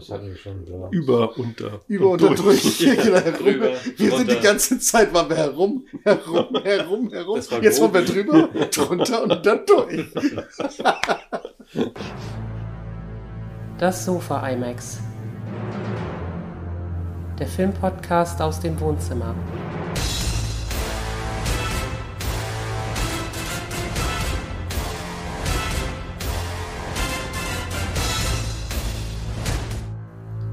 Das 0.00 0.08
hatten 0.08 0.28
wir 0.28 0.36
schon, 0.36 0.66
ja. 0.66 0.88
Über, 0.90 1.36
unter. 1.36 1.80
Über 1.86 2.10
und 2.10 2.22
durch. 2.22 2.40
durch. 2.40 2.80
Genau. 2.80 3.20
Drüber, 3.20 3.68
wir 3.96 4.16
sind 4.16 4.30
die 4.30 4.40
ganze 4.40 4.78
Zeit, 4.78 5.12
waren 5.12 5.28
wir 5.28 5.36
herum, 5.36 5.84
herum, 6.02 6.56
herum, 6.62 7.10
herum. 7.10 7.36
Jetzt 7.60 7.80
waren 7.82 7.92
wir 7.92 8.04
drüber, 8.04 8.48
drunter 8.70 9.22
und 9.24 9.44
dann 9.44 9.60
durch. 9.66 10.06
Das 13.78 14.04
Sofa 14.06 14.48
IMAX. 14.48 15.00
Der 17.38 17.46
Filmpodcast 17.46 18.40
aus 18.40 18.60
dem 18.60 18.80
Wohnzimmer. 18.80 19.34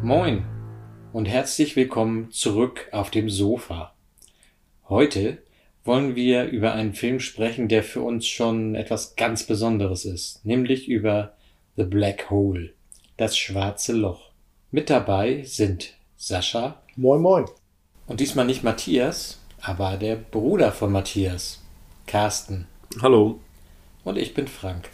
Moin 0.08 0.46
und 1.11 1.25
herzlich 1.25 1.75
willkommen 1.75 2.32
zurück 2.32 2.88
auf 2.93 3.11
dem 3.11 3.29
Sofa. 3.29 3.93
Heute 4.88 5.39
wollen 5.84 6.15
wir 6.15 6.46
über 6.46 6.71
einen 6.71 6.93
Film 6.93 7.20
sprechen, 7.20 7.68
der 7.68 7.84
für 7.84 8.00
uns 8.00 8.25
schon 8.25 8.74
etwas 8.75 9.18
ganz 9.18 9.43
Besonderes 9.43 10.06
ist, 10.06 10.46
nämlich 10.46 10.88
über 10.88 11.36
The 11.75 11.84
Black 11.84 12.29
Hole, 12.29 12.74
das 13.18 13.38
schwarze 13.38 13.92
Loch. 13.92 14.32
Mit 14.71 14.89
dabei 14.89 15.43
sind 15.43 15.96
Sascha 16.15 16.82
Moin, 16.96 17.21
moin. 17.21 17.46
und 18.06 18.21
diesmal 18.21 18.46
nicht 18.46 18.64
Matthias, 18.64 19.42
aber 19.60 19.98
der 19.98 20.15
Bruder 20.15 20.71
von 20.71 20.89
Matthias, 20.89 21.62
Carsten. 22.06 22.65
Hallo. 23.01 23.42
Und 24.06 24.18
ich 24.18 24.34
bin 24.34 24.48
Frank. 24.48 24.87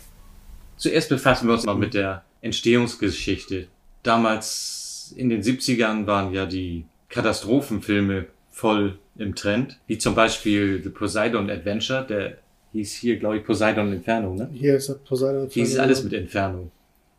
Zuerst 0.76 1.10
befassen 1.10 1.48
wir 1.48 1.54
uns 1.54 1.68
mal 1.68 1.76
mit 1.76 1.94
der 1.94 2.26
Entstehungsgeschichte. 2.42 3.68
Damals 4.02 4.83
in 5.18 5.30
den 5.30 5.42
70ern 5.42 6.06
waren 6.08 6.34
ja 6.34 6.46
die 6.46 6.86
Katastrophenfilme 7.10 8.26
voll 8.50 8.98
im 9.18 9.36
Trend, 9.36 9.80
wie 9.88 9.98
zum 9.98 10.16
Beispiel 10.16 10.82
The 10.84 10.90
Poseidon 10.90 11.50
Adventure, 11.50 12.06
der 12.08 12.38
hieß 12.72 12.94
hier, 12.96 13.18
glaube 13.18 13.38
ich, 13.38 13.46
Poseidon 13.46 13.94
Inferno, 13.94 14.34
ne? 14.34 14.50
Hier 14.54 14.76
ist 14.76 14.90
das 14.90 14.98
Poseidon. 15.00 15.48
Hier 15.50 15.64
ist 15.64 15.78
alles 15.78 16.04
mit 16.04 16.14
Inferno. 16.14 16.72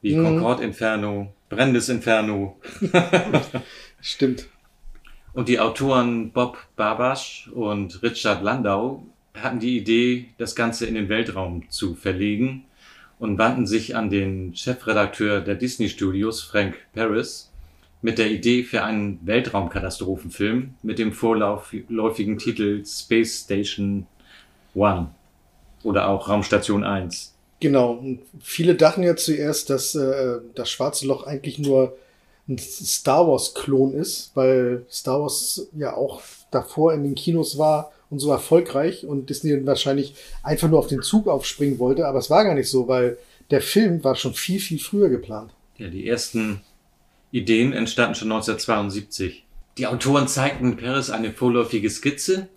Wie 0.03 0.17
Mhm. 0.17 0.25
Concorde 0.25 0.65
Inferno, 0.65 1.33
Brennendes 1.49 1.89
Inferno. 1.89 2.57
Stimmt. 4.01 4.49
Und 5.33 5.49
die 5.49 5.59
Autoren 5.61 6.31
Bob 6.33 6.59
Babasch 6.77 7.49
und 7.53 8.03
Richard 8.03 8.43
Landau 8.43 9.05
hatten 9.35 9.59
die 9.59 9.77
Idee, 9.79 10.27
das 10.39 10.55
Ganze 10.55 10.87
in 10.87 10.95
den 10.95 11.09
Weltraum 11.09 11.69
zu 11.71 11.95
verlegen 11.95 12.65
und 13.19 13.39
wandten 13.39 13.67
sich 13.67 13.97
an 13.97 14.11
den 14.11 14.55
Chefredakteur 14.55 15.41
der 15.41 15.55
Disney 15.57 15.89
Studios, 15.89 16.43
Frank 16.43 16.77
Paris, 16.95 17.51
mit 18.05 18.19
der 18.19 18.31
Idee 18.31 18.65
für 18.65 18.85
einen 18.85 19.19
Weltraumkatastrophenfilm 19.23 20.75
mit 20.83 20.99
dem 20.99 21.15
vorläufigen 21.15 22.37
Titel 22.37 22.85
Space 22.85 23.45
Station 23.45 24.07
One 24.75 25.09
oder 25.85 26.11
auch 26.11 26.29
Raumstation 26.29 26.85
1. 26.85 27.33
Genau. 27.61 27.93
Und 27.93 28.21
viele 28.43 28.75
dachten 28.75 29.03
ja 29.03 29.17
zuerst, 29.17 29.71
dass 29.71 29.95
äh, 29.95 30.37
das 30.55 30.69
Schwarze 30.69 31.07
Loch 31.07 31.27
eigentlich 31.27 31.59
nur 31.59 31.97
ein 32.47 32.59
Star 32.59 33.27
Wars-Klon 33.27 33.95
ist, 33.95 34.33
weil 34.35 34.85
Star 34.91 35.23
Wars 35.23 35.67
ja 35.73 35.97
auch 35.97 36.21
davor 36.51 36.93
in 36.93 37.05
den 37.05 37.15
Kinos 37.15 37.57
war 37.57 37.91
und 38.11 38.19
so 38.19 38.31
erfolgreich 38.31 39.07
und 39.07 39.31
Disney 39.31 39.65
wahrscheinlich 39.65 40.15
einfach 40.43 40.69
nur 40.69 40.79
auf 40.79 40.89
den 40.89 41.01
Zug 41.01 41.27
aufspringen 41.27 41.79
wollte. 41.79 42.07
Aber 42.07 42.19
es 42.19 42.29
war 42.29 42.45
gar 42.45 42.55
nicht 42.55 42.69
so, 42.69 42.87
weil 42.87 43.17
der 43.51 43.63
Film 43.63 44.05
war 44.05 44.15
schon 44.15 44.35
viel, 44.35 44.61
viel 44.61 44.79
früher 44.79 45.09
geplant. 45.09 45.53
Ja, 45.79 45.89
die 45.89 46.07
ersten 46.07 46.61
Ideen 47.35 47.73
entstanden 47.73 48.15
schon 48.15 48.31
1972. 48.31 49.45
Die 49.77 49.87
Autoren 49.89 50.29
zeigten 50.29 50.77
Paris 50.77 51.11
eine 51.11 51.33
vorläufige 51.33 51.91
Skizze 51.91 52.49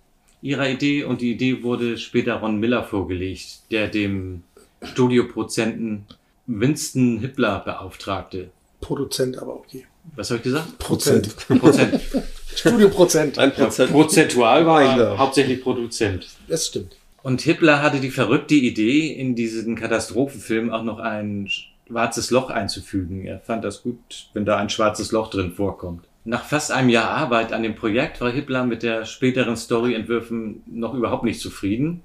ihrer 0.44 0.70
Idee 0.70 1.04
und 1.04 1.22
die 1.22 1.32
Idee 1.32 1.64
wurde 1.64 1.98
später 1.98 2.36
Ron 2.36 2.60
Miller 2.60 2.84
vorgelegt, 2.84 3.62
der 3.72 3.88
dem 3.88 4.44
Studioproduzenten 4.84 6.06
Winston 6.46 7.20
Hippler 7.20 7.60
beauftragte. 7.66 8.52
Produzent 8.80 9.40
aber 9.40 9.56
okay. 9.56 9.86
Was 10.16 10.30
habe 10.30 10.38
ich 10.38 10.44
gesagt? 10.44 10.78
Prozent. 10.78 11.36
Prozent. 11.60 12.00
Studioprozent. 12.56 13.40
Ein 13.40 13.52
Ja, 13.58 13.66
Prozent. 13.66 13.92
prozentual 13.92 14.66
war 14.68 14.84
er 14.84 14.92
Einer. 14.94 15.18
hauptsächlich 15.18 15.62
Produzent. 15.64 16.28
Das 16.48 16.68
stimmt. 16.68 16.96
Und 17.24 17.42
Hippler 17.42 17.82
hatte 17.82 18.00
die 18.00 18.12
verrückte 18.12 18.54
Idee, 18.56 19.12
in 19.12 19.36
diesen 19.36 19.76
Katastrophenfilm 19.76 20.72
auch 20.72 20.84
noch 20.84 21.00
ein 21.00 21.50
schwarzes 21.88 22.32
Loch 22.32 22.50
einzufügen. 22.50 23.26
Er 23.26 23.40
fand 23.40 23.64
das 23.64 23.84
gut, 23.84 24.30
wenn 24.34 24.46
da 24.46 24.58
ein 24.58 24.70
schwarzes 24.70 25.12
Loch 25.12 25.30
drin 25.30 25.52
vorkommt. 25.52 26.06
Nach 26.26 26.44
fast 26.44 26.72
einem 26.72 26.90
Jahr 26.90 27.10
Arbeit 27.10 27.54
an 27.54 27.64
dem 27.64 27.76
Projekt 27.76 28.20
war 28.20 28.32
Hippler 28.32 28.66
mit 28.66 28.84
der 28.84 29.06
späteren 29.06 29.56
Storyentwürfen 29.56 30.64
noch 30.66 30.94
überhaupt 30.94 31.24
nicht 31.24 31.40
zufrieden. 31.40 32.02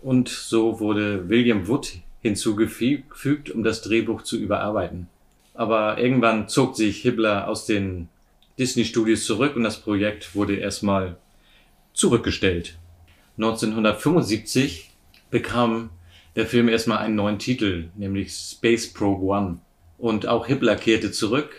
Und 0.00 0.28
so 0.28 0.80
wurde 0.80 1.28
William 1.28 1.66
Wood 1.66 1.92
hinzugefügt, 2.20 3.50
um 3.50 3.64
das 3.64 3.82
Drehbuch 3.82 4.22
zu 4.22 4.38
überarbeiten. 4.38 5.08
Aber 5.54 5.98
irgendwann 5.98 6.48
zog 6.48 6.76
sich 6.76 7.02
Hippler 7.02 7.48
aus 7.48 7.66
den 7.66 8.08
Disney 8.58 8.84
Studios 8.84 9.24
zurück 9.24 9.56
und 9.56 9.64
das 9.64 9.80
Projekt 9.80 10.34
wurde 10.34 10.56
erstmal 10.56 11.16
zurückgestellt. 11.94 12.78
1975 13.38 14.90
bekam 15.30 15.90
der 16.36 16.46
Film 16.46 16.68
erstmal 16.68 16.98
einen 16.98 17.16
neuen 17.16 17.38
Titel, 17.38 17.88
nämlich 17.96 18.32
Space 18.32 18.92
Probe 18.92 19.24
One. 19.24 19.58
Und 19.98 20.26
auch 20.26 20.46
Hippler 20.46 20.76
kehrte 20.76 21.12
zurück 21.12 21.50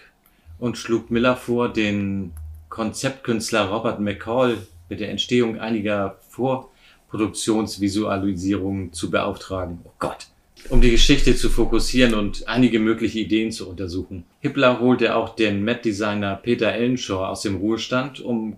und 0.59 0.78
schlug 0.78 1.09
Miller 1.11 1.35
vor, 1.35 1.72
den 1.72 2.31
Konzeptkünstler 2.69 3.69
Robert 3.69 4.00
McCall 4.00 4.57
mit 4.89 5.00
der 5.00 5.12
Entstehung 5.12 5.59
einiger 5.59 6.17
Vorproduktionsvisualisierungen 6.29 8.91
zu 8.94 9.12
beauftragen. 9.12 9.79
Oh 9.83 9.91
Gott. 10.00 10.28
Um 10.69 10.81
die 10.81 10.91
Geschichte 10.91 11.35
zu 11.35 11.50
fokussieren 11.50 12.13
und 12.13 12.47
einige 12.47 12.79
mögliche 12.79 13.19
Ideen 13.19 13.51
zu 13.51 13.69
untersuchen. 13.69 14.23
Hippler 14.39 14.79
holte 14.79 15.13
auch 15.16 15.35
den 15.35 15.62
Met-Designer 15.63 16.35
Peter 16.35 16.72
Ellenshaw 16.72 17.25
aus 17.25 17.41
dem 17.41 17.57
Ruhestand, 17.57 18.22
um 18.22 18.56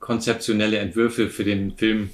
konzeptionelle 0.00 0.78
Entwürfe 0.78 1.30
für 1.30 1.44
den 1.44 1.76
Film 1.76 2.10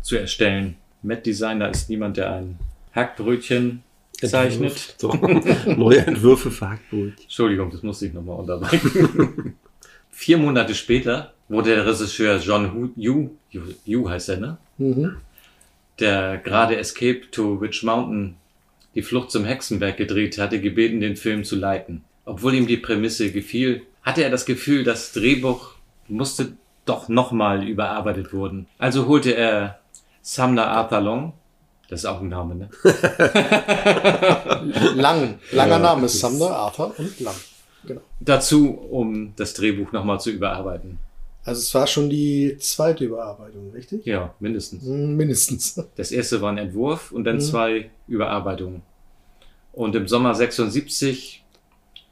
zu 0.00 0.16
erstellen. 0.16 0.76
Matt 1.02 1.26
Designer 1.26 1.68
ist 1.68 1.90
niemand, 1.90 2.16
der 2.16 2.32
ein 2.32 2.58
Hackbrötchen 2.94 3.82
zeichnet. 4.22 4.94
So. 4.98 5.12
Neue 5.76 6.06
Entwürfe 6.06 6.50
für 6.50 6.70
Hackbrot. 6.70 7.12
Entschuldigung, 7.22 7.70
das 7.70 7.82
musste 7.82 8.06
ich 8.06 8.14
nochmal 8.14 8.38
unterbrechen. 8.38 9.56
Vier 10.10 10.38
Monate 10.38 10.74
später 10.74 11.34
wurde 11.48 11.74
der 11.74 11.86
Regisseur 11.86 12.38
John 12.38 12.72
Hu, 12.72 12.90
Yu, 12.96 13.30
Yu, 13.50 13.62
Yu 13.84 14.08
heißt 14.08 14.30
er, 14.30 14.36
ne? 14.38 14.58
Mhm. 14.78 15.16
Der 15.98 16.38
gerade 16.38 16.76
Escape 16.76 17.30
to 17.30 17.60
Witch 17.60 17.82
Mountain, 17.82 18.36
die 18.94 19.02
Flucht 19.02 19.30
zum 19.30 19.44
Hexenberg 19.44 19.96
gedreht 19.96 20.38
hatte, 20.38 20.60
gebeten, 20.60 21.00
den 21.00 21.16
Film 21.16 21.44
zu 21.44 21.56
leiten. 21.56 22.04
Obwohl 22.24 22.54
ihm 22.54 22.66
die 22.66 22.76
Prämisse 22.76 23.30
gefiel, 23.32 23.82
hatte 24.02 24.22
er 24.22 24.30
das 24.30 24.46
Gefühl, 24.46 24.84
das 24.84 25.12
Drehbuch 25.12 25.74
musste 26.08 26.56
doch 26.84 27.08
nochmal 27.08 27.66
überarbeitet 27.66 28.32
wurden. 28.32 28.66
Also 28.78 29.06
holte 29.06 29.32
er 29.32 29.80
Sumner 30.22 30.68
Arthur 30.68 31.00
Long, 31.00 31.32
das 31.88 32.00
ist 32.00 32.06
auch 32.06 32.20
ein 32.20 32.28
Name, 32.28 32.54
ne? 32.54 32.68
Lang. 34.96 35.38
Langer 35.52 35.78
Name 35.78 36.06
ist 36.06 36.20
Sumner, 36.20 36.50
Arthur 36.50 36.94
und 36.98 37.20
Lang. 37.20 37.34
Genau. 37.86 38.00
dazu, 38.18 38.70
um 38.70 39.34
das 39.36 39.52
Drehbuch 39.52 39.92
nochmal 39.92 40.18
zu 40.18 40.30
überarbeiten. 40.30 40.98
Also 41.44 41.60
es 41.60 41.74
war 41.74 41.86
schon 41.86 42.08
die 42.08 42.56
zweite 42.58 43.04
Überarbeitung, 43.04 43.72
richtig? 43.72 44.06
Ja, 44.06 44.32
mindestens. 44.40 44.84
Hm, 44.84 45.14
Mindestens. 45.16 45.78
Das 45.96 46.10
erste 46.10 46.40
war 46.40 46.50
ein 46.50 46.56
Entwurf 46.56 47.12
und 47.12 47.24
dann 47.24 47.36
Mhm. 47.36 47.40
zwei 47.40 47.90
Überarbeitungen. 48.08 48.80
Und 49.74 49.94
im 49.94 50.08
Sommer 50.08 50.34
76 50.34 51.44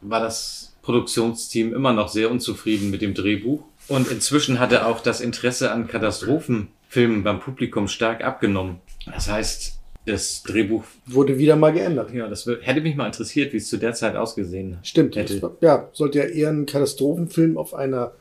war 0.03 0.21
das 0.21 0.75
Produktionsteam 0.83 1.73
immer 1.73 1.95
noch 1.95 2.09
sehr 2.09 2.31
unzufrieden 2.31 2.91
mit 2.91 3.01
dem 3.01 3.15
Drehbuch. 3.15 3.63
Und 3.89 4.11
inzwischen 4.11 4.61
hatte 4.61 4.85
auch 4.85 5.01
das 5.01 5.23
Interesse 5.23 5.73
an 5.73 5.89
Katastrophenfilmen 5.89 7.23
beim 7.23 7.41
Publikum 7.41 7.89
stark 7.89 8.23
abgenommen. 8.23 8.81
Das 9.07 9.29
heißt, 9.31 9.79
das 10.07 10.43
Drehbuch, 10.43 10.85
Wurde 11.07 11.39
wieder 11.39 11.57
mal 11.57 11.73
geändert. 11.73 12.13
ja, 12.13 12.29
das 12.29 12.47
hätte 12.63 12.81
mich 12.81 12.97
mal 12.97 13.07
interessiert, 13.07 13.53
wie 13.53 13.59
es 13.59 13.69
zu 13.69 13.77
der 13.77 13.95
Zeit 13.95 14.17
ausgesehen 14.17 14.79
Stimmt. 14.83 15.15
hätte. 15.17 15.41
War- 15.43 15.57
Ja, 15.61 15.89
sollte 15.93 16.19
ja 16.19 16.25
eher 16.25 16.51
ein 16.51 16.67
Katastrophenfilm 16.67 17.57
auf 17.57 17.73
einer 17.75 18.13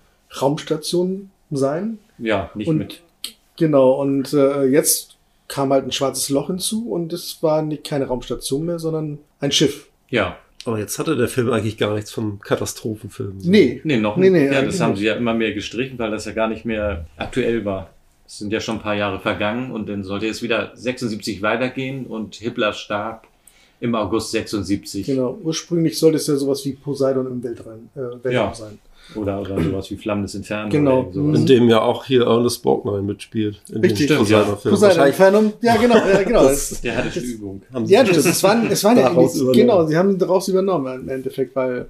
Raumstation 0.42 1.30
sein. 1.51 2.00
Ja, 2.18 2.51
nicht 2.56 2.68
Und- 2.68 2.78
mit. 2.78 3.01
Genau, 3.57 3.92
und 4.01 4.33
äh, 4.33 4.63
jetzt 4.66 5.18
kam 5.48 5.72
halt 5.74 5.86
ein 5.86 5.92
schwarzes 5.92 6.30
Loch 6.30 6.48
hinzu 6.48 6.89
und 6.92 7.13
es 7.13 7.44
war 7.44 7.62
nicht 7.62 7.83
keine 7.83 8.06
Raumstation 8.06 8.66
mehr, 8.66 8.80
sondern 8.80 9.19
ein 9.39 9.51
Schiff. 9.51 9.88
Ja, 10.10 10.38
Aber 10.63 10.78
jetzt 10.78 11.00
hatte 11.00 11.16
der 11.16 11.28
Film 11.28 11.50
eigentlich 11.51 11.78
gar 11.80 11.95
nichts 11.95 12.12
vom 12.12 12.39
Katastrophenfilm. 12.39 13.39
Nee. 13.44 13.81
Nee, 13.83 13.98
noch 13.98 14.16
Nee, 14.16 14.30
nicht. 14.30 14.50
nee, 14.50 14.54
ja, 14.54 14.62
das 14.62 14.80
haben 14.80 14.92
nicht. 14.92 15.00
sie 15.00 15.06
ja 15.07 15.16
immer 15.16 15.33
mehr 15.33 15.54
gestrichen, 15.54 15.98
weil 15.98 16.12
das 16.12 16.25
ja 16.25 16.33
gar 16.33 16.48
nicht 16.48 16.66
mehr 16.66 17.06
aktuell 17.18 17.66
war. 17.66 17.89
Es 18.31 18.38
sind 18.38 18.54
ja 18.54 18.62
schon 18.62 18.75
ein 18.78 18.81
paar 18.81 18.95
Jahre 18.95 19.19
vergangen 19.19 19.72
und 19.74 19.89
dann 19.89 20.06
sollte 20.06 20.25
es 20.25 20.42
wieder 20.42 20.72
76 20.74 21.42
weitergehen 21.42 22.06
und 22.06 22.36
Hitler 22.36 22.72
starb 22.72 23.28
im 23.81 23.94
August 23.94 24.31
76. 24.31 25.06
Genau. 25.06 25.38
Ursprünglich 25.44 26.00
sollte 26.00 26.16
es 26.16 26.28
ja 26.28 26.38
sowas 26.38 26.63
wie 26.63 26.72
Poseidon 26.72 27.28
im 27.28 27.44
Weltraum, 27.44 27.89
äh, 27.94 28.00
Weltraum 28.24 28.31
Ja. 28.31 28.54
sein. 28.54 28.80
Oder, 29.16 29.42
oder 29.42 29.62
sowas 29.62 29.92
wie 29.92 29.98
Flammendes 29.98 30.33
Inferno. 30.36 30.69
Genau. 30.69 31.01
Oder 31.01 31.12
sowas. 31.13 31.39
In 31.42 31.45
dem 31.45 31.68
ja 31.69 31.81
auch 31.81 32.06
hier 32.06 32.22
Ernest 32.25 32.63
Borgnine 32.63 33.01
mitspielt. 33.01 33.62
In 33.69 33.81
Richtig. 33.81 34.07
dem 34.07 34.24
Stimmt, 34.25 34.30
ja. 34.30 34.38
Poseidon-Film. 34.39 34.74
Poseidon 34.75 35.07
Infernum. 35.07 35.54
Ja, 35.62 35.75
genau. 35.75 35.95
Ja, 35.98 36.24
genau. 36.24 36.44
Das- 36.48 36.80
Der 36.81 36.98
hatte 37.00 37.07
Das- 37.10 37.24
Übung. 37.24 37.62
Ja, 37.88 38.04
das, 38.06 38.16
es 38.25 38.44
waren, 38.44 38.72
es 38.72 38.81
waren 38.86 38.98
ja 38.98 39.12
übernommen. 39.12 39.51
genau, 39.54 39.86
sie 39.88 39.98
haben 39.98 40.18
daraus 40.18 40.48
übernommen 40.48 41.01
im 41.01 41.10
Endeffekt, 41.10 41.54
weil 41.54 41.88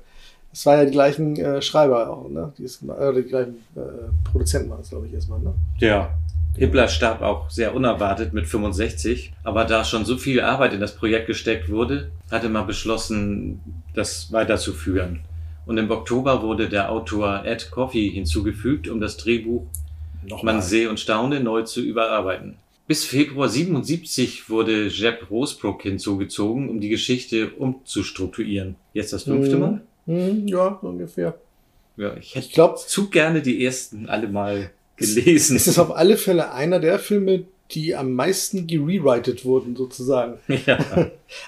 es 0.51 0.65
waren 0.65 0.79
ja 0.79 0.85
die 0.85 0.91
gleichen 0.91 1.35
äh, 1.35 1.61
Schreiber 1.61 2.09
auch, 2.09 2.27
ne? 2.29 2.51
Die, 2.57 2.63
gemacht- 2.63 2.99
äh, 2.99 3.13
die 3.13 3.23
gleichen 3.29 3.57
äh, 3.75 3.79
Produzenten 4.31 4.71
waren 4.71 4.81
es, 4.81 4.89
glaube 4.89 5.05
ich, 5.05 5.13
erstmal, 5.13 5.39
ne? 5.39 5.53
Ja. 5.77 6.09
Hitler 6.55 6.87
starb 6.87 7.21
auch 7.21 7.49
sehr 7.49 7.73
unerwartet 7.73 8.33
mit 8.33 8.47
65, 8.47 9.33
aber 9.43 9.65
da 9.65 9.83
schon 9.83 10.05
so 10.05 10.17
viel 10.17 10.41
Arbeit 10.41 10.73
in 10.73 10.79
das 10.81 10.95
Projekt 10.95 11.27
gesteckt 11.27 11.69
wurde, 11.69 12.11
hatte 12.29 12.49
man 12.49 12.67
beschlossen, 12.67 13.59
das 13.93 14.31
weiterzuführen. 14.31 15.21
Und 15.65 15.77
im 15.77 15.89
Oktober 15.89 16.41
wurde 16.41 16.67
der 16.67 16.91
Autor 16.91 17.45
Ed 17.45 17.71
Coffey 17.71 18.11
hinzugefügt, 18.11 18.87
um 18.89 18.99
das 18.99 19.17
Drehbuch 19.17 19.65
Man 20.43 20.61
sehe 20.61 20.89
und 20.89 20.99
staune 20.99 21.39
neu 21.39 21.63
zu 21.63 21.81
überarbeiten. 21.81 22.55
Bis 22.87 23.05
Februar 23.05 23.47
77 23.47 24.49
wurde 24.49 24.87
Jeb 24.87 25.29
Rosebrook 25.29 25.83
hinzugezogen, 25.83 26.67
um 26.69 26.81
die 26.81 26.89
Geschichte 26.89 27.51
umzustrukturieren. 27.51 28.75
Jetzt 28.93 29.13
das 29.13 29.23
fünfte 29.23 29.55
Mhm. 29.55 29.61
Mal? 29.61 29.81
Hm, 30.07 30.47
ja, 30.47 30.67
ungefähr. 30.81 31.35
Ja, 31.95 32.15
ich 32.17 32.35
hätte 32.35 32.47
Ich 32.47 32.53
glaube, 32.53 32.79
zu 32.85 33.09
gerne 33.09 33.41
die 33.41 33.63
ersten 33.63 34.09
alle 34.09 34.27
mal 34.27 34.71
gelesen. 35.01 35.55
es 35.55 35.67
ist 35.67 35.79
auf 35.79 35.95
alle 35.95 36.17
Fälle 36.17 36.53
einer 36.53 36.79
der 36.79 36.99
Filme, 36.99 37.43
die 37.71 37.95
am 37.95 38.13
meisten 38.13 38.67
gerewritet 38.67 39.45
wurden, 39.45 39.75
sozusagen. 39.75 40.39
ja. 40.65 40.77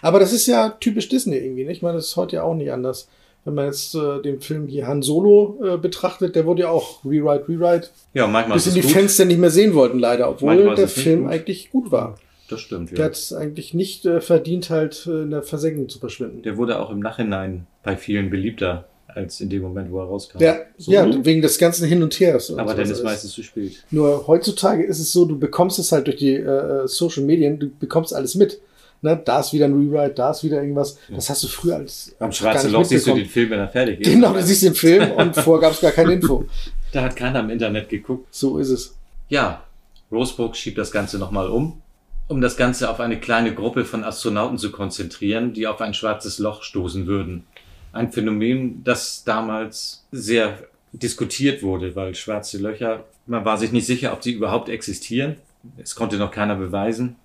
Aber 0.02 0.20
das 0.20 0.34
ist 0.34 0.48
ja 0.48 0.70
typisch 0.80 1.10
Disney 1.10 1.38
irgendwie, 1.38 1.66
nicht? 1.66 1.78
Ich 1.78 1.82
meine, 1.82 1.98
das 1.98 2.08
ist 2.08 2.16
heute 2.16 2.38
ja 2.38 2.44
auch 2.44 2.56
nicht 2.56 2.72
anders. 2.72 3.08
Wenn 3.46 3.56
man 3.56 3.66
jetzt 3.66 3.94
äh, 3.94 4.22
den 4.22 4.40
Film 4.40 4.68
hier 4.68 4.88
Han 4.88 5.02
Solo 5.02 5.60
äh, 5.62 5.78
betrachtet, 5.78 6.36
der 6.36 6.46
wurde 6.46 6.62
ja 6.62 6.70
auch 6.70 7.04
Rewrite, 7.04 7.50
Rewrite, 7.50 7.90
ja, 8.14 8.26
manchmal 8.26 8.56
bis 8.56 8.68
ist 8.68 8.70
es 8.70 8.74
die 8.76 8.82
gut. 8.82 8.92
Fenster 8.92 9.26
nicht 9.26 9.40
mehr 9.40 9.50
sehen 9.50 9.74
wollten, 9.74 10.00
leider, 10.00 10.30
obwohl 10.30 10.56
Manchmal 10.56 10.76
der 10.76 10.88
Film 10.88 11.24
gut. 11.24 11.32
eigentlich 11.32 11.70
gut 11.70 11.92
war. 11.92 12.16
Das 12.50 12.62
stimmt, 12.62 12.92
Der 12.92 13.00
ja. 13.00 13.06
hat 13.06 13.14
es 13.14 13.34
eigentlich 13.34 13.74
nicht 13.74 14.06
äh, 14.06 14.22
verdient, 14.22 14.70
halt 14.70 15.06
äh, 15.08 15.24
in 15.24 15.32
der 15.32 15.44
Versenkung 15.44 15.90
zu 15.90 16.00
verschwinden. 16.00 16.42
Der 16.44 16.56
wurde 16.56 16.80
auch 16.80 16.90
im 16.90 17.00
Nachhinein 17.00 17.68
bei 17.84 17.98
vielen 17.98 18.30
beliebter 18.30 18.86
als 19.16 19.40
in 19.42 19.50
dem 19.50 19.62
Moment, 19.62 19.92
wo 19.92 20.00
er 20.00 20.06
rauskam. 20.06 20.40
Ja, 20.40 20.58
So? 20.78 20.92
ja, 20.92 21.08
wegen 21.26 21.42
des 21.42 21.58
ganzen 21.58 21.88
Hin 21.88 22.02
und 22.04 22.20
Hers. 22.20 22.50
und 22.50 22.60
Aber 22.60 22.74
dann 22.74 22.90
ist 22.90 23.04
meistens 23.04 23.32
zu 23.32 23.44
spät. 23.44 23.84
Nur 23.92 24.28
heutzutage 24.28 24.84
ist 24.84 25.00
es 25.00 25.12
so, 25.12 25.26
du 25.26 25.38
bekommst 25.38 25.80
es 25.80 25.92
halt 25.92 26.08
durch 26.08 26.18
die 26.18 26.36
äh, 26.36 26.88
Social 26.88 27.24
Medien, 27.24 27.60
du 27.60 27.70
bekommst 27.70 28.14
alles 28.14 28.36
mit. 28.36 28.60
Ne? 29.02 29.22
Da 29.24 29.40
ist 29.42 29.52
wieder 29.54 29.66
ein 29.66 29.74
Rewrite, 29.74 30.14
da 30.16 30.32
ist 30.32 30.44
wieder 30.44 30.62
irgendwas. 30.62 30.98
Das 31.14 31.30
hast 31.30 31.44
du 31.44 31.48
früher 31.48 31.76
als 31.76 32.16
Am 32.20 32.32
Schwarzen 32.32 32.72
Loch 32.72 32.86
siehst 32.86 33.06
du 33.08 33.14
den. 33.16 33.26
Film, 33.26 33.50
wenn 33.50 33.60
er 33.60 33.68
fertig 33.68 34.00
ist. 34.00 34.10
Genau, 34.10 34.32
du 34.34 34.42
siehst 34.42 34.64
den 34.64 34.76
Film 34.76 35.12
und 35.12 35.36
vorher 35.36 35.62
gab 35.62 35.74
es 35.74 35.82
gar 35.82 35.92
keine 35.92 36.14
Info. 36.14 36.46
Da 36.94 37.02
hat 37.02 37.16
keiner 37.16 37.40
im 37.40 37.50
Internet 37.50 37.90
geguckt. 37.90 38.28
So 38.30 38.60
ist 38.60 38.70
es. 38.70 38.96
Ja, 39.28 39.64
Rosebrook 40.12 40.56
schiebt 40.56 40.78
das 40.78 40.92
Ganze 40.92 41.18
nochmal 41.18 41.50
um, 41.50 41.82
um 42.28 42.40
das 42.40 42.56
Ganze 42.56 42.88
auf 42.88 43.00
eine 43.00 43.20
kleine 43.20 43.56
Gruppe 43.56 43.84
von 43.84 44.04
Astronauten 44.04 44.60
zu 44.60 44.72
konzentrieren, 44.72 45.54
die 45.54 45.66
auf 45.66 45.82
ein 45.82 45.96
schwarzes 45.96 46.38
Loch 46.38 46.62
stoßen 46.62 47.08
würden. 47.08 47.48
Ein 47.94 48.12
Phänomen, 48.12 48.84
das 48.84 49.24
damals 49.24 50.04
sehr 50.12 50.60
diskutiert 50.92 51.64
wurde, 51.64 51.96
weil 51.96 52.16
schwarze 52.16 52.58
Löcher, 52.58 53.06
man 53.26 53.46
war 53.46 53.58
sich 53.58 53.72
nicht 53.72 53.86
sicher, 53.86 54.12
ob 54.14 54.24
sie 54.24 54.34
überhaupt 54.34 54.68
existieren. 54.68 55.38
Es 55.78 55.96
konnte 55.96 56.18
noch 56.18 56.32
keiner 56.32 56.56
beweisen. 56.56 57.16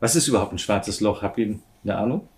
Was 0.00 0.16
ist 0.16 0.26
überhaupt 0.26 0.52
ein 0.52 0.58
schwarzes 0.58 1.00
Loch? 1.00 1.22
Habt 1.22 1.38
ihr 1.38 1.58
eine 1.84 1.96
Ahnung? 1.96 2.28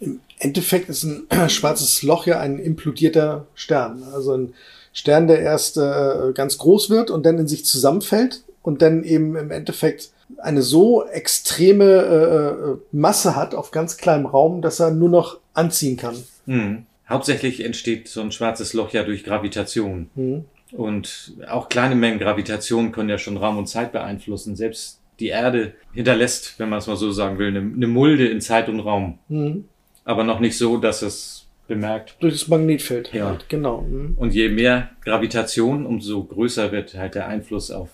Im 0.00 0.20
Endeffekt 0.38 0.88
ist 0.88 1.04
ein 1.04 1.26
schwarzes 1.48 2.02
Loch 2.02 2.26
ja 2.26 2.38
ein 2.38 2.58
implodierter 2.58 3.46
Stern. 3.54 4.04
Also 4.12 4.34
ein 4.34 4.54
Stern, 4.92 5.26
der 5.26 5.40
erst 5.40 5.76
äh, 5.76 6.32
ganz 6.34 6.58
groß 6.58 6.90
wird 6.90 7.10
und 7.10 7.26
dann 7.26 7.38
in 7.38 7.48
sich 7.48 7.64
zusammenfällt 7.64 8.44
und 8.62 8.82
dann 8.82 9.04
eben 9.04 9.36
im 9.36 9.50
Endeffekt 9.50 10.10
eine 10.36 10.62
so 10.62 11.04
extreme 11.04 11.84
äh, 11.84 12.70
äh, 12.70 12.76
Masse 12.92 13.34
hat 13.34 13.54
auf 13.54 13.70
ganz 13.70 13.96
kleinem 13.96 14.26
Raum, 14.26 14.62
dass 14.62 14.80
er 14.80 14.90
nur 14.90 15.08
noch 15.08 15.38
anziehen 15.54 15.96
kann. 15.96 16.16
Hm. 16.48 16.86
Hauptsächlich 17.08 17.64
entsteht 17.64 18.08
so 18.08 18.20
ein 18.20 18.32
schwarzes 18.32 18.72
Loch 18.72 18.92
ja 18.92 19.04
durch 19.04 19.24
Gravitation. 19.24 20.10
Hm. 20.14 20.44
Und 20.72 21.32
auch 21.48 21.68
kleine 21.68 21.94
Mengen 21.94 22.18
Gravitation 22.18 22.92
können 22.92 23.08
ja 23.08 23.18
schon 23.18 23.36
Raum 23.36 23.56
und 23.56 23.68
Zeit 23.68 23.92
beeinflussen. 23.92 24.56
Selbst 24.56 25.00
die 25.20 25.28
Erde 25.28 25.74
hinterlässt, 25.92 26.58
wenn 26.58 26.68
man 26.68 26.78
es 26.78 26.86
mal 26.86 26.96
so 26.96 27.10
sagen 27.12 27.38
will, 27.38 27.48
eine, 27.48 27.60
eine 27.60 27.86
Mulde 27.86 28.28
in 28.28 28.40
Zeit 28.40 28.68
und 28.68 28.80
Raum. 28.80 29.18
Hm. 29.28 29.64
Aber 30.04 30.24
noch 30.24 30.40
nicht 30.40 30.58
so, 30.58 30.78
dass 30.78 31.02
es 31.02 31.46
bemerkt. 31.66 32.16
Durch 32.20 32.34
das 32.34 32.48
Magnetfeld. 32.48 33.12
Ja. 33.12 33.26
Halt. 33.26 33.48
Genau. 33.48 33.80
Hm. 33.80 34.14
Und 34.16 34.34
je 34.34 34.48
mehr 34.48 34.90
Gravitation, 35.04 35.86
umso 35.86 36.24
größer 36.24 36.72
wird 36.72 36.94
halt 36.94 37.14
der 37.14 37.28
Einfluss 37.28 37.70
auf 37.70 37.90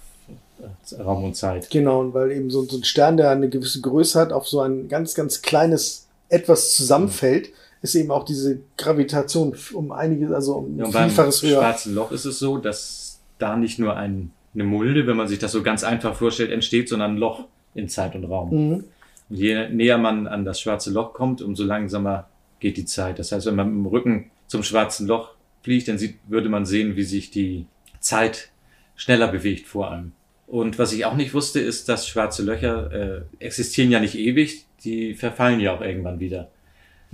äh, 0.61 1.03
Raum 1.03 1.25
und 1.25 1.37
Zeit. 1.37 1.71
Genau, 1.71 2.01
und 2.01 2.15
weil 2.15 2.33
eben 2.33 2.51
so, 2.51 2.63
so 2.65 2.79
ein 2.79 2.85
Stern, 2.85 3.17
der 3.17 3.31
eine 3.31 3.49
gewisse 3.49 3.81
Größe 3.81 4.19
hat, 4.19 4.33
auf 4.33 4.49
so 4.49 4.61
ein 4.61 4.89
ganz, 4.89 5.15
ganz 5.15 5.43
kleines 5.43 6.09
etwas 6.29 6.73
zusammenfällt, 6.73 7.51
ist 7.85 7.95
eben 7.97 8.11
auch 8.11 8.25
diese 8.25 8.61
Gravitation 8.79 9.55
um 9.75 9.93
einiges, 9.93 10.33
also 10.33 10.55
um 10.55 10.79
Ja, 10.79 10.89
beim 10.89 11.11
Vielfaches 11.11 11.43
höher. 11.43 11.59
schwarzen 11.59 11.95
Loch 11.95 12.13
ist 12.13 12.25
es 12.25 12.39
so, 12.39 12.57
dass 12.57 13.21
da 13.39 13.57
nicht 13.57 13.79
nur 13.79 13.95
ein, 13.95 14.31
eine 14.55 14.65
Mulde, 14.65 15.07
wenn 15.07 15.19
man 15.19 15.29
sich 15.29 15.39
das 15.39 15.53
so 15.53 15.63
ganz 15.63 15.85
einfach 15.85 16.15
vorstellt, 16.15 16.51
entsteht, 16.51 16.89
sondern 16.89 17.13
ein 17.13 17.19
Loch 17.19 17.45
in 17.75 17.91
Zeit 17.91 18.15
und 18.15 18.25
Raum. 18.25 18.51
Mhm. 18.51 18.85
Und 19.29 19.37
je 19.37 19.69
näher 19.69 19.99
man 19.99 20.27
an 20.27 20.47
das 20.47 20.63
schwarze 20.63 20.91
Loch 20.91 21.13
kommt, 21.13 21.43
umso 21.43 21.65
langsamer 21.65 22.27
geht 22.59 22.79
die 22.79 22.87
Zeit. 22.87 23.19
Das 23.19 23.33
heißt, 23.33 23.45
wenn 23.47 23.57
man 23.57 23.69
mit 23.69 23.85
dem 23.85 23.87
Rücken 23.87 24.31
zum 24.47 24.63
schwarzen 24.63 25.07
Loch 25.07 25.35
fliegt, 25.63 25.87
dann 25.89 25.99
sieht, 25.99 26.17
würde 26.27 26.49
man 26.49 26.65
sehen, 26.65 26.97
wie 26.97 27.03
sich 27.03 27.31
die 27.31 27.67
Zeit 28.01 28.49
schneller 28.97 29.29
bewegt 29.29 29.67
vor 29.67 29.91
allem. 29.91 30.13
Und 30.47 30.79
was 30.79 30.95
ich 30.95 31.05
auch 31.05 31.17
nicht 31.17 31.35
wusste, 31.35 31.61
ist, 31.61 31.91
dass 31.91 32.09
schwarze 32.09 32.43
Löcher 32.43 32.93
äh, 32.93 33.45
existieren 33.45 33.91
ja 33.91 34.01
nicht 34.01 34.15
ewig, 34.15 34.65
die 34.85 35.13
verfallen 35.13 35.61
ja 35.61 35.77
auch 35.77 35.83
irgendwann 35.83 36.19
wieder. 36.19 36.49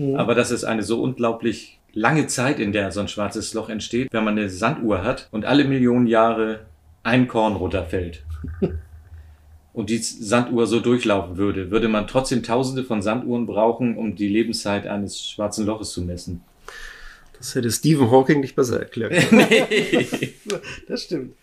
Mhm. 0.01 0.17
Aber 0.17 0.35
das 0.35 0.51
ist 0.51 0.65
eine 0.65 0.83
so 0.83 1.03
unglaublich 1.03 1.79
lange 1.93 2.27
Zeit, 2.27 2.59
in 2.59 2.73
der 2.73 2.91
so 2.91 3.01
ein 3.01 3.09
schwarzes 3.09 3.53
Loch 3.53 3.69
entsteht, 3.69 4.09
wenn 4.13 4.25
man 4.25 4.39
eine 4.39 4.49
Sanduhr 4.49 5.05
hat 5.05 5.29
und 5.31 5.45
alle 5.45 5.65
Millionen 5.65 6.07
Jahre 6.07 6.61
ein 7.03 7.29
Korn 7.29 7.55
runterfällt. 7.57 8.23
Und 9.73 9.89
die 9.89 9.99
Sanduhr 9.99 10.67
so 10.67 10.81
durchlaufen 10.81 11.37
würde, 11.37 11.71
würde 11.71 11.87
man 11.87 12.09
trotzdem 12.09 12.43
tausende 12.43 12.83
von 12.83 13.03
Sanduhren 13.03 13.47
brauchen, 13.47 13.97
um 13.97 14.17
die 14.17 14.29
Lebenszeit 14.29 14.89
eines 14.89 15.25
schwarzen 15.25 15.65
Loches 15.65 15.93
zu 15.93 16.03
messen. 16.03 16.43
Das 17.39 17.55
hätte 17.55 17.71
Stephen 17.71 18.11
Hawking 18.11 18.41
nicht 18.41 18.57
besser 18.57 18.81
erklärt. 18.81 19.13
Das 20.89 21.05
stimmt. 21.05 21.35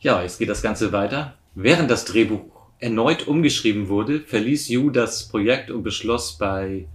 Ja, 0.00 0.22
jetzt 0.22 0.40
geht 0.40 0.48
das 0.48 0.60
Ganze 0.60 0.90
weiter. 0.90 1.34
Während 1.54 1.88
das 1.88 2.04
Drehbuch 2.04 2.40
erneut 2.80 3.28
umgeschrieben 3.28 3.88
wurde, 3.88 4.20
verließ 4.20 4.68
Yu 4.68 4.90
das 4.90 5.28
Projekt 5.28 5.70
und 5.70 5.84
beschloss 5.84 6.36
bei 6.36 6.86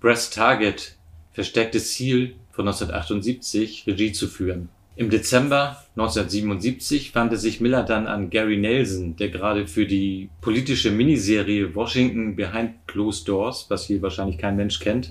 Breast 0.00 0.34
Target 0.34 0.96
Verstecktes 1.32 1.92
Ziel 1.92 2.34
von 2.52 2.66
1978 2.66 3.86
Regie 3.86 4.12
zu 4.12 4.26
führen. 4.26 4.70
Im 4.96 5.10
Dezember 5.10 5.76
1977 5.96 7.14
wandte 7.14 7.36
sich 7.36 7.60
Miller 7.60 7.82
dann 7.82 8.06
an 8.06 8.30
Gary 8.30 8.56
Nelson, 8.56 9.16
der 9.16 9.28
gerade 9.28 9.66
für 9.66 9.84
die 9.84 10.30
politische 10.40 10.90
Miniserie 10.90 11.74
Washington 11.74 12.34
Behind 12.34 12.72
Closed 12.86 13.28
Doors, 13.28 13.66
was 13.68 13.84
hier 13.86 14.00
wahrscheinlich 14.00 14.38
kein 14.38 14.56
Mensch 14.56 14.80
kennt, 14.80 15.10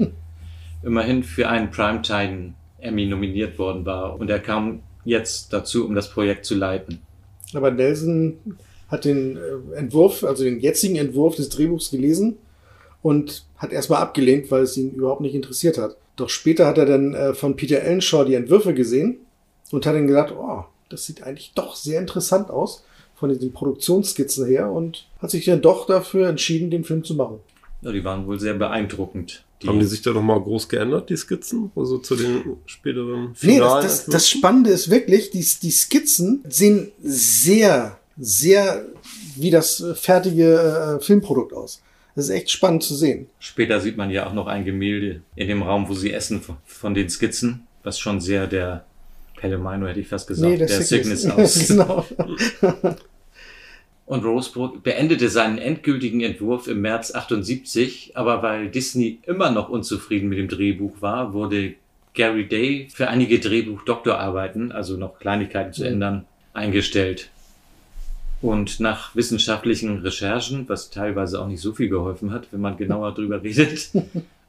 immerhin 0.83 1.23
für 1.23 1.49
einen 1.49 1.69
Primetime 1.69 2.53
Emmy 2.79 3.05
nominiert 3.05 3.59
worden 3.59 3.85
war. 3.85 4.19
Und 4.19 4.29
er 4.31 4.39
kam 4.39 4.81
jetzt 5.03 5.53
dazu, 5.53 5.85
um 5.85 5.93
das 5.93 6.09
Projekt 6.09 6.45
zu 6.45 6.55
leiten. 6.55 6.99
Aber 7.53 7.69
Nelson 7.69 8.37
hat 8.87 9.05
den 9.05 9.37
äh, 9.37 9.77
Entwurf, 9.77 10.23
also 10.23 10.43
den 10.43 10.59
jetzigen 10.59 10.95
Entwurf 10.95 11.35
des 11.35 11.49
Drehbuchs 11.49 11.91
gelesen 11.91 12.37
und 13.05 13.43
hat 13.57 13.71
erstmal 13.71 14.01
abgelehnt, 14.01 14.49
weil 14.49 14.63
es 14.63 14.75
ihn 14.77 14.89
überhaupt 14.89 15.21
nicht 15.21 15.35
interessiert 15.35 15.77
hat. 15.77 15.95
Doch 16.15 16.27
später 16.27 16.65
hat 16.65 16.79
er 16.79 16.87
dann 16.87 17.13
äh, 17.13 17.35
von 17.35 17.55
Peter 17.55 17.79
Ellenshaw 17.79 18.25
die 18.25 18.33
Entwürfe 18.33 18.73
gesehen 18.73 19.17
und 19.69 19.85
hat 19.85 19.93
dann 19.93 20.07
gedacht, 20.07 20.33
oh, 20.35 20.63
das 20.89 21.05
sieht 21.05 21.21
eigentlich 21.21 21.51
doch 21.53 21.75
sehr 21.75 21.99
interessant 21.99 22.49
aus 22.49 22.83
von 23.13 23.29
diesen 23.29 23.53
Produktionsskizzen 23.53 24.47
her 24.47 24.71
und 24.71 25.05
hat 25.21 25.29
sich 25.29 25.45
dann 25.45 25.61
doch 25.61 25.85
dafür 25.85 26.29
entschieden, 26.29 26.71
den 26.71 26.83
Film 26.83 27.03
zu 27.03 27.13
machen. 27.13 27.41
Ja, 27.83 27.91
die 27.91 28.03
waren 28.03 28.25
wohl 28.25 28.39
sehr 28.39 28.55
beeindruckend. 28.55 29.43
Die, 29.61 29.67
Haben 29.67 29.79
die 29.79 29.85
sich 29.85 30.01
da 30.01 30.09
nochmal 30.09 30.41
groß 30.41 30.67
geändert, 30.67 31.11
die 31.11 31.15
Skizzen? 31.15 31.69
Also 31.75 31.99
zu 31.99 32.15
den 32.15 32.57
späteren 32.65 33.35
Nee, 33.43 33.59
das, 33.59 33.69
finalen 33.69 33.83
das, 33.83 34.05
das? 34.07 34.29
Spannende 34.31 34.71
ist 34.71 34.89
wirklich, 34.89 35.29
die, 35.29 35.45
die 35.61 35.71
Skizzen 35.71 36.43
sehen 36.49 36.91
sehr, 37.03 37.99
sehr 38.17 38.83
wie 39.35 39.51
das 39.51 39.85
fertige 39.93 40.97
äh, 40.99 41.03
Filmprodukt 41.03 41.53
aus. 41.53 41.83
Das 42.15 42.25
ist 42.25 42.31
echt 42.31 42.49
spannend 42.49 42.81
zu 42.83 42.95
sehen. 42.95 43.27
Später 43.39 43.79
sieht 43.81 43.97
man 43.97 44.09
ja 44.09 44.25
auch 44.25 44.33
noch 44.33 44.47
ein 44.47 44.63
Gemälde 44.63 45.21
in 45.35 45.47
dem 45.49 45.61
Raum, 45.63 45.89
wo 45.89 45.93
sie 45.93 46.13
essen 46.13 46.41
von- 46.65 46.93
den 46.93 47.09
Skizzen, 47.09 47.67
was 47.83 47.99
schon 47.99 48.21
sehr 48.21 48.47
der 48.47 48.85
Pellemino 49.37 49.85
hätte 49.87 49.99
ich 49.99 50.07
fast 50.07 50.27
gesagt, 50.27 50.59
der, 50.61 50.67
Sickness, 50.69 51.25
aus. 51.29 51.67
genau. 51.67 52.05
Und 54.05 54.23
Rosebrook 54.23 54.83
beendete 54.83 55.29
seinen 55.29 55.57
endgültigen 55.57 56.21
Entwurf 56.21 56.67
im 56.67 56.81
März 56.81 57.13
78, 57.15 58.11
aber 58.15 58.43
weil 58.43 58.69
Disney 58.69 59.19
immer 59.23 59.49
noch 59.51 59.67
unzufrieden 59.69 60.29
mit 60.29 60.37
dem 60.37 60.47
Drehbuch 60.47 61.01
war, 61.01 61.33
wurde 61.33 61.73
Gary 62.13 62.47
Day 62.47 62.87
für 62.93 63.07
einige 63.09 63.39
Drehbuch-Doktorarbeiten, 63.39 64.71
also 64.71 64.95
noch 64.95 65.19
Kleinigkeiten 65.19 65.73
zu 65.73 65.81
Mhm. 65.81 65.87
ändern, 65.87 66.25
eingestellt. 66.53 67.29
Und 68.45 68.79
nach 68.79 69.15
wissenschaftlichen 69.15 69.99
Recherchen, 69.99 70.67
was 70.69 70.89
teilweise 70.89 71.41
auch 71.41 71.47
nicht 71.47 71.61
so 71.61 71.73
viel 71.73 71.89
geholfen 71.89 72.31
hat, 72.31 72.47
wenn 72.51 72.61
man 72.61 72.77
genauer 72.77 73.11
drüber 73.15 73.41
redet, 73.41 73.89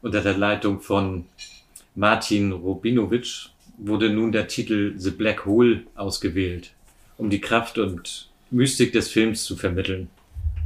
unter 0.03 0.21
der 0.21 0.37
Leitung 0.37 0.81
von 0.81 1.25
Martin 1.95 2.53
Robinowitsch 2.53 3.49
wurde 3.79 4.11
nun 4.11 4.33
der 4.33 4.49
Titel 4.49 4.95
The 4.97 5.11
Black 5.11 5.45
Hole 5.47 5.83
ausgewählt, 5.95 6.73
um 7.19 7.31
die 7.31 7.41
Kraft 7.41 7.79
und 7.79 8.29
Mystik 8.51 8.93
des 8.93 9.09
Films 9.09 9.45
zu 9.45 9.57
vermitteln. 9.57 10.09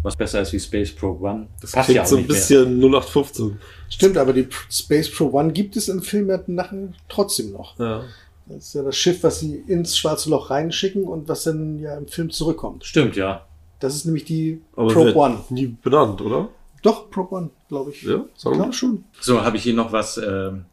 Was 0.02 0.16
besser 0.16 0.40
ist 0.40 0.52
wie 0.52 0.60
Space 0.60 0.92
Probe 0.92 1.24
One. 1.24 1.46
Das 1.60 1.72
Passt 1.72 1.86
klingt 1.86 1.96
ja 1.96 2.02
auch 2.02 2.06
so 2.06 2.16
ein 2.16 2.22
nicht 2.22 2.30
mehr. 2.30 2.38
bisschen 2.38 2.78
0815. 2.80 3.58
Stimmt, 3.90 4.16
aber 4.16 4.32
die 4.32 4.46
Space 4.70 5.10
Pro 5.10 5.30
One 5.32 5.52
gibt 5.52 5.76
es 5.76 5.88
im 5.88 6.02
Film 6.02 6.30
ja 6.30 6.42
nachher 6.46 6.88
trotzdem 7.08 7.52
noch. 7.52 7.78
Ja. 7.78 8.04
Das 8.52 8.66
ist 8.66 8.74
ja 8.74 8.82
das 8.82 8.96
Schiff, 8.96 9.22
was 9.22 9.40
sie 9.40 9.54
ins 9.66 9.96
schwarze 9.96 10.28
Loch 10.30 10.50
reinschicken 10.50 11.04
und 11.04 11.28
was 11.28 11.44
dann 11.44 11.78
ja 11.78 11.96
im 11.96 12.08
Film 12.08 12.30
zurückkommt. 12.30 12.84
Stimmt, 12.84 13.16
ja. 13.16 13.46
Das 13.78 13.94
ist 13.94 14.04
nämlich 14.04 14.24
die 14.24 14.60
Aber 14.76 14.92
Probe 14.92 15.14
One. 15.16 15.38
nie 15.50 15.66
benannt, 15.82 16.20
oder? 16.20 16.48
Doch, 16.82 17.10
Probe 17.10 17.34
One, 17.36 17.50
glaube 17.68 17.90
ich. 17.92 18.02
Ja, 18.02 18.24
sagen 18.36 18.56
Klar 18.56 18.68
wir. 18.68 18.72
schon. 18.72 19.04
So, 19.20 19.42
habe 19.44 19.56
ich 19.56 19.62
hier 19.62 19.74
noch 19.74 19.92
was. 19.92 20.18
Ähm, 20.18 20.64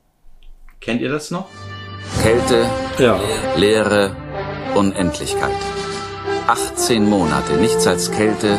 kennt 0.81 1.01
ihr 1.01 1.09
das 1.11 1.31
noch? 1.31 1.45
Kälte, 2.23 2.65
Ja. 2.97 3.19
Leere, 3.57 4.15
Unendlichkeit. 4.75 5.51
18 6.47 7.07
Monate, 7.09 7.57
nichts 7.57 7.85
als 7.85 8.09
Kälte, 8.11 8.57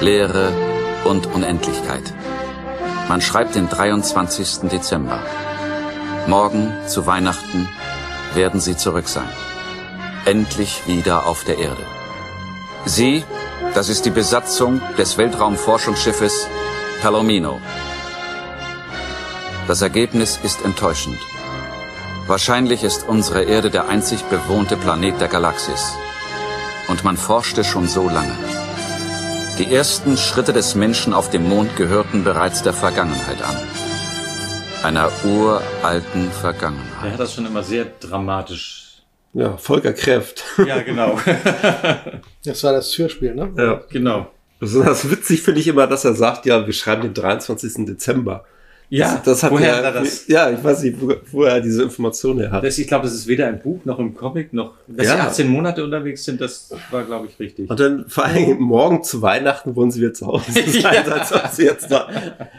Leere 0.00 0.52
und 1.04 1.26
Unendlichkeit. 1.34 2.02
Man 3.08 3.20
schreibt 3.20 3.54
den 3.54 3.68
23. 3.68 4.68
Dezember. 4.68 5.20
Morgen 6.28 6.72
zu 6.86 7.06
Weihnachten 7.06 7.68
werden 8.34 8.60
sie 8.60 8.76
zurück 8.76 9.08
sein. 9.08 9.28
Endlich 10.24 10.82
wieder 10.86 11.26
auf 11.26 11.44
der 11.44 11.58
Erde. 11.58 11.84
Sie, 12.84 13.24
das 13.74 13.88
ist 13.88 14.04
die 14.04 14.10
Besatzung 14.10 14.80
des 14.98 15.18
Weltraumforschungsschiffes 15.18 16.46
Palomino. 17.00 17.60
Das 19.68 19.82
Ergebnis 19.82 20.38
ist 20.42 20.64
enttäuschend. 20.64 21.18
Wahrscheinlich 22.26 22.84
ist 22.84 23.08
unsere 23.08 23.42
Erde 23.42 23.70
der 23.70 23.88
einzig 23.88 24.22
bewohnte 24.24 24.76
Planet 24.76 25.20
der 25.20 25.28
Galaxis. 25.28 25.92
Und 26.88 27.04
man 27.04 27.16
forschte 27.16 27.64
schon 27.64 27.88
so 27.88 28.08
lange. 28.08 28.36
Die 29.58 29.72
ersten 29.72 30.16
Schritte 30.16 30.52
des 30.52 30.74
Menschen 30.74 31.12
auf 31.12 31.30
dem 31.30 31.48
Mond 31.48 31.76
gehörten 31.76 32.24
bereits 32.24 32.62
der 32.62 32.72
Vergangenheit 32.72 33.42
an. 33.42 33.56
Einer 34.82 35.10
uralten 35.24 36.30
Der 37.02 37.12
hat 37.12 37.20
das 37.20 37.34
schon 37.34 37.46
immer 37.46 37.62
sehr 37.62 37.86
dramatisch. 38.00 39.02
Ja, 39.34 39.56
Volker 39.56 39.92
Kräft. 39.92 40.44
Ja, 40.66 40.82
genau. 40.82 41.18
Das 42.44 42.64
war 42.64 42.72
das 42.72 42.96
Hörspiel, 42.98 43.34
ne? 43.34 43.52
ja. 43.56 43.80
genau. 43.88 44.30
Besonders 44.58 45.10
witzig 45.10 45.42
finde 45.42 45.60
ich 45.60 45.68
immer, 45.68 45.86
dass 45.86 46.04
er 46.04 46.14
sagt, 46.14 46.46
ja, 46.46 46.66
wir 46.66 46.72
schreiben 46.72 47.02
den 47.02 47.14
23. 47.14 47.86
Dezember. 47.86 48.44
Ja, 48.94 49.14
das, 49.14 49.22
das 49.24 49.42
hat 49.44 49.52
woher 49.52 49.76
er, 49.82 49.90
das? 49.92 50.26
Ja, 50.28 50.50
ich 50.50 50.62
weiß 50.62 50.82
nicht, 50.82 51.00
wo, 51.00 51.14
wo 51.30 51.44
er 51.44 51.60
diese 51.62 51.82
Information 51.82 52.38
her 52.38 52.50
hat. 52.50 52.62
Das, 52.62 52.76
ich 52.76 52.86
glaube, 52.86 53.04
das 53.06 53.14
ist 53.14 53.26
weder 53.26 53.48
im 53.48 53.58
Buch 53.58 53.80
noch 53.84 53.98
im 53.98 54.14
Comic 54.14 54.52
noch. 54.52 54.74
Dass 54.86 55.06
Ja. 55.06 55.14
sie 55.14 55.20
18 55.20 55.48
Monate 55.48 55.82
unterwegs 55.82 56.24
sind, 56.24 56.40
das 56.42 56.70
war, 56.90 57.02
glaube 57.04 57.26
ich, 57.28 57.38
richtig. 57.40 57.70
Und 57.70 57.80
dann 57.80 58.04
vor 58.08 58.26
allem 58.26 58.58
morgen 58.60 59.02
zu 59.02 59.22
Weihnachten 59.22 59.74
wollen 59.76 59.90
sie 59.90 60.00
wieder 60.02 60.12
zu 60.12 60.26
Hause 60.26 60.44
sein, 60.82 61.10
als 61.10 61.32
ob 61.32 61.46
sie 61.50 61.64
jetzt 61.64 61.88
noch 61.88 62.06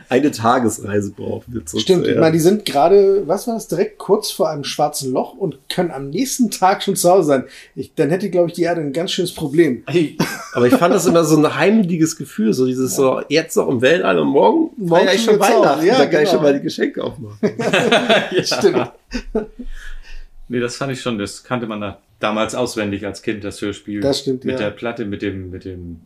eine 0.09 0.31
Tagesreise 0.31 1.11
brauchen. 1.11 1.63
Stimmt, 1.77 2.07
ich 2.07 2.17
meine, 2.17 2.31
die 2.31 2.39
sind 2.39 2.65
gerade, 2.65 3.27
was 3.27 3.45
war 3.47 3.53
das, 3.53 3.67
direkt 3.67 3.99
kurz 3.99 4.31
vor 4.31 4.49
einem 4.49 4.63
schwarzen 4.63 5.13
Loch 5.13 5.35
und 5.35 5.59
können 5.69 5.91
am 5.91 6.09
nächsten 6.09 6.49
Tag 6.49 6.81
schon 6.81 6.95
zu 6.95 7.11
Hause 7.11 7.27
sein. 7.27 7.43
Ich, 7.75 7.93
dann 7.93 8.09
hätte, 8.09 8.31
glaube 8.31 8.47
ich, 8.49 8.53
die 8.55 8.63
Erde 8.63 8.81
ein 8.81 8.91
ganz 8.93 9.11
schönes 9.11 9.33
Problem. 9.35 9.83
Aber 10.53 10.65
ich 10.67 10.73
fand 10.73 10.95
das 10.95 11.05
immer 11.05 11.23
so 11.25 11.37
ein 11.37 11.55
heimeliges 11.55 12.15
Gefühl, 12.17 12.53
so 12.53 12.65
dieses 12.65 12.95
so, 12.95 13.21
jetzt 13.29 13.55
noch 13.55 13.67
im 13.69 13.81
Weltall 13.81 14.17
und 14.17 14.29
morgen, 14.29 14.69
Morgen 14.77 15.05
feier 15.05 15.13
ich 15.13 15.23
schon. 15.23 15.39
Weihnachten, 15.39 15.85
Ja, 15.85 16.05
da 16.23 16.29
kann 16.29 16.29
ich 16.29 16.29
genau. 16.29 16.31
schon 16.31 16.43
mal 16.43 16.53
die 16.53 16.63
Geschenke 16.63 17.03
aufmachen. 17.03 17.37
ja. 18.35 18.43
Stimmt. 18.43 18.91
Nee, 20.49 20.59
das 20.59 20.75
fand 20.75 20.91
ich 20.91 21.01
schon, 21.01 21.17
das 21.17 21.43
kannte 21.43 21.67
man 21.67 21.81
da 21.81 21.99
damals 22.19 22.55
auswendig 22.55 23.05
als 23.05 23.21
Kind, 23.21 23.43
das 23.43 23.61
Hörspiel. 23.61 24.01
Das 24.01 24.19
stimmt, 24.19 24.45
Mit 24.45 24.53
ja. 24.59 24.65
der 24.65 24.71
Platte, 24.71 25.05
mit 25.05 25.21
dem, 25.21 25.49
mit 25.49 25.65
dem 25.65 26.01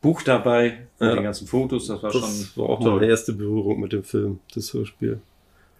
Buch 0.00 0.22
dabei, 0.22 0.78
Ja. 1.00 1.06
mit 1.08 1.16
den 1.16 1.24
ganzen 1.24 1.46
Fotos, 1.46 1.86
das 1.86 2.02
war 2.02 2.10
Das 2.12 2.20
schon 2.20 2.62
war 2.62 2.70
auch 2.70 2.80
toll. 2.80 2.96
meine 3.00 3.06
erste 3.10 3.32
Berührung 3.32 3.80
mit 3.80 3.92
dem 3.92 4.04
Film, 4.04 4.40
das 4.54 4.72
Hörspiel. 4.72 5.20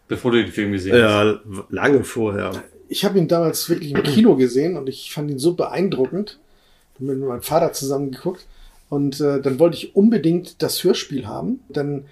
Bevor 0.09 0.33
du 0.33 0.43
den 0.43 0.52
Film 0.52 0.73
gesehen 0.73 0.93
hast. 0.95 1.00
Ja, 1.00 1.41
lange 1.71 2.05
vorher. 2.05 2.52
Ich 2.88 3.05
habe 3.05 3.19
ihn 3.19 3.29
damals 3.29 3.69
wirklich 3.69 3.93
im 3.93 4.02
Kino 4.02 4.37
gesehen 4.37 4.76
und 4.76 4.88
ich 4.88 5.12
fand 5.12 5.31
ihn 5.31 5.38
so 5.38 5.55
beeindruckend. 5.55 6.38
Ich 6.95 7.00
habe 7.00 7.14
mit 7.17 7.26
meinem 7.26 7.43
Vater 7.43 7.73
zusammen 7.73 8.11
geguckt 8.11 8.47
und 8.91 9.21
äh, 9.21 9.41
dann 9.41 9.59
wollte 9.59 9.76
ich 9.79 9.97
unbedingt 9.97 10.62
das 10.62 10.85
Hörspiel 10.85 11.26
haben. 11.26 11.61
Dann 11.71 12.05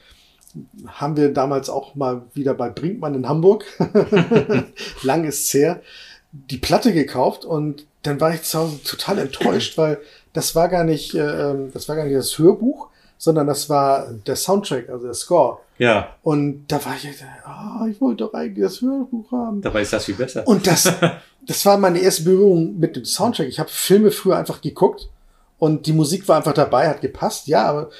haben 0.87 1.17
wir 1.17 1.33
damals 1.33 1.71
auch 1.71 1.95
mal 1.95 2.23
wieder 2.35 2.55
bei 2.55 2.71
Brinkmann 2.71 3.15
in 3.15 3.29
Hamburg, 3.29 3.65
lang 5.03 5.25
ist's 5.25 5.53
her, 5.55 5.81
die 6.33 6.59
Platte 6.59 6.93
gekauft 6.93 7.45
und 7.45 7.87
dann 8.03 8.21
war 8.21 8.35
ich 8.35 8.43
zu 8.43 8.59
Hause 8.59 8.83
total 8.83 9.19
enttäuscht, 9.19 9.77
weil 9.77 9.99
das 10.33 10.55
war 10.55 10.69
gar 10.69 10.85
nicht, 10.85 11.15
äh, 11.15 11.51
ähm, 11.51 11.71
das 11.73 11.89
war 11.89 11.97
gar 11.97 12.05
nicht 12.05 12.17
das 12.17 12.39
Hörbuch, 12.39 12.89
sondern 13.19 13.47
das 13.47 13.69
war 13.69 14.13
der 14.27 14.37
Soundtrack, 14.37 14.89
also 14.89 15.05
der 15.05 15.15
Score. 15.15 15.59
Ja, 15.79 16.17
Und 16.23 16.67
da 16.69 16.85
war 16.85 16.95
ich, 16.95 17.09
ah, 17.45 17.87
ich 17.91 18.01
wollte 18.01 18.25
doch 18.25 18.35
eigentlich 18.35 18.65
das 18.65 18.81
Hörbuch 18.81 19.33
haben. 19.33 19.63
dabei 19.63 19.83
ist 19.83 19.93
das 19.93 20.05
viel 20.05 20.15
besser. 20.15 20.47
Und 20.47 20.67
das, 20.67 20.93
das 21.47 21.67
war 21.67 21.79
meine 21.79 22.01
erste 22.01 22.25
Berührung 22.25 22.79
mit 22.79 22.97
dem 22.97 23.05
Soundtrack. 23.05 23.49
Ich 23.49 23.59
habe 23.59 23.71
Filme 23.71 24.11
früher 24.11 24.37
einfach 24.37 24.61
geguckt 24.61 25.09
und 25.59 25.87
die 25.87 25.93
Musik 25.93 26.29
war 26.29 26.37
einfach 26.37 26.53
dabei, 26.53 26.89
hat 26.89 27.01
gepasst, 27.01 27.47
ja, 27.47 27.65
aber 27.65 27.91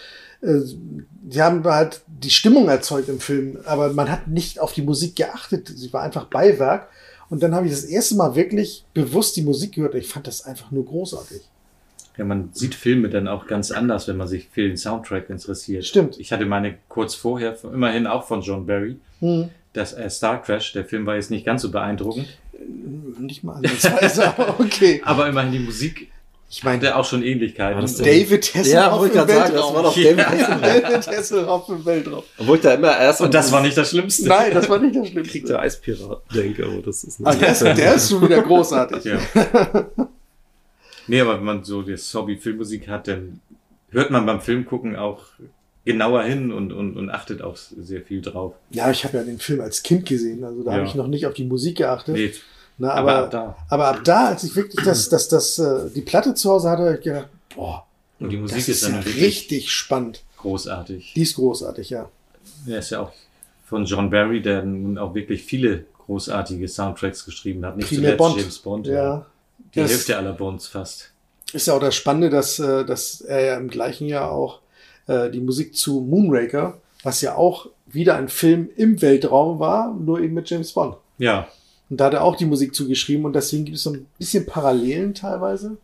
sie 0.43 1.43
haben 1.43 1.65
halt 1.65 2.03
die 2.07 2.31
Stimmung 2.31 2.69
erzeugt 2.69 3.09
im 3.09 3.21
Film, 3.21 3.59
aber 3.65 3.93
man 3.93 4.11
hat 4.11 4.29
nicht 4.29 4.59
auf 4.61 4.73
die 4.73 4.83
Musik 4.83 5.17
geachtet. 5.17 5.69
Sie 5.75 5.93
war 5.93 6.03
einfach 6.03 6.25
Beiwerk. 6.27 6.89
Und 7.29 7.43
dann 7.43 7.55
habe 7.55 7.67
ich 7.67 7.73
das 7.73 7.85
erste 7.85 8.17
Mal 8.17 8.35
wirklich 8.35 8.85
bewusst 8.93 9.37
die 9.37 9.43
Musik 9.43 9.75
gehört. 9.75 9.95
und 9.95 10.01
Ich 10.01 10.09
fand 10.09 10.27
das 10.27 10.45
einfach 10.45 10.71
nur 10.73 10.85
großartig. 10.85 11.43
Ja, 12.17 12.25
man 12.25 12.51
sieht 12.53 12.75
Filme 12.75 13.09
dann 13.09 13.29
auch 13.29 13.47
ganz 13.47 13.71
anders, 13.71 14.09
wenn 14.09 14.17
man 14.17 14.27
sich 14.27 14.49
für 14.51 14.63
den 14.67 14.77
Soundtrack 14.77 15.31
interessiert. 15.31 15.85
Stimmt. 15.85 16.19
Ich 16.19 16.33
hatte 16.33 16.45
meine 16.45 16.77
kurz 16.89 17.15
vorher, 17.15 17.57
immerhin 17.73 18.07
auch 18.09 18.27
von 18.27 18.41
John 18.43 18.67
Barry, 18.67 18.97
Hm. 19.21 19.49
das 19.75 19.93
äh, 19.93 20.11
Star 20.11 20.43
Crash. 20.43 20.73
Der 20.73 20.85
Film 20.85 21.07
war 21.07 21.15
jetzt 21.15 21.31
nicht 21.31 21.47
ganz 21.47 21.63
so 21.63 21.71
beeindruckend, 21.71 22.27
Nicht 23.19 23.45
mal 23.45 23.55
ansatzweise, 23.57 24.27
aber 24.37 24.59
okay. 24.59 25.01
aber 25.05 25.29
immerhin 25.29 25.53
die 25.53 25.59
Musik 25.61 26.10
Ich 26.53 26.65
meine, 26.65 26.79
hatte 26.85 26.97
auch 26.97 27.05
schon 27.05 27.23
Ähnlichkeiten. 27.23 27.81
David 28.03 28.53
Ja, 28.55 28.61
Hasselhoff 28.91 29.07
ich 29.07 29.13
im 29.13 29.19
gerade 29.19 29.33
sagen, 29.33 29.41
das 29.41 29.53
Weltraum. 29.55 29.75
war 29.77 29.83
doch 29.85 29.97
Ja. 29.97 30.13
David 30.13 30.27
Hasselhoff. 30.27 30.61
David 30.83 31.07
Hasselhoff 31.07 31.69
im 31.69 31.85
Weltraum. 31.87 32.23
Obwohl 32.39 32.57
ich 32.57 32.63
da 32.63 32.75
immer 32.75 32.99
erst 32.99 33.21
Und 33.21 33.33
das 33.35 33.53
war 33.53 33.63
nicht 33.63 33.77
das 33.77 33.91
Schlimmste. 33.91 34.29
Nein, 34.29 34.53
das 34.53 34.69
war 34.69 34.79
nicht 34.81 34.97
das 34.97 35.09
Schlimmste. 35.11 35.41
der 35.43 35.61
Eispirat 35.61 36.23
denke, 36.35 36.65
aber 36.67 36.83
das 36.83 37.05
ist 37.05 37.21
Ah, 37.25 37.35
der, 37.35 37.53
ist, 37.53 37.61
der 37.63 37.95
ist 37.95 38.11
schon 38.11 38.23
wieder 38.23 38.43
großartig. 38.43 39.05
Ja. 39.05 39.19
nee, 41.07 41.21
aber 41.21 41.37
wenn 41.39 41.45
man 41.45 41.65
so 41.65 41.83
das 41.83 42.13
Hobby 42.15 42.37
Filmmusik 42.37 42.89
hat, 42.89 43.09
dann 43.09 43.41
hört 43.91 44.11
man 44.11 44.27
beim 44.27 44.41
Film 44.41 44.65
gucken 44.67 44.97
auch 44.97 45.23
genauer 45.85 46.23
hin 46.25 46.53
und, 46.53 46.73
und, 46.73 46.97
und 46.97 47.11
achtet 47.11 47.43
auch 47.43 47.57
sehr 47.57 48.03
viel 48.03 48.21
drauf. 48.21 48.55
Ja, 48.71 48.91
ich 48.91 49.05
habe 49.05 49.17
ja 49.17 49.23
den 49.25 49.39
Film 49.39 49.61
als 49.61 49.83
Kind 49.83 50.07
gesehen, 50.07 50.45
also 50.45 50.63
da 50.63 50.73
Ja. 50.73 50.77
habe 50.79 50.87
ich 50.87 50.95
noch 50.95 51.07
nicht 51.07 51.27
auf 51.27 51.35
die 51.35 51.45
Musik 51.45 51.79
geachtet. 51.79 52.15
Nee, 52.15 52.33
Na, 52.81 52.93
aber 52.95 53.13
aber, 53.13 53.25
ab 53.25 53.31
da. 53.31 53.57
aber 53.69 53.89
ab 53.89 54.01
da, 54.05 54.27
als 54.29 54.43
ich 54.45 54.57
wirklich 54.57 54.85
das, 54.85 55.09
das, 55.09 55.29
das, 55.29 55.59
äh, 55.59 55.91
die 55.95 56.01
Platte 56.01 56.35
zu 56.35 56.51
Hause 56.51 56.71
hatte, 56.71 56.83
habe 56.85 56.95
ich 56.97 57.03
gedacht, 57.05 57.29
boah, 57.55 57.87
Und 58.19 58.31
die 58.31 58.37
Musik 58.39 58.57
das 58.59 58.69
ist 58.69 58.77
ist 58.83 58.89
ja 58.89 58.95
dann 58.97 59.05
wirklich 59.05 59.23
richtig 59.25 59.71
spannend. 59.71 60.23
großartig. 60.39 61.13
Die 61.15 61.23
ist 61.23 61.37
großartig, 61.37 61.91
ja. 61.91 62.09
Der 62.67 62.79
ist 62.79 62.91
ja 62.91 63.01
auch 63.01 63.13
von 63.67 63.85
John 63.85 64.11
Barry, 64.11 64.41
der 64.43 64.63
nun 64.65 64.99
auch 64.99 65.15
wirklich 65.15 65.43
viele 65.45 65.85
großartige 66.07 66.67
Soundtracks 66.69 67.25
geschrieben 67.25 67.65
hat. 67.65 67.77
Nicht 67.77 67.89
Primär 67.89 68.17
zuletzt 68.17 68.19
Bond. 68.19 68.37
James 68.41 68.59
Bond. 68.59 68.87
Ja. 68.87 69.27
Die 69.75 69.81
Das- 69.81 69.91
Hälfte 69.91 70.17
aller 70.17 70.33
Bonds 70.33 70.67
fast. 70.67 71.11
Ist 71.53 71.67
ja 71.67 71.75
auch 71.75 71.81
das 71.81 71.95
Spannende, 71.95 72.31
dass, 72.31 72.59
äh, 72.61 72.85
dass 72.85 73.21
er 73.21 73.45
ja 73.45 73.57
im 73.57 73.69
gleichen 73.69 74.07
Jahr 74.07 74.31
auch 74.33 74.61
äh, 75.07 75.29
die 75.31 75.41
Musik 75.41 75.77
zu 75.77 76.01
Moonraker, 76.01 76.79
was 77.03 77.21
ja 77.21 77.35
auch 77.35 77.67
wieder 77.87 78.15
ein 78.17 78.29
Film 78.29 78.71
im 78.77 79.03
Weltraum 79.03 79.59
war, 79.59 79.93
nur 79.93 80.21
eben 80.21 80.35
mit 80.35 80.49
James 80.49 80.73
Bond. 80.73 80.97
Ja, 81.19 81.49
Und 81.91 81.99
da 82.01 82.07
hat 82.07 82.15
er 82.15 82.23
auch 82.25 82.37
die 82.37 82.47
Musik 82.47 82.75
zugeschrieben 82.75 83.25
und 83.25 83.35
deswegen 83.35 83.65
gibt 83.65 83.77
es 83.77 83.83
so 83.83 83.93
ein 83.93 84.07
bisschen 84.17 84.47
Parallelen 84.47 85.13
teilweise. 85.13 85.77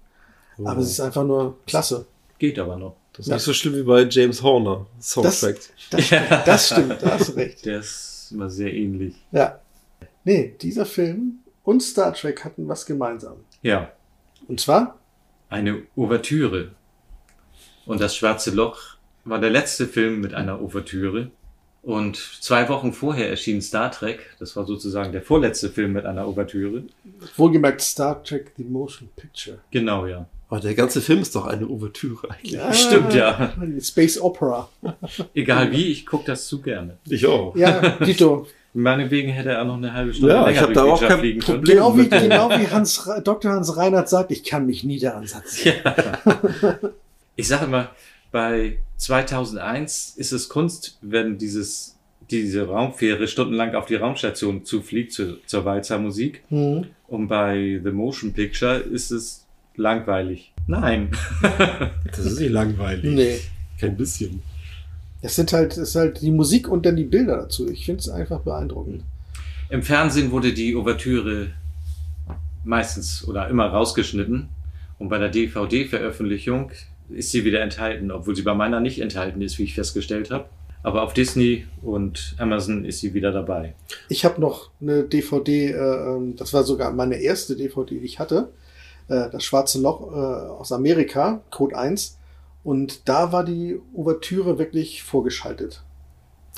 Aber 0.64 0.80
es 0.80 0.90
ist 0.90 1.00
einfach 1.00 1.25
nur 1.25 1.58
klasse. 1.66 2.06
geht 2.38 2.58
aber 2.58 2.76
noch. 2.76 2.96
Das 3.12 3.26
ist 3.26 3.32
nicht 3.32 3.42
so 3.42 3.52
schlimm 3.52 3.75
wie 3.75 3.82
bei 3.82 4.02
James 4.04 4.42
Horner 4.42 4.86
Soundtrack. 5.00 5.58
Das, 5.90 6.06
stimmt, 6.06 6.30
das 6.46 6.66
stimmt, 6.66 7.02
da 7.02 7.10
hast 7.10 7.28
du 7.30 7.32
recht. 7.32 7.64
Der 7.66 7.80
ist 7.80 8.28
immer 8.30 8.48
sehr 8.50 8.72
ähnlich. 8.72 9.14
Ja. 9.32 9.60
Nee, 10.25 10.54
dieser 10.60 10.86
Film 10.86 11.38
und 11.64 11.82
Star 11.82 12.12
Trek 12.14 12.44
hatten 12.44 12.68
was 12.68 12.86
gemeinsam. 12.86 13.36
Ja, 13.62 13.90
Und 14.48 14.60
zwar, 14.60 14.98
eine 15.48 15.82
Ouvertüre. 15.96 16.72
Und 17.86 18.00
das 18.00 18.16
Schwarze 18.16 18.50
Loch 18.50 18.96
war 19.25 19.40
der 19.40 19.50
letzte 19.50 19.86
Film 19.86 20.20
mit 20.20 20.34
einer 20.34 20.60
Ouvertüre. 20.60 21.30
Und 21.87 22.16
zwei 22.40 22.69
Wochen 22.69 22.93
vorher 22.93 23.31
erschien 23.31 23.62
Star 23.62 23.93
Trek. 23.93 24.35
Das 24.40 24.57
war 24.57 24.66
sozusagen 24.66 25.12
der 25.12 25.23
vorletzte 25.23 25.71
Film 25.71 25.93
mit 25.93 26.05
einer 26.05 26.26
Ouvertüre. 26.26 26.83
Wohlgemerkt 27.37 27.81
Star 27.81 28.25
Trek 28.25 28.50
The 28.57 28.64
Motion 28.64 29.09
Picture. 29.14 29.59
Genau, 29.71 30.05
ja. 30.05 30.26
Aber 30.49 30.59
der 30.59 30.75
ganze 30.75 31.00
Film 31.00 31.21
ist 31.21 31.37
doch 31.37 31.47
eine 31.47 31.69
Ouvertüre 31.69 32.28
eigentlich. 32.28 32.61
Stimmt, 32.73 33.14
ja. 33.14 33.52
Space 33.81 34.21
Opera. 34.21 34.69
Egal 35.33 35.71
wie, 35.71 35.93
ich 35.93 36.07
gucke 36.07 36.25
das 36.26 36.49
zu 36.49 36.61
gerne. 36.61 36.99
Ich 37.09 37.25
auch. 37.25 37.55
Ja, 37.55 37.90
Dito. 38.05 38.49
Meinetwegen 38.75 39.31
hätte 39.31 39.50
er 39.50 39.62
auch 39.62 39.66
noch 39.66 39.76
eine 39.76 39.93
halbe 39.93 40.12
Stunde 40.12 40.35
Ja, 40.35 40.40
ich 40.50 40.57
länger 40.57 40.66
hab 40.66 40.75
da 40.75 40.83
durch 40.83 40.99
die 40.99 41.05
auch 41.05 41.09
kein 41.09 41.19
fliegen 41.21 41.40
können. 41.40 41.59
Problem. 41.59 41.76
Genau 41.76 41.97
wie, 41.97 42.09
genau 42.09 42.50
wie 42.50 42.69
Hans, 42.69 43.09
Dr. 43.23 43.52
Hans 43.52 43.76
Reinhardt 43.76 44.09
sagt, 44.09 44.33
ich 44.33 44.43
kann 44.43 44.66
mich 44.66 44.83
nie 44.83 44.99
daran 44.99 45.25
setzen. 45.25 45.73
Ich 47.37 47.47
sage 47.47 47.66
immer, 47.66 47.90
bei 48.37 48.76
2001 48.99 50.12
ist 50.19 50.33
es 50.33 50.50
Kunst, 50.50 50.99
wenn 51.00 51.38
dieses, 51.38 51.97
diese 52.31 52.66
Raumfähre 52.66 53.28
stundenlang 53.28 53.75
auf 53.75 53.87
die 53.87 53.95
Raumstation 53.95 54.66
zufliegt 54.66 55.14
zu, 55.14 55.38
zur 55.47 55.64
Walzer 55.64 55.99
Musik. 55.99 56.43
Mhm. 56.50 56.85
Und 57.07 57.28
bei 57.28 57.81
The 57.83 57.93
Motion 57.93 58.35
Picture 58.35 58.75
ist 58.76 59.11
es 59.11 59.47
langweilig. 59.76 60.52
Nein. 60.66 61.12
Das 62.11 62.26
ist 62.26 62.38
nicht 62.38 62.52
langweilig. 62.52 63.05
Nee. 63.05 63.40
Kein 63.81 63.97
bisschen. 63.97 64.43
Das 65.23 65.35
sind 65.35 65.55
halt, 65.55 65.71
das 65.73 65.78
ist 65.78 65.97
halt 65.97 66.21
die 66.21 66.31
Musik 66.31 66.69
und 66.69 66.85
dann 66.85 66.97
die 66.97 67.05
Bilder 67.05 67.38
dazu. 67.38 67.71
Ich 67.71 67.87
finde 67.87 68.00
es 68.00 68.11
einfach 68.11 68.40
beeindruckend. 68.40 69.02
Im 69.71 69.83
Fernsehen 69.83 70.31
wurde 70.31 70.52
die 70.52 70.76
Ouvertüre 70.76 71.52
meistens 72.64 73.26
oder 73.26 73.49
immer 73.49 73.69
rausgeschnitten. 73.69 74.50
Und 74.99 75.09
bei 75.09 75.16
der 75.16 75.31
DVD-Veröffentlichung 75.31 76.71
ist 77.10 77.30
sie 77.30 77.44
wieder 77.44 77.60
enthalten, 77.60 78.10
obwohl 78.10 78.36
sie 78.36 78.42
bei 78.42 78.54
meiner 78.54 78.80
nicht 78.80 79.00
enthalten 79.00 79.40
ist, 79.42 79.58
wie 79.58 79.64
ich 79.64 79.75
festgestellt 79.75 80.30
habe. 80.30 80.46
Aber 80.82 81.02
auf 81.02 81.14
Disney 81.14 81.66
und 81.82 82.36
Amazon 82.38 82.84
ist 82.84 83.00
sie 83.00 83.12
wieder 83.12 83.32
dabei. 83.32 83.75
Ich 84.08 84.25
habe 84.25 84.40
noch 84.40 84.70
eine 84.80 85.02
DVD, 85.02 85.70
äh, 85.70 85.75
ähm, 85.75 86.36
das 86.36 86.52
war 86.52 86.62
sogar 86.62 86.92
meine 86.92 87.16
erste 87.16 87.56
DVD, 87.56 87.98
die 87.98 88.04
ich 88.04 88.18
hatte. 88.20 88.52
Äh, 89.08 89.30
das 89.30 89.44
Schwarze 89.44 89.80
Loch 89.80 90.12
äh, 90.12 90.14
aus 90.14 90.70
Amerika, 90.72 91.42
Code 91.50 91.76
1. 91.76 92.18
Und 92.62 93.08
da 93.08 93.32
war 93.32 93.44
die 93.44 93.80
Ouvertüre 93.94 94.58
wirklich 94.58 95.02
vorgeschaltet. 95.02 95.82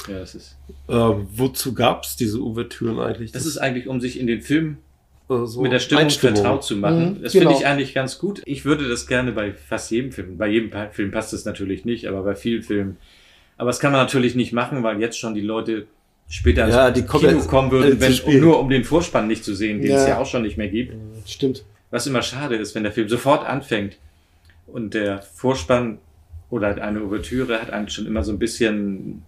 Ja, 0.06 0.18
das 0.18 0.34
ist. 0.34 0.56
Ähm, 0.88 1.26
wozu 1.34 1.74
gab's 1.74 2.16
diese 2.16 2.40
Ouvertüren 2.40 2.98
eigentlich? 2.98 3.32
Das 3.32 3.46
ist 3.46 3.58
eigentlich, 3.58 3.88
um 3.88 4.00
sich 4.00 4.18
in 4.18 4.26
den 4.26 4.42
Film 4.42 4.76
äh, 4.76 4.87
so 5.28 5.60
mit 5.62 5.72
der 5.72 5.78
Stimmung 5.78 6.04
Einstimmung. 6.04 6.36
vertraut 6.36 6.64
zu 6.64 6.76
machen. 6.76 7.18
Mhm, 7.18 7.22
das 7.22 7.32
genau. 7.32 7.50
finde 7.50 7.60
ich 7.60 7.66
eigentlich 7.66 7.94
ganz 7.94 8.18
gut. 8.18 8.42
Ich 8.44 8.64
würde 8.64 8.88
das 8.88 9.06
gerne 9.06 9.32
bei 9.32 9.52
fast 9.52 9.90
jedem 9.90 10.12
Film. 10.12 10.38
Bei 10.38 10.48
jedem 10.48 10.70
Film 10.92 11.10
passt 11.10 11.32
es 11.32 11.44
natürlich 11.44 11.84
nicht, 11.84 12.06
aber 12.06 12.22
bei 12.22 12.34
vielen 12.34 12.62
Filmen. 12.62 12.96
Aber 13.56 13.68
das 13.68 13.80
kann 13.80 13.92
man 13.92 14.00
natürlich 14.00 14.34
nicht 14.34 14.52
machen, 14.52 14.82
weil 14.82 15.00
jetzt 15.00 15.18
schon 15.18 15.34
die 15.34 15.40
Leute 15.40 15.86
später 16.28 16.64
ins 16.66 16.74
Ja, 16.74 16.90
Kino 16.90 17.40
kommen 17.40 17.70
würden, 17.70 18.00
zu 18.00 18.26
wenn, 18.26 18.34
um, 18.36 18.40
nur 18.40 18.60
um 18.60 18.68
den 18.70 18.84
Vorspann 18.84 19.26
nicht 19.26 19.44
zu 19.44 19.54
sehen, 19.54 19.80
den 19.82 19.90
Ja. 19.90 19.96
es 19.98 20.08
ja 20.08 20.18
auch 20.18 20.26
schon 20.26 20.42
nicht 20.42 20.56
mehr 20.56 20.68
gibt. 20.68 20.94
Stimmt. 21.26 21.64
Was 21.90 22.06
immer 22.06 22.22
schade 22.22 22.56
ist, 22.56 22.74
wenn 22.74 22.82
der 22.82 22.92
Film 22.92 23.08
sofort 23.08 23.46
anfängt 23.46 23.96
und 24.66 24.94
der 24.94 25.22
Vorspann 25.22 25.98
oder 26.50 26.82
eine 26.82 27.02
Ouvertüre 27.02 27.60
hat 27.60 27.70
eigentlich 27.70 27.94
schon 27.94 28.06
immer 28.06 28.22
so 28.22 28.32
ein 28.32 28.38
bisschen 28.38 29.22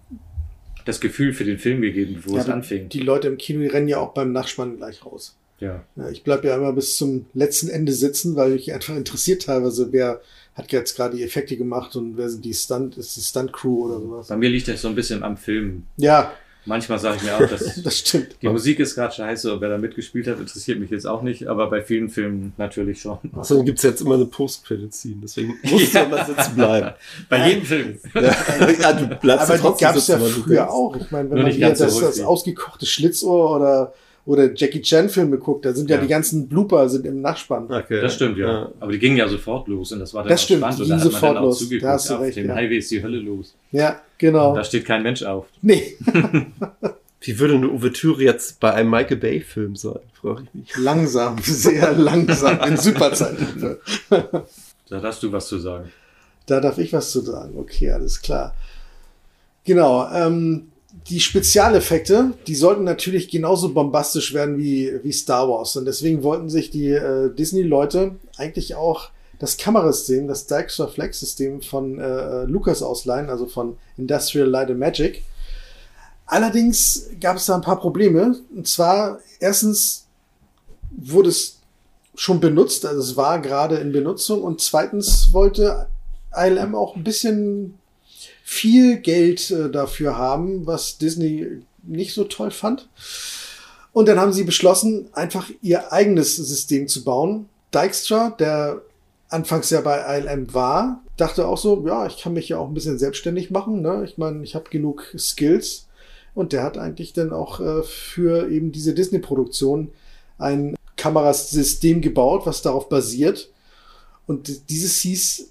das 0.84 1.00
Gefühl 1.00 1.32
für 1.32 1.44
den 1.44 1.58
Film 1.58 1.80
gegeben, 1.82 2.14
bevor 2.16 2.34
Ja, 2.36 2.42
es 2.42 2.48
anfing. 2.48 2.88
Die 2.88 3.00
Leute 3.00 3.28
im 3.28 3.36
Kino, 3.38 3.60
die 3.60 3.66
rennen 3.66 3.88
ja 3.88 3.98
auch 3.98 4.12
beim 4.14 4.32
Nachspann 4.32 4.76
gleich 4.76 5.04
raus. 5.04 5.36
Ja. 5.60 5.84
Ja, 5.96 6.08
ich 6.10 6.24
bleib 6.24 6.44
ja 6.44 6.56
immer 6.56 6.72
bis 6.72 6.96
zum 6.96 7.26
letzten 7.34 7.68
Ende 7.68 7.92
sitzen, 7.92 8.34
weil 8.36 8.50
mich 8.50 8.72
einfach 8.72 8.96
interessiert 8.96 9.42
teilweise, 9.42 9.92
wer 9.92 10.20
hat 10.54 10.72
jetzt 10.72 10.96
gerade 10.96 11.16
die 11.16 11.22
Effekte 11.22 11.56
gemacht 11.56 11.94
und 11.96 12.16
wer 12.16 12.28
sind 12.28 12.44
die 12.44 12.54
Stunt, 12.54 12.96
ist 12.98 13.16
die 13.16 13.20
Stunt-Crew 13.20 13.86
oder 13.86 14.00
sowas. 14.00 14.28
Bei 14.28 14.36
mir 14.36 14.48
liegt 14.50 14.68
das 14.68 14.82
so 14.82 14.88
ein 14.88 14.94
bisschen 14.94 15.22
am 15.22 15.36
Film. 15.36 15.84
Ja, 15.96 16.32
Manchmal 16.66 16.98
sage 16.98 17.16
ich 17.16 17.22
mir 17.22 17.34
auch, 17.36 17.48
dass 17.48 17.82
das 17.82 17.98
stimmt. 17.98 18.36
die 18.42 18.48
Musik 18.48 18.80
ist 18.80 18.94
gerade 18.94 19.14
scheiße 19.14 19.54
und 19.54 19.62
wer 19.62 19.70
da 19.70 19.78
mitgespielt 19.78 20.26
hat, 20.26 20.38
interessiert 20.38 20.78
mich 20.78 20.90
jetzt 20.90 21.06
auch 21.06 21.22
nicht, 21.22 21.46
aber 21.46 21.70
bei 21.70 21.80
vielen 21.80 22.10
Filmen 22.10 22.52
natürlich 22.58 23.00
schon. 23.00 23.16
Außerdem 23.34 23.64
gibt's 23.64 23.82
jetzt 23.82 24.02
immer 24.02 24.16
eine 24.16 24.26
Post-Credit-Scene, 24.26 25.16
deswegen 25.22 25.54
musst 25.62 25.94
du 25.94 25.98
Ja. 25.98 26.04
immer 26.04 26.22
sitzen 26.24 26.54
bleiben. 26.56 26.90
Bei 27.30 27.48
jedem 27.48 27.64
Film. 27.64 27.98
ja, 28.14 28.70
ja, 28.78 28.92
du 28.92 29.06
bleibst 29.16 29.44
Aber 29.46 29.54
ja 29.54 29.56
die 29.56 29.62
trotzdem 29.62 29.86
gab 29.88 29.96
es 29.96 30.06
ja 30.08 30.18
früher 30.18 30.70
auch. 30.70 30.96
Ich 30.96 31.10
meine, 31.10 31.30
wenn 31.30 31.38
Nur 31.38 31.46
man 31.46 31.52
hier 31.54 31.74
so 31.74 31.84
das, 31.84 31.98
das 31.98 32.20
ausgekochte 32.20 32.84
Schlitzohr 32.84 33.56
oder, 33.56 33.94
oder 34.26 34.52
Jackie 34.54 34.82
Chan-Filme 34.82 35.38
guckt, 35.38 35.64
da 35.64 35.72
sind 35.72 35.88
ja. 35.90 35.96
Ja. 35.96 36.02
die 36.02 36.08
ganzen 36.08 36.48
Blooper 36.48 36.88
sind 36.88 37.06
im 37.06 37.20
Nachspann. 37.20 37.64
Okay. 37.72 38.00
Das 38.00 38.14
stimmt, 38.14 38.36
ja. 38.38 38.70
Aber 38.80 38.92
die 38.92 38.98
gingen 38.98 39.16
ja 39.16 39.28
sofort 39.28 39.66
los 39.68 39.92
und 39.92 39.98
das 40.00 40.12
war 40.14 40.22
dann 40.22 40.30
Das 40.30 40.40
auch 40.40 40.44
stimmt, 40.44 40.60
spannend 40.60 40.78
die 40.78 40.82
und 40.84 40.88
da 40.90 40.94
hat 40.96 41.02
man 41.04 41.12
sofort 41.12 41.30
dann 41.36 41.42
auch 41.42 41.46
los. 41.46 41.58
zugeguckt, 41.58 41.84
Da 41.84 41.92
hast 41.92 42.10
du 42.10 42.14
auf 42.14 42.20
recht, 42.20 42.36
dem 42.36 42.48
ja. 42.48 42.54
Highway 42.54 42.76
ist 42.78 42.90
die 42.90 43.02
Hölle 43.02 43.18
los. 43.18 43.54
Ja, 43.72 44.00
genau. 44.18 44.54
Da 44.54 44.62
steht 44.64 44.84
kein 44.84 45.02
Mensch 45.02 45.22
auf. 45.22 45.46
Nee, 45.62 45.96
Wie 47.22 47.38
würde 47.38 47.54
eine 47.54 47.68
Ouvertüre 47.70 48.22
jetzt 48.22 48.60
bei 48.60 48.72
einem 48.72 48.88
Michael 48.90 49.18
Bay-Film 49.18 49.76
sein, 49.76 49.98
frage 50.14 50.44
ich 50.44 50.54
mich. 50.54 50.76
langsam, 50.78 51.36
sehr 51.42 51.92
langsam, 51.92 52.58
in 52.66 52.76
Superzeitlupe. 52.78 53.80
Da 54.88 55.02
hast 55.02 55.22
du 55.22 55.30
was 55.30 55.46
zu 55.48 55.58
sagen. 55.58 55.90
Da 56.46 56.60
darf 56.60 56.78
ich 56.78 56.92
was 56.94 57.10
zu 57.10 57.20
sagen. 57.20 57.58
Okay, 57.58 57.90
alles 57.90 58.22
klar. 58.22 58.54
Genau. 59.64 60.08
Ähm, 60.12 60.68
die 61.08 61.20
Spezialeffekte, 61.20 62.34
die 62.46 62.54
sollten 62.54 62.84
natürlich 62.84 63.28
genauso 63.28 63.72
bombastisch 63.72 64.34
werden 64.34 64.58
wie, 64.58 64.92
wie 65.02 65.12
Star 65.12 65.48
Wars. 65.48 65.76
Und 65.76 65.86
deswegen 65.86 66.22
wollten 66.22 66.48
sich 66.48 66.70
die 66.70 66.90
äh, 66.90 67.34
Disney-Leute 67.34 68.16
eigentlich 68.36 68.74
auch 68.74 69.10
das 69.38 69.56
Kamerasystem, 69.56 70.28
das 70.28 70.46
Dijkstra 70.46 70.86
Flex-System 70.86 71.62
von 71.62 71.98
äh, 71.98 72.44
Lucas 72.44 72.82
ausleihen, 72.82 73.30
also 73.30 73.46
von 73.46 73.76
Industrial 73.96 74.46
Light 74.46 74.70
and 74.70 74.78
Magic. 74.78 75.24
Allerdings 76.26 77.08
gab 77.20 77.38
es 77.38 77.46
da 77.46 77.56
ein 77.56 77.62
paar 77.62 77.80
Probleme. 77.80 78.36
Und 78.54 78.68
zwar, 78.68 79.18
erstens 79.40 80.06
wurde 80.90 81.30
es 81.30 81.58
schon 82.14 82.38
benutzt, 82.38 82.84
also 82.84 83.00
es 83.00 83.16
war 83.16 83.40
gerade 83.40 83.76
in 83.76 83.92
Benutzung. 83.92 84.42
Und 84.42 84.60
zweitens 84.60 85.32
wollte 85.32 85.88
ILM 86.36 86.74
auch 86.74 86.94
ein 86.94 87.02
bisschen 87.02 87.79
viel 88.42 88.98
Geld 88.98 89.50
äh, 89.50 89.70
dafür 89.70 90.16
haben, 90.16 90.66
was 90.66 90.98
Disney 90.98 91.62
nicht 91.82 92.14
so 92.14 92.24
toll 92.24 92.50
fand. 92.50 92.88
Und 93.92 94.08
dann 94.08 94.20
haben 94.20 94.32
sie 94.32 94.44
beschlossen, 94.44 95.08
einfach 95.12 95.50
ihr 95.62 95.92
eigenes 95.92 96.36
System 96.36 96.88
zu 96.88 97.04
bauen. 97.04 97.48
Dijkstra, 97.74 98.30
der 98.30 98.82
anfangs 99.28 99.70
ja 99.70 99.80
bei 99.80 100.18
ILM 100.18 100.52
war, 100.54 101.02
dachte 101.16 101.46
auch 101.46 101.58
so, 101.58 101.86
ja, 101.86 102.06
ich 102.06 102.18
kann 102.18 102.32
mich 102.32 102.48
ja 102.48 102.58
auch 102.58 102.68
ein 102.68 102.74
bisschen 102.74 102.98
selbstständig 102.98 103.50
machen. 103.50 103.82
Ne? 103.82 104.04
Ich 104.04 104.18
meine, 104.18 104.42
ich 104.42 104.54
habe 104.54 104.70
genug 104.70 105.14
Skills. 105.16 105.86
Und 106.34 106.52
der 106.52 106.62
hat 106.62 106.78
eigentlich 106.78 107.12
dann 107.12 107.32
auch 107.32 107.60
äh, 107.60 107.82
für 107.82 108.50
eben 108.50 108.70
diese 108.70 108.94
Disney-Produktion 108.94 109.90
ein 110.38 110.76
Kamerasystem 110.96 112.00
gebaut, 112.00 112.42
was 112.46 112.62
darauf 112.62 112.88
basiert. 112.88 113.50
Und 114.26 114.70
dieses 114.70 115.00
hieß 115.00 115.50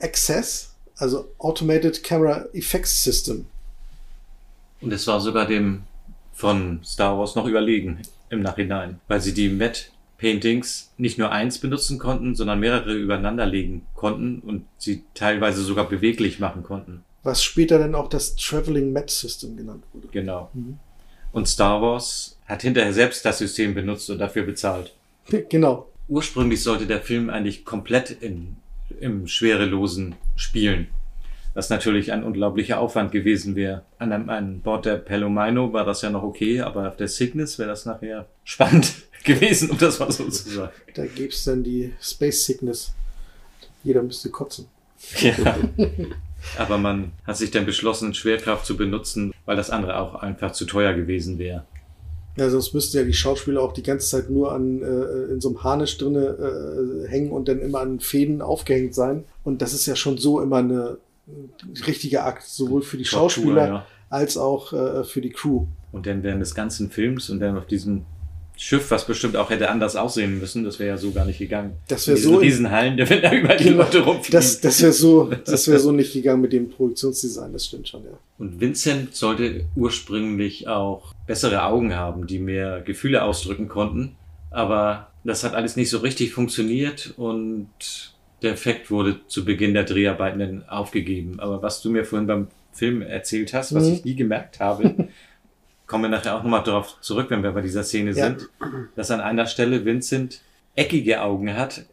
Access, 0.00 0.70
also 0.96 1.30
Automated 1.38 2.02
Camera 2.02 2.46
Effects 2.52 3.02
System. 3.02 3.46
Und 4.80 4.92
es 4.92 5.06
war 5.06 5.20
sogar 5.20 5.46
dem 5.46 5.82
von 6.32 6.80
Star 6.84 7.18
Wars 7.18 7.34
noch 7.34 7.46
überlegen 7.46 8.02
im 8.28 8.42
Nachhinein, 8.42 9.00
weil 9.08 9.20
sie 9.20 9.32
die 9.32 9.48
Matte 9.48 9.84
Paintings 10.18 10.90
nicht 10.96 11.18
nur 11.18 11.30
eins 11.30 11.58
benutzen 11.58 11.98
konnten, 11.98 12.34
sondern 12.34 12.60
mehrere 12.60 12.94
übereinander 12.94 13.46
legen 13.46 13.86
konnten 13.94 14.40
und 14.40 14.64
sie 14.78 15.04
teilweise 15.14 15.62
sogar 15.62 15.88
beweglich 15.88 16.40
machen 16.40 16.62
konnten. 16.62 17.04
Was 17.22 17.42
später 17.42 17.78
dann 17.78 17.94
auch 17.94 18.08
das 18.08 18.36
Traveling 18.36 18.92
Matte 18.92 19.12
System 19.12 19.56
genannt 19.56 19.84
wurde. 19.92 20.08
Genau. 20.12 20.50
Mhm. 20.54 20.78
Und 21.32 21.48
Star 21.48 21.82
Wars 21.82 22.38
hat 22.46 22.62
hinterher 22.62 22.92
selbst 22.92 23.24
das 23.24 23.38
System 23.38 23.74
benutzt 23.74 24.08
und 24.10 24.18
dafür 24.18 24.44
bezahlt. 24.44 24.94
Genau. 25.48 25.88
Ursprünglich 26.08 26.62
sollte 26.62 26.86
der 26.86 27.00
Film 27.00 27.30
eigentlich 27.30 27.64
komplett 27.64 28.10
in, 28.10 28.56
im 29.00 29.26
Schwerelosen 29.26 30.14
spielen. 30.36 30.88
Was 31.54 31.70
natürlich 31.70 32.12
ein 32.12 32.22
unglaublicher 32.22 32.78
Aufwand 32.78 33.12
gewesen 33.12 33.56
wäre. 33.56 33.82
An, 33.98 34.12
einem, 34.12 34.28
an 34.28 34.60
Bord 34.60 34.84
der 34.84 34.96
Palomino 34.96 35.72
war 35.72 35.84
das 35.84 36.02
ja 36.02 36.10
noch 36.10 36.22
okay, 36.22 36.60
aber 36.60 36.88
auf 36.88 36.96
der 36.96 37.08
Cygnus 37.08 37.58
wäre 37.58 37.70
das 37.70 37.86
nachher 37.86 38.26
spannend 38.44 38.92
gewesen, 39.24 39.70
um 39.70 39.78
das 39.78 39.98
mal 39.98 40.12
so 40.12 40.28
zu 40.28 40.50
sagen. 40.50 40.72
Da 40.94 41.06
gäbe 41.06 41.28
es 41.28 41.44
dann 41.44 41.64
die 41.64 41.94
Space 42.00 42.44
Sickness. 42.44 42.94
Jeder 43.82 44.02
müsste 44.02 44.30
kotzen. 44.30 44.66
Ja. 45.20 45.34
Aber 46.58 46.78
man 46.78 47.12
hat 47.26 47.36
sich 47.36 47.50
dann 47.50 47.66
beschlossen, 47.66 48.14
Schwerkraft 48.14 48.66
zu 48.66 48.76
benutzen, 48.76 49.32
weil 49.46 49.56
das 49.56 49.70
andere 49.70 49.98
auch 49.98 50.16
einfach 50.16 50.52
zu 50.52 50.64
teuer 50.64 50.92
gewesen 50.92 51.38
wäre. 51.38 51.64
Ja, 52.36 52.50
sonst 52.50 52.74
müssten 52.74 52.96
ja 52.98 53.04
die 53.04 53.12
Schauspieler 53.14 53.62
auch 53.62 53.72
die 53.72 53.82
ganze 53.82 54.08
Zeit 54.08 54.30
nur 54.30 54.52
an 54.52 54.82
äh, 54.82 55.32
in 55.32 55.40
so 55.40 55.48
einem 55.48 55.64
Harnisch 55.64 55.96
drinne 55.98 57.04
äh, 57.06 57.08
hängen 57.08 57.30
und 57.30 57.48
dann 57.48 57.60
immer 57.60 57.80
an 57.80 58.00
Fäden 58.00 58.42
aufgehängt 58.42 58.94
sein. 58.94 59.24
Und 59.44 59.62
das 59.62 59.72
ist 59.72 59.86
ja 59.86 59.96
schon 59.96 60.18
so 60.18 60.40
immer 60.40 60.58
eine 60.58 60.98
ein 61.28 61.50
richtiger 61.86 62.24
Akt, 62.24 62.44
sowohl 62.44 62.82
für 62.82 62.96
die 62.96 63.02
Tortur, 63.04 63.30
Schauspieler 63.30 63.66
ja. 63.66 63.86
als 64.10 64.36
auch 64.36 64.72
äh, 64.72 65.02
für 65.02 65.20
die 65.20 65.30
Crew. 65.30 65.66
Und 65.92 66.06
dann 66.06 66.22
während 66.22 66.40
des 66.40 66.54
ganzen 66.54 66.90
Films 66.90 67.30
und 67.30 67.40
dann 67.40 67.56
auf 67.58 67.66
diesem 67.66 68.02
Schiff, 68.56 68.90
was 68.90 69.06
bestimmt 69.06 69.36
auch 69.36 69.50
hätte 69.50 69.68
anders 69.68 69.96
aussehen 69.96 70.38
müssen. 70.38 70.64
Das 70.64 70.78
wäre 70.78 70.90
ja 70.90 70.96
so 70.96 71.10
gar 71.10 71.26
nicht 71.26 71.38
gegangen. 71.38 71.72
Das 71.88 72.06
wäre 72.06 72.16
In 72.16 72.22
diesen 72.22 72.32
so- 72.34 72.38
Riesenhallen, 72.40 72.96
da 72.96 73.10
wenn 73.10 73.22
da 73.22 73.34
über 73.34 73.54
die 73.56 73.64
Genau. 73.64 73.78
Leute 73.82 74.00
rumfliegen. 74.00 74.32
Das, 74.40 74.60
das 74.60 74.80
wäre 74.80 74.92
so, 74.92 75.30
das 75.44 75.68
wäre 75.68 75.78
so 75.78 75.92
nicht 76.00 76.12
gegangen 76.12 76.40
mit 76.40 76.52
dem 76.52 76.70
Produktionsdesign, 76.70 77.52
das 77.52 77.66
stimmt 77.66 77.88
schon, 77.88 78.04
ja. 78.04 78.18
Und 78.38 78.60
Vincent 78.60 79.14
sollte 79.14 79.64
ursprünglich 79.74 80.68
auch 80.68 81.12
bessere 81.26 81.64
Augen 81.64 81.94
haben, 81.94 82.26
die 82.26 82.38
mehr 82.38 82.80
Gefühle 82.82 83.22
ausdrücken 83.22 83.68
konnten. 83.68 84.16
Aber 84.50 85.08
das 85.24 85.42
hat 85.44 85.54
alles 85.54 85.76
nicht 85.76 85.90
so 85.90 85.98
richtig 85.98 86.32
funktioniert 86.32 87.14
und 87.16 87.68
der 88.42 88.52
Effekt 88.52 88.90
wurde 88.90 89.20
zu 89.26 89.44
Beginn 89.44 89.74
der 89.74 89.84
Dreharbeiten 89.84 90.38
dann 90.38 90.68
aufgegeben. 90.68 91.40
Aber 91.40 91.62
was 91.62 91.82
du 91.82 91.90
mir 91.90 92.04
vorhin 92.04 92.26
beim 92.26 92.48
Film 92.72 93.02
erzählt 93.02 93.54
hast, 93.54 93.74
was 93.74 93.86
Mhm. 93.88 93.92
ich 93.94 94.04
nie 94.04 94.14
gemerkt 94.14 94.60
habe, 94.60 95.08
kommen 95.86 96.04
wir 96.04 96.08
nachher 96.10 96.36
auch 96.36 96.42
nochmal 96.42 96.62
darauf 96.62 97.00
zurück, 97.00 97.26
wenn 97.30 97.42
wir 97.42 97.52
bei 97.52 97.62
dieser 97.62 97.82
Szene 97.82 98.10
Ja. 98.10 98.26
sind, 98.26 98.48
dass 98.94 99.10
an 99.10 99.20
einer 99.20 99.46
Stelle 99.46 99.84
Vincent 99.84 100.40
eckige 100.74 101.22
Augen 101.22 101.56
hat, 101.56 101.86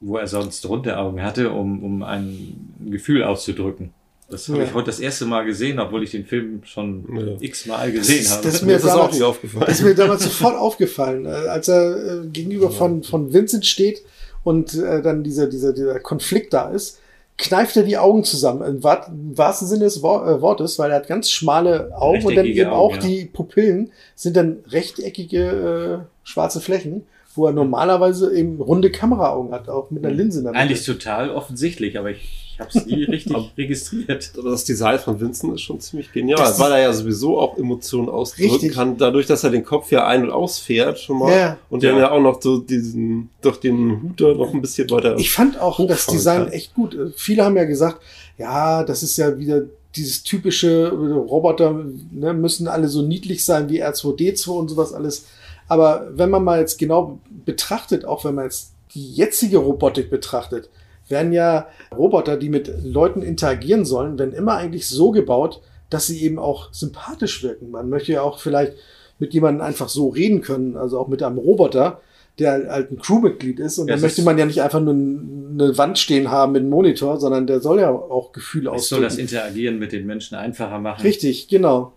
wo 0.00 0.16
er 0.16 0.26
sonst 0.26 0.66
runde 0.68 0.98
Augen 0.98 1.22
hatte, 1.22 1.50
um, 1.52 1.82
um 1.84 2.02
ein 2.02 2.74
Gefühl 2.90 3.22
auszudrücken. 3.22 3.92
Das 4.32 4.48
habe 4.48 4.58
Ja. 4.58 4.64
ich 4.64 4.74
heute 4.74 4.86
das 4.86 4.98
erste 4.98 5.26
Mal 5.26 5.44
gesehen, 5.44 5.78
obwohl 5.78 6.02
ich 6.02 6.10
den 6.10 6.24
Film 6.26 6.62
schon 6.64 7.04
Ja. 7.14 7.36
x-mal 7.40 7.92
gesehen 7.92 8.20
ist- 8.22 8.32
habe. 8.32 8.42
das 8.44 8.54
ist 8.54 8.62
Mir 8.62 8.76
ist 8.76 8.84
das 8.84 8.92
auch 8.92 8.96
damals- 8.96 9.12
nicht 9.14 9.22
aufgefallen. 9.22 9.64
Das 9.66 9.78
ist 9.78 9.84
mir 9.84 9.94
damals 9.94 10.24
sofort 10.24 10.56
aufgefallen, 10.56 11.26
äh, 11.26 11.28
als 11.28 11.68
er 11.68 12.22
äh, 12.24 12.26
gegenüber 12.26 12.70
von, 12.70 13.02
von 13.02 13.32
Vincent 13.32 13.66
steht 13.66 14.02
und 14.42 14.74
äh, 14.74 15.02
dann 15.02 15.22
dieser, 15.22 15.46
dieser, 15.46 15.72
dieser 15.72 16.00
Konflikt 16.00 16.52
da 16.52 16.70
ist, 16.70 16.98
kneift 17.38 17.76
er 17.76 17.82
die 17.82 17.96
Augen 17.98 18.24
zusammen, 18.24 18.62
im, 18.62 18.82
wahr, 18.84 19.06
im 19.08 19.36
wahrsten 19.36 19.66
Sinne 19.68 19.84
des 19.84 20.02
Wor 20.02 20.26
äh, 20.28 20.40
Wortes, 20.40 20.78
weil 20.78 20.90
er 20.90 20.96
hat 20.98 21.08
ganz 21.08 21.30
schmale 21.30 21.90
Augen 21.96 22.24
und 22.24 22.36
dann 22.36 22.46
eben 22.46 22.70
auch 22.70 22.92
Augen, 22.92 22.94
ja. 22.96 23.00
die 23.00 23.24
Pupillen 23.24 23.90
sind 24.14 24.36
dann 24.36 24.58
rechteckige 24.70 26.02
äh, 26.04 26.06
schwarze 26.24 26.60
Flächen, 26.60 27.04
wo 27.34 27.46
er 27.46 27.52
normalerweise 27.52 28.34
eben 28.36 28.60
runde 28.60 28.90
Kameraaugen 28.90 29.52
hat, 29.52 29.68
auch 29.68 29.90
mit 29.90 30.04
einer 30.04 30.14
Linse 30.14 30.38
in 30.40 30.44
der 30.44 30.52
Mitte. 30.52 30.62
Eigentlich 30.62 30.84
total 30.84 31.30
offensichtlich, 31.30 31.98
aber 31.98 32.10
ich 32.10 32.41
habe 32.62 32.78
es 32.78 32.86
nie 32.86 33.04
richtig 33.10 33.36
registriert. 33.58 34.32
Aber 34.38 34.50
das 34.50 34.64
Design 34.64 34.98
von 34.98 35.20
Vincent 35.20 35.54
ist 35.54 35.60
schon 35.62 35.80
ziemlich 35.80 36.10
genial, 36.12 36.38
Das 36.38 36.58
weil 36.58 36.72
er 36.72 36.80
ja 36.80 36.92
sowieso 36.92 37.38
auch 37.38 37.58
Emotionen 37.58 38.08
ausdrücken 38.08 38.50
Richtig. 38.52 38.72
kann, 38.74 38.96
dadurch, 38.96 39.26
dass 39.26 39.44
er 39.44 39.50
den 39.50 39.64
Kopf 39.64 39.90
ja 39.92 40.06
ein- 40.06 40.24
und 40.24 40.30
ausfährt 40.30 40.98
schon 40.98 41.18
mal. 41.18 41.30
Ja. 41.36 41.58
Und 41.70 41.82
dann 41.84 41.96
Ja. 41.96 42.00
ja 42.02 42.10
auch 42.12 42.20
noch 42.20 42.40
so 42.40 42.58
diesen, 42.58 43.28
durch 43.40 43.58
den 43.58 44.02
Hut 44.02 44.20
da 44.20 44.34
noch 44.34 44.52
ein 44.54 44.60
bisschen 44.62 44.88
weiter. 44.90 45.16
Ich 45.18 45.30
fand 45.32 45.60
auch 45.60 45.84
das 45.86 46.06
Design 46.06 46.44
kann. 46.44 46.52
echt 46.52 46.74
gut. 46.74 46.96
Viele 47.16 47.44
haben 47.44 47.56
ja 47.56 47.64
gesagt, 47.64 48.00
ja, 48.38 48.82
das 48.84 49.02
ist 49.02 49.16
ja 49.18 49.38
wieder 49.38 49.62
dieses 49.94 50.22
typische 50.22 50.84
äh, 50.86 51.12
Roboter, 51.12 51.84
ne, 52.12 52.32
müssen 52.32 52.66
alle 52.66 52.88
so 52.88 53.02
niedlich 53.02 53.44
sein 53.44 53.68
wie 53.68 53.84
R2D2 53.84 54.48
und 54.50 54.68
sowas 54.68 54.94
alles. 54.94 55.26
Aber 55.68 56.08
wenn 56.14 56.30
man 56.30 56.42
mal 56.44 56.58
jetzt 56.60 56.78
genau 56.78 57.18
betrachtet, 57.44 58.04
auch 58.04 58.24
wenn 58.24 58.34
man 58.34 58.44
jetzt 58.44 58.72
die 58.94 59.12
jetzige 59.12 59.58
Robotik 59.58 60.10
betrachtet, 60.10 60.68
werden 61.08 61.32
ja 61.32 61.68
Roboter, 61.96 62.36
die 62.36 62.48
mit 62.48 62.72
Leuten 62.84 63.22
interagieren 63.22 63.84
sollen, 63.84 64.18
werden 64.18 64.34
immer 64.34 64.56
eigentlich 64.56 64.88
so 64.88 65.10
gebaut, 65.10 65.60
dass 65.90 66.06
sie 66.06 66.22
eben 66.22 66.38
auch 66.38 66.72
sympathisch 66.72 67.42
wirken. 67.42 67.70
Man 67.70 67.88
möchte 67.88 68.12
ja 68.12 68.22
auch 68.22 68.38
vielleicht 68.38 68.74
mit 69.18 69.34
jemandem 69.34 69.64
einfach 69.64 69.88
so 69.88 70.08
reden 70.08 70.40
können, 70.40 70.76
also 70.76 70.98
auch 70.98 71.08
mit 71.08 71.22
einem 71.22 71.38
Roboter, 71.38 72.00
der 72.38 72.66
halt 72.68 72.90
ein 72.90 72.98
Crewmitglied 72.98 73.60
ist. 73.60 73.78
Und 73.78 73.88
Ja, 73.88 73.94
dann 73.94 74.00
möchte 74.00 74.22
man 74.22 74.38
ja 74.38 74.46
nicht 74.46 74.62
einfach 74.62 74.80
nur 74.80 74.94
eine 74.94 75.76
Wand 75.76 75.98
stehen 75.98 76.30
haben 76.30 76.52
mit 76.52 76.60
einem 76.60 76.70
Monitor, 76.70 77.20
sondern 77.20 77.46
der 77.46 77.60
soll 77.60 77.80
ja 77.80 77.90
auch 77.90 78.32
Gefühle 78.32 78.72
Es 78.74 78.88
soll 78.88 79.02
das 79.02 79.12
ausdrücken. 79.12 79.28
Interagieren 79.28 79.78
mit 79.78 79.92
den 79.92 80.06
Menschen 80.06 80.36
einfacher 80.36 80.78
machen. 80.78 81.02
Richtig, 81.02 81.48
genau. 81.48 81.92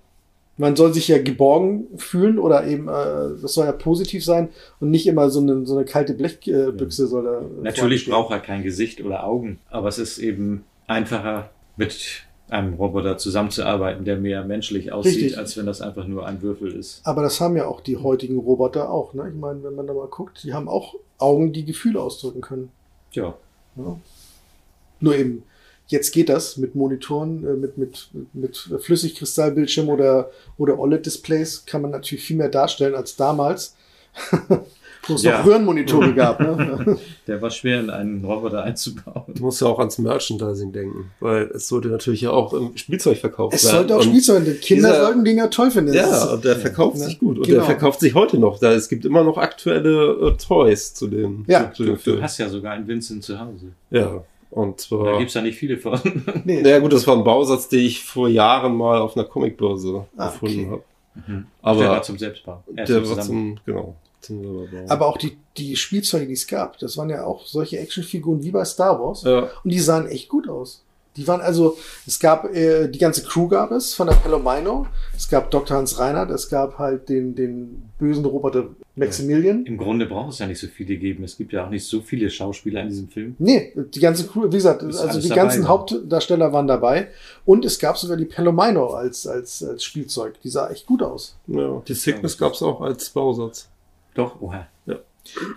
Man 0.58 0.76
soll 0.76 0.94
sich 0.94 1.08
ja 1.10 1.22
geborgen 1.22 1.88
fühlen 1.98 2.39
oder 2.39 2.65
eben, 2.65 2.88
äh, 2.88 3.41
das 3.41 3.54
soll 3.54 3.65
ja 3.65 3.74
positiv 3.74 4.24
sein 4.24 4.50
und 4.80 4.89
nicht 4.89 5.06
immer 5.06 5.30
so 5.30 5.41
eine, 5.41 5.65
so 5.65 5.76
eine 5.76 5.86
kalte 5.86 6.13
Blechbüchse 6.13 7.04
äh, 7.04 7.08
soll 7.08 7.24
da. 7.24 7.41
Natürlich 7.62 8.10
braucht 8.10 8.32
er 8.32 8.39
kein 8.39 8.63
Gesicht 8.63 9.04
oder 9.04 9.26
Augen, 9.26 9.60
aber 9.70 9.89
es 9.89 10.00
ist 10.00 10.18
eben 10.18 10.63
einfacher, 10.88 11.50
mit 11.78 12.26
einem 12.50 12.76
Roboter 12.76 13.18
zusammenzuarbeiten, 13.18 14.06
der 14.06 14.18
mehr 14.18 14.44
menschlich 14.44 14.91
aussieht, 14.91 15.15
Richtig. 15.15 15.38
als 15.38 15.58
wenn 15.58 15.65
das 15.65 15.82
einfach 15.82 16.06
nur 16.06 16.26
ein 16.26 16.41
Würfel 16.41 16.72
ist. 16.72 17.02
Aber 17.04 17.24
das 17.24 17.41
haben 17.41 17.58
ja 17.58 17.65
auch 17.65 17.82
die 17.82 17.98
heutigen 17.98 18.38
Roboter 18.38 18.89
auch. 18.89 19.13
Ne? 19.13 19.30
Ich 19.30 19.36
meine, 19.36 19.63
wenn 19.63 19.76
man 19.76 19.88
da 19.88 19.94
mal 19.94 20.08
guckt, 20.08 20.44
die 20.44 20.54
haben 20.54 20.68
auch 20.68 20.96
Augen, 21.18 21.54
die 21.54 21.65
Gefühle 21.65 22.02
ausdrücken 22.02 22.41
können. 22.41 22.70
Tja, 23.12 23.36
Ja. 23.76 23.98
Nur 25.02 25.15
eben, 25.15 25.44
jetzt 25.88 26.12
geht 26.13 26.30
das 26.30 26.58
mit 26.58 26.76
Monitoren, 26.76 27.43
äh, 27.45 27.54
mit, 27.54 27.78
mit, 27.78 28.10
mit 28.34 28.69
Flüssigkristallbildschirm 28.80 29.89
oder, 29.89 30.30
oder 30.58 30.80
OLED-Displays 30.80 31.65
kann 31.65 31.82
man 31.82 31.91
natürlich 31.91 32.24
viel 32.24 32.38
mehr 32.38 32.50
darstellen 32.50 32.95
als 32.95 33.15
damals, 33.15 33.76
wo 35.08 35.13
es 35.13 35.21
Ja. 35.24 35.38
noch 35.39 35.45
Röhrenmonitore 35.45 36.13
gab. 36.15 36.39
Ne? 36.39 36.98
der 37.28 37.41
war 37.41 37.52
schwer 37.52 37.80
in 37.82 37.89
einen 37.91 38.26
Roboter 38.26 38.63
einzubauen. 38.63 39.26
Du 39.36 39.43
musst 39.43 39.62
ja 39.62 39.67
auch 39.67 39.78
ans 39.78 40.00
Merchandising 40.00 40.71
denken, 40.71 41.12
weil 41.19 41.43
es 41.54 41.67
sollte 41.67 41.89
natürlich 41.89 42.21
ja 42.21 42.32
auch 42.32 42.54
im 42.54 42.76
Spielzeug 42.76 43.17
verkauft 43.19 43.54
es 43.56 43.65
werden. 43.65 43.76
sollte 43.76 43.95
auch 43.95 44.00
Und- 44.00 44.06
Spielzeug 44.08 44.43
sein. 44.45 44.60
Kinder 44.62 44.89
dieser- 44.89 45.06
sollten 45.06 45.26
den 45.26 45.38
ja 45.38 45.48
toll 45.48 45.69
finden. 45.69 45.93
Das 45.93 46.10
Ja, 46.10 46.34
und 46.34 46.43
der 46.45 46.56
verkauft 46.56 46.98
ne? 46.98 47.06
sich 47.06 47.19
gut. 47.19 47.38
Und 47.38 47.45
Genau. 47.45 47.58
der 47.60 47.65
verkauft 47.65 48.00
sich 48.00 48.15
heute 48.15 48.39
noch. 48.39 48.58
Da, 48.58 48.74
es 48.74 48.89
gibt 48.89 49.06
immer 49.06 49.24
noch 49.24 49.38
aktuelle 49.38 50.32
äh, 50.34 50.38
Toys 50.43 50.93
zu 50.95 51.08
den, 51.08 51.45
Ja. 51.48 51.71
zu, 51.71 51.84
zu 51.84 51.84
Du, 51.84 51.95
den 51.98 52.15
du 52.17 52.21
hast 52.24 52.38
ja 52.39 52.50
sogar 52.50 52.74
einen 52.74 52.88
Vincent 52.88 53.24
zu 53.24 53.39
Hause. 53.39 53.67
Ja. 53.91 54.24
Und 54.56 54.80
Da 54.80 54.84
zwar. 54.88 55.18
gibt's 55.20 55.34
ja 55.34 55.41
nicht 55.41 55.58
viele 55.58 55.78
von. 55.78 56.00
nee. 56.46 56.62
Ja 56.68 56.80
gut, 56.80 56.94
das 56.94 57.06
war 57.06 57.15
ein 57.18 57.24
Bausatz, 57.24 57.68
den 57.68 57.82
ich 57.82 58.04
vor 58.04 58.30
Jahren 58.30 58.76
mal 58.76 59.00
auf 59.00 59.15
einer 59.18 59.26
Comicbörse 59.26 60.06
Ah, 60.18 60.30
gefunden 60.30 60.60
okay. 60.60 60.72
habe. 60.72 60.84
Mhm. 61.28 61.46
der 61.63 61.78
war 61.88 61.89
Aber 61.94 62.02
zum 62.02 62.18
Selbstbau. 62.18 62.63
Er 62.76 62.86
der 62.86 63.10
war 63.10 63.20
zum, 63.22 63.58
genau, 63.65 63.96
zum 64.22 64.68
selber 64.70 64.91
Aber 64.91 65.08
auch 65.08 65.18
die, 65.18 65.38
die 65.58 65.76
Spielzeuge, 65.76 66.28
die 66.28 66.34
es 66.34 66.48
gab, 66.48 66.78
das 66.80 66.98
waren 66.98 67.10
ja 67.10 67.26
auch 67.26 67.46
solche 67.46 67.80
Actionfiguren 67.80 68.44
wie 68.44 68.52
bei 68.52 68.63
Star 68.65 69.00
Wars. 69.00 69.24
Ja, 69.24 69.50
Und 69.63 69.72
die 69.72 69.80
sahen 69.80 70.08
echt 70.08 70.30
gut 70.30 70.48
aus. 70.50 70.82
Die 71.18 71.26
waren 71.28 71.39
also, 71.41 71.78
es 72.06 72.20
gab, 72.20 72.46
äh, 72.54 72.88
die 72.89 73.00
ganze 73.00 73.24
Crew 73.24 73.48
gab 73.48 73.72
es 73.72 73.94
von 73.94 74.08
der 74.08 74.15
Palomino. 74.15 74.88
Es 75.15 75.30
gab 75.30 75.50
Dr. 75.52 75.78
Hans 75.78 75.98
Reinhardt, 76.00 76.30
es 76.32 76.50
gab 76.50 76.78
halt 76.78 77.08
den, 77.08 77.36
den 77.36 77.89
bösen 77.98 78.26
Roboter 78.26 78.68
Maximilian. 78.95 79.65
Im 79.65 79.77
Grunde 79.77 80.05
braucht 80.05 80.34
es 80.34 80.39
ja 80.39 80.47
nicht 80.47 80.60
so 80.60 80.67
viele 80.67 80.95
geben. 80.97 81.23
Es 81.23 81.38
gibt 81.38 81.51
ja 81.53 81.65
auch 81.65 81.69
nicht 81.69 81.86
so 81.86 82.01
viele 82.01 82.29
Schauspieler 82.29 82.81
in 82.81 82.89
diesem 82.89 83.10
Film. 83.10 83.36
Nee, 83.39 83.73
die 83.75 83.99
ganze 83.99 84.25
Crew, 84.25 84.45
wie 84.47 84.55
gesagt, 84.55 84.84
Ist 84.84 84.99
also 84.99 85.19
die 85.19 85.27
dabei, 85.27 85.41
ganzen 85.41 85.62
ne? 85.63 85.67
Hauptdarsteller 85.67 86.53
waren 86.53 86.67
dabei. 86.67 87.10
Und 87.45 87.65
es 87.65 87.77
gab 87.79 87.97
sogar 87.97 88.15
die 88.17 88.25
Palomino 88.25 88.88
als, 88.88 89.27
als, 89.27 89.62
als 89.63 89.84
Spielzeug. 89.84 90.39
Die 90.43 90.49
sah 90.49 90.69
echt 90.69 90.86
gut 90.86 91.03
aus. 91.03 91.36
ja. 91.47 91.81
Die 91.88 91.93
Sickness 91.93 92.38
gab 92.38 92.53
es 92.53 92.62
auch 92.62 92.81
als 92.81 93.10
Bausatz. 93.10 93.67
Doch, 94.13 94.39
oha. 94.41 94.67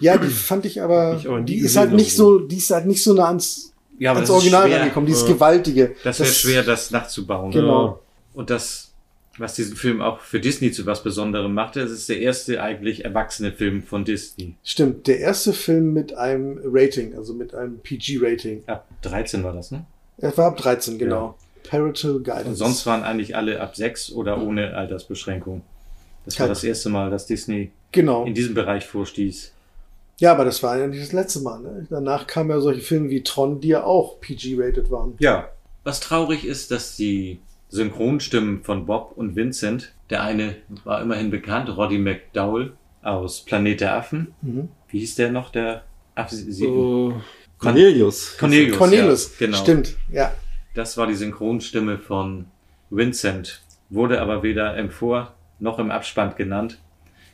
Ja, 0.01 0.17
die 0.17 0.29
fand 0.29 0.65
ich 0.65 0.81
aber, 0.81 1.17
Ich 1.21 1.29
aber 1.29 1.41
die 1.43 1.59
ist 1.59 1.77
halt 1.77 1.93
nicht 1.93 2.17
so, 2.17 2.39
die 2.39 2.57
ist 2.57 2.71
halt 2.71 2.87
nicht 2.87 3.05
so 3.05 3.13
nah 3.13 3.27
ans, 3.27 3.73
Ja, 3.99 4.15
ans 4.15 4.31
Original 4.31 4.73
rangekommen. 4.73 5.07
Dieses 5.07 5.29
Ja. 5.29 5.35
Gewaltige. 5.35 5.95
Das 6.03 6.19
wäre 6.21 6.31
schwer, 6.31 6.63
das 6.63 6.91
nachzubauen. 6.91 7.51
Genau. 7.51 8.01
Und 8.33 8.49
das, 8.51 8.88
was 9.39 9.55
diesen 9.55 9.77
Film 9.77 10.01
auch 10.01 10.21
für 10.21 10.41
Disney 10.41 10.73
zu 10.73 10.87
was 10.87 11.03
Besonderem 11.03 11.55
machte, 11.55 11.81
es 11.81 11.91
ist 11.91 12.09
der 12.09 12.21
erste 12.21 12.63
eigentlich 12.63 13.05
erwachsene 13.05 13.53
Film 13.53 13.83
von 13.83 14.05
Disney. 14.05 14.55
Stimmt, 14.65 15.07
der 15.07 15.21
erste 15.21 15.53
Film 15.53 15.93
mit 15.93 16.15
einem 16.15 16.61
Rating, 16.65 17.15
also 17.17 17.35
mit 17.35 17.55
einem 17.55 17.79
PG-Rating. 17.79 18.65
Ab 18.67 18.87
13 19.03 19.45
war 19.45 19.53
das, 19.53 19.71
ne? 19.71 19.85
Er 20.19 20.37
war 20.37 20.47
ab 20.49 20.57
13, 20.57 20.99
genau. 20.99 21.37
Parental 21.65 22.19
Guidance. 22.21 22.49
Und 22.49 22.55
sonst 22.57 22.87
waren 22.87 23.03
eigentlich 23.03 23.37
alle 23.37 23.61
ab 23.61 23.77
6 23.77 24.13
oder 24.13 24.41
ohne 24.43 24.75
Altersbeschränkung. 24.75 25.63
Das 26.25 26.39
war 26.39 26.47
Kein- 26.47 26.55
das 26.55 26.65
erste 26.65 26.89
Mal, 26.89 27.11
dass 27.11 27.27
Disney 27.27 27.71
Genau. 27.93 28.25
in 28.25 28.35
diesem 28.35 28.55
Bereich 28.55 28.87
vorstieß. 28.87 29.53
Ja, 30.19 30.33
aber 30.33 30.45
das 30.45 30.63
war 30.63 30.77
ja 30.79 30.87
nicht 30.87 31.01
das 31.03 31.13
letzte 31.13 31.41
Mal. 31.41 31.61
Ne? 31.61 31.87
Danach 31.91 32.27
kamen 32.27 32.51
ja 32.51 32.61
solche 32.61 32.81
Filme 32.81 33.09
wie 33.11 33.23
Tron, 33.23 33.61
die 33.61 33.69
ja 33.69 33.85
auch 33.85 34.21
PG-rated 34.21 34.91
waren. 34.91 35.15
Ja. 35.21 35.49
Was 35.85 36.01
traurig 36.01 36.45
ist, 36.45 36.71
dass 36.71 36.97
die 36.97 37.39
Synchronstimmen 37.69 38.63
von 38.65 38.87
Bob 38.87 39.13
und 39.17 39.37
Vincent, 39.37 39.93
der 40.11 40.23
eine 40.23 40.57
war 40.85 41.03
immerhin 41.03 41.31
bekannt, 41.31 41.69
Roddy 41.77 41.99
McDowell 41.99 42.73
aus 43.03 43.45
Planet 43.45 43.81
der 43.81 43.95
Affen. 43.97 44.35
Mhm. 44.43 44.69
Wie 44.89 45.01
hieß 45.01 45.17
der 45.17 45.31
noch, 45.31 45.51
der 45.51 45.85
Affe? 46.15 46.35
Sie- 46.35 46.65
Äh, 46.65 47.13
Cornelius. 47.59 48.37
Cornelius. 48.39 48.77
Cornelius, 48.79 49.39
ja, 49.41 49.47
genau. 49.47 49.59
stimmt. 49.59 49.97
Ja, 50.11 50.33
Das 50.75 50.97
war 50.97 51.07
die 51.09 51.15
Synchronstimme 51.15 51.99
von 51.99 52.47
Vincent, 52.91 53.63
wurde 53.91 54.21
aber 54.21 54.43
weder 54.43 54.77
im 54.77 54.91
Vor- 54.91 55.35
noch 55.59 55.79
im 55.79 55.91
Abspann 55.91 56.35
genannt. 56.37 56.79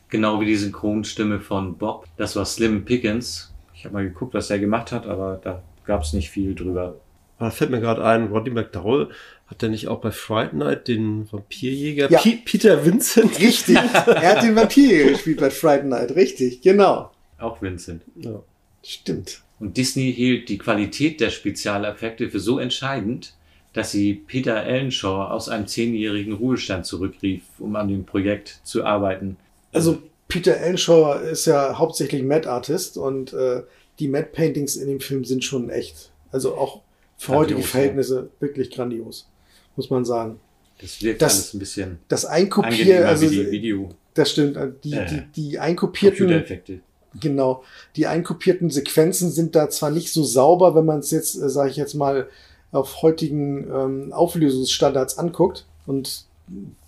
Genau 0.09 0.39
wie 0.41 0.45
die 0.45 0.55
Synchronstimme 0.55 1.39
von 1.39 1.77
Bob. 1.77 2.05
Das 2.17 2.35
war 2.35 2.45
Slim 2.45 2.85
Pickens. 2.85 3.53
Ich 3.73 3.85
habe 3.85 3.93
mal 3.93 4.03
geguckt, 4.03 4.33
was 4.33 4.47
der 4.47 4.59
gemacht 4.59 4.91
hat, 4.91 5.05
aber 5.05 5.39
da 5.43 5.61
gab 5.85 6.01
es 6.01 6.13
nicht 6.13 6.29
viel 6.31 6.55
drüber. 6.55 6.95
Da 7.37 7.51
fällt 7.51 7.69
mir 7.69 7.81
gerade 7.81 8.03
ein, 8.03 8.27
Roddy 8.27 8.49
McDowell, 8.49 9.09
hat 9.47 9.61
der 9.61 9.69
nicht 9.69 9.87
auch 9.87 10.01
bei 10.01 10.11
Fright 10.11 10.53
Night 10.53 10.87
den 10.87 11.31
Vampirjäger 11.31 12.11
Ja. 12.11 12.19
Peter 12.45 12.85
Vincent? 12.85 13.39
richtig. 13.39 13.75
er 13.75 14.35
hat 14.35 14.43
den 14.43 14.55
Vampir 14.55 15.11
gespielt 15.11 15.39
bei 15.39 15.49
Friday 15.49 15.85
Night, 15.85 16.15
richtig, 16.15 16.61
genau. 16.61 17.11
Auch 17.37 17.61
Vincent. 17.61 18.01
Ja. 18.15 18.41
Stimmt. 18.83 19.41
Und 19.59 19.77
Disney 19.77 20.13
hielt 20.13 20.49
die 20.49 20.57
Qualität 20.57 21.21
der 21.21 21.29
Spezialeffekte 21.29 22.29
für 22.29 22.39
so 22.39 22.59
entscheidend, 22.59 23.33
dass 23.73 23.91
sie 23.91 24.13
Peter 24.13 24.63
Ellenshaw 24.63 25.31
aus 25.31 25.49
einem 25.49 25.67
zehnjährigen 25.67 26.33
Ruhestand 26.33 26.85
zurückrief, 26.85 27.43
um 27.59 27.75
an 27.75 27.87
dem 27.87 28.05
Projekt 28.05 28.59
zu 28.63 28.85
arbeiten. 28.85 29.37
Also 29.73 30.01
Peter 30.27 30.57
Enshaw 30.57 31.19
ist 31.19 31.45
ja 31.45 31.77
hauptsächlich 31.77 32.23
Matte 32.23 32.49
Artist 32.49 32.97
und 32.97 33.33
äh, 33.33 33.63
die 33.99 34.07
Matte 34.07 34.29
Paintings 34.31 34.75
in 34.75 34.87
dem 34.87 34.99
Film 34.99 35.23
sind 35.23 35.43
schon 35.43 35.69
echt, 35.69 36.11
also 36.31 36.55
auch 36.55 36.81
für 37.17 37.31
Grandios, 37.31 37.39
heutige 37.41 37.59
ja. 37.61 37.67
Verhältnisse 37.67 38.29
wirklich 38.39 38.71
grandios, 38.71 39.27
muss 39.75 39.89
man 39.89 40.05
sagen. 40.05 40.39
Das 40.81 41.01
wirkt 41.01 41.21
Das- 41.21 41.33
alles 41.35 41.53
ein 41.53 41.59
bisschen 41.59 41.99
Das 42.09 42.25
Einkopieren, 42.25 43.03
also 43.05 43.29
wie 43.31 43.35
die 43.35 43.51
Video 43.51 43.89
das 44.13 44.31
stimmt, 44.31 44.55
äh, 44.57 44.71
die, 44.83 44.93
Äh, 44.93 45.05
die, 45.33 45.49
die 45.49 45.59
einkopierten, 45.59 46.19
Computereffekte. 46.19 46.79
genau, 47.19 47.63
die 47.97 48.07
einkopierten 48.07 48.69
Sequenzen 48.69 49.29
sind 49.31 49.55
da 49.55 49.69
zwar 49.69 49.91
nicht 49.91 50.11
so 50.13 50.23
sauber, 50.23 50.73
wenn 50.75 50.85
man 50.85 50.99
es 50.99 51.11
jetzt, 51.11 51.35
äh, 51.35 51.49
sage 51.49 51.69
ich 51.71 51.75
jetzt 51.77 51.95
mal, 51.95 52.27
auf 52.71 53.01
heutigen 53.01 53.69
ähm, 53.71 54.13
Auflösungsstandards 54.13 55.17
anguckt 55.17 55.65
und 55.85 56.25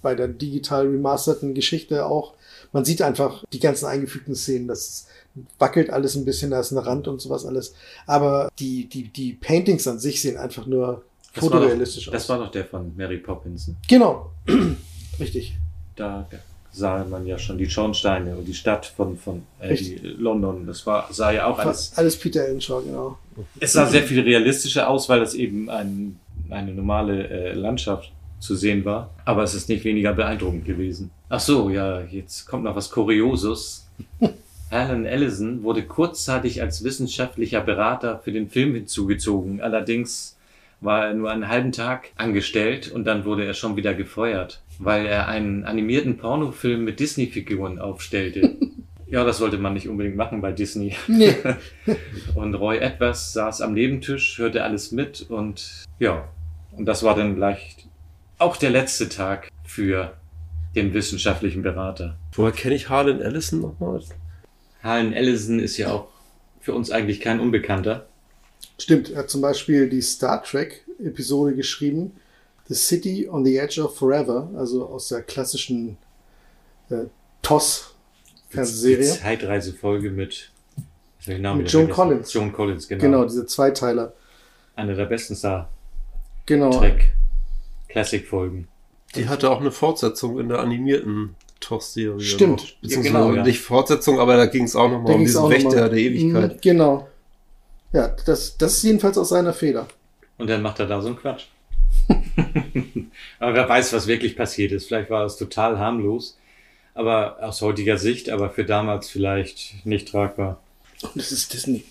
bei 0.01 0.15
der 0.15 0.27
digital 0.27 0.87
remasterten 0.87 1.53
Geschichte 1.53 2.05
auch. 2.05 2.33
Man 2.73 2.85
sieht 2.85 3.01
einfach 3.01 3.43
die 3.53 3.59
ganzen 3.59 3.85
eingefügten 3.87 4.35
Szenen, 4.35 4.67
das 4.67 5.07
wackelt 5.59 5.89
alles 5.89 6.15
ein 6.15 6.25
bisschen, 6.25 6.51
da 6.51 6.59
ist 6.59 6.71
ein 6.71 6.77
Rand 6.77 7.07
und 7.07 7.21
sowas 7.21 7.45
alles. 7.45 7.73
Aber 8.05 8.49
die, 8.59 8.85
die, 8.87 9.07
die 9.09 9.33
Paintings 9.33 9.87
an 9.87 9.99
sich 9.99 10.21
sehen 10.21 10.37
einfach 10.37 10.65
nur 10.67 11.03
Das 11.37 11.43
war, 11.43 11.51
doch, 11.51 11.57
fotorealistisch 11.59 12.05
das 12.05 12.23
aus. 12.23 12.29
war 12.29 12.39
doch 12.39 12.51
der 12.51 12.65
von 12.65 12.95
Mary 12.95 13.17
Poppins. 13.17 13.71
genau. 13.87 14.31
Richtig. 15.19 15.57
Da 15.95 16.27
sah 16.71 17.03
man 17.03 17.25
ja 17.25 17.37
schon 17.37 17.57
die 17.57 17.69
Schornsteine 17.69 18.35
und 18.35 18.45
die 18.45 18.53
Stadt 18.53 18.85
von, 18.85 19.17
von 19.17 19.43
äh. 19.59 19.75
London. 20.01 20.67
Das 20.67 20.85
war, 20.85 21.07
sah 21.11 21.31
ja 21.31 21.47
auch 21.47 21.57
alles. 21.57 21.93
Alles 21.95 22.17
Peter 22.17 22.47
Enshaw, 22.47 22.81
genau. 22.81 23.17
Es 23.59 23.73
sah 23.73 23.85
sehr 23.85 24.03
viel 24.03 24.21
realistischer 24.21 24.89
aus, 24.89 25.09
weil 25.09 25.19
das 25.19 25.33
eben 25.33 25.69
ein, 25.69 26.19
eine 26.49 26.73
normale 26.73 27.27
äh, 27.27 27.53
Landschaft 27.53 28.11
zu 28.39 28.55
sehen 28.55 28.85
war. 28.85 29.09
Aber 29.25 29.43
es 29.43 29.55
ist 29.55 29.69
nicht 29.69 29.83
weniger 29.83 30.13
beeindruckend 30.13 30.65
gewesen. 30.65 31.09
Ach 31.29 31.39
so, 31.39 31.69
ja, 31.69 32.01
jetzt 32.01 32.45
kommt 32.45 32.63
noch 32.63 32.75
was 32.75 32.91
Kuriosus. 32.91 33.87
Alan 34.69 35.05
Ellison 35.05 35.63
wurde 35.63 35.83
kurzzeitig 35.83 36.61
als 36.61 36.83
wissenschaftlicher 36.83 37.61
Berater 37.61 38.19
für 38.19 38.31
den 38.31 38.49
Film 38.49 38.75
hinzugezogen. 38.75 39.61
Allerdings 39.61 40.36
war 40.79 41.07
er 41.07 41.13
nur 41.13 41.31
einen 41.31 41.47
halben 41.47 41.71
Tag 41.71 42.11
angestellt 42.15 42.91
und 42.91 43.05
dann 43.05 43.25
wurde 43.25 43.45
er 43.45 43.53
schon 43.53 43.75
wieder 43.75 43.93
gefeuert, 43.93 44.61
weil 44.79 45.05
er 45.05 45.27
einen 45.27 45.63
animierten 45.63 46.17
Pornofilm 46.17 46.83
mit 46.83 46.99
Disney-Figuren 46.99 47.79
aufstellte. 47.79 48.55
ja, 49.07 49.23
das 49.23 49.37
sollte 49.37 49.57
man 49.57 49.73
nicht 49.73 49.87
unbedingt 49.87 50.15
machen 50.15 50.41
bei 50.41 50.51
Disney. 50.51 50.95
Nee. 51.07 51.35
Und 52.35 52.53
Roy 52.55 52.77
Edwards 52.77 53.33
saß 53.33 53.61
am 53.61 53.73
Nebentisch, 53.73 54.37
hörte 54.37 54.63
alles 54.63 54.91
mit 54.91 55.25
und 55.29 55.85
ja, 55.99 56.27
und 56.71 56.85
das 56.85 57.03
war 57.03 57.15
dann 57.15 57.35
gleich 57.35 57.87
auch 58.37 58.55
der 58.57 58.69
letzte 58.69 59.09
Tag 59.09 59.49
für 59.63 60.13
den 60.75 60.93
wissenschaftlichen 60.93 61.63
Berater. 61.63 62.17
Woher 62.33 62.51
kenne 62.51 62.75
ich 62.75 62.89
Harlan 62.89 63.19
Ellison 63.19 63.61
nochmal? 63.61 64.01
Halen 64.83 65.13
Ellison 65.13 65.59
ist 65.59 65.77
ja 65.77 65.91
auch 65.91 66.09
für 66.59 66.73
uns 66.73 66.91
eigentlich 66.91 67.19
kein 67.19 67.39
Unbekannter. 67.39 68.07
Stimmt, 68.79 69.09
er 69.11 69.19
hat 69.19 69.29
zum 69.29 69.41
Beispiel 69.41 69.89
die 69.89 70.01
Star 70.01 70.43
Trek-Episode 70.43 71.55
geschrieben, 71.55 72.11
The 72.67 72.75
City 72.75 73.27
on 73.29 73.43
the 73.45 73.57
Edge 73.57 73.81
of 73.81 73.97
Forever, 73.97 74.49
also 74.55 74.85
aus 74.87 75.07
der 75.07 75.21
klassischen 75.23 75.97
äh, 76.89 77.05
Die 77.05 77.09
TOS-Fernsehserie. 77.41 79.05
Zeitreisefolge 79.05 80.11
mit, 80.11 80.51
Mit 81.25 81.37
Joan 81.39 81.65
vergessen? 81.65 81.89
Collins. 81.89 82.33
Joan 82.33 82.53
Collins, 82.53 82.87
genau. 82.87 83.01
Genau, 83.01 83.23
diese 83.23 83.45
Zweiteiler. 83.45 84.13
Eine 84.75 84.95
der 84.95 85.05
besten 85.05 85.35
Star 85.35 85.69
Genau. 86.45 86.71
Trek 86.77 87.13
Classic-Folgen. 87.89 88.67
Die 89.15 89.27
hatte 89.27 89.49
auch 89.49 89.59
eine 89.59 89.71
Fortsetzung 89.71 90.39
in 90.39 90.49
der 90.49 90.59
animierten 90.59 91.35
TOS-Serie. 91.61 92.19
Stimmt. 92.19 92.61
noch. 92.61 92.81
Beziehungsweise 92.81 93.13
Ja, 93.15 93.21
genau, 93.25 93.35
ja. 93.37 93.43
nicht 93.43 93.59
Fortsetzung, 93.59 94.19
aber 94.19 94.37
da 94.37 94.45
ging 94.45 94.63
es 94.65 94.75
auch 94.75 94.89
nochmal 94.89 95.15
um 95.15 95.19
diesen 95.21 95.49
Wächter 95.49 95.89
der 95.89 95.97
Ewigkeit. 95.99 96.61
Genau. 96.61 97.07
Ja, 97.93 98.15
das, 98.25 98.57
das 98.57 98.77
ist 98.77 98.83
jedenfalls 98.83 99.17
aus 99.17 99.29
seiner 99.29 99.53
Feder. 99.53 99.87
Und 100.37 100.49
dann 100.49 100.61
macht 100.61 100.79
er 100.79 100.87
da 100.87 101.01
so 101.01 101.07
einen 101.07 101.17
Quatsch. 101.17 101.45
aber 103.39 103.53
wer 103.53 103.69
weiß, 103.69 103.93
was 103.93 104.07
wirklich 104.07 104.35
passiert 104.35 104.71
ist. 104.71 104.87
Vielleicht 104.87 105.09
war 105.09 105.25
es 105.25 105.37
total 105.37 105.79
harmlos. 105.79 106.37
Aber 106.93 107.37
aus 107.41 107.61
heutiger 107.61 107.97
Sicht, 107.97 108.29
aber 108.29 108.49
für 108.49 108.65
damals 108.65 109.09
vielleicht 109.09 109.85
nicht 109.85 110.07
tragbar. 110.09 110.61
Und 111.01 111.15
das 111.15 111.31
ist 111.31 111.53
Disney. 111.53 111.85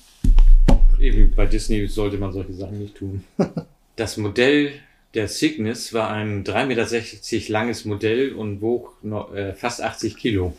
Eben 0.98 1.32
bei 1.34 1.46
Disney 1.46 1.86
sollte 1.86 2.18
man 2.18 2.32
solche 2.32 2.54
Sachen 2.54 2.78
nicht 2.78 2.96
tun. 2.96 3.24
Das 3.96 4.18
Modell 4.18 4.72
der 5.14 5.26
Cygnus 5.26 5.94
war 5.94 6.10
ein 6.10 6.44
3,60 6.44 6.66
Meter 6.66 7.52
langes 7.52 7.86
Modell 7.86 8.34
und 8.34 8.60
wog 8.60 9.02
noch, 9.02 9.34
äh, 9.34 9.54
fast 9.54 9.80
80 9.82 10.18
Kilo. 10.18 10.54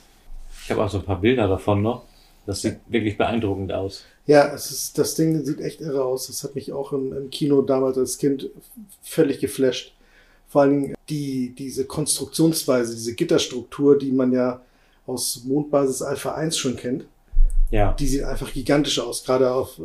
Ich 0.63 0.71
habe 0.71 0.84
auch 0.84 0.89
so 0.89 0.97
ein 0.97 1.06
paar 1.06 1.21
Bilder 1.21 1.47
davon 1.47 1.84
noch. 1.84 2.06
Das 2.47 2.63
sieht 2.63 2.78
wirklich 2.88 3.15
beeindruckend 3.15 3.71
aus. 3.71 4.06
Ja, 4.28 4.54
es 4.54 4.72
ist, 4.72 4.98
das 4.98 5.16
Ding 5.16 5.44
sieht 5.46 5.62
echt 5.62 5.80
irre 5.80 6.04
aus. 6.04 6.28
Das 6.28 6.44
hat 6.44 6.54
mich 6.54 6.74
auch 6.74 6.92
im, 6.92 7.13
im 7.13 7.30
Kino 7.30 7.62
damals 7.62 7.98
als 7.98 8.18
Kind 8.18 8.50
völlig 9.02 9.40
geflasht. 9.40 9.94
Vor 10.50 10.62
allen 10.62 10.82
Dingen 10.82 10.96
die, 11.10 11.56
diese 11.58 11.86
Konstruktionsweise, 11.86 12.94
diese 12.94 13.16
Gitterstruktur, 13.16 13.98
die 13.98 14.12
man 14.12 14.34
ja 14.34 14.62
aus 15.06 15.44
Mondbasis 15.46 16.02
Alpha 16.02 16.36
1 16.36 16.58
schon 16.58 16.76
kennt, 16.76 17.06
Ja, 17.72 17.94
die 17.94 18.08
sieht 18.08 18.24
einfach 18.24 18.52
gigantisch 18.52 19.00
aus, 19.00 19.24
gerade 19.24 19.52
auf, 19.52 19.80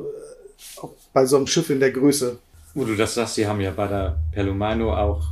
auf, 0.76 0.90
bei 1.12 1.24
so 1.26 1.36
einem 1.36 1.46
Schiff 1.46 1.70
in 1.70 1.80
der 1.80 1.92
Größe. 1.92 2.38
wo 2.74 2.84
du 2.84 2.96
das 2.96 3.14
sagst, 3.14 3.36
sie 3.36 3.46
haben 3.46 3.60
ja 3.60 3.70
bei 3.70 3.86
der 3.86 4.18
Pelomino 4.32 4.94
auch 4.94 5.22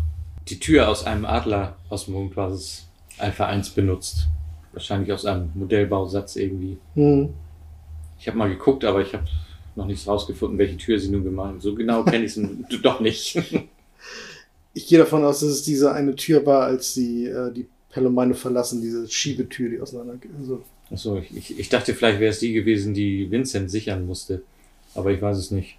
die 0.49 0.61
Tür 0.61 0.89
aus 0.89 1.05
einem 1.05 1.25
Adler 1.25 1.77
aus 1.89 2.07
Mondbasis 2.07 2.87
Alpha 3.19 3.47
1 3.47 3.71
benutzt. 3.71 4.29
Wahrscheinlich 4.73 5.13
aus 5.13 5.27
einem 5.27 5.51
Modellbausatz 5.55 6.37
irgendwie. 6.37 6.79
Hm. 6.95 7.35
Ich 8.21 8.29
habe 8.29 8.37
mal 8.37 8.51
geguckt, 8.51 8.85
aber 8.85 9.01
ich 9.01 9.15
habe 9.15 9.25
noch 9.77 9.87
nicht 9.87 10.07
rausgefunden, 10.07 10.59
welche 10.59 10.77
Tür 10.77 10.99
sie 10.99 11.09
nun 11.09 11.25
gemeint. 11.25 11.63
So 11.63 11.75
genau 11.75 12.05
kenne 12.05 12.25
ich 12.27 12.37
es 12.37 12.43
doch 12.83 13.01
nicht. 13.01 13.39
Ich 14.75 14.87
gehe 14.87 14.99
davon 14.99 15.25
aus, 15.25 15.41
dass 15.41 15.49
es 15.49 15.63
diese 15.63 15.93
eine 15.93 16.15
Tür 16.15 16.45
war, 16.45 16.65
als 16.65 16.95
sie 16.95 17.27
äh, 17.27 17.53
die 17.53 17.67
Pelomine 17.91 18.35
verlassen, 18.35 18.81
diese 18.81 19.09
Schiebetür, 19.09 19.71
die 19.71 19.81
auseinander 19.81 20.17
geht. 20.17 20.31
Also, 20.39 20.63
Achso, 20.91 21.23
ich, 21.35 21.59
ich, 21.59 21.69
dachte, 21.69 21.95
vielleicht 21.95 22.21
wäre 22.21 22.31
es 22.31 22.41
die 22.41 22.53
gewesen, 22.53 22.95
die 22.95 23.31
Vincent 23.31 23.71
sichern 23.71 24.07
musste. 24.07 24.43
Aber 24.95 25.11
ich 25.13 25.23
weiß 25.23 25.39
es 25.39 25.51
nicht. 25.51 25.79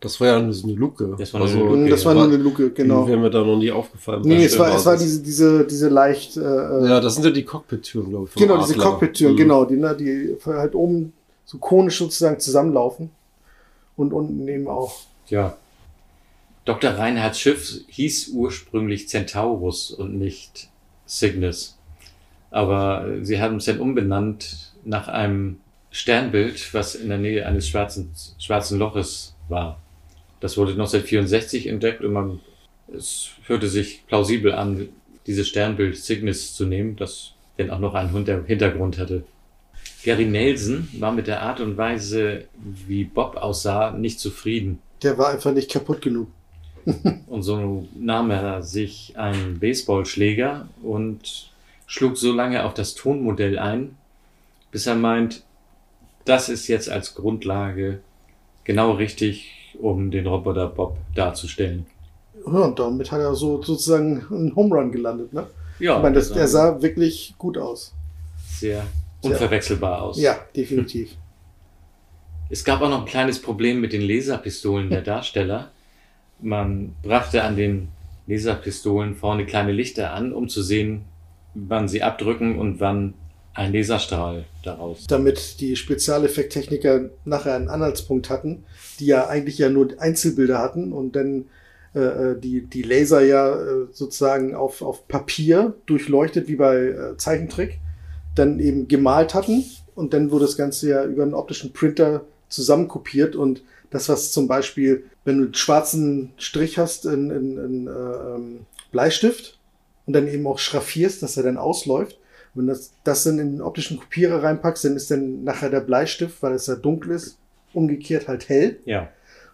Das 0.00 0.18
war 0.18 0.28
ja 0.28 0.40
nur 0.40 0.54
so 0.54 0.66
eine 0.66 0.76
Luke. 0.76 1.14
Das 1.18 1.34
war 1.34 1.40
nur 1.40 1.48
also, 1.48 1.58
eine 1.58 1.68
Luke, 1.68 1.82
hm, 1.82 1.90
das 1.90 2.04
war 2.06 2.14
nur 2.14 2.24
eine 2.24 2.36
Luke, 2.36 2.70
genau. 2.70 3.02
Die 3.04 3.10
wäre 3.10 3.20
mir 3.20 3.30
da 3.30 3.44
noch 3.44 3.58
nie 3.58 3.70
aufgefallen. 3.70 4.22
Nee, 4.24 4.44
es 4.44 4.58
war, 4.58 4.74
es 4.74 4.86
war 4.86 4.96
diese, 4.96 5.22
diese, 5.22 5.66
diese 5.66 5.88
leicht, 5.88 6.36
äh, 6.38 6.40
äh, 6.40 6.88
Ja, 6.88 7.00
das 7.00 7.16
sind 7.16 7.24
ja 7.24 7.30
die 7.30 7.44
Cockpit-Türen, 7.44 8.08
glaube 8.08 8.28
ich. 8.28 8.40
genau, 8.40 8.56
diese 8.62 8.74
Adler. 8.74 8.84
Cockpit-Türen, 8.84 9.34
Mhm. 9.34 9.36
genau, 9.36 9.64
die, 9.66 9.76
ne, 9.76 9.94
die 9.94 10.36
halt 10.46 10.74
oben 10.74 11.12
so 11.50 11.58
konisch 11.58 11.98
sozusagen 11.98 12.38
zusammenlaufen. 12.38 13.10
Und 13.96 14.12
unten 14.12 14.46
eben 14.46 14.68
auch. 14.68 14.94
Tja. 15.26 15.56
Dr. 16.64 16.92
Reinhards 16.92 17.40
Schiff 17.40 17.80
hieß 17.88 18.28
ursprünglich 18.28 19.08
Centaurus 19.08 19.90
und 19.90 20.16
nicht 20.16 20.68
Cygnus. 21.08 21.76
Aber 22.50 23.06
sie 23.22 23.40
haben 23.40 23.56
es 23.56 23.64
dann 23.64 23.80
umbenannt 23.80 24.72
nach 24.84 25.08
einem 25.08 25.58
Sternbild, 25.90 26.72
was 26.72 26.94
in 26.94 27.08
der 27.08 27.18
Nähe 27.18 27.46
eines 27.46 27.68
schwarzen, 27.68 28.12
schwarzen 28.38 28.78
Loches 28.78 29.34
war. 29.48 29.80
Das 30.38 30.56
wurde 30.56 30.72
1964 30.72 31.66
entdeckt 31.66 32.02
und 32.02 32.12
man, 32.12 32.40
es 32.96 33.30
hörte 33.46 33.68
sich 33.68 34.06
plausibel 34.06 34.52
an, 34.52 34.88
dieses 35.26 35.48
Sternbild 35.48 35.96
Cygnus 35.96 36.54
zu 36.54 36.64
nehmen, 36.64 36.94
das 36.96 37.32
denn 37.58 37.70
auch 37.70 37.80
noch 37.80 37.94
einen 37.94 38.12
Hinter- 38.12 38.44
Hintergrund 38.44 38.98
hatte. 38.98 39.24
Gary 40.02 40.24
Nelson 40.24 40.88
war 40.98 41.12
mit 41.12 41.26
der 41.26 41.42
Art 41.42 41.60
und 41.60 41.76
Weise, 41.76 42.44
wie 42.86 43.04
Bob 43.04 43.36
aussah, 43.36 43.90
nicht 43.90 44.18
zufrieden. 44.18 44.80
Der 45.02 45.18
war 45.18 45.28
einfach 45.28 45.52
nicht 45.52 45.70
kaputt 45.70 46.02
genug. 46.02 46.28
Und 47.26 47.42
so 47.42 47.86
nahm 47.94 48.30
er 48.30 48.62
sich 48.62 49.14
einen 49.18 49.60
Baseballschläger 49.60 50.66
und 50.82 51.50
schlug 51.86 52.16
so 52.16 52.32
lange 52.32 52.64
auf 52.64 52.72
das 52.72 52.94
Tonmodell 52.94 53.58
ein, 53.58 53.96
bis 54.72 54.86
er 54.86 54.94
meint, 54.94 55.42
das 56.24 56.48
ist 56.48 56.68
jetzt 56.68 56.88
als 56.88 57.14
Grundlage 57.14 58.00
genau 58.64 58.92
richtig, 58.92 59.74
um 59.78 60.10
den 60.10 60.26
Roboter 60.26 60.68
Bob 60.68 60.96
darzustellen. 61.14 61.84
Ja, 62.46 62.60
und 62.60 62.78
damit 62.78 63.12
hat 63.12 63.20
er 63.20 63.34
so 63.34 63.62
sozusagen 63.62 64.24
einen 64.30 64.56
Home 64.56 64.74
Run 64.74 64.90
gelandet, 64.90 65.34
ne? 65.34 65.46
Ja, 65.78 65.96
ich 65.96 66.02
meine, 66.02 66.14
das, 66.14 66.28
das 66.28 66.36
der 66.36 66.48
sah 66.48 66.82
wirklich 66.82 67.34
gut 67.36 67.58
aus. 67.58 67.92
sehr 68.48 68.84
unverwechselbar 69.22 70.02
aus. 70.02 70.20
Ja, 70.20 70.38
definitiv. 70.54 71.10
Es 72.52 72.64
gab 72.64 72.82
auch 72.82 72.88
noch 72.88 73.02
ein 73.02 73.06
kleines 73.06 73.40
Problem 73.40 73.80
mit 73.80 73.92
den 73.92 74.02
Laserpistolen 74.02 74.90
der 74.90 75.02
Darsteller. 75.02 75.70
Man 76.40 76.96
brachte 77.00 77.44
an 77.44 77.54
den 77.54 77.90
Laserpistolen 78.26 79.14
vorne 79.14 79.46
kleine 79.46 79.70
Lichter 79.70 80.12
an, 80.12 80.32
um 80.32 80.48
zu 80.48 80.60
sehen, 80.60 81.04
wann 81.54 81.86
sie 81.86 82.02
abdrücken 82.02 82.58
und 82.58 82.80
wann 82.80 83.14
ein 83.54 83.72
Laserstrahl 83.72 84.46
daraus. 84.64 85.06
damit 85.06 85.60
die 85.60 85.76
Spezialeffekttechniker 85.76 87.10
nachher 87.24 87.54
einen 87.54 87.68
Anhaltspunkt 87.68 88.30
hatten, 88.30 88.64
die 88.98 89.06
ja 89.06 89.28
eigentlich 89.28 89.58
ja 89.58 89.68
nur 89.68 89.88
Einzelbilder 89.98 90.58
hatten 90.58 90.92
und 90.92 91.14
dann 91.14 91.46
äh, 91.94 92.00
äh, 92.00 92.40
die, 92.40 92.66
die 92.66 92.82
Laser 92.82 93.22
ja 93.22 93.52
äh, 93.52 93.86
sozusagen 93.92 94.54
auf, 94.54 94.82
auf 94.82 95.08
Papier 95.08 95.74
durchleuchtet, 95.86 96.46
wie 96.46 96.56
bei 96.56 96.76
äh, 96.76 97.16
Zeichentrick, 97.16 97.80
dann 98.34 98.60
eben 98.60 98.88
gemalt 98.88 99.34
hatten 99.34 99.64
und 99.94 100.14
dann 100.14 100.30
wurde 100.30 100.46
das 100.46 100.56
Ganze 100.56 100.88
ja 100.88 101.04
über 101.04 101.22
einen 101.22 101.34
optischen 101.34 101.72
Printer 101.72 102.22
zusammenkopiert 102.48 103.36
und 103.36 103.62
das, 103.90 104.08
was 104.08 104.32
zum 104.32 104.46
Beispiel, 104.48 105.04
wenn 105.24 105.38
du 105.38 105.44
einen 105.44 105.54
schwarzen 105.54 106.32
Strich 106.36 106.78
hast 106.78 107.06
in, 107.06 107.30
in, 107.30 107.58
in 107.58 107.86
äh, 107.86 107.90
ähm, 107.90 108.66
Bleistift 108.92 109.58
und 110.06 110.14
dann 110.14 110.28
eben 110.28 110.46
auch 110.46 110.58
schraffierst, 110.58 111.22
dass 111.22 111.36
er 111.36 111.42
dann 111.42 111.56
ausläuft, 111.56 112.18
wenn 112.54 112.66
das, 112.66 112.92
das 113.04 113.24
dann 113.24 113.38
in 113.38 113.52
den 113.52 113.62
optischen 113.62 113.98
Kopierer 113.98 114.42
reinpackst, 114.42 114.84
dann 114.84 114.96
ist 114.96 115.10
dann 115.10 115.44
nachher 115.44 115.70
der 115.70 115.80
Bleistift, 115.80 116.42
weil 116.42 116.54
es 116.54 116.66
ja 116.66 116.74
dunkel 116.74 117.12
ist, 117.12 117.38
umgekehrt 117.72 118.28
halt 118.28 118.48
hell. 118.48 118.78
Ja. 118.84 119.08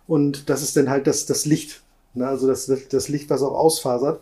Und 0.07 0.49
das 0.49 0.63
ist 0.63 0.77
dann 0.77 0.89
halt 0.89 1.07
das, 1.07 1.27
das 1.27 1.45
Licht. 1.45 1.83
Ne? 2.15 2.27
Also 2.27 2.47
das, 2.47 2.71
das 2.89 3.09
Licht, 3.09 3.29
was 3.29 3.43
auch 3.43 3.55
ausfasert. 3.55 4.21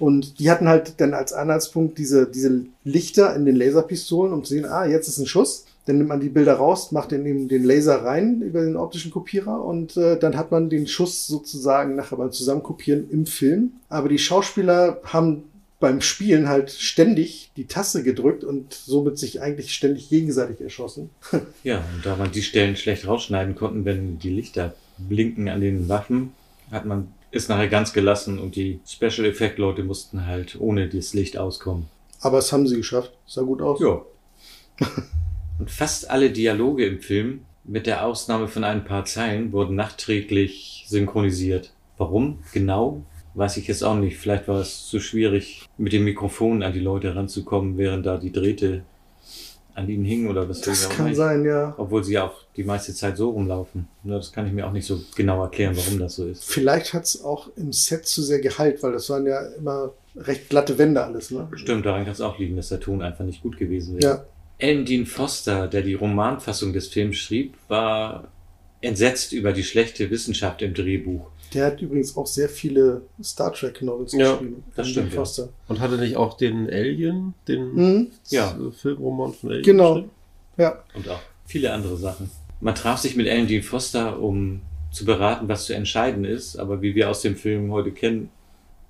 Und 0.00 0.40
die 0.40 0.50
hatten 0.50 0.66
halt 0.66 0.94
dann 0.96 1.12
als 1.12 1.32
Anhaltspunkt 1.34 1.98
diese, 1.98 2.26
diese 2.26 2.64
Lichter 2.84 3.36
in 3.36 3.44
den 3.44 3.54
Laserpistolen, 3.54 4.32
um 4.32 4.42
zu 4.42 4.54
sehen, 4.54 4.64
ah, 4.64 4.86
jetzt 4.86 5.08
ist 5.08 5.18
ein 5.18 5.26
Schuss. 5.26 5.66
Dann 5.84 5.98
nimmt 5.98 6.08
man 6.08 6.20
die 6.20 6.30
Bilder 6.30 6.54
raus, 6.54 6.90
macht 6.90 7.12
dann 7.12 7.26
eben 7.26 7.48
den 7.48 7.64
Laser 7.64 8.02
rein 8.02 8.40
über 8.40 8.62
den 8.62 8.76
optischen 8.76 9.10
Kopierer 9.10 9.62
und 9.64 9.96
äh, 9.96 10.18
dann 10.18 10.36
hat 10.36 10.50
man 10.50 10.70
den 10.70 10.86
Schuss 10.86 11.26
sozusagen 11.26 11.96
nachher 11.96 12.16
beim 12.16 12.32
Zusammenkopieren 12.32 13.10
im 13.10 13.26
Film. 13.26 13.72
Aber 13.88 14.08
die 14.08 14.18
Schauspieler 14.18 15.00
haben 15.04 15.44
beim 15.80 16.00
Spielen 16.00 16.48
halt 16.48 16.70
ständig 16.70 17.50
die 17.56 17.66
Taste 17.66 18.02
gedrückt 18.02 18.44
und 18.44 18.72
somit 18.72 19.18
sich 19.18 19.40
eigentlich 19.40 19.74
ständig 19.74 20.08
gegenseitig 20.08 20.60
erschossen. 20.60 21.10
Ja, 21.62 21.78
und 21.94 22.06
da 22.06 22.16
man 22.16 22.32
die 22.32 22.42
Stellen 22.42 22.76
schlecht 22.76 23.06
rausschneiden 23.06 23.54
konnten, 23.54 23.84
wenn 23.84 24.18
die 24.18 24.30
Lichter 24.30 24.74
blinken 24.96 25.48
an 25.48 25.60
den 25.60 25.88
Waffen, 25.88 26.32
hat 26.70 26.86
man 26.86 27.08
ist 27.30 27.48
nachher 27.48 27.68
ganz 27.68 27.92
gelassen 27.92 28.38
und 28.38 28.56
die 28.56 28.80
Special 28.86 29.26
Effect 29.26 29.58
Leute 29.58 29.84
mussten 29.84 30.26
halt 30.26 30.56
ohne 30.60 30.88
das 30.88 31.14
Licht 31.14 31.38
auskommen. 31.38 31.88
Aber 32.20 32.38
es 32.38 32.52
haben 32.52 32.66
sie 32.66 32.76
geschafft. 32.76 33.12
Sah 33.26 33.42
gut 33.42 33.62
aus. 33.62 33.80
Ja. 33.80 34.02
und 35.58 35.70
fast 35.70 36.10
alle 36.10 36.30
Dialoge 36.30 36.86
im 36.86 37.00
Film, 37.00 37.44
mit 37.64 37.86
der 37.86 38.04
Ausnahme 38.04 38.48
von 38.48 38.64
ein 38.64 38.84
paar 38.84 39.04
Zeilen, 39.04 39.52
wurden 39.52 39.76
nachträglich 39.76 40.84
synchronisiert. 40.88 41.72
Warum 41.98 42.38
genau, 42.52 43.04
weiß 43.34 43.58
ich 43.58 43.68
jetzt 43.68 43.82
auch 43.82 43.96
nicht. 43.96 44.16
Vielleicht 44.16 44.48
war 44.48 44.60
es 44.60 44.86
zu 44.86 45.00
schwierig, 45.00 45.68
mit 45.78 45.92
dem 45.92 46.04
Mikrofon 46.04 46.62
an 46.62 46.72
die 46.72 46.80
Leute 46.80 47.14
ranzukommen, 47.14 47.78
während 47.78 48.06
da 48.06 48.16
die 48.16 48.32
Drähte 48.32 48.82
an 49.74 49.88
ihnen 49.88 50.04
hingen 50.04 50.28
oder 50.28 50.48
was 50.48 50.60
Das 50.60 50.88
kann 50.88 51.14
sein, 51.14 51.44
ja. 51.44 51.74
Obwohl 51.76 52.04
sie 52.04 52.14
ja 52.14 52.24
auch 52.24 52.44
die 52.56 52.64
meiste 52.64 52.94
Zeit 52.94 53.16
so 53.16 53.30
rumlaufen. 53.30 53.88
Nur 54.02 54.18
Das 54.18 54.32
kann 54.32 54.46
ich 54.46 54.52
mir 54.52 54.66
auch 54.66 54.72
nicht 54.72 54.86
so 54.86 55.00
genau 55.16 55.42
erklären, 55.42 55.76
warum 55.76 55.98
das 55.98 56.16
so 56.16 56.26
ist. 56.26 56.44
Vielleicht 56.44 56.92
hat 56.94 57.04
es 57.04 57.22
auch 57.22 57.48
im 57.56 57.72
Set 57.72 58.06
zu 58.06 58.22
sehr 58.22 58.40
geheilt, 58.40 58.82
weil 58.82 58.92
das 58.92 59.08
waren 59.10 59.26
ja 59.26 59.40
immer 59.58 59.92
recht 60.16 60.48
glatte 60.48 60.78
Wände 60.78 61.02
alles, 61.02 61.30
ne? 61.30 61.48
Stimmt, 61.54 61.86
daran 61.86 62.04
kann 62.04 62.12
es 62.12 62.20
auch 62.20 62.38
liegen, 62.38 62.56
dass 62.56 62.68
der 62.68 62.80
Ton 62.80 63.02
einfach 63.02 63.24
nicht 63.24 63.42
gut 63.42 63.56
gewesen 63.56 64.00
wäre. 64.00 64.12
Ja. 64.12 64.24
Alan 64.62 64.84
Dean 64.84 65.06
Foster, 65.06 65.68
der 65.68 65.82
die 65.82 65.94
Romanfassung 65.94 66.72
des 66.72 66.88
Films 66.88 67.16
schrieb, 67.16 67.54
war 67.68 68.28
entsetzt 68.82 69.32
über 69.32 69.52
die 69.52 69.64
schlechte 69.64 70.10
Wissenschaft 70.10 70.62
im 70.62 70.74
Drehbuch. 70.74 71.30
Der 71.54 71.66
hat 71.66 71.80
übrigens 71.82 72.16
auch 72.16 72.26
sehr 72.26 72.48
viele 72.48 73.02
Star 73.22 73.52
Trek 73.52 73.82
Novels 73.82 74.12
Ja, 74.12 74.32
geschrieben. 74.32 74.62
das 74.76 74.88
stimmt, 74.88 75.12
ja. 75.12 75.16
Foster. 75.18 75.48
Und 75.68 75.80
hatte 75.80 75.96
nicht 75.98 76.16
auch 76.16 76.36
den 76.36 76.68
Alien, 76.70 77.34
den 77.48 77.74
Mhm. 77.74 78.10
Ja. 78.28 78.56
Filmroman 78.76 79.32
von 79.34 79.50
Alien? 79.50 79.64
Genau. 79.64 80.04
Ja. 80.56 80.82
Und 80.94 81.08
auch 81.08 81.20
viele 81.46 81.72
andere 81.72 81.96
Sachen. 81.96 82.30
Man 82.60 82.74
traf 82.74 82.98
sich 82.98 83.16
mit 83.16 83.26
Alan 83.28 83.46
Dean 83.46 83.62
Foster, 83.62 84.20
um 84.20 84.60
zu 84.92 85.04
beraten, 85.04 85.48
was 85.48 85.66
zu 85.66 85.72
entscheiden 85.74 86.24
ist. 86.24 86.56
Aber 86.56 86.82
wie 86.82 86.94
wir 86.94 87.08
aus 87.10 87.22
dem 87.22 87.36
Film 87.36 87.72
heute 87.72 87.90
kennen, 87.92 88.28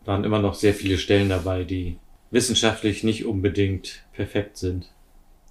waren 0.05 0.25
immer 0.25 0.41
noch 0.41 0.55
sehr 0.55 0.75
viele 0.75 0.99
Stellen 0.99 1.29
dabei, 1.29 1.65
die 1.65 1.97
wissenschaftlich 2.31 3.05
nicht 3.05 3.25
unbedingt 3.27 4.03
perfekt 4.13 4.57
sind. 4.57 4.91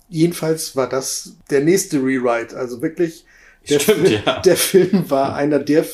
Jedenfalls 0.09 0.75
war 0.75 0.89
das 0.89 1.37
der 1.49 1.61
nächste 1.61 1.97
Rewrite. 1.97 2.55
Also 2.57 2.81
wirklich, 2.81 3.25
der, 3.69 3.79
Stimmt, 3.79 4.07
Film, 4.07 4.21
ja. 4.25 4.39
der 4.41 4.57
Film 4.57 5.09
war 5.09 5.35
einer 5.35 5.59
der 5.59 5.85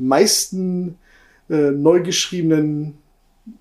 meisten 0.00 0.98
äh, 1.48 1.70
neu 1.70 2.02
geschriebenen 2.02 2.98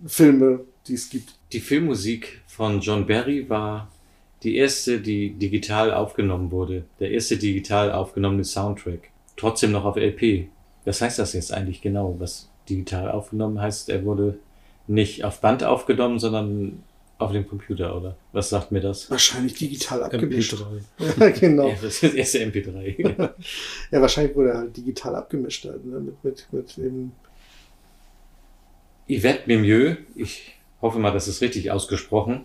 Filme, 0.05 0.61
die 0.87 0.93
es 0.93 1.09
gibt. 1.09 1.35
Die 1.51 1.59
Filmmusik 1.59 2.41
von 2.47 2.79
John 2.81 3.05
Barry 3.07 3.49
war 3.49 3.91
die 4.43 4.55
erste, 4.55 4.99
die 4.99 5.31
digital 5.31 5.93
aufgenommen 5.93 6.51
wurde. 6.51 6.85
Der 6.99 7.11
erste 7.11 7.37
digital 7.37 7.91
aufgenommene 7.91 8.43
Soundtrack. 8.43 9.09
Trotzdem 9.35 9.71
noch 9.71 9.85
auf 9.85 9.95
LP. 9.95 10.47
Was 10.85 11.01
heißt 11.01 11.19
das 11.19 11.33
jetzt 11.33 11.53
eigentlich 11.53 11.81
genau? 11.81 12.15
Was 12.19 12.49
digital 12.69 13.11
aufgenommen 13.11 13.59
heißt, 13.59 13.89
er 13.89 14.05
wurde 14.05 14.39
nicht 14.87 15.23
auf 15.23 15.41
Band 15.41 15.63
aufgenommen, 15.63 16.19
sondern 16.19 16.83
auf 17.19 17.33
dem 17.33 17.47
Computer, 17.47 17.95
oder? 17.95 18.15
Was 18.31 18.49
sagt 18.49 18.71
mir 18.71 18.79
das? 18.79 19.11
Wahrscheinlich 19.11 19.53
digital 19.53 20.03
abgemischt. 20.03 20.53
MP3. 20.53 21.19
Ja, 21.19 21.29
genau. 21.29 21.67
Ja, 21.67 21.75
das 21.75 21.95
ist 21.95 22.03
das 22.03 22.13
erste 22.13 22.39
MP3. 22.39 23.29
Ja, 23.91 24.01
wahrscheinlich 24.01 24.35
wurde 24.35 24.49
er 24.51 24.57
halt 24.59 24.77
digital 24.77 25.15
abgemischt. 25.15 25.65
Halt, 25.65 25.85
ne? 25.85 25.99
Mit, 25.99 26.23
mit, 26.23 26.47
mit 26.51 26.77
eben, 26.77 27.11
Yvette 29.09 29.43
Mimieux, 29.47 29.97
ich 30.15 30.55
hoffe 30.81 30.99
mal, 30.99 31.11
das 31.11 31.27
ist 31.27 31.41
richtig 31.41 31.71
ausgesprochen, 31.71 32.43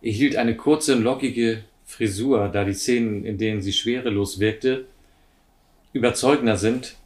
erhielt 0.00 0.36
eine 0.36 0.56
kurze, 0.56 0.94
lockige 0.94 1.64
Frisur, 1.84 2.48
da 2.48 2.64
die 2.64 2.72
Szenen, 2.72 3.24
in 3.24 3.38
denen 3.38 3.60
sie 3.60 3.72
schwerelos 3.72 4.40
wirkte, 4.40 4.86
überzeugender 5.92 6.56
sind, 6.56 6.96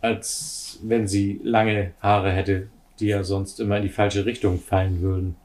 als 0.00 0.78
wenn 0.82 1.06
sie 1.06 1.40
lange 1.42 1.92
Haare 2.00 2.32
hätte, 2.32 2.68
die 3.00 3.06
ja 3.06 3.24
sonst 3.24 3.60
immer 3.60 3.76
in 3.76 3.82
die 3.82 3.88
falsche 3.88 4.24
Richtung 4.24 4.60
fallen 4.60 5.02
würden. 5.02 5.36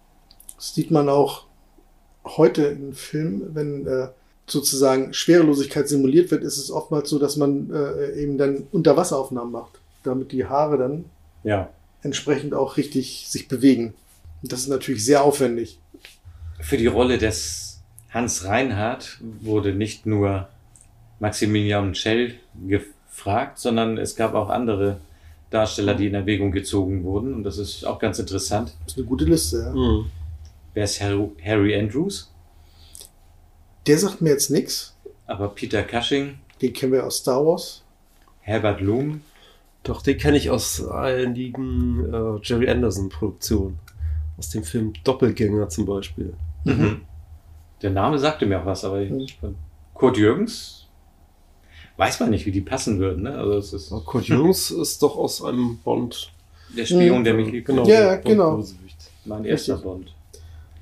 Das 0.59 0.75
sieht 0.75 0.91
man 0.91 1.07
auch 1.07 1.45
heute 2.25 2.63
in 2.65 2.93
Filmen, 2.93 3.55
wenn 3.55 3.87
äh, 3.87 4.09
sozusagen 4.45 5.13
Schwerelosigkeit 5.13 5.87
simuliert 5.87 6.31
wird, 6.31 6.43
ist 6.43 6.57
es 6.57 6.69
oftmals 6.69 7.09
so, 7.09 7.17
dass 7.17 7.37
man 7.37 7.71
äh, 7.73 8.21
eben 8.21 8.37
dann 8.37 8.67
Unterwasseraufnahmen 8.73 9.51
macht, 9.53 9.79
damit 10.03 10.33
die 10.33 10.45
Haare 10.45 10.77
dann 10.77 11.05
Ja. 11.43 11.69
entsprechend 12.01 12.53
auch 12.53 12.75
richtig 12.75 13.27
sich 13.29 13.47
bewegen. 13.47 13.93
Und 14.41 14.51
das 14.51 14.59
ist 14.61 14.67
natürlich 14.67 15.05
sehr 15.05 15.23
aufwendig. 15.23 15.79
Für 16.59 16.77
die 16.77 16.87
Rolle 16.87 17.17
des 17.17 17.79
Hans 18.09 18.43
Reinhardt 18.43 19.19
wurde 19.41 19.73
nicht 19.73 20.05
nur 20.05 20.49
Maximilian 21.19 21.95
Schell 21.95 22.35
gefragt, 22.67 23.59
sondern 23.59 23.97
es 23.97 24.15
gab 24.17 24.33
auch 24.33 24.49
andere 24.49 24.99
Darsteller, 25.51 25.95
die 25.95 26.07
in 26.07 26.15
Erwägung 26.15 26.51
gezogen 26.51 27.03
wurden. 27.05 27.33
Und 27.33 27.43
das 27.43 27.57
ist 27.57 27.85
auch 27.85 27.97
ganz 27.99 28.19
interessant. 28.19 28.73
Das 28.83 28.93
ist 28.93 28.97
eine 28.97 29.07
gute 29.07 29.25
Liste. 29.25 29.57
Ja. 29.59 29.71
Mhm. 29.73 30.11
Wer 30.79 30.85
ist 30.85 31.01
Harry, 31.01 31.75
Andrews? 31.77 32.31
Der 33.85 33.97
sagt 33.97 34.21
mir 34.21 34.29
jetzt 34.29 34.49
nichts. 34.49 34.95
Aber 35.27 35.49
Peter 35.49 35.83
Cushing, 35.83 36.39
Den 36.61 36.71
kennen 36.71 36.93
wir 36.93 37.05
aus 37.05 37.17
Star 37.17 37.45
Wars. 37.45 37.83
Herbert 38.39 38.79
Loom, 38.79 39.19
Doch, 39.83 40.01
den 40.01 40.17
kenne 40.17 40.37
ich 40.37 40.49
aus 40.49 40.81
einigen 40.87 42.05
äh, 42.13 42.39
Jerry 42.43 42.69
Anderson-Produktionen. 42.69 43.77
Aus 44.37 44.51
dem 44.51 44.63
Film 44.63 44.93
Doppelgänger 45.03 45.67
zum 45.67 45.85
Beispiel. 45.85 46.33
Mhm. 46.63 47.01
Der 47.81 47.89
Name 47.89 48.17
sagte 48.17 48.45
mir 48.45 48.61
auch 48.61 48.65
was, 48.65 48.85
aber 48.85 49.01
Mhm. 49.01 49.19
ich, 49.19 49.37
Kurt 49.93 50.15
Jürgens 50.17 50.87
weiß 51.97 52.21
man 52.21 52.29
nicht, 52.29 52.45
wie 52.45 52.51
die 52.53 52.61
passen 52.61 52.99
würden. 52.99 53.23
Ne? 53.23 53.37
Also 53.37 53.57
es 53.57 53.73
ist 53.73 53.91
Aber 53.91 53.99
Kurt 54.05 54.29
Jürgens 54.29 54.71
ist 54.85 55.03
doch 55.03 55.17
aus 55.17 55.43
einem 55.43 55.79
Bond. 55.83 56.31
der 56.69 56.85
Spion, 56.85 57.19
Mhm. 57.19 57.23
der 57.25 57.33
mich 57.33 57.51
liebt. 57.51 57.67
Genau. 57.67 57.85
Ja, 57.85 58.15
genau. 58.15 58.63
Mein 59.25 59.43
erster 59.43 59.73
Richtig. 59.73 59.83
Bond. 59.83 60.15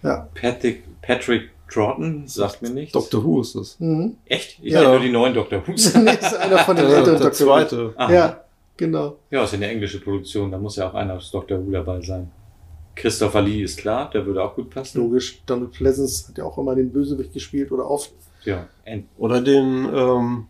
Ja. 0.04 0.28
Patrick, 0.40 0.84
Patrick 1.02 1.50
Troughton 1.72 2.28
sagt 2.28 2.62
mir 2.62 2.70
nichts. 2.70 2.94
Doctor 2.94 3.24
Who 3.24 3.42
ist 3.42 3.56
das. 3.56 3.80
Mhm. 3.80 4.16
Echt? 4.26 4.60
Ich 4.62 4.72
Ja. 4.74 4.80
kenne 4.82 4.92
nur 4.94 5.00
die 5.02 5.12
neuen 5.12 5.34
Doctor 5.34 5.62
Who's. 5.68 5.94
nee, 5.96 6.12
ist 6.14 6.36
einer 6.36 6.60
von 6.60 6.76
den 6.76 6.88
Der, 6.88 6.98
älteren 6.98 7.16
der 7.20 7.30
Dr. 7.30 7.32
zweite. 7.34 7.94
Aha. 7.98 8.14
Ja, 8.14 8.44
genau. 8.78 9.18
Ja, 9.32 9.44
ist 9.44 9.52
ja 9.52 9.58
eine 9.58 9.68
englische 9.68 10.00
Produktion, 10.00 10.52
da 10.52 10.58
muss 10.58 10.76
ja 10.78 10.90
auch 10.90 10.94
einer 10.94 11.16
aus 11.16 11.30
Doctor 11.32 11.58
Who 11.66 11.72
dabei 11.72 12.02
sein. 12.02 12.32
Christopher 12.96 13.42
Lee 13.42 13.62
ist 13.64 13.78
klar, 13.78 14.10
der 14.12 14.26
würde 14.26 14.44
auch 14.44 14.56
gut 14.56 14.70
passen. 14.72 15.00
Logisch. 15.02 15.42
Donald 15.46 15.72
Pleasance 15.72 16.30
hat 16.30 16.38
ja 16.38 16.46
auch 16.46 16.58
immer 16.58 16.74
den 16.74 16.92
Bösewicht 16.92 17.32
gespielt 17.34 17.72
oder 17.72 17.90
oft. 17.90 18.12
Ja, 18.44 18.68
Ant 18.88 19.06
Oder 19.18 19.42
den 19.42 19.88
ähm, 19.94 20.46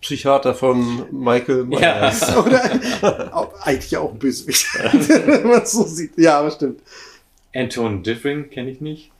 Psychiater 0.00 0.54
von 0.54 1.06
Michael 1.10 1.66
Ja. 1.70 1.78
Myers. 2.00 2.36
Oder 2.46 3.30
auch, 3.36 3.52
eigentlich 3.62 3.96
auch 3.96 4.12
ein 4.12 4.18
Bösewicht, 4.18 4.66
wenn 5.08 5.48
man 5.48 5.62
es 5.62 5.72
so 5.72 5.82
sieht. 5.84 6.16
Ja, 6.16 6.38
aber 6.40 6.50
stimmt. 6.52 6.80
Anton 7.54 8.02
Diffring 8.02 8.50
kenne 8.50 8.70
ich 8.70 8.80
nicht. 8.80 9.10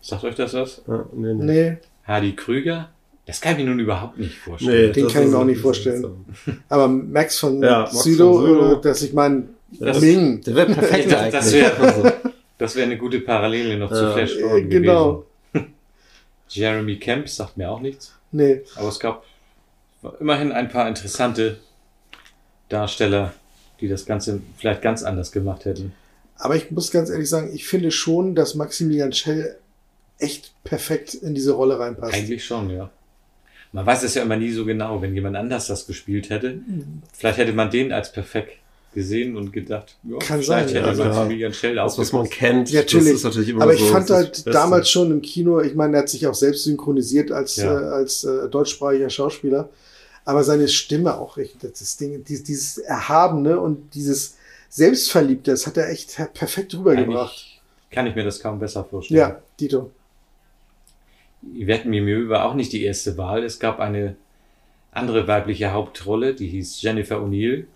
Sagt 0.00 0.24
euch 0.24 0.34
das 0.34 0.54
was? 0.54 0.82
Ja, 0.88 1.06
nee, 1.12 1.34
nee. 1.34 1.44
Nee, 1.44 1.76
Hardy 2.06 2.34
Krüger? 2.34 2.88
Das 3.26 3.40
kann 3.40 3.52
ich 3.52 3.58
mir 3.58 3.70
nun 3.70 3.78
überhaupt 3.78 4.18
nicht 4.18 4.34
vorstellen. 4.36 4.92
Den 4.92 5.04
das 5.04 5.12
kann 5.12 5.22
ich 5.24 5.28
mir 5.30 5.38
auch 5.38 5.44
nicht 5.44 5.60
vorstellen. 5.60 6.02
seltsam. 6.02 6.62
aber 6.68 6.88
Max 6.88 7.38
von 7.38 7.62
Ja, 7.62 7.86
Sydow. 7.86 8.72
äh, 8.74 8.80
dass 8.80 9.02
ich 9.02 9.12
meine, 9.12 9.44
Das- 9.78 10.00
Ming. 10.00 10.40
Der 10.42 10.54
wäre 10.56 10.66
perfekt 10.74 11.10
Das 11.12 11.20
eigentlich. 11.20 11.52
wär- 11.62 11.78
Also, 11.80 12.12
Das 12.58 12.74
wäre 12.76 12.86
eine 12.86 12.98
gute 12.98 13.20
Parallele 13.20 13.76
noch 13.78 13.90
zu 13.92 14.02
Ja. 14.02 14.12
Flash 14.12 14.36
Äh, 14.36 14.40
Gordon 14.42 14.70
genau. 14.70 15.24
gewesen. 15.52 15.72
Jeremy 16.48 16.98
Camp 16.98 17.28
sagt 17.28 17.56
mir 17.56 17.70
auch 17.70 17.80
nichts. 17.80 18.12
Nee, 18.32 18.62
Aber 18.76 18.88
es 18.88 18.98
gab 18.98 19.24
immerhin 20.18 20.50
ein 20.52 20.68
paar 20.68 20.88
interessante 20.88 21.58
Darsteller, 22.68 23.32
die 23.80 23.88
das 23.88 24.04
Ganze 24.06 24.40
vielleicht 24.56 24.82
ganz 24.82 25.02
anders 25.04 25.30
gemacht 25.32 25.64
hätten. 25.64 25.92
Aber 26.42 26.56
ich 26.56 26.72
muss 26.72 26.90
ganz 26.90 27.08
ehrlich 27.08 27.28
sagen, 27.28 27.50
ich 27.54 27.68
finde 27.68 27.92
schon, 27.92 28.34
dass 28.34 28.56
Maximilian 28.56 29.12
Schell 29.12 29.56
echt 30.18 30.52
perfekt 30.64 31.14
in 31.14 31.36
diese 31.36 31.52
Rolle 31.52 31.78
reinpasst. 31.78 32.14
Eigentlich 32.14 32.44
schon, 32.44 32.68
ja. 32.68 32.90
Man 33.70 33.86
weiß 33.86 34.02
es 34.02 34.14
ja 34.14 34.22
immer 34.22 34.36
nie 34.36 34.50
so 34.50 34.64
genau, 34.64 35.00
wenn 35.00 35.14
jemand 35.14 35.36
anders 35.36 35.68
das 35.68 35.86
gespielt 35.86 36.30
hätte. 36.30 36.58
Vielleicht 37.12 37.38
hätte 37.38 37.52
man 37.52 37.70
den 37.70 37.92
als 37.92 38.10
perfekt 38.10 38.54
gesehen 38.92 39.36
und 39.36 39.52
gedacht, 39.52 39.96
ja, 40.02 40.18
Kann 40.18 40.42
vielleicht 40.42 40.70
sein, 40.70 40.84
hätte 40.84 40.98
ja. 41.00 41.28
Julian 41.28 41.54
Schell 41.54 41.76
Das, 41.76 41.96
was 41.96 42.12
man 42.12 42.28
kennt, 42.28 42.70
Ja, 42.70 42.82
das 42.82 42.92
natürlich. 42.92 43.14
ist 43.14 43.22
natürlich 43.24 43.48
immer 43.50 43.62
Aber 43.62 43.74
ich 43.74 43.80
so 43.80 43.86
fand 43.86 44.10
halt 44.10 44.46
damals 44.52 44.90
schon 44.90 45.12
im 45.12 45.22
Kino, 45.22 45.60
ich 45.60 45.76
meine, 45.76 45.96
er 45.96 46.00
hat 46.02 46.08
sich 46.08 46.26
auch 46.26 46.34
selbst 46.34 46.64
synchronisiert 46.64 47.30
als, 47.30 47.54
Ja. 47.56 47.80
äh, 47.80 47.84
als 47.92 48.24
äh, 48.24 48.48
deutschsprachiger 48.48 49.08
Schauspieler. 49.10 49.68
Aber 50.24 50.42
seine 50.42 50.66
Stimme 50.66 51.16
auch, 51.18 51.38
echt, 51.38 51.62
das 51.62 51.96
Ding, 51.96 52.24
dieses, 52.24 52.42
dieses 52.44 52.78
Erhabene 52.78 53.60
und 53.60 53.94
dieses 53.94 54.34
Selbstverliebte, 54.72 55.50
das 55.50 55.66
hat 55.66 55.76
er 55.76 55.90
echt 55.90 56.16
perfekt 56.32 56.74
rübergebracht. 56.74 57.30
Eigentlich 57.30 57.62
kann 57.90 58.06
ich 58.06 58.14
mir 58.14 58.24
das 58.24 58.40
kaum 58.40 58.58
besser 58.58 58.82
vorstellen. 58.84 59.20
Ja, 59.20 59.42
Dito. 59.60 59.90
Yvette 61.42 61.86
Mimieux 61.86 62.30
war 62.30 62.46
auch 62.46 62.54
nicht 62.54 62.72
die 62.72 62.82
erste 62.82 63.18
Wahl. 63.18 63.44
Es 63.44 63.58
gab 63.58 63.80
eine 63.80 64.16
andere 64.90 65.28
weibliche 65.28 65.72
Hauptrolle, 65.72 66.34
die 66.34 66.46
hieß 66.46 66.80
Jennifer 66.80 67.16
O'Neill, 67.16 67.66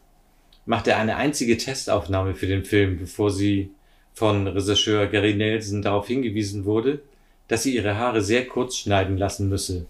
machte 0.65 0.97
eine 0.97 1.17
einzige 1.17 1.59
Testaufnahme 1.59 2.35
für 2.35 2.47
den 2.47 2.65
Film, 2.65 2.99
bevor 2.99 3.31
sie 3.31 3.71
von 4.15 4.47
Regisseur 4.47 5.07
Gary 5.07 5.35
Nelson 5.35 5.83
darauf 5.83 6.07
hingewiesen 6.07 6.65
wurde, 6.65 7.01
dass 7.49 7.63
sie 7.63 7.75
ihre 7.75 7.99
Haare 7.99 8.23
sehr 8.23 8.47
kurz 8.47 8.77
schneiden 8.77 9.19
lassen 9.19 9.51
müsse. 9.51 9.85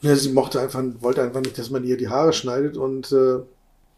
Ja, 0.00 0.16
sie 0.16 0.32
mochte 0.32 0.62
einfach, 0.62 0.82
wollte 1.00 1.22
einfach 1.22 1.42
nicht, 1.42 1.58
dass 1.58 1.68
man 1.68 1.84
ihr 1.84 1.98
die 1.98 2.08
Haare 2.08 2.32
schneidet 2.32 2.78
und 2.78 3.12
äh, 3.12 3.40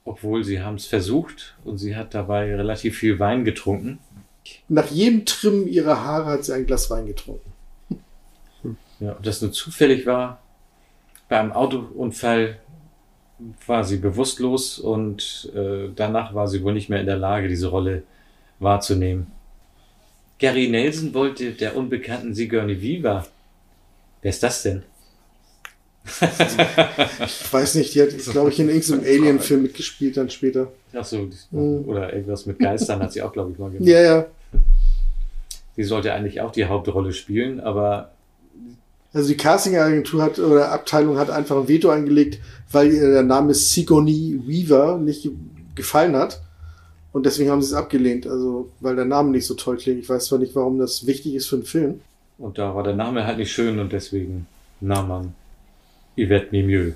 Obwohl 0.07 0.45
sie 0.45 0.63
haben 0.63 0.77
es 0.77 0.87
versucht 0.87 1.57
und 1.65 1.79
sie 1.79 1.97
hat 1.97 2.15
dabei 2.15 2.55
relativ 2.55 2.97
viel 2.97 3.19
Wein 3.19 3.45
getrunken. 3.45 3.99
nach 4.69 4.91
jedem 4.91 5.27
Trimmen 5.27 5.67
ihrer 5.67 6.03
Haare 6.03 6.27
hat 6.31 6.45
sie 6.45 6.55
ein 6.55 6.65
Glas 6.65 6.89
Wein 6.89 7.07
getrunken. 7.07 7.53
Ja, 9.01 9.13
ob 9.13 9.23
das 9.23 9.43
nur 9.43 9.53
zufällig 9.53 10.07
war. 10.07 10.41
Bei 11.29 11.41
einem 11.41 11.53
Autounfall 11.53 12.59
war 13.67 13.85
sie 13.85 13.99
bewusstlos 13.99 14.79
und 14.79 15.51
äh, 15.55 15.91
danach 15.95 16.35
war 16.35 16.49
sie 16.49 16.63
wohl 16.63 16.73
nicht 16.73 16.89
mehr 16.89 17.01
in 17.01 17.07
der 17.07 17.19
Lage, 17.19 17.49
diese 17.49 17.67
Rolle 17.67 18.05
wahrzunehmen. 18.61 19.27
Gary 20.39 20.69
Nelson 20.69 21.13
wollte 21.15 21.53
der 21.53 21.77
unbekannten 21.77 22.35
Sigourney 22.35 22.81
Weaver. 22.81 23.27
Wer 24.23 24.31
ist 24.31 24.43
das 24.43 24.63
denn? 24.63 24.85
Ich 26.07 27.53
weiß 27.53 27.75
nicht, 27.77 27.95
die 27.95 28.03
hat, 28.03 28.09
glaube 28.31 28.51
ich, 28.51 28.59
in 28.61 28.69
irgendeinem 28.69 29.01
Alien-Film 29.05 29.63
mitgespielt 29.63 30.17
dann 30.17 30.31
später. 30.31 30.69
Ach 30.95 31.05
so, 31.05 31.29
Mhm. 31.51 31.85
oder 31.87 32.13
irgendwas 32.13 32.47
mit 32.47 32.59
Geistern 32.59 33.01
hat 33.03 33.13
sie 33.13 33.23
auch, 33.23 33.33
glaube 33.33 33.53
ich, 33.53 33.59
mal 33.59 33.71
gemacht. 33.71 33.87
Ja, 33.89 34.01
ja. 34.01 34.27
Sie 35.77 35.83
sollte 35.85 36.13
eigentlich 36.13 36.41
auch 36.41 36.53
die 36.53 36.65
Hauptrolle 36.65 37.13
spielen, 37.13 37.61
aber 37.61 38.13
Also 39.13 39.29
die 39.29 39.37
Casting-Agentur 39.37 40.23
hat 40.23 40.39
oder 40.39 40.73
Abteilung 40.73 41.19
hat 41.19 41.31
einfach 41.31 41.57
ein 41.57 41.69
Veto 41.69 41.89
eingelegt, 41.91 42.39
weil 42.73 42.93
ihr 42.93 43.11
der 43.11 43.23
Name 43.23 43.55
Sigourney 43.55 44.41
Weaver 44.47 44.99
nicht 44.99 45.29
gefallen 45.75 46.17
hat. 46.17 46.41
Und 47.13 47.25
deswegen 47.25 47.51
haben 47.51 47.63
sie 47.63 47.69
es 47.69 47.75
abgelehnt. 47.75 48.27
Also, 48.27 48.69
weil 48.81 48.95
der 48.95 49.07
Name 49.07 49.31
nicht 49.31 49.47
so 49.47 49.55
toll 49.55 49.79
klingt. 49.79 50.01
Ich 50.01 50.09
weiß 50.09 50.27
zwar 50.27 50.39
nicht, 50.39 50.55
warum 50.55 50.79
das 50.79 51.07
wichtig 51.07 51.35
ist 51.35 51.47
für 51.47 51.57
einen 51.57 51.65
Film. 51.65 52.01
und 52.39 52.59
da 52.59 52.75
war 52.75 52.83
der 52.83 52.95
Name 52.95 53.27
halt 53.27 53.39
nicht 53.39 53.51
schön 53.53 53.79
und 53.79 53.91
deswegen 53.93 54.47
nahm 54.83 55.09
man 55.09 55.35
Yvette 56.17 56.49
Mimieux. 56.51 56.95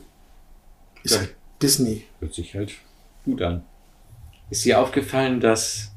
Ist 1.02 1.18
halt 1.18 1.34
Disney. 1.62 2.04
Hört 2.20 2.34
sich 2.34 2.54
halt 2.54 2.72
gut 3.24 3.42
an. 3.42 3.62
Ist 4.50 4.64
dir 4.64 4.80
aufgefallen, 4.80 5.40
dass 5.40 5.92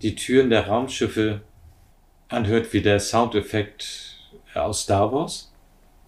die 0.00 0.14
Türen 0.14 0.50
der 0.50 0.66
Raumschiffe 0.68 1.42
anhört 2.28 2.72
wie 2.72 2.80
der 2.82 2.98
Soundeffekt 3.00 4.16
aus 4.54 4.82
Star 4.82 5.12
Wars? 5.12 5.50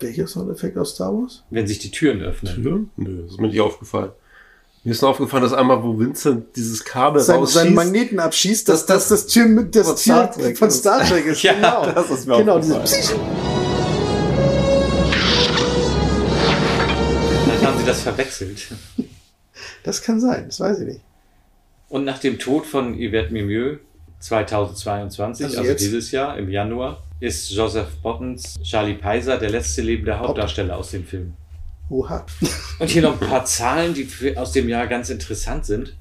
Welcher 0.01 0.27
Soundeffekt 0.27 0.77
aus 0.77 0.95
Star 0.95 1.13
Wars? 1.13 1.45
Wenn 1.51 1.67
sich 1.67 1.79
die 1.79 1.91
Türen 1.91 2.21
öffnen. 2.23 2.55
Türen? 2.55 2.91
Nö, 2.97 3.23
das 3.23 3.33
ist 3.33 3.41
mir 3.41 3.49
nicht 3.49 3.61
aufgefallen. 3.61 4.11
Mir 4.83 4.91
ist 4.91 5.01
nur 5.01 5.13
aufgefallen, 5.13 5.43
dass 5.45 5.53
einmal, 5.55 5.83
wo 5.83 5.99
Vincent 5.99 6.55
dieses 6.57 6.85
Kabel 6.85 7.21
Sein, 7.23 7.37
rausschießt, 7.39 7.55
seinen 7.63 7.75
Magneten 7.75 8.19
abschießt, 8.21 8.69
dass 8.69 8.85
Das- 8.85 9.09
das 9.09 9.25
das 9.25 9.33
Tür 9.33 9.47
mit 9.47 9.75
das 9.75 9.87
von 9.87 9.97
Tür 9.97 10.03
Star 10.03 10.31
Trek 10.33 10.59
von 10.59 10.69
ist. 10.69 10.79
Star 10.81 11.05
Trek 11.05 11.25
ist. 11.27 11.43
Ja, 11.43 11.53
genau. 11.55 11.87
das 11.93 12.11
ist 12.11 12.27
mir 12.27 12.37
genau, 12.39 12.59
aufgefallen. 12.59 13.54
Verwechselt. 18.05 18.69
Das 19.83 20.03
kann 20.03 20.21
sein, 20.21 20.47
das 20.47 20.61
weiß 20.61 20.81
ich 20.81 20.87
nicht. 20.87 21.01
Und 21.89 22.05
nach 22.05 22.19
dem 22.19 22.39
Tod 22.39 22.67
von 22.67 22.95
Yvette 22.95 23.33
Mimieux 23.33 23.79
2022, 24.21 25.47
Also 25.47 25.61
also, 25.61 25.75
dieses 25.75 26.11
Jahr 26.11 26.39
im 26.39 26.49
Januar, 26.51 27.03
ist 27.21 27.51
Joseph 27.51 27.97
Bottens 28.03 28.57
Charlie 28.63 28.95
Peiser 28.95 29.39
der 29.39 29.51
letzte 29.51 29.83
lebende 29.83 30.19
Hauptdarsteller 30.19 30.77
aus 30.77 30.91
dem 30.91 31.05
Film. 31.05 31.35
Oha. 31.91 32.25
Und 32.79 32.91
hier 32.91 33.03
noch 33.03 33.21
ein 33.21 33.29
paar 33.29 33.45
Zahlen, 33.45 33.95
die 33.95 34.37
aus 34.37 34.53
dem 34.53 34.69
Jahr 34.69 34.87
ganz 34.87 35.11
interessant 35.11 35.67
sind. 35.67 35.95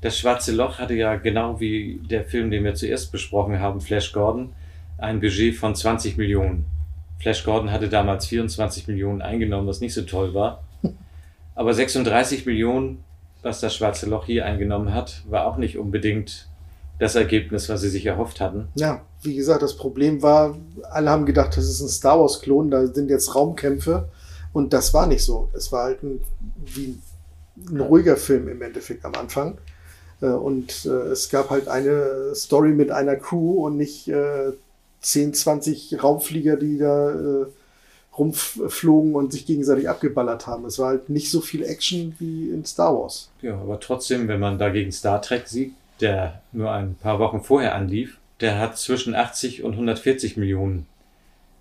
Das 0.00 0.18
Schwarze 0.18 0.52
Loch 0.52 0.78
hatte 0.78 0.94
ja 0.94 1.14
genau 1.14 1.60
wie 1.60 2.00
der 2.10 2.24
Film, 2.24 2.50
den 2.50 2.64
wir 2.64 2.74
zuerst 2.74 3.12
besprochen 3.12 3.60
haben, 3.60 3.80
Flash 3.80 4.12
Gordon, 4.12 4.52
ein 4.98 5.20
Budget 5.20 5.56
von 5.56 5.74
20 5.74 6.16
Millionen. 6.16 6.66
Flash 7.20 7.44
Gordon 7.44 7.70
hatte 7.70 7.88
damals 7.88 8.26
24 8.26 8.88
Millionen 8.88 9.22
eingenommen, 9.22 9.68
was 9.68 9.80
nicht 9.80 9.94
so 9.94 10.02
toll 10.02 10.34
war. 10.34 10.64
Aber 11.54 11.74
36 11.74 12.46
Millionen, 12.46 13.04
was 13.42 13.60
das 13.60 13.74
Schwarze 13.74 14.06
Loch 14.06 14.26
hier 14.26 14.46
eingenommen 14.46 14.94
hat, 14.94 15.22
war 15.28 15.46
auch 15.46 15.56
nicht 15.56 15.78
unbedingt 15.78 16.48
das 16.98 17.14
Ergebnis, 17.14 17.68
was 17.68 17.80
sie 17.80 17.88
sich 17.88 18.06
erhofft 18.06 18.40
hatten. 18.40 18.68
Ja, 18.74 19.02
wie 19.22 19.34
gesagt, 19.34 19.62
das 19.62 19.76
Problem 19.76 20.22
war, 20.22 20.56
alle 20.90 21.10
haben 21.10 21.26
gedacht, 21.26 21.56
das 21.56 21.68
ist 21.68 21.80
ein 21.80 21.88
Star 21.88 22.20
Wars-Klon, 22.20 22.70
da 22.70 22.86
sind 22.86 23.10
jetzt 23.10 23.34
Raumkämpfe. 23.34 24.08
Und 24.52 24.72
das 24.72 24.92
war 24.94 25.06
nicht 25.06 25.24
so. 25.24 25.48
Es 25.54 25.72
war 25.72 25.84
halt 25.84 26.02
ein, 26.02 26.20
wie 26.64 26.98
ein 27.70 27.80
ruhiger 27.80 28.16
Film 28.16 28.48
im 28.48 28.62
Endeffekt 28.62 29.04
am 29.04 29.14
Anfang. 29.14 29.58
Äh, 30.20 30.26
Und 30.26 30.84
äh, 30.86 31.10
es 31.10 31.28
gab 31.30 31.50
halt 31.50 31.68
eine 31.68 32.34
Story 32.34 32.70
mit 32.70 32.90
einer 32.90 33.16
Crew 33.16 33.66
und 33.66 33.76
nicht 33.76 34.08
äh, 34.08 34.52
10, 35.00 35.34
20 35.34 36.02
Raumflieger, 36.02 36.56
die 36.56 36.78
da 36.78 37.10
äh, 37.10 37.46
rumflogen 38.18 39.14
und 39.14 39.32
sich 39.32 39.46
gegenseitig 39.46 39.88
abgeballert 39.88 40.46
haben. 40.46 40.64
Es 40.66 40.78
war 40.78 40.88
halt 40.88 41.08
nicht 41.08 41.30
so 41.30 41.40
viel 41.40 41.62
Action 41.64 42.14
wie 42.18 42.50
in 42.50 42.64
Star 42.64 42.94
Wars. 42.94 43.30
Ja, 43.40 43.54
aber 43.54 43.80
trotzdem, 43.80 44.28
wenn 44.28 44.40
man 44.40 44.58
dagegen 44.58 44.92
Star 44.92 45.22
Trek 45.22 45.48
sieht, 45.48 45.72
der 46.00 46.40
nur 46.52 46.70
ein 46.70 46.94
paar 46.94 47.18
Wochen 47.18 47.42
vorher 47.42 47.74
anlief, 47.74 48.18
der 48.40 48.58
hat 48.58 48.76
zwischen 48.76 49.14
80 49.14 49.62
und 49.62 49.72
140 49.72 50.36
Millionen 50.36 50.86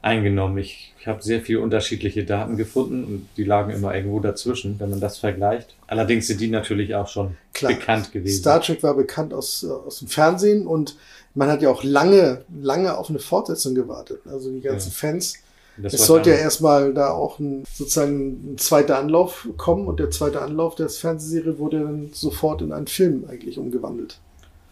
eingenommen. 0.01 0.57
Ich, 0.57 0.93
ich 0.99 1.07
habe 1.07 1.21
sehr 1.21 1.41
viele 1.41 1.59
unterschiedliche 1.59 2.23
Daten 2.25 2.57
gefunden 2.57 3.03
und 3.03 3.27
die 3.37 3.43
lagen 3.43 3.71
immer 3.71 3.93
irgendwo 3.95 4.19
dazwischen, 4.19 4.79
wenn 4.79 4.89
man 4.89 4.99
das 4.99 5.19
vergleicht. 5.19 5.75
Allerdings 5.87 6.25
sind 6.27 6.41
die 6.41 6.47
natürlich 6.49 6.95
auch 6.95 7.07
schon 7.07 7.37
Klar. 7.53 7.73
bekannt 7.73 8.11
gewesen. 8.11 8.39
Star 8.39 8.61
Trek 8.61 8.81
war 8.81 8.95
bekannt 8.95 9.31
aus, 9.33 9.63
äh, 9.63 9.67
aus 9.67 9.99
dem 9.99 10.07
Fernsehen 10.07 10.65
und 10.65 10.95
man 11.35 11.49
hat 11.49 11.61
ja 11.61 11.69
auch 11.69 11.83
lange, 11.83 12.43
lange 12.61 12.97
auf 12.97 13.09
eine 13.09 13.19
Fortsetzung 13.19 13.75
gewartet. 13.75 14.21
Also 14.25 14.51
die 14.51 14.61
ganzen 14.61 14.89
Ja. 14.89 14.95
Fans. 14.95 15.35
Das 15.77 15.93
es 15.93 16.05
sollte 16.05 16.31
ja 16.31 16.35
erstmal 16.35 16.93
da 16.93 17.11
auch 17.11 17.39
ein, 17.39 17.63
sozusagen 17.73 18.53
ein 18.53 18.57
zweiter 18.57 18.99
Anlauf 18.99 19.47
kommen 19.57 19.87
und 19.87 19.99
der 19.99 20.11
zweite 20.11 20.41
Anlauf 20.41 20.75
der 20.75 20.89
Fernsehserie 20.89 21.57
wurde 21.57 21.79
dann 21.79 22.09
sofort 22.13 22.61
in 22.61 22.71
einen 22.71 22.87
Film 22.87 23.25
eigentlich 23.29 23.57
umgewandelt. 23.57 24.19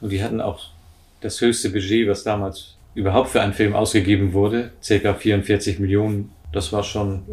Und 0.02 0.12
die 0.12 0.24
hatten 0.24 0.42
auch 0.42 0.60
das 1.22 1.42
höchste 1.42 1.70
Budget, 1.70 2.08
was 2.08 2.24
damals 2.24 2.76
überhaupt 2.96 3.30
für 3.30 3.42
einen 3.42 3.54
Film 3.54 3.76
ausgegeben 3.76 4.34
wurde, 4.34 4.72
circa 4.84 5.14
44 5.14 5.80
Millionen. 5.80 6.32
Das 6.52 6.74
war 6.74 6.84
schon 6.84 7.24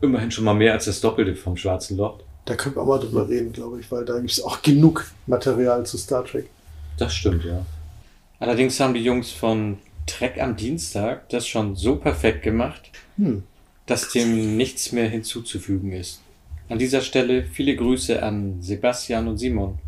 immerhin 0.00 0.30
schon 0.30 0.44
mal 0.44 0.54
mehr 0.54 0.72
als 0.72 0.86
das 0.86 1.00
Doppelte 1.00 1.34
vom 1.34 1.56
Schwarzen 1.56 1.96
Loch. 1.96 2.20
Da 2.44 2.54
können 2.54 2.76
wir 2.76 2.82
auch 2.82 2.86
mal 2.86 3.00
drüber 3.00 3.28
reden, 3.28 3.52
glaube 3.52 3.80
ich, 3.80 3.90
weil 3.90 4.04
da 4.04 4.18
gibt 4.18 4.30
es 4.30 4.42
auch 4.42 4.62
genug 4.62 5.10
Material 5.26 5.84
zu 5.84 5.98
Star 5.98 6.24
Trek. 6.24 6.48
Das 6.96 7.14
stimmt, 7.14 7.44
ja. 7.44 7.64
Allerdings 8.38 8.78
haben 8.78 8.94
die 8.94 9.02
Jungs 9.02 9.30
von 9.30 9.78
Trek 10.06 10.40
am 10.40 10.56
Dienstag 10.56 11.28
das 11.28 11.46
schon 11.46 11.76
so 11.76 11.96
perfekt 11.96 12.42
gemacht, 12.42 12.90
Hm. 13.16 13.42
dass 13.86 14.10
dem 14.10 14.56
nichts 14.56 14.92
mehr 14.92 15.08
hinzuzufügen 15.08 15.92
ist. 15.92 16.20
An 16.68 16.78
dieser 16.78 17.00
Stelle 17.00 17.44
viele 17.44 17.76
Grüße 17.76 18.22
an 18.22 18.60
Sebastian 18.60 19.28
und 19.28 19.38
Simon. 19.38 19.78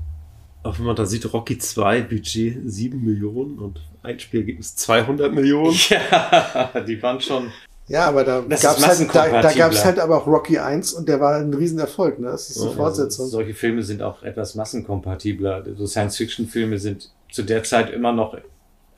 Auch 0.62 0.78
wenn 0.78 0.86
man 0.86 0.96
da 0.96 1.06
sieht, 1.06 1.32
Rocky 1.32 1.58
2, 1.58 2.02
Budget 2.02 2.58
7 2.64 3.02
Millionen 3.04 3.58
und 3.58 3.80
Einspielergebnis 4.02 4.76
200 4.76 5.32
Millionen. 5.32 5.76
Ja, 5.90 6.80
die 6.86 7.00
waren 7.02 7.20
schon. 7.20 7.50
Ja, 7.88 8.06
aber 8.06 8.22
da 8.22 8.40
gab's 8.42 8.62
ist 8.62 8.86
halt, 8.86 9.14
da, 9.14 9.40
da 9.40 9.52
gab's 9.52 9.82
halt 9.84 9.98
aber 9.98 10.18
auch 10.18 10.26
Rocky 10.26 10.58
1 10.58 10.92
und 10.92 11.08
der 11.08 11.20
war 11.20 11.36
ein 11.36 11.54
Riesenerfolg. 11.54 12.18
Ne? 12.18 12.26
Das 12.26 12.50
ist 12.50 12.60
eine 12.60 12.70
Ja, 12.70 12.76
Fortsetzung. 12.76 13.28
Solche 13.28 13.54
Filme 13.54 13.82
sind 13.82 14.02
auch 14.02 14.22
etwas 14.22 14.54
massenkompatibler. 14.56 15.64
So 15.76 15.86
Science-Fiction-Filme 15.86 16.78
sind 16.78 17.10
zu 17.32 17.42
der 17.44 17.62
Zeit 17.62 17.90
immer 17.90 18.12
noch, 18.12 18.36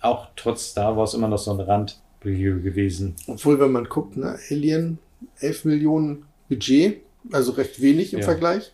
auch 0.01 0.29
trotz 0.37 0.71
Star 0.71 0.97
Wars, 0.97 1.15
immer 1.15 1.29
noch 1.29 1.39
so 1.39 1.53
ein 1.53 1.61
Randmilieu 1.61 2.61
gewesen. 2.61 3.15
Obwohl, 3.27 3.61
wenn 3.61 3.73
man 3.73 3.85
guckt, 3.85 4.17
ne, 4.17 4.39
Alien, 4.51 4.99
11 5.41 5.65
Millionen 5.67 6.25
Budget, 6.49 7.01
also 7.33 7.53
recht 7.53 7.81
wenig 7.83 8.13
im 8.13 8.21
Ja. 8.21 8.25
Vergleich. 8.25 8.73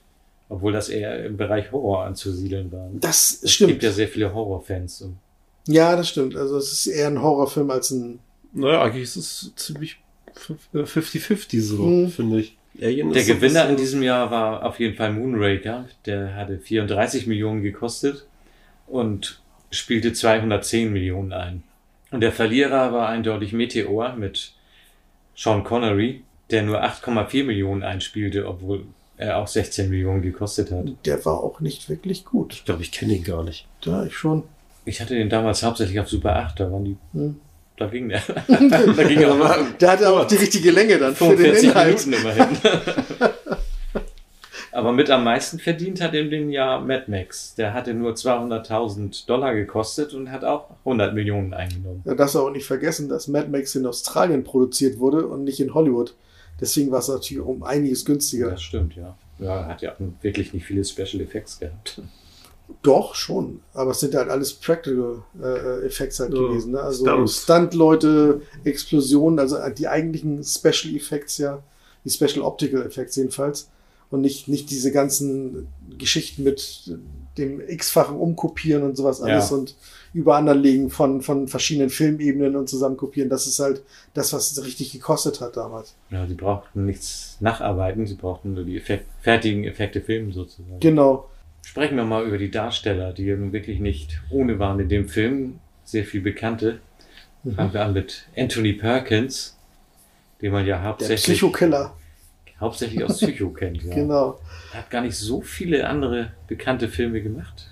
Obwohl 0.49 0.73
das 0.73 0.89
eher 0.89 1.25
im 1.27 1.37
Bereich 1.37 1.73
Horror 1.73 2.05
anzusiedeln 2.05 2.71
war. 2.71 2.89
Das 2.93 3.41
Es 3.43 3.53
stimmt. 3.53 3.71
gibt 3.73 3.83
ja 3.83 3.91
sehr 3.91 4.07
viele 4.09 4.33
Horrorfans. 4.33 5.05
Ja, 5.67 5.97
das 5.97 6.09
stimmt. 6.09 6.37
Also 6.37 6.57
es 6.59 6.73
ist 6.73 6.87
eher 6.87 7.09
ein 7.09 7.21
Horrorfilm 7.21 7.69
als 7.71 7.91
ein 7.91 8.21
Naja, 8.53 8.83
eigentlich 8.83 9.03
ist 9.03 9.17
es 9.17 9.53
ziemlich 9.57 9.99
50-50 10.75 11.61
so, 11.63 11.83
Mhm. 11.83 12.09
finde 12.11 12.41
ich. 12.41 12.57
Alien 12.81 13.11
Der 13.13 13.25
Gewinner 13.25 13.69
in 13.71 13.77
diesem 13.77 14.03
Jahr 14.03 14.31
war 14.31 14.65
auf 14.65 14.79
jeden 14.79 14.95
Fall 14.97 15.13
Moonraker. 15.13 15.87
Der 16.05 16.35
hatte 16.37 16.59
34 16.59 17.27
Millionen 17.27 17.63
gekostet 17.63 18.27
und 18.87 19.41
spielte 19.71 20.13
210 20.13 20.93
Millionen 20.93 21.33
ein. 21.33 21.63
Und 22.11 22.21
der 22.21 22.33
Verlierer 22.33 22.93
war 22.93 23.09
eindeutig 23.09 23.53
Meteor 23.53 24.15
mit 24.15 24.53
Sean 25.35 25.65
Connery, 25.65 26.23
der 26.51 26.63
nur 26.63 26.83
8,4 26.83 27.45
Millionen 27.45 27.83
einspielte, 27.83 28.47
obwohl 28.47 28.85
er 29.19 29.39
auch 29.39 29.49
16 29.49 29.91
Millionen 29.91 30.23
gekostet 30.23 30.71
hat. 30.71 30.85
Der 31.05 31.25
war 31.25 31.43
auch 31.43 31.61
nicht 31.61 31.89
wirklich 31.89 32.25
gut. 32.25 32.53
Ich 32.55 32.65
glaube, 32.65 32.83
ich 32.83 32.93
kenne 32.93 33.15
ihn 33.15 33.25
gar 33.25 33.43
nicht. 33.43 33.67
Da 33.83 34.05
ich 34.05 34.17
schon. 34.17 34.45
Ich 34.85 35.01
hatte 35.01 35.15
den 35.15 35.29
damals 35.29 35.63
hauptsächlich 35.63 35.99
auf 35.99 36.09
Super 36.09 36.37
8, 36.37 36.61
da 36.61 36.71
waren 36.71 36.85
die, 36.85 36.97
Hm. 37.13 37.41
da 37.77 37.87
ging 37.87 38.09
der. 38.09 38.23
da 38.49 39.03
ging 39.05 39.21
er 39.21 39.33
aber 39.33 39.67
Der 39.81 39.91
hatte 39.91 40.09
auch 40.09 40.27
die 40.27 40.37
richtige 40.37 40.71
Länge 40.71 40.99
dann 40.99 41.15
für 41.17 41.35
den 41.37 41.39
45 41.57 41.69
Inhalt. 41.71 42.07
Minuten 42.07 42.23
immerhin. 42.23 42.57
Aber 44.77 44.93
mit 44.93 45.09
am 45.09 45.25
meisten 45.25 45.59
verdient 45.59 46.03
hat 46.03 46.13
in 46.13 46.29
dem 46.29 46.51
Jahr 46.51 46.83
Mad 46.83 47.05
Max. 47.07 47.55
Der 47.55 47.73
hatte 47.73 47.95
nur 47.95 48.13
200.000 48.13 49.25
Dollar 49.27 49.55
gekostet 49.55 50.13
und 50.13 50.31
hat 50.31 50.45
auch 50.45 50.69
100 50.81 51.15
Millionen 51.15 51.55
eingenommen. 51.55 52.03
Da 52.05 52.15
darfst 52.15 52.35
du 52.35 52.41
auch 52.41 52.51
nicht 52.51 52.67
vergessen, 52.67 53.09
dass 53.09 53.27
Mad 53.27 53.49
Max 53.49 53.75
in 53.75 53.87
Australien 53.87 54.45
produziert 54.45 54.99
wurde 54.99 55.27
und 55.27 55.45
nicht 55.45 55.61
in 55.61 55.73
Hollywood. 55.73 56.15
Deswegen 56.61 56.91
war 56.91 56.99
es 56.99 57.09
natürlich 57.09 57.43
um 57.43 57.63
einiges 57.63 58.05
günstiger. 58.05 58.51
Das 58.51 58.61
stimmt, 58.61 58.95
ja. 58.97 59.17
Ja, 59.39 59.61
er 59.61 59.67
hat 59.67 59.81
ja 59.81 59.97
wirklich 60.21 60.53
nicht 60.53 60.67
viele 60.67 60.85
Special 60.85 61.23
Effects 61.23 61.59
gehabt. 61.59 62.03
Doch, 62.83 63.15
schon. 63.15 63.61
Aber 63.73 63.93
es 63.93 64.01
sind 64.01 64.15
halt 64.15 64.29
alles 64.29 64.53
Practical 64.53 65.23
äh, 65.43 65.87
Effects 65.87 66.21
halt 66.21 66.35
Ja, 66.35 66.39
gewesen. 66.39 66.73
Ne? 66.73 66.81
Also. 66.81 67.27
Stunt-Leute, 67.27 68.43
Explosionen, 68.65 69.39
also 69.39 69.57
die 69.71 69.89
eigentlichen 69.89 70.45
Special 70.45 70.95
Effects 70.95 71.39
ja, 71.39 71.63
die 72.05 72.11
Special 72.11 72.43
Optical 72.43 72.83
Effects 72.83 73.17
jedenfalls. 73.17 73.71
Und 74.11 74.21
nicht, 74.21 74.47
nicht 74.49 74.71
diese 74.71 74.93
ganzen 74.93 75.67
Geschichten 75.99 76.45
mit 76.45 76.97
dem 77.39 77.61
x-fachen 77.61 78.17
Umkopieren 78.17 78.83
und 78.85 78.97
sowas 78.97 79.21
alles 79.21 79.51
Ja. 79.51 79.57
und 79.57 79.75
übereinanderlegen 80.15 80.91
von, 80.91 81.21
von 81.21 81.49
verschiedenen 81.49 81.91
Filmebenen 81.91 82.57
und 82.57 82.69
zusammenkopieren. 82.69 83.29
Das 83.29 83.47
ist 83.47 83.59
halt 83.59 83.83
das, 84.15 84.33
was 84.33 84.53
es 84.53 84.65
richtig 84.65 84.93
gekostet 84.93 85.41
hat 85.41 85.57
damals. 85.57 85.95
Ja, 86.11 86.25
die 86.25 86.35
brauchten 86.35 86.87
nichts 86.87 87.37
nacharbeiten, 87.41 88.07
sie 88.07 88.15
brauchten 88.15 88.55
nur 88.55 88.65
die 88.65 88.77
Effekt, 88.79 89.07
fertigen 89.21 89.65
Effekte 89.65 90.01
filmen 90.01 90.33
sozusagen. 90.33 90.81
Genau. 90.81 91.29
Sprechen 91.63 91.97
wir 91.97 92.05
mal 92.05 92.25
über 92.27 92.39
die 92.39 92.51
Darsteller, 92.51 93.13
die 93.13 93.25
ja 93.25 93.37
nun 93.37 93.53
wirklich 93.53 93.81
nicht 93.81 94.21
ohne 94.31 94.59
waren 94.59 94.79
in 94.81 94.89
dem 94.89 95.09
Film. 95.09 95.59
Sehr 95.85 96.05
viel 96.05 96.21
Bekannte. 96.21 96.79
Fangen 97.55 97.73
wir 97.75 97.85
an 97.85 97.93
mit 97.93 98.27
Anthony 98.37 98.73
Perkins, 98.73 99.57
den 100.41 100.53
man 100.53 100.65
ja 100.67 100.77
Der 100.79 100.85
hauptsächlich, 100.85 101.39
Psychokiller. 101.39 101.95
Hauptsächlich 102.61 103.03
aus 103.05 103.19
Psycho 103.19 103.51
kennt. 103.51 103.83
Ja. 103.83 103.95
Genau. 103.95 104.39
Er 104.73 104.81
hat 104.81 104.91
gar 104.91 105.03
nicht 105.03 105.17
so 105.17 105.41
viele 105.41 105.89
andere 105.89 106.33
bekannte 106.49 106.89
Filme 106.89 107.21
gemacht, 107.23 107.69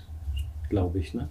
glaube 0.69 0.99
ich. 0.99 1.13
Ne? 1.13 1.27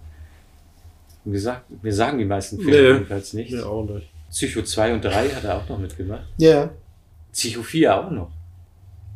Und 1.25 1.31
wir, 1.33 1.39
sagt, 1.41 1.63
wir 1.81 1.93
sagen 1.93 2.17
die 2.19 2.25
meisten 2.25 2.57
Filme 2.57 2.71
Nee. 2.81 2.93
jedenfalls 2.93 3.33
nicht. 3.33 3.51
Ja, 3.51 3.65
auch 3.65 3.83
nicht. 3.85 4.07
Psycho 4.29 4.61
2 4.61 4.93
und 4.93 5.03
3 5.05 5.29
hat 5.29 5.43
er 5.43 5.57
auch 5.57 5.69
noch 5.69 5.79
mitgemacht. 5.79 6.23
Ja. 6.37 6.69
Psycho 7.31 7.63
4 7.63 7.95
auch 8.05 8.11
noch. 8.11 8.29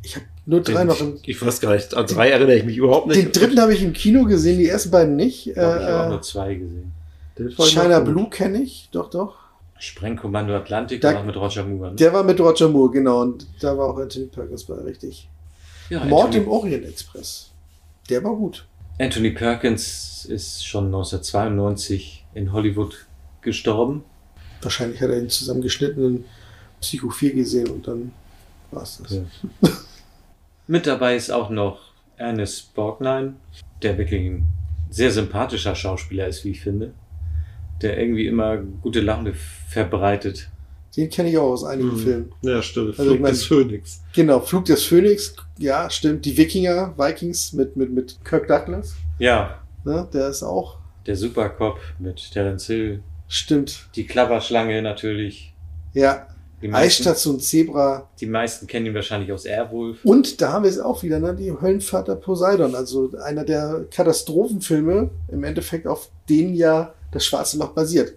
Ich 0.02 0.16
habe 0.16 0.26
nur 0.46 0.62
drei 0.62 0.80
Den- 0.80 0.88
noch 0.88 1.00
im 1.02 1.20
Ich 1.24 1.42
weiß 1.42 1.60
gar 1.60 1.74
nicht. 1.74 1.94
An 1.94 2.06
drei 2.08 2.30
erinnere 2.30 2.56
ich 2.56 2.64
mich 2.64 2.78
überhaupt 2.78 3.08
nicht. 3.08 3.22
Den 3.22 3.32
dritten 3.34 3.60
habe 3.60 3.74
ich 3.74 3.84
im 3.84 3.92
Kino 3.94 4.24
gesehen, 4.26 4.58
die 4.58 4.68
ersten 4.68 4.92
beiden 4.92 5.16
nicht. 5.18 5.48
Ich 5.48 5.54
glaube, 5.54 5.78
ich 5.80 5.86
habe 5.86 6.00
auch 6.02 6.06
Äh, 6.06 6.10
nur 6.10 6.22
zwei 6.22 6.56
gesehen. 6.56 6.92
China. 7.58 8.00
Blue 8.00 8.30
kenne 8.30 8.62
ich, 8.62 8.90
doch, 8.92 9.10
doch. 9.10 9.36
Sprengkommando 9.80 10.56
Atlantik 10.56 11.02
Da- 11.02 11.16
war 11.16 11.24
mit 11.24 11.36
Roger 11.36 11.64
Moore. 11.66 11.90
Ne? 11.92 11.96
Der 11.96 12.14
war 12.14 12.24
mit 12.24 12.40
Roger 12.40 12.68
Moore, 12.70 12.92
genau. 12.92 13.22
Und 13.22 13.48
da 13.62 13.78
war 13.78 13.88
auch 13.90 13.98
Anthony 13.98 14.26
Perkins 14.28 14.64
bei, 14.66 14.76
richtig. 14.76 15.30
ja, 15.90 16.04
Mord 16.06 16.26
Anthony, 16.28 16.44
im 16.44 16.50
Orient 16.52 16.86
Express. 16.86 17.52
Der 18.10 18.24
war 18.24 18.36
gut. 18.36 18.66
Anthony 19.00 19.32
Perkins 19.32 20.26
ist 20.26 20.66
schon 20.66 20.86
1992 20.88 22.26
in 22.34 22.52
Hollywood 22.52 23.08
gestorben. 23.42 24.04
Wahrscheinlich 24.62 25.00
hat 25.02 25.10
er 25.10 25.20
den 25.22 25.30
zusammengeschnittenen 25.30 26.26
Psycho 26.82 27.10
4 27.10 27.34
gesehen 27.34 27.70
und 27.70 27.88
dann 27.88 28.12
war 28.72 28.84
es 28.84 28.98
das. 29.02 29.14
Ja. 29.14 29.22
Mit 30.68 30.86
dabei 30.86 31.16
ist 31.16 31.32
auch 31.32 31.50
noch 31.50 31.80
Ernest 32.18 32.74
Borgnine, 32.76 33.36
der 33.82 33.98
wirklich 33.98 34.22
ein 34.22 34.48
sehr 34.90 35.12
sympathischer 35.12 35.76
Schauspieler 35.76 36.28
ist, 36.28 36.44
wie 36.44 36.52
ich 36.52 36.62
finde. 36.62 36.94
Der 37.82 37.98
irgendwie 38.00 38.28
immer 38.28 38.58
gute 38.58 39.00
Laune 39.02 39.34
verbreitet. 39.70 40.50
Den 40.98 41.10
kenne 41.10 41.30
ich 41.30 41.38
auch 41.38 41.52
aus 41.52 41.64
einigen 41.64 41.94
Mhm. 41.94 41.98
Filmen. 42.00 42.32
Ja, 42.42 42.62
stimmt. 42.62 42.90
Also, 43.00 43.04
Flug 43.04 43.16
ich 43.16 43.22
mein- 43.22 43.32
des 43.32 43.46
Phönix. 43.46 44.02
Genau, 44.14 44.40
Flug 44.40 44.66
des 44.66 44.84
Phönix, 44.84 45.36
ja, 45.58 45.90
stimmt. 45.90 46.26
Die 46.26 46.36
Wikinger, 46.36 46.94
Vikings 46.98 47.54
mit, 47.54 47.76
mit, 47.78 47.92
mit 47.94 48.18
Kirk 48.26 48.48
Douglas. 48.48 48.96
Ja, 49.20 49.60
Ne, 49.86 50.06
der 50.12 50.28
ist 50.28 50.44
auch, 50.44 50.78
der 51.06 51.16
Supercop 51.16 51.80
mit 52.00 52.32
Terence 52.34 52.66
Hill. 52.68 53.02
stimmt. 53.30 53.88
Die 53.96 54.06
Klapperschlange 54.06 54.82
natürlich. 54.82 55.54
Ja, 55.94 56.28
Die 56.62 56.68
meisten, 56.68 57.04
Eisstation 57.04 57.40
Zebra. 57.40 58.10
die 58.20 58.26
meisten 58.26 58.68
kennen 58.68 58.88
ihn 58.88 58.94
wahrscheinlich 58.94 59.32
aus 59.32 59.46
Airwolf. 59.46 60.04
Und 60.04 60.42
da 60.42 60.52
haben 60.52 60.64
wir 60.64 60.70
es 60.70 60.80
auch 60.80 61.02
wieder, 61.04 61.20
ne? 61.22 61.34
die 61.34 61.52
Höllenvater 61.54 62.16
Poseidon, 62.18 62.76
also 62.76 63.10
einer 63.24 63.46
der 63.46 63.86
Katastrophenfilme, 63.90 65.10
im 65.30 65.44
Endeffekt 65.46 65.88
auf 65.88 66.10
denen 66.30 66.54
ja 66.56 66.94
das 67.12 67.26
Schwarze 67.26 67.58
Loch 67.58 67.70
basiert. 67.70 68.14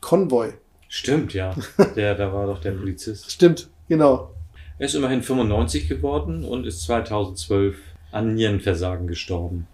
Konvoi. 0.00 0.52
Stimmt, 0.88 1.34
ja. 1.34 1.54
Der, 1.96 2.14
da 2.14 2.32
war 2.32 2.46
doch 2.46 2.60
der 2.60 2.72
Polizist. 2.72 3.30
Stimmt, 3.30 3.68
genau. 3.88 4.30
Er 4.78 4.86
ist 4.86 4.94
immerhin 4.94 5.22
95 5.22 5.88
geworden 5.88 6.44
und 6.44 6.66
ist 6.66 6.82
2012 6.82 7.76
an 8.12 8.34
Nierenversagen 8.34 9.06
gestorben. 9.06 9.66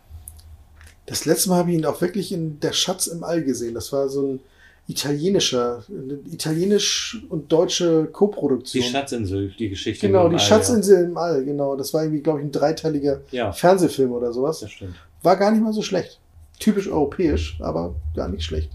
Das 1.06 1.24
letzte 1.24 1.50
Mal 1.50 1.56
habe 1.58 1.70
ich 1.72 1.78
ihn 1.78 1.84
auch 1.84 2.00
wirklich 2.00 2.32
in 2.32 2.60
Der 2.60 2.72
Schatz 2.72 3.08
im 3.08 3.24
All 3.24 3.42
gesehen. 3.42 3.74
Das 3.74 3.92
war 3.92 4.08
so 4.08 4.22
ein 4.26 4.40
italienischer, 4.88 5.84
eine 5.88 6.14
italienisch 6.32 7.22
und 7.28 7.50
deutsche 7.52 8.04
Die 8.06 8.12
Koproduktion. 8.12 8.84
Schatzinsel, 8.84 9.52
die 9.58 9.68
Geschichte. 9.68 10.06
Genau, 10.06 10.28
die 10.28 10.34
All, 10.36 10.40
Schatzinsel 10.40 11.04
im 11.04 11.16
All, 11.16 11.44
genau. 11.44 11.76
Das 11.76 11.92
war 11.92 12.02
irgendwie, 12.04 12.22
glaube 12.22 12.40
ich, 12.40 12.46
ein 12.46 12.52
dreiteiliger 12.52 13.20
Ja, 13.30 13.46
ja 13.46 13.52
Fernsehfilm 13.52 14.12
oder 14.12 14.32
sowas. 14.32 14.60
das 14.60 14.70
stimmt. 14.70 14.94
War 15.22 15.36
gar 15.36 15.50
nicht 15.50 15.62
mal 15.62 15.72
so 15.72 15.82
schlecht. 15.82 16.18
Typisch 16.62 16.88
europäisch, 16.88 17.58
aber 17.60 17.94
gar 18.14 18.28
nicht 18.28 18.44
schlecht. 18.44 18.70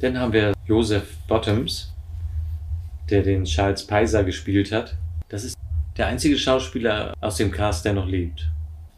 Dann 0.00 0.16
haben 0.18 0.32
wir 0.32 0.52
Joseph 0.66 1.16
Bottoms, 1.26 1.92
der 3.10 3.22
den 3.22 3.44
Charles 3.44 3.84
Peiser 3.86 4.22
gespielt 4.22 4.70
hat. 4.70 4.96
Das 5.28 5.42
ist 5.44 5.56
der 5.96 6.06
einzige 6.06 6.36
Schauspieler 6.38 7.14
aus 7.20 7.36
dem 7.36 7.50
Cast, 7.50 7.84
der 7.84 7.94
noch 7.94 8.06
lebt. 8.06 8.48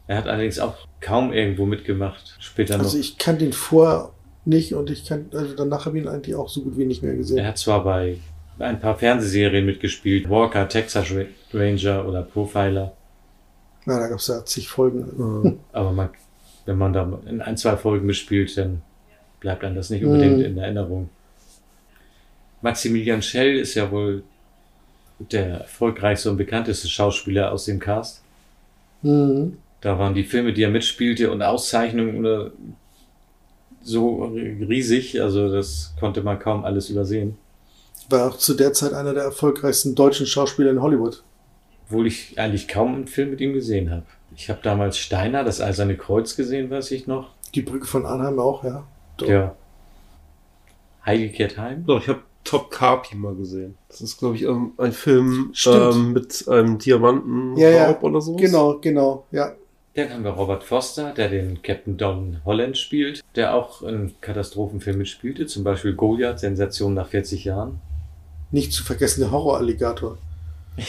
Er 0.07 0.17
hat 0.17 0.27
allerdings 0.27 0.59
auch 0.59 0.75
kaum 0.99 1.33
irgendwo 1.33 1.65
mitgemacht. 1.65 2.35
Später 2.39 2.75
Also 2.77 2.95
noch. 2.97 3.03
ich 3.03 3.17
kann 3.17 3.39
den 3.39 3.53
vorher 3.53 4.11
nicht 4.45 4.73
und 4.75 4.89
ich 4.91 5.05
kann, 5.05 5.25
also 5.33 5.55
danach 5.55 5.85
habe 5.85 5.97
ich 5.97 6.03
ihn 6.03 6.09
eigentlich 6.09 6.35
auch 6.35 6.49
so 6.49 6.61
gut 6.61 6.77
wie 6.77 6.85
nicht 6.85 7.01
mehr 7.01 7.11
Er 7.13 7.17
gesehen. 7.17 7.45
hat 7.45 7.57
zwar 7.57 7.83
bei 7.83 8.17
ein 8.59 8.79
paar 8.79 8.95
Fernsehserien 8.97 9.65
mitgespielt, 9.65 10.29
Walker, 10.29 10.67
Texas 10.69 11.11
Ra- 11.11 11.25
Ranger 11.53 12.07
oder 12.07 12.21
Profiler, 12.21 12.93
Na, 13.85 13.99
da 13.99 14.07
gab 14.07 14.19
es 14.19 14.27
ja 14.27 14.45
zig 14.45 14.67
Folgen. 14.69 14.99
Mhm. 15.17 15.59
aber 15.73 15.91
man, 15.91 16.09
wenn 16.65 16.77
man 16.77 16.93
da 16.93 17.19
in 17.27 17.41
ein, 17.41 17.57
zwei 17.57 17.75
Folgen 17.77 18.05
mitspielt, 18.05 18.57
dann 18.57 18.81
bleibt 19.39 19.63
einem 19.63 19.75
das 19.75 19.89
nicht 19.89 20.03
unbedingt 20.05 20.37
Mhm. 20.37 20.45
in 20.45 20.57
Erinnerung. 20.57 21.09
Maximilian 22.61 23.21
Schell 23.21 23.57
ist 23.57 23.75
ja 23.75 23.89
wohl 23.91 24.23
der 25.19 25.61
erfolgreichste 25.61 26.29
und 26.29 26.37
bekannteste 26.37 26.87
Schauspieler 26.87 27.51
aus 27.51 27.65
dem 27.65 27.79
Cast. 27.79 28.21
Mhm. 29.01 29.57
Da 29.81 29.97
waren 29.97 30.13
die 30.13 30.23
Filme, 30.23 30.53
die 30.53 30.63
er 30.63 30.69
mitspielte 30.69 31.31
und 31.31 31.41
Auszeichnungen 31.41 32.51
so 33.83 34.25
riesig, 34.25 35.19
also 35.21 35.51
das 35.51 35.95
konnte 35.99 36.21
man 36.21 36.37
kaum 36.37 36.63
alles 36.65 36.91
übersehen. 36.91 37.35
War 38.09 38.29
auch 38.29 38.37
zu 38.37 38.53
der 38.53 38.73
Zeit 38.73 38.93
einer 38.93 39.13
der 39.13 39.23
erfolgreichsten 39.23 39.95
deutschen 39.95 40.27
Schauspieler 40.27 40.69
in 40.69 40.81
Hollywood. 40.81 41.23
Obwohl 41.87 42.05
ich 42.07 42.37
eigentlich 42.39 42.67
kaum 42.67 42.93
einen 42.95 43.07
Film 43.07 43.31
mit 43.31 43.41
ihm 43.41 43.53
gesehen 43.53 43.89
habe. 43.89 44.05
Ich 44.35 44.49
habe 44.49 44.59
damals 44.63 44.97
Steiner, 44.97 45.43
das 45.43 45.61
Eiserne 45.61 45.97
Kreuz 45.97 46.35
gesehen, 46.35 46.69
weiß 46.69 46.91
ich 46.91 47.07
noch. 47.07 47.31
Die 47.53 47.61
Brücke 47.61 47.85
von 47.85 48.05
Arnheim 48.05 48.39
auch, 48.39 48.63
ja. 48.63 48.83
Doch. 49.17 49.27
Der 49.27 49.55
Heidi 51.05 51.29
kehrt 51.29 51.57
heim. 51.57 51.85
Doch, 51.85 52.01
ich 52.01 52.07
habe 52.07 52.21
Top 52.43 52.71
Carpi 52.71 53.15
mal 53.15 53.35
gesehen. 53.35 53.77
Das 53.87 54.01
ist, 54.01 54.17
glaube 54.17 54.35
ich, 54.35 54.43
ähm, 54.43 54.73
ein 54.77 54.91
Film 54.91 55.53
ähm, 55.67 56.13
mit 56.13 56.47
einem 56.47 56.79
Diamanten 56.79 57.55
Ja, 57.57 57.69
ja. 57.69 58.01
oder 58.01 58.21
so. 58.21 58.35
Genau, 58.35 58.79
genau, 58.79 59.25
ja. 59.31 59.53
Dann 59.93 60.09
haben 60.09 60.23
wir 60.23 60.31
Robert 60.31 60.63
Foster, 60.63 61.13
der 61.13 61.29
den 61.29 61.61
Captain 61.61 61.97
Don 61.97 62.37
Holland 62.45 62.77
spielt, 62.77 63.21
der 63.35 63.53
auch 63.53 63.81
in 63.81 64.13
Katastrophenfilmen 64.21 64.99
mitspielte, 64.99 65.45
zum 65.47 65.63
Beispiel 65.63 65.93
Goliath, 65.93 66.39
Sensation 66.39 66.93
nach 66.93 67.09
40 67.09 67.43
Jahren. 67.43 67.81
Nicht 68.51 68.71
zu 68.71 68.83
vergessen 68.83 69.21
der 69.21 69.31
Horroralligator. 69.31 70.17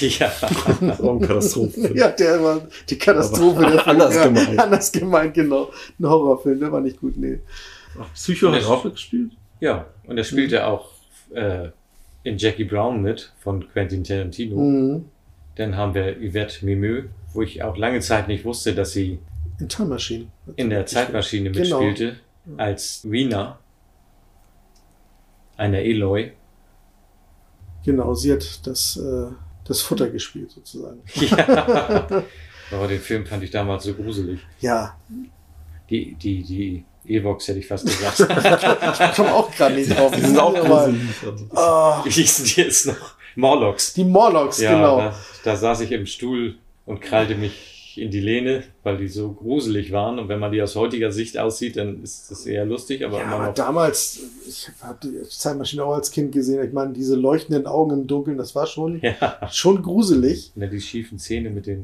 Ja, 0.00 0.30
Das 0.40 0.50
ist 0.98 1.00
auch 1.02 1.12
ein 1.14 1.20
Katastrophenfilm. 1.20 1.96
Ja, 1.96 2.08
der 2.10 2.42
war 2.42 2.60
die 2.88 2.98
Katastrophe. 2.98 3.58
Aber 3.66 3.70
der 3.70 3.80
Film. 3.80 3.88
anders 4.00 4.14
ja, 4.16 4.24
gemeint. 4.26 4.58
Anders 4.58 4.92
gemeint, 4.92 5.34
genau. 5.34 5.70
Ein 5.98 6.06
Horrorfilm, 6.08 6.60
der 6.60 6.72
war 6.72 6.80
nicht 6.80 7.00
gut, 7.00 7.16
nee. 7.16 7.38
Ach, 8.00 8.12
Psycho 8.14 8.50
hat 8.52 8.62
er 8.62 8.68
auch 8.68 8.84
mitgespielt? 8.84 9.32
ja, 9.60 9.86
und 10.06 10.18
er 10.18 10.24
spielte 10.24 10.66
auch 10.66 10.90
äh, 11.34 11.68
in 12.24 12.38
Jackie 12.38 12.64
Brown 12.64 13.02
mit 13.02 13.32
von 13.38 13.68
Quentin 13.72 14.02
Tarantino. 14.04 14.56
Mhm. 14.56 15.04
Dann 15.56 15.76
haben 15.76 15.94
wir 15.94 16.16
Yvette 16.16 16.64
Mimeux, 16.64 17.04
wo 17.34 17.42
ich 17.42 17.62
auch 17.62 17.76
lange 17.76 18.00
Zeit 18.00 18.28
nicht 18.28 18.44
wusste, 18.44 18.74
dass 18.74 18.92
sie 18.92 19.18
In 19.60 19.68
Time 19.68 19.88
Machine. 19.90 20.26
in 20.56 20.70
der 20.70 20.86
Zeitmaschine 20.86 21.50
Genau. 21.50 21.80
mitspielte 21.82 22.16
als 22.56 23.06
Rena, 23.08 23.58
einer 25.56 25.78
Eloy. 25.80 26.32
Genau, 27.84 28.14
sie 28.14 28.32
hat 28.32 28.66
das, 28.66 28.96
äh, 28.96 29.26
das 29.64 29.80
Futter 29.82 30.08
gespielt 30.10 30.50
sozusagen. 30.50 31.00
Ja. 31.14 32.06
Aber 32.72 32.88
den 32.88 33.00
Film 33.00 33.26
fand 33.26 33.42
ich 33.44 33.50
damals 33.50 33.84
so 33.84 33.92
gruselig. 33.92 34.40
Ja, 34.60 34.96
Die, 35.90 36.14
die, 36.14 36.42
die 36.42 36.84
Evox 37.06 37.46
hätte 37.48 37.58
ich 37.58 37.66
fast 37.66 37.84
gesagt. 37.84 38.20
ich 39.10 39.14
komme 39.16 39.34
auch 39.34 39.50
gerade 39.54 39.74
nicht 39.74 39.90
drauf. 39.94 40.10
Die 40.14 40.20
sind 40.22 40.38
auch 40.38 40.54
gruselig. 40.54 41.00
Also, 41.22 41.48
Ah, 41.54 42.02
Wie 42.04 42.10
hießen 42.10 42.44
die 42.46 42.60
jetzt 42.62 42.86
noch? 42.86 43.14
Morlocks. 43.36 43.92
die 43.92 44.04
Morlocks, 44.04 44.58
Ja, 44.60 44.72
genau. 44.72 44.96
da, 44.98 45.14
da 45.44 45.56
saß 45.56 45.80
ich 45.80 45.92
im 45.92 46.06
Stuhl 46.06 46.56
und 46.86 47.00
krallte 47.02 47.34
mich 47.34 47.52
in 47.98 48.10
die 48.10 48.20
Lehne, 48.20 48.62
weil 48.82 48.96
die 48.98 49.08
so 49.08 49.32
gruselig 49.32 49.92
waren. 49.92 50.18
Und 50.18 50.28
wenn 50.28 50.38
man 50.38 50.52
die 50.52 50.62
aus 50.62 50.76
heutiger 50.76 51.12
Sicht 51.12 51.38
aussieht, 51.38 51.76
dann 51.76 52.02
ist 52.02 52.30
das 52.30 52.46
eher 52.46 52.64
lustig, 52.64 53.04
aber 53.04 53.18
Ja, 53.20 53.26
aber 53.26 53.52
damals, 53.52 54.20
ich 54.48 54.68
habe 54.80 54.98
die 55.02 55.22
Zeitmaschine 55.28 55.84
auch 55.84 55.94
als 55.94 56.10
Kind 56.10 56.32
gesehen. 56.32 56.64
Ich 56.64 56.72
meine, 56.72 56.92
diese 56.92 57.16
leuchtenden 57.16 57.66
Augen 57.66 57.92
im 58.00 58.06
Dunkeln, 58.06 58.38
das 58.38 58.54
war 58.54 58.66
schon, 58.66 59.00
Ja, 59.02 59.48
schon 59.50 59.82
gruselig. 59.82 60.52
dann 60.54 60.70
die 60.70 60.80
schiefen 60.80 61.18
Zähne 61.18 61.50
mit 61.50 61.66
den. 61.66 61.82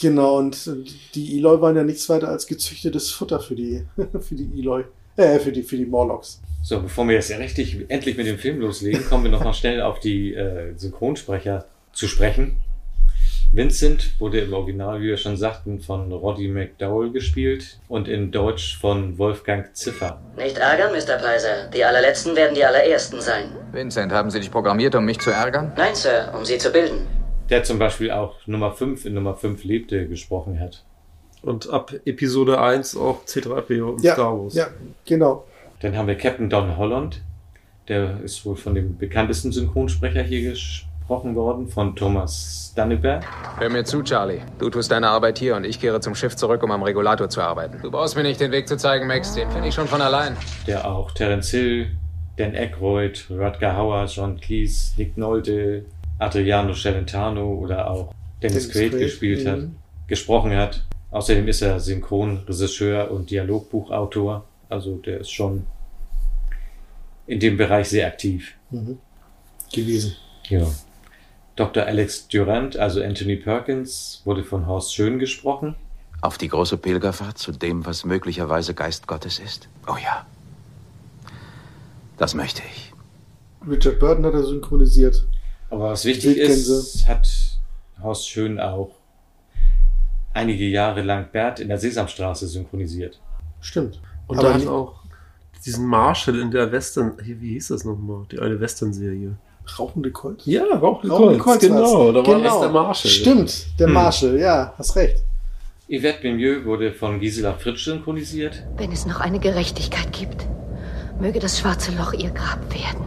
Genau, 0.00 0.38
und 0.38 0.70
die 1.14 1.38
Eloy 1.38 1.60
waren 1.60 1.76
ja 1.76 1.82
nichts 1.82 2.08
weiter 2.08 2.28
als 2.28 2.46
gezüchtetes 2.46 3.10
Futter 3.10 3.40
für 3.40 3.56
die, 3.56 3.82
für 4.20 4.34
die 4.34 4.60
Eloy, 4.60 4.84
äh, 5.16 5.38
für 5.40 5.50
die, 5.50 5.62
für 5.62 5.76
die 5.76 5.86
Morlocks. 5.86 6.40
So, 6.62 6.80
bevor 6.80 7.06
wir 7.08 7.14
jetzt 7.14 7.30
richtig 7.36 7.84
endlich 7.88 8.16
mit 8.16 8.26
dem 8.26 8.38
Film 8.38 8.60
loslegen, 8.60 9.04
kommen 9.06 9.24
wir 9.24 9.30
noch 9.30 9.42
mal 9.42 9.54
schnell 9.54 9.80
auf 9.80 10.00
die 10.00 10.34
äh, 10.34 10.72
Synchronsprecher 10.76 11.66
zu 11.92 12.06
sprechen. 12.06 12.56
Vincent 13.50 14.12
wurde 14.20 14.40
im 14.40 14.52
Original, 14.52 15.00
wie 15.00 15.06
wir 15.06 15.16
schon 15.16 15.36
sagten, 15.38 15.80
von 15.80 16.12
Roddy 16.12 16.48
McDowell 16.48 17.10
gespielt 17.10 17.78
und 17.88 18.06
in 18.06 18.30
Deutsch 18.30 18.76
von 18.78 19.16
Wolfgang 19.16 19.74
Ziffer. 19.74 20.20
Nicht 20.36 20.58
ärgern, 20.58 20.92
Mr. 20.92 21.16
Preiser. 21.16 21.70
Die 21.72 21.82
allerletzten 21.82 22.36
werden 22.36 22.54
die 22.54 22.62
allerersten 22.64 23.20
sein. 23.22 23.46
Vincent, 23.72 24.12
haben 24.12 24.30
Sie 24.30 24.40
dich 24.40 24.50
programmiert, 24.50 24.94
um 24.94 25.04
mich 25.06 25.18
zu 25.18 25.30
ärgern? 25.30 25.72
Nein, 25.78 25.94
Sir, 25.94 26.30
um 26.36 26.44
sie 26.44 26.58
zu 26.58 26.70
bilden. 26.70 27.06
Der 27.48 27.62
zum 27.64 27.78
Beispiel 27.78 28.10
auch 28.10 28.34
Nummer 28.46 28.72
5 28.72 29.06
in 29.06 29.14
Nummer 29.14 29.34
5 29.34 29.64
lebte 29.64 30.06
gesprochen 30.08 30.60
hat. 30.60 30.84
und 31.40 31.70
ab 31.70 31.94
Episode 32.04 32.60
1 32.60 32.96
auch 32.98 33.24
C3PO 33.24 33.92
und 33.94 34.02
Ja, 34.02 34.12
Star 34.12 34.38
Wars. 34.38 34.54
ja, 34.54 34.66
genau. 35.06 35.46
Dann 35.80 35.96
haben 35.96 36.08
wir 36.08 36.16
Captain 36.16 36.50
Don 36.50 36.76
Holland. 36.76 37.22
Der 37.86 38.20
ist 38.22 38.44
wohl 38.44 38.56
von 38.56 38.74
dem 38.74 38.98
bekanntesten 38.98 39.52
Synchronsprecher 39.52 40.22
hier 40.22 40.50
gesprochen 40.50 40.87
worden, 41.08 41.68
von 41.68 41.96
Thomas 41.96 42.72
Danneberg. 42.76 43.24
Hör 43.58 43.70
mir 43.70 43.84
zu, 43.84 44.02
Charlie. 44.02 44.42
Du 44.58 44.70
tust 44.70 44.90
deine 44.90 45.08
Arbeit 45.08 45.38
hier 45.38 45.56
und 45.56 45.64
ich 45.64 45.80
kehre 45.80 46.00
zum 46.00 46.14
Schiff 46.14 46.36
zurück, 46.36 46.62
um 46.62 46.70
am 46.70 46.82
Regulator 46.82 47.28
zu 47.28 47.40
arbeiten. 47.40 47.78
Du 47.82 47.90
brauchst 47.90 48.16
mir 48.16 48.22
nicht 48.22 48.40
den 48.40 48.52
Weg 48.52 48.68
zu 48.68 48.76
zeigen, 48.76 49.06
Max. 49.06 49.34
Den 49.34 49.50
finde 49.50 49.68
ich 49.68 49.74
schon 49.74 49.88
von 49.88 50.00
allein. 50.00 50.36
Der 50.66 50.86
auch 50.86 51.10
Terence 51.12 51.50
Hill, 51.50 51.96
Dan 52.36 52.54
Aykroyd, 52.54 53.26
Rutger 53.30 53.76
Hauer, 53.76 54.04
John 54.04 54.38
Cleese, 54.38 54.92
Nick 54.96 55.16
Nolte, 55.16 55.84
Adriano 56.18 56.72
Celentano 56.74 57.54
oder 57.54 57.90
auch 57.90 58.14
Dennis, 58.42 58.68
Dennis 58.68 58.72
Quaid 58.72 58.90
Quaid, 58.90 59.00
gespielt 59.00 59.46
hat, 59.46 59.58
mhm. 59.58 59.76
gesprochen 60.06 60.56
hat. 60.56 60.84
Außerdem 61.10 61.48
ist 61.48 61.62
er 61.62 61.80
Synchronregisseur 61.80 63.10
und 63.10 63.30
Dialogbuchautor. 63.30 64.44
Also 64.68 64.96
der 64.96 65.20
ist 65.20 65.30
schon 65.30 65.64
in 67.26 67.40
dem 67.40 67.56
Bereich 67.56 67.88
sehr 67.88 68.06
aktiv. 68.06 68.54
Mhm. 68.70 68.98
Gewesen. 69.72 70.16
Ja. 70.48 70.66
Dr. 71.58 71.84
Alex 71.86 72.28
Durant, 72.28 72.76
also 72.76 73.02
Anthony 73.02 73.34
Perkins, 73.34 74.22
wurde 74.24 74.44
von 74.44 74.66
Horst 74.68 74.94
Schön 74.94 75.18
gesprochen. 75.18 75.74
Auf 76.20 76.38
die 76.38 76.46
große 76.46 76.76
Pilgerfahrt 76.78 77.36
zu 77.36 77.50
dem, 77.50 77.84
was 77.84 78.04
möglicherweise 78.04 78.74
Geist 78.74 79.08
Gottes 79.08 79.40
ist? 79.40 79.68
Oh 79.88 79.96
ja. 80.02 80.24
Das 82.16 82.34
möchte 82.34 82.62
ich. 82.70 82.92
Richard 83.68 83.98
Burton 83.98 84.24
hat 84.24 84.34
er 84.34 84.44
synchronisiert. 84.44 85.26
Aber 85.70 85.90
was 85.90 86.04
wichtig 86.04 86.36
Wildgänse. 86.36 86.74
ist, 86.78 87.08
hat 87.08 87.28
Horst 88.02 88.28
Schön 88.28 88.60
auch 88.60 88.92
einige 90.34 90.64
Jahre 90.64 91.02
lang 91.02 91.26
Bert 91.32 91.58
in 91.58 91.68
der 91.68 91.78
Sesamstraße 91.78 92.46
synchronisiert. 92.46 93.20
Stimmt. 93.60 94.00
Und 94.28 94.38
Aber 94.38 94.48
da 94.48 94.54
hat 94.54 94.60
nie- 94.60 94.68
auch 94.68 95.00
diesen 95.66 95.86
Marshall 95.86 96.38
in 96.38 96.52
der 96.52 96.70
Western, 96.70 97.14
wie 97.20 97.54
hieß 97.54 97.68
das 97.68 97.84
nochmal? 97.84 98.26
Die 98.30 98.38
eine 98.38 98.60
Western-Serie. 98.60 99.36
Rauchende 99.78 100.10
Colt. 100.10 100.42
Ja, 100.46 100.62
Rauchende 100.64 101.12
Rauchende 101.14 101.38
Colts, 101.38 101.44
Colts 101.44 101.66
genau. 101.66 102.14
war's. 102.14 102.14
Da 102.14 102.26
war 102.32 102.42
erst 102.44 102.62
der 102.62 102.68
Marshall. 102.70 103.10
Stimmt, 103.10 103.66
der 103.80 103.86
Hm. 103.88 103.92
Marshall, 103.94 104.38
ja, 104.38 104.72
hast 104.78 104.94
recht. 104.96 105.16
Yvette 105.90 106.22
Mimieux 106.26 106.64
wurde 106.64 106.92
von 106.92 107.18
Gisela 107.18 107.54
Fritsch 107.54 107.84
synchronisiert. 107.86 108.62
Wenn 108.76 108.92
es 108.92 109.06
noch 109.06 109.20
eine 109.20 109.38
Gerechtigkeit 109.38 110.12
gibt, 110.12 110.46
möge 111.20 111.38
das 111.38 111.58
schwarze 111.58 111.92
Loch 111.92 112.12
ihr 112.12 112.30
Grab 112.30 112.60
werden. 112.72 113.04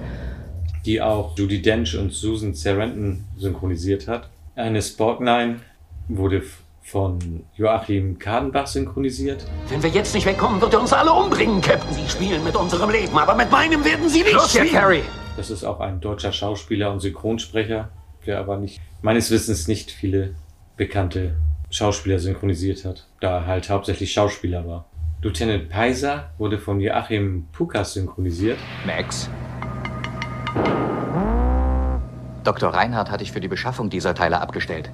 die 0.85 0.99
auch 0.99 1.37
Judy 1.37 1.61
Dench 1.61 1.95
und 1.95 2.11
Susan 2.11 2.55
Sarandon 2.55 3.23
synchronisiert 3.37 4.07
hat. 4.07 4.29
Eine 4.55 4.81
Sporknine 4.81 5.59
wurde 6.07 6.41
von 6.81 7.43
Joachim 7.55 8.17
Kadenbach 8.17 8.65
synchronisiert. 8.65 9.45
Wenn 9.69 9.83
wir 9.83 9.91
jetzt 9.91 10.15
nicht 10.15 10.25
wegkommen, 10.25 10.59
wird 10.59 10.73
er 10.73 10.81
uns 10.81 10.91
alle 10.91 11.13
umbringen, 11.13 11.61
Captain. 11.61 11.93
Sie 11.93 12.09
spielen 12.09 12.43
mit 12.43 12.55
unserem 12.55 12.89
Leben, 12.89 13.15
aber 13.15 13.35
mit 13.35 13.51
meinem 13.51 13.85
werden 13.85 14.09
Sie 14.09 14.23
nicht 14.23 14.33
Los, 14.33 14.55
Herr 14.55 14.65
spielen. 14.65 14.81
Carey! 14.81 15.01
Das 15.37 15.49
ist 15.49 15.63
auch 15.63 15.79
ein 15.79 16.01
deutscher 16.01 16.31
Schauspieler 16.31 16.91
und 16.91 16.99
Synchronsprecher, 16.99 17.89
der 18.25 18.39
aber 18.39 18.57
nicht, 18.57 18.81
meines 19.01 19.31
Wissens 19.31 19.67
nicht 19.67 19.91
viele 19.91 20.35
bekannte 20.77 21.35
Schauspieler 21.69 22.19
synchronisiert 22.19 22.85
hat, 22.85 23.07
da 23.21 23.39
er 23.39 23.45
halt 23.45 23.69
hauptsächlich 23.69 24.11
Schauspieler 24.11 24.67
war. 24.67 24.85
Lieutenant 25.21 25.69
Peiser 25.69 26.31
wurde 26.37 26.57
von 26.57 26.79
Joachim 26.81 27.47
Pukas 27.53 27.93
synchronisiert. 27.93 28.57
Max, 28.85 29.29
Dr. 32.43 32.73
Reinhardt 32.73 33.11
hat 33.11 33.21
dich 33.21 33.31
für 33.31 33.39
die 33.39 33.47
Beschaffung 33.47 33.89
dieser 33.89 34.15
Teile 34.15 34.41
abgestellt. 34.41 34.89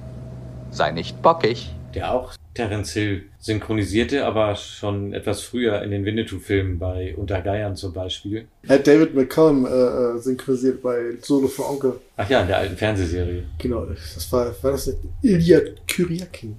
Sei 0.70 0.90
nicht 0.92 1.22
bockig. 1.22 1.74
Der 1.98 2.14
auch 2.14 2.34
Terence 2.54 2.92
Hill 2.92 3.24
synchronisierte, 3.38 4.24
aber 4.24 4.54
schon 4.56 5.12
etwas 5.12 5.42
früher 5.42 5.82
in 5.82 5.90
den 5.90 6.04
Winnetou-Filmen 6.04 6.78
bei 6.78 7.14
Untergeiern 7.16 7.74
zum 7.76 7.92
Beispiel. 7.92 8.46
Er 8.62 8.76
hat 8.76 8.86
David 8.86 9.14
McCallum 9.14 9.66
äh, 9.66 9.68
äh, 9.68 10.18
synchronisiert 10.18 10.80
bei 10.82 11.16
Solo 11.20 11.48
für 11.48 11.68
Onkel. 11.68 11.94
Ach 12.16 12.28
ja, 12.28 12.42
in 12.42 12.48
der 12.48 12.58
alten 12.58 12.76
Fernsehserie. 12.76 13.44
Genau, 13.58 13.84
das 13.86 14.32
war, 14.32 14.54
war 14.62 14.72
das 14.72 14.86
nicht? 14.86 14.98
Ilya 15.22 15.60
Kyriakin. 15.86 16.56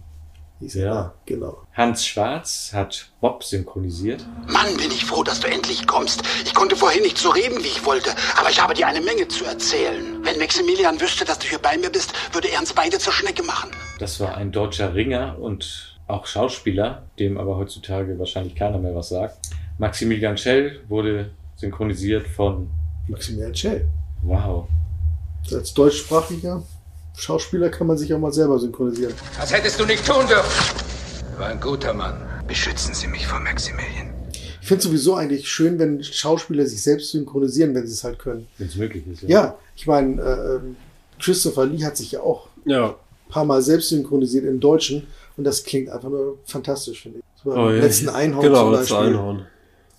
Hieß 0.60 0.76
er. 0.76 0.86
Ja. 0.86 1.14
Genau. 1.26 1.57
Hans 1.74 2.05
Schwarz 2.05 2.72
hat 2.74 3.10
Bob 3.22 3.43
synchronisiert. 3.43 4.26
Mann, 4.47 4.76
bin 4.78 4.91
ich 4.91 5.05
froh, 5.05 5.24
dass 5.24 5.39
du 5.39 5.47
endlich 5.47 5.88
kommst. 5.88 6.22
Ich 6.43 6.53
konnte 6.53 6.76
vorhin 6.76 7.01
nicht 7.03 7.18
so 7.18 7.30
reden, 7.30 7.57
wie 7.60 7.68
ich 7.68 7.86
wollte, 7.86 8.10
aber 8.38 8.49
ich 8.49 8.62
habe 8.62 8.74
dir 8.74 8.88
eine 8.88 8.99
Menge 8.99 9.28
zu 9.30 9.45
erzählen. 9.45 10.20
Wenn 10.24 10.38
Maximilian 10.38 10.99
wüsste, 10.99 11.24
dass 11.24 11.39
du 11.39 11.47
hier 11.47 11.60
bei 11.60 11.78
mir 11.78 11.89
bist, 11.89 12.12
würde 12.34 12.49
er 12.49 12.60
uns 12.60 12.74
beide 12.74 12.99
zur 12.99 13.14
Schnecke 13.14 13.43
machen. 13.43 13.72
Das 13.99 14.20
war 14.20 14.36
ein 14.36 14.51
deutscher 14.51 14.93
Ringer 14.93 15.38
und 15.39 15.97
auch 16.07 16.26
Schauspieler, 16.26 17.03
dem 17.20 17.38
aber 17.38 17.55
heutzutage 17.55 18.20
wahrscheinlich 18.20 18.55
keiner 18.55 18.80
mehr 18.80 18.95
was 18.95 19.10
sagt. 19.10 19.38
Maximilian 19.78 20.38
Schell 20.38 20.82
wurde 20.89 21.32
synchronisiert 21.55 22.28
von, 22.28 22.70
Maximilian 23.07 23.55
Schell. 23.55 23.88
wow, 24.24 24.68
Als 25.51 25.74
deutschsprachiger 25.74 26.64
Schauspieler 27.20 27.70
kann 27.70 27.88
man 27.88 27.97
sich 27.97 28.13
auch 28.13 28.20
mal 28.20 28.32
selber 28.32 28.57
synchronisieren. 28.59 29.13
das 29.39 29.51
hättest 29.53 29.80
du 29.80 29.86
nicht 29.86 30.05
tun 30.05 30.26
dürfen. 30.28 30.76
Er 31.34 31.39
war 31.39 31.47
ein 31.47 31.59
guter 31.59 31.93
Mann. 31.93 32.22
Beschützen 32.47 32.93
Sie 32.93 33.07
mich 33.07 33.28
vor 33.28 33.39
Maximilian. 33.39 34.13
Ich 34.61 34.67
finde 34.67 34.84
sowieso 34.84 35.15
eigentlich 35.15 35.49
schön, 35.49 35.80
wenn 35.80 36.03
Schauspieler 36.03 36.65
sich 36.65 36.82
selbst 36.82 37.11
synchronisieren, 37.11 37.74
wenn 37.76 37.88
sie 37.88 37.93
es 37.93 38.03
halt 38.03 38.20
können. 38.20 38.47
wenn 38.57 38.67
es 38.67 38.76
möglich 38.76 39.03
ist. 39.07 39.24
Ja, 39.24 39.57
ich 39.76 39.88
meine, 39.88 40.22
äh, 40.22 40.55
ähm, 40.55 40.76
Christopher 41.20 41.65
Lee 41.65 41.84
hat 41.84 41.97
sich 41.97 42.11
ja 42.11 42.22
auch 42.22 42.47
Ja. 42.65 42.89
ein 42.89 42.93
paar 43.32 43.45
Mal 43.45 43.61
selbst 43.61 43.89
synchronisiert 43.89 44.45
im 44.45 44.59
Deutschen 44.59 45.07
und 45.38 45.43
das 45.43 45.63
klingt 45.63 45.89
einfach 45.89 46.09
nur 46.09 46.38
fantastisch, 46.45 47.01
finde 47.03 47.20
ich. 47.20 47.24
So 47.43 47.51
Oh, 47.51 47.70
ja. 47.70 47.82
letzten 47.82 48.09
Einhorn 48.09 48.45
Genau, 48.45 48.63
zum 48.65 48.74
letzte 48.74 48.93
Beispiel. 48.93 49.09
Einhorn. 49.13 49.45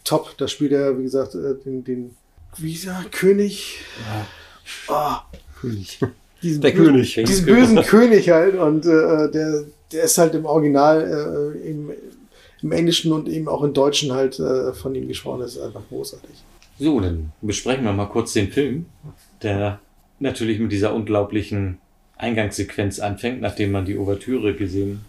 Top, 0.05 0.37
da 0.39 0.49
spielt 0.49 0.73
er, 0.73 0.99
wie 0.99 1.03
gesagt, 1.03 1.35
äh, 1.35 1.55
den, 1.65 1.85
den 1.85 2.17
wie 2.57 2.79
er, 2.87 3.05
König. 3.11 3.79
Ah, 4.89 5.23
König. 5.61 5.99
Diesen 6.43 6.61
Der 6.63 6.71
bösen, 6.71 6.93
König. 6.93 7.15
Diesen 7.15 7.47
bösen 7.47 7.83
König 7.83 8.31
halt 8.31 8.57
und 8.57 8.87
äh, 8.87 9.31
der, 9.31 9.65
der 9.93 10.05
ist 10.05 10.19
halt 10.19 10.35
im 10.35 10.45
Original 10.47 11.55
äh, 11.63 11.69
im, 11.69 11.91
im 12.63 12.73
Englischen 12.73 13.13
und 13.13 13.29
eben 13.29 13.49
auch 13.49 13.63
im 13.63 13.73
Deutschen 13.73 14.13
halt 14.13 14.39
äh, 14.39 14.73
von 14.73 14.95
ihm 14.95 15.09
gesprochen. 15.09 15.41
Das 15.41 15.57
ist 15.57 15.63
einfach 15.63 15.83
großartig. 15.89 16.31
So, 16.79 16.99
dann 17.01 17.33
besprechen 17.43 17.85
wir 17.85 17.93
mal 17.93 18.07
kurz 18.07 18.33
den 18.33 18.49
Film, 18.49 18.87
der 19.43 19.81
natürlich 20.19 20.59
mit 20.59 20.73
dieser 20.73 20.95
unglaublichen 20.95 21.79
Eingangssequenz 22.17 23.01
anfängt, 23.01 23.41
nachdem 23.41 23.73
man 23.73 23.85
die 23.85 23.99
Ouvertüre 23.99 24.55
gesehen, 24.55 25.05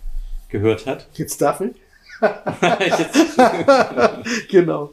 gehört 0.50 0.86
hat. 0.86 1.08
Jetzt 1.16 1.42
darf 1.42 1.62
ich? 1.62 1.72
genau. 4.50 4.92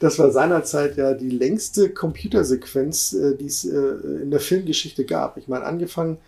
Das 0.00 0.18
war 0.18 0.30
seinerzeit 0.30 0.96
ja 0.96 1.14
die 1.14 1.30
längste 1.30 1.90
Computersequenz, 1.90 3.12
äh, 3.12 3.36
die 3.36 3.46
es 3.46 3.64
äh, 3.64 4.22
in 4.22 4.30
der 4.30 4.40
Filmgeschichte 4.40 5.04
gab. 5.04 5.36
Ich 5.36 5.48
meine, 5.48 5.64
angefangen 5.64 6.18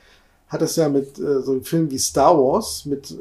hat 0.49 0.63
es 0.63 0.77
ja 0.77 0.89
mit 0.89 1.19
äh, 1.19 1.43
so 1.43 1.53
einem 1.53 1.65
Film 1.65 1.91
wie 1.91 1.99
Star 1.99 2.37
Wars, 2.37 2.85
mit 2.85 3.17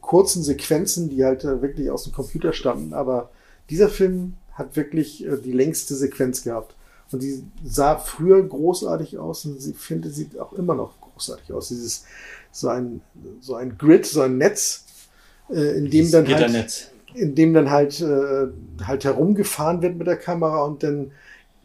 kurzen 0.00 0.42
Sequenzen, 0.42 1.08
die 1.08 1.24
halt 1.24 1.44
wirklich 1.44 1.90
aus 1.90 2.04
dem 2.04 2.12
Computer 2.12 2.52
stammten. 2.52 2.92
Aber 2.92 3.30
dieser 3.70 3.88
Film 3.88 4.34
hat 4.52 4.76
wirklich 4.76 5.26
die 5.44 5.52
längste 5.52 5.94
Sequenz 5.94 6.42
gehabt. 6.42 6.74
Und 7.10 7.22
die 7.22 7.44
sah 7.64 7.96
früher 7.96 8.42
großartig 8.42 9.18
aus 9.18 9.44
und 9.44 9.60
sie 9.60 9.72
finde, 9.72 10.10
sieht 10.10 10.38
auch 10.38 10.52
immer 10.52 10.74
noch 10.74 11.00
großartig 11.00 11.52
aus. 11.52 11.68
Dieses, 11.68 12.04
so 12.50 12.68
ein, 12.68 13.00
so 13.40 13.56
ein 13.56 13.76
Grid, 13.78 14.06
so 14.06 14.22
ein 14.22 14.38
Netz, 14.38 14.83
äh, 15.50 15.78
in 15.78 15.90
dem 15.90 16.10
dann 16.10 16.28
halt, 16.28 16.92
in 17.14 17.34
dem 17.34 17.54
dann 17.54 17.70
halt, 17.70 18.00
äh, 18.00 18.46
halt 18.84 19.04
herumgefahren 19.04 19.82
wird 19.82 19.96
mit 19.96 20.06
der 20.06 20.16
Kamera 20.16 20.64
und 20.64 20.82
dann 20.82 21.12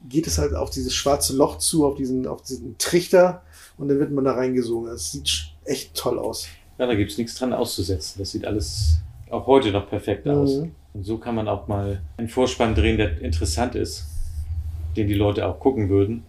geht 0.07 0.27
es 0.27 0.37
halt 0.37 0.53
auf 0.53 0.69
dieses 0.69 0.93
schwarze 0.93 1.35
Loch 1.35 1.57
zu, 1.57 1.85
auf 1.85 1.95
diesen, 1.95 2.27
auf 2.27 2.41
diesen 2.41 2.77
Trichter 2.77 3.43
und 3.77 3.89
dann 3.89 3.99
wird 3.99 4.11
man 4.11 4.25
da 4.25 4.33
reingesogen. 4.33 4.89
Das 4.89 5.11
sieht 5.11 5.51
echt 5.65 5.95
toll 5.95 6.19
aus. 6.19 6.47
Ja, 6.77 6.87
da 6.87 6.95
gibt's 6.95 7.17
nichts 7.17 7.35
dran 7.35 7.53
auszusetzen. 7.53 8.19
Das 8.19 8.31
sieht 8.31 8.45
alles 8.45 8.99
auch 9.29 9.47
heute 9.47 9.71
noch 9.71 9.89
perfekt 9.89 10.27
aus. 10.27 10.57
Mhm. 10.57 10.71
Und 10.93 11.03
so 11.03 11.17
kann 11.17 11.35
man 11.35 11.47
auch 11.47 11.67
mal 11.67 12.01
einen 12.17 12.29
Vorspann 12.29 12.75
drehen, 12.75 12.97
der 12.97 13.21
interessant 13.21 13.75
ist, 13.75 14.05
den 14.97 15.07
die 15.07 15.13
Leute 15.13 15.45
auch 15.45 15.59
gucken 15.59 15.89
würden. 15.89 16.23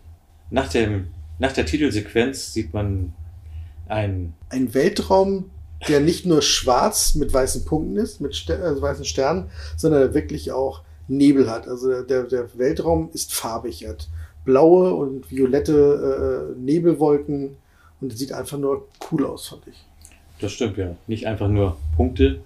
Nach, 0.51 0.69
dem, 0.69 1.09
nach 1.39 1.53
der 1.53 1.67
Titelsequenz 1.67 2.53
sieht 2.53 2.75
man 2.75 3.13
ein, 3.89 4.35
Ein 4.51 4.75
Weltraum, 4.75 5.51
der 5.89 6.01
nicht 6.01 6.27
nur 6.27 6.43
schwarz 6.43 7.15
mit 7.15 7.33
weißen 7.33 7.65
Punkten 7.65 7.97
ist, 7.97 8.21
mit 8.21 8.35
Ster 8.35 8.63
äh, 8.65 8.81
weißen 8.81 9.05
Sternen, 9.05 9.51
sondern 9.77 10.01
der 10.01 10.15
wirklich 10.15 10.53
auch 10.53 10.83
Nebel 11.09 11.51
hat. 11.51 11.67
Also 11.67 12.03
der- 12.03 12.25
der, 12.25 12.59
Weltraum 12.59 13.11
ist 13.13 13.33
farbig. 13.35 13.83
Er 13.85 13.91
hat 13.91 14.09
blaue 14.45 14.95
und 14.95 15.31
violette 15.31 16.55
äh, 16.57 16.61
Nebelwolken 16.61 17.57
und 18.01 18.13
es 18.13 18.19
sieht 18.19 18.33
einfach 18.33 18.59
nur 18.59 18.89
cool 19.11 19.27
aus, 19.27 19.49
fand 19.49 19.63
ich. 19.67 19.85
das 20.41 20.53
stimmt 20.53 20.77
ja, 20.79 20.97
nicht 21.07 21.27
einfach 21.27 21.49
nur 21.49 21.77
Punkte. 21.97 22.41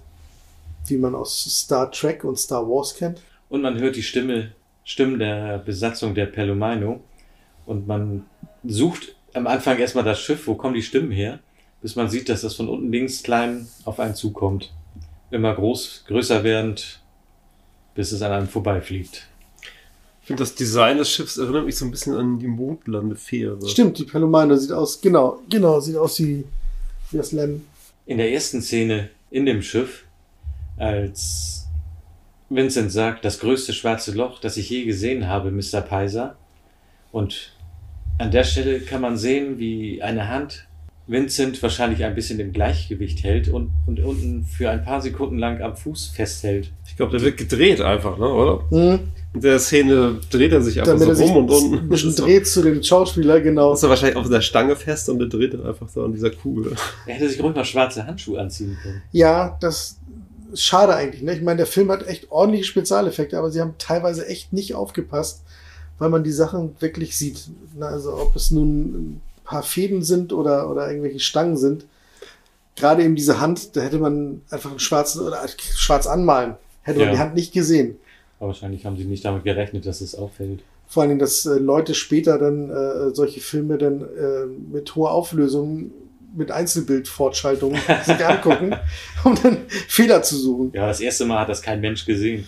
Wie 0.87 0.97
man 0.97 1.15
aus 1.15 1.43
Star 1.43 1.91
Trek 1.91 2.23
und 2.23 2.37
Star 2.37 2.67
Wars 2.67 2.93
kennt. 2.95 3.21
Und 3.49 3.61
man 3.61 3.79
hört 3.79 3.95
die 3.95 4.03
Stimme, 4.03 4.51
Stimmen 4.83 5.17
der 5.19 5.57
Besatzung 5.59 6.13
der 6.13 6.25
Pelomino. 6.27 6.99
Und 7.65 7.87
man 7.87 8.25
sucht 8.63 9.15
am 9.33 9.47
Anfang 9.47 9.79
erstmal 9.79 10.03
das 10.03 10.19
Schiff, 10.19 10.45
wo 10.47 10.53
kommen 10.55 10.75
die 10.75 10.83
Stimmen 10.83 11.11
her, 11.11 11.39
bis 11.85 11.95
man 11.95 12.09
sieht, 12.09 12.29
dass 12.29 12.41
das 12.41 12.55
von 12.55 12.67
unten 12.67 12.91
links 12.91 13.21
klein 13.21 13.67
auf 13.83 13.99
einen 13.99 14.15
zukommt. 14.15 14.73
Immer 15.29 15.53
groß, 15.53 16.05
größer 16.07 16.43
werdend, 16.43 16.99
bis 17.93 18.11
es 18.11 18.23
an 18.23 18.31
einem 18.31 18.47
vorbeifliegt. 18.47 19.27
Ich 20.19 20.25
finde, 20.25 20.41
das 20.41 20.55
Design 20.55 20.97
des 20.97 21.11
Schiffs 21.11 21.37
erinnert 21.37 21.63
mich 21.67 21.77
so 21.77 21.85
ein 21.85 21.91
bisschen 21.91 22.15
an 22.15 22.39
die 22.39 22.47
Mondlandefähre. 22.47 23.69
Stimmt, 23.69 23.99
die 23.99 24.05
Palomino 24.05 24.55
sieht 24.55 24.71
aus, 24.71 24.99
genau, 24.99 25.43
genau, 25.47 25.79
sieht 25.79 25.95
aus 25.95 26.17
wie, 26.17 26.45
wie 27.11 27.17
das 27.17 27.31
Lem. 27.31 27.63
In 28.07 28.17
der 28.17 28.31
ersten 28.31 28.63
Szene 28.63 29.11
in 29.29 29.45
dem 29.45 29.61
Schiff, 29.61 30.05
als 30.77 31.67
Vincent 32.49 32.91
sagt, 32.91 33.25
das 33.25 33.39
größte 33.39 33.73
schwarze 33.73 34.11
Loch, 34.13 34.39
das 34.39 34.57
ich 34.57 34.71
je 34.71 34.85
gesehen 34.85 35.27
habe, 35.27 35.51
Mr. 35.51 35.81
Peiser. 35.81 36.35
Und 37.11 37.51
an 38.17 38.31
der 38.31 38.43
Stelle 38.43 38.79
kann 38.79 39.01
man 39.01 39.17
sehen, 39.17 39.59
wie 39.59 40.01
eine 40.01 40.29
Hand 40.29 40.65
Vincent 41.07 41.61
wahrscheinlich 41.61 42.03
ein 42.03 42.15
bisschen 42.15 42.39
im 42.39 42.51
Gleichgewicht 42.51 43.23
hält 43.23 43.47
und, 43.49 43.69
und 43.85 43.99
unten 43.99 44.43
für 44.45 44.71
ein 44.71 44.83
paar 44.83 45.01
Sekunden 45.01 45.37
lang 45.37 45.61
am 45.61 45.75
Fuß 45.75 46.07
festhält. 46.07 46.71
Ich 46.87 46.97
glaube, 46.97 47.11
der 47.11 47.21
wird 47.21 47.37
gedreht 47.37 47.79
einfach, 47.81 48.17
ne, 48.17 48.27
oder? 48.27 48.63
Mhm. 48.71 48.99
In 49.35 49.41
der 49.41 49.59
Szene 49.59 50.19
dreht 50.31 50.51
er 50.53 50.61
sich 50.61 50.79
einfach 50.79 50.93
Damit 50.93 51.09
er 51.09 51.15
so 51.15 51.23
sich 51.25 51.31
rum 51.35 51.45
und 51.45 51.51
ein 51.51 51.73
unten. 51.73 51.89
bisschen 51.89 52.09
ist 52.09 52.19
er- 52.19 52.25
dreht 52.25 52.47
zu 52.47 52.61
dem 52.63 52.81
Schauspieler, 52.81 53.39
genau. 53.41 53.73
ist 53.73 53.83
er 53.83 53.89
wahrscheinlich 53.89 54.17
auf 54.17 54.29
der 54.29 54.41
Stange 54.41 54.75
fest 54.75 55.07
und 55.09 55.19
der 55.19 55.27
dreht 55.27 55.53
dann 55.53 55.65
einfach 55.65 55.87
so 55.89 56.03
an 56.03 56.11
dieser 56.13 56.31
Kugel. 56.31 56.73
Er 57.05 57.13
hätte 57.15 57.29
sich 57.29 57.41
ruhig 57.43 57.55
mal 57.55 57.65
schwarze 57.65 58.07
Handschuhe 58.07 58.39
anziehen 58.39 58.75
können. 58.81 59.01
Ja, 59.11 59.57
das 59.61 59.97
ist 60.53 60.63
schade 60.63 60.95
eigentlich. 60.95 61.21
Ne? 61.21 61.33
Ich 61.33 61.41
meine, 61.41 61.57
der 61.57 61.65
Film 61.67 61.91
hat 61.91 62.07
echt 62.07 62.31
ordentliche 62.31 62.63
Spezialeffekte, 62.65 63.37
aber 63.37 63.51
sie 63.51 63.61
haben 63.61 63.75
teilweise 63.77 64.25
echt 64.27 64.53
nicht 64.53 64.73
aufgepasst, 64.73 65.43
weil 65.99 66.09
man 66.09 66.23
die 66.23 66.31
Sachen 66.31 66.75
wirklich 66.79 67.15
sieht. 67.17 67.43
Na, 67.77 67.87
also 67.87 68.13
ob 68.17 68.35
es 68.35 68.49
nun 68.51 68.79
ein 68.85 69.21
paar 69.45 69.63
Fäden 69.63 70.03
sind 70.03 70.33
oder, 70.33 70.69
oder 70.69 70.89
irgendwelche 70.89 71.19
Stangen 71.19 71.55
sind. 71.57 71.85
Gerade 72.75 73.03
eben 73.03 73.15
diese 73.15 73.39
Hand, 73.39 73.75
da 73.77 73.81
hätte 73.81 73.99
man 73.99 74.41
einfach 74.49 74.69
einen 74.71 74.79
schwarzen 74.79 75.21
oder 75.21 75.39
schwarz 75.75 76.07
anmalen. 76.07 76.55
Hätte 76.81 76.99
man 76.99 77.07
Ja. 77.07 77.13
die 77.13 77.19
Hand 77.19 77.35
nicht 77.35 77.53
gesehen. 77.53 77.97
Aber 78.39 78.47
wahrscheinlich 78.49 78.85
haben 78.85 78.97
sie 78.97 79.05
nicht 79.05 79.23
damit 79.23 79.43
gerechnet, 79.45 79.85
dass 79.85 80.01
es 80.01 80.13
auffällt. 80.15 80.59
Vor 80.87 81.01
allen 81.01 81.11
Dingen, 81.11 81.19
dass 81.19 81.45
äh, 81.45 81.53
Leute 81.57 81.95
später 81.95 82.37
dann 82.37 82.69
äh, 82.69 83.15
solche 83.15 83.39
Filme 83.39 83.77
dann 83.77 84.01
äh, 84.01 84.45
mit 84.71 84.93
hoher 84.95 85.11
Auflösung, 85.11 85.91
mit 86.35 86.51
Einzelbildfortschaltung 86.51 87.75
sich 88.05 88.25
angucken, 88.25 88.75
um 89.23 89.35
dann 89.41 89.57
Fehler 89.87 90.21
zu 90.21 90.35
suchen. 90.37 90.71
Ja, 90.73 90.87
das 90.87 90.99
erste 90.99 91.25
Mal 91.25 91.39
hat 91.39 91.49
das 91.49 91.61
kein 91.61 91.79
Mensch 91.81 92.05
gesehen. 92.05 92.45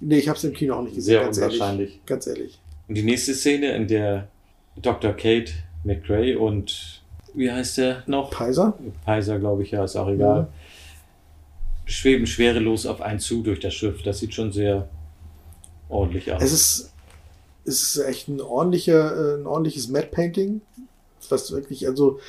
Nee, 0.00 0.18
ich 0.18 0.28
habe 0.28 0.38
es 0.38 0.44
im 0.44 0.52
Kino 0.52 0.76
auch 0.76 0.82
nicht 0.82 0.94
gesehen. 0.94 1.14
Sehr 1.14 1.20
ganz 1.24 1.36
unwahrscheinlich. 1.38 1.90
Ehrlich. 1.90 2.06
Ganz 2.06 2.26
ehrlich. 2.26 2.58
Und 2.88 2.94
die 2.94 3.02
nächste 3.02 3.34
Szene, 3.34 3.74
in 3.74 3.88
der 3.88 4.28
Dr. 4.80 5.12
Kate 5.12 5.52
McRae 5.84 6.34
und 6.36 7.02
wie 7.34 7.50
heißt 7.50 7.78
der 7.78 8.02
noch? 8.06 8.30
Peiser? 8.30 8.78
Peiser, 9.04 9.38
glaube 9.38 9.62
ich, 9.64 9.70
ja, 9.72 9.84
ist 9.84 9.96
auch 9.96 10.08
egal. 10.08 10.48
Schweben 11.86 12.26
schwerelos 12.26 12.86
auf 12.86 13.00
einen 13.00 13.18
zu 13.20 13.42
durch 13.42 13.60
das 13.60 13.74
Schiff. 13.74 14.02
Das 14.02 14.18
sieht 14.20 14.34
schon 14.34 14.52
sehr 14.52 14.88
ordentlich 15.88 16.32
aus. 16.32 16.42
Es 16.42 16.52
ist, 16.52 16.92
es 17.64 17.82
ist 17.82 17.98
echt 18.04 18.28
ein 18.28 18.40
ordentlicher, 18.40 19.34
äh, 19.34 19.40
ein 19.40 19.46
ordentliches 19.46 19.88
Matte 19.88 20.06
Painting. 20.08 20.60
Was 21.28 21.52
wirklich, 21.52 21.86
also 21.86 22.20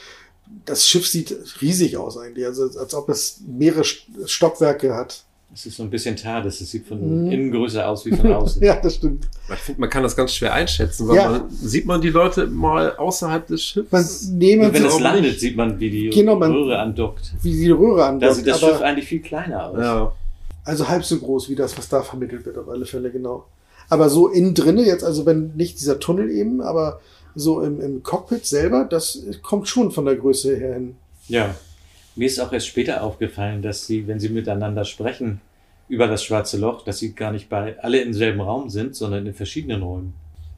das 0.65 0.87
Schiff 0.87 1.07
sieht 1.07 1.35
riesig 1.61 1.97
aus 1.97 2.17
eigentlich. 2.17 2.45
Also 2.45 2.63
als 2.79 2.93
ob 2.93 3.09
es 3.09 3.41
mehrere 3.47 3.81
St- 3.81 4.27
Stockwerke 4.27 4.93
hat. 4.95 5.23
Es 5.55 5.65
ist 5.65 5.77
so 5.77 5.83
ein 5.83 5.89
bisschen 5.89 6.17
TARDIS. 6.17 6.59
Es 6.59 6.69
sieht 6.71 6.85
von 6.85 7.25
Mhm. 7.25 7.31
innen 7.31 7.51
größer 7.51 7.87
aus 7.87 8.05
wie 8.05 8.11
von 8.13 8.31
außen. 8.33 8.61
ja, 8.61 8.75
das 8.75 8.95
stimmt. 8.95 9.25
Ich 9.53 9.59
finde, 9.59 9.79
man 9.81 9.89
kann 9.89 10.03
das 10.03 10.15
ganz 10.15 10.33
schwer 10.33 10.53
einschätzen, 10.53 11.07
weil 11.07 11.15
Ja. 11.15 11.29
man, 11.29 11.49
sieht 11.49 11.85
man 11.85 12.01
die 12.01 12.09
Leute 12.09 12.45
mal 12.47 12.95
außerhalb 12.97 13.47
des 13.47 13.63
Schiffs? 13.63 13.89
Man, 13.89 14.05
nee, 14.37 14.59
wenn 14.59 14.85
es 14.85 14.99
landet, 14.99 15.23
nicht, 15.23 15.39
sieht 15.39 15.55
man, 15.55 15.79
wie 15.79 15.89
die 15.89 16.09
Genau, 16.09 16.35
man- 16.35 16.51
Röhre 16.51 16.77
andockt. 16.79 17.31
wie 17.41 17.53
die 17.53 17.71
Röhre 17.71 17.99
Da 17.99 18.07
andockt. 18.09 18.35
sieht 18.35 18.47
das 18.47 18.61
aber- 18.61 18.73
Schiff 18.73 18.81
eigentlich 18.81 19.07
viel 19.07 19.21
kleiner 19.21 19.69
aus. 19.69 19.77
Ja. 19.79 20.11
Also 20.65 20.89
halb 20.89 21.05
so 21.05 21.17
groß 21.19 21.49
wie 21.49 21.55
das, 21.55 21.77
was 21.77 21.87
da 21.87 22.01
vermittelt 22.01 22.45
wird, 22.45 22.57
auf 22.57 22.67
alle 22.67 22.85
Fälle, 22.85 23.09
genau. 23.09 23.45
Aber 23.87 24.09
so 24.09 24.27
innen 24.27 24.55
drinne 24.55 24.83
jetzt, 24.85 25.03
also 25.05 25.25
wenn 25.25 25.53
nicht 25.55 25.79
dieser 25.79 25.99
Tunnel 25.99 26.29
eben, 26.31 26.59
aber 26.61 26.99
so 27.35 27.61
im, 27.61 27.79
im 27.79 28.03
Cockpit 28.03 28.45
selber, 28.45 28.83
das 28.83 29.21
kommt 29.41 29.67
schon 29.69 29.91
von 29.91 30.05
der 30.05 30.15
Größe 30.15 30.55
her 30.57 30.73
hin. 30.73 30.95
Ja. 31.29 31.55
Mir 32.17 32.27
ist 32.27 32.39
auch 32.39 32.51
erst 32.53 32.67
später 32.67 33.03
aufgefallen, 33.03 33.61
dass 33.61 33.85
sie, 33.85 34.07
wenn 34.07 34.19
sie 34.21 34.29
miteinander 34.29 34.85
sprechen 34.85 35.41
über 35.87 36.07
das 36.07 36.23
schwarze 36.23 36.57
Loch, 36.57 36.83
dass 36.83 36.99
sie 36.99 37.13
gar 37.13 37.31
nicht 37.31 37.49
bei 37.49 37.79
alle 37.79 38.01
im 38.01 38.13
selben 38.13 38.41
Raum 38.41 38.69
sind, 38.69 38.95
sondern 38.95 39.25
in 39.25 39.33
verschiedenen 39.33 39.83
Räumen. 39.83 40.13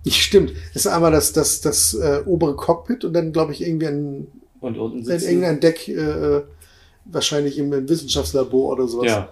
Stimmt. 0.07 0.53
Das 0.73 0.85
ist 0.85 0.91
einmal 0.91 1.11
das, 1.11 1.33
das, 1.33 1.61
das 1.61 1.93
äh, 1.93 2.21
obere 2.25 2.55
Cockpit 2.55 3.03
und 3.03 3.13
dann, 3.13 3.33
glaube 3.33 3.51
ich, 3.51 3.61
irgendwie 3.61 3.87
ein, 3.87 4.27
Und 4.61 4.77
unten 4.77 4.99
ein, 4.99 5.03
sitzen. 5.03 5.27
irgendein 5.27 5.59
Deck, 5.59 5.87
äh, 5.89 6.41
wahrscheinlich 7.05 7.57
im, 7.57 7.73
im 7.73 7.89
Wissenschaftslabor 7.89 8.73
oder 8.73 8.87
sowas. 8.87 9.07
Ja. 9.07 9.29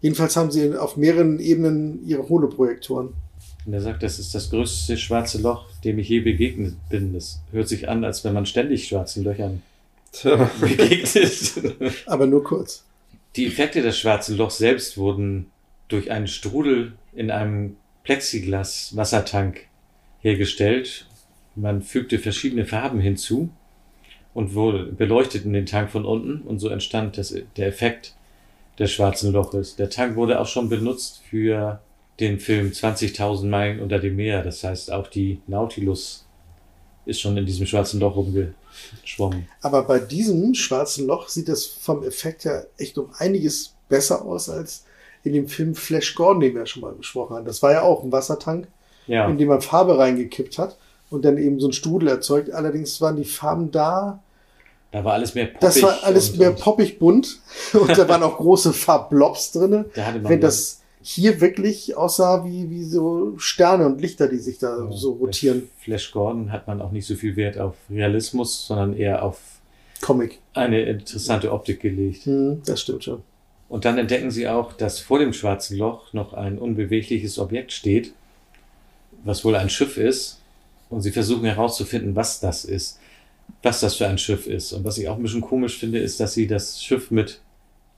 Jedenfalls 0.00 0.36
haben 0.36 0.50
sie 0.50 0.74
auf 0.76 0.96
mehreren 0.96 1.40
Ebenen 1.40 2.06
ihre 2.06 2.28
Holoprojektoren. 2.28 3.12
Und 3.66 3.72
er 3.72 3.80
sagt, 3.80 4.02
das 4.02 4.18
ist 4.18 4.34
das 4.34 4.50
größte 4.50 4.96
schwarze 4.96 5.38
Loch, 5.42 5.66
dem 5.84 5.98
ich 5.98 6.08
je 6.08 6.20
begegnet 6.20 6.76
bin. 6.88 7.12
Das 7.12 7.40
hört 7.52 7.68
sich 7.68 7.88
an, 7.88 8.04
als 8.04 8.24
wenn 8.24 8.32
man 8.32 8.46
ständig 8.46 8.88
schwarzen 8.88 9.24
Löchern 9.24 9.62
begegnet. 10.60 11.52
Aber 12.06 12.26
nur 12.26 12.42
kurz. 12.42 12.84
Die 13.38 13.46
Effekte 13.46 13.82
des 13.82 13.96
schwarzen 13.96 14.36
Lochs 14.36 14.58
selbst 14.58 14.98
wurden 14.98 15.52
durch 15.86 16.10
einen 16.10 16.26
Strudel 16.26 16.94
in 17.12 17.30
einem 17.30 17.76
Plexiglas-Wassertank 18.02 19.60
hergestellt. 20.18 21.06
Man 21.54 21.82
fügte 21.82 22.18
verschiedene 22.18 22.66
Farben 22.66 22.98
hinzu 22.98 23.50
und 24.34 24.54
wurde 24.54 24.86
beleuchtet 24.86 25.44
in 25.44 25.52
den 25.52 25.66
Tank 25.66 25.88
von 25.88 26.04
unten 26.04 26.42
und 26.42 26.58
so 26.58 26.68
entstand 26.68 27.16
das, 27.16 27.32
der 27.56 27.68
Effekt 27.68 28.16
des 28.76 28.90
schwarzen 28.90 29.32
Loches. 29.32 29.76
Der 29.76 29.88
Tank 29.88 30.16
wurde 30.16 30.40
auch 30.40 30.48
schon 30.48 30.68
benutzt 30.68 31.22
für 31.30 31.80
den 32.18 32.40
Film 32.40 32.70
20.000 32.72 33.46
Meilen 33.46 33.78
unter 33.78 34.00
dem 34.00 34.16
Meer. 34.16 34.42
Das 34.42 34.64
heißt, 34.64 34.90
auch 34.90 35.06
die 35.06 35.40
Nautilus 35.46 36.26
ist 37.08 37.20
schon 37.20 37.36
in 37.36 37.46
diesem 37.46 37.66
schwarzen 37.66 38.00
Loch 38.00 38.16
rumgeschwommen. 38.16 39.48
Aber 39.62 39.82
bei 39.82 39.98
diesem 39.98 40.54
schwarzen 40.54 41.06
Loch 41.06 41.28
sieht 41.28 41.48
das 41.48 41.66
vom 41.66 42.02
Effekt 42.04 42.44
her 42.44 42.66
echt 42.76 42.98
um 42.98 43.10
einiges 43.18 43.72
besser 43.88 44.24
aus 44.24 44.48
als 44.48 44.84
in 45.24 45.32
dem 45.32 45.48
Film 45.48 45.74
Flash 45.74 46.14
Gordon, 46.14 46.40
den 46.40 46.54
wir 46.54 46.60
ja 46.60 46.66
schon 46.66 46.82
mal 46.82 46.92
besprochen 46.92 47.36
haben. 47.36 47.44
Das 47.46 47.62
war 47.62 47.72
ja 47.72 47.82
auch 47.82 48.02
ein 48.04 48.12
Wassertank, 48.12 48.68
Ja. 49.06 49.28
in 49.28 49.38
dem 49.38 49.48
man 49.48 49.60
Farbe 49.62 49.98
reingekippt 49.98 50.58
hat 50.58 50.76
und 51.10 51.24
dann 51.24 51.38
eben 51.38 51.58
so 51.60 51.68
ein 51.68 51.72
Strudel 51.72 52.08
erzeugt. 52.08 52.50
Allerdings 52.52 53.00
waren 53.00 53.16
die 53.16 53.24
Farben 53.24 53.70
da 53.70 54.22
Da 54.92 55.04
war 55.04 55.14
alles 55.14 55.34
mehr 55.34 55.46
poppig. 55.46 55.60
Das 55.60 55.82
war 55.82 55.98
alles 56.04 56.30
und- 56.30 56.38
mehr 56.38 56.52
poppig 56.52 56.98
bunt 56.98 57.40
und 57.72 57.88
da 57.98 58.08
waren 58.08 58.22
auch 58.22 58.36
große 58.36 58.72
Farbblobs 58.72 59.52
drinne. 59.52 59.86
Da 59.94 60.06
hatte 60.06 60.20
man 60.20 60.30
Wenn 60.30 60.40
das 60.40 60.77
hier 61.10 61.40
wirklich 61.40 61.96
aussah 61.96 62.44
wie, 62.44 62.68
wie 62.68 62.84
so 62.84 63.32
Sterne 63.38 63.86
und 63.86 63.98
Lichter, 63.98 64.28
die 64.28 64.36
sich 64.36 64.58
da 64.58 64.90
so 64.92 65.12
rotieren. 65.12 65.70
Flash 65.78 66.12
Gordon 66.12 66.52
hat 66.52 66.66
man 66.66 66.82
auch 66.82 66.92
nicht 66.92 67.06
so 67.06 67.14
viel 67.14 67.34
Wert 67.34 67.56
auf 67.56 67.74
Realismus, 67.88 68.66
sondern 68.66 68.94
eher 68.94 69.22
auf 69.22 69.40
Comic. 70.02 70.38
eine 70.52 70.82
interessante 70.82 71.50
Optik 71.50 71.80
gelegt. 71.80 72.26
Hm, 72.26 72.62
das 72.66 72.82
stimmt 72.82 73.04
schon. 73.04 73.22
Und 73.70 73.86
dann 73.86 73.96
entdecken 73.96 74.30
sie 74.30 74.48
auch, 74.48 74.74
dass 74.74 75.00
vor 75.00 75.18
dem 75.18 75.32
schwarzen 75.32 75.78
Loch 75.78 76.12
noch 76.12 76.34
ein 76.34 76.58
unbewegliches 76.58 77.38
Objekt 77.38 77.72
steht, 77.72 78.12
was 79.24 79.46
wohl 79.46 79.56
ein 79.56 79.70
Schiff 79.70 79.96
ist. 79.96 80.40
Und 80.90 81.00
sie 81.00 81.12
versuchen 81.12 81.44
herauszufinden, 81.44 82.16
was 82.16 82.40
das 82.40 82.66
ist, 82.66 82.98
was 83.62 83.80
das 83.80 83.96
für 83.96 84.06
ein 84.06 84.18
Schiff 84.18 84.46
ist. 84.46 84.74
Und 84.74 84.84
was 84.84 84.98
ich 84.98 85.08
auch 85.08 85.16
ein 85.16 85.22
bisschen 85.22 85.40
komisch 85.40 85.78
finde, 85.78 86.00
ist, 86.00 86.20
dass 86.20 86.34
sie 86.34 86.46
das 86.46 86.82
Schiff 86.82 87.10
mit 87.10 87.40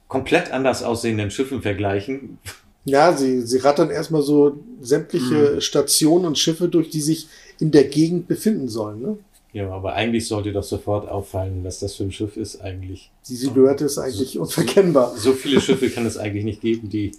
komplett 0.06 0.52
anders 0.52 0.84
aussehenden 0.84 1.32
Schiffen 1.32 1.60
vergleichen. 1.60 2.38
Ja, 2.84 3.12
sie, 3.16 3.42
sie 3.42 3.58
rattern 3.58 3.90
erstmal 3.90 4.22
so 4.22 4.58
sämtliche 4.80 5.60
Stationen 5.60 6.24
und 6.24 6.38
Schiffe 6.38 6.68
durch, 6.68 6.90
die 6.90 7.00
sich 7.02 7.28
in 7.58 7.70
der 7.70 7.84
Gegend 7.84 8.26
befinden 8.26 8.68
sollen. 8.68 9.02
Ne? 9.02 9.18
Ja, 9.52 9.70
aber 9.70 9.94
eigentlich 9.94 10.26
sollte 10.26 10.52
doch 10.52 10.62
sofort 10.62 11.08
auffallen, 11.08 11.60
was 11.62 11.80
das 11.80 11.94
für 11.94 12.04
ein 12.04 12.12
Schiff 12.12 12.36
ist 12.36 12.60
eigentlich. 12.62 13.10
Die 13.28 13.36
Silhouette 13.36 13.84
ist 13.84 13.98
eigentlich 13.98 14.38
unverkennbar. 14.38 15.14
So 15.16 15.32
viele 15.32 15.60
Schiffe 15.60 15.90
kann 15.90 16.06
es 16.06 16.16
eigentlich 16.16 16.44
nicht 16.44 16.60
geben, 16.62 16.88
die 16.88 17.12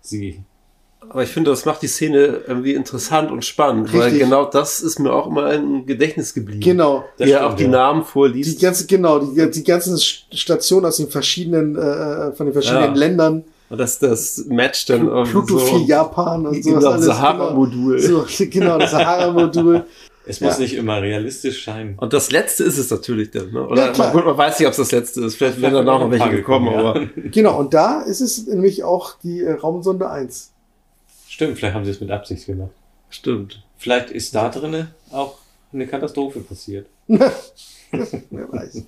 sie 0.00 0.40
Aber 1.00 1.22
ich 1.22 1.28
finde, 1.30 1.50
das 1.50 1.64
macht 1.66 1.82
die 1.82 1.86
Szene 1.88 2.42
irgendwie 2.46 2.72
interessant 2.74 3.30
und 3.30 3.44
spannend, 3.44 3.92
weil 3.92 4.02
Richtig. 4.04 4.20
genau 4.22 4.46
das 4.46 4.80
ist 4.80 4.98
mir 5.00 5.12
auch 5.12 5.26
immer 5.26 5.52
im 5.52 5.84
Gedächtnis 5.84 6.32
geblieben. 6.32 6.60
Genau. 6.62 7.04
Wie 7.18 7.30
er 7.30 7.46
auch 7.46 7.54
die 7.54 7.66
Namen 7.68 8.00
Die 8.02 8.06
vorliest. 8.08 8.60
ganze, 8.60 8.86
genau, 8.86 9.18
die, 9.18 9.50
die 9.50 9.64
ganzen 9.64 9.98
Stationen 9.98 10.86
aus 10.86 10.96
den 10.96 11.08
verschiedenen, 11.08 11.76
äh, 11.76 12.32
von 12.32 12.46
den 12.46 12.52
verschiedenen 12.54 12.94
Ja. 12.94 12.98
Ländern. 12.98 13.44
Und 13.70 13.78
das, 13.78 13.98
das 13.98 14.44
Match 14.48 14.86
dann 14.86 15.08
Pluto 15.24 15.58
so. 15.58 15.78
4 15.78 15.86
Japan 15.86 16.46
und 16.46 16.62
so. 16.62 16.74
Genau, 16.74 16.90
alles, 16.90 17.06
Sahara-Modul. 17.06 18.00
Genau, 18.00 18.24
so, 18.26 18.44
genau 18.50 18.78
das 18.78 18.90
Sahara-Modul. 18.90 19.84
Es 20.26 20.40
muss 20.40 20.54
Ja. 20.54 20.60
nicht 20.60 20.74
immer 20.74 21.02
realistisch 21.02 21.64
sein. 21.66 21.94
Und 21.98 22.12
das 22.12 22.30
letzte 22.30 22.64
ist 22.64 22.78
es 22.78 22.90
natürlich 22.90 23.30
dann, 23.30 23.52
ne? 23.52 23.60
Ja, 23.60 23.66
Oder 23.66 23.92
klar. 23.92 24.14
man, 24.14 24.24
man 24.24 24.38
weiß 24.38 24.58
nicht, 24.58 24.66
ob 24.66 24.70
es 24.72 24.78
das 24.78 24.92
letzte 24.92 25.22
ist. 25.22 25.36
Vielleicht 25.36 25.60
werden 25.60 25.74
danach 25.74 26.00
noch 26.00 26.10
welche 26.10 26.30
gekommen, 26.30 26.68
aber. 26.74 27.06
Genau, 27.30 27.58
und 27.58 27.74
da 27.74 28.00
ist 28.02 28.20
es 28.20 28.46
nämlich 28.46 28.84
auch 28.84 29.16
die 29.22 29.40
äh, 29.42 29.52
Raumsonde 29.52 30.08
1. 30.08 30.50
Stimmt, 31.28 31.58
vielleicht 31.58 31.74
haben 31.74 31.84
sie 31.84 31.90
es 31.90 32.00
mit 32.00 32.10
Absicht 32.10 32.46
gemacht. 32.46 32.70
Stimmt. 33.10 33.62
Vielleicht 33.76 34.10
ist 34.10 34.34
da 34.34 34.48
drinnen 34.48 34.88
auch 35.10 35.36
eine 35.72 35.86
Katastrophe 35.86 36.40
passiert. 36.40 36.86
Wer 37.08 38.52
weiß. 38.52 38.82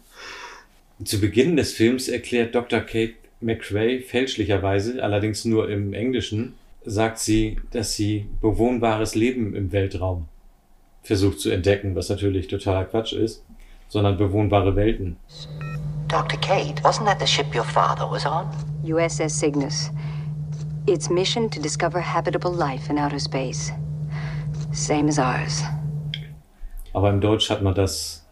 Zu 1.05 1.21
Beginn 1.21 1.57
des 1.57 1.73
Films 1.73 2.09
erklärt 2.09 2.55
Dr. 2.55 2.81
Kate 2.81 3.15
McRae 3.41 4.01
fälschlicherweise, 4.01 5.03
allerdings 5.03 5.45
nur 5.45 5.69
im 5.69 5.93
Englischen, 5.93 6.55
sagt 6.85 7.19
sie, 7.19 7.59
dass 7.71 7.95
sie 7.95 8.27
bewohnbares 8.41 9.15
Leben 9.15 9.55
im 9.55 9.73
Weltraum 9.73 10.29
versucht 11.03 11.41
zu 11.41 11.51
entdecken, 11.51 11.95
was 11.95 12.09
natürlich 12.09 12.49
totaler 12.49 12.85
Quatsch 12.85 13.13
ist, 13.13 13.45
sondern 13.89 14.17
bewohnbare 14.17 14.75
Welten. 14.75 15.17
Dr. 16.09 16.39
Kate, 16.41 16.83
wasn't 16.83 17.07
that 17.07 17.21
the 17.21 17.27
ship 17.27 17.55
your 17.55 17.65
father 17.65 18.09
was 18.11 18.27
on? 18.27 18.49
USS 18.85 19.31
Cygnus. 19.31 19.91
Its 20.87 21.11
mission 21.11 21.51
to 21.51 21.61
discover 21.61 22.01
habitable 22.01 22.53
life 22.53 22.89
in 22.91 22.99
outer 22.99 23.19
space. 23.19 23.73
Same 24.73 25.09
as 25.09 25.19
ours. 25.19 25.65
Aber 26.93 27.11
im 27.11 27.21
Deutsch 27.21 27.51
hat 27.51 27.63
man 27.63 27.75
das 27.75 28.25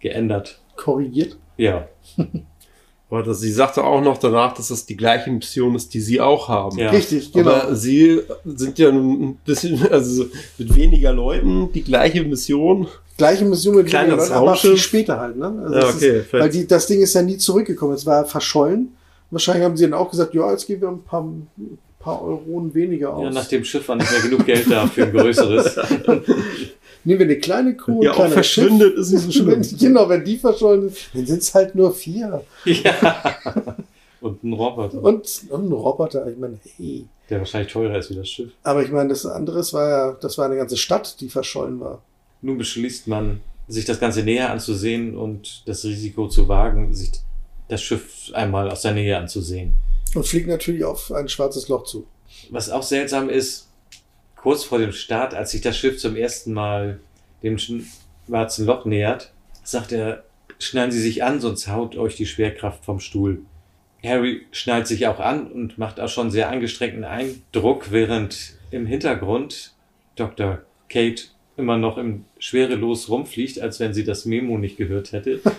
geändert. 0.00 0.60
Korrigiert? 0.76 1.36
Ja. 1.56 1.86
Aber 3.10 3.22
das, 3.22 3.40
sie 3.40 3.52
sagte 3.52 3.82
auch 3.84 4.02
noch 4.02 4.18
danach, 4.18 4.52
dass 4.54 4.68
das 4.68 4.84
die 4.84 4.96
gleiche 4.96 5.30
Mission 5.30 5.74
ist, 5.74 5.94
die 5.94 6.00
sie 6.00 6.20
auch 6.20 6.48
haben. 6.48 6.78
Ja. 6.78 6.90
Richtig, 6.90 7.32
genau. 7.32 7.50
Aber 7.50 7.74
sie 7.74 8.20
sind 8.44 8.78
ja 8.78 8.92
nun 8.92 9.22
ein 9.22 9.38
bisschen, 9.46 9.80
also 9.90 10.24
so 10.24 10.30
mit 10.58 10.74
weniger 10.74 11.12
Leuten, 11.12 11.72
die 11.72 11.82
gleiche 11.82 12.22
Mission. 12.22 12.86
Gleiche 13.16 13.46
Mission 13.46 13.76
mit 13.76 13.90
weniger 13.90 14.16
Leuten, 14.16 14.32
aber 14.32 14.54
viel 14.56 14.76
später 14.76 15.18
halt. 15.18 15.36
Ne? 15.36 15.46
Also 15.64 15.78
Ja, 15.78 15.88
okay, 15.88 16.18
ist, 16.20 16.32
weil 16.32 16.50
die, 16.50 16.66
das 16.66 16.86
Ding 16.86 17.00
ist 17.00 17.14
ja 17.14 17.22
nie 17.22 17.38
zurückgekommen. 17.38 17.94
Es 17.94 18.04
war 18.04 18.26
verschollen. 18.26 18.92
Wahrscheinlich 19.30 19.64
haben 19.64 19.76
sie 19.76 19.84
dann 19.84 19.94
auch 19.94 20.10
gesagt, 20.10 20.34
ja, 20.34 20.50
jetzt 20.50 20.66
geben 20.66 20.82
wir 20.82 20.88
ein 20.88 21.02
paar, 21.02 21.22
ein 21.22 21.78
paar 21.98 22.22
Euronen 22.22 22.74
weniger 22.74 23.14
aus. 23.14 23.24
ja, 23.24 23.30
nach 23.30 23.48
dem 23.48 23.64
Schiff 23.64 23.88
war 23.88 23.96
nicht 23.96 24.10
mehr 24.10 24.20
genug 24.20 24.44
Geld 24.44 24.70
da 24.70 24.86
für 24.86 25.04
ein 25.04 25.12
größeres. 25.12 25.76
Nehmen 27.08 27.20
wir 27.20 27.26
eine 27.26 27.38
kleine 27.38 27.74
Crew, 27.74 28.02
Ja, 28.02 28.12
auch 28.12 28.28
verschwindet 28.28 28.94
ist 28.98 29.12
nicht 29.12 29.22
so 29.22 29.32
schlimm. 29.32 29.46
Wenn, 29.48 29.62
genau, 29.78 30.10
wenn 30.10 30.22
die 30.26 30.36
verschollen 30.36 30.90
sind, 30.90 31.08
dann 31.14 31.24
sind 31.26 31.38
es 31.38 31.54
halt 31.54 31.74
nur 31.74 31.94
vier. 31.94 32.44
ja. 32.66 33.34
Und 34.20 34.44
ein 34.44 34.52
Roboter, 34.52 35.02
Und, 35.02 35.42
und 35.48 35.68
ein 35.68 35.72
Roboter. 35.72 36.26
Ich 36.26 36.36
meine, 36.36 36.58
hey. 36.76 37.06
der 37.30 37.38
wahrscheinlich 37.38 37.72
teurer 37.72 37.96
ist 37.96 38.10
wie 38.10 38.16
das 38.16 38.28
Schiff. 38.28 38.50
Aber 38.62 38.82
ich 38.82 38.90
meine, 38.90 39.08
das 39.08 39.24
andere 39.24 39.60
war 39.72 39.88
ja, 39.88 40.12
das 40.20 40.36
war 40.36 40.44
eine 40.46 40.56
ganze 40.56 40.76
Stadt, 40.76 41.18
die 41.20 41.30
verschollen 41.30 41.80
war. 41.80 42.02
Nun 42.42 42.58
beschließt 42.58 43.06
man, 43.06 43.40
sich 43.68 43.86
das 43.86 44.00
Ganze 44.00 44.22
näher 44.22 44.50
anzusehen 44.50 45.16
und 45.16 45.62
das 45.66 45.84
Risiko 45.84 46.28
zu 46.28 46.46
wagen, 46.46 46.92
sich 46.92 47.12
das 47.68 47.80
Schiff 47.80 48.30
einmal 48.34 48.70
aus 48.70 48.82
der 48.82 48.92
Nähe 48.92 49.16
anzusehen. 49.16 49.72
Und 50.14 50.26
fliegt 50.26 50.48
natürlich 50.48 50.84
auf 50.84 51.10
ein 51.12 51.28
schwarzes 51.28 51.68
Loch 51.68 51.84
zu. 51.84 52.06
Was 52.50 52.68
auch 52.68 52.82
seltsam 52.82 53.30
ist, 53.30 53.67
kurz 54.48 54.64
vor 54.64 54.78
dem 54.78 54.92
Start, 54.92 55.34
als 55.34 55.50
sich 55.50 55.60
das 55.60 55.76
Schiff 55.76 55.98
zum 55.98 56.16
ersten 56.16 56.54
Mal 56.54 57.00
dem 57.42 57.58
schwarzen 57.58 58.64
Loch 58.64 58.86
nähert, 58.86 59.30
sagt 59.62 59.92
er, 59.92 60.24
schnallen 60.58 60.90
Sie 60.90 61.02
sich 61.02 61.22
an, 61.22 61.38
sonst 61.38 61.68
haut 61.68 61.98
euch 61.98 62.16
die 62.16 62.24
Schwerkraft 62.24 62.82
vom 62.82 62.98
Stuhl. 62.98 63.42
Harry 64.02 64.46
schnallt 64.50 64.86
sich 64.86 65.06
auch 65.06 65.20
an 65.20 65.52
und 65.52 65.76
macht 65.76 66.00
auch 66.00 66.08
schon 66.08 66.30
sehr 66.30 66.48
angestrengten 66.48 67.04
Eindruck, 67.04 67.92
während 67.92 68.54
im 68.70 68.86
Hintergrund 68.86 69.74
Dr. 70.16 70.60
Kate 70.88 71.24
immer 71.58 71.76
noch 71.76 71.98
im 71.98 72.24
Schwerelos 72.38 73.10
rumfliegt, 73.10 73.60
als 73.60 73.80
wenn 73.80 73.92
sie 73.92 74.04
das 74.04 74.24
Memo 74.24 74.56
nicht 74.56 74.78
gehört 74.78 75.12
hätte. 75.12 75.42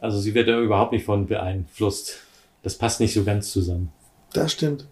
Also 0.00 0.20
sie 0.20 0.34
wird 0.34 0.48
da 0.48 0.60
überhaupt 0.60 0.92
nicht 0.92 1.06
von 1.06 1.26
beeinflusst. 1.26 2.20
Das 2.62 2.76
passt 2.76 3.00
nicht 3.00 3.14
so 3.14 3.24
ganz 3.24 3.50
zusammen. 3.50 3.90
Das 4.32 4.52
stimmt. 4.52 4.86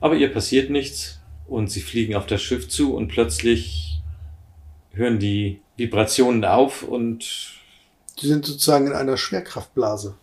Aber 0.00 0.16
ihr 0.16 0.32
passiert 0.32 0.68
nichts 0.68 1.17
und 1.48 1.70
sie 1.70 1.80
fliegen 1.80 2.14
auf 2.14 2.26
das 2.26 2.42
Schiff 2.42 2.68
zu 2.68 2.94
und 2.94 3.08
plötzlich 3.08 4.00
hören 4.92 5.18
die 5.18 5.60
Vibrationen 5.76 6.44
auf 6.44 6.82
und 6.82 7.54
Die 8.20 8.26
sind 8.26 8.44
sozusagen 8.44 8.86
in 8.86 8.92
einer 8.92 9.16
Schwerkraftblase. 9.16 10.14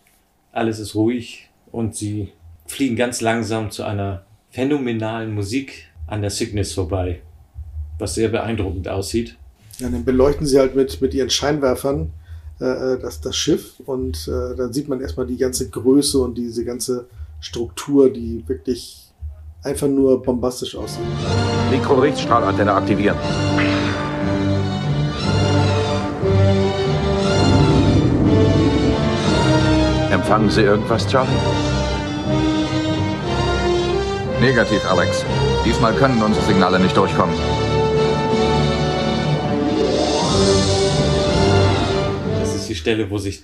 alles 0.52 0.78
ist 0.78 0.94
ruhig 0.94 1.50
und 1.72 1.94
sie 1.94 2.32
fliegen 2.66 2.96
ganz 2.96 3.20
langsam 3.20 3.70
zu 3.70 3.84
einer 3.84 4.24
phänomenalen 4.50 5.34
Musik 5.34 5.88
an 6.06 6.20
der 6.20 6.30
Cygnus 6.30 6.72
vorbei, 6.72 7.20
was 7.98 8.14
sehr 8.14 8.28
beeindruckend 8.28 8.88
aussieht. 8.88 9.36
Ja, 9.78 9.88
dann 9.88 10.04
beleuchten 10.04 10.46
sie 10.46 10.58
halt 10.58 10.74
mit, 10.74 11.00
mit 11.00 11.12
ihren 11.12 11.30
Scheinwerfern 11.30 12.12
äh, 12.60 12.64
äh, 12.94 12.98
das, 12.98 13.20
das 13.20 13.36
Schiff 13.36 13.80
und 13.84 14.28
äh, 14.28 14.56
dann 14.56 14.72
sieht 14.72 14.88
man 14.88 15.00
erstmal 15.00 15.26
die 15.26 15.36
ganze 15.36 15.68
Größe 15.68 16.18
und 16.18 16.38
diese 16.38 16.64
ganze 16.64 17.06
Struktur, 17.40 18.10
die 18.10 18.44
wirklich 18.46 19.05
einfach 19.66 19.88
nur 19.88 20.22
bombastisch 20.22 20.76
aussieht. 20.76 21.02
Mikrorichtstrahlantenne 21.70 22.72
aktivieren. 22.72 23.16
Empfangen 30.10 30.50
Sie 30.50 30.62
irgendwas, 30.62 31.06
Charlie? 31.06 31.30
Negativ, 34.40 34.84
Alex. 34.90 35.24
Diesmal 35.64 35.94
können 35.94 36.22
unsere 36.22 36.44
Signale 36.46 36.78
nicht 36.78 36.96
durchkommen. 36.96 37.34
Das 42.40 42.54
ist 42.54 42.68
die 42.68 42.74
Stelle, 42.74 43.10
wo 43.10 43.18
sich, 43.18 43.42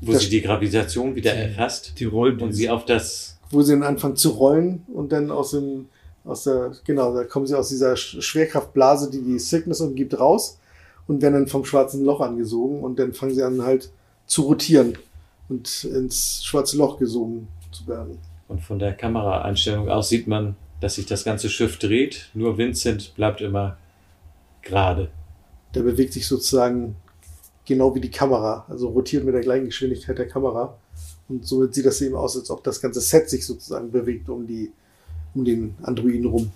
wo 0.00 0.12
Das- 0.12 0.22
sie 0.22 0.30
die 0.30 0.42
Gravitation 0.42 1.14
wieder 1.14 1.32
erfasst 1.34 1.94
Die 1.98 2.04
Rollen. 2.04 2.40
und 2.40 2.52
sie 2.52 2.68
auf 2.68 2.84
das, 2.84 3.38
Wo 3.52 3.62
sie 3.62 3.72
dann 3.72 3.84
anfangen 3.84 4.16
zu 4.16 4.30
rollen 4.30 4.84
und 4.92 5.12
dann 5.12 5.30
aus 5.30 5.52
dem, 5.52 5.86
aus 6.24 6.42
der, 6.44 6.72
genau, 6.84 7.14
da 7.14 7.22
kommen 7.24 7.46
sie 7.46 7.56
aus 7.56 7.68
dieser 7.68 7.92
Sch- 7.94 8.20
Schwerkraftblase, 8.20 9.10
die 9.10 9.22
die 9.22 9.38
Cygnus 9.38 9.80
umgibt, 9.80 10.18
raus 10.18 10.58
und 11.06 11.22
werden 11.22 11.34
dann 11.34 11.46
vom 11.46 11.64
schwarzen 11.64 12.04
Loch 12.04 12.20
angesogen 12.20 12.80
und 12.82 12.98
dann 12.98 13.12
fangen 13.12 13.34
sie 13.34 13.42
an 13.44 13.62
halt 13.62 13.90
zu 14.26 14.42
rotieren 14.42 14.98
und 15.48 15.84
ins 15.84 16.42
schwarze 16.44 16.76
Loch 16.76 16.98
gesogen 16.98 17.46
zu 17.70 17.86
werden. 17.86 18.18
und 18.48 18.60
von 18.60 18.78
der 18.78 18.92
Kameraeinstellung 18.94 19.88
aus 19.88 20.08
sieht 20.08 20.26
man, 20.26 20.56
dass 20.80 20.94
sich 20.96 21.06
das 21.06 21.22
ganze 21.24 21.48
Schiff 21.48 21.78
dreht, 21.78 22.30
nur 22.34 22.58
Vincent 22.58 23.14
bleibt 23.14 23.40
immer 23.40 23.76
gerade. 24.62 25.10
Der 25.74 25.82
bewegt 25.82 26.12
sich 26.12 26.26
sozusagen 26.26 26.96
genau 27.64 27.94
wie 27.94 28.00
die 28.00 28.10
Kamera, 28.10 28.64
also 28.68 28.88
rotiert 28.88 29.24
mit 29.24 29.34
der 29.34 29.42
gleichen 29.42 29.66
Geschwindigkeit 29.66 30.18
der 30.18 30.28
Kamera. 30.28 30.76
Und 31.32 31.46
somit 31.46 31.74
sieht 31.74 31.86
das 31.86 32.00
eben 32.02 32.14
aus, 32.14 32.36
als 32.36 32.50
ob 32.50 32.62
das 32.62 32.80
ganze 32.82 33.00
Set 33.00 33.30
sich 33.30 33.46
sozusagen 33.46 33.90
bewegt 33.90 34.28
um 34.28 34.46
die, 34.46 34.70
um 35.34 35.46
den 35.46 35.74
Androiden 35.82 36.26
rum. 36.26 36.52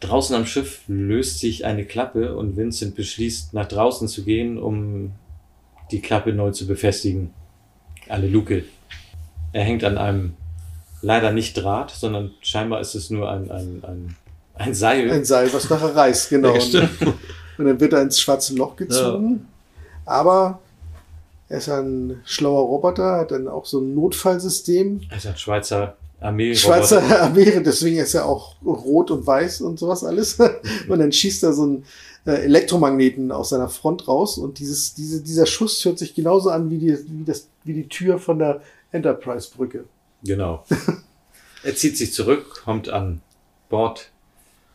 Draußen 0.00 0.34
am 0.34 0.46
Schiff 0.46 0.80
löst 0.88 1.40
sich 1.40 1.66
eine 1.66 1.84
Klappe 1.84 2.34
und 2.34 2.56
Vincent 2.56 2.94
beschließt, 2.94 3.52
nach 3.52 3.68
draußen 3.68 4.08
zu 4.08 4.24
gehen, 4.24 4.58
um 4.58 5.12
die 5.90 6.00
Klappe 6.00 6.32
neu 6.32 6.50
zu 6.50 6.66
befestigen. 6.66 7.34
eine 8.08 8.26
Luke. 8.26 8.64
Er 9.52 9.64
hängt 9.64 9.84
an 9.84 9.98
einem 9.98 10.32
leider 11.02 11.30
nicht 11.32 11.54
Draht, 11.54 11.90
sondern 11.90 12.30
scheinbar 12.40 12.80
ist 12.80 12.94
es 12.94 13.10
nur 13.10 13.30
ein, 13.30 13.50
ein, 13.50 13.82
ein, 13.86 14.16
ein 14.54 14.74
Seil. 14.74 15.10
Ein 15.10 15.26
Seil, 15.26 15.52
was 15.52 15.68
nachher 15.68 15.94
reißt, 15.94 16.30
genau. 16.30 16.56
Ja, 16.56 16.80
und, 16.80 17.14
und 17.58 17.64
dann 17.66 17.80
wird 17.80 17.92
er 17.92 18.00
ins 18.00 18.18
schwarze 18.18 18.54
Loch 18.54 18.76
gezogen. 18.76 19.46
Aber 20.06 20.60
er 21.48 21.58
ist 21.58 21.68
ein 21.68 22.20
schlauer 22.24 22.66
Roboter, 22.66 23.18
hat 23.18 23.30
dann 23.30 23.48
auch 23.48 23.66
so 23.66 23.80
ein 23.80 23.94
Notfallsystem. 23.94 25.02
Er 25.10 25.16
ist 25.16 25.26
ein 25.26 25.36
Schweizer 25.36 25.96
Armee. 26.20 26.54
Schweizer 26.54 27.02
Armee, 27.22 27.60
deswegen 27.64 27.98
ist 27.98 28.14
er 28.14 28.26
auch 28.26 28.56
rot 28.64 29.10
und 29.10 29.26
weiß 29.26 29.60
und 29.60 29.78
sowas 29.78 30.02
alles. 30.02 30.38
und 30.88 30.98
dann 30.98 31.12
schießt 31.12 31.44
er 31.44 31.52
so 31.52 31.62
einen 31.62 31.84
äh, 32.24 32.44
Elektromagneten 32.44 33.30
aus 33.30 33.50
seiner 33.50 33.68
Front 33.68 34.08
raus 34.08 34.38
und 34.38 34.58
dieses, 34.58 34.94
diese, 34.94 35.22
dieser 35.22 35.46
Schuss 35.46 35.84
hört 35.84 35.98
sich 35.98 36.14
genauso 36.14 36.50
an 36.50 36.70
wie 36.70 36.78
die, 36.78 36.98
wie 37.08 37.24
das, 37.24 37.48
wie 37.64 37.74
die 37.74 37.88
Tür 37.88 38.18
von 38.18 38.38
der 38.38 38.62
Enterprise-Brücke. 38.92 39.84
Genau. 40.24 40.64
er 41.62 41.76
zieht 41.76 41.96
sich 41.96 42.12
zurück, 42.12 42.62
kommt 42.64 42.88
an 42.88 43.20
Bord 43.68 44.10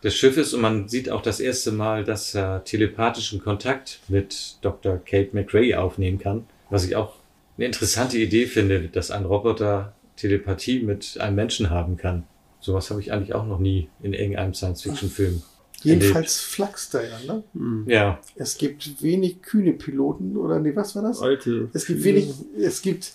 des 0.04 0.16
Schiffes 0.16 0.54
und 0.54 0.62
man 0.62 0.88
sieht 0.88 1.10
auch 1.10 1.22
das 1.22 1.40
erste 1.40 1.72
Mal, 1.72 2.04
dass 2.04 2.34
er 2.34 2.64
telepathischen 2.64 3.42
Kontakt 3.42 4.00
mit 4.08 4.58
Dr. 4.62 4.98
Kate 4.98 5.30
McRae 5.34 5.76
aufnehmen 5.76 6.20
kann. 6.20 6.46
Was 6.72 6.84
ich 6.86 6.96
auch 6.96 7.14
eine 7.58 7.68
interessante 7.68 8.18
Idee 8.18 8.48
finde, 8.48 8.88
dass 8.88 9.12
ein 9.12 9.26
Roboter 9.26 9.94
Telepathie 10.18 10.82
mit 10.82 11.18
einem 11.20 11.36
Menschen 11.36 11.70
haben 11.70 11.98
kann. 11.98 12.24
Sowas 12.60 12.90
habe 12.90 13.02
ich 13.02 13.12
eigentlich 13.12 13.34
auch 13.34 13.46
noch 13.46 13.60
nie 13.60 13.90
in 14.02 14.14
irgendeinem 14.14 14.54
Science-Fiction-Film. 14.54 15.42
Jedenfalls 15.84 16.40
Flachs 16.40 16.90
da 16.92 17.02
ja, 17.02 17.18
ne? 17.26 17.44
Hm. 17.54 17.86
Ja. 17.88 18.20
Es 18.36 18.58
gibt 18.58 19.02
wenig 19.02 19.42
kühne 19.42 19.74
Piloten, 19.74 20.38
oder 20.38 20.60
nee, 20.60 20.76
was 20.76 20.96
war 20.96 21.02
das? 21.02 21.20
Alte. 21.22 21.70
Es 21.74 21.88
gibt 21.88 22.04
wenig, 22.04 22.30
es 22.60 22.82
gibt 22.84 23.14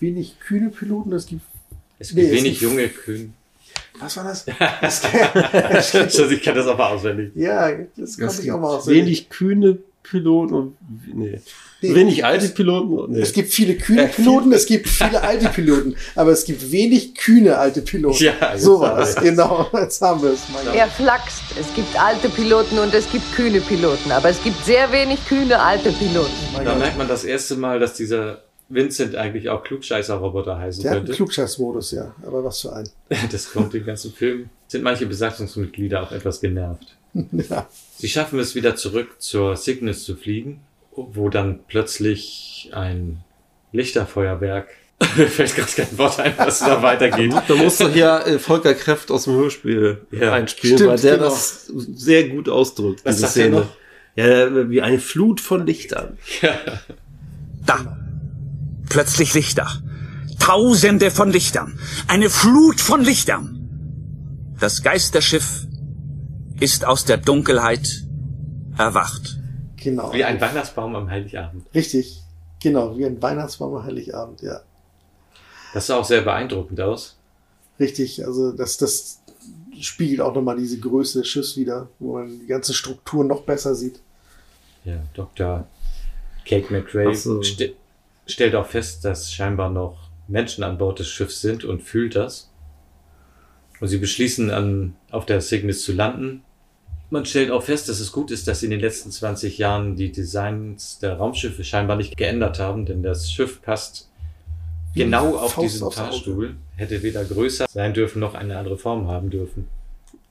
wenig 0.00 0.40
kühne 0.40 0.70
Piloten, 0.70 1.12
es 1.12 1.26
gibt, 1.26 1.42
Es 1.98 2.14
gibt 2.14 2.30
wenig 2.30 2.60
junge 2.62 2.88
Kühen. 2.88 3.34
was 4.00 4.16
war 4.16 4.24
das? 4.24 4.46
Also 5.92 6.30
ich 6.30 6.42
kann 6.42 6.54
das 6.54 6.66
aber 6.66 6.88
auswendig. 6.90 7.32
ja, 7.34 7.70
das 7.96 8.10
Es 8.10 8.18
konnte 8.18 8.34
ich 8.36 8.40
gibt 8.44 8.54
auch 8.54 8.60
mal 8.60 8.76
aus. 8.76 8.86
wenig 8.86 9.28
kühne 9.28 9.78
Piloten 10.02 10.54
und 10.54 10.76
nee. 11.14 11.38
Nee. 11.82 11.94
wenig 11.94 12.24
alte 12.24 12.48
Piloten. 12.48 13.12
Nee. 13.12 13.20
Es 13.20 13.32
gibt 13.34 13.52
viele 13.52 13.74
kühne 13.76 14.04
Äh, 14.04 14.08
Piloten, 14.08 14.50
es 14.52 14.64
gibt 14.66 14.88
viele 14.88 15.22
alte 15.30 15.48
Piloten, 15.50 15.94
aber 16.14 16.30
es 16.32 16.44
gibt 16.46 16.70
wenig 16.72 17.14
kühne 17.14 17.58
alte 17.58 17.82
Piloten. 17.82 18.24
Ja, 18.24 18.56
so 18.56 18.80
war 18.80 18.98
es, 19.00 19.14
genau. 19.16 19.68
Jetzt 19.74 20.00
haben 20.00 20.22
wir 20.22 20.30
es. 20.30 20.40
Er 20.74 20.88
flachst. 20.88 21.42
Es 21.60 21.72
gibt 21.74 22.00
alte 22.00 22.28
Piloten 22.30 22.78
und 22.78 22.94
es 22.94 23.10
gibt 23.12 23.30
kühne 23.34 23.60
Piloten. 23.60 24.10
Aber 24.10 24.30
es 24.30 24.42
gibt 24.42 24.64
sehr 24.64 24.90
wenig 24.90 25.18
kühne 25.28 25.60
alte 25.60 25.92
Piloten. 25.92 26.32
Da 26.64 26.74
merkt 26.74 26.96
man 26.96 27.08
das 27.08 27.24
erste 27.24 27.56
Mal, 27.56 27.78
dass 27.78 27.92
dieser 27.94 28.42
Vincent 28.68 29.14
eigentlich 29.14 29.48
auch 29.50 29.62
Klugscheißer-Roboter 29.62 30.58
heißen 30.58 30.82
Der 30.82 30.92
könnte. 30.94 31.12
Klugscheißmodus, 31.12 31.92
ja. 31.92 32.14
Aber 32.26 32.42
was 32.42 32.62
für 32.62 32.72
ein. 32.74 32.88
Das 33.30 33.52
kommt 33.52 33.74
den 33.74 33.84
ganzen 33.84 34.12
Film. 34.12 34.48
Sind 34.66 34.82
manche 34.82 35.06
Besatzungsmitglieder 35.06 36.02
auch 36.02 36.10
etwas 36.12 36.40
genervt. 36.40 36.96
ja. 37.14 37.68
Sie 37.98 38.08
schaffen 38.08 38.38
es 38.40 38.54
wieder 38.54 38.74
zurück 38.76 39.16
zur 39.18 39.56
Cygnus 39.56 40.04
zu 40.04 40.16
fliegen, 40.16 40.60
wo 40.96 41.28
dann 41.28 41.60
plötzlich 41.68 42.70
ein 42.72 43.22
Lichterfeuerwerk. 43.72 44.68
Mir 45.16 45.26
fällt 45.28 45.54
gerade 45.54 45.70
kein 45.72 45.98
Wort 45.98 46.18
ein, 46.20 46.32
was 46.38 46.60
da 46.60 46.82
weitergeht. 46.82 47.34
Da 47.48 47.54
muss 47.54 47.76
doch 47.78 47.94
ja 47.94 48.20
äh, 48.20 48.38
Volker 48.38 48.72
Kräft 48.74 49.10
aus 49.10 49.24
dem 49.24 49.34
Hörspiel 49.34 50.06
Ja. 50.10 50.32
einspielen, 50.32 50.78
Stimmt, 50.78 50.90
weil 50.90 50.98
der 50.98 51.16
genau. 51.18 51.28
das 51.28 51.66
sehr 51.66 52.28
gut 52.30 52.48
ausdrückt, 52.48 53.04
Was 53.04 53.16
diese 53.16 53.26
er 53.26 53.30
Szene. 53.30 53.56
noch? 53.60 53.66
Ja, 54.16 54.70
wie 54.70 54.80
eine 54.80 54.98
Flut 54.98 55.42
von 55.42 55.66
Lichtern. 55.66 56.16
Da. 57.66 57.98
Plötzlich 58.88 59.34
Lichter. 59.34 59.68
Tausende 60.38 61.10
von 61.10 61.30
Lichtern. 61.30 61.78
Eine 62.08 62.30
Flut 62.30 62.80
von 62.80 63.02
Lichtern. 63.02 63.52
Das 64.58 64.82
Geisterschiff 64.82 65.66
ist 66.60 66.86
aus 66.86 67.04
der 67.04 67.18
Dunkelheit 67.18 68.04
erwacht. 68.78 69.38
Genau. 69.86 70.12
Wie 70.12 70.24
ein 70.24 70.40
Weihnachtsbaum 70.40 70.96
am 70.96 71.08
Heiligabend. 71.08 71.64
Richtig. 71.72 72.20
Genau, 72.60 72.98
wie 72.98 73.06
ein 73.06 73.22
Weihnachtsbaum 73.22 73.76
am 73.76 73.84
Heiligabend, 73.84 74.42
ja. 74.42 74.60
Das 75.74 75.86
sah 75.86 75.98
auch 75.98 76.04
sehr 76.04 76.22
beeindruckend 76.22 76.80
aus. 76.80 77.16
Richtig, 77.78 78.26
also 78.26 78.50
das, 78.50 78.78
das 78.78 79.22
spiegelt 79.78 80.20
auch 80.22 80.34
nochmal 80.34 80.56
diese 80.56 80.80
Größe 80.80 81.20
des 81.20 81.28
Schiffs 81.28 81.56
wieder, 81.56 81.86
wo 82.00 82.14
man 82.14 82.40
die 82.40 82.48
ganze 82.48 82.74
Struktur 82.74 83.22
noch 83.22 83.42
besser 83.42 83.76
sieht. 83.76 84.00
Ja, 84.84 84.96
Dr. 85.14 85.68
Kate 86.44 86.72
McRae 86.72 87.14
so. 87.14 87.40
ste 87.44 87.74
stellt 88.26 88.56
auch 88.56 88.66
fest, 88.66 89.04
dass 89.04 89.32
scheinbar 89.32 89.70
noch 89.70 90.10
Menschen 90.26 90.64
an 90.64 90.78
Bord 90.78 90.98
des 90.98 91.06
Schiffs 91.06 91.40
sind 91.40 91.62
und 91.62 91.80
fühlt 91.80 92.16
das. 92.16 92.50
Und 93.78 93.86
sie 93.86 93.98
beschließen, 93.98 94.50
an, 94.50 94.96
auf 95.12 95.26
der 95.26 95.40
Cygnus 95.40 95.82
zu 95.82 95.92
landen. 95.92 96.42
Man 97.08 97.24
stellt 97.24 97.50
auch 97.50 97.62
fest, 97.62 97.88
dass 97.88 98.00
es 98.00 98.10
gut 98.10 98.30
ist, 98.30 98.48
dass 98.48 98.60
sie 98.60 98.66
in 98.66 98.70
den 98.70 98.80
letzten 98.80 99.12
20 99.12 99.58
Jahren 99.58 99.94
die 99.94 100.10
Designs 100.10 100.98
der 100.98 101.16
Raumschiffe 101.16 101.62
scheinbar 101.62 101.96
nicht 101.96 102.16
geändert 102.16 102.58
haben, 102.58 102.84
denn 102.84 103.02
das 103.02 103.30
Schiff 103.30 103.62
passt 103.62 104.08
genau 104.94 105.36
auf 105.36 105.52
Faust 105.52 105.74
diesen. 105.74 105.92
Fahrstuhl. 105.92 106.56
Hätte 106.76 107.02
weder 107.02 107.24
größer 107.24 107.66
sein 107.68 107.94
dürfen 107.94 108.18
noch 108.18 108.34
eine 108.34 108.58
andere 108.58 108.76
Form 108.76 109.06
haben 109.08 109.30
dürfen. 109.30 109.68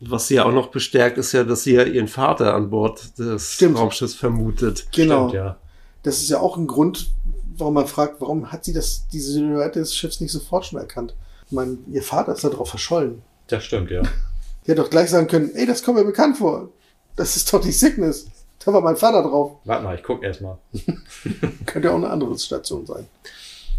Was 0.02 0.28
sie 0.28 0.36
ja 0.36 0.46
auch 0.46 0.52
noch 0.52 0.68
bestärkt, 0.68 1.18
ist 1.18 1.32
ja, 1.32 1.44
dass 1.46 1.64
sie 1.64 1.76
ja 1.76 1.84
ihren 1.84 2.10
Vater 2.10 2.54
an 2.54 2.70
Bord 2.70 3.18
des 3.18 3.54
Stimmt. 3.54 3.78
Raumschiffs 3.78 4.14
vermutet. 4.14 4.88
Genau. 4.94 5.30
Stimmt, 5.30 5.34
ja. 5.34 5.58
Das 6.04 6.18
ist 6.18 6.30
ja 6.30 6.40
auch 6.40 6.58
ein 6.58 6.68
Grund, 6.68 7.12
warum 7.58 7.76
man 7.76 7.88
fragt, 7.88 8.22
warum 8.22 8.52
hat 8.52 8.66
sie 8.66 8.74
das, 8.74 9.08
diese 9.08 9.32
Silhouette 9.32 9.80
des 9.80 9.96
Schiffs 9.96 10.20
nicht 10.20 10.32
sofort 10.32 10.66
schon 10.66 10.80
erkannt? 10.80 11.16
Ich 11.48 11.54
meine, 11.54 11.78
ihr 11.92 12.04
Vater 12.04 12.34
ist 12.34 12.44
da 12.44 12.50
drauf 12.50 12.70
verschollen. 12.70 13.22
Das 13.48 13.64
stimmt, 13.64 13.90
ja. 13.90 14.02
Die 14.66 14.72
hätte 14.72 14.82
doch 14.82 14.90
gleich 14.90 15.12
sagen 15.12 15.28
können, 15.28 15.52
ey, 15.54 15.68
das 15.68 15.84
kommt 15.84 16.00
mir 16.00 16.06
bekannt 16.06 16.38
vor. 16.38 16.70
Das 17.16 17.36
ist 17.36 17.54
doch 17.54 17.62
die 17.62 17.72
Cygnus. 17.72 18.26
Da 18.64 18.74
war 18.74 18.82
mein 18.82 18.96
Vater 18.96 19.22
drauf. 19.22 19.58
Warte 19.64 19.84
mal, 19.84 19.96
ich 19.96 20.02
guck 20.04 20.24
erst 20.24 20.42
mal. 20.42 20.58
Könnte 21.68 21.88
ja 21.88 21.94
auch 21.94 21.98
eine 21.98 22.10
andere 22.10 22.38
Station 22.38 22.86
sein. 22.86 23.06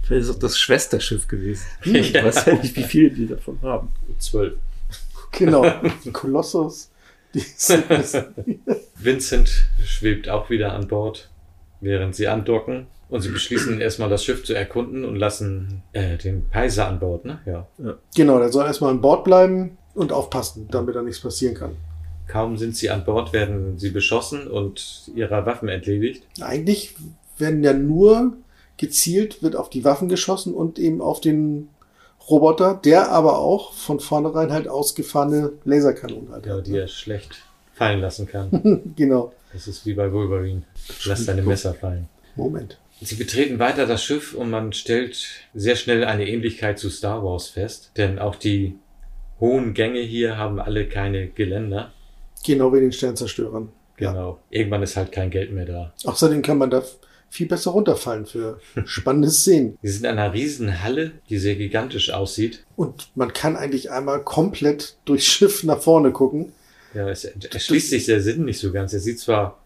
Vielleicht 0.04 0.28
ist 0.28 0.36
auch 0.36 0.38
das 0.38 0.58
Schwesterschiff 0.58 1.26
gewesen. 1.26 1.64
Hm. 1.80 1.96
Ich 1.96 2.14
weiß 2.14 2.44
ja 2.46 2.54
nicht, 2.54 2.76
wie 2.76 2.84
viele 2.84 3.10
die 3.10 3.26
davon 3.26 3.58
haben. 3.62 3.88
Zwölf. 4.18 4.54
Genau. 5.32 5.68
Kolossus. 6.12 6.90
Vincent 8.94 9.68
schwebt 9.84 10.28
auch 10.28 10.48
wieder 10.48 10.72
an 10.72 10.86
Bord, 10.88 11.28
während 11.80 12.14
sie 12.14 12.28
andocken. 12.28 12.86
Und 13.08 13.20
sie 13.20 13.28
beschließen 13.28 13.80
erstmal 13.80 14.08
das 14.08 14.24
Schiff 14.24 14.44
zu 14.44 14.54
erkunden 14.54 15.04
und 15.04 15.16
lassen 15.16 15.82
äh, 15.92 16.16
den 16.16 16.48
Kaiser 16.50 16.88
an 16.88 16.98
Bord, 16.98 17.24
ne? 17.24 17.40
Ja. 17.44 17.66
genau, 18.14 18.38
der 18.38 18.50
soll 18.50 18.66
erstmal 18.66 18.90
an 18.90 19.00
Bord 19.00 19.24
bleiben 19.24 19.76
und 19.96 20.12
aufpassen, 20.12 20.68
damit 20.70 20.94
da 20.94 21.02
nichts 21.02 21.20
passieren 21.20 21.54
kann. 21.54 21.76
Kaum 22.28 22.56
sind 22.56 22.76
sie 22.76 22.90
an 22.90 23.04
Bord, 23.04 23.32
werden 23.32 23.78
sie 23.78 23.90
beschossen 23.90 24.48
und 24.48 25.10
ihrer 25.14 25.46
Waffen 25.46 25.68
entledigt. 25.68 26.24
Eigentlich 26.40 26.94
werden 27.38 27.62
ja 27.62 27.72
nur 27.72 28.32
gezielt, 28.76 29.42
wird 29.42 29.56
auf 29.56 29.70
die 29.70 29.84
Waffen 29.84 30.08
geschossen 30.08 30.54
und 30.54 30.78
eben 30.78 31.00
auf 31.00 31.20
den 31.20 31.68
Roboter, 32.28 32.80
der 32.84 33.12
aber 33.12 33.38
auch 33.38 33.72
von 33.72 34.00
vornherein 34.00 34.52
halt 34.52 34.68
ausgefahrene 34.68 35.52
Laserkanonen 35.64 36.32
hat. 36.32 36.46
Ja, 36.46 36.60
die 36.60 36.76
er 36.76 36.88
schlecht 36.88 37.42
fallen 37.74 38.00
lassen 38.00 38.26
kann. 38.26 38.92
genau. 38.96 39.32
Das 39.52 39.68
ist 39.68 39.86
wie 39.86 39.94
bei 39.94 40.12
Wolverine. 40.12 40.62
Lass 41.04 41.24
deine 41.24 41.42
Messer 41.42 41.74
fallen. 41.74 42.08
Moment. 42.34 42.78
Sie 43.00 43.14
betreten 43.14 43.58
weiter 43.58 43.86
das 43.86 44.02
Schiff 44.02 44.34
und 44.34 44.50
man 44.50 44.72
stellt 44.72 45.26
sehr 45.54 45.76
schnell 45.76 46.04
eine 46.04 46.28
Ähnlichkeit 46.28 46.78
zu 46.78 46.90
Star 46.90 47.22
Wars 47.22 47.48
fest, 47.48 47.90
denn 47.96 48.18
auch 48.18 48.34
die 48.34 48.78
hohen 49.40 49.74
Gänge 49.74 50.00
hier 50.00 50.36
haben 50.36 50.58
alle 50.58 50.88
keine 50.88 51.28
Geländer. 51.28 51.92
Genau 52.44 52.72
wie 52.72 52.80
den 52.80 52.92
Sternzerstörern. 52.92 53.70
Genau. 53.96 54.38
Irgendwann 54.50 54.82
ist 54.82 54.96
halt 54.96 55.12
kein 55.12 55.30
Geld 55.30 55.52
mehr 55.52 55.66
da. 55.66 55.92
Außerdem 56.04 56.42
kann 56.42 56.58
man 56.58 56.70
da 56.70 56.82
viel 57.28 57.48
besser 57.48 57.72
runterfallen 57.72 58.26
für 58.26 58.60
spannende 58.84 59.30
Szenen. 59.30 59.78
Wir 59.82 59.90
sind 59.90 60.04
in 60.04 60.10
einer 60.10 60.32
riesen 60.32 60.82
Halle, 60.82 61.12
die 61.28 61.38
sehr 61.38 61.56
gigantisch 61.56 62.10
aussieht. 62.10 62.64
Und 62.76 63.08
man 63.14 63.32
kann 63.32 63.56
eigentlich 63.56 63.90
einmal 63.90 64.22
komplett 64.22 64.96
durchs 65.04 65.26
Schiff 65.26 65.64
nach 65.64 65.80
vorne 65.80 66.12
gucken. 66.12 66.52
Ja, 66.94 67.08
es 67.08 67.24
erschließt 67.24 67.90
sich 67.90 68.06
der 68.06 68.20
Sinn 68.20 68.44
nicht 68.44 68.58
so 68.58 68.72
ganz. 68.72 68.92
Er 68.92 69.00
sieht 69.00 69.18
zwar 69.18 69.58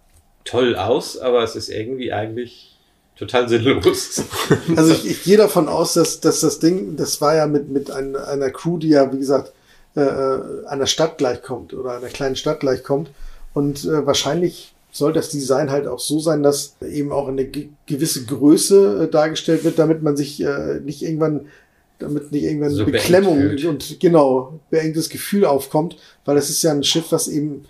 toll 0.45 0.75
aus, 0.75 1.19
aber 1.19 1.43
es 1.45 1.55
ist 1.55 1.69
irgendwie 1.69 2.13
eigentlich 2.13 2.77
total 3.17 3.49
sinnlos. 3.49 4.25
Also 4.77 4.93
ich, 4.93 5.07
ich 5.07 5.23
gehe 5.23 5.37
davon 5.37 5.69
aus, 5.69 5.95
dass, 5.95 6.21
dass 6.21 6.41
das 6.41 6.59
Ding, 6.59 6.97
das 6.97 7.21
war 7.21 7.37
ja 7.37 7.47
mit, 7.47 7.69
mit 7.69 7.91
ein, 7.91 8.17
einer 8.17 8.51
Crew, 8.51 8.79
die 8.79 8.89
ja, 8.89 9.13
wie 9.13 9.19
gesagt, 9.19 9.53
äh, 9.97 10.03
äh, 10.03 10.67
einer 10.67 10.87
Stadt 10.87 11.19
gleichkommt 11.19 11.75
oder 11.75 11.97
einer 11.97 12.09
kleinen 12.09 12.37
Stadt 12.37 12.61
gleichkommt. 12.61 13.11
Und 13.55 13.85
äh, 13.85 14.07
wahrscheinlich 14.07 14.73
soll 14.93 15.13
das 15.13 15.31
Design 15.31 15.71
halt 15.71 15.87
auch 15.87 15.99
so 15.99 16.21
sein, 16.21 16.43
dass 16.43 16.77
eben 16.81 17.11
auch 17.13 17.29
eine 17.29 17.45
ge 17.45 17.69
gewisse 17.87 18.25
Größe 18.25 19.05
äh, 19.05 19.11
dargestellt 19.11 19.65
wird, 19.65 19.79
damit 19.79 20.03
man 20.03 20.17
sich 20.17 20.41
äh, 20.43 20.81
nicht 20.81 21.03
irgendwann, 21.03 21.47
damit 21.99 22.31
nicht 22.31 22.45
irgendwann 22.45 22.71
So 22.71 22.85
Beklemmung 22.85 23.57
und 23.67 23.99
genau, 23.99 24.61
beengtes 24.71 25.09
Gefühl 25.09 25.45
aufkommt, 25.45 25.97
weil 26.25 26.37
das 26.37 26.51
ist 26.51 26.63
ja 26.63 26.71
ein 26.71 26.85
Schiff, 26.85 27.11
was 27.11 27.29
eben 27.29 27.65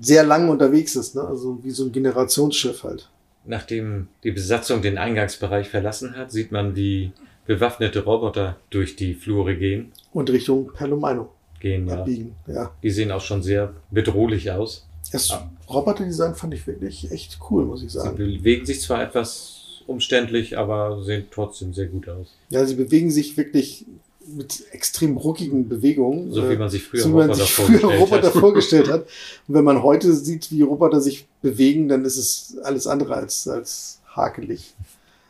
sehr 0.00 0.24
lang 0.24 0.48
unterwegs 0.48 0.96
ist, 0.96 1.14
ne? 1.16 1.22
also 1.22 1.58
wie 1.62 1.70
so 1.70 1.84
ein 1.84 1.92
Generationsschiff 1.92 2.84
halt. 2.84 3.08
Nachdem 3.44 4.08
die 4.22 4.30
Besatzung 4.30 4.80
den 4.80 4.96
Eingangsbereich 4.96 5.68
verlassen 5.68 6.16
hat, 6.16 6.30
sieht 6.30 6.52
man, 6.52 6.76
wie 6.76 7.12
bewaffnete 7.46 8.04
Roboter 8.04 8.56
durch 8.70 8.96
die 8.96 9.14
Flure 9.14 9.56
gehen. 9.56 9.92
Und 10.12 10.30
Richtung 10.30 10.72
Palomino 10.72 11.30
Gehen, 11.60 11.86
ja. 11.86 11.98
abbiegen. 12.00 12.34
Ja. 12.46 12.72
Die 12.82 12.90
sehen 12.90 13.12
auch 13.12 13.20
schon 13.20 13.42
sehr 13.42 13.72
bedrohlich 13.90 14.50
aus. 14.50 14.86
Das 15.12 15.32
Roboterdesign 15.68 16.34
fand 16.34 16.54
ich 16.54 16.66
wirklich 16.66 17.10
echt 17.10 17.38
cool, 17.50 17.64
muss 17.64 17.82
ich 17.82 17.92
Sie 17.92 17.98
sagen. 17.98 18.16
bewegen 18.16 18.64
sich 18.64 18.80
zwar 18.80 19.02
etwas 19.02 19.82
umständlich, 19.86 20.56
aber 20.56 21.02
sehen 21.02 21.26
trotzdem 21.30 21.74
sehr 21.74 21.86
gut 21.86 22.08
aus. 22.08 22.34
Ja, 22.48 22.64
sie 22.64 22.74
bewegen 22.74 23.10
sich 23.10 23.36
wirklich 23.36 23.86
mit 24.26 24.64
extrem 24.70 25.16
ruckigen 25.16 25.68
Bewegungen. 25.68 26.32
So 26.32 26.48
wie 26.48 26.54
äh, 26.54 26.58
man 26.58 26.70
sich 26.70 26.84
früher 26.84 27.02
so 27.02 27.10
wie 27.10 27.20
Roboter 27.20 27.34
sich 27.34 27.52
früher 27.52 27.80
vorgestellt 27.80 28.00
Roboter 28.00 28.26
hat. 28.28 28.32
vorgestellt 28.40 28.88
hat. 28.88 29.00
Und 29.48 29.54
wenn 29.54 29.64
man 29.64 29.82
heute 29.82 30.12
sieht, 30.14 30.50
wie 30.50 30.62
Roboter 30.62 31.00
sich 31.00 31.26
bewegen, 31.42 31.88
dann 31.88 32.04
ist 32.04 32.16
es 32.16 32.56
alles 32.62 32.86
andere 32.86 33.14
als, 33.14 33.48
als 33.48 34.00
hakelig. 34.06 34.74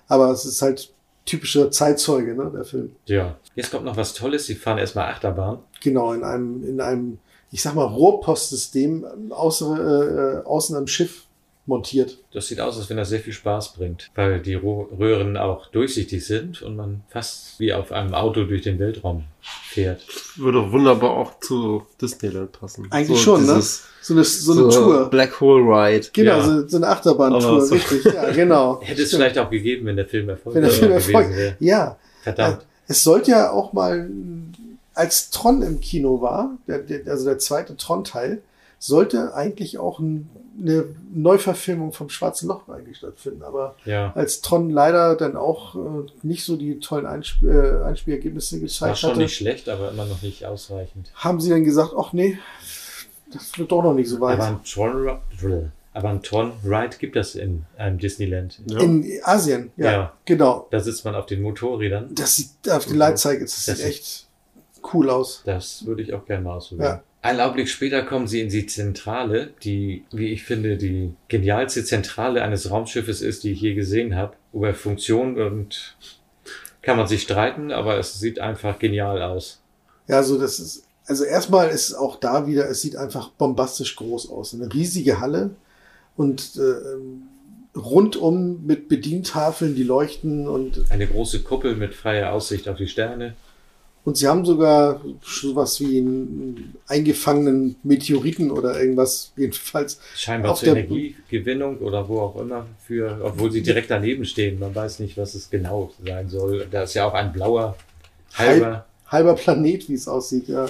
Aber 0.08 0.30
es 0.30 0.44
ist 0.44 0.60
halt 0.62 0.90
typischer 1.24 1.70
Zeitzeuge, 1.70 2.34
ne, 2.34 2.50
der 2.54 2.64
Film. 2.64 2.92
Ja. 3.06 3.36
Jetzt 3.54 3.70
kommt 3.70 3.84
noch 3.84 3.96
was 3.96 4.14
Tolles. 4.14 4.46
Sie 4.46 4.54
fahren 4.54 4.78
erstmal 4.78 5.08
Achterbahn. 5.08 5.58
Genau, 5.80 6.12
in 6.12 6.24
einem, 6.24 6.64
in 6.64 6.80
einem, 6.80 7.18
ich 7.50 7.62
sag 7.62 7.74
mal, 7.74 7.84
Rohrpostsystem 7.84 9.30
außer, 9.30 9.76
äh, 9.78 10.38
äh, 10.40 10.44
außen 10.44 10.76
am 10.76 10.86
Schiff 10.86 11.26
montiert. 11.66 12.18
Das 12.32 12.48
sieht 12.48 12.60
aus, 12.60 12.76
als 12.76 12.90
wenn 12.90 12.96
das 12.96 13.08
sehr 13.08 13.20
viel 13.20 13.32
Spaß 13.32 13.74
bringt, 13.74 14.10
weil 14.16 14.40
die 14.40 14.54
Röhren 14.54 15.36
auch 15.36 15.68
durchsichtig 15.68 16.26
sind 16.26 16.60
und 16.62 16.74
man 16.76 17.02
fast 17.08 17.60
wie 17.60 17.72
auf 17.72 17.92
einem 17.92 18.14
Auto 18.14 18.44
durch 18.44 18.62
den 18.62 18.78
Weltraum 18.80 19.24
fährt. 19.42 20.02
Würde 20.36 20.58
doch 20.58 20.72
wunderbar 20.72 21.10
auch 21.10 21.38
zu 21.40 21.86
Disneyland 22.00 22.50
passen. 22.52 22.88
Eigentlich 22.90 23.20
schon, 23.22 23.46
ne? 23.46 23.54
dieses- 23.54 23.84
So 24.02 24.14
eine, 24.14 24.24
so 24.24 24.52
eine 24.52 24.68
Tour. 24.70 25.10
Black 25.10 25.40
Hole 25.40 25.62
Ride. 25.62 26.08
Genau, 26.12 26.38
Ja. 26.38 26.42
so, 26.44 26.66
so 26.68 26.76
eine 26.78 26.88
Achterbahntour, 26.88 27.64
so- 27.64 27.74
richtig. 27.74 28.04
Ja, 28.12 28.30
genau. 28.32 28.80
Hätte 28.82 29.02
es 29.02 29.08
Stimmt. 29.08 29.22
vielleicht 29.22 29.38
auch 29.38 29.50
gegeben, 29.50 29.86
wenn 29.86 29.94
der 29.96 30.06
Film 30.08 30.26
Wenn 30.26 30.30
erfolgreich 30.34 30.62
der 30.64 30.72
Film 30.72 30.90
gewesen 30.90 31.14
erfolgt. 31.14 31.36
wäre. 31.36 31.56
Ja. 31.60 31.96
Verdammt. 32.22 32.66
Es 32.88 33.04
sollte 33.04 33.30
ja 33.30 33.50
auch 33.52 33.72
mal, 33.72 34.10
als 34.94 35.30
Tron 35.30 35.62
im 35.62 35.80
Kino 35.80 36.20
war, 36.20 36.50
der, 36.66 36.80
der, 36.80 37.06
also 37.10 37.24
der 37.24 37.38
zweite 37.38 37.76
Tron-Teil, 37.76 38.42
sollte 38.84 39.32
eigentlich 39.34 39.78
auch 39.78 40.00
ein, 40.00 40.28
eine 40.60 40.84
Neuverfilmung 41.14 41.92
vom 41.92 42.08
Schwarzen 42.08 42.48
Loch 42.48 42.68
eigentlich 42.68 42.96
stattfinden. 42.96 43.44
Aber 43.44 43.76
Ja. 43.84 44.12
als 44.16 44.40
Tron 44.40 44.70
leider 44.70 45.14
dann 45.14 45.36
auch 45.36 45.76
äh, 45.76 45.78
nicht 46.24 46.44
so 46.44 46.56
die 46.56 46.80
tollen 46.80 47.06
Einsp 47.06 47.44
äh, 47.44 47.80
Einspielergebnisse 47.84 48.56
War 48.56 48.62
gezeigt 48.62 48.98
schon 48.98 49.10
hatte, 49.10 49.20
nicht 49.20 49.36
schlecht, 49.36 49.68
aber 49.68 49.92
immer 49.92 50.04
noch 50.06 50.20
nicht 50.22 50.44
ausreichend. 50.44 51.12
haben 51.14 51.40
sie 51.40 51.50
dann 51.50 51.62
gesagt, 51.62 51.92
ach 51.96 52.12
nee, 52.12 52.36
das 53.32 53.56
wird 53.56 53.70
doch 53.70 53.84
noch 53.84 53.94
nicht 53.94 54.08
so 54.08 54.20
weit. 54.20 54.40
Aber 54.40 54.48
ein 54.48 54.64
Tron, 54.64 55.20
aber 55.94 56.08
ein 56.08 56.22
Tron 56.22 56.52
Ride 56.64 56.96
gibt 56.98 57.14
es 57.14 57.36
in 57.36 57.64
einem 57.78 57.98
Disneyland. 57.98 58.58
In 58.66 59.06
Asien, 59.22 59.70
ja, 59.76 60.12
genau. 60.24 60.66
Da 60.72 60.80
sitzt 60.80 61.04
man 61.04 61.14
auf 61.14 61.26
den 61.26 61.40
Motorrädern. 61.42 62.12
Das 62.16 62.34
sieht 62.34 62.50
auf 62.68 62.84
die 62.86 62.94
Leitzeige, 62.96 63.44
das, 63.44 63.64
Das 63.64 63.78
sieht 63.78 63.86
echt 63.86 64.26
cool 64.92 65.08
aus. 65.08 65.42
Das 65.44 65.86
würde 65.86 66.02
ich 66.02 66.12
auch 66.14 66.24
gerne 66.26 66.42
mal 66.42 66.56
ausprobieren. 66.56 66.94
Ja. 66.96 67.02
Ein 67.24 67.38
Augenblick 67.38 67.68
später 67.68 68.02
kommen 68.02 68.26
sie 68.26 68.40
in 68.40 68.48
die 68.48 68.66
Zentrale, 68.66 69.50
die, 69.62 70.04
wie 70.10 70.32
ich 70.32 70.42
finde, 70.42 70.76
die 70.76 71.14
genialste 71.28 71.84
Zentrale 71.84 72.42
eines 72.42 72.68
Raumschiffes 72.68 73.22
ist, 73.22 73.44
die 73.44 73.52
ich 73.52 73.60
je 73.60 73.74
gesehen 73.74 74.16
habe. 74.16 74.34
Über 74.52 74.74
Funktion 74.74 75.40
und 75.40 75.96
kann 76.82 76.96
man 76.96 77.06
sich 77.06 77.22
streiten, 77.22 77.70
aber 77.70 77.96
es 77.96 78.18
sieht 78.18 78.40
einfach 78.40 78.80
genial 78.80 79.22
aus. 79.22 79.60
Ja, 80.08 80.24
so 80.24 80.36
das 80.36 80.58
ist, 80.58 80.82
also 81.06 81.22
erstmal 81.22 81.68
ist 81.68 81.90
es 81.90 81.94
auch 81.94 82.16
da 82.16 82.48
wieder, 82.48 82.68
es 82.68 82.82
sieht 82.82 82.96
einfach 82.96 83.28
bombastisch 83.30 83.94
groß 83.94 84.28
aus. 84.28 84.52
Eine 84.52 84.74
riesige 84.74 85.20
Halle 85.20 85.50
und 86.16 86.56
äh, 86.56 87.78
rundum 87.78 88.66
mit 88.66 88.88
Bedientafeln, 88.88 89.76
die 89.76 89.84
leuchten 89.84 90.48
und, 90.48 90.90
Eine 90.90 91.06
große 91.06 91.42
Kuppel 91.42 91.76
mit 91.76 91.94
freier 91.94 92.32
Aussicht 92.32 92.68
auf 92.68 92.78
die 92.78 92.88
Sterne. 92.88 93.36
Und 94.04 94.16
sie 94.16 94.26
haben 94.26 94.44
sogar 94.44 95.00
sowas 95.22 95.80
wie 95.80 95.98
einen 95.98 96.74
eingefangenen 96.88 97.76
Meteoriten 97.82 98.50
oder 98.50 98.80
irgendwas, 98.80 99.32
jedenfalls. 99.36 100.00
Scheinbar 100.16 100.52
auf 100.52 100.58
zur 100.58 100.74
der- 100.74 100.84
Energiegewinnung 100.84 101.78
oder 101.78 102.08
wo 102.08 102.20
auch 102.20 102.36
immer 102.40 102.66
für, 102.84 103.20
obwohl 103.22 103.52
sie 103.52 103.62
direkt 103.62 103.90
daneben 103.90 104.24
stehen. 104.24 104.58
Man 104.58 104.74
weiß 104.74 104.98
nicht, 105.00 105.16
was 105.16 105.34
es 105.34 105.50
genau 105.50 105.92
sein 106.04 106.28
soll. 106.28 106.66
Da 106.70 106.82
ist 106.82 106.94
ja 106.94 107.06
auch 107.06 107.14
ein 107.14 107.32
blauer 107.32 107.76
halber. 108.34 108.66
Halb, 108.66 108.84
halber 109.06 109.34
Planet, 109.34 109.88
wie 109.88 109.94
es 109.94 110.08
aussieht, 110.08 110.48
ja. 110.48 110.66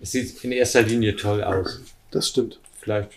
Es 0.00 0.12
sieht 0.12 0.44
in 0.44 0.52
erster 0.52 0.82
Linie 0.82 1.16
toll 1.16 1.42
aus. 1.42 1.80
Das 2.10 2.28
stimmt. 2.28 2.60
Vielleicht 2.78 3.10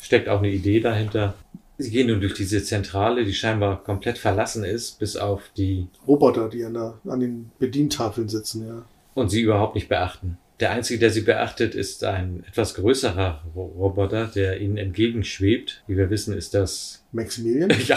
steckt 0.00 0.28
auch 0.28 0.38
eine 0.40 0.50
Idee 0.50 0.80
dahinter. 0.80 1.34
Sie 1.78 1.90
gehen 1.90 2.06
nun 2.06 2.20
durch 2.20 2.34
diese 2.34 2.62
Zentrale, 2.62 3.24
die 3.24 3.34
scheinbar 3.34 3.82
komplett 3.82 4.18
verlassen 4.18 4.62
ist, 4.64 4.98
bis 5.00 5.16
auf 5.16 5.42
die 5.56 5.88
Roboter, 6.06 6.48
die 6.48 6.64
an, 6.64 6.74
der, 6.74 6.98
an 7.06 7.20
den 7.20 7.50
Bedientafeln 7.58 8.28
sitzen, 8.28 8.66
ja. 8.66 8.84
und 9.14 9.28
sie 9.30 9.40
überhaupt 9.42 9.74
nicht 9.74 9.88
beachten. 9.88 10.38
Der 10.60 10.70
einzige, 10.70 11.00
der 11.00 11.10
sie 11.10 11.22
beachtet, 11.22 11.74
ist 11.74 12.04
ein 12.04 12.44
etwas 12.48 12.74
größerer 12.74 13.42
Ro- 13.56 13.74
Roboter, 13.76 14.26
der 14.28 14.60
ihnen 14.60 14.76
entgegenschwebt. 14.76 15.82
Wie 15.88 15.96
wir 15.96 16.10
wissen, 16.10 16.32
ist 16.36 16.54
das 16.54 17.02
Maximilian? 17.10 17.70
ja 17.88 17.96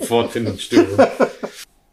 Fortfindungsstörung. 0.00 1.06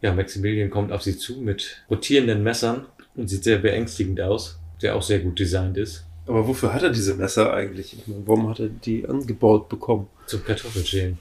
Ja, 0.01 0.13
Maximilian 0.13 0.69
kommt 0.69 0.91
auf 0.91 1.01
sie 1.01 1.17
zu 1.17 1.41
mit 1.41 1.83
rotierenden 1.89 2.41
Messern 2.41 2.85
und 3.15 3.27
sieht 3.29 3.43
sehr 3.43 3.57
beängstigend 3.57 4.21
aus, 4.21 4.59
der 4.81 4.95
auch 4.95 5.03
sehr 5.03 5.19
gut 5.19 5.37
designt 5.39 5.77
ist. 5.77 6.05
Aber 6.25 6.47
wofür 6.47 6.73
hat 6.73 6.83
er 6.83 6.89
diese 6.91 7.15
Messer 7.15 7.53
eigentlich? 7.53 7.93
Ich 7.93 8.07
meine, 8.07 8.25
Warum 8.25 8.49
hat 8.49 8.59
er 8.59 8.69
die 8.69 9.05
angebaut 9.07 9.69
bekommen? 9.69 10.07
Zum 10.31 10.45
Kartoffelschälen. 10.45 11.19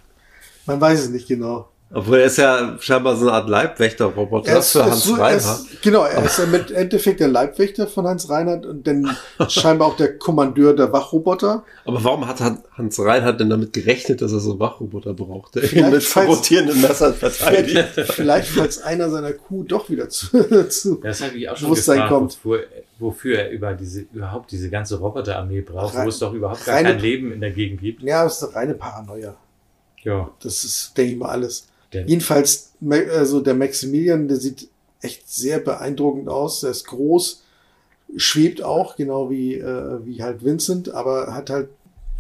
Man 0.67 0.81
weiß 0.81 1.01
es 1.01 1.09
nicht 1.09 1.27
genau. 1.27 1.69
Obwohl 1.93 2.19
er 2.19 2.27
ist 2.27 2.37
ja 2.39 2.77
scheinbar 2.79 3.17
so 3.17 3.27
eine 3.27 3.33
Art 3.37 3.49
Leibwächter-Roboter 3.49 4.59
ist- 4.61 4.73
für 4.73 4.85
Hans 4.85 5.03
so- 5.03 5.17
er 5.17 5.23
Reinhardt. 5.23 5.61
Ist, 5.73 5.83
genau, 5.83 6.05
er 6.05 6.25
ist 6.25 6.39
ja 6.39 6.47
mit 6.47 6.71
Endeffekt 6.71 7.19
der 7.19 7.27
Leibwächter 7.27 7.89
von 7.89 8.07
Hans 8.07 8.31
Reinhardt 8.31 8.65
und 8.65 8.87
dann 8.87 9.17
scheinbar 9.49 9.89
auch 9.89 9.97
der 9.97 10.17
Kommandeur 10.17 10.73
der 10.75 10.93
Wachroboter. 10.93 11.65
Aber 11.85 12.05
warum 12.05 12.29
hat 12.29 12.41
Han- 12.41 12.63
Hans 12.79 13.01
Reinhardt 13.01 13.41
denn 13.41 13.51
damit 13.51 13.73
gerechnet, 13.73 14.23
dass 14.23 14.31
er 14.33 14.39
so 14.39 14.61
Wachroboter 14.61 15.15
braucht, 15.15 15.57
der 15.57 15.65
ihn 15.73 15.91
mit 15.91 16.05
falls- 16.05 16.29
rotierenden 16.29 16.81
Messern 16.81 17.13
verteidigt? 17.17 17.85
Vielleicht, 17.95 18.13
vielleicht, 18.13 18.49
falls 18.51 18.83
einer 18.83 19.11
seiner 19.11 19.33
Kuh 19.33 19.65
doch 19.65 19.91
wieder 19.91 20.09
zu, 20.09 20.29
zu 20.69 20.97
Das 21.03 21.21
habe 21.23 21.37
ich 21.37 21.49
auch 21.49 21.57
schon 21.57 21.71
Bewusstsein 21.71 21.97
gefragt, 21.97 22.13
kommt. 22.13 22.39
Wofür, 22.45 22.65
wofür 23.01 23.39
er 23.41 23.51
über 23.51 23.75
diese, 23.75 24.03
überhaupt 24.13 24.53
diese 24.53 24.71
ganze 24.71 24.97
Roboterarmee 25.01 25.63
braucht, 25.63 25.97
Rein- 25.97 26.05
wo 26.05 26.09
es 26.09 26.21
doch 26.21 26.33
überhaupt 26.35 26.65
gar 26.65 26.77
reine- 26.77 26.91
kein 26.91 27.01
Leben 27.01 27.33
in 27.33 27.41
der 27.41 27.51
Gegend 27.51 27.81
gibt. 27.81 28.03
Ja, 28.05 28.23
das 28.23 28.37
ist 28.37 28.45
eine 28.45 28.55
reine 28.55 28.75
Paranoia. 28.75 29.35
Ja. 30.05 30.31
Das 30.41 30.63
ist, 30.65 30.97
denke 30.97 31.13
ich 31.15 31.19
mal, 31.19 31.31
alles. 31.31 31.67
Der- 31.93 32.07
Jedenfalls, 32.07 32.73
also 33.17 33.41
der 33.41 33.55
Maximilian, 33.55 34.29
der 34.29 34.37
sieht 34.37 34.69
echt 35.01 35.29
sehr 35.29 35.59
beeindruckend 35.59 36.29
aus. 36.29 36.61
Der 36.61 36.71
ist 36.71 36.87
groß, 36.87 37.43
schwebt 38.17 38.63
auch, 38.63 38.97
genau 38.97 39.31
wie, 39.31 39.55
äh, 39.55 40.05
wie 40.05 40.23
halt 40.23 40.45
Vincent, 40.45 40.93
aber 40.93 41.35
hat 41.35 41.51
halt 41.51 41.69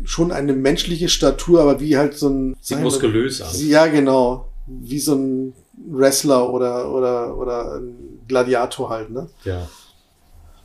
schon 0.05 0.33
eine 0.33 0.55
menschliche 0.55 1.09
Statur, 1.09 1.61
aber 1.61 1.79
wie 1.81 1.97
halt 1.97 2.15
so 2.17 2.29
ein... 2.31 2.57
Sieht 2.61 2.81
muskulös 2.81 3.43
aus. 3.43 3.61
Ja, 3.63 3.87
genau. 3.87 4.49
Wie 4.67 4.99
so 4.99 5.15
ein 5.15 5.53
Wrestler 5.89 6.53
oder, 6.53 6.93
oder, 6.93 7.37
oder 7.37 7.75
ein 7.77 8.21
Gladiator 8.29 8.89
halt, 8.91 9.11
ne? 9.11 9.29
Ja. 9.45 9.69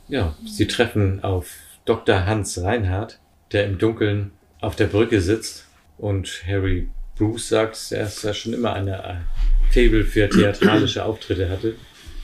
Ja, 0.08 0.34
sie 0.46 0.66
treffen 0.66 1.22
auf 1.24 1.48
Dr. 1.84 2.24
Hans 2.26 2.62
Reinhardt, 2.62 3.18
der 3.52 3.66
im 3.66 3.78
Dunkeln 3.78 4.30
auf 4.60 4.76
der 4.76 4.86
Brücke 4.86 5.20
sitzt 5.20 5.64
und 5.98 6.42
Harry 6.46 6.88
Bruce 7.16 7.48
sagt, 7.48 7.92
dass 7.92 8.24
er 8.24 8.34
schon 8.34 8.52
immer 8.52 8.72
eine 8.72 9.26
Fable 9.72 10.04
für 10.04 10.28
theatralische 10.28 11.04
Auftritte 11.04 11.48
hatte 11.48 11.74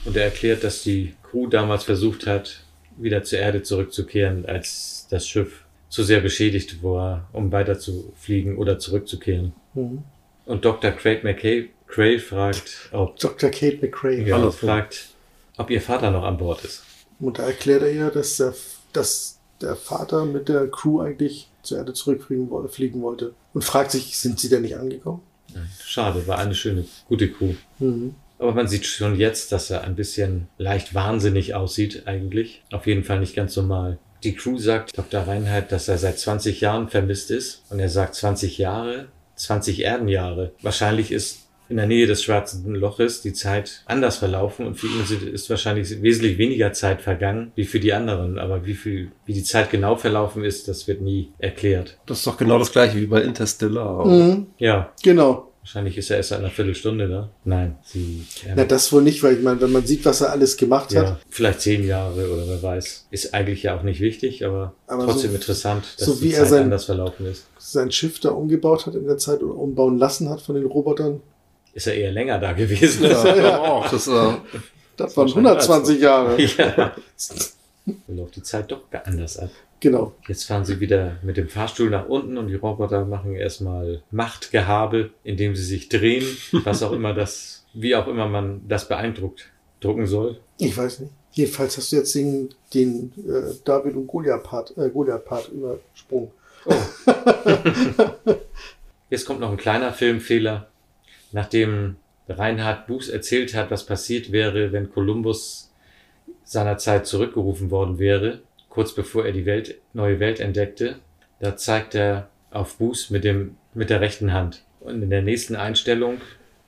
und 0.05 0.15
er 0.15 0.25
erklärt, 0.25 0.63
dass 0.63 0.83
die 0.83 1.13
Crew 1.23 1.47
damals 1.47 1.83
versucht 1.83 2.27
hat, 2.27 2.63
wieder 2.97 3.23
zur 3.23 3.39
Erde 3.39 3.63
zurückzukehren, 3.63 4.45
als 4.45 5.07
das 5.09 5.27
Schiff 5.27 5.63
zu 5.89 6.03
sehr 6.03 6.21
beschädigt 6.21 6.83
war, 6.83 7.27
um 7.33 7.51
weiter 7.51 7.79
zu 7.79 8.13
fliegen 8.15 8.57
oder 8.57 8.79
zurückzukehren. 8.79 9.53
Mhm. 9.73 10.03
Und 10.45 10.65
Dr. 10.65 10.91
Craig 10.91 11.23
McKay 11.23 11.69
Cray 11.93 12.17
fragt, 12.17 12.89
ob 12.91 13.19
Dr. 13.19 13.51
Kate 13.51 13.77
McRae. 13.79 14.23
ja, 14.23 14.49
fragt, 14.49 15.09
ob 15.57 15.69
ihr 15.69 15.79
Vater 15.79 16.09
noch 16.09 16.23
an 16.23 16.37
Bord 16.37 16.65
ist. 16.65 16.83
Und 17.19 17.37
da 17.37 17.43
erklärt 17.43 17.83
er 17.83 17.91
ihr, 17.91 18.09
dass 18.09 18.37
der, 18.37 18.55
dass 18.93 19.37
der 19.61 19.75
Vater 19.75 20.25
mit 20.25 20.49
der 20.49 20.67
Crew 20.71 21.01
eigentlich 21.01 21.51
zur 21.63 21.77
Erde 21.79 21.93
zurückfliegen 21.93 22.49
woll- 22.49 22.67
fliegen 22.67 23.01
wollte. 23.01 23.33
Und 23.53 23.63
fragt 23.63 23.91
sich, 23.91 24.17
sind 24.17 24.39
sie 24.39 24.49
denn 24.49 24.61
nicht 24.61 24.77
angekommen? 24.77 25.21
Schade, 25.83 26.25
war 26.27 26.39
eine 26.39 26.55
schöne, 26.55 26.85
gute 27.07 27.29
Crew. 27.31 27.53
Mhm. 27.79 28.15
Aber 28.39 28.53
man 28.53 28.67
sieht 28.67 28.85
schon 28.85 29.15
jetzt, 29.15 29.51
dass 29.51 29.69
er 29.69 29.83
ein 29.83 29.95
bisschen 29.95 30.47
leicht 30.57 30.93
wahnsinnig 30.93 31.55
aussieht 31.55 32.03
eigentlich. 32.07 32.63
Auf 32.71 32.87
jeden 32.87 33.03
Fall 33.03 33.19
nicht 33.19 33.35
ganz 33.35 33.55
normal. 33.55 33.99
Die 34.23 34.35
Crew 34.35 34.57
sagt 34.57 34.97
Dr. 34.97 35.21
Reinhardt, 35.21 35.71
dass 35.71 35.87
er 35.87 35.97
seit 35.97 36.17
20 36.19 36.61
Jahren 36.61 36.89
vermisst 36.89 37.29
ist. 37.31 37.63
Und 37.69 37.79
er 37.79 37.89
sagt 37.89 38.15
20 38.15 38.57
Jahre, 38.57 39.07
20 39.35 39.83
Erdenjahre. 39.83 40.51
Wahrscheinlich 40.61 41.11
ist 41.11 41.42
in 41.69 41.77
der 41.77 41.87
Nähe 41.87 42.05
des 42.07 42.21
schwarzen 42.23 42.75
Loches 42.75 43.21
die 43.21 43.33
Zeit 43.33 43.83
anders 43.85 44.17
verlaufen 44.17 44.67
und 44.67 44.75
für 44.75 44.87
ihn 44.87 45.01
ist- 45.33 45.49
wahrscheinlich 45.49 46.01
wesentlich 46.01 46.37
weniger 46.37 46.73
Zeit 46.73 47.01
vergangen 47.01 47.51
wie 47.55 47.65
für 47.65 47.79
die 47.79 47.93
anderen. 47.93 48.37
Aber 48.37 48.65
wie 48.65 48.73
viel, 48.75 49.11
wie 49.25 49.33
die 49.33 49.43
Zeit 49.43 49.71
genau 49.71 49.95
verlaufen 49.95 50.43
ist, 50.43 50.67
das 50.67 50.87
wird 50.87 51.01
nie 51.01 51.31
erklärt. 51.39 51.97
Das 52.05 52.19
ist 52.19 52.27
doch 52.27 52.37
genau 52.37 52.59
das 52.59 52.71
gleiche 52.71 52.97
wie 52.97 53.05
bei 53.07 53.21
Interstellar. 53.21 54.05
Mhm. 54.05 54.47
Ja, 54.57 54.91
Genau. 55.03 55.49
Wahrscheinlich 55.65 55.97
ist 55.97 56.09
er 56.09 56.17
erst 56.17 56.27
seit 56.27 56.39
einer 56.39 56.49
Viertelstunde 56.49 57.07
da. 57.07 57.29
Nein, 57.45 57.77
sie. 57.85 58.25
ähm, 58.45 58.51
Na, 58.57 58.65
das 58.65 58.91
wohl 58.91 59.01
nicht, 59.01 59.23
weil 59.23 59.37
ich 59.37 59.41
meine, 59.43 59.61
wenn 59.61 59.71
man 59.71 59.85
sieht, 59.85 60.03
was 60.03 60.19
er 60.19 60.31
alles 60.31 60.57
gemacht 60.57 60.91
ja, 60.91 61.11
hat, 61.11 61.19
vielleicht 61.29 61.61
zehn 61.61 61.87
Jahre 61.87 62.29
oder 62.29 62.45
wer 62.49 62.61
weiß. 62.61 63.07
Ist 63.11 63.33
eigentlich 63.33 63.63
ja 63.63 63.77
auch 63.79 63.83
nicht 63.83 64.01
wichtig, 64.01 64.43
aber, 64.45 64.73
Aber 64.87 65.05
trotzdem 65.05 65.29
so- 65.31 65.37
interessant, 65.37 65.85
dass 65.97 66.05
so 66.05 66.15
die 66.15 66.21
wie 66.23 66.33
er 66.33 66.39
Zeit 66.41 66.49
sein- 66.49 66.63
anders 66.63 66.83
verlaufen 66.83 67.25
ist. 67.27 67.45
sein 67.59 67.93
Schiff 67.93 68.19
da 68.19 68.31
umgebaut 68.31 68.85
hat 68.87 68.95
in 68.95 69.05
der 69.07 69.17
Zeit 69.17 69.41
oder 69.41 69.55
umbauen 69.55 69.97
lassen 69.97 70.29
hat 70.29 70.41
von 70.41 70.55
den 70.55 70.65
Robotern. 70.65 71.21
Ist 71.73 71.87
er 71.87 71.95
eher 71.95 72.11
länger 72.11 72.39
da 72.39 72.53
gewesen. 72.53 73.03
Ja, 73.05 73.35
ja. 73.35 73.85
Das, 73.91 74.07
äh, 74.07 74.33
Das 74.95 75.17
waren 75.17 75.27
120 75.27 76.01
Jahre. 76.01 76.37
Ja. 76.57 76.93
Dann 77.85 78.15
läuft 78.17 78.37
die 78.37 78.43
Zeit 78.43 78.71
doch 78.71 78.81
anders 79.05 79.37
ab. 79.37 79.49
Genau. 79.81 80.13
Jetzt 80.29 80.45
fahren 80.45 80.63
sie 80.63 80.79
wieder 80.79 81.17
mit 81.23 81.35
dem 81.35 81.49
Fahrstuhl 81.49 81.89
nach 81.89 82.07
unten 82.07 82.37
und 82.37 82.47
die 82.47 82.55
Roboter 82.55 83.03
machen 83.03 83.35
erstmal 83.35 84.01
Machtgehabe, 84.11 85.09
indem 85.25 85.57
sie 85.57 85.65
sich 85.65 85.89
drehen, 85.89 86.25
was 86.63 86.83
auch 86.83 86.93
immer 86.93 87.13
das, 87.13 87.65
wie 87.73 87.93
auch 87.95 88.07
immer 88.07 88.29
man 88.29 88.61
das 88.69 88.87
beeindruckt 88.87 89.49
drucken 89.81 90.07
soll. 90.07 90.39
Ich 90.57 90.77
weiß 90.77 91.01
nicht. 91.01 91.11
Jedenfalls 91.33 91.75
hast 91.75 91.91
du 91.91 91.97
jetzt 91.97 92.15
den, 92.15 92.53
den 92.73 93.11
äh, 93.27 93.55
David 93.65 93.95
und 93.95 94.07
Goliath-Part 94.07 94.77
äh, 94.77 94.89
Goliath-Part 94.89 95.49
übersprungen. 95.49 96.31
Jetzt 99.09 99.25
kommt 99.25 99.41
noch 99.41 99.51
ein 99.51 99.57
kleiner 99.57 99.91
Filmfehler. 99.91 100.67
Nachdem 101.33 101.97
Reinhard 102.29 102.87
Buß 102.87 103.09
erzählt 103.09 103.53
hat, 103.53 103.69
was 103.71 103.85
passiert 103.85 104.31
wäre, 104.31 104.71
wenn 104.71 104.89
Kolumbus 104.89 105.71
seinerzeit 106.45 107.05
zurückgerufen 107.05 107.69
worden 107.71 107.99
wäre, 107.99 108.39
kurz 108.69 108.93
bevor 108.95 109.25
er 109.25 109.33
die 109.33 109.45
Welt, 109.45 109.75
neue 109.93 110.19
Welt 110.19 110.39
entdeckte, 110.39 110.99
da 111.39 111.57
zeigt 111.57 111.95
er 111.95 112.29
auf 112.51 112.77
Buß 112.77 113.09
mit 113.09 113.23
dem, 113.23 113.57
mit 113.73 113.89
der 113.89 113.99
rechten 114.01 114.31
Hand. 114.33 114.63
Und 114.79 115.01
in 115.01 115.09
der 115.09 115.21
nächsten 115.21 115.55
Einstellung 115.55 116.21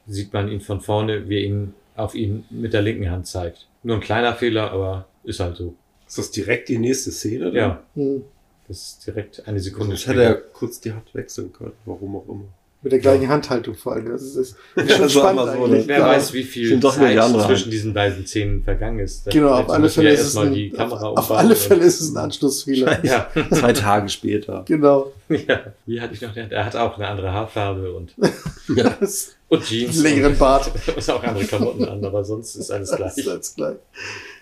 sieht 0.07 0.33
man 0.33 0.49
ihn 0.49 0.61
von 0.61 0.81
vorne, 0.81 1.29
wie 1.29 1.37
er 1.37 1.45
ihn 1.45 1.73
auf 1.95 2.15
ihn 2.15 2.43
mit 2.49 2.73
der 2.73 2.81
linken 2.81 3.09
Hand 3.09 3.27
zeigt. 3.27 3.67
Nur 3.83 3.95
ein 3.97 4.01
kleiner 4.01 4.33
Fehler, 4.35 4.71
aber 4.71 5.07
ist 5.23 5.39
halt 5.39 5.55
so. 5.57 5.75
ist 6.07 6.17
das 6.17 6.31
direkt 6.31 6.69
die 6.69 6.77
nächste 6.77 7.11
Szene? 7.11 7.45
dann? 7.45 7.55
Ja, 7.55 7.83
Hm. 7.95 8.23
das 8.67 8.77
ist 8.77 9.07
direkt 9.07 9.47
eine 9.47 9.59
Sekunde 9.59 9.93
Das 9.93 10.07
hätte 10.07 10.23
er 10.23 10.33
kurz 10.35 10.79
die 10.81 10.91
Hand 10.91 11.13
wechseln 11.13 11.53
können, 11.53 11.73
warum 11.85 12.15
auch 12.17 12.27
immer. 12.27 12.45
Mit 12.85 12.91
der 12.91 12.99
gleichen 12.99 13.27
Handhaltung 13.29 13.73
vor 13.73 13.93
allem. 13.93 14.11
Das 14.11 14.21
ist, 14.21 14.35
ist 14.35 14.55
Ja, 14.75 14.87
schon 14.87 15.01
das 15.01 15.15
war 15.15 15.31
spannend 15.33 15.41
so, 15.57 15.63
eigentlich. 15.63 15.81
ne? 15.81 15.87
Wer 15.87 15.97
Ja. 15.97 16.05
weiß, 16.07 16.33
wie 16.33 16.43
viel 16.43 16.79
Zeit 16.79 17.41
zwischen 17.47 17.71
diesen 17.71 17.93
beiden 17.95 18.27
Szenen 18.27 18.63
vergangen 18.63 18.99
ist. 18.99 19.25
Genau, 19.31 19.49
auf 19.53 19.69
alle 19.71 19.89
Fälle 19.89 20.09
wir 20.09 20.13
ist 20.13 20.19
es 20.19 20.25
erstmal 20.27 20.45
ein, 20.47 20.53
die 20.53 20.69
Kamera 20.69 21.07
auf, 21.07 21.31
alle 21.31 21.55
Fälle 21.55 21.83
ist 21.83 21.99
es 21.99 22.11
ein 22.11 22.17
Anschlussfehler. 22.17 22.99
Ja. 23.03 23.27
Zwei 23.51 23.73
Tage 23.73 24.07
später. 24.09 24.63
Genau. 24.67 25.11
ja. 25.29 25.73
Wie 25.87 25.99
hatte 25.99 26.13
ich 26.13 26.21
noch 26.21 26.35
gedacht? 26.35 26.51
Er 26.51 26.63
hat 26.65 26.75
auch 26.75 26.95
eine 26.97 27.07
andere 27.07 27.31
Haarfarbe 27.33 27.91
und, 27.91 28.13
Das 28.75 29.35
und 29.49 29.63
Jeans. 29.63 30.03
längeren 30.03 30.33
und, 30.33 30.39
Bart. 30.39 30.71
Und 30.95 31.09
auch 31.09 31.23
andere 31.23 31.43
Klamotten 31.45 31.85
an, 31.85 32.05
aber 32.05 32.23
sonst 32.23 32.55
ist 32.55 32.69
alles 32.69 32.91
Das 32.91 32.97
gleich. 32.99 33.17
ist 33.17 33.27
alles 33.27 33.55
gleich. 33.55 33.77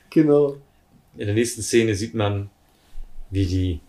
Genau. 0.10 0.58
In 1.18 1.28
der 1.28 1.34
nächsten 1.36 1.62
Szene 1.62 1.96
sieht 1.96 2.14
man, 2.14 2.50
wie 3.32 3.46
die 3.46 3.80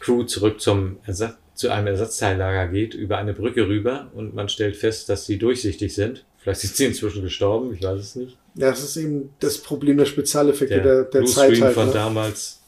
Crew 0.00 0.24
zurück 0.24 0.60
zum 0.60 0.96
Ersatz, 1.06 1.36
zu 1.54 1.68
einem 1.70 1.86
Ersatzteillager 1.86 2.66
geht, 2.72 2.94
über 2.94 3.18
eine 3.18 3.32
Brücke 3.32 3.68
rüber 3.68 4.08
und 4.14 4.34
man 4.34 4.48
stellt 4.48 4.76
fest, 4.76 5.08
dass 5.08 5.26
sie 5.26 5.38
durchsichtig 5.38 5.94
sind. 5.94 6.24
Vielleicht 6.38 6.60
sind 6.62 6.76
sie 6.76 6.84
inzwischen 6.86 7.22
gestorben, 7.22 7.72
ich 7.74 7.82
weiß 7.82 8.00
es 8.00 8.16
nicht. 8.16 8.36
Ja, 8.56 8.70
das 8.70 8.82
ist 8.84 8.96
eben 8.96 9.30
das 9.40 9.58
Problem 9.58 9.96
der 9.96 10.04
Spezialeffekte 10.04 10.74
der, 10.82 11.02
Der, 11.04 11.04
der, 11.04 11.24
Zeit 11.26 11.60
halt. 11.60 11.74
von 11.74 11.86
Ne? 11.86 11.92
damals. 11.92 12.60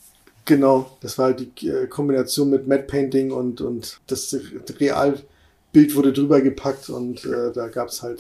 Genau, 0.45 0.97
das 1.01 1.19
war 1.19 1.27
halt 1.27 1.41
die 1.61 1.69
äh, 1.69 1.87
Kombination 1.89 2.51
mit 2.51 2.67
Matte 2.69 2.85
Painting 2.85 3.33
und, 3.33 3.61
und 3.61 3.99
das 4.07 4.35
Realbild 4.81 5.95
wurde 5.95 6.13
drüber 6.13 6.41
gepackt 6.41 6.89
und 6.89 7.25
äh, 7.25 7.53
da 7.53 7.69
gab's 7.69 8.03
halt, 8.03 8.19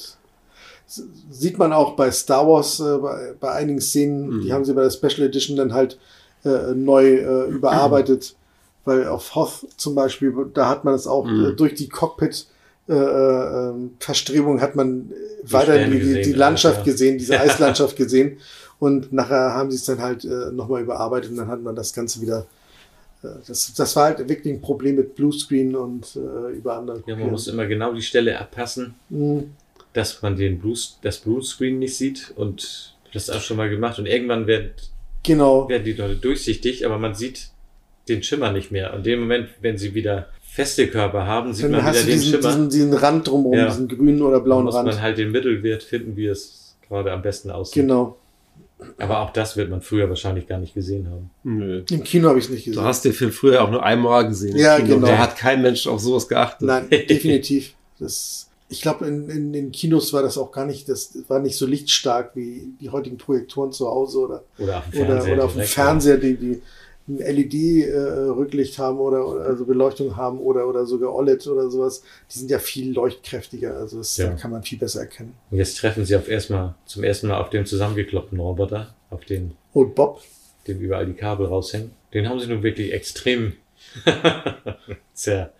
s- 0.86 1.04
sieht 1.30 1.58
man 1.58 1.72
auch 1.72 1.96
bei 1.96 2.10
Star 2.10 2.46
Wars, 2.46 2.80
äh, 2.80 2.98
bei, 2.98 3.34
bei 3.38 3.52
einigen 3.52 3.80
Szenen, 3.80 4.28
Mhm. 4.38 4.40
die 4.42 4.52
haben 4.52 4.64
sie 4.64 4.74
bei 4.74 4.82
der 4.82 4.90
Special 4.90 5.22
Edition 5.26 5.56
dann 5.56 5.72
halt 5.72 5.98
äh, 6.44 6.74
neu 6.74 7.14
äh, 7.16 7.48
überarbeitet, 7.50 8.34
weil 8.86 9.06
auf 9.08 9.34
Hoth 9.34 9.66
zum 9.76 9.94
Beispiel, 9.94 10.32
da 10.54 10.68
hat 10.70 10.84
man 10.84 10.94
es 10.94 11.06
auch 11.06 11.26
Mhm. 11.26 11.44
äh, 11.44 11.52
durch 11.52 11.74
die 11.74 11.88
Cockpit 11.90 12.46
äh, 12.88 12.94
äh, 12.94 13.68
ähm, 13.70 13.96
Verstrebung 13.98 14.60
hat 14.60 14.76
man 14.76 15.10
äh, 15.10 15.14
weiterhin 15.52 15.90
die, 15.90 15.98
die, 15.98 16.04
die 16.06 16.14
gesehen, 16.20 16.36
Landschaft 16.38 16.78
ja. 16.78 16.84
gesehen, 16.84 17.18
diese 17.18 17.38
Eislandschaft 17.40 17.96
gesehen. 17.96 18.38
Und 18.78 19.12
nachher 19.12 19.54
haben 19.54 19.70
sie 19.70 19.76
es 19.76 19.84
dann 19.86 20.00
halt 20.00 20.24
äh, 20.24 20.52
nochmal 20.52 20.82
überarbeitet 20.82 21.30
und 21.32 21.36
dann 21.36 21.48
hat 21.48 21.60
man 21.62 21.74
das 21.74 21.92
Ganze 21.92 22.20
wieder. 22.22 22.46
Äh, 23.24 23.28
das, 23.48 23.72
das 23.74 23.96
war 23.96 24.04
halt 24.04 24.18
wirklich 24.28 24.54
ein 24.54 24.60
Problem 24.60 24.96
mit 24.96 25.16
Bluescreen 25.16 25.74
und 25.74 26.14
äh, 26.16 26.52
über 26.56 26.76
andere. 26.76 27.02
Ja, 27.06 27.16
man 27.16 27.30
muss 27.32 27.48
immer 27.48 27.66
genau 27.66 27.92
die 27.92 28.02
Stelle 28.02 28.38
abpassen, 28.38 28.94
Mhm. 29.08 29.50
dass 29.92 30.22
man 30.22 30.36
den 30.36 30.60
Blues, 30.60 30.98
das 31.02 31.18
Bluescreen 31.18 31.78
nicht 31.80 31.96
sieht 31.96 32.32
und 32.36 32.94
das 33.12 33.30
auch 33.30 33.40
schon 33.40 33.56
mal 33.56 33.68
gemacht 33.70 33.98
und 33.98 34.06
irgendwann 34.06 34.46
werden, 34.46 34.70
Genau. 35.24 35.68
werden 35.68 35.84
die 35.84 35.94
Leute 35.94 36.16
durchsichtig, 36.16 36.86
aber 36.86 36.98
man 36.98 37.14
sieht 37.16 37.48
den 38.08 38.22
Schimmer 38.22 38.52
nicht 38.52 38.70
mehr. 38.72 38.92
Und 38.92 38.98
in 38.98 39.04
dem 39.04 39.20
Moment, 39.20 39.48
wenn 39.60 39.78
sie 39.78 39.94
wieder 39.94 40.28
feste 40.42 40.88
Körper 40.88 41.26
haben, 41.26 41.52
sieht 41.52 41.64
Dann 41.66 41.72
man 41.72 41.84
hast 41.84 41.96
wieder 41.96 42.04
du 42.06 42.10
den 42.12 42.20
diesen, 42.20 42.30
Schimmer. 42.40 42.48
diesen, 42.54 42.70
diesen 42.70 42.92
Rand 42.94 43.28
drumherum, 43.28 43.58
Ja. 43.58 43.66
diesen 43.68 43.88
grünen 43.88 44.22
oder 44.22 44.38
Da 44.38 44.44
blauen 44.44 44.64
muss 44.64 44.74
Rand. 44.74 44.88
man 44.88 45.00
halt 45.02 45.18
den 45.18 45.30
Mittelwert 45.32 45.82
finden, 45.82 46.16
wie 46.16 46.26
es 46.26 46.76
gerade 46.88 47.12
am 47.12 47.22
besten 47.22 47.50
aussieht. 47.50 47.82
Genau. 47.82 48.16
Aber 48.98 49.20
auch 49.20 49.30
das 49.30 49.56
wird 49.56 49.70
man 49.70 49.80
früher 49.80 50.08
wahrscheinlich 50.10 50.46
gar 50.46 50.58
nicht 50.58 50.74
gesehen 50.74 51.08
haben. 51.10 51.30
Nö. 51.44 51.82
Im 51.90 52.04
Kino 52.04 52.28
habe 52.28 52.38
ich 52.38 52.44
es 52.44 52.50
nicht 52.50 52.64
gesehen. 52.66 52.78
Du 52.80 52.86
hast 52.86 53.04
den 53.06 53.14
Film 53.14 53.32
früher 53.32 53.62
auch 53.64 53.70
nur 53.70 53.82
einmal 53.82 54.28
gesehen. 54.28 54.54
Ja, 54.56 54.76
Kino. 54.76 54.96
genau. 54.96 55.06
Da 55.06 55.18
hat 55.18 55.36
kein 55.36 55.62
Mensch 55.62 55.86
auf 55.86 56.00
sowas 56.00 56.28
geachtet. 56.28 56.66
Nein, 56.68 56.88
definitiv. 56.90 57.72
Das, 57.98 58.48
ich 58.68 58.82
glaube, 58.82 59.06
in, 59.06 59.30
in 59.30 59.52
den 59.54 59.72
Kinos 59.72 60.12
war 60.12 60.22
das 60.22 60.36
auch 60.36 60.52
gar 60.52 60.66
nicht, 60.66 60.88
das 60.90 61.16
war 61.28 61.38
nicht 61.38 61.56
so 61.56 61.64
lichtstark 61.66 62.32
wie 62.34 62.68
die 62.80 62.90
heutigen 62.90 63.16
Projektoren 63.16 63.72
zu 63.72 63.88
Hause 63.88 64.18
oder, 64.18 64.44
Oder 64.58 64.78
auf 64.78 64.90
dem 64.90 65.00
oder, 65.00 65.06
Fernseher. 65.12 65.34
oder 65.34 65.44
auf 65.44 65.52
dem 65.54 65.62
Fernseher, 65.62 66.16
die, 66.18 66.36
die 66.36 66.62
ein 67.08 67.18
LED-Rücklicht 67.18 68.78
haben 68.78 68.98
oder, 68.98 69.26
oder 69.28 69.44
also 69.44 69.64
Beleuchtung 69.64 70.16
haben 70.16 70.38
oder, 70.38 70.66
oder 70.68 70.86
sogar 70.86 71.14
OLED 71.14 71.46
oder 71.46 71.70
sowas. 71.70 72.02
Die 72.34 72.38
sind 72.38 72.50
ja 72.50 72.58
viel 72.58 72.92
leuchtkräftiger. 72.92 73.76
Also 73.76 73.98
das 73.98 74.16
Ja. 74.16 74.30
kann 74.30 74.50
man 74.50 74.62
viel 74.62 74.78
besser 74.78 75.00
erkennen. 75.00 75.34
Und 75.50 75.58
jetzt 75.58 75.78
treffen 75.78 76.04
sie 76.04 76.16
auf 76.16 76.28
erstmal, 76.28 76.74
zum 76.86 77.04
ersten 77.04 77.28
Mal 77.28 77.40
auf 77.40 77.50
dem 77.50 77.64
zusammengekloppten 77.66 78.40
Roboter, 78.40 78.94
auf 79.10 79.24
den, 79.24 79.52
Und 79.72 79.94
Bob, 79.94 80.20
dem 80.66 80.80
überall 80.80 81.06
die 81.06 81.14
Kabel 81.14 81.46
raushängen. 81.46 81.92
Den 82.12 82.28
haben 82.28 82.40
sie 82.40 82.48
nun 82.48 82.62
wirklich 82.62 82.92
extrem 82.92 83.52
zer, 85.14 85.52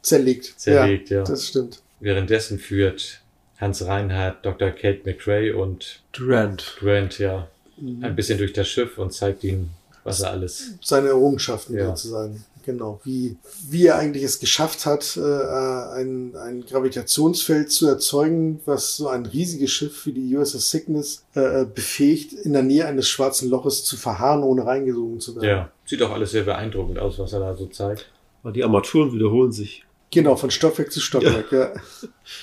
zerlegt. 0.00 0.54
zerlegt, 0.58 1.10
ja. 1.10 1.22
Das 1.24 1.48
stimmt. 1.48 1.82
Währenddessen 2.00 2.58
führt 2.58 3.20
Hans 3.58 3.84
Reinhardt 3.86 4.44
Dr. 4.44 4.70
Kate 4.70 5.00
McRae 5.04 5.52
und 5.52 6.02
Durant. 6.12 6.76
Grant 6.80 7.18
ja 7.18 7.48
Mhm. 7.78 8.04
ein 8.04 8.14
bisschen 8.14 8.38
durch 8.38 8.52
das 8.52 8.68
Schiff 8.68 8.98
und 8.98 9.12
zeigt 9.14 9.42
ihnen, 9.44 9.70
was 10.04 10.20
er 10.20 10.30
alles. 10.30 10.72
Seine 10.82 11.08
Errungenschaften 11.08 11.76
Ja. 11.76 11.86
sozusagen. 11.88 12.44
Genau. 12.64 13.00
Wie, 13.02 13.36
wie 13.68 13.86
er 13.86 13.96
eigentlich 13.96 14.22
es 14.22 14.38
geschafft 14.38 14.86
hat, 14.86 15.16
äh, 15.16 15.20
ein, 15.20 16.36
ein 16.36 16.64
Gravitationsfeld 16.64 17.72
zu 17.72 17.88
erzeugen, 17.88 18.60
was 18.66 18.96
so 18.96 19.08
ein 19.08 19.26
riesiges 19.26 19.72
Schiff 19.72 20.06
wie 20.06 20.12
die 20.12 20.36
USS 20.36 20.70
Cygnus 20.70 21.24
äh, 21.34 21.64
befähigt, 21.64 22.32
in 22.32 22.52
der 22.52 22.62
Nähe 22.62 22.86
eines 22.86 23.08
schwarzen 23.08 23.50
Loches 23.50 23.84
zu 23.84 23.96
verharren, 23.96 24.44
ohne 24.44 24.64
reingesogen 24.64 25.18
zu 25.18 25.34
werden. 25.34 25.48
Ja, 25.48 25.72
sieht 25.84 26.02
auch 26.02 26.12
alles 26.12 26.30
sehr 26.30 26.44
beeindruckend 26.44 27.00
aus, 27.00 27.18
was 27.18 27.32
er 27.32 27.40
da 27.40 27.56
so 27.56 27.66
zeigt. 27.66 28.08
Aber 28.44 28.52
die 28.52 28.62
Armaturen 28.62 29.12
wiederholen 29.12 29.50
sich. 29.50 29.84
Genau, 30.12 30.36
von 30.36 30.50
Stockwerk 30.52 30.92
zu 30.92 31.00
Stockwerk, 31.00 31.50
ja. 31.50 31.72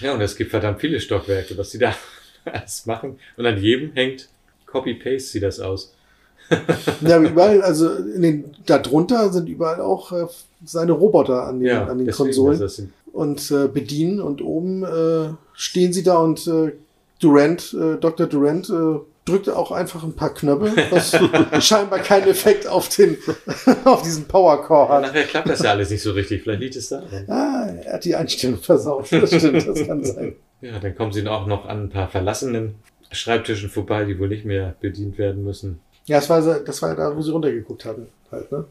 Ja, 0.01 0.13
und 0.15 0.21
es 0.21 0.35
gibt 0.35 0.49
verdammt 0.51 0.81
viele 0.81 0.99
Stockwerke, 0.99 1.57
was 1.57 1.69
die 1.69 1.77
da 1.77 1.95
alles 2.45 2.85
machen. 2.85 3.19
Und 3.37 3.45
an 3.45 3.61
jedem 3.61 3.93
hängt 3.93 4.27
Copy-Paste, 4.65 5.19
sieht 5.29 5.43
das 5.43 5.59
aus. 5.61 5.93
Ja, 7.01 7.19
überall, 7.21 7.61
also 7.61 7.89
in 7.93 8.21
den, 8.21 8.45
da 8.65 8.77
drunter 8.79 9.31
sind 9.31 9.47
überall 9.49 9.81
auch 9.81 10.11
äh, 10.11 10.25
seine 10.65 10.91
Roboter 10.93 11.43
an 11.47 11.59
den, 11.59 11.67
Ja, 11.69 11.85
an 11.85 11.97
den 11.99 12.11
Konsolen 12.11 12.91
und 13.13 13.51
äh, 13.51 13.67
bedienen 13.67 14.19
und 14.21 14.41
oben 14.41 14.83
äh, 14.83 15.33
stehen 15.53 15.93
sie 15.93 16.03
da 16.03 16.17
und 16.17 16.45
äh, 16.47 16.73
Durant, 17.19 17.73
äh, 17.73 17.97
Dr. 17.97 18.27
Durant 18.27 18.69
äh, 18.69 18.99
drückt 19.25 19.49
auch 19.49 19.71
einfach 19.71 20.03
ein 20.03 20.13
paar 20.13 20.33
Knöpfe, 20.33 20.71
was 20.89 21.15
scheinbar 21.65 21.99
keinen 21.99 22.27
Effekt 22.29 22.67
auf 22.67 22.87
den 22.89 23.17
auf 23.85 24.01
diesen 24.03 24.25
Powercore 24.25 24.87
Ja, 24.89 24.95
hat. 24.95 25.01
nachher 25.01 25.23
klappt 25.23 25.49
das 25.49 25.61
ja 25.61 25.71
alles 25.71 25.89
nicht 25.89 26.01
so 26.01 26.11
richtig. 26.11 26.43
Vielleicht 26.43 26.61
liegt 26.61 26.75
es 26.77 26.89
da. 26.89 27.03
Ah, 27.27 27.67
er 27.83 27.93
hat 27.93 28.05
die 28.05 28.15
Einstellung 28.15 28.57
versaut. 28.59 29.07
Das 29.11 29.33
stimmt, 29.33 29.67
das 29.67 29.85
kann 29.85 30.03
sein. 30.03 30.35
Ja, 30.61 30.79
dann 30.79 30.95
kommen 30.95 31.11
sie 31.11 31.27
auch 31.27 31.45
noch 31.45 31.65
an 31.67 31.83
ein 31.83 31.89
paar 31.89 32.07
verlassenen 32.09 32.75
Schreibtischen 33.11 33.69
vorbei, 33.69 34.05
die 34.05 34.17
wohl 34.19 34.29
nicht 34.29 34.45
mehr 34.45 34.75
bedient 34.79 35.17
werden 35.17 35.43
müssen. 35.43 35.79
Ja, 36.09 36.17
das 36.17 36.27
war, 36.27 36.41
das 36.41 36.81
war 36.81 36.95
da, 36.95 37.15
wo 37.15 37.21
sie 37.21 37.31
runtergeguckt 37.31 37.85
hatten, 37.85 38.07
halt, 38.31 38.51
ne? 38.51 38.65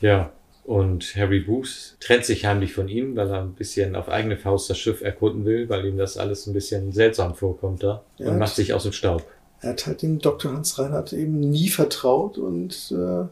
Ja, 0.00 0.32
und 0.64 1.14
Harry 1.16 1.40
Booth 1.40 1.96
trennt 2.00 2.24
sich 2.24 2.46
heimlich 2.46 2.72
von 2.72 2.88
ihnen, 2.88 3.14
weil 3.14 3.28
er 3.28 3.42
ein 3.42 3.52
bisschen 3.52 3.94
auf 3.94 4.08
eigene 4.08 4.38
Faust 4.38 4.70
das 4.70 4.78
Schiff 4.78 5.02
erkunden 5.02 5.44
will, 5.44 5.68
weil 5.68 5.84
ihm 5.84 5.98
das 5.98 6.16
alles 6.16 6.46
ein 6.46 6.54
bisschen 6.54 6.92
seltsam 6.92 7.34
vorkommt 7.34 7.82
da. 7.82 8.02
Ja. 8.16 8.30
Und 8.30 8.38
macht 8.38 8.54
sich 8.54 8.72
aus 8.72 8.84
dem 8.84 8.92
Staub. 8.92 9.26
Er 9.60 9.70
hat 9.70 9.86
halt 9.86 10.00
dem 10.00 10.18
Dr. 10.18 10.50
Hans 10.50 10.78
Reinhardt 10.78 11.12
eben 11.12 11.38
nie 11.38 11.68
vertraut 11.68 12.38
und 12.38 12.90
äh, 12.90 13.26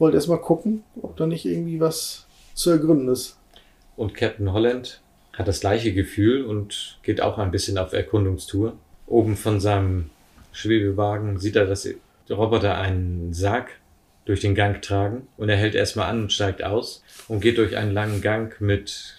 wollte 0.00 0.16
erst 0.16 0.28
mal 0.28 0.38
gucken, 0.38 0.82
ob 1.00 1.16
da 1.16 1.26
nicht 1.26 1.44
irgendwie 1.44 1.78
was 1.78 2.26
zu 2.54 2.70
ergründen 2.70 3.08
ist. 3.08 3.36
Und 3.96 4.14
Captain 4.14 4.52
Holland 4.52 5.02
hat 5.34 5.46
das 5.46 5.60
gleiche 5.60 5.92
Gefühl 5.92 6.44
und 6.44 6.98
geht 7.04 7.20
auch 7.20 7.38
ein 7.38 7.52
bisschen 7.52 7.78
auf 7.78 7.92
Erkundungstour. 7.92 8.72
Oben 9.06 9.36
von 9.36 9.60
seinem 9.60 10.10
Schwebewagen 10.50 11.38
sieht 11.38 11.54
er, 11.54 11.66
dass 11.66 11.82
die 11.82 11.96
Roboter 12.30 12.76
einen 12.76 13.32
Sarg 13.32 13.70
durch 14.24 14.40
den 14.40 14.54
Gang 14.54 14.82
tragen 14.82 15.26
und 15.36 15.48
er 15.48 15.56
hält 15.56 15.74
erstmal 15.74 16.10
an 16.10 16.22
und 16.22 16.32
steigt 16.32 16.62
aus 16.62 17.02
und 17.28 17.40
geht 17.40 17.58
durch 17.58 17.76
einen 17.76 17.92
langen 17.92 18.20
Gang 18.20 18.60
mit 18.60 19.14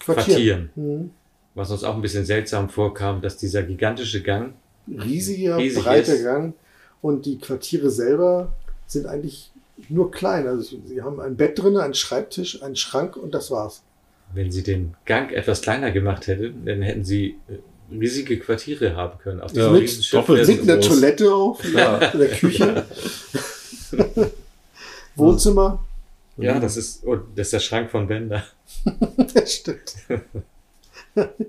Quartieren. 0.00 0.70
Mhm. 0.74 1.10
Was 1.54 1.70
uns 1.70 1.84
auch 1.84 1.94
ein 1.94 2.02
bisschen 2.02 2.24
seltsam 2.24 2.68
vorkam, 2.68 3.20
dass 3.20 3.36
dieser 3.36 3.62
gigantische 3.62 4.22
Gang 4.22 4.54
Riesiger, 4.88 5.58
riesig 5.58 5.84
breiter 5.84 6.14
ist. 6.14 6.24
Gang. 6.24 6.54
Und 7.00 7.26
die 7.26 7.38
Quartiere 7.38 7.90
selber 7.90 8.52
sind 8.86 9.06
eigentlich 9.06 9.52
nur 9.88 10.10
klein. 10.10 10.46
Also 10.46 10.76
sie 10.84 11.02
haben 11.02 11.20
ein 11.20 11.36
Bett 11.36 11.58
drin, 11.58 11.76
einen 11.76 11.94
Schreibtisch, 11.94 12.62
einen 12.62 12.76
Schrank 12.76 13.16
und 13.16 13.32
das 13.32 13.50
war's. 13.50 13.82
Wenn 14.34 14.50
sie 14.50 14.62
den 14.62 14.94
Gang 15.04 15.30
etwas 15.32 15.62
kleiner 15.62 15.90
gemacht 15.90 16.26
hätten, 16.26 16.64
dann 16.64 16.82
hätten 16.82 17.04
sie 17.04 17.36
äh, 17.48 17.58
riesige 17.98 18.38
Quartiere 18.38 18.96
haben 18.96 19.18
können. 19.18 19.40
Auf 19.40 19.52
diesem 19.52 19.72
Mit 19.72 20.12
doppelt 20.12 20.48
mit 20.48 20.62
einer. 20.70 20.80
Toilette 20.80 21.34
auf, 21.34 21.64
in 21.64 21.72
der, 21.74 22.12
in 22.14 22.18
der 22.20 22.28
Küche. 22.28 22.84
Wohnzimmer. 25.16 25.84
Ja, 26.38 26.58
das 26.58 26.76
ist, 26.76 27.06
oh, 27.06 27.16
das 27.36 27.48
ist 27.48 27.52
der 27.52 27.60
Schrank 27.60 27.90
von 27.90 28.06
Bender. 28.06 28.42
das 29.34 29.52
stimmt. 29.54 29.94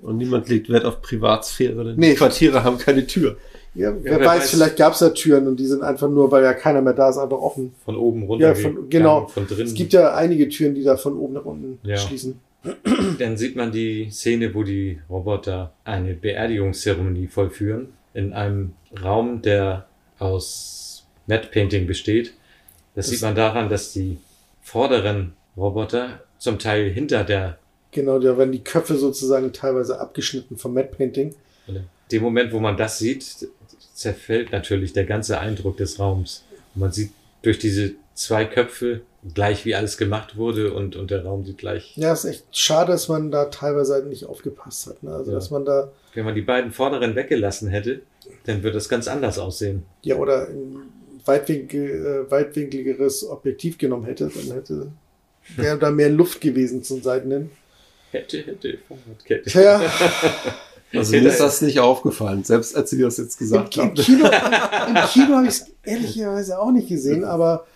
Und 0.02 0.18
niemand 0.18 0.48
legt 0.48 0.68
Wert 0.68 0.84
auf 0.84 1.00
Privatsphäre, 1.00 1.84
denn 1.84 1.96
Nee. 1.96 2.10
die 2.10 2.16
Quartiere 2.16 2.64
haben 2.64 2.78
keine 2.78 3.06
Tür. 3.06 3.38
Ja, 3.74 3.92
wer, 4.02 4.20
wer 4.20 4.26
weiß, 4.26 4.42
weiß. 4.42 4.50
vielleicht 4.50 4.76
gab's 4.76 5.00
da 5.00 5.08
Türen 5.08 5.48
und 5.48 5.56
die 5.58 5.66
sind 5.66 5.82
einfach 5.82 6.08
nur, 6.08 6.30
weil 6.30 6.44
ja 6.44 6.52
keiner 6.52 6.80
mehr 6.80 6.92
da 6.92 7.08
ist, 7.08 7.18
einfach 7.18 7.38
offen. 7.38 7.74
Von 7.84 7.96
oben 7.96 8.22
runter. 8.24 8.48
Ja, 8.48 8.54
von, 8.54 8.88
genau. 8.88 9.26
Von 9.26 9.48
drinnen. 9.48 9.66
Es 9.66 9.74
gibt 9.74 9.92
ja 9.92 10.14
einige 10.14 10.48
Türen, 10.48 10.74
die 10.76 10.84
da 10.84 10.96
von 10.96 11.16
oben 11.18 11.34
nach 11.34 11.44
unten 11.44 11.80
Ja. 11.82 11.96
schließen. 11.96 12.38
Dann 13.18 13.36
sieht 13.36 13.56
man 13.56 13.72
die 13.72 14.10
Szene, 14.10 14.54
wo 14.54 14.62
die 14.62 15.00
Roboter 15.10 15.72
eine 15.84 16.14
Beerdigungszeremonie 16.14 17.26
vollführen. 17.28 17.88
In 18.14 18.32
einem 18.32 18.72
Raum, 19.02 19.42
der 19.42 19.86
aus 20.18 21.04
Matte 21.26 21.48
Painting 21.48 21.86
besteht. 21.86 22.32
Das, 22.94 23.06
Das- 23.06 23.08
sieht 23.08 23.22
man 23.22 23.34
daran, 23.34 23.68
dass 23.68 23.92
die 23.92 24.18
vorderen 24.62 25.34
Roboter 25.56 26.22
zum 26.38 26.58
Teil 26.58 26.90
hinter 26.90 27.24
der, 27.24 27.58
Genau, 27.90 28.18
da 28.18 28.36
werden 28.36 28.50
die 28.50 28.64
Köpfe 28.64 28.96
sozusagen 28.96 29.52
teilweise 29.52 30.00
abgeschnitten 30.00 30.56
vom 30.56 30.74
Matte 30.74 30.96
Painting. 30.96 31.34
dem 32.10 32.22
Moment, 32.22 32.52
wo 32.52 32.58
man 32.60 32.76
das 32.76 32.98
sieht, 32.98 33.24
zerfällt 33.94 34.52
natürlich 34.52 34.92
der 34.92 35.04
ganze 35.04 35.38
Eindruck 35.38 35.76
des 35.76 35.98
Raums. 35.98 36.44
Und 36.74 36.80
man 36.80 36.92
sieht 36.92 37.12
durch 37.42 37.58
diese 37.58 37.94
zwei 38.14 38.44
Köpfe 38.44 39.00
gleich, 39.34 39.64
wie 39.64 39.74
alles 39.74 39.96
gemacht 39.96 40.36
wurde 40.36 40.72
und, 40.72 40.96
und 40.96 41.10
der 41.10 41.24
Raum 41.24 41.44
sieht 41.44 41.58
gleich 41.58 41.96
Ja, 41.96 42.12
ist 42.12 42.24
echt 42.24 42.44
schade, 42.52 42.92
dass 42.92 43.08
man 43.08 43.30
da 43.30 43.46
teilweise 43.46 43.94
halt 43.94 44.06
nicht 44.06 44.26
aufgepasst 44.26 44.86
hat. 44.86 45.02
Ne? 45.02 45.12
Also, 45.14 45.30
Ja. 45.30 45.36
dass 45.36 45.50
man 45.50 45.64
da, 45.64 45.90
Wenn 46.14 46.24
man 46.24 46.34
die 46.34 46.42
beiden 46.42 46.72
vorderen 46.72 47.14
weggelassen 47.16 47.68
hätte, 47.68 48.00
dann 48.44 48.62
würde 48.62 48.74
das 48.74 48.88
ganz 48.88 49.08
anders 49.08 49.38
aussehen. 49.38 49.84
ja, 50.02 50.16
oder 50.16 50.48
ein 50.48 50.76
weitwinkel, 51.24 52.26
äh, 52.26 52.30
weitwinkligeres 52.30 53.26
Objektiv 53.28 53.78
genommen 53.78 54.04
hätte, 54.04 54.30
dann 54.34 54.54
hätte 54.54 54.88
wäre 55.56 55.78
da 55.78 55.90
mehr 55.90 56.10
Luft 56.10 56.40
gewesen 56.40 56.82
zum 56.82 57.02
Seiten 57.02 57.30
hin. 57.30 57.50
Hätte, 58.12 58.38
hätte, 58.42 58.78
Fahrradkette. 58.88 59.50
Tja. 59.50 59.80
Also 60.96 61.16
mir 61.16 61.26
ist 61.26 61.40
das 61.40 61.60
nicht 61.60 61.80
aufgefallen, 61.80 62.44
selbst 62.44 62.76
als 62.76 62.90
sie 62.90 63.00
das 63.02 63.16
jetzt 63.16 63.40
Im, 63.40 63.46
gesagt 63.46 63.76
Im 63.76 63.82
haben. 63.82 63.94
Kino, 63.94 64.26
im 64.28 64.94
Kino 65.08 65.34
habe 65.34 65.46
ich 65.46 65.48
es 65.54 65.66
ehrlicherweise 65.82 66.56
auch 66.56 66.70
nicht 66.70 66.88
gesehen, 66.88 67.24
aber 67.24 67.66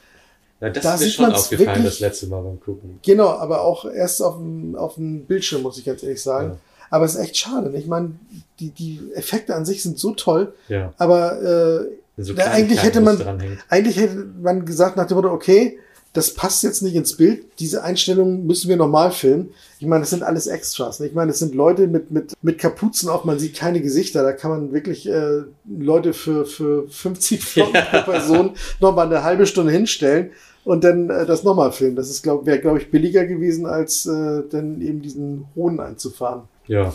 Ja, 0.60 0.70
das 0.70 0.82
Da 0.82 0.94
ist 0.94 1.01
mir 1.02 1.10
schon 1.10 1.32
aufgefallen 1.32 1.68
wirklich- 1.68 1.85
das 1.85 2.01
letzte 2.01 2.26
Mal 2.26 2.40
beim 2.43 2.59
Gucken. 2.60 2.98
Genau, 3.05 3.28
aber 3.28 3.62
auch 3.62 3.85
erst 3.85 4.20
auf 4.22 4.36
dem, 4.39 4.74
auf 4.74 4.94
dem 4.97 5.24
Bildschirm, 5.26 5.62
muss 5.62 5.78
ich 5.78 5.85
ganz 5.85 6.02
ehrlich 6.02 6.22
sagen. 6.22 6.59
Aber 6.90 7.05
es 7.05 7.14
ist 7.14 7.20
echt 7.20 7.36
schade. 7.36 7.70
Ich 7.76 7.86
meine, 7.86 8.12
die, 8.59 8.70
die 8.70 9.01
Effekte 9.14 9.55
an 9.55 9.64
sich 9.66 9.82
sind 9.82 9.98
so 9.98 10.12
toll, 10.14 10.55
Ja. 10.68 10.93
aber 10.98 11.40
äh, 11.43 12.22
So 12.22 12.32
da 12.35 12.47
eigentlich 12.51 12.82
hätte 12.82 13.01
man 13.02 13.20
eigentlich 13.68 13.97
hätte 13.98 14.26
man 14.40 14.64
gesagt 14.64 14.97
nach 14.97 15.06
dem 15.06 15.16
Motto, 15.16 15.30
okay, 15.30 15.78
das 16.12 16.35
passt 16.35 16.62
jetzt 16.62 16.82
nicht 16.82 16.94
ins 16.94 17.16
Bild, 17.16 17.47
diese 17.59 17.85
Einstellung 17.85 18.47
müssen 18.47 18.68
wir 18.68 18.76
normal 18.76 19.12
filmen. 19.12 19.51
Ich 19.78 19.86
meine, 19.86 20.01
das 20.01 20.10
sind 20.10 20.22
alles 20.22 20.47
Extras. 20.47 21.01
Ne? 21.01 21.06
Ich 21.06 21.14
meine, 21.14 21.30
das 21.30 21.39
sind 21.39 21.55
Leute 21.55 21.86
mit, 21.86 22.10
mit, 22.10 22.32
mit 22.43 22.59
Kapuzen 22.59 23.09
auf, 23.09 23.24
man 23.24 23.39
sieht 23.39 23.56
keine 23.56 23.80
Gesichter. 23.80 24.22
Da 24.22 24.32
kann 24.32 24.51
man 24.51 24.72
wirklich 24.72 25.09
äh, 25.09 25.43
Leute 25.68 26.14
für, 26.14 26.47
für 26.47 26.89
50 26.89 27.40
Flocken 27.44 27.82
pro 27.90 28.10
Person 28.10 28.51
nochmal 28.80 29.06
eine 29.06 29.22
halbe 29.22 29.47
Stunde 29.47 29.72
hinstellen 29.72 30.30
und 30.64 30.82
dann 30.82 31.10
äh, 31.10 31.26
das 31.26 31.44
nochmal 31.44 31.72
filmen. 31.72 31.97
Das 31.97 32.10
ist, 32.10 32.22
glaub, 32.22 32.47
wäre, 32.47 32.59
glaube 32.59 32.78
ich, 32.78 32.90
billiger 32.90 33.26
gewesen, 33.26 33.66
als 33.66 34.06
äh, 34.06 34.43
dann 34.51 34.80
eben 34.80 35.02
diesen 35.02 35.44
Hohn 35.55 35.78
einzufahren. 35.78 36.43
Ja. 36.66 36.94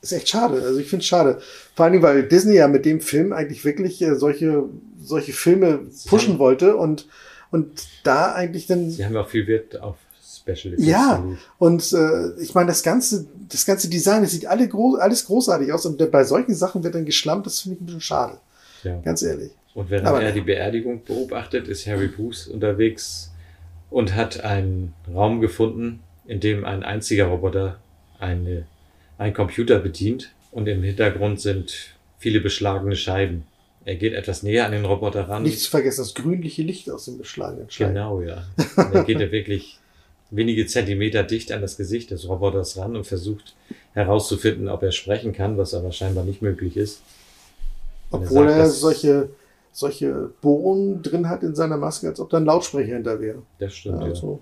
Ist 0.00 0.12
echt 0.12 0.28
schade. 0.28 0.62
Also 0.62 0.78
ich 0.78 0.88
finde 0.88 1.02
es 1.02 1.06
schade. 1.06 1.38
Vor 1.74 1.84
allen 1.84 1.92
Dingen, 1.92 2.04
weil 2.04 2.22
Disney 2.28 2.56
ja 2.56 2.68
mit 2.68 2.84
dem 2.84 3.00
Film 3.00 3.32
eigentlich 3.32 3.64
wirklich 3.64 4.00
äh, 4.00 4.14
solche, 4.14 4.64
solche 5.00 5.32
Filme 5.32 5.80
pushen 6.06 6.38
wollte 6.38 6.76
und, 6.76 7.08
und 7.50 7.86
da 8.04 8.34
eigentlich 8.34 8.66
dann. 8.66 8.90
Sie 8.90 9.04
haben 9.04 9.16
auch 9.16 9.28
viel 9.28 9.46
Wert 9.46 9.80
auf 9.80 9.96
Special 10.22 10.74
Effects. 10.74 10.86
Ja, 10.86 11.24
und 11.58 11.92
äh, 11.92 12.40
ich 12.40 12.54
meine, 12.54 12.68
das 12.68 12.82
ganze, 12.82 13.26
das 13.48 13.66
ganze 13.66 13.88
Design, 13.88 14.22
das 14.22 14.32
sieht 14.32 14.46
alle 14.46 14.66
groß, 14.68 14.98
alles 15.00 15.26
großartig 15.26 15.72
aus. 15.72 15.86
Und 15.86 16.10
bei 16.10 16.24
solchen 16.24 16.54
Sachen 16.54 16.84
wird 16.84 16.94
dann 16.94 17.04
geschlampt, 17.04 17.46
das 17.46 17.60
finde 17.60 17.76
ich 17.76 17.82
ein 17.82 17.86
bisschen 17.86 18.00
schade. 18.00 18.38
Ja. 18.84 19.00
Ganz 19.00 19.22
ehrlich. 19.22 19.50
Und 19.74 19.90
während 19.90 20.06
Aber- 20.08 20.22
er 20.22 20.32
die 20.32 20.40
Beerdigung 20.40 21.02
beobachtet, 21.04 21.68
ist 21.68 21.86
Harry 21.86 22.08
Bruce 22.08 22.48
unterwegs 22.48 23.30
und 23.90 24.14
hat 24.14 24.40
einen 24.44 24.94
Raum 25.12 25.40
gefunden, 25.40 26.00
in 26.26 26.40
dem 26.40 26.64
ein 26.64 26.82
einziger 26.82 27.26
Roboter 27.26 27.78
eine, 28.18 28.66
einen 29.18 29.34
Computer 29.34 29.78
bedient 29.78 30.32
und 30.50 30.66
im 30.68 30.82
Hintergrund 30.82 31.40
sind 31.40 31.94
viele 32.18 32.40
beschlagene 32.40 32.96
Scheiben. 32.96 33.44
Er 33.88 33.96
geht 33.96 34.12
etwas 34.12 34.42
näher 34.42 34.66
an 34.66 34.72
den 34.72 34.84
Roboter 34.84 35.30
ran. 35.30 35.44
Nicht 35.44 35.60
zu 35.60 35.70
vergessen, 35.70 36.02
das 36.02 36.12
grünliche 36.12 36.60
Licht 36.60 36.90
aus 36.90 37.06
dem 37.06 37.16
beschlagenen 37.16 37.70
Schein. 37.70 37.94
Genau, 37.94 38.20
ja. 38.20 38.44
Und 38.76 38.94
dann 38.94 39.06
geht 39.06 39.18
er 39.18 39.32
wirklich 39.32 39.78
wenige 40.30 40.66
Zentimeter 40.66 41.22
dicht 41.22 41.52
an 41.52 41.62
das 41.62 41.78
Gesicht 41.78 42.10
des 42.10 42.28
Roboters 42.28 42.76
ran 42.76 42.96
und 42.96 43.06
versucht 43.06 43.56
herauszufinden, 43.94 44.68
ob 44.68 44.82
er 44.82 44.92
sprechen 44.92 45.32
kann, 45.32 45.56
was 45.56 45.72
aber 45.72 45.90
scheinbar 45.90 46.24
nicht 46.24 46.42
möglich 46.42 46.76
ist. 46.76 47.00
Und 48.10 48.24
Obwohl 48.24 48.48
sagt, 48.48 48.58
er 48.58 48.68
solche, 48.68 49.28
solche 49.72 50.32
Bohrungen 50.42 51.02
drin 51.02 51.26
hat 51.26 51.42
in 51.42 51.54
seiner 51.54 51.78
Maske, 51.78 52.08
als 52.08 52.20
ob 52.20 52.28
da 52.28 52.36
ein 52.36 52.44
Lautsprecher 52.44 52.92
hinter 52.92 53.18
wäre. 53.22 53.38
Das 53.58 53.72
stimmt, 53.72 54.02
ja. 54.02 54.08
Also, 54.08 54.38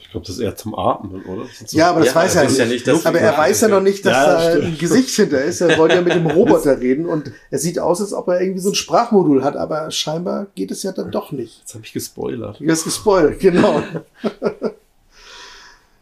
Ich 0.00 0.10
glaube, 0.10 0.26
das 0.26 0.36
ist 0.36 0.42
eher 0.42 0.56
zum 0.56 0.74
Atmen, 0.78 1.22
oder? 1.24 1.44
So- 1.66 1.76
Ja, 1.76 1.90
aber 1.90 2.00
das 2.00 2.08
Ja, 2.10 2.14
weiß 2.16 2.34
er 2.36 2.42
er 2.42 2.46
weiß 2.48 2.58
ja 2.58 2.64
nicht. 2.64 2.72
nicht, 2.74 2.86
dass 2.88 3.06
aber 3.06 3.20
er 3.20 3.36
weiß 3.36 3.60
ja 3.62 3.68
noch 3.68 3.80
nicht, 3.80 4.04
dass 4.04 4.12
Ja, 4.12 4.26
das 4.34 4.44
da 4.44 4.50
stimmt. 4.52 4.64
ein 4.66 4.78
Gesicht 4.78 5.10
hinter 5.16 5.42
ist. 5.42 5.60
Er 5.60 5.78
wollte 5.78 5.94
ja 5.96 6.00
mit 6.02 6.14
dem 6.14 6.26
Roboter 6.26 6.80
reden 6.80 7.06
und 7.06 7.30
er 7.50 7.58
sieht 7.58 7.78
aus, 7.78 8.00
als 8.00 8.12
ob 8.12 8.28
er 8.28 8.40
irgendwie 8.40 8.60
so 8.60 8.70
ein 8.70 8.74
Sprachmodul 8.74 9.42
hat, 9.44 9.56
aber 9.56 9.90
scheinbar 9.90 10.46
geht 10.54 10.70
es 10.70 10.82
ja 10.82 10.92
dann 10.92 11.10
doch 11.10 11.32
nicht. 11.32 11.60
Jetzt 11.60 11.74
habe 11.74 11.84
ich 11.84 11.92
gespoilert. 11.92 12.60
Du 12.60 12.70
hast 12.70 12.84
gespoilt, 12.84 13.40
genau. 13.40 13.82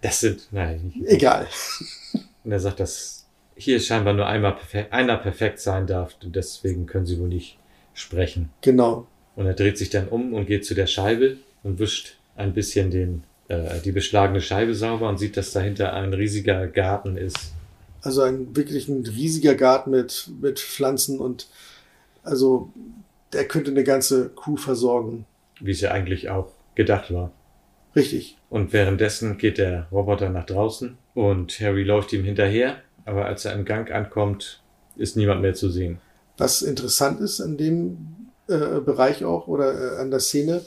Das 0.03 0.21
sind, 0.21 0.47
nein, 0.53 0.93
nicht. 0.95 1.09
Egal. 1.11 1.47
Und 2.45 2.53
er 2.53 2.61
sagt, 2.61 2.81
dass 2.81 3.25
hier 3.57 3.81
scheinbar 3.81 4.13
nur 4.15 4.27
einmal 4.27 4.53
perfekt, 4.55 4.93
einer 4.93 5.17
perfekt 5.17 5.61
sein 5.61 5.87
darf 5.87 6.15
und 6.23 6.37
deswegen 6.37 6.87
können 6.87 7.07
sie 7.07 7.19
wohl 7.19 7.29
nicht 7.29 7.59
sprechen. 7.95 8.51
Genau. 8.61 9.07
Und 9.35 9.47
er 9.47 9.55
dreht 9.55 9.79
sich 9.79 9.91
dann 9.91 10.09
um 10.09 10.35
und 10.35 10.47
geht 10.47 10.65
zu 10.65 10.75
der 10.75 10.87
Scheibe 10.87 11.39
und 11.63 11.79
wischt 11.79 12.17
ein 12.37 12.53
bisschen 12.53 12.91
den, 12.91 13.25
äh, 13.49 13.81
die 13.85 13.93
beschlagene 13.93 14.41
Scheibe 14.41 14.75
sauber 14.75 15.09
und 15.09 15.19
sieht, 15.19 15.37
dass 15.37 15.53
dahinter 15.53 15.93
ein 15.93 16.13
riesiger 16.13 16.67
Garten 16.67 17.17
ist. 17.17 17.53
Also 18.03 18.23
ein 18.23 18.55
wirklich 18.57 18.89
ein 18.89 19.05
riesiger 19.05 19.55
Garten 19.55 19.91
mit, 19.91 20.29
mit 20.41 20.61
Pflanzen 20.61 21.19
und 21.19 21.49
also 22.23 22.73
der 23.33 23.47
könnte 23.47 23.71
eine 23.71 23.85
ganze 23.85 24.31
Crew 24.31 24.57
versorgen. 24.57 25.27
wie 25.61 25.73
es 25.73 25.81
ja 25.81 25.91
eigentlich 25.91 26.29
auch 26.29 26.53
gedacht 26.75 27.13
war. 27.13 27.33
Richtig. 27.95 28.37
Und 28.51 28.73
währenddessen 28.73 29.39
geht 29.39 29.59
der 29.59 29.87
Roboter 29.91 30.29
nach 30.29 30.45
draußen 30.45 30.99
und 31.15 31.59
Harry 31.61 31.83
läuft 31.83 32.13
ihm 32.13 32.25
hinterher, 32.25 32.77
aber 33.05 33.25
als 33.27 33.45
er 33.45 33.55
im 33.55 33.65
Gang 33.65 33.91
ankommt, 33.91 34.63
ist 34.97 35.17
niemand 35.17 35.41
mehr 35.41 35.55
zu 35.55 35.71
sehen. 35.71 35.99
Was 36.37 36.63
interessant 36.63 37.21
ist 37.21 37.41
an 37.41 37.57
dem 37.57 38.29
äh, 38.49 38.81
Bereich 38.81 39.25
auch 39.25 39.49
oder 39.49 39.97
äh, 39.97 40.01
an 40.01 40.11
der 40.11 40.21
Szene, 40.21 40.63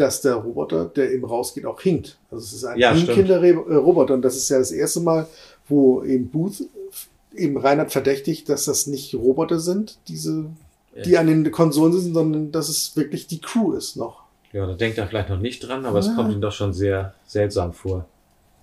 dass 0.00 0.20
der 0.22 0.34
Roboter, 0.34 0.86
der 0.86 1.12
eben 1.12 1.24
rausgeht, 1.24 1.66
auch 1.66 1.80
hinkt. 1.80 2.16
Also 2.30 2.44
es 2.44 2.52
ist 2.54 2.64
ein 2.64 2.78
Ja, 2.78 2.92
hinkender 2.92 3.42
äh, 3.42 3.50
Roboter 3.52 4.14
und 4.14 4.22
das 4.22 4.36
ist 4.36 4.48
ja 4.48 4.58
das 4.58 4.72
erste 4.72 5.00
Mal, 5.00 5.26
wo 5.68 6.02
eben 6.02 6.28
Booth 6.30 6.62
eben 7.34 7.56
Reinhard 7.58 7.92
verdächtigt, 7.92 8.48
dass 8.48 8.64
das 8.64 8.86
nicht 8.86 9.14
Roboter 9.14 9.60
sind, 9.60 9.98
diese, 10.08 10.46
die 11.04 11.16
an 11.16 11.26
den 11.28 11.50
Konsolen 11.52 11.92
sind, 11.92 12.14
sondern 12.14 12.50
dass 12.52 12.68
es 12.68 12.96
wirklich 12.96 13.26
die 13.28 13.40
Crew 13.40 13.72
ist 13.72 13.96
noch. 13.96 14.22
Ja, 14.52 14.66
da 14.66 14.74
denkt 14.74 14.98
er 14.98 15.06
vielleicht 15.06 15.28
noch 15.28 15.38
nicht 15.38 15.60
dran, 15.60 15.86
aber 15.86 16.00
es 16.00 16.06
Ja. 16.08 16.14
kommt 16.14 16.32
ihm 16.32 16.40
doch 16.40 16.52
schon 16.52 16.72
sehr 16.72 17.14
seltsam 17.26 17.72
vor. 17.72 18.06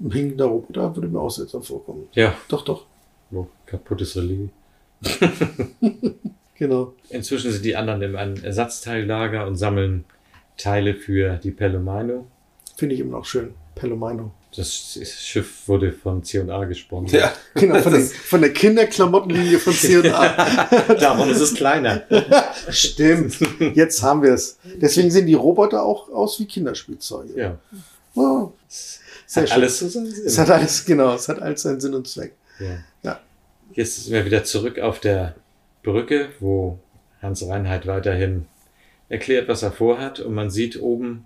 Ein 0.02 0.12
hinkender 0.12 0.46
Roboter 0.46 0.94
würde 0.96 1.08
mir 1.08 1.20
auch 1.22 1.32
seltsam 1.32 1.64
vorkommen. 1.64 2.08
Ja. 2.14 2.34
Doch, 2.50 2.64
doch. 2.66 2.84
Wo 3.32 3.48
kaputtes 3.66 4.16
Relais. 4.18 4.50
Genau. 6.60 6.94
Inzwischen 7.10 7.52
sind 7.52 7.64
die 7.64 7.76
anderen 7.76 8.02
in 8.02 8.16
einem 8.16 8.44
Ersatzteillager 8.44 9.46
und 9.46 9.58
sammeln 9.58 10.06
Teile 10.58 10.96
für 10.96 11.38
die 11.38 11.52
Pelomino. 11.52 12.28
Finde 12.76 12.96
ich 12.96 13.02
immer 13.02 13.18
noch 13.18 13.26
schön. 13.26 13.54
Palomino. 13.76 14.32
Das 14.56 14.74
Schiff 14.74 15.68
wurde 15.68 15.92
von 15.92 16.24
C&A 16.24 16.66
gesponsert. 16.66 17.22
Ja. 17.22 17.34
Genau, 17.54 17.80
von, 17.80 17.94
den, 17.94 18.04
von 18.08 18.42
der 18.42 18.52
Kinderklamottenlinie 18.54 19.60
von 19.60 19.74
C&A. 19.74 20.94
Darum 20.96 21.30
ist 21.30 21.42
es 21.42 21.54
kleiner. 21.54 22.04
Stimmt. 22.70 23.38
Jetzt 23.76 24.02
haben 24.02 24.24
wir 24.24 24.34
es. 24.34 24.58
Deswegen 24.64 25.12
sehen 25.12 25.28
die 25.28 25.36
Roboter 25.36 25.84
auch 25.84 26.10
aus 26.10 26.40
wie 26.40 26.46
Kinderspielzeuge. 26.46 27.40
Ja. 27.40 27.58
Oh, 28.16 28.52
sehr 28.68 29.44
Hat 29.44 29.50
schön. 29.50 29.58
alles 29.58 29.80
so 29.80 29.88
seinen 29.90 30.08
Sinn. 30.08 30.26
Es 30.26 30.38
hat 30.40 30.50
alles, 30.50 30.86
genau, 30.86 31.14
es 31.14 31.30
hat 31.30 31.40
alles 31.40 31.62
seinen 31.62 31.80
Sinn 31.80 31.94
und 31.94 32.08
Zweck. 32.08 32.34
Ja. 32.60 32.78
Ja. 33.04 33.20
Jetzt 33.74 34.06
sind 34.06 34.14
wir 34.14 34.26
wieder 34.26 34.44
zurück 34.44 34.80
auf 34.80 35.00
der 35.00 35.36
Brücke, 35.84 36.30
wo 36.40 36.80
Hans 37.22 37.48
Reinhardt 37.48 37.86
weiterhin 37.86 38.48
erklärt, 39.10 39.48
was 39.48 39.64
er 39.64 39.72
vorhat. 39.72 40.20
Und 40.20 40.34
man 40.34 40.50
sieht 40.50 40.82
oben 40.82 41.26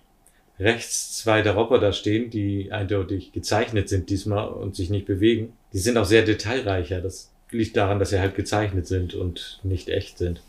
rechts 0.59 1.17
zwei 1.17 1.41
der 1.41 1.53
Roboter 1.53 1.91
stehen, 1.93 2.29
die 2.29 2.71
eindeutig 2.71 3.31
gezeichnet 3.31 3.89
sind 3.89 4.09
diesmal 4.09 4.47
und 4.49 4.75
sich 4.75 4.89
nicht 4.89 5.07
bewegen. 5.07 5.53
Die 5.73 5.79
sind 5.79 5.97
auch 5.97 6.05
sehr 6.05 6.23
detailreicher. 6.23 7.01
Das 7.01 7.31
liegt 7.49 7.75
daran, 7.77 7.99
dass 7.99 8.11
sie 8.11 8.19
halt 8.19 8.35
gezeichnet 8.35 8.87
sind 8.87 9.13
und 9.13 9.59
nicht 9.63 9.89
echt 9.89 10.17
sind. 10.17 10.41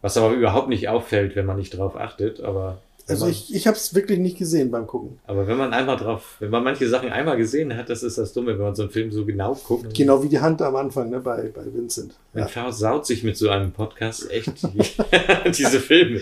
Was 0.00 0.16
aber 0.16 0.32
überhaupt 0.32 0.68
nicht 0.68 0.88
auffällt, 0.88 1.36
wenn 1.36 1.46
man 1.46 1.58
nicht 1.58 1.76
drauf 1.76 1.96
achtet. 1.96 2.40
Aber 2.40 2.80
Also 3.12 3.24
man- 3.26 3.32
ich, 3.32 3.54
ich 3.54 3.66
habe 3.66 3.76
es 3.76 3.94
wirklich 3.94 4.18
nicht 4.18 4.38
gesehen 4.38 4.70
beim 4.70 4.86
Gucken. 4.86 5.18
aber 5.26 5.46
wenn 5.46 5.56
man 5.56 5.72
einmal 5.72 5.96
drauf, 5.96 6.36
wenn 6.40 6.50
man 6.50 6.64
manche 6.64 6.88
Sachen 6.88 7.10
einmal 7.10 7.36
gesehen 7.36 7.76
hat, 7.76 7.88
das 7.88 8.02
ist 8.02 8.18
das 8.18 8.32
Dumme, 8.32 8.52
wenn 8.58 8.64
man 8.64 8.74
so 8.74 8.82
einen 8.82 8.90
Film 8.90 9.10
so 9.12 9.24
genau 9.24 9.54
guckt. 9.54 9.94
Genau 9.94 10.22
wie 10.22 10.28
die 10.28 10.40
Hand 10.40 10.60
am 10.62 10.76
Anfang 10.76 11.10
ne, 11.10 11.20
bei, 11.20 11.50
bei 11.54 11.64
Vincent. 11.72 12.14
Man 12.32 12.44
Ja. 12.44 12.48
versaut 12.48 13.06
sich 13.06 13.22
mit 13.22 13.36
so 13.36 13.48
einem 13.50 13.72
Podcast 13.72 14.30
echt 14.30 14.50
die, 14.62 15.50
diese 15.52 15.80
Filme. 15.80 16.20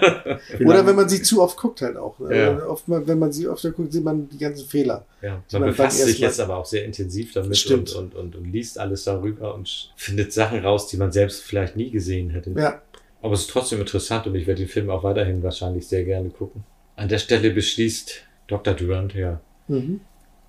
Oder 0.64 0.86
wenn 0.86 0.96
man 0.96 1.08
sie 1.08 1.22
zu 1.22 1.42
oft 1.42 1.56
guckt 1.56 1.80
halt 1.82 1.96
auch. 1.96 2.18
Ne? 2.18 2.36
Ja. 2.36 2.66
Oft 2.66 2.88
mal, 2.88 3.06
wenn 3.06 3.18
man 3.18 3.32
sie 3.32 3.46
öfter 3.46 3.70
guckt, 3.70 3.92
sieht 3.92 4.04
man 4.04 4.28
die 4.28 4.38
ganzen 4.38 4.66
Fehler. 4.66 5.04
Ja, 5.20 5.42
man 5.52 5.60
beim 5.62 5.62
befasst 5.70 5.98
sich 6.04 6.18
jetzt 6.18 6.40
aber 6.40 6.56
auch 6.56 6.66
sehr 6.66 6.84
intensiv 6.84 7.32
damit 7.32 7.56
Stimmt. 7.56 7.94
und, 7.94 8.14
und, 8.14 8.34
und, 8.34 8.36
und 8.36 8.52
liest 8.52 8.78
alles 8.78 9.04
darüber 9.04 9.54
und 9.54 9.92
findet 9.96 10.32
Sachen 10.32 10.60
raus, 10.64 10.88
die 10.88 10.96
man 10.96 11.12
selbst 11.12 11.42
vielleicht 11.42 11.76
nie 11.76 11.90
gesehen 11.90 12.30
hätte. 12.30 12.50
Ja. 12.56 12.80
Aber 13.22 13.34
es 13.34 13.42
ist 13.42 13.50
trotzdem 13.50 13.80
interessant 13.80 14.26
und 14.26 14.34
ich 14.34 14.46
werde 14.46 14.60
den 14.62 14.68
Film 14.68 14.90
auch 14.90 15.04
weiterhin 15.04 15.42
wahrscheinlich 15.42 15.86
sehr 15.86 16.04
gerne 16.04 16.28
gucken. 16.30 16.64
An 16.96 17.08
der 17.08 17.18
Stelle 17.18 17.50
beschließt 17.50 18.22
Dr. 18.48 18.74
Durant 18.74 19.14
ja 19.14 19.40
Mhm. 19.68 20.00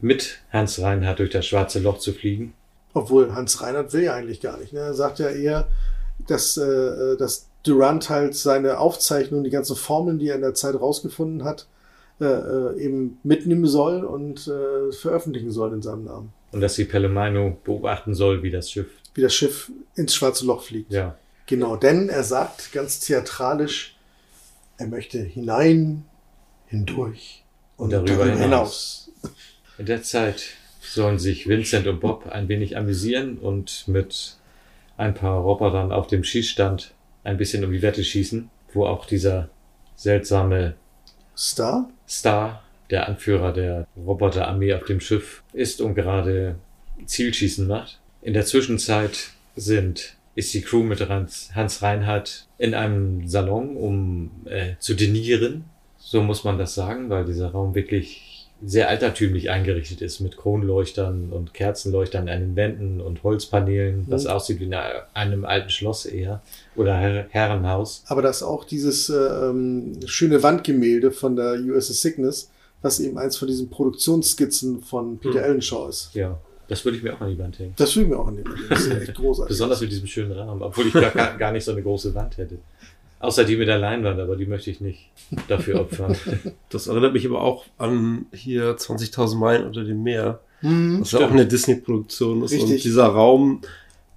mit 0.02 0.40
Hans 0.52 0.82
Reinhardt 0.82 1.20
durch 1.20 1.30
das 1.30 1.46
schwarze 1.46 1.80
Loch 1.80 2.00
zu 2.00 2.12
fliegen. 2.14 2.54
Obwohl 2.94 3.34
Hans 3.34 3.62
Reinhardt 3.62 3.94
will 3.94 4.04
ja 4.04 4.14
eigentlich 4.16 4.42
gar 4.42 4.58
nicht. 4.60 4.74
Ne? 4.74 4.80
Er 4.80 4.94
sagt 4.94 5.20
ja 5.20 5.30
eher, 5.30 5.68
dass, 6.28 6.58
äh, 6.58 7.16
dass 7.18 7.48
Durant 7.64 8.10
halt 8.10 8.36
seine 8.36 8.80
Aufzeichnungen, 8.80 9.44
die 9.46 9.50
ganzen 9.50 9.76
Formeln, 9.76 10.20
die 10.20 10.28
er 10.30 10.36
in 10.36 10.42
der 10.42 10.54
Zeit 10.54 10.76
rausgefunden 10.76 11.44
hat, 11.46 11.68
äh, 12.20 12.26
äh, 12.26 12.80
eben 12.80 13.20
mitnehmen 13.24 13.66
soll 13.68 14.04
und 14.04 14.48
äh, 14.48 14.92
veröffentlichen 14.92 15.52
soll 15.52 15.74
in 15.74 15.82
seinem 15.82 16.04
Namen. 16.06 16.34
Und 16.52 16.62
dass 16.62 16.76
sie 16.76 16.86
Palomino 16.86 17.58
beobachten 17.64 18.14
soll, 18.14 18.44
wie 18.44 18.52
das 18.52 18.70
Schiff. 18.70 18.90
Wie 19.16 19.22
das 19.22 19.34
Schiff 19.34 19.72
ins 19.96 20.14
schwarze 20.14 20.46
Loch 20.46 20.64
fliegt. 20.64 20.92
Ja. 20.92 21.16
Genau, 21.46 21.76
denn 21.76 22.10
er 22.10 22.24
sagt 22.24 22.72
ganz 22.72 23.00
theatralisch, 23.00 23.96
er 24.78 24.88
möchte 24.88 25.20
hinein, 25.20 26.06
hindurch 26.68 27.44
Und 27.78 27.92
darüber 27.92 28.26
hinaus. 28.26 29.12
In 29.78 29.86
der 29.86 30.04
Zeit 30.04 30.56
sollen 30.82 31.20
sich 31.20 31.48
Vincent 31.48 31.88
und 31.88 32.00
Bob 32.00 32.28
ein 32.28 32.48
wenig 32.48 32.78
amüsieren 32.78 33.38
und 33.38 33.88
mit 33.88 34.38
ein 34.98 35.14
paar 35.14 35.40
Robotern 35.42 35.92
auf 35.92 36.08
dem 36.08 36.24
Schießstand 36.24 36.94
ein 37.24 37.38
bisschen 37.38 37.64
um 37.64 37.72
die 37.72 37.82
Wette 37.82 38.04
schießen, 38.04 38.50
wo 38.74 38.86
auch 38.86 39.06
dieser 39.06 39.50
seltsame 39.96 40.76
Star? 41.36 41.90
Star, 42.08 42.64
der 42.90 43.08
Anführer 43.08 43.54
der 43.54 43.88
Roboterarmee 43.96 44.74
auf 44.74 44.86
dem 44.86 45.00
Schiff, 45.00 45.44
ist 45.54 45.82
und 45.82 45.96
gerade 45.96 46.56
Zielschießen 47.06 47.68
macht. 47.68 48.00
In 48.22 48.34
der 48.34 48.46
Zwischenzeit 48.46 49.30
sind, 49.56 50.16
ist 50.36 50.54
die 50.54 50.62
Crew 50.62 50.84
mit 50.84 51.08
Hans, 51.10 51.52
Hans 51.54 51.82
Reinhardt 51.82 52.48
in 52.58 52.74
einem 52.74 53.28
Salon, 53.28 53.76
um 53.78 54.32
äh, 54.46 54.74
zu 54.80 54.94
dinieren. 54.96 55.66
So 56.00 56.22
muss 56.22 56.44
man 56.44 56.58
das 56.58 56.76
sagen, 56.76 57.10
weil 57.10 57.26
dieser 57.26 57.52
Raum 57.52 57.76
wirklich 57.76 58.30
sehr 58.66 58.88
altertümlich 58.88 59.50
eingerichtet 59.50 60.02
ist 60.02 60.22
mit 60.22 60.38
Kronleuchtern 60.38 61.32
und 61.32 61.54
Kerzenleuchtern 61.54 62.30
an 62.30 62.40
den 62.40 62.56
Wänden 62.56 63.02
und 63.02 63.22
Holzpaneelen, 63.24 64.06
was 64.08 64.24
Mhm. 64.24 64.30
aussieht 64.30 64.60
wie 64.62 64.66
in 64.66 64.74
einem 64.74 65.44
alten 65.44 65.70
Schloss 65.70 66.06
eher 66.06 66.42
oder 66.78 66.98
Her 66.98 67.26
Herrenhaus. 67.30 68.04
Aber 68.08 68.22
das 68.22 68.38
ist 68.38 68.44
auch 68.44 68.64
dieses 68.64 69.10
äh, 69.10 69.16
ähm, 69.16 70.00
schöne 70.06 70.42
Wandgemälde 70.44 71.12
von 71.12 71.36
der 71.36 71.56
USS 71.60 72.00
Cygnus, 72.02 72.50
was 72.82 73.00
eben 73.02 73.18
eins 73.18 73.36
von 73.36 73.50
diesen 73.50 73.70
Produktionsskizzen 73.70 74.82
von 74.82 75.18
Peter 75.20 75.40
Hm. 75.40 75.44
Ellenshaw 75.46 75.90
ist. 75.90 76.12
Ja, 76.14 76.40
das 76.68 76.86
würde 76.86 76.98
ich 76.98 77.04
mir 77.04 77.14
auch 77.14 77.22
an 77.22 77.30
die 77.30 77.40
Wand 77.40 77.60
hängen. 77.60 77.74
Das 77.78 77.96
will 77.96 78.04
ich 78.04 78.10
mir 78.10 78.18
auch 78.20 78.28
annehmen. 78.28 78.54
Das 78.70 78.82
ist 78.82 78.92
ja 78.92 78.98
echt 79.00 79.14
großartig. 79.16 79.50
Besonders 79.50 79.82
mit 79.82 79.92
diesem 79.92 80.08
schönen 80.08 80.32
Rahmen, 80.32 80.62
obwohl 80.62 80.88
ich 80.88 80.94
gar, 80.94 81.38
gar 81.38 81.52
nicht 81.52 81.64
so 81.64 81.72
eine 81.72 81.82
große 81.82 82.14
Wand 82.16 82.38
hätte. 82.38 82.58
Außer 83.20 83.46
die 83.46 83.56
mit 83.56 83.70
der 83.70 83.80
Leinwand, 83.80 84.20
aber 84.20 84.36
die 84.36 84.46
möchte 84.46 84.70
ich 84.70 84.82
nicht 84.82 85.10
dafür 85.48 85.82
opfern. 85.82 86.16
Das 86.70 86.88
erinnert 86.88 87.14
mich 87.14 87.26
aber 87.26 87.42
auch 87.42 87.66
an 87.78 88.26
hier 88.34 88.76
20.000 88.76 89.38
Meilen 89.38 89.68
unter 89.68 89.84
dem 89.84 90.02
Meer. 90.04 90.40
Mhm, 90.62 91.02
was 91.02 91.12
ja 91.12 91.20
auch 91.20 91.32
eine 91.32 91.46
Disney-Produktion 91.46 92.44
ist. 92.44 92.54
Und 92.54 92.62
Richtig. 92.64 92.82
dieser 92.84 93.06
Raum 93.06 93.62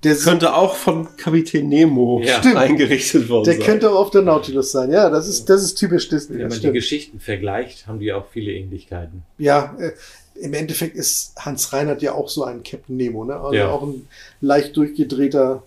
könnte 0.02 0.54
auch 0.54 0.74
von 0.74 1.08
Kapitän 1.16 1.68
Nemo 1.68 2.20
Ja. 2.24 2.40
Eingerichtet 2.40 3.28
worden 3.28 3.44
Der 3.44 3.54
sein. 3.54 3.62
könnte 3.64 3.90
auch 3.90 3.96
auf 3.96 4.10
der 4.10 4.22
Nautilus 4.22 4.72
sein. 4.72 4.90
Ja, 4.90 5.10
das 5.10 5.28
ist, 5.28 5.46
das 5.46 5.62
ist 5.62 5.74
typisch 5.74 6.08
Disney. 6.08 6.38
Wenn 6.38 6.48
man 6.48 6.60
die. 6.60 6.72
Geschichten 6.72 7.20
vergleicht, 7.20 7.86
haben 7.86 7.98
die 7.98 8.12
auch 8.12 8.26
viele 8.30 8.52
Ähnlichkeiten. 8.52 9.22
Ja, 9.38 9.74
äh, 9.78 9.92
im 10.40 10.54
Endeffekt 10.54 10.96
ist 10.96 11.32
Hans 11.38 11.72
Reinhardt 11.72 12.02
ja 12.02 12.12
auch 12.14 12.28
so 12.28 12.44
ein 12.44 12.62
Captain 12.62 12.96
Nemo, 12.96 13.24
ne? 13.24 13.34
Also 13.38 13.54
Ja. 13.54 13.70
auch 13.70 13.82
ein 13.82 14.06
leicht 14.40 14.76
durchgedrehter 14.76 15.62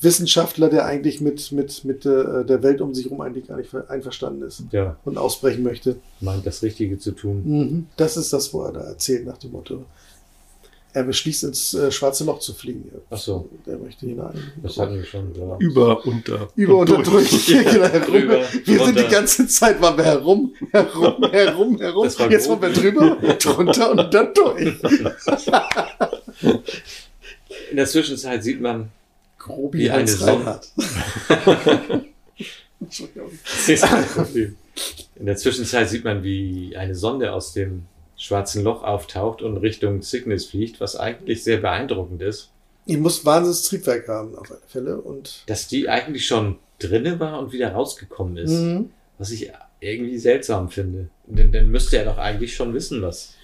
Wissenschaftler, 0.00 0.68
der 0.68 0.84
eigentlich 0.84 1.20
mit, 1.20 1.50
mit, 1.52 1.84
mit 1.84 2.04
äh, 2.04 2.44
der 2.44 2.62
Welt 2.62 2.80
um 2.82 2.94
sich 2.94 3.04
herum 3.06 3.20
eigentlich 3.22 3.46
gar 3.48 3.56
nicht 3.56 3.70
ver- 3.70 3.88
einverstanden 3.88 4.42
ist 4.42 4.62
Ja, 4.70 4.96
und 5.04 5.16
ausbrechen 5.16 5.62
möchte. 5.62 5.96
meint 6.20 6.44
das 6.46 6.62
Richtige 6.62 6.98
zu 6.98 7.12
tun. 7.12 7.42
Mhm. 7.44 7.86
Das 7.96 8.16
ist 8.16 8.32
das, 8.32 8.52
wo 8.52 8.62
er 8.64 8.72
da 8.72 8.80
erzählt 8.80 9.24
nach 9.26 9.38
dem 9.38 9.52
Motto. 9.52 9.84
Er 10.94 11.02
beschließt, 11.02 11.42
ins 11.42 11.74
äh, 11.74 11.90
schwarze 11.90 12.22
Loch 12.22 12.38
zu 12.38 12.54
fliegen. 12.54 12.88
Ach 13.10 13.18
so. 13.18 13.48
Der 13.66 13.76
möchte 13.78 14.06
hinein. 14.06 14.52
Das 14.62 14.78
hatten 14.78 14.94
wir 14.94 15.04
schon. 15.04 15.34
Ja. 15.34 15.56
Über, 15.58 16.06
unter. 16.06 16.48
Über 16.54 16.76
und 16.78 16.88
durch. 16.88 17.08
durch. 17.08 17.46
genau, 17.46 17.86
herum. 17.86 18.12
Drüber, 18.12 18.42
wir 18.64 18.84
sind 18.84 18.98
die 19.00 19.08
ganze 19.08 19.48
Zeit 19.48 19.80
waren 19.82 19.96
wir 19.96 20.04
herum, 20.04 20.54
herum, 20.70 21.16
herum, 21.32 21.78
herum. 21.80 22.04
Jetzt 22.30 22.48
waren 22.48 22.62
wir 22.62 22.70
drüber, 22.70 23.16
drunter 23.40 23.90
und 23.90 24.14
dann 24.14 24.32
durch. 24.34 24.76
In 27.70 27.76
der 27.76 27.86
Zwischenzeit 27.86 28.44
sieht 28.44 28.60
man, 28.60 28.90
Grobi 29.36 29.78
wie 29.80 29.90
eine. 29.90 30.20
Reinhardt. 30.20 30.68
Entschuldigung. 32.80 33.30
In 35.16 35.26
der 35.26 35.36
Zwischenzeit 35.36 35.90
sieht 35.90 36.04
man, 36.04 36.22
wie 36.22 36.76
eine 36.76 36.94
Sonde 36.94 37.32
aus 37.32 37.52
dem 37.52 37.86
schwarzen 38.16 38.62
Loch 38.62 38.82
auftaucht 38.82 39.42
und 39.42 39.56
Richtung 39.58 40.02
Cygnus 40.02 40.46
fliegt, 40.46 40.80
was 40.80 40.96
eigentlich 40.96 41.42
sehr 41.42 41.58
beeindruckend 41.58 42.22
ist. 42.22 42.50
Die 42.86 42.96
muss 42.96 43.24
wahnsinniges 43.24 43.62
Triebwerk 43.62 44.08
haben, 44.08 44.36
auf 44.36 44.50
alle 44.50 44.60
Fälle. 44.66 45.00
Und 45.00 45.42
Dass 45.46 45.68
die 45.68 45.88
eigentlich 45.88 46.26
schon 46.26 46.58
drinne 46.78 47.18
war 47.18 47.38
und 47.38 47.52
wieder 47.52 47.72
rausgekommen 47.72 48.36
ist. 48.36 48.50
Mhm. 48.50 48.90
Was 49.18 49.30
ich 49.30 49.50
irgendwie 49.80 50.18
seltsam 50.18 50.68
finde. 50.68 51.08
Denn 51.26 51.52
dann 51.52 51.70
müsste 51.70 51.98
er 51.98 52.04
doch 52.04 52.18
eigentlich 52.18 52.54
schon 52.54 52.74
wissen, 52.74 53.02
was 53.02 53.34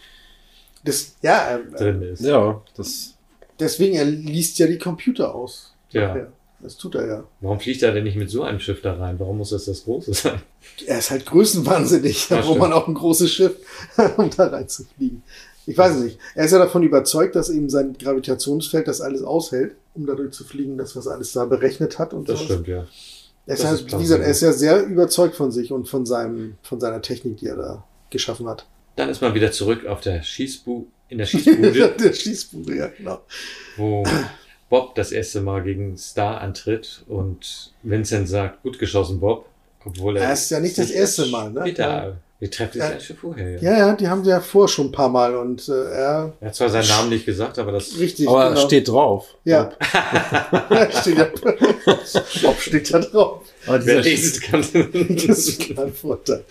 das, 0.85 1.17
ja, 1.23 1.57
äh, 1.57 1.77
drin 1.77 2.03
ist. 2.03 2.23
Ja, 2.23 2.63
das. 2.77 3.15
deswegen, 3.59 3.97
er 3.97 4.05
liest 4.05 4.59
ja 4.59 4.67
die 4.67 4.79
Computer 4.79 5.35
aus. 5.35 5.75
Ja. 5.91 6.29
Das 6.63 6.77
tut 6.77 6.95
er 6.95 7.07
ja. 7.07 7.25
Warum 7.41 7.59
fliegt 7.59 7.83
er 7.83 7.93
denn 7.93 8.05
nicht 8.05 8.17
mit 8.17 8.31
so 8.31 8.43
einem 8.43 8.61
Schiff 8.61 8.83
da 8.83 8.95
rein? 8.95 9.19
Warum 9.19 9.39
muss 9.39 9.51
das 9.51 9.65
das 9.65 9.85
große 9.85 10.13
sein? 10.13 10.43
Er 10.87 10.99
ist 10.99 11.11
halt 11.11 11.25
größenwahnsinnig, 11.27 12.27
da 12.29 12.41
braucht 12.43 12.59
man 12.59 12.73
auch 12.73 12.87
ein 12.87 12.95
großes 12.95 13.33
Schiff, 13.33 13.57
um 14.17 14.31
da 14.37 14.49
reinzufliegen. 14.49 15.23
Ich 15.67 15.77
weiß 15.79 15.97
es 15.97 16.03
nicht. 16.03 16.19
Er 16.35 16.45
ist 16.47 16.53
ja 16.53 16.59
davon 16.59 16.83
überzeugt, 16.83 17.37
dass 17.37 17.49
eben 17.49 17.71
sein 17.71 17.97
Gravitationsfeld 17.99 18.89
das 18.89 19.01
alles 19.01 19.23
aushält, 19.23 19.77
um 19.95 20.07
dadurch 20.07 20.33
zu 20.33 20.45
fliegen, 20.45 20.77
das, 20.77 20.97
was 20.97 21.07
alles 21.07 21.33
da 21.33 21.45
berechnet 21.45 21.99
hat 21.99 22.13
und 22.13 22.29
Das 22.29 22.39
so. 22.41 22.45
stimmt, 22.47 22.69
ja. 22.69 22.87
Er 23.47 23.55
ist, 23.55 23.65
halt, 23.65 23.93
wie 23.93 24.03
gesagt, 24.03 24.23
er 24.23 24.31
ist 24.31 24.43
ja 24.43 24.53
sehr 24.53 24.85
überzeugt 24.85 25.35
von 25.35 25.51
sich 25.51 25.73
und 25.73 25.89
von 25.89 26.07
seinem, 26.07 26.57
von 26.63 26.79
seiner 26.79 27.03
Technik, 27.03 27.39
die 27.39 27.47
er 27.47 27.57
da 27.57 27.85
geschaffen 28.11 28.47
hat. 28.49 28.67
Dann 28.97 29.09
ist 29.09 29.23
man 29.23 29.35
wieder 29.35 29.51
zurück 29.51 29.87
auf 29.87 30.01
der 30.01 30.23
Schießbu 30.23 30.85
in 31.09 31.19
der 31.19 31.27
Schießbude, 31.27 31.95
Der 31.99 32.13
Schießbude, 32.13 32.77
ja, 32.77 32.89
genau. 32.89 33.21
wo 33.77 34.05
Bob 34.71 34.95
das 34.95 35.13
erste 35.13 35.43
Mal 35.43 35.63
gegen 35.63 35.99
Star 35.99 36.41
antritt 36.41 37.05
und 37.09 37.73
Vincent 37.83 38.29
sagt, 38.29 38.63
gut 38.63 38.79
geschossen, 38.79 39.21
Bob. 39.21 39.45
Obwohl 39.85 40.17
er. 40.17 40.29
Das 40.29 40.43
ist 40.45 40.51
ja 40.51 40.61
nicht 40.61 40.79
das 40.79 40.91
erste 40.91 41.23
erst 41.23 41.33
Mal, 41.33 41.51
ne? 41.51 41.61
Später. 41.63 41.83
Ja. 41.89 42.13
Wir 42.39 42.51
treffen 42.51 42.81
sich 42.81 42.91
Ja. 42.91 43.01
schon 43.01 43.17
vorher, 43.17 43.51
ja. 43.57 43.61
Ja, 43.61 43.79
ja, 43.79 43.93
die 43.95 44.09
haben 44.09 44.25
sie 44.25 44.31
ja 44.31 44.41
vor 44.41 44.67
schon 44.67 44.87
ein 44.87 44.93
paar 44.93 45.11
Mal 45.11 45.37
und 45.37 45.69
äh, 45.69 45.73
er. 45.73 46.33
Er 46.41 46.47
hat 46.49 46.55
zwar 46.55 46.71
seinen 46.71 46.89
Namen 46.89 47.11
nicht 47.11 47.27
gesagt, 47.27 47.59
aber 47.59 47.73
das. 47.73 47.99
Richtig. 47.99 48.27
Aber 48.29 48.49
genau. 48.49 48.61
steht 48.61 48.89
drauf. 48.89 49.27
Ja. 49.45 49.71
steht 51.03 51.19
ja. 51.19 51.29
Bob 52.43 52.59
steht 52.61 52.95
da 52.95 53.01
drauf. 53.01 53.43
Aber 53.67 53.85
Wer 53.85 54.01
dieser 54.01 54.09
liest, 54.11 54.43
kann. 54.43 54.65
Das 55.27 55.39
ist 55.49 55.77
kein 55.77 55.93
Vorteil. 55.93 56.45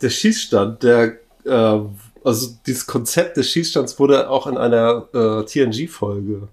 der 0.00 0.10
Schießstand, 0.10 0.82
der 0.84 1.16
äh, 1.46 1.80
also 2.24 2.48
dieses 2.66 2.86
Konzept 2.86 3.36
des 3.36 3.50
Schießstands 3.50 3.98
wurde 3.98 4.30
auch 4.30 4.46
in 4.46 4.56
einer 4.56 5.08
äh, 5.12 5.44
TNG-Folge 5.44 6.46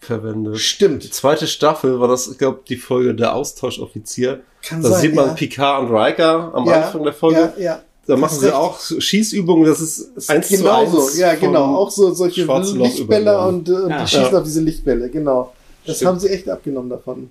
verwendet. 0.00 0.58
Stimmt. 0.58 1.04
Die 1.04 1.10
zweite 1.10 1.46
Staffel 1.46 2.00
war 2.00 2.08
das, 2.08 2.28
ich 2.28 2.38
glaube, 2.38 2.60
die 2.68 2.76
Folge 2.76 3.14
der 3.14 3.34
Austauschoffizier. 3.34 4.40
Kann 4.62 4.82
da 4.82 4.90
sein, 4.90 5.00
sieht 5.00 5.14
man 5.14 5.28
ja. 5.28 5.34
Picard 5.34 5.82
und 5.88 5.94
Riker 5.96 6.52
am 6.54 6.66
Ja, 6.66 6.82
Anfang 6.86 7.02
der 7.04 7.12
Folge. 7.12 7.52
ja, 7.56 7.62
ja. 7.62 7.82
Da 8.06 8.14
Du 8.14 8.20
machen 8.20 8.38
sie 8.38 8.54
auch 8.54 8.80
Schießübungen, 8.80 9.66
das 9.66 9.80
ist 9.80 10.30
eins 10.30 10.48
zu 10.48 10.56
Genauso, 10.56 11.02
eins 11.02 11.18
ja, 11.18 11.30
vom 11.32 11.40
genau. 11.48 11.76
Auch 11.76 11.90
so 11.90 12.14
solche 12.14 12.44
Lichtbälle 12.46 13.38
und, 13.46 13.68
äh, 13.68 13.72
und 13.72 13.90
Ja. 13.90 14.02
die 14.02 14.08
schießen 14.08 14.32
Ja. 14.32 14.38
auf 14.38 14.44
diese 14.44 14.62
Lichtbälle, 14.62 15.10
genau. 15.10 15.52
Das 15.84 15.96
Stimmt. 15.96 16.08
haben 16.12 16.18
sie 16.20 16.28
echt 16.28 16.48
abgenommen 16.48 16.88
davon. 16.88 17.30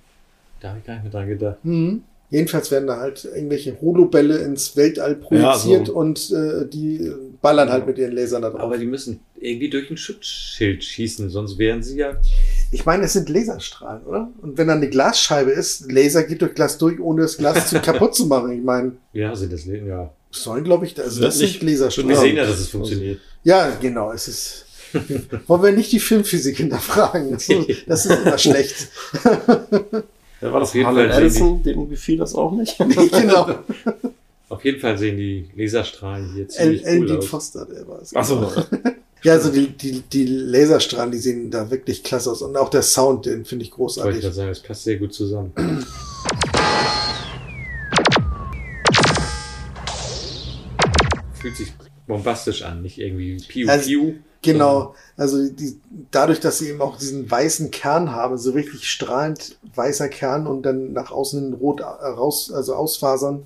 Da 0.59 0.69
habe 0.69 0.79
ich 0.79 0.85
gar 0.85 0.93
nicht 0.93 1.03
mehr 1.03 1.11
dran 1.11 1.27
gedacht. 1.27 1.57
Mhm. 1.63 2.03
Jedenfalls 2.29 2.69
werden 2.71 2.87
da 2.87 2.97
halt 2.97 3.23
irgendwelche 3.25 3.79
Holobälle 3.81 4.37
ins 4.39 4.75
Weltall 4.75 5.15
projiziert 5.15 5.87
so. 5.87 5.93
und 5.93 6.29
äh, 6.31 6.67
die 6.67 7.11
ballern 7.41 7.69
halt 7.71 7.87
mit 7.87 7.97
ihren 7.97 8.11
Lasern 8.11 8.41
da 8.41 8.49
drauf. 8.49 8.59
Aber 8.61 8.77
die 8.77 8.85
müssen 8.85 9.21
irgendwie 9.39 9.69
durch 9.69 9.89
ein 9.89 9.97
Schutzschild 9.97 10.83
schießen, 10.83 11.29
sonst 11.29 11.57
wären 11.57 11.81
sie 11.81 11.97
ja. 11.99 12.17
Ich 12.71 12.85
meine, 12.85 13.05
es 13.05 13.13
sind 13.13 13.29
Laserstrahlen, 13.29 14.03
oder? 14.05 14.29
Und 14.41 14.57
wenn 14.57 14.67
dann 14.67 14.77
eine 14.77 14.89
Glasscheibe 14.89 15.51
ist, 15.51 15.89
Laser 15.91 16.23
geht 16.23 16.41
durch 16.41 16.53
Glas 16.53 16.77
durch, 16.77 16.99
ohne 16.99 17.21
das 17.21 17.37
Glas 17.37 17.69
zu 17.69 17.79
kaputt 17.81 18.13
zu 18.15 18.25
machen. 18.25 18.51
Ich 18.51 18.63
meine, 18.63 18.93
Ja, 19.13 19.35
sind 19.35 19.53
das 19.53 19.65
ja. 19.65 20.11
sollen, 20.31 20.63
glaube 20.65 20.85
ich, 20.85 20.99
also 20.99 21.21
Das 21.21 21.35
das 21.35 21.41
nicht- 21.41 21.59
sind 21.59 21.69
Laserstrahlen. 21.69 22.09
Wir 22.09 22.17
sehen 22.17 22.35
ja, 22.35 22.45
dass 22.45 22.59
es 22.59 22.67
funktioniert. 22.69 23.19
Ja, 23.43 23.69
genau, 23.81 24.11
es 24.11 24.27
ist. 24.27 24.65
Wollen 25.47 25.63
wir 25.63 25.71
nicht 25.73 25.91
die 25.91 25.99
Filmphysik 25.99 26.57
hinterfragen? 26.57 27.31
Das 27.31 27.47
ist, 27.49 27.83
das 27.87 28.05
ist 28.05 28.21
immer 28.21 28.37
schlecht. 28.37 28.87
Wer 30.39 30.53
war 30.53 30.59
das? 30.59 30.69
Auf 30.69 30.75
jeden 30.75 30.87
Harlan 30.87 31.09
Ellison, 31.09 31.63
dem 31.63 31.89
gefiel 31.89 32.17
das 32.17 32.35
auch 32.35 32.51
nicht. 32.53 32.77
genau. 32.77 33.55
Auf 34.49 34.63
jeden 34.63 34.79
Fall 34.79 34.97
sehen 34.97 35.17
die 35.17 35.49
Laserstrahlen 35.55 36.33
hier 36.33 36.47
ziemlich 36.47 36.85
El 36.85 36.99
cool 36.99 37.05
Dean 37.07 37.17
aus. 37.17 37.25
Foster, 37.27 37.65
der 37.65 37.87
war 37.87 38.01
es. 38.01 38.11
Ach 38.15 38.23
so. 38.25 38.51
Ja, 39.27 39.33
also 39.33 39.51
die, 39.51 39.67
die, 39.67 40.03
die 40.03 40.25
Laserstrahlen, 40.25 41.11
die 41.11 41.17
sehen 41.17 41.51
da 41.51 41.69
wirklich 41.69 42.01
klasse 42.01 42.31
aus. 42.31 42.41
Und 42.41 42.55
auch 42.55 42.69
der 42.69 42.81
Sound, 42.81 43.25
den 43.25 43.43
finde 43.43 43.65
ich 43.65 43.71
Wollte 43.71 43.91
ich 43.91 43.95
großartig. 43.95 44.21
gerade 44.21 44.33
sagen, 44.33 44.47
das 44.47 44.61
passt 44.61 44.83
sehr 44.85 44.95
gut 44.95 45.13
zusammen. 45.13 45.51
Fühlt 51.33 51.57
sich 51.57 51.73
bombastisch 52.07 52.61
an, 52.61 52.81
nicht 52.81 52.99
irgendwie 52.99 53.35
piu 53.45 53.69
Also, 53.69 53.89
piu. 53.89 54.13
Genau, 54.43 54.95
also 55.17 55.45
die, 55.49 55.77
dadurch, 56.09 56.39
dass 56.39 56.59
sie 56.59 56.69
eben 56.69 56.79
auch 56.79 56.97
diesen 56.97 57.29
weißen 57.29 57.69
Kern 57.69 58.13
haben, 58.13 58.37
so 58.37 58.51
richtig 58.51 58.89
strahlend 58.89 59.57
weißer 59.75 60.07
Kern 60.07 60.47
und 60.47 60.63
dann 60.63 60.93
nach 60.93 61.11
außen 61.11 61.53
rot 61.55 61.81
äh, 61.81 61.83
raus, 61.83 62.49
also 62.49 62.75
ausfasern, 62.75 63.45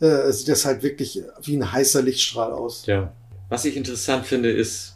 äh, 0.00 0.32
sieht 0.32 0.48
das 0.48 0.64
halt 0.64 0.82
wirklich 0.82 1.22
wie 1.44 1.56
ein 1.56 1.70
heißer 1.70 2.02
Lichtstrahl 2.02 2.50
aus. 2.50 2.86
Ja. 2.86 3.12
Was 3.50 3.64
ich 3.64 3.76
interessant 3.76 4.26
finde, 4.26 4.50
ist, 4.50 4.91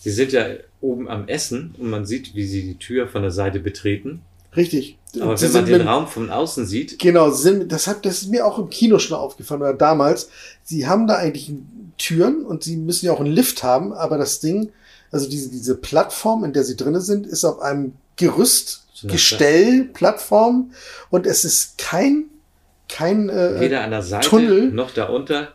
sie 0.00 0.10
sind 0.10 0.32
ja 0.32 0.46
oben 0.80 1.08
am 1.08 1.28
Essen 1.28 1.74
und 1.78 1.88
man 1.90 2.04
sieht, 2.06 2.34
wie 2.34 2.46
sie 2.46 2.62
die 2.62 2.78
Tür 2.78 3.06
von 3.06 3.22
der 3.22 3.30
Seite 3.30 3.60
betreten. 3.60 4.22
Richtig. 4.56 4.98
Aber 5.20 5.36
Sie 5.36 5.46
wenn 5.46 5.52
man 5.52 5.64
den 5.66 5.78
mit- 5.78 5.86
Raum 5.86 6.08
von 6.08 6.30
außen 6.30 6.66
sieht, 6.66 6.98
Genau, 6.98 7.30
sie 7.30 7.42
sind, 7.42 7.70
das, 7.70 7.86
hat, 7.86 8.04
das 8.04 8.22
ist 8.22 8.28
mir 8.30 8.44
auch 8.46 8.58
im 8.58 8.68
Kino 8.70 8.98
schon 8.98 9.16
aufgefallen 9.16 9.60
oder 9.62 9.74
damals. 9.74 10.28
Sie 10.64 10.86
haben 10.88 11.06
da 11.06 11.16
eigentlich 11.16 11.52
Türen 11.98 12.44
und 12.44 12.64
sie 12.64 12.76
müssen 12.76 13.06
ja 13.06 13.12
auch 13.12 13.20
einen 13.20 13.30
Lift 13.32 13.62
haben, 13.62 13.92
aber 13.92 14.18
das 14.18 14.40
Ding, 14.40 14.70
also 15.12 15.28
diese, 15.28 15.50
diese 15.50 15.76
Plattform, 15.76 16.42
in 16.44 16.52
der 16.52 16.64
sie 16.64 16.76
drinnen 16.76 17.00
sind, 17.00 17.26
ist 17.26 17.44
auf 17.44 17.60
einem 17.60 17.92
Gerüst, 18.16 18.86
So 18.94 19.08
Gestell, 19.08 19.84
Plattform 19.92 20.72
und 21.10 21.26
es 21.26 21.44
ist 21.44 21.78
kein, 21.78 22.24
kein 22.88 23.28
äh, 23.28 23.60
weder 23.60 23.82
an 23.82 23.90
der 23.90 24.02
Seite 24.02 24.28
Tunnel, 24.28 24.70
noch 24.72 24.90
da 24.92 25.04
unter. 25.06 25.48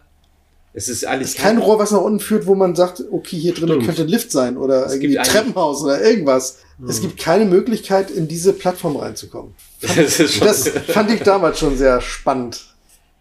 Es 0.77 0.89
ist 0.89 0.97
es 0.97 1.05
alles 1.05 1.29
ist 1.29 1.37
kein 1.37 1.57
Rohr, 1.57 1.79
was 1.79 1.91
nach 1.91 2.01
unten 2.01 2.19
führt, 2.19 2.45
wo 2.47 2.53
man 2.55 2.75
sagt, 2.75 3.01
okay, 3.11 3.37
hier 3.37 3.53
drinnen 3.53 3.69
Stimmt. 3.81 3.85
könnte 3.85 4.01
ein 4.01 4.07
Lift 4.09 4.31
sein 4.31 4.57
oder 4.57 4.85
Es 4.87 4.93
irgendwie 4.95 5.15
Treppenhaus 5.15 5.81
oder 5.83 6.03
irgendwas. 6.03 6.57
Es 6.87 6.97
Mhm. 6.99 7.01
gibt 7.03 7.17
keine 7.19 7.45
Möglichkeit, 7.45 8.11
in 8.11 8.27
diese 8.27 8.51
Plattform 8.53 8.97
reinzukommen. 8.97 9.53
Das 9.81 10.17
Das 10.39 10.67
fand 10.69 11.11
ich 11.11 11.21
damals 11.21 11.59
schon 11.59 11.77
sehr 11.77 12.01
spannend. 12.01 12.65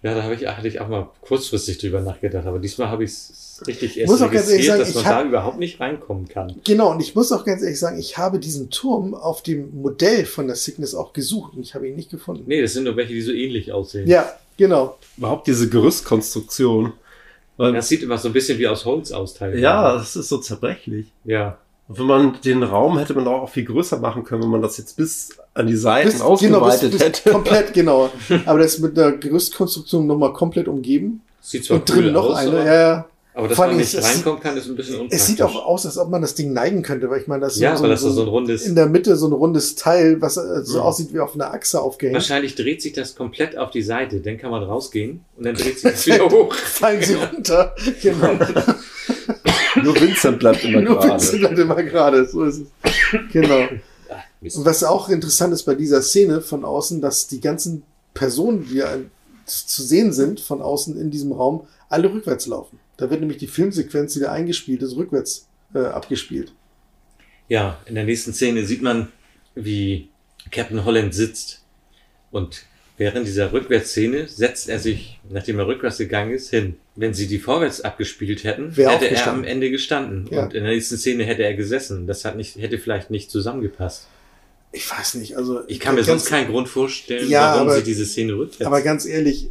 Ja, 0.02 0.14
da 0.14 0.22
habe 0.22 0.34
ich, 0.34 0.46
hatte 0.46 0.68
ich 0.68 0.80
auch 0.80 0.88
mal 0.88 1.08
kurzfristig 1.22 1.78
drüber 1.78 2.00
nachgedacht, 2.00 2.44
aber 2.46 2.58
diesmal 2.58 2.88
habe 2.90 3.04
ich 3.04 3.10
es 3.10 3.62
richtig 3.66 3.98
erst 3.98 4.10
Muss 4.10 4.20
auch 4.20 4.30
ganz 4.30 4.50
ehrlich 4.50 4.66
sagen, 4.66 4.80
dass 4.80 4.88
ich 4.90 4.94
man 4.96 5.04
hab- 5.06 5.22
da 5.22 5.28
überhaupt 5.28 5.58
nicht 5.58 5.80
reinkommen 5.80 6.28
kann. 6.28 6.54
Genau, 6.64 6.90
und 6.90 7.00
ich 7.00 7.14
muss 7.14 7.32
auch 7.32 7.44
ganz 7.44 7.62
ehrlich 7.62 7.78
sagen, 7.78 7.98
ich 7.98 8.18
habe 8.18 8.38
diesen 8.38 8.68
Turm 8.68 9.14
auf 9.14 9.42
dem 9.42 9.80
Modell 9.80 10.26
von 10.26 10.46
der 10.46 10.56
Sickness 10.56 10.94
auch 10.94 11.12
gesucht 11.14 11.54
und 11.56 11.62
ich 11.62 11.74
habe 11.74 11.88
ihn 11.88 11.94
nicht 11.96 12.10
gefunden. 12.10 12.42
Nee, 12.46 12.60
das 12.60 12.72
sind 12.74 12.84
nur 12.84 12.96
welche, 12.96 13.14
die 13.14 13.22
so 13.22 13.32
ähnlich 13.32 13.72
aussehen. 13.72 14.06
Ja, 14.08 14.30
genau. 14.58 14.98
Überhaupt 15.16 15.46
diese 15.46 15.68
Gerüstkonstruktion. 15.70 16.92
Weil, 17.56 17.72
Das 17.72 17.88
sieht 17.88 18.02
immer 18.02 18.18
so 18.18 18.28
ein 18.28 18.32
bisschen 18.32 18.58
wie 18.58 18.66
aus 18.66 18.84
Holz 18.84 19.12
aus 19.12 19.34
teilweise. 19.34 19.60
ja, 19.60 19.94
das 19.94 20.16
ist 20.16 20.28
so 20.28 20.38
zerbrechlich. 20.38 21.06
Ja. 21.24 21.58
Und 21.86 21.98
wenn 21.98 22.06
man 22.06 22.40
den 22.42 22.62
Raum 22.62 22.98
hätte 22.98 23.14
man 23.14 23.28
auch 23.28 23.48
viel 23.48 23.64
größer 23.64 23.98
machen 23.98 24.24
können, 24.24 24.42
wenn 24.42 24.50
man 24.50 24.62
das 24.62 24.78
jetzt 24.78 24.96
bis 24.96 25.36
an 25.52 25.66
die 25.66 25.76
Seiten 25.76 26.08
Bis, 26.08 26.18
genau, 26.18 26.30
ausgeweitet 26.30 26.92
bis, 26.92 26.92
bis 26.92 27.02
hätte. 27.02 27.30
komplett, 27.30 27.74
genau. 27.74 28.10
Aber 28.46 28.58
das 28.58 28.74
ist 28.74 28.80
mit 28.80 28.96
der 28.96 29.12
Gerüstkonstruktion 29.12 30.06
nochmal 30.06 30.32
komplett 30.32 30.66
umgeben. 30.66 31.20
Sieht 31.40 31.66
zwar 31.66 31.76
und 31.76 31.88
drin 31.88 32.06
cool 32.06 32.12
noch 32.12 32.30
aus, 32.30 32.36
eine, 32.38 32.64
ja, 32.64 32.74
ja. 32.74 33.06
Aber 33.36 33.48
dass 33.48 33.56
Vor 33.56 33.66
man 33.66 33.76
nicht 33.78 33.96
reinkommen 34.00 34.38
kann, 34.40 34.56
ist 34.56 34.68
ein 34.68 34.76
bisschen 34.76 34.94
unpraktisch. 34.94 35.18
Es 35.20 35.26
sieht 35.26 35.42
auch 35.42 35.66
aus, 35.66 35.84
als 35.86 35.98
ob 35.98 36.08
man 36.08 36.22
das 36.22 36.36
Ding 36.36 36.52
neigen 36.52 36.82
könnte, 36.82 37.10
weil 37.10 37.20
ich 37.20 37.26
meine, 37.26 37.40
das 37.40 37.54
ist 37.56 37.60
Ja, 37.60 37.76
so, 37.76 37.92
so, 37.96 38.10
so 38.10 38.22
ein 38.22 38.28
rundes- 38.28 38.62
in 38.64 38.76
der 38.76 38.86
Mitte 38.86 39.16
so 39.16 39.26
ein 39.26 39.32
rundes 39.32 39.74
Teil, 39.74 40.20
was 40.22 40.36
äh, 40.36 40.62
so 40.64 40.78
Ja. 40.78 40.84
aussieht 40.84 41.12
wie 41.12 41.18
auf 41.18 41.34
einer 41.34 41.52
Achse 41.52 41.80
aufgehängt. 41.82 42.14
Wahrscheinlich 42.14 42.54
dreht 42.54 42.80
sich 42.80 42.92
das 42.92 43.16
komplett 43.16 43.58
auf 43.58 43.72
die 43.72 43.82
Seite, 43.82 44.20
dann 44.20 44.38
kann 44.38 44.52
man 44.52 44.62
rausgehen 44.62 45.24
und 45.36 45.46
dann 45.46 45.56
dreht 45.56 45.80
sich 45.80 45.82
das 45.92 46.06
wieder 46.06 46.30
hoch. 46.30 46.54
Fallen 46.54 47.02
sie 47.02 47.14
runter. 47.14 47.74
Genau. 48.00 48.38
Nur 49.82 50.00
Vincent 50.00 50.38
bleibt 50.38 50.62
immer 50.64 50.80
Nur 50.80 50.94
gerade. 50.96 51.10
Vincent 51.14 51.40
bleibt 51.40 51.58
immer 51.58 51.82
gerade. 51.82 52.26
So 52.28 52.44
ist 52.44 52.60
es. 52.60 52.66
Genau. 53.32 53.64
Mist. 54.40 54.56
Und 54.58 54.64
was 54.64 54.84
auch 54.84 55.08
interessant 55.08 55.52
ist 55.52 55.64
bei 55.64 55.74
dieser 55.74 56.02
Szene 56.02 56.40
von 56.40 56.64
außen, 56.64 57.00
dass 57.00 57.26
die 57.26 57.40
ganzen 57.40 57.82
Personen, 58.12 58.64
die 58.68 58.82
zu 59.46 59.82
sehen 59.82 60.12
sind 60.12 60.38
von 60.40 60.62
außen 60.62 60.96
in 61.00 61.10
diesem 61.10 61.32
Raum, 61.32 61.66
alle 61.88 62.12
rückwärts 62.12 62.46
laufen. 62.46 62.78
Da 62.96 63.10
wird 63.10 63.20
nämlich 63.20 63.38
die 63.38 63.46
Filmsequenz, 63.48 64.14
die 64.14 64.20
da 64.20 64.32
eingespielt 64.32 64.82
ist, 64.82 64.96
rückwärts 64.96 65.48
äh, 65.74 65.78
abgespielt. 65.80 66.52
Ja, 67.48 67.78
in 67.86 67.94
der 67.94 68.04
nächsten 68.04 68.32
Szene 68.32 68.64
sieht 68.64 68.82
man, 68.82 69.08
wie 69.54 70.08
Captain 70.50 70.84
Holland 70.84 71.14
sitzt. 71.14 71.62
Und 72.30 72.64
während 72.96 73.26
dieser 73.26 73.52
Rückwärtsszene 73.52 74.28
setzt 74.28 74.68
er 74.68 74.78
sich, 74.78 75.20
nachdem 75.28 75.58
er 75.58 75.66
rückwärts 75.66 75.98
gegangen 75.98 76.32
ist, 76.32 76.50
hin. 76.50 76.76
Wenn 76.96 77.12
sie 77.12 77.26
die 77.26 77.38
vorwärts 77.38 77.80
abgespielt 77.80 78.44
hätten, 78.44 78.76
Wäre 78.76 78.92
hätte 78.92 79.10
er 79.10 79.26
am 79.26 79.44
Ende 79.44 79.70
gestanden. 79.70 80.28
Ja. 80.30 80.44
Und 80.44 80.54
in 80.54 80.62
der 80.64 80.72
nächsten 80.72 80.96
Szene 80.96 81.24
hätte 81.24 81.42
er 81.42 81.54
gesessen. 81.54 82.06
Das 82.06 82.24
hat 82.24 82.36
nicht, 82.36 82.56
hätte 82.56 82.78
vielleicht 82.78 83.10
nicht 83.10 83.30
zusammengepasst. 83.30 84.06
Ich 84.72 84.90
weiß 84.90 85.14
nicht, 85.14 85.36
also 85.36 85.62
Ich 85.68 85.78
kann 85.80 85.94
mir 85.94 86.02
sonst 86.04 86.26
keinen 86.26 86.48
Grund 86.50 86.68
vorstellen, 86.68 87.28
Ja, 87.28 87.54
warum 87.54 87.68
aber- 87.68 87.76
sie 87.78 87.84
diese 87.84 88.04
Szene 88.06 88.34
rückwärts. 88.34 88.64
Aber 88.66 88.80
ganz 88.82 89.06
ehrlich, 89.06 89.50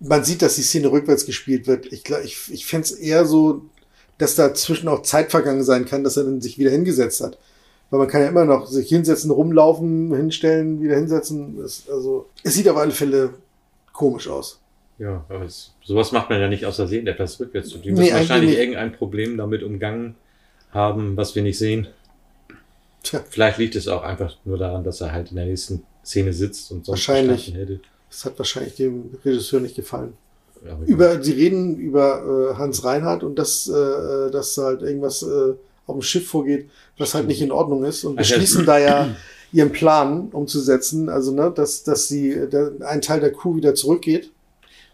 man 0.00 0.24
sieht, 0.24 0.42
dass 0.42 0.56
die 0.56 0.62
Szene 0.62 0.90
rückwärts 0.90 1.26
gespielt 1.26 1.66
wird. 1.66 1.92
Ich, 1.92 2.04
glaub, 2.04 2.22
ich, 2.24 2.38
ich 2.52 2.66
fände 2.66 2.84
es 2.84 2.92
eher 2.92 3.24
so, 3.24 3.62
dass 4.18 4.34
dazwischen 4.34 4.88
auch 4.88 5.02
Zeit 5.02 5.30
vergangen 5.30 5.62
sein 5.62 5.84
kann, 5.86 6.04
dass 6.04 6.16
er 6.16 6.24
dann 6.24 6.40
sich 6.40 6.58
wieder 6.58 6.70
hingesetzt 6.70 7.20
hat. 7.20 7.38
Weil 7.90 8.00
man 8.00 8.08
kann 8.08 8.20
ja 8.22 8.28
immer 8.28 8.44
noch 8.44 8.66
sich 8.66 8.88
hinsetzen, 8.88 9.30
rumlaufen, 9.30 10.14
hinstellen, 10.14 10.82
wieder 10.82 10.96
hinsetzen. 10.96 11.56
Das, 11.58 11.84
also, 11.90 12.28
es 12.42 12.54
sieht 12.54 12.68
auf 12.68 12.76
alle 12.76 12.90
Fälle 12.90 13.34
komisch 13.92 14.28
aus. 14.28 14.60
Ja, 14.98 15.24
aber 15.28 15.44
es, 15.44 15.72
sowas 15.84 16.12
macht 16.12 16.28
man 16.28 16.40
ja 16.40 16.48
nicht 16.48 16.66
aus 16.66 16.76
Versehen, 16.76 17.06
etwas 17.06 17.38
rückwärts 17.40 17.68
zu 17.68 17.78
tun. 17.78 17.82
Die 17.84 17.92
Nee, 17.92 18.12
wahrscheinlich 18.12 18.50
nicht. 18.50 18.58
irgendein 18.58 18.92
Problem 18.92 19.36
damit 19.36 19.62
umgangen 19.62 20.16
haben, 20.72 21.16
was 21.16 21.34
wir 21.34 21.42
nicht 21.42 21.56
sehen. 21.58 21.86
Tja. 23.02 23.24
Vielleicht 23.30 23.58
liegt 23.58 23.76
es 23.76 23.88
auch 23.88 24.02
einfach 24.02 24.36
nur 24.44 24.58
daran, 24.58 24.84
dass 24.84 25.00
er 25.00 25.12
halt 25.12 25.30
in 25.30 25.36
der 25.36 25.46
nächsten 25.46 25.84
Szene 26.04 26.32
sitzt 26.32 26.70
und 26.72 26.84
sonst 26.84 27.08
Wahrscheinlich. 27.08 27.54
hätte. 27.54 27.80
Das 28.10 28.24
hat 28.24 28.38
wahrscheinlich 28.38 28.74
dem 28.76 29.10
Regisseur 29.24 29.60
nicht 29.60 29.76
gefallen. 29.76 30.14
Ja, 30.64 30.76
Über, 30.86 31.22
sie 31.22 31.32
reden 31.32 31.76
über 31.76 32.52
äh, 32.52 32.58
Hans 32.58 32.84
Reinhardt 32.84 33.22
und 33.22 33.38
dass, 33.38 33.68
äh, 33.68 34.30
dass 34.30 34.56
halt 34.58 34.82
irgendwas 34.82 35.22
äh, 35.22 35.54
auf 35.86 35.94
dem 35.96 36.02
Schiff 36.02 36.28
vorgeht, 36.28 36.68
was 36.98 37.14
halt 37.14 37.26
nicht 37.28 37.40
in 37.42 37.52
Ordnung 37.52 37.84
ist 37.84 38.04
und 38.04 38.18
Also- 38.18 38.34
beschließen 38.34 38.66
da 38.66 38.78
ja 38.78 39.08
ihren 39.52 39.70
Plan 39.72 40.28
umzusetzen, 40.32 41.08
also 41.08 41.32
ne, 41.32 41.52
dass, 41.54 41.82
dass 41.84 42.08
sie 42.08 42.48
der, 42.50 42.72
ein 42.80 43.00
Teil 43.00 43.20
der 43.20 43.32
Crew 43.32 43.56
wieder 43.56 43.74
zurückgeht. 43.74 44.30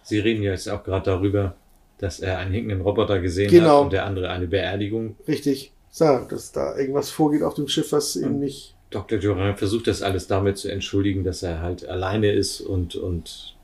Sie 0.05 0.19
reden 0.19 0.43
ja 0.43 0.53
jetzt 0.53 0.69
auch 0.69 0.85
gerade 0.85 1.05
darüber, 1.07 1.55
dass 1.99 2.21
er 2.21 2.39
einen 2.39 2.53
hinkenden 2.53 2.83
Roboter 2.83 3.21
gesehen 3.21 3.51
Genau. 3.51 3.79
hat 3.79 3.85
und 3.85 3.93
der 3.95 4.05
andere 4.05 4.29
eine 4.29 4.47
Beerdigung. 4.47 5.17
Richtig. 5.27 5.73
Ja, 5.95 6.21
dass 6.29 6.53
da 6.53 6.77
irgendwas 6.77 7.11
vorgeht 7.11 7.43
auf 7.43 7.55
dem 7.55 7.69
Schiff, 7.69 7.91
was 7.93 8.17
eben 8.17 8.39
nicht. 8.39 8.75
Dr. 8.95 9.19
Joran 9.19 9.57
versucht 9.57 9.87
das 9.87 10.03
alles 10.03 10.27
damit 10.27 10.59
zu 10.59 10.71
entschuldigen, 10.71 11.25
dass 11.25 11.43
er 11.43 11.61
halt 11.61 11.87
alleine 11.87 12.33
ist 12.33 12.61
und, 12.61 12.97
und 12.97 13.57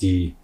die 0.00 0.34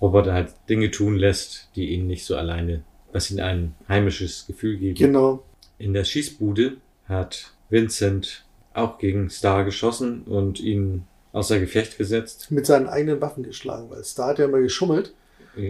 Roboter 0.00 0.32
halt 0.32 0.54
Dinge 0.68 0.90
tun 0.90 1.16
lässt, 1.16 1.68
die 1.76 1.90
ihn 1.90 2.06
nicht 2.06 2.24
so 2.24 2.36
alleine, 2.36 2.82
was 3.12 3.30
ihm 3.30 3.40
ein 3.40 3.74
heimisches 3.88 4.46
Gefühl 4.46 4.76
geben. 4.76 4.96
Genau. 4.96 5.42
In 5.78 5.92
der 5.92 6.04
Schießbude 6.04 6.76
hat 7.06 7.52
Vincent 7.68 8.44
auch 8.72 8.98
gegen 8.98 9.30
Star 9.30 9.64
geschossen 9.64 10.22
und 10.22 10.60
ihn 10.60 11.04
außer 11.32 11.58
Gefecht 11.58 11.98
gesetzt. 11.98 12.50
mit 12.50 12.66
seinen 12.66 12.88
eigenen 12.88 13.20
Waffen 13.20 13.42
geschlagen, 13.42 13.90
weil 13.90 14.04
Star 14.04 14.28
hat 14.28 14.38
ja 14.38 14.46
immer 14.46 14.60
geschummelt 14.60 15.12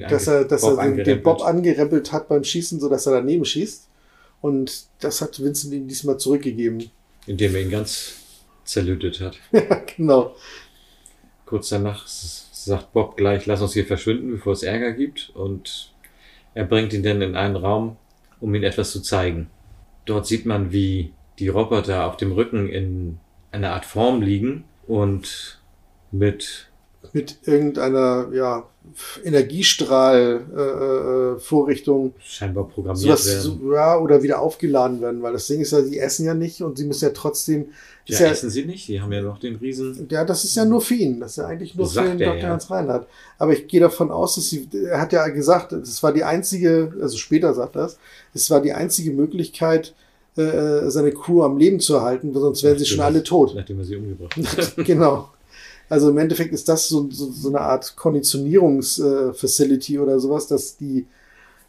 dass 0.08 0.26
er, 0.26 0.44
dass 0.44 0.62
Bob 0.62 0.78
er 0.78 0.90
den, 0.90 1.04
den. 1.04 1.22
Bob 1.22 1.42
angerempelt 1.42 2.12
hat 2.12 2.28
beim 2.28 2.44
Schießen, 2.44 2.80
so 2.80 2.88
dass 2.88 3.06
er 3.06 3.14
daneben 3.14 3.44
schießt. 3.44 3.88
Und 4.40 4.86
das 5.00 5.20
hat 5.20 5.42
Vincent 5.42 5.72
ihm 5.74 5.88
diesmal 5.88 6.18
zurückgegeben. 6.18 6.90
Indem 7.26 7.54
er 7.54 7.62
ihn 7.62 7.70
ganz 7.70 8.20
zerlötet 8.64 9.20
hat. 9.20 9.38
Ja, 9.52 9.82
genau. 9.96 10.36
Kurz 11.46 11.68
danach 11.68 12.06
sagt 12.06 12.92
Bob 12.92 13.16
gleich, 13.16 13.46
lass 13.46 13.62
uns 13.62 13.72
hier 13.72 13.86
verschwinden, 13.86 14.30
bevor 14.30 14.52
es 14.52 14.62
Ärger 14.62 14.92
gibt. 14.92 15.30
Und 15.34 15.92
er 16.54 16.64
bringt 16.64 16.92
ihn 16.92 17.02
dann 17.02 17.22
in 17.22 17.36
einen 17.36 17.56
Raum, 17.56 17.96
um 18.40 18.54
ihm 18.54 18.62
etwas 18.62 18.92
zu 18.92 19.00
zeigen. 19.00 19.50
Dort 20.04 20.26
sieht 20.26 20.46
man, 20.46 20.72
wie 20.72 21.12
die 21.38 21.48
Roboter 21.48 22.06
auf 22.06 22.16
dem 22.16 22.32
Rücken 22.32 22.68
in 22.68 23.18
einer 23.52 23.72
Art 23.72 23.84
Form 23.84 24.22
liegen 24.22 24.64
und 24.86 25.60
mit 26.12 26.69
Mit 27.12 27.38
irgendeiner, 27.44 28.28
ja, 28.32 28.64
Energiestrahl-Vorrichtung. 29.24 31.36
Äh, 31.36 31.40
Vorrichtung 31.40 32.14
scheinbar 32.24 32.68
programmiert 32.68 33.18
sowas, 33.18 33.26
werden. 33.26 33.60
so, 33.62 33.74
ja, 33.74 33.98
oder 33.98 34.22
wieder 34.22 34.40
aufgeladen 34.40 35.00
werden, 35.00 35.22
weil 35.22 35.32
das 35.32 35.46
Ding 35.46 35.60
ist 35.60 35.72
ja, 35.72 35.80
die 35.82 35.98
essen 35.98 36.26
ja 36.26 36.34
nicht 36.34 36.62
und 36.62 36.78
sie 36.78 36.84
müssen 36.84 37.04
ja 37.04 37.10
trotzdem. 37.10 37.66
Ja, 38.06 38.18
ja, 38.18 38.26
essen 38.28 38.48
sie 38.50 38.64
nicht, 38.64 38.88
die 38.88 39.00
haben 39.00 39.12
ja 39.12 39.22
noch 39.22 39.38
den 39.38 39.54
Riesen. 39.56 40.08
ja, 40.10 40.24
das 40.24 40.44
ist 40.44 40.56
ja 40.56 40.64
nur 40.64 40.80
für 40.80 40.94
ihn. 40.94 41.20
Das 41.20 41.32
ist 41.32 41.36
ja 41.36 41.46
eigentlich 41.46 41.76
nur 41.76 41.86
Das 41.86 41.94
für 41.94 42.02
den 42.02 42.20
er, 42.20 42.32
Dr. 42.32 42.42
ja. 42.42 42.48
Hans 42.50 42.70
Reinhardt. 42.70 43.06
Aber 43.38 43.52
ich 43.52 43.68
gehe 43.68 43.80
davon 43.80 44.10
aus, 44.10 44.34
dass 44.34 44.48
sie, 44.48 44.68
er 44.86 45.00
hat 45.00 45.12
ja 45.12 45.28
gesagt, 45.28 45.72
das 45.72 46.02
war 46.02 46.12
die 46.12 46.24
einzige, 46.24 46.92
also 47.00 47.16
später 47.16 47.54
sagt 47.54 47.76
er 47.76 47.84
es, 47.84 47.98
es 48.34 48.50
war 48.50 48.60
die 48.62 48.72
einzige 48.72 49.12
Möglichkeit, 49.12 49.94
äh, 50.36 50.90
seine 50.90 51.12
Crew 51.12 51.42
am 51.42 51.58
Leben 51.58 51.78
zu 51.80 51.94
erhalten, 51.94 52.32
sonst 52.34 52.62
wären 52.64 52.78
sie 52.78 52.86
schon 52.86 52.98
Nachdem 52.98 53.14
alle 53.14 53.22
tot. 53.22 53.52
Nachdem 53.54 53.78
er 53.78 53.84
sie 53.84 53.96
umgebracht 53.96 54.36
hat. 54.56 54.76
genau. 54.84 55.28
Also 55.90 56.10
im 56.10 56.18
Endeffekt 56.18 56.52
ist 56.54 56.68
das 56.68 56.88
so, 56.88 57.08
so, 57.10 57.30
so 57.30 57.48
eine 57.48 57.60
Art 57.60 57.94
Konditionierungs-Facility 57.96 59.98
oder 59.98 60.18
sowas, 60.20 60.46
dass 60.46 60.76
die 60.76 61.06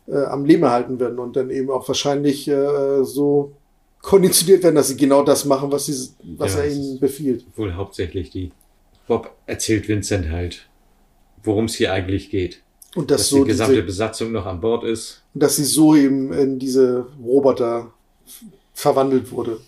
äh, 0.07 0.23
am 0.25 0.45
Leben 0.45 0.63
erhalten 0.63 0.99
werden 0.99 1.19
und 1.19 1.35
dann 1.35 1.49
eben 1.49 1.69
auch 1.69 1.87
wahrscheinlich 1.87 2.47
äh, 2.47 3.03
so 3.03 3.53
konditioniert 4.01 4.63
werden, 4.63 4.75
dass 4.75 4.87
sie 4.89 4.97
genau 4.97 5.23
das 5.23 5.45
machen, 5.45 5.71
was, 5.71 5.85
sie, 5.87 6.09
was 6.37 6.55
Ja, 6.55 6.61
er 6.61 6.71
ihnen 6.71 6.99
befiehlt. 6.99 7.45
Wohl 7.55 7.73
hauptsächlich 7.73 8.29
die. 8.29 8.51
Bob 9.07 9.31
erzählt 9.45 9.87
Vincent 9.87 10.29
halt, 10.29 10.67
worum 11.43 11.65
es 11.65 11.75
hier 11.75 11.91
eigentlich 11.91 12.29
geht. 12.29 12.61
Und 12.95 13.11
dass 13.11 13.21
dass 13.21 13.29
so 13.29 13.43
die 13.43 13.49
gesamte 13.51 13.73
diese- 13.73 13.85
Besatzung 13.85 14.31
noch 14.31 14.45
an 14.45 14.61
Bord 14.61 14.83
ist. 14.83 15.23
Und 15.33 15.43
dass 15.43 15.55
sie 15.55 15.63
so 15.65 15.95
eben 15.95 16.31
in 16.33 16.59
diese 16.59 17.07
Roboter 17.23 17.91
verwandelt 18.73 19.31
wurde. 19.31 19.59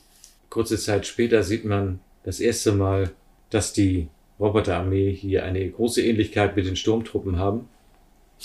Kurze 0.49 0.77
Zeit 0.77 1.05
später 1.07 1.43
sieht 1.43 1.65
man 1.65 1.99
das 2.23 2.39
erste 2.39 2.73
Mal, 2.73 3.11
dass 3.49 3.73
die 3.73 4.07
Roboterarmee 4.43 5.11
hier 5.11 5.45
eine 5.45 5.67
große 5.69 6.01
Ähnlichkeit 6.03 6.55
mit 6.55 6.67
den 6.67 6.75
Sturmtruppen 6.75 7.37
haben. 7.37 7.67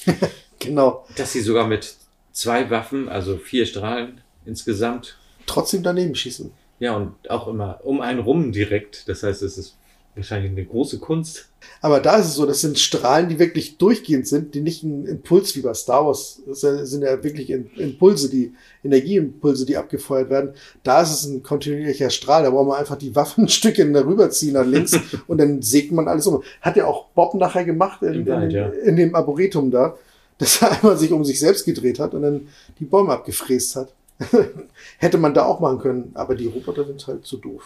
Genau. 0.60 1.06
Dass 1.16 1.32
sie 1.32 1.40
sogar 1.40 1.68
mit 1.68 1.94
zwei 2.32 2.68
Waffen, 2.68 3.08
also 3.08 3.36
vier 3.36 3.64
Strahlen 3.64 4.20
insgesamt. 4.44 5.16
Trotzdem 5.46 5.84
daneben 5.84 6.16
schießen. 6.16 6.50
Ja, 6.80 6.96
und 6.96 7.30
auch 7.30 7.46
immer 7.46 7.80
um 7.84 8.00
einen 8.00 8.18
rum 8.18 8.50
direkt. 8.50 9.08
Das 9.08 9.22
heißt, 9.22 9.42
es 9.42 9.56
ist 9.56 9.76
wahrscheinlich 10.18 10.52
eine 10.52 10.64
große 10.64 10.98
Kunst. 10.98 11.48
Aber 11.80 12.00
da 12.00 12.16
ist 12.16 12.26
es 12.26 12.34
so, 12.34 12.46
das 12.46 12.60
sind 12.60 12.78
Strahlen, 12.78 13.28
die 13.28 13.38
wirklich 13.38 13.78
durchgehend 13.78 14.26
sind, 14.26 14.54
die 14.54 14.60
nicht 14.60 14.82
ein 14.82 15.06
Impuls 15.06 15.56
wie 15.56 15.60
bei 15.60 15.74
Star 15.74 16.06
Wars 16.06 16.40
das 16.46 16.60
sind 16.60 17.02
ja 17.02 17.22
wirklich 17.22 17.50
Impulse, 17.50 18.30
die 18.30 18.52
Energieimpulse, 18.84 19.64
die 19.66 19.76
abgefeuert 19.76 20.30
werden. 20.30 20.54
Da 20.82 21.02
ist 21.02 21.10
es 21.10 21.24
ein 21.24 21.42
kontinuierlicher 21.42 22.10
Strahl, 22.10 22.42
da 22.42 22.50
braucht 22.50 22.68
man 22.68 22.78
einfach 22.78 22.96
die 22.96 23.14
Waffenstücke 23.14 23.90
darüber 23.92 24.30
ziehen 24.30 24.54
nach 24.54 24.66
links 24.66 24.98
und 25.26 25.38
dann 25.38 25.62
sägt 25.62 25.92
man 25.92 26.08
alles 26.08 26.26
um. 26.26 26.42
Hat 26.60 26.76
ja 26.76 26.86
auch 26.86 27.06
Bob 27.08 27.34
nachher 27.34 27.64
gemacht 27.64 28.02
in, 28.02 28.26
Wald, 28.26 28.44
in, 28.44 28.50
ja. 28.50 28.68
in 28.68 28.96
dem 28.96 29.14
Arboretum 29.14 29.70
da, 29.70 29.96
dass 30.38 30.62
er 30.62 30.72
einmal 30.72 30.96
sich 30.96 31.12
um 31.12 31.24
sich 31.24 31.38
selbst 31.38 31.64
gedreht 31.64 31.98
hat 31.98 32.14
und 32.14 32.22
dann 32.22 32.48
die 32.78 32.84
Bäume 32.84 33.12
abgefräst 33.12 33.76
hat. 33.76 33.94
Hätte 34.98 35.18
man 35.18 35.34
da 35.34 35.44
auch 35.44 35.60
machen 35.60 35.78
können, 35.78 36.10
aber 36.14 36.34
die 36.34 36.46
Roboter 36.46 36.84
sind 36.84 37.06
halt 37.06 37.24
zu 37.24 37.36
doof. 37.36 37.62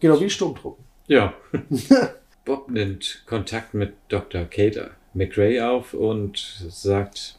Genau 0.00 0.20
wie 0.20 0.28
Sturmtruppen. 0.28 0.84
Ja. 1.06 1.34
Bob 2.44 2.70
nimmt 2.70 3.22
Kontakt 3.26 3.74
mit 3.74 3.94
Dr. 4.08 4.44
Kate 4.44 4.90
McRae 5.14 5.60
auf 5.60 5.94
und 5.94 6.38
sagt, 6.68 7.38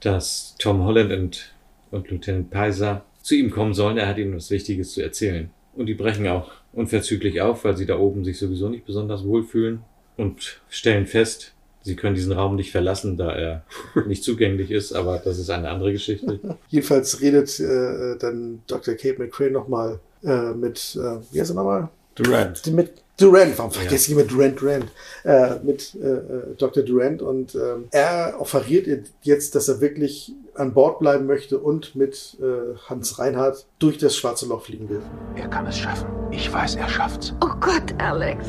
dass 0.00 0.54
Tom 0.58 0.84
Holland 0.84 1.12
und, 1.12 1.54
und 1.90 2.10
Lieutenant 2.10 2.50
Peiser 2.50 3.04
zu 3.22 3.34
ihm 3.34 3.50
kommen 3.50 3.74
sollen. 3.74 3.98
Er 3.98 4.08
hat 4.08 4.18
ihnen 4.18 4.36
was 4.36 4.50
Wichtiges 4.50 4.92
zu 4.92 5.02
erzählen. 5.02 5.50
Und 5.74 5.86
die 5.86 5.94
brechen 5.94 6.28
auch 6.28 6.52
unverzüglich 6.72 7.40
auf, 7.40 7.64
weil 7.64 7.76
sie 7.76 7.86
da 7.86 7.98
oben 7.98 8.24
sich 8.24 8.38
sowieso 8.38 8.68
nicht 8.68 8.86
besonders 8.86 9.24
wohlfühlen 9.24 9.80
und 10.16 10.60
stellen 10.68 11.06
fest, 11.06 11.52
sie 11.82 11.96
können 11.96 12.14
diesen 12.14 12.32
Raum 12.32 12.56
nicht 12.56 12.70
verlassen, 12.70 13.16
da 13.16 13.34
er 13.34 13.64
nicht 14.06 14.24
zugänglich 14.24 14.70
ist, 14.70 14.92
aber 14.92 15.18
das 15.18 15.38
ist 15.38 15.50
eine 15.50 15.68
andere 15.70 15.92
Geschichte. 15.92 16.40
Jedenfalls 16.68 17.20
redet 17.20 17.58
äh, 17.60 18.16
dann 18.18 18.62
Dr. 18.66 18.94
Kate 18.94 19.18
McCrae 19.18 19.50
nochmal 19.50 20.00
äh, 20.22 20.52
mit, 20.52 20.96
äh, 20.96 21.18
wie 21.32 21.40
heißt 21.40 21.50
er 21.50 21.56
nochmal? 21.56 21.88
Durant. 22.14 22.66
Mit 22.72 22.92
Durant, 23.18 23.56
warum 23.58 23.70
Ja. 23.72 23.80
vergesse 23.80 24.10
ich 24.10 24.16
immer 24.18 24.26
Durant 24.26 24.60
Durant? 24.60 24.86
Äh, 25.24 25.56
mit 25.62 25.94
äh, 25.94 26.06
äh, 26.06 26.54
Dr. 26.58 26.82
Durant 26.82 27.22
und 27.22 27.54
ähm, 27.54 27.84
er 27.92 28.34
offeriert 28.40 28.86
ihr 28.86 29.04
jetzt, 29.22 29.54
dass 29.54 29.68
er 29.68 29.80
wirklich 29.80 30.32
an 30.54 30.72
Bord 30.74 30.98
bleiben 30.98 31.26
möchte 31.26 31.58
und 31.58 31.94
mit 31.96 32.36
äh, 32.40 32.76
Hans 32.88 33.18
Reinhardt 33.18 33.66
durch 33.78 33.98
das 33.98 34.16
schwarze 34.16 34.46
Loch 34.46 34.62
fliegen 34.64 34.88
will. 34.88 35.00
Er 35.36 35.48
kann 35.48 35.66
es 35.66 35.78
schaffen. 35.78 36.06
Ich 36.30 36.52
weiß, 36.52 36.76
er 36.76 36.88
schafft's. 36.88 37.34
Oh 37.40 37.54
Gott, 37.60 37.94
Alex. 37.98 38.46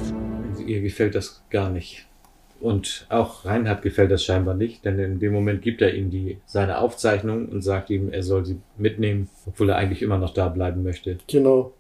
Ihr 0.66 0.82
gefällt 0.82 1.16
das 1.16 1.44
gar 1.50 1.70
nicht. 1.70 2.06
Und 2.62 3.06
auch 3.10 3.46
Reinhard 3.46 3.82
gefällt 3.82 4.10
das 4.12 4.24
scheinbar 4.24 4.54
nicht, 4.56 4.86
denn 4.86 4.98
in 4.98 5.20
dem 5.20 5.34
Moment 5.34 5.62
gibt 5.62 5.82
er 5.82 5.94
ihm 5.94 6.10
die, 6.10 6.40
seine 6.48 6.80
Aufzeichnung 6.80 7.50
und 7.50 7.62
sagt 7.62 7.90
ihm, 7.90 8.12
er 8.12 8.24
soll 8.24 8.46
sie 8.46 8.58
mitnehmen, 8.78 9.30
obwohl 9.46 9.70
er 9.70 9.76
eigentlich 9.76 10.02
immer 10.02 10.18
noch 10.18 10.34
da 10.34 10.48
bleiben 10.48 10.82
möchte. 10.82 11.18
Genau. 11.28 11.74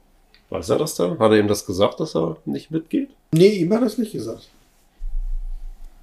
Weiß 0.49 0.69
er 0.69 0.77
das 0.77 0.95
dann? 0.95 1.19
Hat 1.19 1.31
er 1.31 1.39
ihm 1.39 1.47
das 1.47 1.65
gesagt, 1.65 1.99
dass 1.99 2.15
er 2.15 2.37
nicht 2.45 2.71
mitgeht? 2.71 3.09
Nee, 3.33 3.49
ihm 3.49 3.73
hat 3.73 3.81
er 3.81 3.87
es 3.87 3.97
nicht 3.97 4.11
gesagt. 4.11 4.49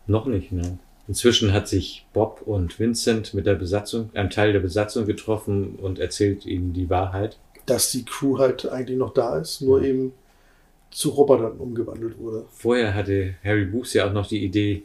Noch 0.06 0.26
nicht, 0.26 0.52
nein. 0.52 0.80
Inzwischen 1.08 1.52
hat 1.52 1.68
sich 1.68 2.06
Bob 2.12 2.42
und 2.44 2.78
Vincent 2.78 3.34
mit 3.34 3.46
der 3.46 3.54
Besatzung, 3.54 4.10
einem 4.14 4.30
Teil 4.30 4.52
der 4.52 4.60
Besatzung 4.60 5.06
getroffen 5.06 5.76
und 5.76 5.98
erzählt 5.98 6.46
ihnen 6.46 6.72
die 6.72 6.90
Wahrheit. 6.90 7.38
Dass 7.66 7.90
die 7.90 8.04
Crew 8.04 8.38
halt 8.38 8.68
eigentlich 8.68 8.98
noch 8.98 9.12
da 9.12 9.38
ist, 9.38 9.62
nur 9.62 9.82
eben 9.82 10.12
zu 10.90 11.10
Robotern 11.10 11.58
umgewandelt 11.58 12.18
wurde. 12.18 12.44
Vorher 12.50 12.94
hatte 12.94 13.34
Harry 13.44 13.64
Booth 13.64 13.94
ja 13.94 14.08
auch 14.08 14.12
noch 14.12 14.26
die 14.26 14.44
Idee, 14.44 14.84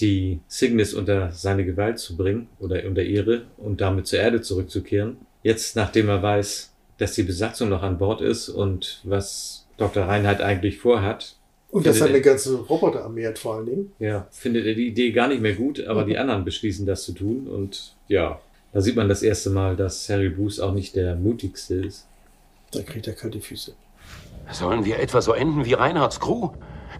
die 0.00 0.40
Cygnus 0.48 0.94
unter 0.94 1.30
seine 1.32 1.64
Gewalt 1.64 1.98
zu 1.98 2.16
bringen 2.16 2.48
oder 2.58 2.84
unter 2.86 3.02
ihre 3.02 3.42
und 3.58 3.80
damit 3.80 4.06
zur 4.06 4.20
Erde 4.20 4.40
zurückzukehren. 4.40 5.18
Jetzt, 5.42 5.76
nachdem 5.76 6.08
er 6.08 6.22
weiß, 6.22 6.71
dass 6.98 7.14
die 7.14 7.22
Besatzung 7.22 7.68
noch 7.68 7.82
an 7.82 7.98
Bord 7.98 8.20
ist 8.20 8.48
und 8.48 9.00
was 9.04 9.66
Dr. 9.76 10.04
Reinhardt 10.04 10.40
eigentlich 10.40 10.78
vorhat, 10.78 11.36
Und 11.70 11.86
dass 11.86 12.00
er 12.00 12.08
eine 12.08 12.20
ganze 12.20 12.56
Roboterarmee 12.56 13.26
hat 13.26 13.38
vor 13.38 13.56
allen 13.56 13.66
Dingen. 13.66 13.92
ja, 13.98 14.26
findet 14.30 14.66
er 14.66 14.74
die 14.74 14.88
Idee 14.88 15.10
gar 15.12 15.28
nicht 15.28 15.40
mehr 15.40 15.54
gut, 15.54 15.84
aber 15.86 16.04
die 16.04 16.18
anderen 16.18 16.44
beschließen 16.44 16.86
das 16.86 17.04
zu 17.04 17.12
tun 17.12 17.48
und 17.48 17.94
ja, 18.08 18.40
da 18.72 18.80
sieht 18.80 18.96
man 18.96 19.08
das 19.08 19.22
erste 19.22 19.50
Mal, 19.50 19.76
dass 19.76 20.08
Harry 20.08 20.28
Booth 20.30 20.60
auch 20.60 20.72
nicht 20.72 20.94
der 20.96 21.16
mutigste 21.16 21.74
ist. 21.76 22.06
Da 22.72 22.82
kriegt 22.82 23.06
er 23.06 23.14
kalte 23.14 23.40
Füße. 23.40 23.72
Sollen 24.50 24.84
wir 24.84 24.98
etwa 24.98 25.20
so 25.20 25.32
enden 25.32 25.64
wie 25.64 25.74
Reinhards 25.74 26.20
Crew? 26.20 26.50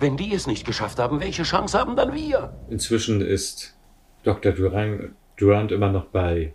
Wenn 0.00 0.16
die 0.16 0.34
es 0.34 0.46
nicht 0.46 0.66
geschafft 0.66 0.98
haben, 0.98 1.20
welche 1.20 1.44
Chance 1.44 1.78
haben 1.78 1.96
dann 1.96 2.14
wir? 2.14 2.52
Inzwischen 2.70 3.20
ist 3.20 3.74
Dr. 4.22 4.52
Durant, 4.52 5.10
Durant 5.36 5.72
immer 5.72 5.90
noch 5.90 6.06
bei 6.06 6.52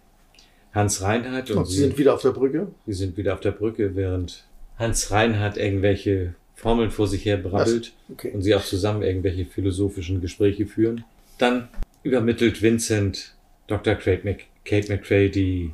Hans 0.74 1.02
Reinhardt 1.02 1.50
und, 1.52 1.58
Und 1.58 1.66
sie 1.66 1.78
sind 1.78 1.98
wieder 1.98 2.14
auf 2.14 2.22
der 2.22 2.32
Brücke. 2.32 2.68
Sie 2.86 2.94
sind 2.94 3.18
wieder 3.18 3.34
auf 3.34 3.40
der 3.40 3.52
Brücke, 3.52 3.96
während 3.96 4.46
Hans 4.78 5.12
Reinhardt 5.12 5.58
irgendwelche 5.58 6.36
Formeln 6.56 6.92
vor 6.92 7.08
sich 7.08 7.26
her 7.26 7.38
brabbelt 7.38 7.94
okay. 8.12 8.32
und 8.32 8.42
sie 8.42 8.56
auch 8.56 8.64
zusammen 8.64 9.04
irgendwelche 9.04 9.46
philosophischen 9.46 10.22
Gespräche 10.22 10.66
führen. 10.66 11.04
Dann 11.38 11.68
übermittelt 12.04 12.62
Vincent 12.62 13.36
Dr. 13.68 13.96
Kate, 13.96 14.24
Mc, 14.24 14.46
Kate 14.66 14.92
McRae 14.92 15.30
die 15.30 15.74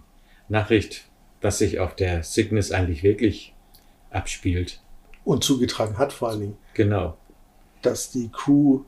Nachricht, 0.49 1.05
was 1.41 1.57
sich 1.59 1.79
auf 1.79 1.95
der 1.95 2.23
Cygnus 2.23 2.71
eigentlich 2.71 3.03
wirklich 3.03 3.53
abspielt. 4.09 4.81
Und 5.23 5.43
zugetragen 5.43 5.97
hat 5.97 6.11
vor 6.11 6.29
allen 6.29 6.39
Dingen. 6.41 6.57
Genau. 6.73 7.17
dass 7.81 8.11
die 8.11 8.29
Crew 8.31 8.81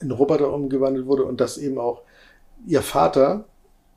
in 0.00 0.10
Roboter 0.12 0.52
umgewandelt 0.52 1.06
wurde 1.06 1.24
und 1.24 1.40
dass 1.40 1.58
eben 1.58 1.78
auch 1.78 2.02
ihr 2.66 2.82
Vater 2.82 3.46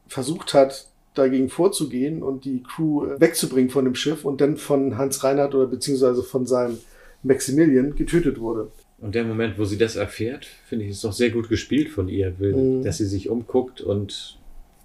versucht 0.08 0.54
hat, 0.54 0.88
dagegen 1.14 1.50
vorzugehen 1.50 2.24
und 2.24 2.46
die 2.46 2.64
Crew 2.64 3.06
äh, 3.06 3.20
wegzubringen 3.20 3.70
von 3.70 3.86
dem 3.86 3.96
Schiff 3.96 4.24
und 4.26 4.40
dann 4.42 4.58
von 4.58 4.98
Hans 4.98 5.24
Reinhardt 5.24 5.54
oder 5.56 5.68
beziehungsweise 5.68 6.24
von 6.24 6.46
seinem 6.46 6.78
Maximilian 7.24 7.96
getötet 7.96 8.40
wurde. 8.40 8.72
Und 9.00 9.16
der 9.16 9.24
Moment, 9.24 9.58
wo 9.58 9.66
sie 9.66 9.78
das 9.78 9.96
erfährt, 9.96 10.46
finde 10.68 10.86
ich, 10.86 10.92
ist 10.92 11.04
doch 11.04 11.14
sehr 11.14 11.32
gut 11.32 11.50
gespielt 11.50 11.90
von 11.90 12.08
ihr, 12.08 12.34
Mhm. 12.40 12.84
dass 12.84 12.98
sie 12.98 13.06
sich 13.08 13.30
umguckt 13.30 13.82
und 13.82 14.38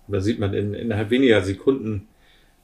da 0.09 0.21
sieht 0.21 0.39
man 0.39 0.55
in, 0.55 0.73
innerhalb 0.75 1.11
weniger 1.11 1.43
Sekunden 1.43 2.09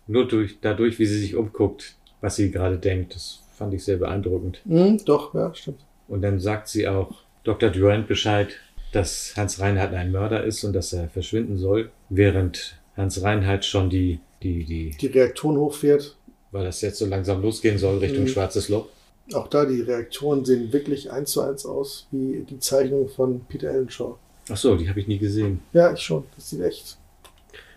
nur 0.06 0.26
durch, 0.26 0.58
dadurch, 0.60 0.98
wie 0.98 1.06
sie 1.06 1.18
sich 1.18 1.34
umguckt, 1.36 1.96
was 2.20 2.36
sie 2.36 2.50
gerade 2.50 2.78
denkt. 2.78 3.14
Das 3.14 3.42
fand 3.56 3.74
ich 3.74 3.84
sehr 3.84 3.96
beeindruckend. 3.98 4.60
Mhm, 4.64 5.04
doch, 5.04 5.34
ja, 5.34 5.54
stimmt. 5.54 5.80
Und 6.08 6.22
dann 6.22 6.40
sagt 6.40 6.68
sie 6.68 6.88
auch 6.88 7.22
Dr. 7.44 7.70
Durant 7.70 8.06
Bescheid, 8.08 8.48
dass 8.92 9.34
Hans 9.36 9.60
Reinhardt 9.60 9.94
ein 9.94 10.12
Mörder 10.12 10.44
ist 10.44 10.64
und 10.64 10.72
dass 10.74 10.92
er 10.92 11.08
verschwinden 11.08 11.58
soll, 11.58 11.90
während 12.10 12.78
Hans 12.96 13.22
Reinhardt 13.22 13.64
schon 13.64 13.88
die, 13.90 14.20
die, 14.42 14.64
die, 14.64 14.90
Die 15.00 15.06
Reaktoren 15.06 15.56
hochfährt. 15.56 16.16
weil 16.50 16.64
das 16.64 16.80
jetzt 16.82 16.98
so 16.98 17.06
langsam 17.06 17.40
losgehen 17.42 17.78
soll 17.78 17.98
Richtung 17.98 18.24
Mhm. 18.24 18.28
Schwarzes 18.28 18.68
Loch. 18.68 18.86
Auch 19.32 19.48
da, 19.48 19.64
die 19.64 19.80
Reaktoren 19.80 20.44
sehen 20.44 20.72
wirklich 20.72 21.10
eins 21.10 21.30
zu 21.32 21.40
eins 21.40 21.64
aus, 21.64 22.06
wie 22.10 22.44
die 22.48 22.58
Zeichnung 22.58 23.08
von 23.08 23.40
Peter 23.48 23.68
Ellenshaw. 23.68 24.16
Ach 24.50 24.56
so, 24.56 24.76
die 24.76 24.88
habe 24.88 25.00
ich 25.00 25.06
nie 25.06 25.18
gesehen. 25.18 25.60
Ja, 25.72 25.92
ich 25.92 26.00
schon. 26.00 26.24
Das 26.36 26.50
sieht 26.50 26.60
echt. 26.60 26.98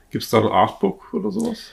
Gibt 0.10 0.24
es 0.24 0.30
da 0.30 0.40
ein 0.40 0.48
Artbook 0.48 1.14
oder 1.14 1.32
sowas? 1.32 1.68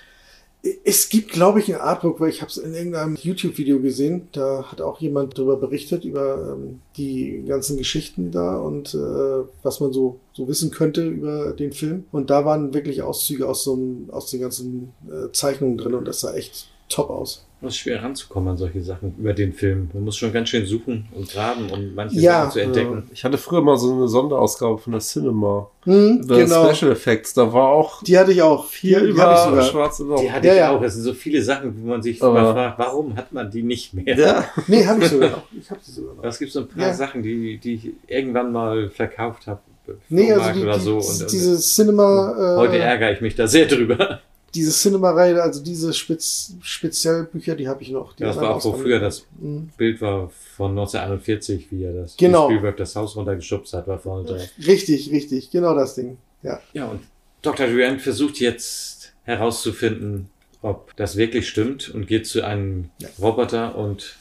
Es 0.84 1.08
gibt, 1.08 1.32
glaube 1.32 1.58
ich, 1.58 1.74
ein 1.74 1.80
Artbook, 1.80 2.20
weil 2.20 2.30
ich 2.30 2.40
habe 2.40 2.50
es 2.50 2.56
in 2.56 2.72
irgendeinem 2.72 3.16
YouTube-Video 3.16 3.80
gesehen. 3.80 4.28
Da 4.30 4.64
hat 4.70 4.80
auch 4.80 5.00
jemand 5.00 5.36
darüber 5.36 5.56
berichtet, 5.56 6.04
über 6.04 6.54
ähm, 6.54 6.80
die 6.96 7.42
ganzen 7.46 7.76
Geschichten 7.76 8.30
da 8.30 8.58
und 8.58 8.94
äh, 8.94 9.44
was 9.64 9.80
man 9.80 9.92
so, 9.92 10.20
so 10.32 10.46
wissen 10.46 10.70
könnte 10.70 11.04
über 11.04 11.52
den 11.52 11.72
Film. 11.72 12.04
Und 12.12 12.30
da 12.30 12.44
waren 12.44 12.74
wirklich 12.74 13.02
Auszüge 13.02 13.48
aus, 13.48 13.64
so 13.64 13.74
einem, 13.74 14.08
aus 14.10 14.30
den 14.30 14.40
ganzen 14.40 14.92
äh, 15.08 15.32
Zeichnungen 15.32 15.78
drin 15.78 15.94
und 15.94 16.06
das 16.06 16.20
sah 16.20 16.32
echt 16.32 16.71
top 16.92 17.10
aus. 17.10 17.46
Es 17.64 17.68
ist 17.68 17.76
schwer 17.76 18.02
ranzukommen 18.02 18.48
an 18.48 18.56
solche 18.56 18.82
Sachen 18.82 19.14
über 19.18 19.32
den 19.34 19.52
Film. 19.52 19.88
Man 19.92 20.02
muss 20.02 20.16
schon 20.16 20.32
ganz 20.32 20.48
schön 20.48 20.66
suchen 20.66 21.06
und 21.14 21.30
graben, 21.30 21.70
um 21.70 21.94
manche 21.94 22.18
Ja, 22.18 22.40
Sachen 22.40 22.50
zu 22.52 22.58
entdecken. 22.60 23.04
Ich 23.14 23.22
hatte 23.22 23.38
früher 23.38 23.62
mal 23.62 23.76
so 23.78 23.92
eine 23.92 24.08
Sonderausgabe 24.08 24.78
von 24.78 24.92
der 24.94 25.00
Cinema. 25.00 25.70
Hm, 25.84 26.22
über 26.24 26.38
genau. 26.38 26.72
Special 26.74 26.90
Effects. 26.90 27.34
Da 27.34 27.52
war 27.52 27.68
auch 27.68 28.02
Die 28.02 28.18
hatte 28.18 28.32
ich 28.32 28.42
auch. 28.42 28.66
viel 28.66 28.98
die, 28.98 29.04
die 29.06 29.10
über 29.12 29.22
hatte 29.22 29.34
ich 29.34 29.50
sogar. 29.50 29.62
schwarze 29.64 30.02
Loch. 30.04 30.20
Die 30.20 30.32
hatte 30.32 30.46
Ja, 30.48 30.52
ich 30.54 30.58
ja. 30.58 30.76
auch. 30.76 30.82
Es 30.82 30.94
sind 30.94 31.04
so 31.04 31.14
viele 31.14 31.40
Sachen, 31.40 31.72
wo 31.80 31.86
man 31.90 32.02
sich 32.02 32.20
Aber- 32.20 32.32
mal 32.32 32.52
fragt, 32.52 32.78
warum 32.80 33.14
hat 33.16 33.32
man 33.32 33.48
die 33.48 33.62
nicht 33.62 33.94
mehr? 33.94 34.18
Ja. 34.18 34.44
Nee, 34.66 34.84
habe 34.84 35.00
ich 35.04 35.08
sogar 35.10 35.30
noch. 35.30 35.42
Ich 35.60 35.70
habe 35.70 35.80
sie 35.84 35.92
sogar 35.92 36.14
noch. 36.16 36.24
Es 36.24 36.38
gibt 36.40 36.50
so 36.50 36.60
ein 36.60 36.68
paar 36.68 36.88
Ja. 36.88 36.94
Sachen, 36.94 37.22
die, 37.22 37.58
die 37.58 37.74
ich 37.74 37.90
irgendwann 38.08 38.50
mal 38.50 38.90
verkauft 38.90 39.46
habe. 39.46 39.60
Nee, 40.08 40.32
also 40.32 40.50
die, 40.52 40.62
oder 40.64 40.74
die, 40.78 40.80
so. 40.80 40.96
Und, 40.96 41.20
und 41.22 41.32
diese 41.32 41.56
Cinema. 41.58 42.54
Äh, 42.54 42.56
heute 42.56 42.78
ärgere 42.78 43.12
ich 43.12 43.20
mich 43.20 43.36
da 43.36 43.46
sehr 43.46 43.66
drüber. 43.66 44.20
Diese 44.54 44.70
Cinema-Reihe, 44.70 45.42
also 45.42 45.62
diese 45.62 45.92
Spez 45.94 46.54
Spezialbücher, 46.60 47.54
die 47.54 47.68
habe 47.68 47.82
ich 47.82 47.90
noch. 47.90 48.18
Ja, 48.18 48.26
das 48.28 48.36
war 48.36 48.54
auch, 48.56 48.76
früher 48.76 48.98
das 49.00 49.24
Mhm. 49.40 49.70
Bild 49.76 50.00
war 50.00 50.30
von 50.56 50.70
1941, 50.72 51.68
wie 51.70 51.84
er 51.84 51.92
das 51.92 52.16
Genau. 52.16 52.46
Spielberg 52.48 52.76
das 52.76 52.94
Haus 52.96 53.16
runtergeschubst 53.16 53.72
hat, 53.72 53.86
war 53.88 53.98
vorne 53.98 54.28
drauf. 54.28 54.48
Richtig, 54.66 55.10
richtig, 55.10 55.50
genau 55.50 55.74
das 55.74 55.94
Ding. 55.94 56.18
Ja. 56.42 56.60
Ja, 56.72 56.86
und 56.86 57.00
Dr. 57.42 57.66
Durant 57.66 58.00
versucht 58.02 58.38
jetzt 58.40 59.12
herauszufinden, 59.24 60.28
ob 60.60 60.94
das 60.96 61.16
wirklich 61.16 61.48
stimmt 61.48 61.88
und 61.90 62.06
geht 62.06 62.26
zu 62.26 62.42
einem 62.44 62.90
Roboter 63.20 63.76
und 63.76 64.16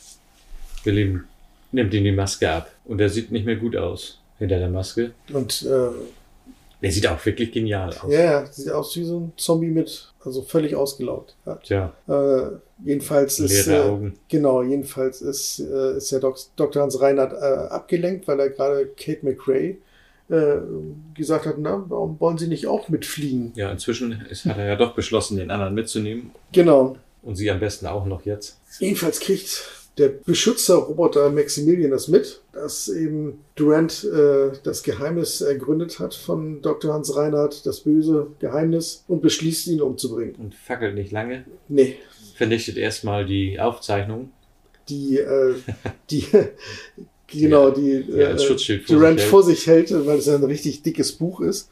will 0.84 0.98
ihm, 0.98 1.24
nimmt 1.72 1.94
ihm 1.94 2.04
die 2.04 2.12
Maske 2.12 2.50
ab. 2.50 2.72
Und 2.86 3.00
er 3.02 3.10
sieht 3.10 3.32
nicht 3.32 3.46
mehr 3.46 3.58
gut 3.58 3.76
aus 3.76 4.20
hinter 4.40 4.58
der 4.60 4.70
Maske. 4.70 5.12
Und 5.32 5.64
äh, 5.64 5.90
Der 6.82 6.92
sieht 6.92 7.06
auch 7.08 7.24
wirklich 7.26 7.52
genial 7.52 7.90
aus. 7.90 8.12
ja, 8.12 8.22
ja, 8.24 8.46
sieht 8.46 8.70
aus 8.72 8.96
wie 8.96 9.04
so 9.04 9.20
ein 9.20 9.34
Zombie 9.38 9.68
mit, 9.70 10.12
also 10.24 10.42
völlig 10.42 10.76
ausgelaugt. 10.76 11.36
Ja. 11.46 11.56
Tja, 11.64 11.94
Äh, 12.08 12.58
jedenfalls 12.84 13.40
ist 13.40 13.68
Leere 13.68 13.84
äh, 13.84 13.90
Augen. 13.90 14.14
genau, 14.28 14.64
jedenfalls 14.64 15.22
ist, 15.22 15.60
äh, 15.60 15.98
ist 15.98 16.12
der 16.12 16.20
Dok 16.20 16.38
Dr. 16.56 16.82
Hans 16.82 17.00
Reinhardt 17.00 17.34
äh, 17.34 17.70
abgelenkt, 17.74 18.28
weil 18.28 18.40
er 18.40 18.50
gerade 18.50 18.88
Kate 18.98 19.24
McRae 19.24 19.78
äh, 20.30 20.58
gesagt 21.14 21.46
hat, 21.46 21.56
na, 21.60 21.86
warum 21.88 22.20
wollen 22.20 22.38
Sie 22.38 22.48
nicht 22.48 22.66
auch 22.68 22.90
mitfliegen? 22.90 23.52
ja, 23.56 23.72
inzwischen 23.72 24.26
ist, 24.30 24.46
hat 24.46 24.58
er 24.58 24.66
ja 24.66 24.76
doch 24.76 24.96
beschlossen, 24.96 25.38
den 25.38 25.52
anderen 25.52 25.74
mitzunehmen. 25.76 26.32
Genau. 26.52 26.98
Und 27.22 27.36
sie 27.36 27.52
am 27.52 27.60
besten 27.60 27.86
auch 27.86 28.06
noch 28.08 28.26
jetzt. 28.26 28.58
Jedenfalls 28.80 29.20
kriegt 29.20 29.70
der 29.98 30.08
Beschützerroboter 30.08 31.30
Maximilian 31.30 31.92
das 31.92 32.08
mit, 32.08 32.42
dass 32.54 32.88
eben 32.88 33.44
Durant 33.56 34.06
äh, 34.06 34.52
das 34.64 34.84
Geheimnis 34.84 35.42
ergründet 35.42 36.00
hat 36.00 36.16
von 36.16 36.62
Dr. 36.62 36.94
Hans 36.94 37.16
Reinhardt, 37.16 37.66
das 37.66 37.82
böse 37.82 38.28
Geheimnis, 38.40 39.04
und 39.08 39.22
beschließt 39.22 39.68
ihn 39.68 39.82
umzubringen. 39.82 40.36
Und 40.36 40.56
fackelt 40.56 40.96
nicht 40.96 41.12
lange. 41.12 41.46
Nee, 41.68 41.98
Vernichtet 42.36 42.78
erstmal 42.78 43.26
die 43.26 43.60
Aufzeichnung. 43.60 44.32
die, 44.90 45.20
äh, 45.20 45.56
die, 46.10 46.26
genau, 47.28 47.70
die 47.70 48.06
ja, 48.10 48.30
als 48.30 48.44
äh, 48.44 48.80
vor 48.80 48.96
Durant 48.96 49.20
sich 49.20 49.24
hält. 49.24 49.30
vor 49.30 49.44
sich 49.44 49.68
hält, 49.68 50.08
weil 50.08 50.18
es 50.18 50.28
ein 50.28 50.44
richtig 50.44 50.82
dickes 50.82 51.12
Buch 51.12 51.42
ist. 51.42 51.70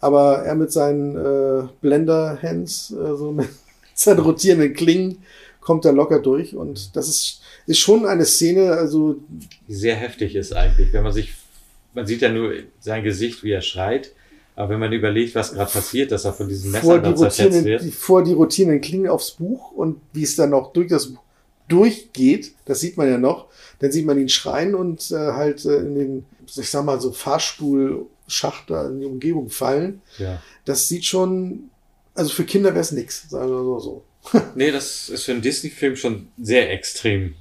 Aber 0.00 0.38
er 0.38 0.54
mit 0.54 0.72
seinen 0.72 1.14
äh, 1.14 1.68
Blender-Hands, 1.80 2.90
äh, 2.90 3.16
so 3.16 3.32
mit 3.36 3.48
seinen 3.94 4.20
rotierenden 4.20 4.72
Klingen, 4.72 5.22
kommt 5.60 5.84
da 5.84 5.90
locker 5.90 6.20
durch. 6.20 6.54
Und 6.54 6.96
das 6.96 7.08
ist, 7.08 7.40
ist 7.66 7.78
schon 7.78 8.06
eine 8.06 8.24
Szene, 8.24 8.72
also 8.72 9.16
die 9.68 9.74
sehr 9.74 9.96
heftig 9.96 10.34
ist 10.34 10.52
eigentlich. 10.52 10.92
Wenn 10.92 11.02
man 11.02 11.12
sich, 11.12 11.34
man 11.94 12.06
sieht 12.06 12.22
ja 12.22 12.30
nur 12.30 12.52
sein 12.80 13.04
Gesicht, 13.04 13.42
wie 13.44 13.52
er 13.52 13.62
schreit. 13.62 14.12
Aber 14.56 14.70
wenn 14.70 14.80
man 14.80 14.92
überlegt, 14.92 15.34
was 15.34 15.54
gerade 15.54 15.70
passiert, 15.70 16.12
dass 16.12 16.24
er 16.24 16.34
von 16.34 16.48
diesem 16.48 16.74
vor 16.74 16.98
Messer 16.98 16.98
die, 16.98 17.10
da 17.10 17.16
zerfetzt 17.16 17.40
rotierenden, 17.40 17.64
wird. 17.64 17.82
die, 17.82 17.90
vor 17.92 18.24
die 18.24 18.32
rotierenden 18.32 18.80
Klingen 18.80 19.08
aufs 19.08 19.30
Buch 19.32 19.72
und 19.72 20.00
wie 20.12 20.22
es 20.22 20.36
dann 20.36 20.50
noch 20.50 20.72
durch 20.72 20.88
das 20.88 21.06
Buch 21.06 21.22
durchgeht, 21.70 22.52
das 22.66 22.80
sieht 22.80 22.96
man 22.96 23.08
ja 23.08 23.16
noch, 23.16 23.46
dann 23.78 23.92
sieht 23.92 24.04
man 24.04 24.18
ihn 24.18 24.28
schreien 24.28 24.74
und 24.74 25.10
äh, 25.12 25.14
halt 25.14 25.64
äh, 25.64 25.76
in 25.76 25.94
den, 25.94 26.26
ich 26.46 26.68
sag 26.68 26.84
mal, 26.84 27.00
so 27.00 27.12
Fahrstuhlschacht 27.12 28.68
da 28.68 28.88
in 28.88 29.00
die 29.00 29.06
Umgebung 29.06 29.48
fallen. 29.48 30.02
Ja. 30.18 30.42
Das 30.64 30.88
sieht 30.88 31.04
schon, 31.04 31.70
also 32.14 32.30
für 32.30 32.44
Kinder 32.44 32.70
wäre 32.70 32.80
es 32.80 32.92
nix, 32.92 33.30
sagen 33.30 33.48
wir 33.48 33.62
mal 33.62 33.80
so. 33.80 34.02
Nee, 34.54 34.70
das 34.70 35.08
ist 35.08 35.24
für 35.24 35.32
einen 35.32 35.42
Disney-Film 35.42 35.96
schon 35.96 36.28
sehr 36.40 36.70
extrem. 36.72 37.34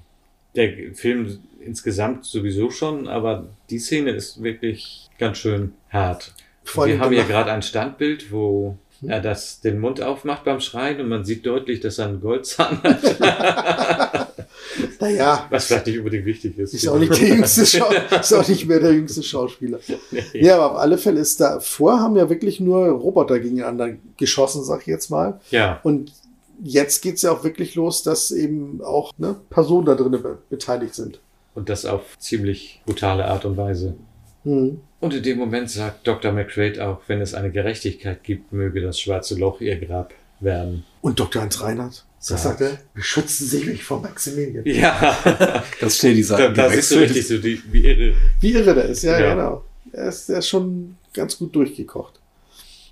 Der 0.56 0.72
Film 0.96 1.40
insgesamt 1.64 2.26
sowieso 2.26 2.72
schon, 2.72 3.08
aber 3.08 3.48
die 3.70 3.80
Szene 3.80 4.12
ist 4.12 4.42
wirklich 4.42 5.10
ganz 5.20 5.38
schön 5.38 5.74
hart. 5.92 6.34
Wir 6.76 7.00
haben 7.00 7.14
danach- 7.16 7.28
gerade 7.28 7.52
ein 7.52 7.62
Standbild, 7.62 8.32
wo 8.32 8.78
er 9.06 9.22
das, 9.22 9.62
den 9.62 9.80
Mund 9.80 10.02
aufmacht 10.02 10.44
beim 10.44 10.60
Schreien 10.60 11.00
und 11.02 11.08
man 11.10 11.24
sieht 11.26 11.46
deutlich, 11.46 11.80
dass 11.80 12.00
er 12.00 12.08
einen 12.08 12.22
Goldzahn 12.22 12.82
hat. 12.84 14.28
Naja, 15.00 15.48
Was 15.50 15.66
vielleicht 15.66 15.88
nicht 15.88 15.98
unbedingt 15.98 16.26
wichtig 16.26 16.58
ist. 16.58 16.74
ist 16.74 16.88
auch 16.88 17.00
nicht 17.00 17.12
der 17.20 17.28
jüngste 17.30 17.66
Schau 17.66 17.90
ist 18.20 18.34
auch 18.34 18.48
nicht 18.48 18.66
mehr 18.68 18.80
der 18.80 18.94
jüngste 18.94 19.24
Schauspieler. 19.24 19.80
Nee. 20.12 20.22
Ja, 20.34 20.56
aber 20.58 20.72
auf 20.74 20.78
alle 20.78 20.98
Fälle 20.98 21.20
ist 21.22 21.40
da, 21.40 21.60
vorher 21.60 22.02
haben 22.02 22.16
ja 22.18 22.30
wirklich 22.30 22.60
nur 22.60 22.88
Roboter 22.90 23.40
gegeneinander 23.40 23.94
geschossen, 24.18 24.64
sag 24.64 24.82
ich 24.82 24.88
jetzt 24.88 25.10
mal. 25.10 25.40
Ja. 25.52 25.80
Und 25.84 26.12
jetzt 26.64 27.02
geht's 27.02 27.22
ja 27.22 27.32
auch 27.32 27.44
wirklich 27.44 27.76
los, 27.76 28.04
dass 28.04 28.32
eben 28.32 28.82
auch 28.82 29.12
ne, 29.18 29.36
Personen 29.50 29.86
da 29.86 29.96
drin 29.96 30.12
be 30.12 30.38
beteiligt 30.50 30.96
sind. 30.96 31.20
Und 31.56 31.70
das 31.70 31.86
auf 31.86 32.18
ziemlich 32.20 32.82
brutale 32.86 33.26
Art 33.26 33.46
und 33.46 33.58
Weise. 33.58 33.96
Hm. 34.44 34.80
Und 35.00 35.14
in 35.14 35.24
dem 35.24 35.38
Moment 35.38 35.70
sagt 35.70 36.08
Dr. 36.08 36.32
McCrae 36.32 36.80
auch, 36.80 37.02
wenn 37.08 37.22
es 37.22 37.34
eine 37.34 37.52
Gerechtigkeit 37.52 38.24
gibt, 38.24 38.52
möge 38.54 38.82
das 38.82 39.00
schwarze 39.00 39.36
Loch 39.36 39.60
ihr 39.62 39.78
Grab 39.78 40.14
werden. 40.40 40.86
Und 41.02 41.20
Dr. 41.20 41.42
Hans 41.42 41.62
Reinhardt, 41.62 42.06
was 42.30 42.44
sagt 42.44 42.62
er? 42.62 42.78
Beschützen 42.94 43.48
Sie 43.48 43.64
mich 43.66 43.84
vor 43.84 44.02
Maximilian. 44.02 44.66
Ja. 44.66 45.64
Das 45.82 45.98
steht 45.98 46.18
die 46.18 46.22
Da, 46.22 46.28
Seite 46.28 46.54
da 46.54 46.70
siehst 46.70 46.92
du 46.92 46.96
richtig 47.00 47.28
so 47.28 47.38
die, 47.38 47.62
wie 47.72 47.86
irre. 47.86 48.16
Wie 48.42 48.52
irre 48.54 48.74
der 48.76 48.86
ist, 48.86 49.04
ja, 49.04 49.20
Ja. 49.20 49.34
genau. 49.34 49.64
Er 49.92 50.10
ist, 50.10 50.30
er 50.30 50.40
ist 50.40 50.48
schon 50.48 50.98
ganz 51.14 51.38
gut 51.38 51.56
durchgekocht. 51.56 52.20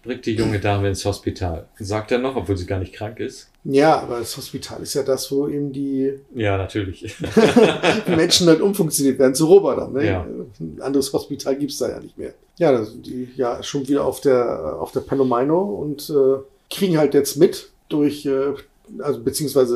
Bringt 0.04 0.26
die 0.26 0.36
junge 0.36 0.60
Dame 0.60 0.88
ins 0.88 1.04
Hospital. 1.06 1.68
Sagt 1.80 2.12
er 2.12 2.20
noch, 2.20 2.36
obwohl 2.36 2.58
sie 2.58 2.66
gar 2.66 2.80
nicht 2.80 2.94
krank 2.94 3.20
ist. 3.20 3.50
Ja, 3.70 4.00
aber 4.00 4.20
das 4.20 4.36
Hospital 4.38 4.82
ist 4.82 4.94
ja 4.94 5.04
das, 5.04 5.30
wo 5.30 5.48
eben 5.50 5.74
die 5.74 6.14
Ja, 6.34 6.58
natürlich. 6.58 7.18
Menschen 8.08 8.48
halt 8.48 8.62
umfunktioniert 8.62 9.20
werden 9.20 9.36
zu 9.36 9.46
Robotern. 9.46 9.92
Ne? 9.92 10.08
Ja. 10.08 10.26
Ein 10.60 10.82
anderes 10.82 11.12
Hospital 11.12 11.58
gibt's 11.58 11.78
da 11.78 11.90
ja 11.90 12.00
nicht 12.00 12.18
mehr. 12.18 12.34
Ja, 12.58 12.72
da 12.72 12.86
sind 12.86 13.06
die 13.06 13.28
ja 13.36 13.62
schon 13.62 13.86
wieder 13.88 14.06
auf 14.06 14.22
der, 14.22 14.78
auf 14.80 14.94
der 14.94 15.02
Palomino 15.02 15.62
und 15.62 16.10
äh, 16.10 16.40
kriegen 16.74 16.98
halt 16.98 17.14
jetzt 17.14 17.36
mit 17.36 17.70
durch, 17.90 18.26
äh, 18.26 18.54
also 19.00 19.20
beziehungsweise 19.22 19.76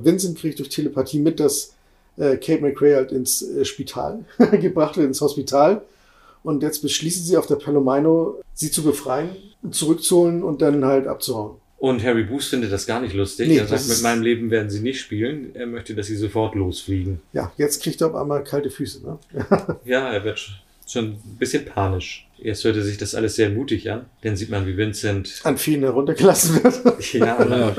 äh, 0.00 0.04
Vincent 0.04 0.36
kriegt 0.36 0.58
durch 0.58 0.68
Telepathie 0.68 1.20
mit, 1.20 1.38
dass 1.38 1.74
äh, 2.16 2.38
Kate 2.38 2.60
McRae 2.60 2.96
halt 2.96 3.12
ins 3.12 3.42
äh, 3.42 3.64
Spital 3.64 4.24
gebracht 4.60 4.96
wird, 4.96 5.06
ins 5.06 5.20
Hospital. 5.20 5.82
Und 6.42 6.64
jetzt 6.64 6.82
beschließen 6.82 7.24
sie 7.24 7.36
auf 7.36 7.46
der 7.46 7.56
Palomino, 7.56 8.40
sie 8.54 8.72
zu 8.72 8.82
befreien, 8.82 9.30
zurückzuholen 9.70 10.42
und 10.42 10.60
dann 10.60 10.84
halt 10.84 11.06
abzuhauen. 11.06 11.57
Und 11.78 12.02
Harry 12.02 12.24
Booth 12.24 12.42
findet 12.44 12.72
das 12.72 12.86
gar 12.86 13.00
nicht 13.00 13.14
lustig. 13.14 13.46
Nee, 13.48 13.58
er 13.58 13.66
sagt, 13.68 13.88
mit 13.88 14.02
meinem 14.02 14.22
Leben 14.22 14.50
werden 14.50 14.68
sie 14.68 14.80
nicht 14.80 15.00
spielen. 15.00 15.54
Er 15.54 15.66
möchte, 15.66 15.94
dass 15.94 16.08
sie 16.08 16.16
sofort 16.16 16.56
losfliegen. 16.56 17.20
Ja, 17.32 17.52
jetzt 17.56 17.82
kriegt 17.82 18.00
er 18.00 18.08
auf 18.08 18.14
einmal 18.16 18.42
kalte 18.42 18.68
Füße. 18.70 19.00
Ne? 19.06 19.18
Ja, 19.84 20.12
er 20.12 20.24
wird 20.24 20.38
sch- 20.38 20.50
schon 20.88 21.04
ein 21.12 21.36
bisschen 21.38 21.64
panisch. 21.64 22.26
Erst 22.42 22.64
hörte 22.64 22.82
sich 22.82 22.98
das 22.98 23.14
alles 23.14 23.36
sehr 23.36 23.50
mutig 23.50 23.90
an. 23.92 24.06
Dann 24.22 24.36
sieht 24.36 24.50
man, 24.50 24.66
wie 24.66 24.76
Vincent 24.76 25.40
An 25.44 25.56
vielen 25.58 25.82
heruntergelassen 25.82 26.62
wird. 26.64 26.80
Ja, 27.14 27.44
ja. 27.48 27.74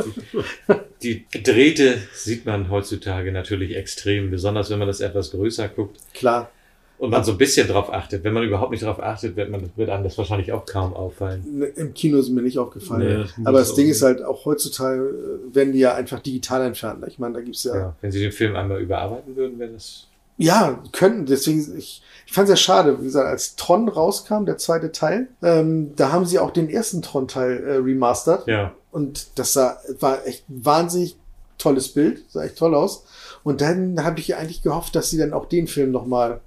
Die 1.03 1.25
Drähte 1.43 1.97
sieht 2.13 2.45
man 2.45 2.69
heutzutage 2.69 3.31
natürlich 3.33 3.75
extrem, 3.75 4.31
besonders 4.31 4.69
wenn 4.69 4.79
man 4.79 4.87
das 4.87 5.01
etwas 5.01 5.31
größer 5.31 5.67
guckt 5.69 5.97
Klar. 6.13 6.51
Und 6.99 7.09
man 7.11 7.23
so 7.23 7.31
ein 7.31 7.37
bisschen 7.37 7.67
drauf 7.67 7.91
achtet. 7.91 8.23
Wenn 8.23 8.33
man 8.33 8.43
überhaupt 8.43 8.71
nicht 8.71 8.83
drauf 8.83 9.01
achtet, 9.01 9.35
wird, 9.35 9.49
man, 9.49 9.71
wird 9.75 9.89
einem 9.89 10.03
das 10.03 10.17
wahrscheinlich 10.17 10.51
auch 10.51 10.65
kaum 10.65 10.93
auffallen. 10.93 11.63
Im 11.75 11.93
Kino 11.93 12.17
ist 12.19 12.29
mir 12.29 12.41
nicht 12.41 12.59
aufgefallen. 12.59 13.07
Nee, 13.07 13.23
das 13.23 13.33
Aber 13.45 13.59
das 13.59 13.73
Ding 13.73 13.87
nicht. 13.87 13.95
ist 13.95 14.01
halt 14.03 14.21
auch 14.23 14.45
heutzutage, 14.45 15.01
äh, 15.01 15.55
werden 15.55 15.71
die 15.73 15.79
ja 15.79 15.95
einfach 15.95 16.19
digital 16.19 16.61
entfernt. 16.65 17.03
Ich 17.07 17.17
meine, 17.17 17.35
da 17.35 17.41
gibt's 17.41 17.63
ja, 17.63 17.75
Ja, 17.75 17.95
wenn 18.01 18.11
sie 18.11 18.19
den 18.19 18.33
Film 18.33 18.55
einmal 18.55 18.81
überarbeiten 18.81 19.35
würden, 19.37 19.57
wäre 19.59 19.71
das 19.71 20.07
Ja, 20.37 20.83
könnten. 20.91 21.25
Deswegen, 21.25 21.59
ich, 21.77 22.03
ich 22.27 22.33
fand 22.33 22.49
es 22.49 22.51
ja 22.51 22.57
schade, 22.57 22.99
wie 22.99 23.05
gesagt, 23.05 23.27
als 23.27 23.55
Tron 23.55 23.87
rauskam, 23.87 24.45
der 24.45 24.57
zweite 24.57 24.91
Teil, 24.91 25.29
ähm, 25.41 25.93
da 25.95 26.11
haben 26.11 26.25
sie 26.25 26.37
auch 26.37 26.51
den 26.51 26.69
ersten 26.69 27.01
Tron-Teil 27.01 27.63
äh, 27.63 27.75
remastert. 27.77 28.45
Ja. 28.47 28.73
Und 28.91 29.39
das 29.39 29.53
sah, 29.53 29.77
war 29.99 30.25
echt 30.25 30.49
ein 30.49 30.65
wahnsinnig 30.65 31.15
tolles 31.57 31.89
Bild, 31.89 32.23
sah 32.29 32.43
echt 32.43 32.57
toll 32.57 32.75
aus. 32.75 33.05
Und 33.43 33.61
dann 33.61 34.03
habe 34.03 34.19
ich 34.19 34.35
eigentlich 34.35 34.63
gehofft, 34.63 34.95
dass 34.95 35.09
sie 35.09 35.17
dann 35.17 35.31
auch 35.31 35.45
den 35.45 35.67
Film 35.67 35.91
nochmal 35.91 36.41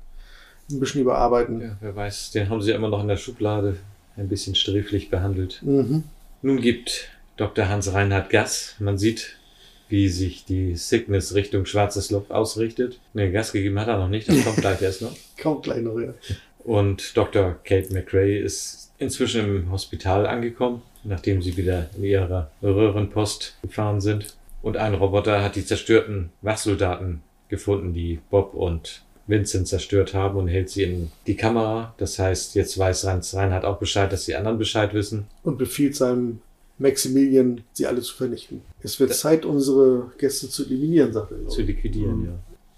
ein 0.72 0.80
bisschen 0.80 1.02
überarbeiten. 1.02 1.60
Ja, 1.60 1.76
wer 1.80 1.94
weiß, 1.94 2.30
den 2.32 2.48
haben 2.48 2.62
sie 2.62 2.70
ja 2.70 2.76
immer 2.76 2.88
noch 2.88 3.00
in 3.00 3.08
der 3.08 3.16
Schublade 3.16 3.76
ein 4.16 4.28
bisschen 4.28 4.54
sträflich 4.54 5.10
behandelt. 5.10 5.60
Mhm. 5.62 6.04
Nun 6.42 6.60
gibt 6.60 7.08
Dr. 7.36 7.68
Hans 7.68 7.92
Reinhard 7.92 8.30
Gas. 8.30 8.74
Man 8.78 8.98
sieht, 8.98 9.36
wie 9.88 10.08
sich 10.08 10.44
die 10.44 10.74
Sickness 10.76 11.34
Richtung 11.34 11.66
Schwarzes 11.66 12.10
Loch 12.10 12.30
ausrichtet. 12.30 12.98
Ne, 13.14 13.30
Gas 13.30 13.52
gegeben 13.52 13.78
hat 13.78 13.88
er 13.88 13.98
noch 13.98 14.08
nicht, 14.08 14.28
das 14.28 14.44
kommt 14.44 14.56
gleich 14.58 14.82
erst 14.82 15.02
noch. 15.02 15.14
Kommt 15.42 15.64
gleich 15.64 15.82
noch, 15.82 15.98
ja. 15.98 16.14
Und 16.64 17.16
Dr. 17.16 17.56
Kate 17.64 17.92
McRae 17.92 18.38
ist 18.38 18.92
inzwischen 18.98 19.44
im 19.44 19.72
Hospital 19.72 20.26
angekommen, 20.26 20.82
nachdem 21.02 21.42
sie 21.42 21.56
wieder 21.56 21.90
in 21.96 22.04
ihrer 22.04 22.50
Röhrenpost 22.62 23.56
gefahren 23.62 24.00
sind. 24.00 24.36
Und 24.62 24.76
ein 24.76 24.94
Roboter 24.94 25.42
hat 25.42 25.56
die 25.56 25.66
zerstörten 25.66 26.30
Wachsoldaten 26.40 27.22
gefunden, 27.48 27.92
die 27.92 28.20
Bob 28.30 28.54
und 28.54 29.02
Vincent 29.26 29.68
zerstört 29.68 30.14
haben 30.14 30.36
und 30.38 30.48
hält 30.48 30.68
sie 30.70 30.82
in 30.82 31.10
die 31.26 31.36
Kamera. 31.36 31.94
Das 31.98 32.18
heißt, 32.18 32.54
jetzt 32.54 32.76
weiß 32.76 33.04
Reinhard 33.34 33.64
auch 33.64 33.78
Bescheid, 33.78 34.12
dass 34.12 34.24
die 34.24 34.34
anderen 34.34 34.58
Bescheid 34.58 34.92
wissen. 34.94 35.26
Und 35.42 35.58
befiehlt 35.58 35.94
seinem 35.96 36.40
Maximilian, 36.78 37.62
sie 37.72 37.86
alle 37.86 38.00
zu 38.00 38.14
vernichten. 38.14 38.62
Es 38.82 38.98
wird 38.98 39.14
Zeit, 39.14 39.44
unsere 39.44 40.10
Gäste 40.18 40.48
zu 40.48 40.64
eliminieren, 40.64 41.12
sagt 41.12 41.30
er. 41.32 41.48
Zu 41.48 41.62
liquidieren, 41.62 42.18
Mhm. 42.20 42.24
ja. 42.26 42.32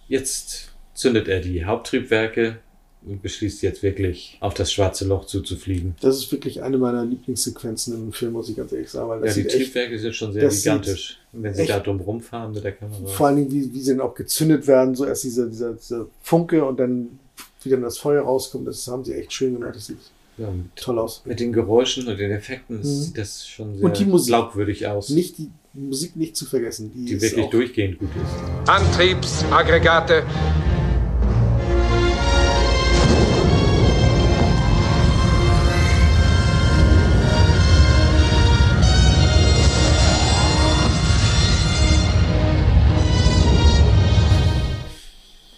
Jetzt 0.09 0.73
zündet 0.93 1.29
er 1.29 1.41
die 1.41 1.65
Haupttriebwerke 1.65 2.59
beschließt 3.07 3.63
jetzt 3.63 3.83
wirklich 3.83 4.39
auf 4.41 4.55
das 4.55 4.73
schwarze 4.73 5.05
Loch 5.07 5.27
zuzufliegen. 5.27 5.95
Das 6.01 6.17
ist 6.17 6.33
wirklich 6.33 6.63
eine 6.63 6.79
meiner 6.79 7.05
Lieblingssequenzen 7.05 7.95
im 7.95 8.13
Film, 8.13 8.33
muss 8.33 8.49
ich 8.49 8.57
ganz 8.57 8.73
ehrlich 8.73 8.89
sagen. 8.91 9.09
Weil 9.11 9.21
das 9.21 9.37
Ja, 9.37 9.43
die 9.43 9.49
Triebwerke 9.49 9.99
sind 9.99 10.15
schon 10.15 10.33
sehr 10.33 10.49
gigantisch. 10.49 11.19
Und 11.33 11.43
wenn 11.43 11.55
sie 11.55 11.67
da 11.67 11.81
drum 11.81 12.01
rumfahren 12.01 12.53
mit 12.53 12.65
der 12.65 12.73
Kamera. 12.73 13.07
Vor 13.07 13.27
allen 13.27 13.37
Dingen, 13.37 13.51
wie, 13.53 13.73
wie 13.75 13.81
sie 13.81 13.91
dann 13.91 14.01
auch 14.01 14.15
gezündet 14.15 14.67
werden, 14.67 14.95
so 14.95 15.05
erst 15.05 15.25
dieser, 15.25 15.47
dieser, 15.47 15.75
dieser 15.75 16.07
Funke 16.23 16.65
und 16.65 16.79
dann 16.81 17.19
wie 17.63 17.71
dann 17.71 17.81
das 17.83 17.97
Feuer 17.99 18.23
rauskommt, 18.23 18.67
das 18.69 18.87
haben 18.89 19.05
sie 19.05 19.15
echt 19.15 19.33
schön 19.33 19.55
gemacht. 19.59 19.75
Das 19.77 19.87
sieht 19.87 19.97
Ja, 20.37 20.51
mit, 20.51 20.77
toll 20.77 20.99
aus. 20.99 21.23
mit 21.25 21.41
den 21.41 21.53
Geräuschen 21.53 22.07
und 22.09 22.19
den 22.19 22.31
Effekten 22.31 22.79
Mhm. 22.79 22.83
sieht 22.85 23.17
das 23.19 23.47
schon 23.47 23.77
sehr 23.77 23.85
Und 23.85 23.99
die 23.99 24.05
Musik. 24.05 24.29
glaubwürdig 24.29 24.87
aus. 24.87 25.09
Nicht 25.09 25.39
die 25.39 25.51
Musik 25.73 26.15
nicht 26.17 26.37
zu 26.37 26.45
vergessen. 26.45 26.93
Die, 26.95 27.07
die 27.07 27.13
ist 27.15 27.23
wirklich 27.23 27.47
auch, 27.47 27.51
durchgehend 27.51 27.99
gut 27.99 28.11
ist. 28.17 28.71
Antriebsaggregate. 28.71 30.23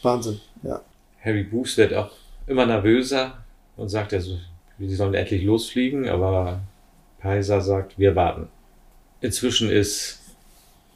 Wahnsinn, 0.07 0.41
ja. 0.63 0.81
Harry 1.23 1.43
Booth 1.43 1.77
wird 1.77 1.93
auch 1.93 2.13
immer 2.47 2.65
nervöser 2.65 3.37
und 3.77 3.89
sagt, 3.89 4.15
also, 4.15 4.39
sie 4.79 4.95
sollen 4.95 5.15
endlich 5.15 5.43
losfliegen, 5.43 6.09
aber 6.09 6.61
Paiser 7.19 7.61
sagt, 7.61 7.99
wir 7.99 8.15
warten. 8.17 8.49
Inzwischen 9.21 9.69
ist 9.69 10.21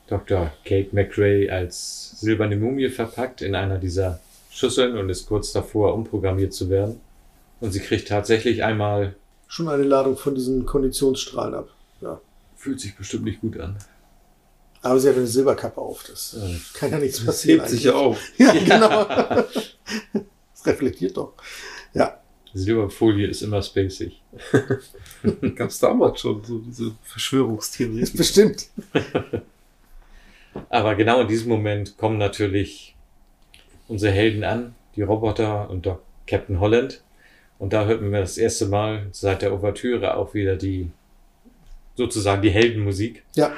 Dr. 0.07 0.53
Kate 0.65 0.91
McRae 0.93 1.51
als 1.51 2.21
silberne 2.21 2.57
Mumie 2.57 2.89
verpackt 2.89 3.43
in 3.43 3.55
einer 3.55 3.79
dieser 3.79 4.21
Schüsseln 4.51 4.97
und 4.97 5.11
ist 5.11 5.27
kurz 5.27 5.53
davor, 5.53 5.95
umprogrammiert 5.95 6.53
zu 6.53 6.71
werden. 6.71 7.01
Und 7.61 7.73
sie 7.73 7.81
kriegt 7.81 8.09
tatsächlich 8.09 8.65
einmal, 8.65 9.15
Schon 9.49 9.69
eine 9.69 9.83
Ladung 9.83 10.17
von 10.17 10.37
diesen 10.37 10.65
Konditionsstrahlen 10.65 11.55
ab. 11.55 11.69
Ja. 12.01 12.21
fühlt 12.57 12.81
sich 12.81 12.97
bestimmt 12.97 13.25
nicht 13.25 13.41
gut 13.41 13.59
an. 13.59 13.77
Aber 14.83 14.99
sie 14.99 15.09
hat 15.09 15.17
eine 15.17 15.27
Silberkappe 15.27 15.81
auf. 15.81 16.05
Das 16.09 16.37
Ja. 16.41 16.49
kann 16.79 16.91
ja 16.91 16.99
nichts 16.99 17.19
Das 17.19 17.27
passieren. 17.27 17.61
hebt 17.61 17.71
sich 17.71 17.85
ja 17.85 17.93
auf. 17.95 18.19
Ja, 18.39 18.53
genau. 18.53 19.05
das 20.55 20.67
reflektiert 20.67 21.17
doch. 21.17 21.35
Ja. 21.93 22.19
Silberfolie 22.55 23.27
ist 23.29 23.43
immer 23.43 23.63
spacig. 23.63 24.21
Gab 25.55 25.69
es 25.69 25.79
damals 25.79 26.21
schon 26.21 26.43
so 26.45 26.59
diese 26.59 26.93
Verschwörungstheorie? 27.03 28.01
Ist 28.01 28.17
bestimmt. 28.17 28.67
Aber 30.69 30.95
genau 30.95 31.21
in 31.21 31.29
diesem 31.29 31.49
Moment 31.49 31.97
kommen 31.97 32.19
natürlich 32.19 32.97
unsere 33.89 34.13
Helden 34.13 34.45
an, 34.45 34.75
die 34.97 35.03
Roboter 35.03 35.71
und 35.71 35.87
Doc 35.87 36.03
Captain 36.27 36.59
Holland. 36.61 37.03
Und 37.59 37.73
da 37.73 37.85
hört 37.85 38.01
man 38.03 38.13
das 38.13 38.39
erste 38.39 38.67
Mal 38.67 39.07
seit 39.13 39.43
der 39.43 39.53
Ouvertüre 39.53 40.17
auch 40.17 40.35
wieder 40.35 40.57
die, 40.57 40.91
sozusagen 41.97 42.43
die 42.43 42.51
Heldenmusik. 42.51 43.23
Ja. 43.35 43.53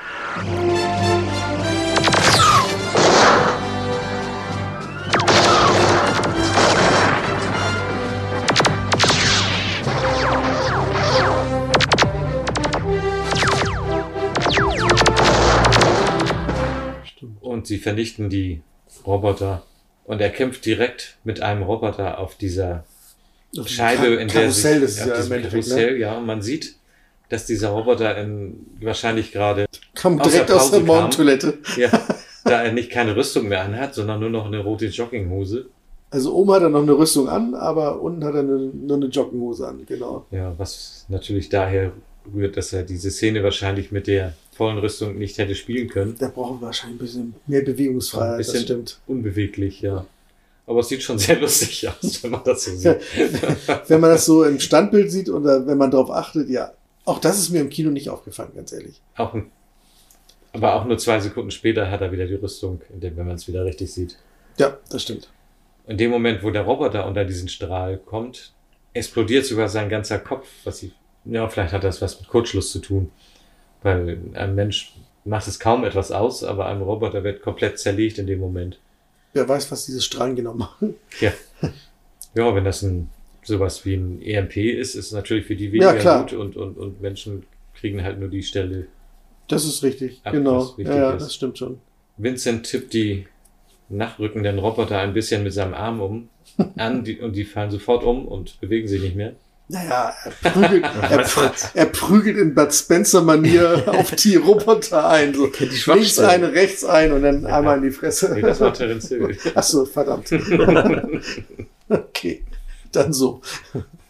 Und 17.40 17.66
sie 17.66 17.78
vernichten 17.78 18.28
die 18.28 18.62
Roboter. 19.06 19.62
Und 20.04 20.20
er 20.20 20.30
kämpft 20.30 20.66
direkt 20.66 21.16
mit 21.22 21.40
einem 21.40 21.62
Roboter 21.62 22.18
auf 22.18 22.36
dieser 22.36 22.84
Auf 23.56 23.68
Scheibe, 23.68 24.06
in 24.06 24.28
der 24.28 24.42
Karussell 24.42 24.80
sich, 24.80 24.84
ist 24.84 24.96
es 24.96 25.02
auf 25.02 25.08
ja 25.08 25.14
im 25.24 25.32
Endeffekt, 25.32 25.68
Karussell, 25.68 25.92
ne? 25.92 25.98
ja, 25.98 26.18
und 26.18 26.26
man 26.26 26.42
sieht, 26.42 26.74
dass 27.32 27.46
dieser 27.46 27.70
Roboter 27.70 28.18
in, 28.18 28.66
wahrscheinlich 28.82 29.32
gerade 29.32 29.64
Kam 29.94 30.20
aus 30.20 30.28
direkt 30.30 30.50
der 30.50 30.56
aus 30.56 30.70
der 30.70 30.80
kam. 30.80 30.86
Morgentoilette. 30.86 31.58
Ja, 31.78 31.88
da 32.44 32.62
er 32.62 32.72
nicht 32.72 32.90
keine 32.90 33.16
Rüstung 33.16 33.48
mehr 33.48 33.62
anhat, 33.62 33.94
sondern 33.94 34.20
nur 34.20 34.28
noch 34.28 34.44
eine 34.44 34.58
rote 34.58 34.86
Jogginghose. 34.86 35.64
Also 36.10 36.34
oben 36.34 36.52
hat 36.52 36.62
er 36.62 36.68
noch 36.68 36.82
eine 36.82 36.92
Rüstung 36.92 37.30
an, 37.30 37.54
aber 37.54 38.02
unten 38.02 38.22
hat 38.22 38.34
er 38.34 38.40
eine, 38.40 38.58
nur 38.58 38.98
eine 38.98 39.06
Jogginghose 39.06 39.66
an, 39.66 39.86
genau. 39.86 40.26
Ja, 40.30 40.52
was 40.58 41.06
natürlich 41.08 41.48
daher 41.48 41.92
rührt, 42.34 42.58
dass 42.58 42.74
er 42.74 42.82
diese 42.82 43.10
Szene 43.10 43.42
wahrscheinlich 43.42 43.90
mit 43.90 44.08
der 44.08 44.34
vollen 44.54 44.76
Rüstung 44.76 45.16
nicht 45.16 45.38
hätte 45.38 45.54
spielen 45.54 45.88
können. 45.88 46.14
Da 46.18 46.28
brauchen 46.28 46.60
wir 46.60 46.66
wahrscheinlich 46.66 47.00
ein 47.00 47.04
bisschen 47.04 47.34
mehr 47.46 47.62
Bewegungsfreiheit, 47.62 48.32
Ein 48.32 48.38
das 48.38 48.46
bisschen 48.48 48.64
stimmt. 48.64 49.00
unbeweglich, 49.06 49.80
ja. 49.80 50.04
Aber 50.66 50.80
es 50.80 50.88
sieht 50.88 51.02
schon 51.02 51.18
sehr 51.18 51.40
lustig 51.40 51.88
aus, 51.88 52.22
wenn 52.22 52.30
man 52.32 52.42
das 52.44 52.64
so 52.64 52.76
sieht. 52.76 53.00
wenn 53.88 54.00
man 54.00 54.10
das 54.10 54.26
so 54.26 54.44
im 54.44 54.60
Standbild 54.60 55.10
sieht 55.10 55.30
oder 55.30 55.66
wenn 55.66 55.78
man 55.78 55.90
darauf 55.90 56.10
achtet, 56.10 56.50
ja. 56.50 56.72
Auch 57.04 57.18
das 57.18 57.38
ist 57.38 57.50
mir 57.50 57.60
im 57.60 57.70
Kino 57.70 57.90
nicht 57.90 58.08
aufgefallen, 58.08 58.52
ganz 58.54 58.72
ehrlich. 58.72 59.00
Auch 59.16 59.34
aber 60.52 60.74
auch 60.74 60.84
nur 60.84 60.98
zwei 60.98 61.18
Sekunden 61.18 61.50
später 61.50 61.90
hat 61.90 62.02
er 62.02 62.12
wieder 62.12 62.26
die 62.26 62.34
Rüstung, 62.34 62.82
dem, 62.90 63.16
wenn 63.16 63.26
man 63.26 63.36
es 63.36 63.48
wieder 63.48 63.64
richtig 63.64 63.92
sieht. 63.92 64.18
Ja, 64.58 64.76
das 64.90 65.02
stimmt. 65.02 65.30
In 65.86 65.96
dem 65.96 66.10
Moment, 66.10 66.42
wo 66.42 66.50
der 66.50 66.62
Roboter 66.62 67.06
unter 67.06 67.24
diesen 67.24 67.48
Strahl 67.48 67.96
kommt, 67.98 68.52
explodiert 68.92 69.46
sogar 69.46 69.68
sein 69.68 69.88
ganzer 69.88 70.18
Kopf, 70.18 70.46
was 70.64 70.78
sie, 70.78 70.92
ja, 71.24 71.48
vielleicht 71.48 71.72
hat 71.72 71.84
das 71.84 72.02
was 72.02 72.20
mit 72.20 72.28
Kurzschluss 72.28 72.70
zu 72.70 72.80
tun. 72.80 73.10
Weil 73.82 74.18
ein 74.34 74.54
Mensch 74.54 74.94
macht 75.24 75.48
es 75.48 75.58
kaum 75.58 75.84
etwas 75.84 76.12
aus, 76.12 76.44
aber 76.44 76.66
ein 76.66 76.82
Roboter 76.82 77.24
wird 77.24 77.42
komplett 77.42 77.78
zerlegt 77.78 78.18
in 78.18 78.26
dem 78.26 78.38
Moment. 78.38 78.78
Wer 79.32 79.48
weiß, 79.48 79.70
was 79.72 79.86
diese 79.86 80.02
Strahlen 80.02 80.36
genau 80.36 80.52
machen. 80.52 80.94
Ja. 81.20 81.32
Ja, 82.34 82.54
wenn 82.54 82.64
das 82.64 82.82
ein, 82.82 83.10
sowas 83.42 83.84
wie 83.84 83.94
ein 83.94 84.22
EMP 84.22 84.56
ist, 84.56 84.94
ist 84.94 85.12
natürlich 85.12 85.46
für 85.46 85.56
die 85.56 85.72
weniger 85.72 85.94
Ja, 85.94 86.00
klar. 86.00 86.20
gut 86.22 86.32
und, 86.34 86.56
und, 86.56 86.78
und 86.78 87.00
Menschen 87.00 87.44
kriegen 87.74 88.02
halt 88.02 88.18
nur 88.20 88.28
die 88.28 88.42
Stelle. 88.42 88.86
Das 89.48 89.64
ist 89.64 89.82
richtig, 89.82 90.20
ab, 90.24 90.32
genau. 90.32 90.58
was 90.60 90.78
wichtig 90.78 90.94
Ja, 90.94 90.96
ja, 90.96 91.12
ist. 91.12 91.24
das 91.24 91.34
stimmt 91.34 91.58
schon. 91.58 91.78
Vincent 92.16 92.64
tippt 92.66 92.92
die 92.94 93.26
nachrückenden 93.88 94.58
Roboter 94.58 94.98
ein 94.98 95.12
bisschen 95.12 95.42
mit 95.42 95.52
seinem 95.52 95.74
Arm 95.74 96.00
um 96.00 96.28
an 96.76 97.04
die, 97.04 97.18
und 97.20 97.34
die 97.34 97.44
fallen 97.44 97.70
sofort 97.70 98.04
um 98.04 98.26
und 98.26 98.60
bewegen 98.60 98.88
sich 98.88 99.02
nicht 99.02 99.16
mehr. 99.16 99.32
Naja, 99.68 100.12
er 100.42 100.50
prügelt, 100.50 100.84
er, 101.10 101.52
er 101.74 101.86
prügelt 101.86 102.36
in 102.36 102.54
Bud 102.54 102.72
Spencer-Manier 102.74 103.84
auf 103.86 104.10
die 104.16 104.36
Roboter 104.36 105.08
ein. 105.08 105.32
So 105.34 105.46
die 105.46 105.64
links 105.86 106.18
eine, 106.18 106.52
rechts 106.52 106.84
ein 106.84 107.12
und 107.12 107.22
dann 107.22 107.46
einmal 107.46 107.78
in 107.78 107.84
die 107.84 107.90
Fresse. 107.90 108.32
Nee, 108.34 108.42
das 108.42 108.60
war 108.60 108.74
Terence 108.74 109.08
Hill. 109.08 109.36
Ach 109.54 109.62
so, 109.62 109.84
verdammt. 109.86 110.30
okay, 111.88 112.42
dann 112.96 113.12
so. 113.12 113.40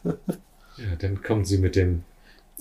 Ja, 0.05 0.97
dann 0.99 1.23
kommen 1.23 1.45
sie 1.45 1.59
mit 1.59 1.77
dem 1.77 2.03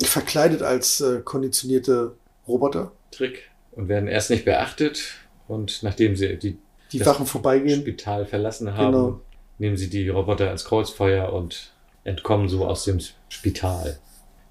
Verkleidet 0.03 0.61
als 0.61 1.02
äh, 1.02 1.22
konditionierte 1.23 2.14
Roboter. 2.48 2.91
Trick 3.11 3.49
und 3.72 3.88
werden 3.88 4.07
erst 4.07 4.30
nicht 4.30 4.45
beachtet 4.45 5.15
und 5.48 5.84
nachdem 5.84 6.15
sie 6.15 6.38
die, 6.38 6.57
Die 6.91 6.99
das 6.99 7.07
Wachen 7.07 7.26
vorbeigehen. 7.26 7.81
Spital 7.81 8.26
verlassen 8.26 8.73
haben, 8.76 8.91
Genau. 8.91 9.22
nehmen 9.60 9.77
sie 9.77 9.89
die 9.89 10.10
Roboter 10.10 10.49
als 10.49 10.65
Kreuzfeuer 10.65 11.31
und 11.34 11.72
entkommen 12.03 12.49
so 12.49 12.65
aus 12.65 12.84
dem 12.85 12.99
Spital. 13.30 13.99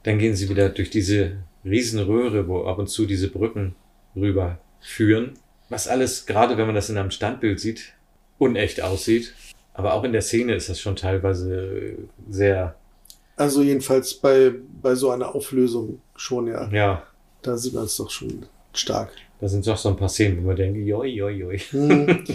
Dann 0.05 0.19
gehen 0.19 0.35
sie 0.37 0.49
wieder 0.49 0.69
durch 0.69 0.91
diese 0.91 1.33
Riesenröhre, 1.65 2.49
wo 2.49 2.65
ab 2.65 2.79
und 2.79 2.89
zu 2.89 3.07
diese 3.07 3.29
Brücken 3.29 3.75
rüber 4.17 4.59
führen. 4.81 5.35
Was 5.69 5.89
alles, 5.89 6.27
gerade 6.27 6.57
wenn 6.57 6.67
man 6.67 6.75
das 6.75 6.89
in 6.91 6.97
einem 6.97 7.11
Standbild 7.11 7.61
sieht, 7.61 7.93
unecht 8.39 8.81
aussieht. 8.81 9.35
Aber 9.81 9.95
auch 9.95 10.05
in 10.05 10.13
der 10.13 10.21
Szene 10.23 10.55
ist 10.55 10.69
das 10.69 10.79
schon 10.79 10.95
teilweise 10.97 11.95
sehr. 12.29 12.75
Also 13.37 13.63
jedenfalls 13.63 14.13
bei, 14.15 14.53
bei 14.83 14.95
so 14.95 15.11
einer 15.11 15.35
Auflösung 15.35 16.01
schon, 16.17 16.47
ja. 16.49 16.69
Ja. 16.71 17.03
Da 17.43 17.57
sieht 17.57 17.73
man 17.73 17.85
es 17.85 17.97
doch 17.97 18.11
schon 18.11 18.45
stark. 18.75 19.11
Da 19.41 19.49
sind 19.49 19.67
doch 19.67 19.79
so 19.79 19.89
ein 19.89 19.97
paar 19.97 20.11
Szenen, 20.11 20.43
wo 20.43 20.49
man 20.49 20.57
denkt, 20.57 20.77
joi, 20.87 21.07
joi, 21.09 21.31
joi. 21.31 21.59
Hm. 21.59 22.25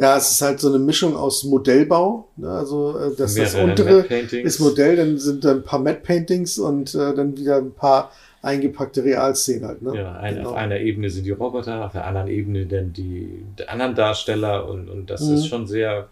Ja, 0.00 0.16
es 0.16 0.30
ist 0.30 0.42
halt 0.42 0.60
so 0.60 0.68
eine 0.68 0.78
Mischung 0.78 1.16
aus 1.16 1.42
Modellbau. 1.42 2.28
Ne? 2.36 2.48
Also 2.48 2.96
äh, 2.96 3.16
das, 3.18 3.34
das 3.34 3.56
untere 3.56 4.02
ist 4.30 4.60
Modell, 4.60 4.94
dann 4.94 5.18
sind 5.18 5.44
da 5.44 5.50
ein 5.50 5.64
paar 5.64 5.80
Matte-Paintings 5.80 6.56
und 6.60 6.94
äh, 6.94 7.12
dann 7.16 7.36
wieder 7.36 7.56
ein 7.56 7.72
paar 7.72 8.12
eingepackte 8.40 9.02
Realszenen 9.02 9.66
halt. 9.66 9.82
Ne? 9.82 9.96
Ja, 9.96 10.12
ein, 10.20 10.36
Genau. 10.36 10.50
auf 10.50 10.54
einer 10.54 10.78
Ebene 10.78 11.10
sind 11.10 11.24
die 11.24 11.32
Roboter, 11.32 11.84
auf 11.84 11.90
der 11.90 12.06
anderen 12.06 12.28
Ebene 12.28 12.64
dann 12.66 12.92
die, 12.92 13.42
die 13.58 13.66
anderen 13.68 13.96
Darsteller 13.96 14.68
und, 14.68 14.88
und 14.88 15.10
das 15.10 15.20
Mhm. 15.22 15.34
ist 15.34 15.48
schon 15.48 15.66
sehr 15.66 16.06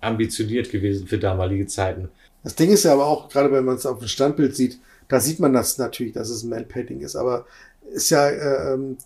ambitioniert 0.00 0.70
gewesen 0.70 1.06
für 1.06 1.18
damalige 1.18 1.66
Zeiten. 1.66 2.08
Das 2.44 2.54
Ding 2.54 2.70
ist 2.70 2.84
ja 2.84 2.92
aber 2.92 3.06
auch, 3.06 3.28
gerade 3.28 3.52
wenn 3.52 3.64
man 3.64 3.76
es 3.76 3.86
auf 3.86 3.98
dem 3.98 4.08
Standbild 4.08 4.54
sieht, 4.54 4.78
da 5.08 5.20
sieht 5.20 5.40
man 5.40 5.52
das 5.52 5.78
natürlich, 5.78 6.12
dass 6.12 6.30
es 6.30 6.42
ein 6.42 6.50
Man-Painting 6.50 7.00
ist. 7.00 7.16
Aber 7.16 7.46
ist 7.92 8.10
ja 8.10 8.28
äh, 8.28 8.74
ähm, 8.74 8.98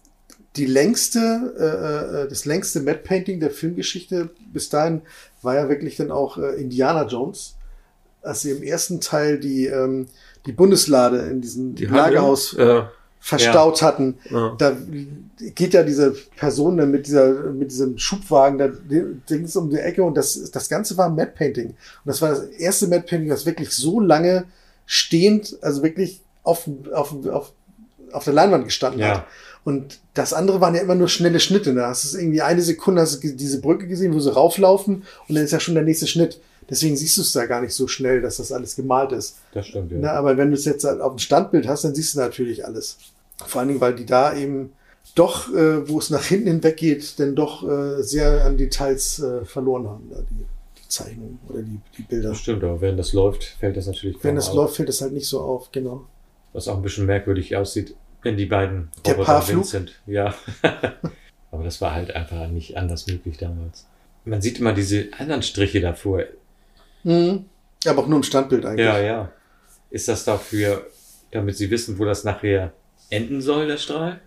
die 0.57 0.67
längste, 0.67 1.55
äh, 1.59 2.25
äh, 2.25 2.29
das 2.29 2.45
längste 2.45 2.81
Matte-Painting 2.81 3.41
der 3.41 3.51
Filmgeschichte 3.51 4.31
bis 4.53 4.69
dahin 4.69 5.03
war 5.41 5.55
ja 5.55 5.69
wirklich 5.69 5.97
dann 5.97 6.11
auch 6.11 6.37
äh, 6.37 6.61
Indiana 6.61 7.07
Jones, 7.07 7.57
als 8.23 8.43
sie 8.43 8.51
im 8.51 8.63
ersten 8.63 9.01
Teil 9.01 9.39
die, 9.39 9.67
ähm, 9.67 10.09
die 10.47 10.53
Bundeslade 10.53 11.19
in 11.21 11.41
diesem 11.41 11.75
Die 11.75 11.87
Lagerhaus 11.87 12.55
Halle? 12.57 12.69
Ja. 12.69 12.93
Verstaut 13.25 13.81
Ja. 13.81 13.87
hatten. 13.87 14.19
Ja. 14.31 14.55
Da 14.59 14.77
geht 15.55 15.75
ja 15.75 15.85
diese 15.85 16.11
Person 16.37 16.77
dann 16.77 16.91
mit 16.91 17.07
dieser, 17.07 17.33
mit 17.53 17.71
diesem 17.71 17.97
Schubwagen, 17.97 18.59
da 18.59 18.69
Dings 18.69 19.55
um 19.55 19.71
die 19.71 19.79
Ecke 19.79 20.03
und 20.03 20.17
das, 20.17 20.51
das 20.51 20.69
Ganze 20.69 20.97
war 20.97 21.07
ein 21.07 21.15
Matte 21.15 21.33
Painting. 21.37 21.69
Und 21.69 21.77
das 22.05 22.21
war 22.21 22.31
das 22.31 22.43
erste 22.47 22.89
Matte 22.89 23.05
Painting, 23.07 23.29
das 23.29 23.47
wirklich 23.47 23.71
so 23.71 24.01
lange 24.01 24.45
stehend, 24.87 25.57
also 25.63 25.85
wirklich 25.85 26.21
auf, 26.43 26.69
auf, 26.93 27.15
auf, 27.29 27.53
auf 28.11 28.25
der 28.25 28.33
Leinwand 28.35 28.65
gestanden 28.65 29.01
Ja. 29.01 29.19
hat. 29.19 29.25
Und 29.65 30.01
das 30.15 30.33
andere 30.33 30.61
waren 30.61 30.75
ja 30.75 30.83
immer 30.83 30.97
nur 30.97 31.09
schnelle 31.09 31.39
Schnitte. 31.39 31.73
Da 31.73 31.91
hast 31.91 32.13
du 32.15 32.19
irgendwie 32.19 32.43
eine 32.43 32.63
Sekunde 32.63 33.01
hast 33.03 33.23
du 33.23 33.29
diese 33.35 33.61
Brücke 33.61 33.87
gesehen, 33.87 34.13
wo 34.13 34.19
sie 34.19 34.33
rauflaufen 34.35 35.05
und 35.29 35.35
dann 35.37 35.45
ist 35.45 35.53
ja 35.53 35.61
schon 35.61 35.75
der 35.77 35.85
nächste 35.85 36.09
Schnitt. 36.09 36.41
Deswegen 36.69 36.97
siehst 36.97 37.17
du 37.19 37.21
es 37.23 37.33
da 37.33 37.45
gar 37.47 37.61
nicht 37.61 37.75
so 37.75 37.87
schnell, 37.87 38.21
dass 38.23 38.39
das 38.39 38.51
alles 38.51 38.77
gemalt 38.77 39.13
ist. 39.13 39.37
Das 39.53 39.67
stimmt, 39.67 39.93
ja. 39.93 39.99
Na, 40.01 40.13
aber 40.13 40.37
wenn 40.37 40.49
du 40.51 40.57
es 40.57 40.65
jetzt 40.65 40.85
halt 40.85 41.01
auf 41.01 41.13
dem 41.13 41.19
Standbild 41.19 41.69
hast, 41.69 41.85
dann 41.85 41.95
siehst 41.95 42.15
du 42.15 42.19
natürlich 42.21 42.65
alles. 42.65 42.97
Vor 43.47 43.61
allen 43.61 43.69
Dingen, 43.69 43.81
weil 43.81 43.95
die 43.95 44.07
da 44.07 44.35
eben 44.35 44.73
doch, 45.15 45.53
äh, 45.53 45.89
wo 45.89 45.99
es 45.99 46.11
nach 46.11 46.25
hinten 46.25 46.47
hinweg 46.49 46.77
geht, 46.77 47.19
denn 47.19 47.35
doch 47.35 47.69
äh, 47.69 48.03
sehr 48.03 48.45
an 48.45 48.57
Details 48.57 49.19
äh, 49.19 49.45
verloren 49.45 49.87
haben, 49.89 50.11
da 50.11 50.21
die, 50.23 50.47
die 50.83 50.89
Zeichnungen 50.89 51.39
oder 51.49 51.63
die, 51.63 51.81
die 51.99 52.03
Bilder. 52.03 52.31
Das 52.31 52.39
stimmt, 52.39 52.65
aber 52.65 52.81
wenn 52.81 52.97
das 52.97 53.13
läuft, 53.13 53.45
fällt 53.45 53.77
das 53.77 53.87
natürlich 53.87 54.17
Wenn 54.23 54.37
es 54.37 54.49
auf. 54.49 54.55
läuft, 54.55 54.77
fällt 54.77 54.89
es 54.89 55.03
halt 55.03 55.13
nicht 55.13 55.27
so 55.27 55.41
auf, 55.41 55.71
genau. 55.73 56.07
Was 56.53 56.69
auch 56.69 56.77
ein 56.77 56.83
bisschen 56.83 57.07
merkwürdig 57.07 57.57
aussieht, 57.57 57.95
wenn 58.23 58.37
die 58.37 58.47
beiden 58.47 58.91
Der 59.05 59.15
Roboter 59.15 59.33
Paarflug? 59.33 59.65
Sind. 59.65 60.01
Ja. 60.07 60.35
aber 61.51 61.65
das 61.65 61.81
war 61.81 61.95
halt 61.95 62.15
einfach 62.15 62.49
nicht 62.49 62.77
anders 62.77 63.07
möglich 63.07 63.37
damals. 63.39 63.87
Man 64.25 64.41
sieht 64.41 64.61
immer 64.61 64.73
diese 64.73 65.09
anderen 65.19 65.43
Striche 65.43 65.81
davor. 65.81 66.23
Mhm. 67.03 67.47
Aber 67.87 68.03
auch 68.03 68.07
nur 68.07 68.19
im 68.19 68.23
Standbild 68.23 68.65
eigentlich. 68.65 68.87
Ja, 68.87 69.01
ja. 69.01 69.33
Ist 69.91 70.09
das 70.09 70.25
dafür, 70.25 70.87
damit 71.33 71.57
sie 71.57 71.71
wissen, 71.71 71.99
wo 71.99 72.05
das 72.05 72.23
nachher 72.23 72.73
enden 73.13 73.41
soll, 73.41 73.67
der 73.67 73.77
Strahl? 73.79 74.21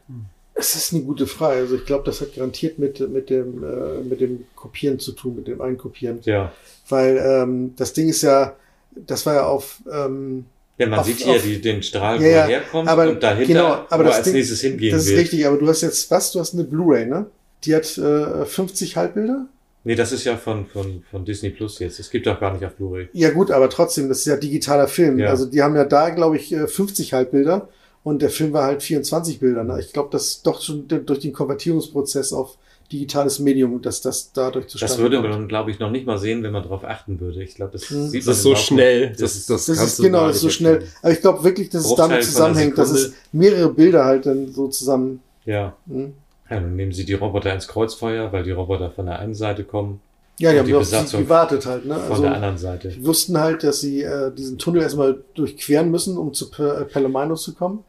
Es 0.54 0.76
ist 0.76 0.94
eine 0.94 1.04
gute 1.04 1.28
Frage. 1.28 1.60
Also 1.60 1.76
ich 1.76 1.86
glaube, 1.86 2.04
das 2.06 2.22
hat 2.22 2.36
garantiert 2.36 2.80
mit, 2.80 3.00
mit, 3.12 3.30
dem, 3.30 3.64
äh, 3.64 4.02
mit 4.08 4.22
dem 4.22 4.46
Kopieren 4.56 5.00
zu 5.00 5.12
tun, 5.12 5.36
mit 5.36 5.48
dem 5.48 5.60
Einkopieren. 5.62 6.20
Ja. 6.24 6.52
Weil 6.88 7.18
ähm, 7.18 7.74
das 7.76 7.92
Ding 7.94 8.08
ist 8.08 8.22
ja, 8.22 8.56
das 8.96 9.26
war 9.26 9.34
ja 9.36 9.46
auf. 9.48 9.80
Ähm, 9.92 10.46
Ja, 10.78 10.88
man 10.88 11.00
auf, 11.00 11.06
sieht 11.06 11.18
hier 11.18 11.36
auf- 11.36 11.42
die, 11.44 11.60
den 11.60 11.84
Strahl, 11.84 12.16
Ja, 12.16 12.22
wo 12.22 12.26
er 12.26 12.48
herkommt 12.48 12.88
aber 12.90 13.10
und 13.10 13.22
dahinter, 13.22 13.48
genau, 13.54 13.86
aber 13.90 14.04
wo 14.06 14.08
das 14.08 14.16
als 14.18 14.26
Ding- 14.26 14.34
nächstes 14.36 14.62
hingehen 14.62 14.92
Das 14.94 15.04
ist 15.04 15.10
wird. 15.10 15.20
richtig, 15.22 15.46
aber 15.46 15.58
du 15.58 15.68
hast 15.68 15.82
jetzt 15.82 16.10
was? 16.12 16.32
Du 16.32 16.40
hast 16.40 16.54
eine 16.54 16.64
Blu-ray, 16.64 17.06
ne? 17.06 17.26
Die 17.66 17.76
hat 17.76 17.98
äh, 17.98 18.46
50 18.46 18.96
Halbbilder? 18.96 19.48
Nee, 19.84 19.96
das 19.96 20.12
ist 20.12 20.24
ja 20.24 20.36
von, 20.38 20.66
von, 20.68 21.04
von 21.12 21.26
Disney 21.26 21.50
Plus 21.50 21.80
jetzt. 21.80 22.00
Es 22.00 22.10
gibt 22.10 22.28
auch 22.28 22.40
gar 22.40 22.54
nicht 22.54 22.64
auf 22.66 22.74
Blu-ray. 22.76 23.10
Ja 23.14 23.30
gut, 23.32 23.52
aber 23.52 23.70
trotzdem, 23.70 24.08
das 24.10 24.20
ist 24.20 24.26
ja 24.26 24.36
digitaler 24.38 24.88
Film. 24.88 25.20
Ja. 25.20 25.30
Also 25.30 25.46
die 25.46 25.62
haben 25.62 25.76
ja 25.76 25.84
da, 25.86 26.10
glaube 26.12 26.38
ich, 26.38 26.52
äh, 26.54 26.68
50 26.68 27.14
Halbbilder 27.14 27.68
und 28.06 28.22
der 28.22 28.30
Film 28.30 28.54
war 28.54 28.64
halt 28.64 28.82
24 28.82 29.40
Bilder. 29.42 29.66
Ne? 29.66 29.82
Ich 29.82 29.92
glaube, 29.92 30.08
das 30.14 30.42
doch 30.44 30.62
schon 30.62 30.88
durch 30.88 31.20
den 31.20 31.34
Konvertierungsprozess 31.34 32.32
auf 32.32 32.58
digitales 32.92 33.40
Medium, 33.40 33.82
dass 33.82 34.00
das 34.02 34.32
dadurch 34.32 34.68
zustande 34.68 34.94
Das 34.94 35.02
würde 35.02 35.20
man, 35.20 35.48
glaube 35.48 35.72
ich, 35.72 35.80
noch 35.80 35.90
nicht 35.90 36.06
mal 36.06 36.20
sehen, 36.20 36.44
wenn 36.44 36.52
man 36.52 36.62
darauf 36.62 36.84
achten 36.86 37.20
würde. 37.20 37.42
Ich 37.44 37.56
glaube, 37.56 37.72
das 37.74 37.90
Mhm. 37.90 38.08
sieht 38.10 38.22
Das 38.22 38.26
man 38.28 38.36
ist 38.36 38.44
so 38.44 38.56
schnell, 38.56 39.10
Das, 39.10 39.18
das- 39.20 39.36
ist 39.38 39.50
das- 39.50 39.66
Das 39.66 39.84
ist 39.84 40.02
genau, 40.02 40.28
das 40.28 40.36
ist 40.36 40.42
so 40.44 40.50
schnell. 40.50 40.74
erkennen. 40.76 40.92
Aber 41.02 41.12
ich 41.12 41.22
glaube 41.22 41.44
wirklich, 41.44 41.70
dass 41.70 41.82
es 41.82 41.88
Bruchteil 41.88 42.10
damit 42.10 42.26
von 42.26 42.36
einer 42.36 42.52
zusammenhängt, 42.54 42.78
dass 42.78 42.92
es 42.92 43.14
mehrere 43.32 43.70
Bilder 43.74 44.06
halt 44.06 44.26
dann 44.28 44.54
so 44.54 44.68
zusammen. 44.68 45.20
ja. 45.46 45.76
Mhm. 45.88 46.14
ja. 46.50 46.60
Dann 46.60 46.76
nehmen 46.76 46.92
sie 46.92 47.06
die 47.06 47.14
Roboter 47.16 47.52
ins 47.56 47.68
Kreuzfeuer, 47.68 48.32
weil 48.32 48.44
die 48.44 48.52
Roboter 48.52 48.92
von 48.92 49.08
der 49.08 49.18
einen 49.18 49.34
Seite 49.34 49.64
kommen. 49.64 50.00
Ja, 50.38 50.52
die 50.52 50.60
haben 50.60 50.76
auf 50.76 50.86
sie 50.86 51.18
gewartet 51.18 51.66
halt. 51.66 51.86
Ne? 51.88 51.98
Von 52.08 52.22
der 52.22 52.36
anderen 52.36 52.58
Seite. 52.60 52.90
Die 52.90 53.04
wussten 53.04 53.40
halt, 53.40 53.64
dass 53.64 53.80
sie 53.80 54.04
äh, 54.04 54.32
diesen 54.32 54.60
Tunnel 54.60 54.84
erstmal 54.84 55.18
durchqueren 55.34 55.90
müssen, 55.90 56.18
um 56.20 56.34
zu 56.36 56.52
Pe- 56.52 56.82
äh, 56.82 56.86
Palomino 56.86 57.34
zu 57.36 57.56
kommen. 57.56 57.84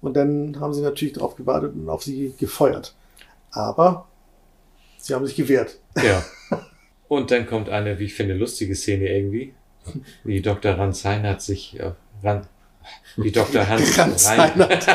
Und 0.00 0.14
dann 0.16 0.58
haben 0.60 0.72
sie 0.74 0.80
natürlich 0.82 1.14
darauf 1.14 1.36
gewartet 1.36 1.74
und 1.74 1.88
auf 1.88 2.02
sie 2.02 2.32
gefeuert. 2.38 2.94
Aber 3.52 4.06
sie 4.98 5.14
haben 5.14 5.26
sich 5.26 5.36
gewehrt. 5.36 5.78
Ja. 6.02 6.24
Und 7.08 7.32
dann 7.32 7.44
kommt 7.46 7.68
eine, 7.68 7.98
wie 7.98 8.04
ich 8.04 8.14
finde, 8.14 8.34
lustige 8.34 8.74
Szene 8.76 9.08
irgendwie. 9.08 9.52
Wie 10.22 10.40
Dr. 10.40 10.76
Hans 10.76 11.04
Reinhardt 11.04 11.42
sich 11.42 11.76
äh, 11.80 11.90
ran, 12.22 12.46
wie 13.16 13.32
Dr. 13.32 13.66
Hans, 13.68 13.98
Rein- 14.28 14.38
Reinhardt. 14.60 14.86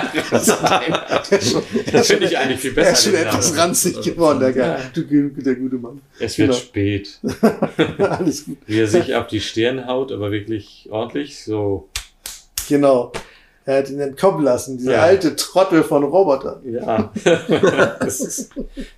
Der 1.32 1.40
Das 1.92 2.08
finde 2.08 2.26
ich 2.28 2.38
eigentlich 2.38 2.62
viel 2.62 2.72
besser. 2.74 2.88
Er 2.88 2.94
ist 2.94 3.04
schon 3.04 3.14
etwas 3.16 3.58
ranzig 3.58 4.02
geworden, 4.02 4.40
der, 4.40 4.56
Ja. 4.56 4.80
Du- 4.94 5.04
der 5.30 5.56
gute 5.56 5.76
Mann. 5.76 6.02
Es 6.18 6.38
wird 6.38 6.52
Genau. 6.52 6.60
spät. 6.60 7.20
Alles 7.98 8.46
gut. 8.46 8.60
Wie 8.66 8.80
er 8.80 8.88
sich 8.88 9.14
auf 9.14 9.28
die 9.28 9.42
Stirn 9.42 9.86
haut, 9.86 10.14
aber 10.14 10.32
wirklich 10.32 10.88
ordentlich, 10.90 11.44
so. 11.44 11.90
Genau. 12.70 13.12
Er 13.68 13.80
hat 13.80 13.90
ihn 13.90 14.00
entkommen 14.00 14.44
lassen, 14.44 14.78
dieser 14.78 14.94
Ja. 14.94 15.02
alte 15.04 15.36
Trottel 15.36 15.84
von 15.84 16.04
Roboter. 16.04 16.62
Ja. 16.66 17.12
das 18.00 18.20
ist, 18.20 18.52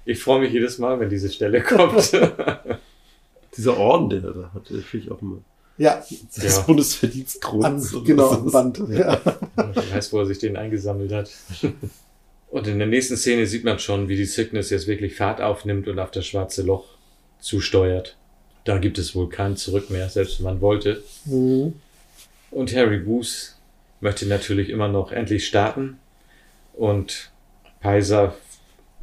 ich 0.06 0.20
freue 0.22 0.42
mich 0.42 0.52
jedes 0.52 0.78
Mal, 0.78 1.00
wenn 1.00 1.10
diese 1.10 1.30
Stelle 1.32 1.62
kommt. 1.62 2.12
Dieser 3.56 3.78
Orden, 3.78 4.10
der 4.10 4.20
da 4.22 4.52
hat, 4.54 4.68
finde 4.68 5.06
ich 5.06 5.10
auch 5.12 5.20
immer. 5.22 5.38
Ja. 5.80 6.04
Das 6.36 6.58
Ja. 6.58 6.62
Bundesverdienstkreuz. 6.64 7.96
Genau, 8.04 8.30
am 8.30 8.52
Band. 8.52 8.84
Ja. 8.90 9.20
Ich 9.76 9.96
weiß, 9.96 10.14
wo 10.14 10.20
er 10.20 10.26
sich 10.28 10.38
den 10.40 10.58
eingesammelt 10.58 11.12
hat. 11.12 11.32
Und 12.52 12.68
in 12.68 12.78
der 12.78 12.88
nächsten 12.88 13.18
Szene 13.18 13.48
sieht 13.48 13.64
man 13.64 13.80
schon, 13.80 14.10
wie 14.10 14.16
die 14.16 14.26
Cygnus 14.26 14.70
jetzt 14.70 14.86
wirklich 14.88 15.16
Fahrt 15.16 15.42
aufnimmt 15.42 15.88
und 15.88 15.98
auf 15.98 16.12
das 16.12 16.26
schwarze 16.28 16.62
Loch 16.62 16.86
zusteuert. 17.40 18.16
Da 18.64 18.78
gibt 18.78 18.98
es 19.00 19.16
wohl 19.16 19.30
kein 19.30 19.56
Zurück 19.58 19.90
mehr, 19.90 20.10
selbst 20.10 20.40
wenn 20.40 20.46
man 20.46 20.62
wollte. 20.62 21.04
Mhm. 21.26 21.74
Und 22.52 22.76
Harry 22.76 23.00
Boos 23.00 23.57
möchte 24.00 24.28
natürlich 24.28 24.70
immer 24.70 24.88
noch 24.88 25.12
endlich 25.12 25.48
starten. 25.48 25.98
Und 26.74 27.32
Paiser 27.82 28.36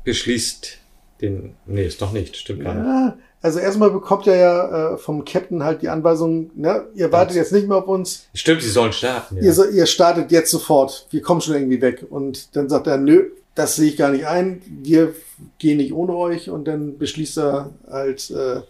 beschließt 0.05 0.79
den. 1.21 1.55
Nee, 1.66 1.87
ist 1.87 2.01
doch 2.03 2.12
nicht, 2.12 2.37
stimmt 2.37 2.65
gar 2.65 2.75
nicht. 2.75 2.85
Ja, 2.85 3.16
also 3.43 3.59
erstmal 3.59 3.91
bekommt 3.91 4.27
er 4.27 4.37
ja 4.37 4.95
äh, 4.95 4.99
vom 4.99 5.25
Captain 5.25 5.62
halt 5.65 5.83
die 5.83 5.89
Anweisung, 5.89 6.51
ne, 6.55 6.87
ihr 6.95 7.12
wartet 7.12 7.37
jetzt 7.37 7.53
nicht 7.53 7.69
mehr 7.69 7.79
auf 7.79 7.89
uns, 7.89 8.27
Stimmt, 8.35 8.62
sie 8.62 8.71
sollen 8.71 8.93
starten. 8.93 9.37
Ja. 9.37 9.43
ihr, 9.43 9.53
so- 9.53 9.69
ihr 9.69 9.87
startet 9.87 10.33
jetzt 10.33 10.51
sofort, 10.51 11.07
wir 11.11 11.21
kommen 11.23 11.41
schon 11.41 11.55
irgendwie 11.55 11.81
weg. 11.81 12.07
Und 12.09 12.57
dann 12.57 12.69
sagt 12.69 12.87
er, 12.87 12.97
nö, 12.97 13.31
das 13.55 13.77
sehe 13.77 13.89
ich 13.91 13.97
gar 13.97 14.11
nicht 14.11 14.27
ein, 14.27 14.62
wir 14.83 15.15
gehen 15.59 15.77
nicht 15.77 15.93
ohne 15.93 16.15
euch. 16.15 16.49
Und 16.51 16.66
dann 16.66 16.97
beschließt 16.99 17.39
er 17.39 17.71
halt, 17.91 18.31
äh, 18.31 18.61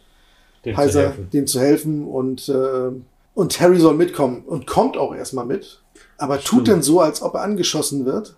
Dem 0.64 0.74
zu 0.74 0.76
Heiser, 0.76 1.00
helfen. 1.02 1.30
dem 1.32 1.46
zu 1.46 1.60
helfen 1.60 2.06
und, 2.06 2.48
äh, 2.48 2.90
und 3.34 3.60
Harry 3.60 3.78
soll 3.78 3.94
mitkommen 3.94 4.42
und 4.46 4.66
kommt 4.66 4.96
auch 4.96 5.14
erstmal 5.14 5.46
mit, 5.46 5.80
aber 6.18 6.36
tut 6.38 6.46
Stimmt. 6.46 6.68
dann 6.68 6.82
so, 6.82 7.00
als 7.00 7.22
ob 7.22 7.34
er 7.34 7.42
angeschossen 7.42 8.04
wird. 8.06 8.36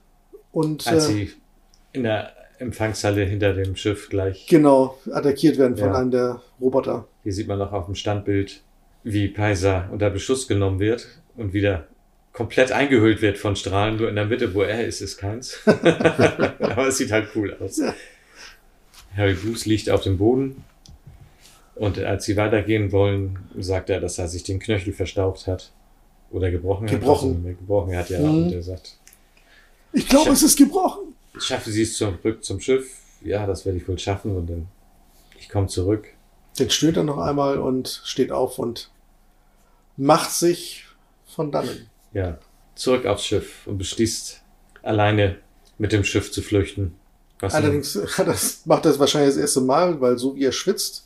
Und 0.52 0.86
Als 0.86 1.08
äh, 1.08 1.12
sie 1.12 1.32
in 1.92 2.02
der 2.04 2.32
Empfangshalle 2.58 3.24
hinter 3.24 3.52
dem 3.52 3.76
Schiff 3.76 4.08
gleich 4.08 4.46
genau 4.48 4.98
attackiert 5.12 5.58
werden 5.58 5.76
von 5.76 5.88
Ja. 5.88 5.94
einem 5.94 6.10
der 6.10 6.40
Roboter. 6.60 7.06
Hier 7.22 7.32
sieht 7.32 7.48
man 7.48 7.58
noch 7.58 7.72
auf 7.72 7.86
dem 7.86 7.94
Standbild, 7.94 8.62
wie 9.04 9.28
Paiser 9.28 9.88
unter 9.92 10.08
Beschuss 10.10 10.48
genommen 10.48 10.78
wird 10.80 11.06
und 11.36 11.52
wieder 11.52 11.86
komplett 12.32 12.72
eingehüllt 12.72 13.20
wird 13.22 13.36
von 13.38 13.56
Strahlen. 13.56 13.96
Nur 13.96 14.08
in 14.08 14.14
der 14.16 14.24
Mitte, 14.26 14.54
wo 14.54 14.62
er 14.62 14.86
ist, 14.86 15.00
ist 15.02 15.18
keins. 15.18 15.58
Aber 15.66 16.88
es 16.88 16.96
sieht 16.98 17.12
halt 17.12 17.28
cool 17.34 17.54
aus. 17.60 17.78
Ja. 17.78 17.94
Harry 19.16 19.34
Boos 19.34 19.66
liegt 19.66 19.90
auf 19.90 20.02
dem 20.02 20.18
Boden. 20.18 20.64
Und 21.74 21.98
als 21.98 22.24
sie 22.24 22.36
weitergehen 22.36 22.90
wollen, 22.92 23.38
sagt 23.58 23.90
er, 23.90 24.00
dass 24.00 24.18
er 24.18 24.28
sich 24.28 24.44
den 24.44 24.60
Knöchel 24.60 24.92
verstaucht 24.94 25.46
hat. 25.46 25.72
Oder 26.30 26.50
gebrochen, 26.50 26.86
Gebrochen. 26.86 27.30
hat. 27.30 27.36
Also 27.46 27.48
gebrochen 27.58 27.96
hat, 27.96 28.10
ja. 28.10 28.20
Mhm. 28.20 28.44
Und 28.46 28.52
er 28.52 28.62
sagt, 28.62 28.96
Ich 29.92 30.08
glaube, 30.08 30.30
es 30.30 30.42
ist 30.42 30.56
gebrochen. 30.56 31.14
schaffen 31.38 31.72
Sie 31.72 31.82
es 31.82 31.96
zurück 31.96 32.44
zum 32.44 32.60
Schiff? 32.60 32.90
Ja, 33.22 33.46
das 33.46 33.64
werde 33.64 33.78
ich 33.78 33.88
wohl 33.88 33.98
schaffen. 33.98 34.36
Und 34.36 34.48
dann, 34.48 34.68
ich 35.38 35.48
komme 35.48 35.66
zurück. 35.68 36.08
Den 36.58 36.70
stöhnt 36.70 36.96
er 36.96 37.04
noch 37.04 37.18
einmal 37.18 37.58
und 37.58 38.00
steht 38.04 38.32
auf 38.32 38.58
und 38.58 38.90
macht 39.96 40.30
sich 40.30 40.84
von 41.26 41.50
dannen. 41.52 41.88
Ja, 42.12 42.38
zurück 42.74 43.06
aufs 43.06 43.24
Schiff 43.26 43.66
und 43.66 43.78
beschließt, 43.78 44.42
alleine 44.82 45.38
mit 45.78 45.92
dem 45.92 46.04
Schiff 46.04 46.30
zu 46.32 46.42
flüchten. 46.42 46.94
Was 47.40 47.54
Allerdings 47.54 47.92
das 48.16 48.64
macht 48.64 48.84
er 48.86 48.90
das 48.92 48.98
wahrscheinlich 48.98 49.34
das 49.34 49.40
erste 49.40 49.60
Mal, 49.60 50.00
weil 50.00 50.16
so 50.18 50.34
wie 50.36 50.44
er 50.44 50.52
schwitzt, 50.52 51.05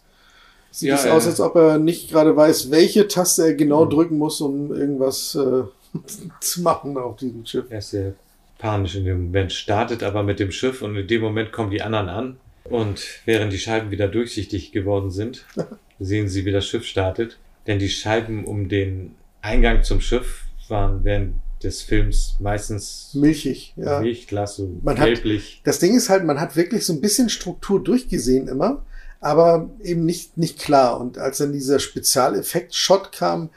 sieht 0.70 0.88
Ja, 0.90 0.94
es 0.96 1.06
aus, 1.06 1.26
als 1.26 1.40
ob 1.40 1.56
er 1.56 1.78
nicht 1.78 2.10
gerade 2.10 2.36
weiß, 2.36 2.70
welche 2.70 3.08
Taste 3.08 3.42
er 3.44 3.54
genau 3.54 3.84
drücken 3.86 4.18
muss, 4.18 4.40
um 4.40 4.72
irgendwas 4.74 5.34
äh, 5.34 5.62
zu 6.40 6.62
machen 6.62 6.96
auf 6.96 7.16
diesem 7.16 7.44
Schiff. 7.46 7.64
Er 7.70 7.78
ist 7.78 7.90
sehr 7.90 8.14
panisch 8.58 8.94
in 8.94 9.04
dem 9.04 9.24
Moment, 9.24 9.52
startet 9.52 10.02
aber 10.02 10.22
mit 10.22 10.38
dem 10.38 10.50
Schiff 10.52 10.82
und 10.82 10.96
in 10.96 11.06
dem 11.06 11.22
Moment 11.22 11.52
kommen 11.52 11.70
die 11.70 11.82
anderen 11.82 12.08
an. 12.08 12.36
Und 12.64 13.02
während 13.24 13.52
die 13.52 13.58
Scheiben 13.58 13.90
wieder 13.90 14.06
durchsichtig 14.06 14.70
geworden 14.70 15.10
sind, 15.10 15.44
sehen 15.98 16.28
sie, 16.28 16.44
wie 16.44 16.52
das 16.52 16.66
Schiff 16.66 16.84
startet. 16.84 17.38
Denn 17.66 17.78
die 17.78 17.88
Scheiben 17.88 18.44
um 18.44 18.68
den 18.68 19.14
Eingang 19.42 19.82
zum 19.82 20.00
Schiff 20.00 20.44
waren 20.68 21.02
während 21.04 21.34
des 21.62 21.82
Films 21.82 22.36
meistens 22.38 23.10
Milchig, 23.14 23.74
ja. 23.76 24.00
Milchglas, 24.00 24.56
so 24.56 24.70
Man 24.82 24.98
hat, 24.98 25.06
gelblich. 25.06 25.60
das 25.64 25.78
Ding 25.78 25.94
ist 25.94 26.08
halt, 26.08 26.24
man 26.24 26.40
hat 26.40 26.56
wirklich 26.56 26.86
so 26.86 26.92
ein 26.94 27.00
bisschen 27.02 27.28
Struktur 27.28 27.82
durchgesehen 27.82 28.48
immer, 28.48 28.82
aber 29.20 29.68
eben 29.82 30.04
nicht, 30.04 30.36
nicht 30.38 30.58
klar. 30.58 31.00
Und 31.00 31.18
als 31.18 31.38
dann 31.38 31.52
dieser 31.52 31.78
Spezialeffekt-Shot 31.78 33.12
kam, 33.12 33.50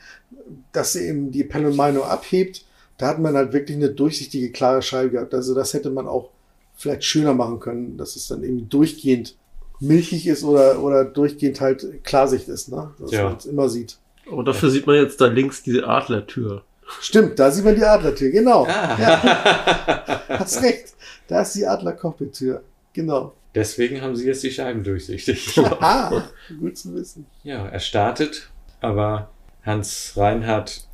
dass 0.71 0.95
eben 0.95 1.31
die 1.31 1.43
Palomino 1.43 2.03
abhebt, 2.03 2.65
da 2.97 3.07
hat 3.07 3.19
man 3.19 3.35
halt 3.35 3.53
wirklich 3.53 3.77
eine 3.77 3.89
durchsichtige, 3.89 4.51
klare 4.51 4.81
Scheibe 4.81 5.11
gehabt. 5.11 5.33
Also 5.33 5.55
das 5.55 5.73
hätte 5.73 5.89
man 5.89 6.07
auch 6.07 6.29
vielleicht 6.75 7.03
schöner 7.03 7.33
machen 7.33 7.59
können, 7.59 7.97
dass 7.97 8.15
es 8.15 8.27
dann 8.27 8.43
eben 8.43 8.67
durchgehend 8.69 9.35
milchig 9.79 10.27
ist 10.27 10.43
oder, 10.43 10.81
oder 10.81 11.05
durchgehend 11.05 11.59
halt 11.61 12.03
Klarsicht 12.03 12.47
ist, 12.47 12.69
ne? 12.69 12.91
Dass 12.99 13.11
Ja. 13.11 13.23
man 13.25 13.37
es 13.37 13.45
immer 13.45 13.69
sieht. 13.69 13.97
Aber 14.31 14.43
dafür 14.43 14.69
sieht 14.69 14.87
man 14.87 14.95
jetzt 14.95 15.19
da 15.19 15.25
links 15.27 15.63
diese 15.63 15.87
Adlertür. 15.87 16.63
Stimmt, 17.01 17.39
da 17.39 17.51
sieht 17.51 17.65
man 17.65 17.75
die 17.75 17.83
Adlertür, 17.83 18.29
genau. 18.29 18.65
Ah. 18.65 18.97
Ja. 18.99 20.21
Hast 20.39 20.61
recht. 20.61 20.93
Da 21.27 21.41
ist 21.41 21.55
die 21.55 21.65
Adler-Cockpit-Tür. 21.65 22.61
Genau. 22.93 23.33
Deswegen 23.55 24.01
haben 24.01 24.15
sie 24.15 24.25
jetzt 24.25 24.43
die 24.43 24.51
Scheiben 24.51 24.83
durchsichtig. 24.83 25.57
Ah, 25.79 26.23
gut 26.59 26.77
zu 26.77 26.93
wissen. 26.95 27.25
Ja, 27.43 27.67
er 27.67 27.79
startet, 27.79 28.49
aber 28.81 29.29
Hans 29.63 30.13
Reinhardt 30.15 30.87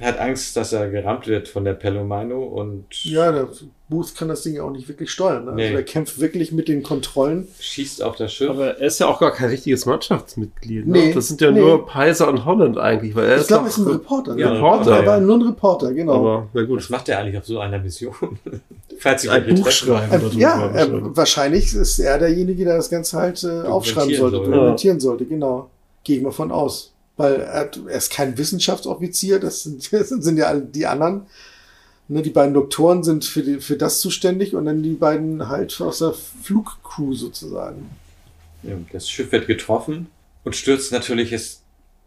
hat 0.00 0.18
Angst, 0.18 0.56
dass 0.56 0.72
er 0.72 0.90
gerammt 0.90 1.26
wird 1.26 1.48
von 1.48 1.64
der 1.64 1.74
Pelomino 1.74 2.42
und 2.42 3.04
Ja, 3.04 3.30
der 3.30 3.48
Booth 3.92 4.16
kann 4.16 4.28
das 4.28 4.42
Ding 4.42 4.54
ja 4.54 4.62
auch 4.62 4.70
nicht 4.70 4.88
wirklich 4.88 5.10
steuern. 5.10 5.44
Ne? 5.44 5.52
Nee. 5.52 5.64
Also 5.66 5.76
er 5.76 5.82
kämpft 5.82 6.18
wirklich 6.18 6.50
mit 6.50 6.66
den 6.66 6.82
Kontrollen. 6.82 7.46
schießt 7.60 8.02
auf 8.02 8.16
das 8.16 8.32
Schiff. 8.32 8.48
Aber 8.48 8.78
er 8.78 8.86
ist 8.86 8.98
ja 8.98 9.06
auch 9.06 9.20
gar 9.20 9.32
kein 9.32 9.50
richtiges 9.50 9.84
Mannschaftsmitglied. 9.84 10.86
Ne? 10.86 10.92
Nee, 10.98 11.12
das 11.12 11.28
sind 11.28 11.42
ja 11.42 11.50
nee. 11.50 11.60
nur 11.60 11.86
Peiser 11.86 12.28
und 12.28 12.46
Holland 12.46 12.78
eigentlich, 12.78 13.14
weil 13.14 13.26
er 13.26 13.40
Ich 13.40 13.46
glaube, 13.46 13.66
er 13.66 13.68
ist 13.68 13.76
ein 13.76 13.86
Reporter. 13.86 14.38
Ja, 14.38 14.48
ne? 14.48 14.56
Reporter. 14.56 14.96
Er 14.96 15.06
war 15.06 15.18
ja. 15.18 15.20
nur 15.20 15.36
ein 15.36 15.42
Reporter, 15.42 15.92
genau. 15.92 16.14
Aber 16.14 16.48
na 16.54 16.62
gut. 16.62 16.78
Was 16.78 16.88
macht 16.88 17.08
er 17.10 17.18
eigentlich 17.18 17.36
auf 17.36 17.46
so 17.46 17.58
einer 17.58 17.78
Mission? 17.78 18.14
Falls 18.98 19.28
Ein 19.28 19.54
Buch 19.54 19.70
schreiben. 19.70 20.10
Darüber 20.10 20.34
ja, 20.34 20.72
wahrscheinlich. 20.72 21.02
äh, 21.02 21.16
wahrscheinlich 21.16 21.74
ist 21.74 21.98
er 21.98 22.18
derjenige, 22.18 22.64
der 22.64 22.76
das 22.76 22.88
Ganze 22.88 23.18
halt 23.18 23.44
äh, 23.44 23.62
aufschreiben 23.62 24.14
sollte, 24.14 24.36
dokumentieren 24.36 25.00
sollte, 25.00 25.26
genau. 25.26 25.68
Gehe 26.04 26.16
ich 26.16 26.22
mal 26.22 26.32
von 26.32 26.50
aus. 26.50 26.92
Weil 27.16 27.34
er, 27.34 27.70
er 27.88 27.96
ist 27.98 28.10
kein 28.10 28.38
Wissenschaftsoffizier, 28.38 29.38
das 29.38 29.64
sind, 29.64 29.92
das 29.92 30.08
sind 30.08 30.38
ja 30.38 30.54
die 30.54 30.86
anderen. 30.86 31.26
Ne, 32.12 32.20
die 32.20 32.30
beiden 32.30 32.52
Doktoren 32.52 33.02
sind 33.02 33.24
für, 33.24 33.42
die, 33.42 33.60
für 33.60 33.76
das 33.76 34.00
zuständig 34.00 34.54
und 34.54 34.66
dann 34.66 34.82
die 34.82 34.92
beiden 34.92 35.48
halt 35.48 35.80
aus 35.80 36.00
der 36.00 36.12
Flugcrew 36.12 37.14
sozusagen. 37.14 37.88
Ja, 38.62 38.74
das 38.92 39.08
Schiff 39.08 39.32
wird 39.32 39.46
getroffen 39.46 40.08
und 40.44 40.54
stürzt 40.54 40.92
natürlich 40.92 41.30
jetzt 41.30 41.62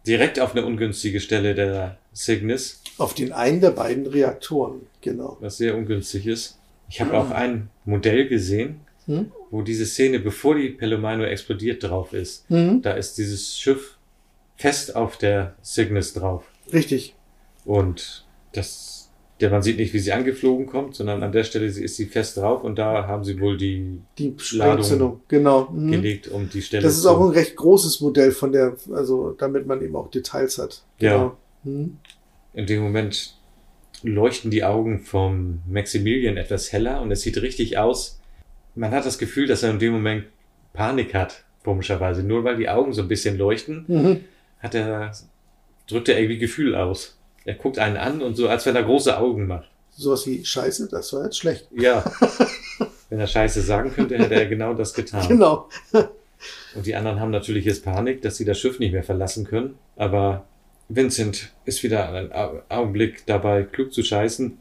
direkt 0.06 0.38
auf 0.38 0.52
eine 0.54 0.64
ungünstige 0.64 1.18
Stelle 1.18 1.54
der 1.56 1.98
Cygnus, 2.14 2.80
Auf 2.98 3.14
den 3.14 3.32
einen 3.32 3.60
der 3.60 3.72
beiden 3.72 4.06
Reaktoren, 4.06 4.82
genau. 5.00 5.36
was 5.40 5.56
sehr 5.56 5.76
ungünstig 5.76 6.26
ist. 6.26 6.56
Ich 6.88 7.00
habe 7.00 7.14
auch 7.14 7.30
ein 7.32 7.68
Modell 7.84 8.28
gesehen, 8.28 8.80
Hm? 9.06 9.32
wo 9.50 9.62
diese 9.62 9.86
Szene, 9.86 10.18
bevor 10.20 10.54
die 10.54 10.70
Pelomino 10.70 11.24
explodiert, 11.24 11.82
drauf 11.82 12.12
ist. 12.12 12.48
Mhm. 12.50 12.80
Da 12.82 12.92
ist 12.92 13.18
dieses 13.18 13.58
Schiff 13.58 13.96
fest 14.56 14.94
auf 14.94 15.18
der 15.18 15.54
Cygnus 15.64 16.12
drauf. 16.12 16.44
Richtig. 16.72 17.14
Und 17.64 18.24
das, 18.52 18.95
der, 19.40 19.50
man 19.50 19.62
sieht 19.62 19.76
nicht, 19.76 19.92
wie 19.92 19.98
sie 19.98 20.12
angeflogen 20.12 20.66
kommt, 20.66 20.94
sondern 20.94 21.22
an 21.22 21.30
der 21.30 21.44
Stelle 21.44 21.66
ist 21.66 21.96
sie 21.96 22.06
fest 22.06 22.38
drauf 22.38 22.64
und 22.64 22.78
da 22.78 23.06
haben 23.06 23.22
sie 23.22 23.38
wohl 23.38 23.56
die, 23.58 24.00
Die 24.16 24.34
Ladung 24.52 25.20
genau. 25.28 25.68
Mhm. 25.70 25.90
gelegt, 25.90 26.28
um 26.28 26.48
die 26.48 26.62
Stelle 26.62 26.82
Das 26.82 26.96
ist 26.96 27.04
auch 27.04 27.20
ein 27.20 27.30
recht 27.32 27.54
großes 27.54 28.00
Modell 28.00 28.32
von 28.32 28.52
der, 28.52 28.76
also 28.92 29.32
damit 29.32 29.66
man 29.66 29.82
eben 29.82 29.94
auch 29.94 30.10
Details 30.10 30.56
hat. 30.58 30.82
Ja. 31.00 31.12
Genau. 31.12 31.36
Mhm. 31.64 31.98
In 32.54 32.66
dem 32.66 32.82
Moment 32.82 33.34
leuchten 34.02 34.50
die 34.50 34.64
Augen 34.64 35.00
vom 35.00 35.60
Maximilian 35.68 36.36
etwas 36.38 36.72
heller 36.72 37.02
und 37.02 37.10
es 37.10 37.20
sieht 37.22 37.40
richtig 37.42 37.76
aus. 37.76 38.20
Man 38.74 38.90
hat 38.92 39.04
das 39.04 39.18
Gefühl, 39.18 39.46
dass 39.46 39.62
er 39.62 39.70
in 39.70 39.78
dem 39.78 39.92
Moment 39.92 40.24
Panik 40.72 41.14
hat, 41.14 41.44
komischerweise. 41.64 42.22
Nur 42.22 42.44
weil 42.44 42.56
die 42.56 42.68
Augen 42.68 42.92
so 42.92 43.02
ein 43.02 43.08
bisschen 43.08 43.36
leuchten, 43.36 43.84
Mhm. 43.88 44.20
hat 44.60 44.74
er, 44.74 45.12
drückt 45.88 46.08
er 46.08 46.18
irgendwie 46.18 46.38
Gefühl 46.38 46.74
aus. 46.74 47.15
Er 47.46 47.54
guckt 47.54 47.78
einen 47.78 47.96
an 47.96 48.20
und 48.22 48.34
so, 48.36 48.48
als 48.48 48.66
wenn 48.66 48.76
er 48.76 48.82
große 48.82 49.16
Augen 49.16 49.46
macht. 49.46 49.68
Sowas 49.92 50.26
wie 50.26 50.44
Scheiße, 50.44 50.88
das 50.90 51.12
war 51.14 51.24
jetzt 51.24 51.38
schlecht. 51.38 51.68
Ja. 51.74 52.04
wenn 53.08 53.18
er 53.20 53.26
Scheiße 53.26 53.62
sagen 53.62 53.92
könnte, 53.94 54.18
hätte 54.18 54.34
er 54.34 54.46
genau 54.46 54.74
das 54.74 54.92
getan. 54.92 55.26
Genau. 55.28 55.68
Und 56.74 56.84
die 56.84 56.94
anderen 56.94 57.20
haben 57.20 57.30
natürlich 57.30 57.64
jetzt 57.64 57.84
Panik, 57.84 58.20
dass 58.20 58.36
sie 58.36 58.44
das 58.44 58.58
Schiff 58.58 58.78
nicht 58.78 58.92
mehr 58.92 59.04
verlassen 59.04 59.46
können. 59.46 59.78
Aber 59.96 60.44
Vincent 60.88 61.52
ist 61.64 61.82
wieder 61.82 62.12
einen 62.12 62.32
Au- 62.32 62.60
Augenblick 62.68 63.24
dabei, 63.26 63.62
klug 63.62 63.92
zu 63.92 64.02
scheißen. 64.02 64.58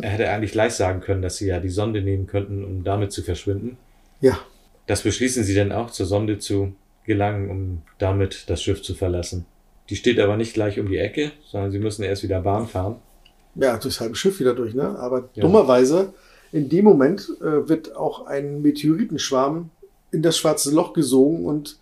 Er 0.00 0.10
hätte 0.10 0.28
eigentlich 0.30 0.52
gleich 0.52 0.72
sagen 0.74 1.00
können, 1.00 1.22
dass 1.22 1.36
sie 1.36 1.46
ja 1.48 1.60
die 1.60 1.68
Sonde 1.68 2.02
nehmen 2.02 2.26
könnten, 2.26 2.64
um 2.64 2.82
damit 2.82 3.12
zu 3.12 3.22
verschwinden. 3.22 3.76
Ja. 4.20 4.38
Das 4.86 5.02
beschließen 5.02 5.44
sie 5.44 5.54
dann 5.54 5.70
auch, 5.70 5.90
zur 5.90 6.06
Sonde 6.06 6.38
zu 6.38 6.74
gelangen, 7.04 7.50
um 7.50 7.82
damit 7.98 8.44
das 8.48 8.62
Schiff 8.62 8.82
zu 8.82 8.94
verlassen. 8.94 9.44
Die 9.92 9.96
steht 9.96 10.18
aber 10.20 10.38
nicht 10.38 10.54
gleich 10.54 10.80
um 10.80 10.88
die 10.88 10.96
Ecke, 10.96 11.32
sondern 11.50 11.70
sie 11.70 11.78
müssen 11.78 12.02
erst 12.02 12.22
wieder 12.22 12.40
Bahn 12.40 12.66
fahren. 12.66 12.96
Ja, 13.56 13.76
durchs 13.76 14.00
halbe 14.00 14.16
Schiff 14.16 14.40
wieder 14.40 14.54
durch, 14.54 14.72
ne? 14.72 14.98
Aber 14.98 15.28
Ja. 15.34 15.42
dummerweise, 15.42 16.14
in 16.50 16.70
dem 16.70 16.86
Moment 16.86 17.28
äh, 17.42 17.68
wird 17.68 17.94
auch 17.94 18.24
ein 18.24 18.62
Meteoritenschwarm 18.62 19.68
in 20.10 20.22
das 20.22 20.38
schwarze 20.38 20.74
Loch 20.74 20.94
gesogen 20.94 21.44
und 21.44 21.76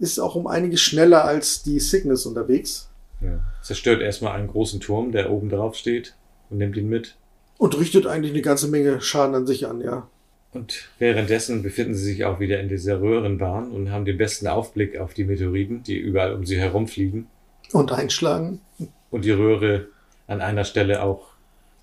ist 0.00 0.18
auch 0.18 0.34
um 0.34 0.48
einiges 0.48 0.80
schneller 0.80 1.24
als 1.24 1.62
die 1.62 1.78
Cygnus 1.78 2.26
unterwegs 2.26 2.88
Ja. 3.20 3.38
Zerstört 3.62 4.02
erstmal 4.02 4.32
einen 4.32 4.48
großen 4.48 4.80
Turm, 4.80 5.12
der 5.12 5.30
oben 5.30 5.48
drauf 5.48 5.76
steht 5.76 6.16
und 6.50 6.58
nimmt 6.58 6.76
ihn 6.76 6.88
mit. 6.88 7.14
und 7.58 7.78
richtet 7.78 8.08
eigentlich 8.08 8.32
eine 8.32 8.42
ganze 8.42 8.66
Menge 8.66 9.00
Schaden 9.00 9.36
an 9.36 9.46
sich 9.46 9.68
an, 9.68 9.80
ja. 9.80 10.08
Und 10.52 10.88
währenddessen 10.98 11.62
befinden 11.62 11.94
sie 11.94 12.06
sich 12.06 12.24
auch 12.24 12.40
wieder 12.40 12.58
in 12.58 12.68
dieser 12.68 13.00
Röhrenbahn 13.00 13.70
und 13.70 13.92
haben 13.92 14.04
den 14.04 14.18
besten 14.18 14.48
Aufblick 14.48 14.98
auf 14.98 15.14
die 15.14 15.22
Meteoriten, 15.22 15.84
die 15.84 15.96
überall 15.96 16.34
um 16.34 16.44
sie 16.44 16.58
herumfliegen 16.58 17.28
Und 17.72 17.92
einschlagen. 17.92 18.60
und 19.10 19.24
die 19.24 19.30
Röhre 19.30 19.86
an 20.26 20.40
einer 20.40 20.64
Stelle 20.64 21.02
auch 21.02 21.26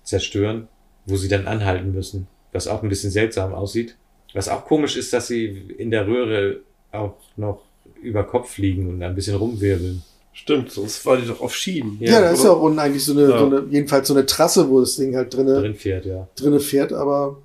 zerstören, 0.04 0.68
wo 1.06 1.16
sie 1.16 1.28
dann 1.28 1.46
anhalten 1.46 1.92
müssen, 1.92 2.26
was 2.52 2.68
auch 2.68 2.82
ein 2.82 2.88
bisschen 2.88 3.10
seltsam 3.10 3.52
aussieht. 3.54 3.96
Was 4.32 4.48
auch 4.48 4.64
komisch 4.64 4.96
ist, 4.96 5.12
dass 5.12 5.26
sie 5.26 5.44
in 5.78 5.90
der 5.90 6.06
Röhre 6.06 6.60
auch 6.92 7.14
noch 7.36 7.62
über 8.02 8.24
Kopf 8.24 8.52
fliegen 8.52 8.88
und 8.88 9.02
ein 9.02 9.14
bisschen 9.14 9.36
rumwirbeln. 9.36 10.02
Stimmt, 10.32 10.70
sonst 10.70 11.04
war 11.04 11.16
die 11.16 11.26
doch 11.26 11.40
auf 11.40 11.54
Schienen. 11.54 11.98
Ja, 12.00 12.20
da 12.20 12.30
ist 12.30 12.44
ja 12.44 12.50
auch 12.50 12.62
unten 12.62 12.78
eigentlich 12.78 13.04
so 13.04 13.12
eine, 13.12 13.28
Ja. 13.28 13.38
so 13.40 13.46
eine, 13.46 13.64
jedenfalls 13.70 14.06
so 14.08 14.14
eine 14.14 14.24
Trasse, 14.26 14.68
wo 14.70 14.80
das 14.80 14.96
Ding 14.96 15.16
halt 15.16 15.34
drinne, 15.34 15.60
Drin 15.60 15.74
fährt, 15.74 16.06
ja. 16.06 16.28
drinne 16.36 16.60
fährt, 16.60 16.92
aber 16.92 17.36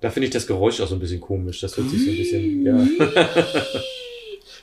Da 0.00 0.10
finde 0.10 0.26
ich 0.28 0.32
das 0.34 0.46
Geräusch 0.46 0.80
auch 0.82 0.86
so 0.86 0.94
ein 0.94 1.00
bisschen 1.00 1.20
komisch. 1.20 1.60
Das 1.62 1.76
hört 1.76 1.88
sich 1.88 2.04
so 2.04 2.10
ein 2.10 2.16
bisschen, 2.16 2.66
ja. 2.66 2.86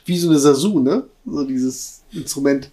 wie 0.04 0.16
so 0.18 0.30
eine 0.30 0.38
Sasu, 0.38 0.78
ne? 0.78 1.04
So 1.26 1.44
dieses 1.44 2.02
Instrument. 2.12 2.70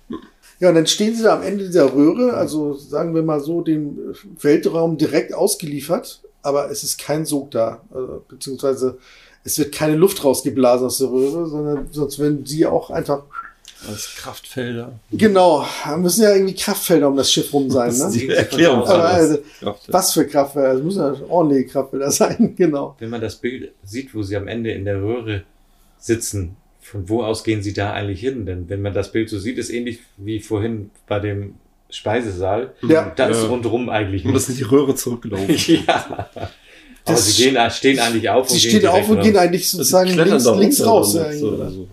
Ja, 0.60 0.70
und 0.70 0.76
dann 0.76 0.88
stehen 0.88 1.16
sie 1.16 1.24
da 1.24 1.36
am 1.36 1.44
Ende 1.44 1.66
dieser 1.66 1.94
Röhre, 1.94 2.34
also 2.34 2.74
sagen 2.74 3.16
wir 3.16 3.24
mal 3.24 3.40
so, 3.40 3.62
dem 3.62 3.98
Weltraum 4.42 4.98
direkt 4.98 5.34
ausgeliefert, 5.34 6.22
aber 6.42 6.70
es 6.70 6.84
ist 6.84 7.00
kein 7.00 7.26
Sog 7.26 7.52
da, 7.52 7.82
also, 7.94 8.24
beziehungsweise 8.28 8.98
es 9.46 9.58
wird 9.58 9.74
keine 9.74 9.96
Luft 9.96 10.24
rausgeblasen 10.24 10.88
aus 10.88 10.98
der 10.98 11.10
Röhre, 11.10 11.48
sondern 11.48 11.88
sonst 11.92 12.20
werden 12.20 12.46
sie 12.46 12.66
auch 12.66 12.90
einfach, 12.90 13.24
Als 13.88 14.16
Kraftfelder. 14.18 14.92
genau, 15.12 15.66
da 15.86 15.96
müssen 15.96 16.24
ja 16.24 16.34
irgendwie 16.34 16.56
Kraftfelder 16.56 17.08
um 17.08 17.16
das 17.16 17.32
Schiff 17.32 17.54
rum 17.54 17.70
sein, 17.72 17.88
Das 17.88 18.00
ist 18.00 18.16
ne? 18.16 18.20
die 18.20 18.28
Erklärung. 18.30 18.84
Aber 18.84 19.06
also, 19.06 19.38
was 19.88 20.12
für 20.12 20.28
Kraftfelder? 20.28 20.74
Es 20.74 20.84
müssen 20.84 21.00
ja 21.00 21.16
ordentliche 21.30 21.68
Kraftfelder 21.68 22.12
sein, 22.22 22.54
genau. 22.58 22.98
Wenn 23.00 23.10
man 23.10 23.22
das 23.22 23.38
Bild 23.38 23.72
sieht, 23.86 24.14
wo 24.14 24.24
sie 24.24 24.36
am 24.36 24.50
Ende 24.50 24.72
in 24.72 24.84
der 24.84 25.02
Röhre 25.02 25.44
sitzen, 26.00 26.58
von 26.90 27.08
wo 27.10 27.24
aus 27.24 27.44
gehen 27.44 27.62
sie 27.62 27.74
da 27.74 27.94
eigentlich 27.94 28.20
hin? 28.20 28.46
Denn 28.46 28.68
wenn 28.70 28.82
man 28.82 28.94
das 28.94 29.12
Bild 29.12 29.30
so 29.30 29.38
sieht, 29.40 29.58
ist 29.58 29.70
ähnlich 29.70 30.00
wie 30.18 30.40
vorhin 30.40 30.90
bei 31.08 31.20
dem 31.20 31.56
Speisesaal. 31.90 32.74
Ja. 32.82 33.12
Da 33.16 33.28
ist 33.28 33.42
Ja. 33.44 33.48
rundrum 33.50 33.90
eigentlich 33.90 34.26
Und 34.26 34.34
das 34.34 34.50
ist 34.50 34.60
die 34.60 34.64
Röhre 34.64 34.96
zurückgelaufen. 34.96 35.56
ja. 35.88 36.06
Aber 36.16 36.40
Das- 37.06 37.36
sie 37.36 37.44
gehen, 37.44 37.58
stehen 37.72 38.00
eigentlich 38.00 38.30
auf 38.30 38.48
Sie 38.50 38.56
und 38.56 38.60
stehen 38.60 38.80
gehen 38.82 38.90
auf 38.90 38.96
direkt 38.96 39.10
und 39.12 39.22
gehen 39.22 39.38
eigentlich 39.38 39.62
Also 39.64 39.78
sozusagen 39.78 40.12
klettern 40.12 40.30
links, 40.34 40.48
runter 40.48 40.60
links 40.60 40.86
raus. 40.86 41.14
Ja, 41.16 41.32
so 41.34 41.48
oder 41.52 41.70
so. 41.72 41.88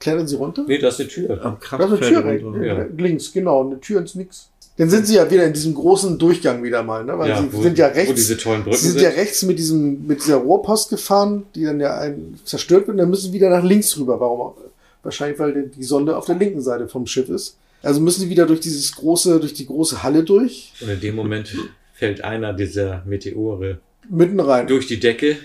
Klettern 0.00 0.26
sie 0.28 0.36
runter? 0.36 0.64
Nee, 0.68 0.78
das 0.78 0.94
ist 0.94 1.00
eine 1.00 1.08
Tür. 1.08 1.44
Am 1.44 1.56
Da 1.60 1.76
ist 1.84 1.90
eine 1.92 2.00
Tür 2.00 2.24
rechts, 2.24 2.46
Ja. 2.62 2.86
links, 2.98 3.32
genau, 3.32 3.64
eine 3.66 3.80
Tür 3.80 4.00
ins 4.00 4.14
Nix. 4.14 4.50
Dann 4.76 4.90
sind 4.90 5.06
sie 5.06 5.14
ja 5.14 5.30
wieder 5.30 5.44
in 5.46 5.52
diesem 5.52 5.72
großen 5.74 6.18
Durchgang 6.18 6.62
wieder 6.64 6.82
mal, 6.82 7.04
ne? 7.04 7.16
Weil 7.16 7.28
Ja, 7.28 7.40
sie 7.40 7.52
wo- 7.52 7.62
sind 7.62 7.78
ja 7.78 7.86
rechts. 7.86 8.14
diese 8.16 8.36
tollen 8.36 8.64
Brücken 8.64 8.76
sie 8.76 8.88
sind, 8.88 8.98
sind. 8.98 9.02
ja 9.02 9.10
rechts 9.10 9.42
mit 9.44 9.58
diesem, 9.58 10.04
mit 10.06 10.18
dieser 10.20 10.36
Rohrpost 10.36 10.90
gefahren, 10.90 11.44
die 11.54 11.64
dann 11.64 11.78
ja 11.78 11.96
ein, 11.98 12.38
zerstört 12.44 12.82
wird, 12.88 12.94
und 12.94 12.96
dann 12.96 13.08
müssen 13.10 13.26
sie 13.30 13.32
wieder 13.32 13.50
nach 13.50 13.62
links 13.62 13.96
rüber. 13.96 14.18
Warum 14.18 14.40
auch? 14.40 14.56
Wahrscheinlich, 15.04 15.38
weil 15.38 15.70
die- 15.76 15.82
Sonde 15.84 16.16
auf 16.16 16.26
der 16.26 16.34
linken 16.36 16.60
Seite 16.60 16.88
vom 16.88 17.06
Schiff 17.06 17.28
ist. 17.28 17.56
Also 17.82 18.00
müssen 18.00 18.22
sie 18.22 18.30
wieder 18.30 18.46
durch 18.46 18.60
dieses 18.60 18.90
große, 18.96 19.38
durch 19.38 19.54
die 19.54 19.66
große 19.66 20.02
Halle 20.02 20.24
durch, 20.24 20.72
Und 20.80 20.88
in 20.88 21.00
dem 21.00 21.14
Moment 21.14 21.54
fällt 21.94 22.24
einer 22.24 22.52
dieser 22.52 23.02
Meteore 23.06 23.78
mitten 24.10 24.40
rein 24.40 24.66
durch 24.66 24.86
die 24.88 24.98
Decke 24.98 25.36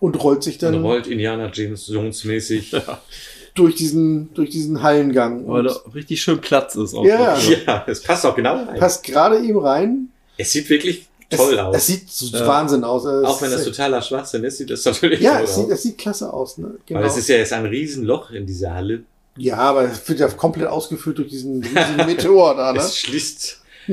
und 0.00 0.22
rollt 0.22 0.42
sich 0.42 0.54
und 0.56 0.62
dann 0.72 0.82
rollt 0.82 1.06
Indiana 1.06 1.50
James 1.52 1.86
Jones 1.86 2.24
mäßig. 2.24 2.74
durch 3.54 3.74
diesen, 3.76 4.32
durch 4.34 4.50
diesen 4.50 4.82
Hallengang. 4.82 5.46
Weil 5.48 5.64
da 5.64 5.76
richtig 5.94 6.20
schön 6.22 6.40
Platz 6.40 6.74
ist. 6.76 6.94
Auch 6.94 7.04
Ja. 7.04 7.36
Ja, 7.38 7.84
es 7.86 8.02
passt 8.02 8.26
auch 8.26 8.34
genau 8.34 8.56
rein. 8.56 8.78
passt 8.78 9.04
gerade 9.04 9.38
ihm 9.38 9.56
rein. 9.58 10.08
Es 10.36 10.50
sieht 10.52 10.68
wirklich 10.68 11.06
toll 11.30 11.54
es, 11.54 11.58
aus. 11.60 11.76
Es 11.76 11.86
sieht 11.86 12.10
so 12.10 12.36
Ja. 12.36 12.46
Wahnsinn 12.46 12.82
aus. 12.84 13.04
Es 13.04 13.24
auch 13.24 13.40
wenn 13.42 13.50
das 13.50 13.64
totaler 13.64 14.02
Schwachsinn 14.02 14.42
ist, 14.44 14.58
sieht 14.58 14.70
das 14.70 14.84
natürlich 14.84 15.20
Ja, 15.20 15.34
toll 15.36 15.44
es 15.44 15.54
sieht, 15.54 15.64
aus. 15.66 15.70
es 15.70 15.82
sieht 15.82 15.98
klasse 15.98 16.32
aus. 16.32 16.58
Ne? 16.58 16.74
Genau. 16.86 17.00
Weil 17.00 17.06
es 17.06 17.16
ist 17.16 17.28
ja 17.28 17.36
jetzt 17.36 17.52
ein 17.52 17.66
Riesenloch 17.66 18.30
in 18.30 18.46
dieser 18.46 18.74
Halle. 18.74 19.04
Ja, 19.36 19.56
aber 19.58 19.82
es 19.84 20.08
wird 20.08 20.18
ja 20.20 20.28
komplett 20.28 20.68
ausgefüllt 20.68 21.18
durch 21.18 21.28
diesen 21.28 21.62
riesigen 21.64 22.06
Meteor 22.06 22.56
da, 22.56 22.72
ne? 22.72 22.78
Es 22.80 22.98
schließt 22.98 23.60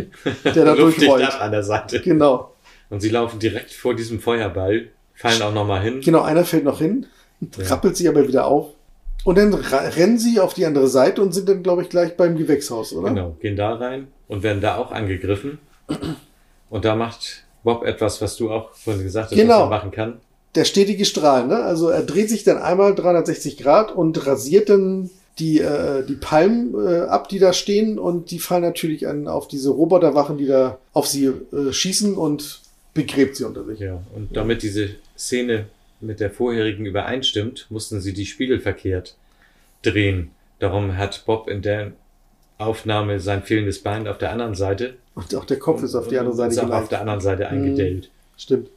Der 0.45 0.65
da 0.65 0.75
durchrollt. 0.75 1.23
ab 1.25 1.41
an 1.41 1.51
der 1.51 1.63
Seite. 1.63 1.99
Genau. 2.01 2.51
Und 2.89 3.01
sie 3.01 3.09
laufen 3.09 3.39
direkt 3.39 3.71
vor 3.71 3.95
diesem 3.95 4.19
Feuerball, 4.19 4.87
fallen 5.15 5.41
auch 5.41 5.53
nochmal 5.53 5.81
hin. 5.81 6.01
Genau, 6.01 6.21
einer 6.21 6.45
fällt 6.45 6.63
noch 6.63 6.79
hin, 6.79 7.05
Ja. 7.57 7.65
rappelt 7.67 7.95
sich 7.97 8.07
aber 8.07 8.27
wieder 8.27 8.45
auf. 8.45 8.67
Und 9.23 9.37
dann 9.37 9.53
rennen 9.53 10.17
sie 10.17 10.39
auf 10.39 10.53
die 10.53 10.65
andere 10.65 10.87
Seite 10.87 11.21
und 11.21 11.31
sind 11.33 11.47
dann, 11.47 11.61
glaube 11.63 11.83
ich, 11.83 11.89
gleich 11.89 12.17
beim 12.17 12.37
Gewächshaus, 12.37 12.93
oder? 12.93 13.09
Genau, 13.09 13.35
gehen 13.39 13.55
da 13.55 13.75
rein 13.75 14.07
und 14.27 14.41
werden 14.43 14.61
da 14.61 14.77
auch 14.77 14.91
angegriffen. 14.91 15.59
Und 16.69 16.85
da 16.85 16.95
macht 16.95 17.43
Bob 17.63 17.83
etwas, 17.85 18.21
was 18.21 18.35
du 18.37 18.49
auch 18.51 18.73
vorhin 18.73 19.03
gesagt 19.03 19.31
hast, 19.31 19.37
Genau. 19.37 19.55
was 19.55 19.61
er 19.63 19.69
machen 19.69 19.91
kann. 19.91 20.19
Der 20.55 20.65
stetige 20.65 21.05
Strahl, 21.05 21.47
ne? 21.47 21.57
Also 21.57 21.89
er 21.89 22.01
dreht 22.03 22.29
sich 22.29 22.43
dann 22.43 22.57
einmal 22.57 22.95
360 22.95 23.57
Grad 23.57 23.91
und 23.95 24.25
rasiert 24.25 24.69
dann 24.69 25.09
die, 25.39 25.59
äh, 25.59 26.05
die 26.05 26.15
Palmen 26.15 26.73
äh, 26.85 27.01
ab, 27.01 27.29
die 27.29 27.39
da 27.39 27.53
stehen 27.53 27.97
und 27.99 28.31
die 28.31 28.39
fallen 28.39 28.63
natürlich 28.63 29.07
an, 29.07 29.27
auf 29.27 29.47
diese 29.47 29.69
Roboterwachen, 29.69 30.37
die 30.37 30.47
da 30.47 30.77
auf 30.93 31.07
sie 31.07 31.25
äh, 31.27 31.71
schießen 31.71 32.15
und 32.15 32.61
begräbt 32.93 33.37
sie 33.37 33.45
unter 33.45 33.63
sich. 33.63 33.79
Ja, 33.79 34.01
und 34.13 34.35
damit 34.35 34.61
diese 34.63 34.89
Szene 35.17 35.67
mit 36.01 36.19
der 36.19 36.31
vorherigen 36.31 36.85
übereinstimmt, 36.85 37.67
mussten 37.69 38.01
sie 38.01 38.13
die 38.13 38.25
Spiegel 38.25 38.59
verkehrt 38.59 39.15
drehen. 39.83 40.31
Darum 40.59 40.97
hat 40.97 41.23
Bob 41.25 41.47
in 41.49 41.61
der 41.61 41.91
Aufnahme 42.57 43.19
sein 43.19 43.43
fehlendes 43.43 43.79
Bein 43.81 44.07
auf 44.07 44.17
der 44.19 44.31
anderen 44.31 44.55
Seite. 44.55 44.95
Und 45.15 45.33
auch 45.35 45.45
der 45.45 45.57
Kopf 45.59 45.81
ist 45.83 45.95
auf 45.95 46.07
die 46.07 46.17
andere 46.19 46.35
Seite 46.35 46.51
ist 46.53 46.59
auch 46.59 46.69
auf 46.69 46.89
der 46.89 47.01
anderen 47.01 47.21
Seite 47.21 47.47
eingedellt. 47.47 48.09
Stimmt. 48.37 48.69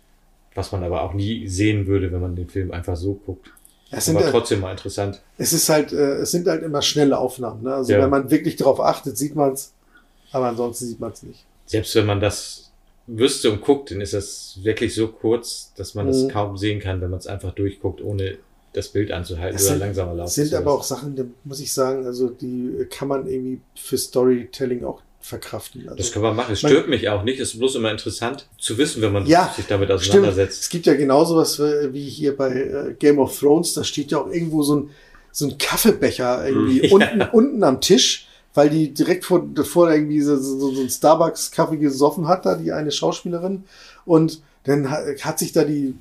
Was 0.55 0.73
man 0.73 0.83
aber 0.83 1.03
auch 1.03 1.13
nie 1.15 1.47
sehen 1.49 1.87
würde, 1.87 2.11
wenn 2.13 2.21
man 2.21 2.37
den 2.37 2.49
Film 2.49 2.71
einfach 2.73 2.97
so 2.97 3.15
guckt. 3.27 3.51
Es 3.91 4.07
sind, 4.07 4.17
aber 4.17 4.27
äh, 4.27 4.31
trotzdem 4.31 4.61
mal 4.61 4.71
interessant. 4.73 5.21
es 5.39 5.53
ist 5.53 5.69
halt, 5.69 5.93
äh, 5.93 6.17
es 6.17 6.31
sind 6.31 6.47
halt 6.49 6.63
immer 6.63 6.83
schnelle 6.83 7.19
Aufnahmen. 7.19 7.63
Ne? 7.63 7.75
Also 7.75 7.93
Ja. 7.93 8.03
wenn 8.03 8.11
man 8.11 8.31
wirklich 8.31 8.57
darauf 8.57 8.81
achtet, 8.81 9.17
sieht 9.17 9.37
man 9.37 9.53
es, 9.53 9.73
aber 10.33 10.49
ansonsten 10.49 10.87
sieht 10.87 11.01
man 11.01 11.13
es 11.13 11.23
nicht. 11.23 11.45
Selbst 11.67 11.95
wenn 11.95 12.07
man 12.07 12.21
das 12.21 12.64
wüsste 13.07 13.51
und 13.53 13.61
guckt, 13.61 13.91
dann 13.91 14.01
ist 14.01 14.15
das 14.15 14.59
wirklich 14.63 14.95
so 14.95 15.09
kurz, 15.09 15.73
dass 15.77 15.95
man 15.95 16.09
es 16.09 16.23
Mhm. 16.25 16.29
kaum 16.29 16.57
sehen 16.57 16.81
kann, 16.81 17.01
wenn 17.01 17.11
man 17.11 17.19
es 17.19 17.27
einfach 17.27 17.53
durchguckt, 17.55 18.01
ohne 18.03 18.39
das 18.73 18.89
Bild 18.89 19.13
anzuhalten 19.13 19.57
Es 19.57 19.63
oder 19.65 19.73
sind, 19.73 19.81
langsamer 19.81 20.15
laufen 20.15 20.31
sind 20.31 20.53
aber 20.55 20.73
auch 20.73 20.83
Sachen, 20.83 21.15
da 21.15 21.25
muss 21.45 21.61
ich 21.61 21.73
sagen, 21.73 22.07
also 22.07 22.29
die 22.29 22.87
kann 22.91 23.07
man 23.09 23.27
irgendwie 23.29 23.61
für 23.77 23.97
Storytelling 23.99 24.85
auch 24.85 25.01
verkraften. 25.21 25.83
Also, 25.85 25.97
Das 25.97 26.13
kann 26.13 26.23
man 26.23 26.35
machen. 26.37 26.53
Es 26.53 26.63
man- 26.63 26.73
stört 26.73 26.89
mich 26.89 27.09
auch 27.09 27.23
nicht. 27.23 27.41
Es 27.41 27.53
ist 27.55 27.59
bloß 27.59 27.77
immer 27.77 27.91
interessant 27.91 28.47
zu 28.59 28.77
wissen, 28.77 29.01
wenn 29.01 29.13
man 29.13 29.27
Ja, 29.27 29.53
sich 29.57 29.67
damit 29.67 29.89
Stimmt. 29.89 30.01
auseinandersetzt. 30.01 30.63
Es 30.63 30.69
gibt 30.69 30.87
ja 30.87 30.95
genauso 30.95 31.37
was 31.37 31.59
wie 31.61 32.09
hier 32.09 32.37
bei 32.37 32.51
äh, 32.53 32.95
Game 32.99 33.19
of 33.19 33.39
Thrones, 33.39 33.75
da 33.75 33.85
steht 33.85 34.11
ja 34.11 34.19
auch 34.19 34.29
irgendwo 34.31 34.63
so 34.63 34.77
ein, 34.77 34.91
so 35.31 35.47
ein 35.47 35.57
Kaffeebecher 35.59 36.47
irgendwie 36.47 36.83
Ja. 36.87 36.93
unten, 36.93 37.23
unten 37.33 37.63
am 37.65 37.81
Tisch, 37.81 38.27
weil 38.55 38.71
die 38.71 38.95
direkt 38.95 39.25
vor, 39.25 39.45
davor 39.55 39.93
irgendwie 39.93 40.21
so, 40.21 40.37
so, 40.37 40.73
so 40.73 40.81
ein 40.81 40.89
Starbucks-Kaffee 40.91 41.77
gesoffen 41.77 42.29
hat, 42.29 42.47
da 42.47 42.55
die 42.55 42.73
eine 42.73 42.93
Schauspielerin. 42.93 43.65
Und 44.07 44.41
dann 44.65 44.91
ha- 44.91 45.03
hat 45.23 45.39
sich 45.39 45.53
da 45.53 45.65
die, 45.65 45.95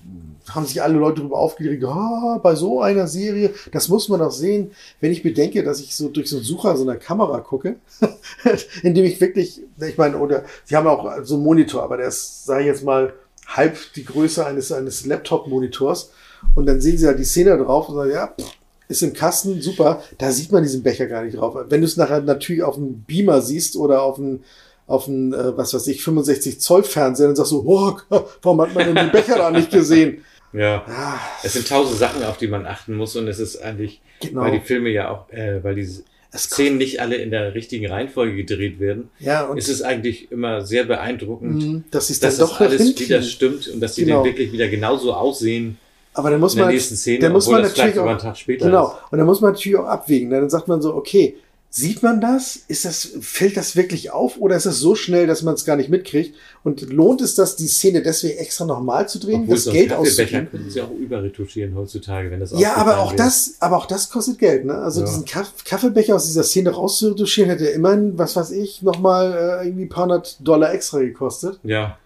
haben 0.49 0.65
sich 0.65 0.81
alle 0.81 0.97
Leute 0.97 1.19
darüber 1.21 1.37
aufgeregt, 1.39 1.83
ah, 1.85 2.39
bei 2.41 2.55
so 2.55 2.81
einer 2.81 3.07
Serie, 3.07 3.53
das 3.71 3.89
muss 3.89 4.07
man 4.07 4.19
doch 4.19 4.31
sehen, 4.31 4.71
wenn 5.01 5.11
ich 5.11 5.23
bedenke, 5.23 5.63
dass 5.63 5.81
ich 5.81 5.95
so 5.95 6.07
durch 6.09 6.29
so 6.29 6.37
einen 6.37 6.45
Sucher 6.45 6.77
so 6.77 6.83
einer 6.83 6.95
Kamera 6.95 7.39
gucke, 7.41 7.75
indem 8.83 9.05
ich 9.05 9.19
wirklich, 9.19 9.61
ich 9.81 9.97
meine, 9.97 10.17
oder 10.17 10.43
sie 10.63 10.75
haben 10.75 10.87
auch 10.87 11.11
so 11.23 11.35
einen 11.35 11.43
Monitor, 11.43 11.83
aber 11.83 11.97
der 11.97 12.07
ist, 12.07 12.45
sage 12.45 12.61
ich 12.61 12.67
jetzt 12.67 12.83
mal, 12.83 13.13
halb 13.47 13.77
die 13.95 14.05
Größe 14.05 14.45
eines, 14.45 14.71
eines 14.71 15.05
Laptop-Monitors. 15.05 16.11
Und 16.55 16.65
dann 16.65 16.79
sehen 16.81 16.97
sie 16.97 17.07
halt 17.07 17.19
die 17.19 17.25
Szene 17.25 17.57
drauf 17.57 17.89
und 17.89 17.95
sagen, 17.95 18.11
ja, 18.11 18.27
pff, 18.27 18.51
ist 18.93 19.01
im 19.03 19.13
Kasten, 19.13 19.61
super, 19.61 20.01
da 20.17 20.31
sieht 20.31 20.51
man 20.51 20.63
diesen 20.63 20.83
Becher 20.83 21.07
gar 21.07 21.23
nicht 21.23 21.37
drauf. 21.37 21.55
Wenn 21.69 21.81
du 21.81 21.87
es 21.87 21.97
nachher 21.97 22.21
natürlich 22.21 22.63
auf 22.63 22.77
einem 22.77 23.03
Beamer 23.03 23.41
siehst 23.41 23.75
oder 23.75 24.01
auf 24.03 24.17
einem 24.17 24.41
auf 24.85 25.07
einen, 25.07 25.33
äh, 25.33 25.55
was 25.57 25.73
weiß 25.73 25.87
ich, 25.87 26.03
65 26.03 26.59
Zoll 26.59 26.83
Fernseher, 26.83 27.27
dann 27.27 27.35
sagst 27.37 27.53
du, 27.53 27.63
oh, 27.65 27.97
warum 28.41 28.61
hat 28.61 28.75
man 28.75 28.85
denn 28.85 28.95
den 28.95 29.11
Becher 29.11 29.37
da 29.37 29.51
nicht 29.51 29.71
gesehen? 29.71 30.19
Ja. 30.55 30.83
Ah. 30.87 31.19
Es 31.41 31.53
sind 31.53 31.67
tausend 31.67 31.97
Sachen, 31.97 32.23
auf 32.23 32.37
die 32.37 32.45
man 32.47 32.67
achten 32.67 32.93
muss 32.95 33.15
und 33.15 33.27
es 33.27 33.39
ist 33.39 33.59
eigentlich, 33.63 34.01
Genau. 34.21 34.41
weil 34.41 34.51
die 34.51 34.59
Filme 34.59 34.89
ja 34.91 35.09
auch, 35.09 35.27
äh, 35.31 35.63
weil 35.63 35.73
die 35.73 35.89
Szenen 36.37 36.77
nicht 36.77 36.99
alle 37.01 37.15
in 37.15 37.31
der 37.31 37.55
richtigen 37.55 37.87
Reihenfolge 37.87 38.35
gedreht 38.35 38.79
werden, 38.79 39.09
Ja, 39.17 39.45
und- 39.45 39.57
ist 39.57 39.67
es 39.69 39.81
eigentlich 39.81 40.31
immer 40.31 40.61
sehr 40.63 40.83
beeindruckend, 40.83 41.55
Mhm, 41.63 41.83
dass 41.89 42.07
dass 42.09 42.19
das 42.19 42.37
doch 42.37 42.59
alles 42.59 42.83
hinkriegen. 42.83 43.07
wieder 43.09 43.21
stimmt 43.23 43.67
und 43.67 43.79
dass 43.79 43.95
die 43.95 44.05
Genau. 44.05 44.17
dann 44.17 44.25
wirklich 44.25 44.51
wieder 44.51 44.67
genauso 44.67 45.13
aussehen. 45.13 45.79
Aber 46.13 46.29
dann 46.29 46.39
muss 46.39 46.53
in 46.53 46.57
der 46.57 46.65
man, 46.67 46.73
nächsten 46.75 46.95
Szene, 46.95 47.19
dann 47.19 47.31
muss 47.31 47.47
man 47.47 47.61
das 47.63 47.71
natürlich 47.71 47.93
auch, 47.93 47.95
sogar 47.95 48.11
einen 48.11 48.19
Tag 48.19 48.37
später 48.37 48.65
genau. 48.65 48.87
ist. 48.87 48.93
Und 49.11 49.17
dann 49.17 49.27
muss 49.27 49.41
man 49.41 49.53
natürlich 49.53 49.77
auch 49.77 49.85
abwägen. 49.85 50.29
Dann 50.29 50.49
sagt 50.49 50.67
man 50.67 50.81
so, 50.81 50.93
okay, 50.93 51.37
sieht 51.75 52.03
man 52.03 52.21
das? 52.21 52.55
Ist 52.67 52.85
das, 52.85 53.09
fällt 53.21 53.57
das 53.57 53.75
wirklich 53.75 54.11
auf 54.11 54.37
oder 54.37 54.55
ist 54.55 54.67
es 54.67 54.77
so 54.77 54.93
schnell, 54.93 55.25
dass 55.25 55.41
man 55.41 55.55
es 55.55 55.65
gar 55.65 55.75
nicht 55.75 55.89
mitkriegt? 55.89 56.35
Und 56.63 56.81
lohnt 56.93 57.19
es 57.21 57.33
das, 57.33 57.55
die 57.55 57.67
Szene 57.67 58.03
deswegen 58.03 58.37
extra 58.37 58.65
nochmal 58.65 59.09
zu 59.09 59.17
drehen, 59.17 59.41
Obwohl 59.41 59.55
das 59.55 59.65
Geld 59.65 59.91
auszugeben? 59.91 60.51
können 60.51 60.69
sie 60.69 60.81
auch 60.81 60.91
überretuschieren 60.91 61.73
heutzutage, 61.75 62.29
wenn 62.29 62.39
das 62.41 62.53
Ja, 62.59 62.75
aber 62.75 62.99
auch 62.99 63.13
wird. 63.13 63.19
das, 63.21 63.55
aber 63.59 63.77
auch 63.77 63.87
das 63.87 64.11
kostet 64.11 64.37
Geld, 64.37 64.65
ne? 64.65 64.75
Also 64.75 64.99
Ja. 65.01 65.07
diesen 65.07 65.25
Kaff 65.25 65.51
Kaffeebecher 65.65 66.15
aus 66.15 66.27
dieser 66.27 66.43
Szene 66.43 66.69
rauszuretuschieren, 66.69 67.49
hätte 67.49 67.65
immerhin, 67.65 68.19
was 68.19 68.35
weiß 68.35 68.51
ich, 68.51 68.83
nochmal 68.83 69.33
äh, 69.63 69.65
irgendwie 69.65 69.85
ein 69.85 69.89
paar 69.89 70.03
hundert 70.03 70.37
Dollar 70.47 70.71
extra 70.75 70.99
gekostet. 70.99 71.59
Ja. 71.63 71.97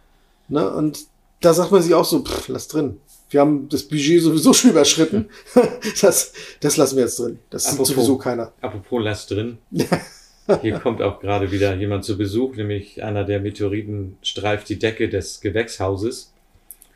Ne? 0.48 0.70
Und 0.72 1.08
da 1.42 1.54
sagt 1.54 1.74
man 1.74 1.82
sich 1.82 1.94
auch 1.94 2.06
so, 2.06 2.22
pff, 2.24 2.48
lass 2.48 2.70
drin. 2.70 3.02
Wir 3.30 3.42
haben 3.42 3.68
das 3.70 3.84
Budget 3.84 4.22
sowieso 4.22 4.54
schon 4.54 4.72
überschritten. 4.72 5.28
das, 6.02 6.34
das 6.62 6.78
lassen 6.78 6.96
wir 6.96 7.04
jetzt 7.04 7.20
drin. 7.20 7.40
Das 7.50 7.64
sieht 7.64 7.74
Apropos- 7.74 7.90
sowieso 7.96 8.18
keiner. 8.18 8.54
Apropos 8.62 9.02
lass 9.04 9.28
drin. 9.28 9.58
Hier 10.62 10.80
kommt 10.80 11.02
auch 11.02 11.20
gerade 11.20 11.52
wieder 11.52 11.76
jemand 11.76 12.06
zu 12.06 12.18
Besuch, 12.18 12.56
nämlich 12.56 13.04
einer 13.04 13.26
der 13.26 13.42
Meteoriten 13.42 14.18
streift 14.22 14.70
die 14.70 14.80
Decke 14.80 15.10
des 15.10 15.42
Gewächshauses. 15.42 16.32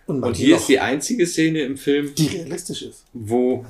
Und 0.08 0.24
Und 0.24 0.38
hier 0.38 0.56
ist 0.56 0.68
die 0.68 0.80
einzige 0.80 1.28
Szene 1.28 1.62
im 1.62 1.76
Film, 1.78 2.16
Die 2.16 2.28
realistisch 2.28 2.82
ist. 2.82 3.04
wo 3.14 3.66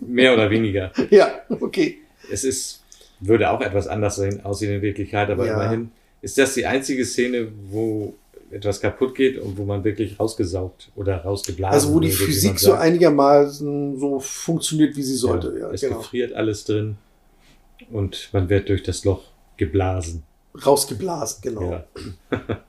mehr 0.00 0.34
oder 0.34 0.50
weniger. 0.50 0.92
Ja, 1.10 1.40
okay. 1.48 1.98
Es 2.30 2.42
ist, 2.42 2.82
würde 3.20 3.50
auch 3.50 3.60
etwas 3.60 3.86
anders 3.86 4.16
sehen, 4.16 4.44
aussehen 4.44 4.74
in 4.74 4.82
Wirklichkeit, 4.82 5.30
aber 5.30 5.46
Ja. 5.46 5.54
immerhin 5.54 5.90
ist 6.20 6.36
das 6.36 6.54
die 6.54 6.66
einzige 6.66 7.04
Szene, 7.04 7.48
wo 7.70 8.14
etwas 8.54 8.80
kaputt 8.80 9.14
geht 9.14 9.38
und 9.38 9.58
wo 9.58 9.64
man 9.64 9.84
wirklich 9.84 10.18
rausgesaugt 10.18 10.90
oder 10.94 11.18
rausgeblasen 11.18 11.74
Also 11.74 11.94
wo 11.94 12.00
die 12.00 12.08
man 12.08 12.16
Physik 12.16 12.58
so 12.58 12.72
einigermaßen 12.72 13.98
so 13.98 14.20
funktioniert, 14.20 14.96
wie 14.96 15.02
sie 15.02 15.16
sollte. 15.16 15.56
Ja, 15.58 15.70
es 15.70 15.80
genau. 15.80 15.98
gefriert 15.98 16.32
alles 16.32 16.64
drin 16.64 16.96
und 17.90 18.30
man 18.32 18.48
wird 18.48 18.68
durch 18.68 18.82
das 18.82 19.04
Loch 19.04 19.22
geblasen. 19.56 20.22
Rausgeblasen, 20.64 21.42
genau. 21.42 21.70
Ja. 21.70 21.84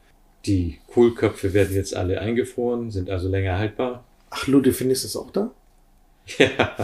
Die 0.45 0.79
Kohlköpfe 0.93 1.53
werden 1.53 1.75
jetzt 1.75 1.95
alle 1.95 2.21
eingefroren, 2.21 2.91
sind 2.91 3.09
also 3.09 3.27
länger 3.27 3.57
haltbar. 3.57 4.03
Ach, 4.29 4.45
Ludefinis 4.47 5.03
ist 5.03 5.15
auch 5.15 5.31
da? 5.31 5.51
Ja. 6.37 6.75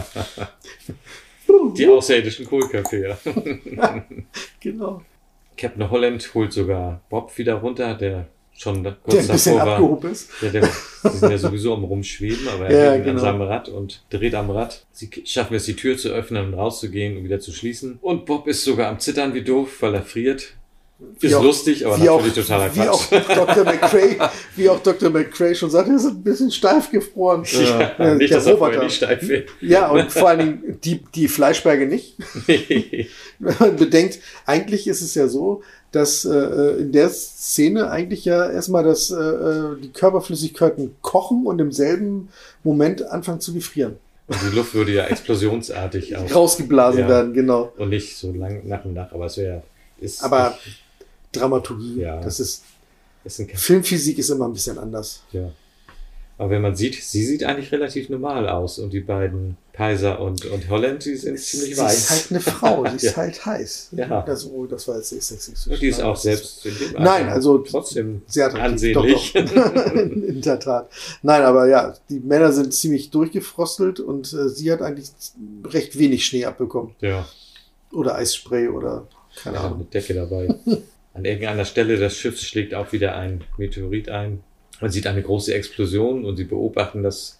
Die 1.76 1.86
außerirdischen 1.86 2.46
Kohlköpfe, 2.46 2.98
ja. 2.98 3.18
Genau. 4.60 5.02
Captain 5.56 5.90
Holland 5.90 6.34
holt 6.34 6.52
sogar 6.52 7.00
Bob 7.08 7.36
wieder 7.36 7.54
runter, 7.54 7.94
der 7.94 8.26
schon 8.56 8.82
kurz 8.84 8.96
Der 9.08 9.20
ein 9.22 9.26
bisschen 9.28 9.54
davor 9.56 9.66
war. 9.66 9.74
abgehoben 9.76 10.10
ist. 10.12 10.28
Der, 10.40 10.50
der, 10.50 10.68
die 11.04 11.16
sind 11.16 11.30
ja 11.30 11.38
sowieso 11.38 11.74
am 11.74 11.84
Rumschweben, 11.84 12.46
aber 12.48 12.68
er 12.68 12.84
Ja, 12.96 13.02
genau. 13.02 13.10
an 13.12 13.18
seinem 13.18 13.42
Rad 13.42 13.68
und 13.68 14.02
dreht 14.10 14.34
am 14.34 14.50
Rad. 14.50 14.84
Sie 14.92 15.10
schaffen 15.24 15.54
es, 15.56 15.64
die 15.64 15.74
Tür 15.76 15.96
zu 15.96 16.10
öffnen 16.10 16.46
und 16.46 16.54
rauszugehen 16.54 17.16
und 17.16 17.24
wieder 17.24 17.40
zu 17.40 17.52
schließen. 17.52 17.98
Und 18.02 18.24
Bob 18.26 18.46
ist 18.46 18.62
sogar 18.64 18.88
am 18.88 18.98
Zittern 19.00 19.34
wie 19.34 19.42
doof, 19.42 19.68
weil 19.80 19.94
er 19.94 20.02
friert. 20.02 20.54
Ist 21.20 21.32
lustig, 21.32 21.84
aber 21.84 21.98
natürlich 21.98 22.30
auch, 22.30 22.32
totaler 22.32 22.76
wie 22.76 22.80
auch 22.88 23.04
Dr. 23.10 23.64
McCray, 23.64 24.18
wie 24.54 24.68
auch 24.68 24.80
Dr. 24.84 25.10
McCray 25.10 25.52
schon 25.52 25.68
sagte, 25.68 25.90
ist 25.94 26.04
ein 26.06 26.22
bisschen 26.22 26.52
steif 26.52 26.92
gefroren. 26.92 27.42
Ja, 27.52 27.80
Äh, 27.98 28.14
nicht, 28.14 28.30
der 28.32 28.38
er 28.38 28.52
Roboter. 28.52 28.84
nicht 28.84 28.94
steif 28.94 29.26
wird. 29.26 29.48
Ja, 29.60 29.88
und 29.90 30.12
vor 30.12 30.28
allen 30.28 30.38
Dingen 30.38 30.78
die, 30.84 31.02
die 31.12 31.26
Fleischberge 31.26 31.86
nicht. 31.86 32.14
Wenn 32.46 33.56
man 33.58 33.74
bedenkt, 33.76 34.20
eigentlich 34.46 34.86
ist 34.86 35.00
es 35.00 35.16
ja 35.16 35.26
so, 35.26 35.62
dass 35.92 36.24
äh, 36.24 36.80
in 36.80 36.92
der 36.92 37.08
Szene 37.10 37.90
eigentlich 37.90 38.24
ja 38.24 38.50
erstmal 38.50 38.82
das, 38.82 39.10
äh, 39.10 39.14
äh, 39.16 39.76
die 39.80 39.90
Körperflüssigkeiten 39.90 40.96
kochen 41.02 41.46
und 41.46 41.60
im 41.60 41.70
selben 41.72 42.28
Moment 42.64 43.02
anfangen 43.02 43.40
zu 43.40 43.52
gefrieren. 43.54 43.96
Und 44.26 44.38
die 44.50 44.56
Luft 44.56 44.72
würde 44.74 44.92
ja 44.92 45.04
explosionsartig 45.04 46.16
auch 46.16 46.34
Rausgeblasen 46.34 47.06
werden, 47.08 47.34
genau. 47.34 47.72
Und 47.76 47.90
nicht 47.90 48.16
so 48.16 48.32
lang 48.32 48.66
nach 48.66 48.84
und 48.84 48.94
nach, 48.94 49.12
aber 49.12 49.26
es 49.26 49.36
wäre. 49.36 49.62
ist- 50.00 50.22
Aber 50.24 50.56
Dramaturgie, 51.32 52.00
Ja. 52.00 52.20
das 52.20 52.40
ist, 52.40 52.62
ist 53.24 53.42
Filmphysik 53.54 54.18
ist 54.18 54.30
immer 54.30 54.46
ein 54.46 54.52
bisschen 54.52 54.78
anders. 54.78 55.22
Ja. 55.32 55.50
Aber 56.38 56.50
wenn 56.50 56.62
man 56.62 56.74
sieht, 56.74 56.94
sie 57.02 57.24
sieht 57.24 57.44
eigentlich 57.44 57.70
relativ 57.72 58.08
normal 58.08 58.48
aus 58.48 58.78
und 58.78 58.92
die 58.92 59.00
beiden 59.00 59.56
Kaiser 59.72 60.20
und, 60.20 60.44
und 60.44 60.68
Holland, 60.68 61.02
die 61.06 61.16
sind 61.16 61.38
ziemlich 61.40 61.76
Sie 61.76 61.80
weiß. 61.80 61.96
ist 61.98 62.10
halt 62.10 62.26
eine 62.30 62.40
Frau, 62.40 62.84
sie 62.90 62.96
ist 62.96 63.02
Ja. 63.04 63.16
halt 63.16 63.46
heiß. 63.46 63.88
Ja. 63.92 64.20
Das, 64.22 64.46
oh, 64.46 64.66
das 64.66 64.86
war 64.86 64.96
jetzt 64.96 65.08
sehr 65.08 65.20
sexistisch. 65.22 65.72
Und 65.72 65.80
die 65.80 65.86
ist 65.88 66.02
auch 66.02 66.16
selbst 66.16 66.66
Nein, 66.98 67.28
also 67.30 67.58
trotzdem 67.58 68.20
sehr 68.26 68.46
attraktiv. 68.48 68.96
ansehnlich. 68.96 69.32
Doch, 69.32 69.44
doch. 69.54 69.94
in, 69.94 70.22
in 70.28 70.40
der 70.42 70.60
Tat. 70.60 70.90
Nein, 71.22 71.42
aber 71.42 71.68
ja, 71.68 71.94
die 72.10 72.20
Männer 72.20 72.52
sind 72.52 72.74
ziemlich 72.74 73.10
durchgefrostelt 73.10 73.98
und 74.00 74.32
äh, 74.34 74.48
sie 74.50 74.70
hat 74.70 74.82
eigentlich 74.82 75.08
recht 75.64 75.98
wenig 75.98 76.26
Schnee 76.26 76.44
abbekommen. 76.44 76.94
Ja. 77.00 77.26
Oder 77.92 78.16
Eisspray 78.16 78.68
oder 78.68 79.06
keine 79.42 79.56
Ja, 79.56 79.62
Ahnung. 79.64 79.78
eine 79.78 79.84
Decke 79.86 80.12
dabei. 80.14 80.54
An 81.14 81.24
irgendeiner 81.24 81.64
Stelle 81.64 81.96
des 81.96 82.14
Schiffs 82.16 82.42
schlägt 82.42 82.74
auch 82.74 82.92
wieder 82.92 83.16
ein 83.16 83.42
Meteorit 83.56 84.08
ein. 84.10 84.40
Man 84.80 84.90
sieht 84.90 85.06
eine 85.06 85.22
große 85.22 85.54
Explosion 85.54 86.24
und 86.26 86.36
sie 86.36 86.44
beobachten 86.44 87.02
das 87.02 87.38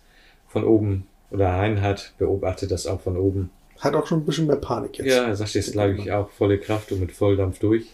von 0.49 0.65
oben. 0.65 1.07
Oder 1.33 1.49
Reinhard 1.49 2.13
beobachtet 2.19 2.71
das 2.71 2.87
auch 2.87 3.01
von 3.01 3.17
oben. 3.17 3.51
Hat 3.79 3.95
auch 3.95 4.07
schon 4.07 4.21
ein 4.21 4.25
bisschen 4.25 4.47
mehr 4.47 4.57
Panik 4.57 4.99
jetzt. 4.99 5.09
Ja, 5.09 5.25
er 5.25 5.37
sagt 5.37 5.55
jetzt, 5.55 5.73
glaube 5.73 5.95
ich, 5.95 6.13
auch 6.13 6.31
volle 6.31 6.59
Kraft 6.59 6.93
und 6.93 7.01
mit 7.01 7.13
Volldampf 7.13 7.59
durch. 7.59 7.87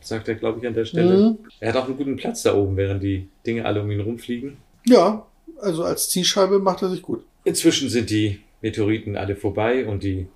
Sagt 0.00 0.28
er, 0.28 0.36
glaube 0.36 0.60
ich, 0.60 0.66
an 0.66 0.74
der 0.74 0.84
Stelle. 0.84 1.30
Mhm. 1.30 1.38
Er 1.60 1.70
hat 1.70 1.76
auch 1.76 1.86
einen 1.86 1.96
guten 1.96 2.16
Platz 2.16 2.42
da 2.42 2.54
oben, 2.54 2.76
während 2.76 3.02
die 3.02 3.28
Dinge 3.44 3.64
alle 3.64 3.82
um 3.82 3.90
ihn 3.90 4.00
rumfliegen. 4.00 4.56
Ja, 4.86 5.26
also 5.60 5.82
als 5.82 6.08
Zielscheibe 6.08 6.60
macht 6.60 6.82
er 6.82 6.88
sich 6.88 7.02
gut. 7.02 7.24
Inzwischen 7.44 7.88
sind 7.88 8.10
die 8.10 8.40
Meteoriten 8.62 9.16
alle 9.16 9.36
vorbei 9.36 9.86
und 9.86 10.02
die, 10.02 10.28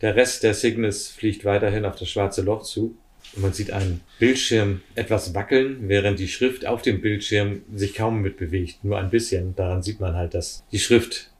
der 0.00 0.16
Rest 0.16 0.42
der 0.42 0.54
Cygnus 0.54 1.08
fliegt 1.08 1.44
weiterhin 1.44 1.84
auf 1.84 1.96
das 1.96 2.08
schwarze 2.08 2.42
Loch 2.42 2.62
zu. 2.62 2.96
Und 3.34 3.42
man 3.42 3.52
sieht 3.52 3.70
einen 3.70 4.00
Bildschirm 4.18 4.80
etwas 4.94 5.34
wackeln, 5.34 5.88
während 5.88 6.18
die 6.18 6.28
Schrift 6.28 6.66
auf 6.66 6.82
dem 6.82 7.00
Bildschirm 7.00 7.62
sich 7.74 7.94
kaum 7.94 8.20
mitbewegt. 8.20 8.82
Nur 8.84 8.98
ein 8.98 9.10
bisschen. 9.10 9.54
Daran 9.54 9.82
sieht 9.82 10.00
man 10.00 10.14
halt, 10.14 10.34
dass 10.34 10.64
die 10.72 10.78
Schrift, 10.78 11.30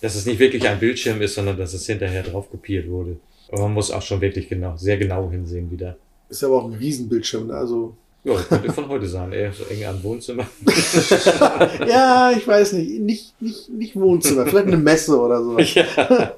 dass 0.00 0.14
es 0.14 0.26
nicht 0.26 0.38
wirklich 0.38 0.66
ein 0.68 0.78
Bildschirm 0.78 1.20
ist, 1.22 1.34
sondern 1.34 1.56
dass 1.56 1.74
es 1.74 1.86
hinterher 1.86 2.22
drauf 2.22 2.50
kopiert 2.50 2.88
wurde. 2.88 3.16
Aber 3.50 3.62
man 3.62 3.74
muss 3.74 3.90
auch 3.90 4.02
schon 4.02 4.20
wirklich 4.20 4.48
genau, 4.48 4.76
sehr 4.76 4.98
genau 4.98 5.30
hinsehen 5.30 5.70
wieder. 5.70 5.96
Ist 6.28 6.44
aber 6.44 6.56
auch 6.56 6.64
ein 6.66 6.74
Riesenbildschirm, 6.74 7.48
ne? 7.48 7.54
also. 7.54 7.96
Ja, 8.24 8.34
könnte 8.34 8.72
von 8.72 8.88
heute 8.88 9.06
sein. 9.06 9.32
Eher 9.32 9.52
so 9.52 9.64
eng 9.64 9.84
am 9.84 10.02
Wohnzimmer. 10.02 10.46
ja, 11.88 12.32
ich 12.36 12.46
weiß 12.46 12.74
nicht, 12.74 13.00
nicht, 13.00 13.40
nicht, 13.40 13.68
nicht 13.70 13.96
Wohnzimmer, 13.96 14.44
vielleicht 14.46 14.66
eine 14.66 14.76
Messe 14.76 15.18
oder 15.18 15.42
so. 15.42 15.58
Ja. 15.58 16.36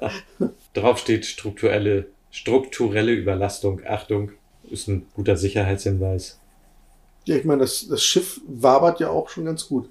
Drauf 0.73 0.99
steht 0.99 1.25
strukturelle, 1.25 2.05
strukturelle 2.29 3.11
Überlastung. 3.11 3.81
Achtung, 3.85 4.31
ist 4.69 4.87
ein 4.87 5.07
guter 5.15 5.35
Sicherheitshinweis. 5.35 6.39
Ja, 7.25 7.35
ich 7.35 7.45
meine, 7.45 7.61
das, 7.61 7.87
das 7.87 8.03
Schiff 8.03 8.39
wabert 8.47 8.99
ja 8.99 9.09
auch 9.09 9.29
schon 9.29 9.45
ganz 9.45 9.67
gut. 9.67 9.89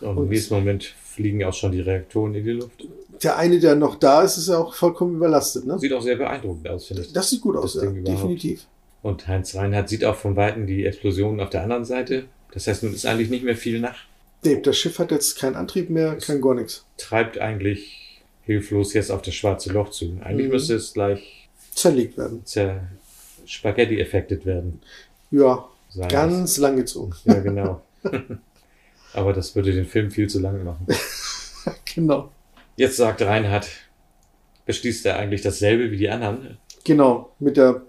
Und 0.00 0.16
im 0.16 0.28
nächsten 0.28 0.54
Moment 0.54 0.94
fliegen 1.04 1.44
auch 1.44 1.54
schon 1.54 1.72
die 1.72 1.80
Reaktoren 1.80 2.34
in 2.34 2.44
die 2.44 2.52
Luft. 2.52 2.86
Der 3.22 3.36
eine, 3.36 3.60
der 3.60 3.76
noch 3.76 3.94
da 3.96 4.22
ist, 4.22 4.36
ist 4.36 4.48
ja 4.48 4.58
auch 4.58 4.74
vollkommen 4.74 5.16
überlastet, 5.16 5.66
ne? 5.66 5.78
Sieht 5.78 5.92
auch 5.92 6.02
sehr 6.02 6.16
beeindruckend 6.16 6.68
aus, 6.68 6.86
finde 6.86 7.02
ich. 7.02 7.12
Das 7.12 7.30
sieht 7.30 7.40
gut 7.40 7.56
aus, 7.56 7.74
ja, 7.74 7.82
definitiv. 7.86 8.66
Und 9.02 9.26
Heinz 9.28 9.54
Reinhardt 9.54 9.88
sieht 9.88 10.04
auch 10.04 10.16
von 10.16 10.36
Weitem 10.36 10.66
die 10.66 10.84
Explosionen 10.86 11.40
auf 11.40 11.50
der 11.50 11.62
anderen 11.62 11.84
Seite. 11.84 12.24
Das 12.52 12.66
heißt, 12.66 12.82
nun 12.82 12.94
ist 12.94 13.06
eigentlich 13.06 13.30
nicht 13.30 13.44
mehr 13.44 13.56
viel 13.56 13.80
nach. 13.80 13.96
Nee, 14.44 14.60
das 14.60 14.76
Schiff 14.76 14.98
hat 14.98 15.10
jetzt 15.12 15.38
keinen 15.38 15.54
Antrieb 15.56 15.88
mehr, 15.90 16.16
kein 16.16 16.40
gar 16.40 16.54
nichts. 16.54 16.84
Treibt 16.98 17.38
eigentlich 17.38 18.22
hilflos 18.44 18.92
jetzt 18.92 19.10
auf 19.10 19.22
das 19.22 19.34
schwarze 19.34 19.72
Loch 19.72 19.90
zu. 19.90 20.18
Eigentlich 20.22 20.46
Mhm. 20.48 20.52
müsste 20.52 20.74
es 20.74 20.92
gleich 20.92 21.48
Zerlegt 21.74 22.18
werden. 22.18 22.42
zer 22.44 22.80
Spaghetti-effektet 23.46 24.44
werden. 24.46 24.80
Ja, 25.30 25.64
Sei 25.90 26.08
ganz 26.08 26.56
lang 26.58 26.76
gezogen. 26.76 27.14
Ja, 27.24 27.34
genau. 27.40 27.82
Aber 29.14 29.32
das 29.32 29.54
würde 29.54 29.72
den 29.72 29.86
Film 29.86 30.10
viel 30.10 30.28
zu 30.28 30.40
lang 30.40 30.64
machen. 30.64 30.86
Genau. 31.94 32.30
Jetzt 32.76 32.96
sagt 32.96 33.22
Reinhard, 33.22 33.68
beschließt 34.66 35.06
er 35.06 35.18
eigentlich 35.18 35.42
dasselbe 35.42 35.90
wie 35.90 35.96
die 35.96 36.08
anderen. 36.08 36.58
Genau, 36.84 37.32
mit 37.38 37.56
der 37.56 37.82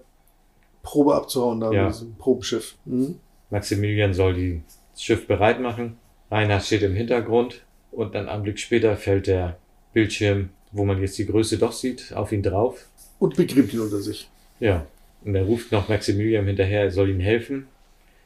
Probe 0.82 1.14
abzuhauen 1.14 1.60
da, 1.60 1.72
Ja. 1.72 1.84
mit 1.86 1.94
diesem 1.94 2.14
Probenschiff. 2.16 2.76
Mhm. 2.84 3.18
Maximilian 3.50 4.12
soll 4.14 4.34
die, 4.34 4.62
das 4.92 5.02
Schiff 5.02 5.26
bereit 5.26 5.60
machen. 5.60 5.96
Reinhard 6.30 6.62
steht 6.64 6.82
im 6.82 6.94
Hintergrund 6.94 7.62
und 7.92 8.14
dann 8.14 8.28
einen 8.28 8.42
Blick 8.42 8.58
später 8.58 8.96
fällt 8.96 9.26
der 9.26 9.56
Bildschirm, 9.92 10.50
wo 10.72 10.84
man 10.84 11.00
jetzt 11.00 11.16
die 11.18 11.26
Größe 11.26 11.58
doch 11.58 11.72
sieht, 11.72 12.12
auf 12.14 12.32
ihn 12.32 12.42
drauf. 12.42 12.88
Und 13.18 13.36
begräbt 13.36 13.72
ihn 13.72 13.80
unter 13.80 14.00
sich. 14.00 14.28
Ja. 14.60 14.86
Und 15.24 15.34
er 15.34 15.44
ruft 15.44 15.72
noch 15.72 15.88
Maximilian 15.88 16.46
hinterher, 16.46 16.82
er 16.82 16.90
soll 16.90 17.08
ihm 17.10 17.20
helfen. 17.20 17.66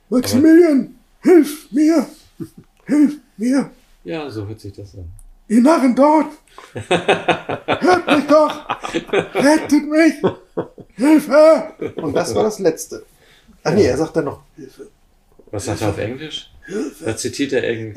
Maximilian, 0.09 0.97
hilf 1.23 1.71
mir! 1.71 2.07
Hilf 2.87 3.17
mir! 3.37 3.71
Ja, 4.05 4.31
so 4.31 4.47
hört 4.49 4.61
sich 4.61 4.73
das 4.73 4.95
an. 4.97 5.05
Ihr 5.49 5.63
Narren 5.63 5.95
dort! 5.95 6.27
Hört 6.89 8.07
mich 8.07 8.27
doch! 8.27 8.69
Rettet 9.35 9.89
mich! 9.89 10.15
Hilfe! 10.97 11.73
Und 11.97 12.15
das 12.15 12.35
war 12.35 12.45
das 12.45 12.59
Letzte. 12.59 13.05
Ach 13.65 13.73
nee, 13.73 13.87
er 13.87 13.97
sagt 13.97 14.17
dann 14.17 14.27
noch 14.27 14.43
Hilfe. 14.57 14.89
Was 15.51 15.65
sagt 15.65 15.81
er 15.83 15.91
auf 15.91 15.99
Englisch? 15.99 16.51
Da 17.05 17.17
zitiert 17.17 17.53
er 17.55 17.65
irgend. 17.65 17.97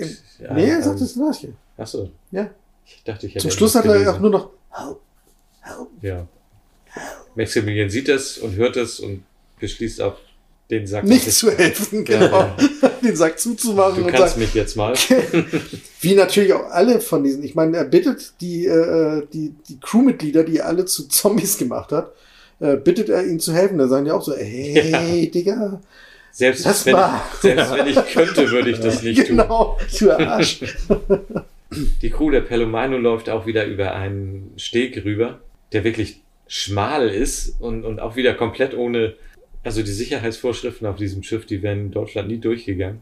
Nee, 0.54 0.70
er 0.70 0.82
sagt 0.82 1.02
das 1.02 1.14
Gleiche. 1.14 1.54
Achso. 1.78 2.10
Ja. 2.32 2.50
Ich 2.86 3.04
dachte, 3.04 3.28
ich 3.28 3.36
hätte 3.36 3.42
Zum 3.44 3.52
Schluss 3.52 3.76
hat 3.76 3.86
irgendwas 3.86 4.06
er 4.06 4.12
auch 4.14 4.18
gelesen. 4.22 4.32
nur 4.32 4.40
noch 4.42 4.50
Help, 4.72 5.00
help. 5.62 5.88
Ja. 6.02 6.28
Maximilian 7.36 7.90
sieht 7.90 8.10
es 8.10 8.38
und 8.38 8.56
hört 8.56 8.78
es 8.78 9.00
und 9.00 9.24
beschließt 9.60 10.02
auch, 10.02 10.18
den 10.70 10.88
Sack 10.88 11.04
Nicht 11.04 11.32
zu 11.32 11.52
helfen, 11.52 12.06
Ja, 12.08 12.20
genau. 12.20 12.40
ja. 12.82 12.91
Den 13.04 13.16
Sack 13.16 13.40
zuzumachen 13.40 13.96
Du 13.98 14.06
und 14.06 14.12
kannst 14.12 14.36
sagt, 14.36 14.38
mich 14.38 14.54
jetzt 14.54 14.76
mal. 14.78 14.94
Wie 16.02 16.16
natürlich 16.16 16.54
auch 16.54 16.70
alle 16.70 17.00
von 17.02 17.24
diesen. 17.24 17.44
Ich 17.44 17.56
meine, 17.56 17.78
er 17.78 17.86
bittet 17.86 18.34
die, 18.42 18.66
äh, 18.66 19.24
die, 19.34 19.54
die 19.68 19.80
Crewmitglieder, 19.80 20.44
die 20.44 20.58
er 20.58 20.68
alle 20.68 20.86
zu 20.86 21.08
Zombies 21.10 21.58
gemacht 21.58 21.92
hat, 21.92 22.12
äh, 22.60 22.78
bittet 22.78 23.10
er 23.10 23.26
ihnen 23.26 23.40
zu 23.40 23.54
helfen. 23.54 23.78
Da 23.78 23.88
sagen 23.88 24.06
die 24.06 24.12
auch 24.12 24.24
so, 24.24 24.36
hey, 24.36 25.30
Digga. 25.34 25.82
Selbst, 26.34 26.66
Das 26.66 26.86
wenn, 26.86 26.94
war- 26.94 27.22
ich, 27.34 27.40
selbst 27.42 27.74
wenn 27.74 27.88
ich 27.88 28.06
könnte, 28.14 28.50
würde 28.52 28.70
ich 28.72 28.80
das 28.80 29.04
nicht 29.04 29.28
tun. 29.28 29.38
Genau, 29.38 29.78
du 30.00 30.12
Arsch. 30.12 30.62
Die 32.02 32.10
Crew 32.10 32.32
der 32.32 32.42
Pelomino 32.42 32.98
läuft 32.98 33.30
auch 33.30 33.46
wieder 33.46 33.66
über 33.66 33.94
einen 33.94 34.52
Steg 34.58 35.04
rüber, 35.06 35.40
der 35.74 35.84
wirklich 35.84 36.22
schmal 36.48 37.08
ist 37.10 37.56
und, 37.60 37.86
und 37.86 38.00
auch 38.00 38.16
wieder 38.18 38.34
komplett 38.34 38.76
ohne, 38.76 39.14
also 39.64 39.82
die 39.84 39.92
Sicherheitsvorschriften 39.92 40.88
auf 40.88 40.96
diesem 40.96 41.24
Schiff, 41.24 41.46
die 41.46 41.62
wären 41.62 41.80
in 41.80 41.92
Deutschland 41.92 42.28
nie 42.28 42.40
durchgegangen. 42.40 43.02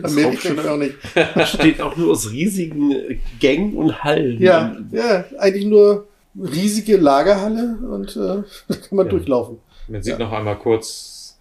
Das 0.00 0.12
Amerika 0.12 0.50
doch 0.54 0.66
auch 0.66 0.76
nicht. 0.76 0.94
Besteht 1.34 1.80
auch 1.80 1.96
nur 1.96 2.10
aus 2.12 2.30
riesigen 2.30 3.20
Gängen 3.38 3.74
und 3.76 4.02
Hallen. 4.04 4.40
Ja, 4.40 4.76
ja, 4.90 5.24
eigentlich 5.38 5.66
nur 5.66 6.08
riesige 6.36 6.96
Lagerhalle 6.96 7.78
und 7.90 8.10
äh, 8.16 8.42
da 8.68 8.74
kann 8.76 8.96
man 8.96 9.06
Ja. 9.06 9.10
durchlaufen. 9.10 9.58
Man 9.88 10.02
sieht 10.02 10.12
Ja. 10.14 10.18
noch 10.18 10.32
einmal 10.32 10.58
kurz 10.58 11.38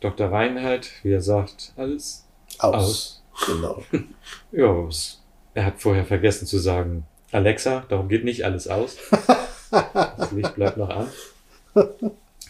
Dr. 0.00 0.28
Reinhardt, 0.32 0.90
wie 1.02 1.12
er 1.12 1.20
sagt, 1.20 1.72
alles 1.76 2.24
Aus. 2.58 3.22
Genau. 3.46 3.82
Ja, 4.52 4.66
was- 4.86 5.20
er 5.54 5.66
hat 5.66 5.80
vorher 5.80 6.04
vergessen 6.04 6.46
zu 6.46 6.58
sagen, 6.58 7.04
Alexa, 7.30 7.84
darum 7.88 8.08
geht 8.08 8.24
nicht 8.24 8.44
alles 8.44 8.68
aus. 8.68 8.96
Das 9.70 10.32
Licht 10.32 10.54
bleibt 10.54 10.76
noch 10.76 10.90
an. 10.90 11.06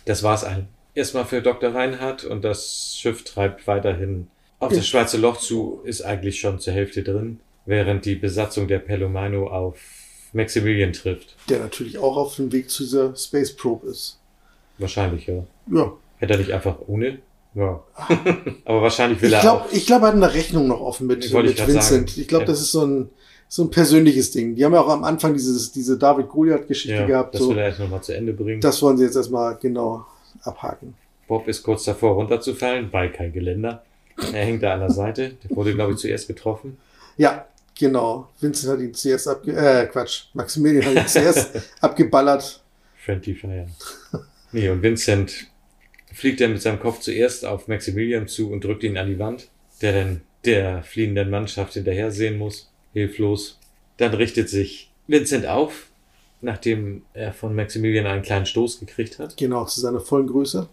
Das 0.04 0.22
war's 0.22 0.44
ein. 0.44 0.68
Erstmal 0.94 1.24
für 1.24 1.40
Dr. 1.42 1.74
Reinhardt 1.74 2.24
und 2.24 2.42
das 2.44 2.96
Schiff 2.98 3.24
treibt 3.24 3.66
weiterhin 3.66 4.28
auf 4.58 4.72
das 4.72 4.86
schwarze 4.86 5.16
Loch 5.16 5.38
zu, 5.38 5.80
ist 5.84 6.02
eigentlich 6.02 6.38
schon 6.38 6.60
zur 6.60 6.72
Hälfte 6.74 7.02
drin, 7.02 7.40
während 7.66 8.04
die 8.04 8.14
Besatzung 8.14 8.68
der 8.68 8.78
Pelomino 8.78 9.48
auf 9.48 9.76
Maximilian 10.32 10.92
trifft. 10.92 11.36
Der 11.48 11.58
natürlich 11.58 11.98
auch 11.98 12.16
auf 12.16 12.36
dem 12.36 12.52
Weg 12.52 12.70
zu 12.70 12.84
dieser 12.84 13.16
Space 13.16 13.54
Probe 13.56 13.88
ist. 13.88 14.18
Wahrscheinlich, 14.78 15.26
ja. 15.26 15.44
Ja. 15.70 15.92
Hätte 16.18 16.34
er 16.34 16.38
nicht 16.38 16.52
einfach 16.52 16.76
ohne? 16.86 17.18
Ja. 17.54 17.82
Aber 18.64 18.82
wahrscheinlich 18.82 19.20
will 19.20 19.28
Ich 19.30 19.34
er 19.34 19.40
glaube, 19.40 19.64
auch. 19.64 19.72
ich 19.72 19.86
glaub, 19.86 20.02
er 20.02 20.08
hat 20.08 20.14
eine 20.14 20.32
Rechnung 20.32 20.68
noch 20.68 20.80
offen 20.80 21.06
mit, 21.06 21.24
ich 21.24 21.32
mit 21.32 21.56
grad 21.56 21.68
Vincent. 21.68 22.10
sagen. 22.10 22.20
Ich 22.20 22.28
glaube, 22.28 22.44
das 22.46 22.60
ist 22.60 22.72
so 22.72 22.84
ein, 22.86 23.10
so 23.54 23.64
ein 23.64 23.70
persönliches 23.70 24.30
Ding. 24.30 24.54
Die 24.54 24.64
haben 24.64 24.72
ja 24.72 24.80
auch 24.80 24.88
am 24.88 25.04
Anfang 25.04 25.34
dieses, 25.34 25.70
diese 25.72 25.98
David-Goliath-Geschichte 25.98 26.96
Ja, 27.00 27.06
gehabt. 27.06 27.34
das 27.34 27.42
So. 27.42 27.50
will 27.50 27.58
er 27.58 27.66
erst 27.66 27.80
nochmal 27.80 28.02
zu 28.02 28.16
Ende 28.16 28.32
bringen. 28.32 28.62
Das 28.62 28.80
wollen 28.80 28.96
sie 28.96 29.04
jetzt 29.04 29.14
erstmal, 29.14 29.56
genau. 29.60 30.06
abhaken. 30.44 30.94
Bob 31.28 31.46
ist 31.48 31.62
kurz 31.62 31.84
davor 31.84 32.14
runterzufallen, 32.14 32.90
weil 32.92 33.12
kein 33.12 33.30
Geländer. 33.30 33.84
Er 34.32 34.46
hängt 34.46 34.62
da 34.62 34.72
an 34.72 34.80
der 34.80 34.90
Seite. 34.90 35.32
Der 35.44 35.54
wurde, 35.54 35.74
glaube 35.74 35.92
ich, 35.92 35.98
zuerst 35.98 36.28
getroffen. 36.28 36.78
Ja, 37.18 37.44
genau. 37.78 38.30
Vincent 38.40 38.72
hat 38.72 38.80
ihn 38.80 38.94
zuerst 38.94 39.28
abge... 39.28 39.52
Äh, 39.52 39.84
Quatsch. 39.84 40.28
Maximilian 40.32 40.86
hat 40.86 40.94
ihn 41.04 41.08
zuerst 41.08 41.50
abgeballert. 41.82 42.62
Friendly 43.04 43.34
Fire. 43.34 43.66
Nee, 44.52 44.70
und 44.70 44.82
Vincent 44.82 45.48
fliegt 46.10 46.40
dann 46.40 46.52
mit 46.52 46.62
seinem 46.62 46.80
Kopf 46.80 47.00
zuerst 47.00 47.44
auf 47.44 47.68
Maximilian 47.68 48.28
zu 48.28 48.50
und 48.50 48.64
drückt 48.64 48.82
ihn 48.82 48.96
an 48.96 49.08
die 49.08 49.18
Wand, 49.18 49.48
der 49.82 49.92
dann 49.92 50.20
der 50.46 50.82
fliehenden 50.82 51.28
Mannschaft 51.28 51.74
hinterher 51.74 52.10
sehen 52.10 52.38
muss, 52.38 52.71
hilflos. 52.92 53.58
Dann 53.98 54.14
richtet 54.14 54.48
sich 54.48 54.90
Vincent 55.06 55.46
auf, 55.46 55.86
nachdem 56.40 57.02
er 57.14 57.32
von 57.32 57.54
Maximilian 57.54 58.06
einen 58.06 58.22
kleinen 58.22 58.46
Stoß 58.46 58.80
gekriegt 58.80 59.18
hat. 59.18 59.36
Genau, 59.36 59.64
zu 59.64 59.80
seiner 59.80 60.00
vollen 60.00 60.26
Größe. 60.26 60.68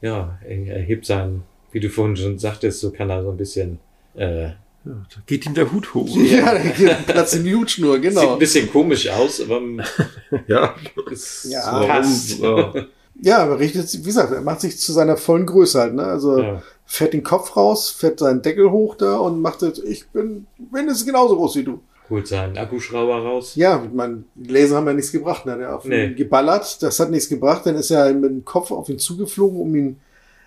Ja, 0.00 0.38
er 0.46 0.80
hebt 0.82 1.06
seinen, 1.06 1.42
wie 1.72 1.80
du 1.80 1.88
vorhin 1.90 2.16
schon 2.16 2.38
sagtest, 2.38 2.80
so 2.80 2.90
kann 2.90 3.10
er 3.10 3.22
so 3.22 3.30
ein 3.30 3.36
bisschen, 3.36 3.78
äh, 4.16 4.42
Ja, 4.44 4.54
da 4.84 5.20
geht 5.26 5.44
ihm 5.46 5.54
der 5.54 5.72
Hut 5.72 5.92
hoch. 5.94 6.16
Ja, 6.16 6.54
da 6.54 6.58
geht 6.60 7.06
Platz 7.06 7.32
in 7.34 7.44
die 7.44 7.54
Hutschnur, 7.54 7.94
sieht 8.00 8.02
genau. 8.02 8.32
ein 8.34 8.38
bisschen 8.38 8.70
komisch 8.70 9.08
aus, 9.08 9.40
aber 9.40 9.60
Ja. 10.46 10.74
es 11.10 11.48
Ja. 11.50 11.84
passt. 11.84 12.40
Warum? 12.40 12.86
Ja, 13.20 13.38
aber 13.38 13.58
richtet 13.58 13.88
sich, 13.88 14.00
wie 14.02 14.06
gesagt, 14.06 14.32
er 14.32 14.40
macht 14.42 14.60
sich 14.60 14.78
zu 14.78 14.92
seiner 14.92 15.16
vollen 15.16 15.46
Größe 15.46 15.80
halt, 15.80 15.94
ne? 15.94 16.04
Also 16.04 16.38
Ja. 16.40 16.62
fährt 16.86 17.12
den 17.12 17.22
Kopf 17.24 17.56
raus, 17.56 17.90
fährt 17.90 18.18
seinen 18.20 18.42
Deckel 18.42 18.70
hoch 18.70 18.94
da 18.96 19.16
und 19.18 19.40
macht 19.40 19.62
jetzt, 19.62 19.82
ich 19.82 20.08
bin 20.08 20.46
mindestens 20.70 21.06
genauso 21.06 21.36
groß 21.36 21.56
wie 21.56 21.64
du. 21.64 21.80
Holt 22.10 22.26
seinen 22.26 22.56
Akkuschrauber 22.56 23.18
raus. 23.18 23.54
Ja, 23.56 23.82
ich 23.84 23.92
meine, 23.92 24.24
Laser 24.36 24.76
haben 24.76 24.86
ja 24.86 24.94
nichts 24.94 25.12
gebracht, 25.12 25.44
ne? 25.46 25.58
Der 25.58 25.68
hat 25.68 25.74
auf 25.74 25.84
Nee. 25.84 26.06
ihn 26.06 26.16
geballert, 26.16 26.82
das 26.82 26.98
hat 27.00 27.10
nichts 27.10 27.28
gebracht, 27.28 27.66
dann 27.66 27.74
ist 27.74 27.90
er 27.90 28.12
mit 28.14 28.30
dem 28.30 28.44
Kopf 28.44 28.70
auf 28.70 28.88
ihn 28.88 28.98
zugeflogen, 28.98 29.60
um 29.60 29.74
ihn 29.74 30.00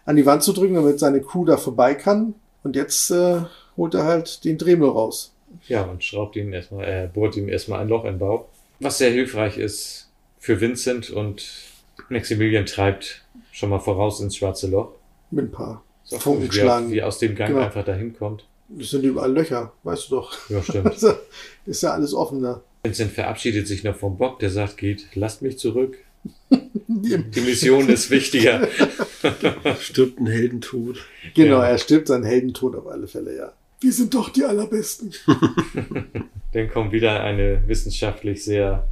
an 0.05 0.15
die 0.15 0.25
Wand 0.25 0.41
zu 0.41 0.53
drücken, 0.53 0.73
damit 0.75 0.99
seine 0.99 1.21
Crew 1.21 1.45
da 1.45 1.57
vorbei 1.57 1.93
kann. 1.93 2.33
Und 2.63 2.75
jetzt 2.75 3.11
äh, 3.11 3.41
holt 3.77 3.93
er 3.95 4.05
halt 4.05 4.43
den 4.43 4.57
Dremel 4.57 4.89
raus. 4.89 5.33
Ja, 5.67 5.83
und 5.83 6.03
schraubt 6.03 6.35
ihn 6.35 6.53
erstmal, 6.53 6.85
er 6.85 7.07
bohrt 7.07 7.35
ihm 7.35 7.49
erstmal 7.49 7.81
ein 7.81 7.89
Loch 7.89 8.05
in 8.05 8.13
den 8.13 8.19
Bauch. 8.19 8.45
Was 8.79 8.97
sehr 8.97 9.11
hilfreich 9.11 9.57
ist 9.57 10.07
für 10.39 10.59
Vincent 10.61 11.09
und 11.11 11.43
Maximilian 12.09 12.65
treibt 12.65 13.23
schon 13.51 13.69
mal 13.69 13.79
voraus 13.79 14.19
ins 14.21 14.35
schwarze 14.37 14.67
Loch. 14.67 14.91
Mit 15.29 15.45
ein 15.45 15.51
paar 15.51 15.83
Ist 16.03 16.15
auch 16.15 16.21
Funken 16.21 16.45
gut, 16.49 16.55
wie, 16.55 16.91
wie 16.93 17.03
aus 17.03 17.19
dem 17.19 17.35
Gang 17.35 17.51
Genau. 17.53 17.65
einfach 17.65 17.85
dahin 17.85 18.13
kommt. 18.15 18.45
Das 18.69 18.89
sind 18.91 19.03
überall 19.03 19.31
Löcher, 19.33 19.73
weißt 19.83 20.09
du 20.09 20.15
doch. 20.15 20.49
Ja, 20.49 20.61
stimmt. 20.63 20.85
Also, 20.91 21.13
ist 21.65 21.83
ja 21.83 21.91
alles 21.91 22.13
offen 22.13 22.41
da. 22.41 22.61
Vincent 22.83 23.11
verabschiedet 23.11 23.67
sich 23.67 23.83
noch 23.83 23.95
vom 23.95 24.17
Bob, 24.17 24.39
der 24.39 24.49
sagt, 24.49 24.77
geht, 24.77 25.07
lasst 25.13 25.41
mich 25.41 25.57
zurück. 25.59 25.97
Die- 26.49 27.17
Die 27.31 27.41
Mission 27.41 27.87
ist 27.89 28.09
wichtiger. 28.09 28.67
Stirbt 29.79 30.19
ein 30.19 30.27
Heldentod. 30.27 30.97
Genau, 31.35 31.59
Ja. 31.59 31.67
er 31.69 31.77
stirbt 31.77 32.07
seinen 32.07 32.23
Heldentod 32.23 32.75
auf 32.75 32.87
alle 32.87 33.07
Fälle, 33.07 33.35
ja. 33.37 33.53
Wir 33.79 33.91
sind 33.91 34.13
doch 34.13 34.29
die 34.29 34.43
Allerbesten. 34.43 35.11
Dann 36.53 36.69
kommt 36.69 36.91
wieder 36.91 37.23
eine 37.23 37.63
wissenschaftlich 37.67 38.43
sehr 38.43 38.87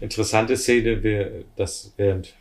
interessante 0.00 0.56
Szene, 0.56 1.02
wer- 1.02 1.30
dass 1.56 1.92
während 1.96 2.34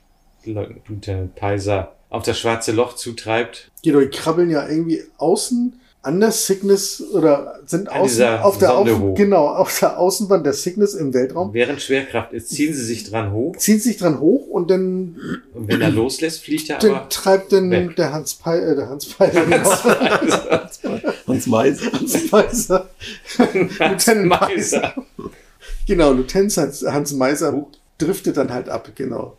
Lieutenant 0.45 1.35
Peiser 1.35 1.93
auf 2.09 2.23
das 2.23 2.39
schwarze 2.39 2.71
Loch 2.71 2.95
zutreibt, 2.95 3.69
Genau, 3.83 3.99
die 3.99 4.07
krabbeln 4.09 4.49
ja 4.49 4.67
irgendwie 4.67 5.03
außen 5.17 5.79
an 6.03 6.21
der 6.21 6.31
Cygnus 6.31 7.01
oder 7.11 7.59
sind 7.65 7.89
An 7.89 8.01
außen 8.01 8.25
auf 8.39 8.57
der, 8.59 8.77
auf, 8.77 8.87
hoch. 8.87 9.15
genau, 9.15 9.47
auf 9.49 9.77
der 9.79 9.99
Außenwand 9.99 10.45
der 10.45 10.53
Cygnus 10.53 10.93
im 10.93 11.13
Weltraum. 11.13 11.53
während 11.53 11.81
Schwerkraft 11.81 12.31
ist, 12.31 12.47
ziehen 12.49 12.73
sie 12.73 12.83
sich 12.85 13.09
dran 13.09 13.33
hoch 13.33 13.57
Zieht 13.57 13.83
sich 13.83 13.97
dran 13.97 14.21
hoch 14.21 14.47
und 14.47 14.69
dann, 14.71 15.17
und 15.53 15.67
wenn 15.67 15.81
er 15.81 15.89
loslässt, 15.89 16.43
fliegt 16.43 16.69
er 16.69 16.77
dann 16.77 16.91
aber 16.91 17.09
treibt 17.09 17.51
dann 17.51 17.69
weg. 17.71 17.95
der 17.97 18.13
Hans 18.13 18.35
Pe 18.35 18.51
äh, 18.61 18.75
der 18.75 18.87
Hans 18.87 19.05
Peiser, 19.07 19.43
genau. 19.45 19.69
Hans 21.27 21.47
Meiser. 21.47 21.91
Hans 21.91 22.29
Peiser. 22.31 22.89
Lieutenant 23.53 24.25
Meiser. 24.27 24.93
Genau, 25.87 26.11
Lieutenant 26.11 26.55
Hans, 26.57 26.85
Hans 26.85 27.13
Meiser 27.13 27.65
driftet 27.97 28.37
dann 28.37 28.51
halt 28.53 28.69
ab, 28.69 28.91
genau. 28.95 29.37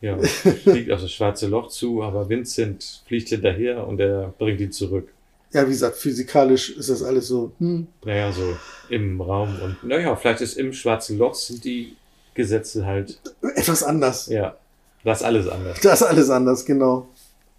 Ja, 0.00 0.18
fliegt 0.22 0.90
auf 0.92 1.00
das 1.00 1.10
schwarze 1.10 1.46
Loch 1.48 1.68
zu, 1.68 2.02
aber 2.02 2.28
Vincent 2.28 3.02
fliegt 3.06 3.30
hinterher 3.30 3.86
und 3.86 3.98
er 3.98 4.32
bringt 4.38 4.60
ihn 4.60 4.70
zurück. 4.70 5.08
Ja, 5.52 5.64
wie 5.66 5.70
gesagt, 5.70 5.96
physikalisch 5.96 6.70
ist 6.76 6.90
das 6.90 7.02
alles 7.02 7.28
so, 7.28 7.52
hm, 7.58 7.86
Naja, 8.04 8.30
so 8.30 8.56
im 8.90 9.20
Raum 9.20 9.56
und 9.62 9.82
naja, 9.84 10.14
vielleicht 10.16 10.42
ist 10.42 10.58
im 10.58 10.72
schwarzen 10.72 11.16
Loch 11.18 11.34
sind 11.34 11.64
die 11.64 11.96
Gesetze 12.34 12.84
halt, 12.84 13.18
etwas 13.54 13.82
anders. 13.82 14.26
ja, 14.26 14.56
das 15.02 15.20
ist 15.20 15.24
alles 15.26 15.48
anders. 15.48 15.80
Das 15.80 16.00
ist 16.02 16.06
alles 16.06 16.30
anders, 16.30 16.64
genau. 16.66 17.08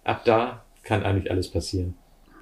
Ab 0.04 0.24
da 0.24 0.62
kann 0.84 1.02
eigentlich 1.02 1.30
alles 1.30 1.48
passieren. 1.48 1.94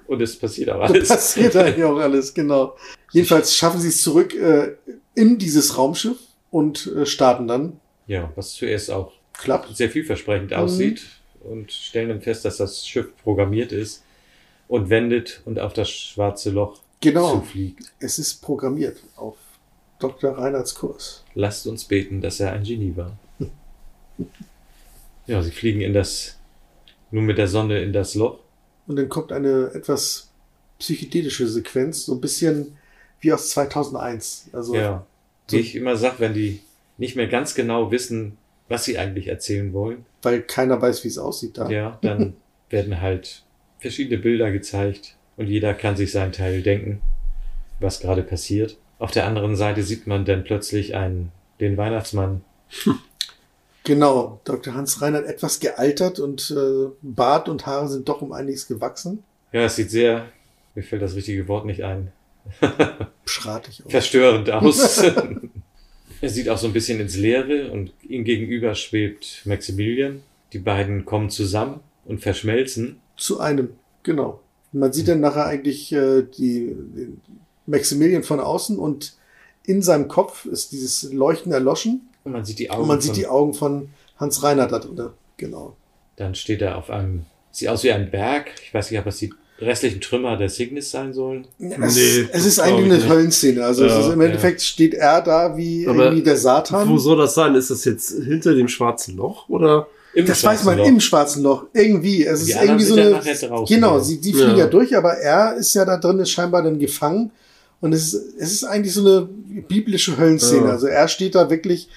Und 0.05 0.21
es 0.21 0.37
passiert 0.37 0.69
auch 0.69 0.81
alles. 0.89 1.07
passiert 1.09 1.55
eigentlich 1.55 1.83
auch 1.83 1.97
alles, 1.97 2.33
genau. 2.33 2.75
Jedenfalls 3.11 3.55
schaffen 3.55 3.79
sie 3.81 3.87
es 3.89 4.01
zurück 4.01 4.35
äh, 4.35 4.75
in 5.17 5.37
dieses 5.37 5.77
Raumschiff 5.77 6.17
und 6.51 6.87
äh, 6.95 7.05
starten 7.05 7.47
dann. 7.47 7.79
Ja, 8.07 8.31
was 8.35 8.53
zuerst 8.53 8.89
auch 8.91 9.11
Klappt. 9.33 9.75
sehr 9.75 9.89
vielversprechend 9.89 10.51
Mhm. 10.51 10.57
aussieht 10.57 11.01
und 11.41 11.71
stellen 11.71 12.09
dann 12.09 12.21
fest, 12.21 12.45
dass 12.45 12.57
das 12.57 12.87
Schiff 12.87 13.07
programmiert 13.23 13.71
ist 13.71 14.03
und 14.67 14.89
wendet 14.89 15.41
und 15.45 15.59
auf 15.59 15.73
das 15.73 15.89
schwarze 15.89 16.51
Loch 16.51 16.79
Genau. 17.01 17.39
zufliegt. 17.39 17.91
Es 17.99 18.17
ist 18.19 18.41
programmiert 18.41 18.97
auf 19.15 19.35
Dr. 19.99 20.37
Reinhards 20.37 20.73
Kurs. 20.75 21.23
Lasst 21.35 21.67
uns 21.67 21.83
beten, 21.85 22.21
dass 22.21 22.39
er 22.39 22.53
ein 22.53 22.63
Genie 22.63 22.93
war. 22.95 23.17
Ja, 25.27 25.41
sie 25.43 25.51
fliegen 25.51 25.81
in 25.81 25.93
das, 25.93 26.37
nun 27.11 27.25
mit 27.25 27.37
der 27.37 27.47
Sonne 27.49 27.81
in 27.81 27.91
das 27.91 28.15
Loch. 28.15 28.39
Und 28.87 28.95
dann 28.95 29.09
kommt 29.09 29.31
eine 29.33 29.71
etwas 29.73 30.29
psychedelische 30.79 31.47
Sequenz, 31.49 32.05
so 32.05 32.13
ein 32.13 32.21
bisschen 32.21 32.76
wie 33.19 33.33
aus 33.33 33.49
2001. 33.49 34.49
Also 34.53 34.75
Ja, 34.75 35.05
wie 35.49 35.57
ich 35.57 35.75
immer 35.75 35.95
sag, 35.95 36.19
wenn 36.19 36.33
die 36.33 36.61
nicht 36.97 37.15
mehr 37.15 37.27
ganz 37.27 37.55
genau 37.55 37.91
wissen, 37.91 38.37
was 38.69 38.83
sie 38.83 38.97
eigentlich 38.97 39.27
erzählen 39.27 39.71
wollen, 39.73 40.05
weil 40.21 40.41
keiner 40.41 40.81
weiß, 40.81 41.03
wie 41.03 41.07
es 41.07 41.17
aussieht 41.17 41.57
da. 41.57 41.69
ja, 41.69 41.97
dann 42.01 42.35
werden 42.69 43.01
halt 43.01 43.43
verschiedene 43.79 44.17
Bilder 44.17 44.51
gezeigt 44.51 45.15
und 45.37 45.47
jeder 45.47 45.73
kann 45.73 45.95
sich 45.95 46.11
seinen 46.11 46.31
Teil 46.31 46.61
denken, 46.61 47.01
was 47.79 47.99
gerade 47.99 48.23
passiert. 48.23 48.77
Auf 48.99 49.11
der 49.11 49.25
anderen 49.27 49.55
Seite 49.55 49.83
sieht 49.83 50.07
man 50.07 50.25
dann 50.25 50.43
plötzlich 50.43 50.95
einen, 50.95 51.31
den 51.59 51.77
Weihnachtsmann. 51.77 52.41
Genau, 53.83 54.41
Dr. 54.43 54.73
Hans 54.73 55.01
Reinhardt 55.01 55.27
etwas 55.27 55.59
gealtert 55.59 56.19
und 56.19 56.51
äh, 56.51 56.89
Bart 57.01 57.47
und 57.47 57.65
Haare 57.65 57.87
sind 57.87 58.09
doch 58.09 58.21
um 58.21 58.33
einiges 58.33 58.67
gewachsen. 58.67 59.23
Ja, 59.53 59.61
es 59.61 59.77
sieht 59.77 59.91
sehr, 59.91 60.25
mir 60.75 60.83
fällt 60.83 61.01
das 61.01 61.15
richtige 61.15 61.47
Wort 61.47 61.65
nicht 61.65 61.83
ein, 61.83 62.11
Schratig 63.25 63.83
aus. 63.85 63.91
verstörend 63.91 64.49
aus. 64.51 64.97
er 66.21 66.29
sieht 66.29 66.49
auch 66.49 66.57
so 66.57 66.67
ein 66.67 66.73
bisschen 66.73 66.99
ins 66.99 67.15
Leere 67.17 67.71
und 67.71 67.91
ihm 68.07 68.23
gegenüber 68.23 68.75
schwebt 68.75 69.41
Maximilian. 69.45 70.21
Die 70.53 70.59
beiden 70.59 71.05
kommen 71.05 71.29
zusammen 71.29 71.81
und 72.05 72.21
verschmelzen. 72.21 72.99
Zu 73.17 73.39
einem, 73.39 73.69
genau. 74.03 74.39
Man 74.71 74.93
sieht 74.93 75.07
dann 75.07 75.19
nachher 75.19 75.45
eigentlich 75.45 75.91
äh, 75.91 76.23
die, 76.23 76.67
den 76.75 77.21
Maximilian 77.65 78.23
von 78.23 78.39
außen 78.39 78.77
und 78.77 79.13
in 79.65 79.81
seinem 79.81 80.07
Kopf 80.07 80.45
ist 80.45 80.71
dieses 80.71 81.11
Leuchten 81.11 81.51
erloschen 81.51 82.07
Und 82.23 82.31
man 82.31 82.45
sieht 82.45 82.59
die 82.59 82.69
Augen. 82.69 82.81
und 82.83 82.87
man 82.87 83.01
sieht 83.01 83.11
von- 83.11 83.19
die 83.19 83.27
Augen 83.27 83.53
von 83.53 83.89
Hans 84.17 84.41
Reinhardt 84.43 84.71
da 84.71 84.79
drin. 84.79 85.09
Genau. 85.37 85.75
Dann 86.15 86.33
steht 86.35 86.61
er 86.61 86.77
auf 86.77 86.89
einem, 86.89 87.25
sieht 87.51 87.67
aus 87.67 87.83
wie 87.83 87.91
ein 87.91 88.09
Berg. 88.09 88.51
Ich 88.63 88.73
weiß 88.73 88.89
nicht, 88.91 88.99
ob 88.99 89.05
es 89.07 89.17
die 89.17 89.33
restlichen 89.59 90.01
Trümmer 90.01 90.37
der 90.37 90.49
Cygnus 90.49 90.91
sein 90.91 91.13
sollen. 91.13 91.47
Es, 91.59 91.95
Nee, 91.95 92.27
es 92.31 92.45
ist 92.45 92.59
eigentlich 92.59 92.97
ich 92.99 93.03
eine. 93.05 93.13
Höllenszene. 93.13 93.65
Also 93.65 93.85
es 93.85 93.91
Ja, 93.93 93.99
ist, 94.01 94.13
im 94.13 94.21
ja. 94.21 94.27
Endeffekt 94.27 94.61
steht 94.61 94.93
er 94.93 95.21
da 95.21 95.57
wie 95.57 95.87
Aber 95.87 96.03
irgendwie 96.05 96.23
der 96.23 96.37
Satan. 96.37 96.87
Wo 96.89 96.97
soll 96.97 97.17
das 97.17 97.33
sein? 97.33 97.55
Ist 97.55 97.69
das 97.71 97.83
jetzt 97.85 98.09
hinter 98.23 98.53
dem 98.53 98.67
schwarzen 98.67 99.15
Loch 99.17 99.49
oder? 99.49 99.87
Im 100.13 100.25
Das 100.25 100.43
weiß 100.43 100.63
man 100.63 100.77
Loch. 100.79 100.87
im 100.87 100.99
schwarzen 100.99 101.43
Loch. 101.43 101.65
Irgendwie. 101.73 102.23
Es 102.25 102.45
Die 102.45 102.51
ist 102.51 102.61
irgendwie 102.61 102.83
so 102.85 102.97
ja 102.97 103.07
eine. 103.07 103.19
draußen, 103.19 103.75
genau, 103.75 103.97
ja. 103.97 104.03
sie, 104.03 104.19
die 104.21 104.33
fliegen 104.33 104.51
ja. 104.51 104.57
Ja. 104.59 104.67
durch, 104.67 104.95
aber 104.95 105.13
er 105.13 105.55
ist 105.55 105.73
ja 105.75 105.85
da 105.85 105.97
drin, 105.97 106.19
ist 106.19 106.31
scheinbar 106.31 106.63
dann 106.63 106.79
gefangen. 106.79 107.31
Und 107.81 107.93
es 107.93 108.13
ist, 108.13 108.23
es 108.39 108.51
ist 108.53 108.63
eigentlich 108.63 108.93
so 108.93 109.01
eine 109.01 109.27
biblische 109.67 110.17
Höllenszene. 110.17 110.65
Ja. 110.65 110.71
Also 110.71 110.87
er 110.87 111.07
steht 111.07 111.35
da 111.35 111.49
wirklich 111.51 111.89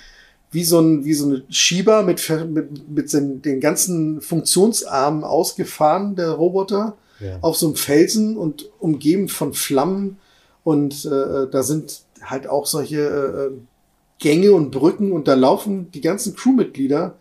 wie 0.53 0.65
so 0.65 0.81
ein, 0.81 1.05
wie 1.05 1.15
so 1.15 1.27
ein 1.31 1.43
Schieber 1.49 2.03
mit, 2.03 2.29
mit, 2.51 2.91
mit 2.91 3.13
den, 3.13 3.41
den 3.41 3.61
ganzen 3.61 4.21
Funktionsarmen 4.21 5.25
ausgefahren, 5.25 6.17
der 6.17 6.31
Roboter, 6.33 6.97
Ja. 7.21 7.39
auf 7.43 7.57
so 7.57 7.67
einem 7.67 7.77
Felsen 7.77 8.37
und 8.37 8.69
umgeben 8.79 9.29
von 9.29 9.53
Flammen. 9.53 10.19
Und 10.65 11.05
äh, 11.05 11.49
da 11.51 11.63
sind 11.63 12.01
halt 12.23 12.47
auch 12.47 12.67
solche 12.67 13.01
äh, 13.53 13.57
Gänge 14.19 14.53
und 14.53 14.71
Brücken 14.71 15.13
und 15.13 15.27
da 15.29 15.35
laufen 15.35 15.91
die 15.93 16.01
ganzen 16.03 16.35
Crewmitglieder 16.37 17.15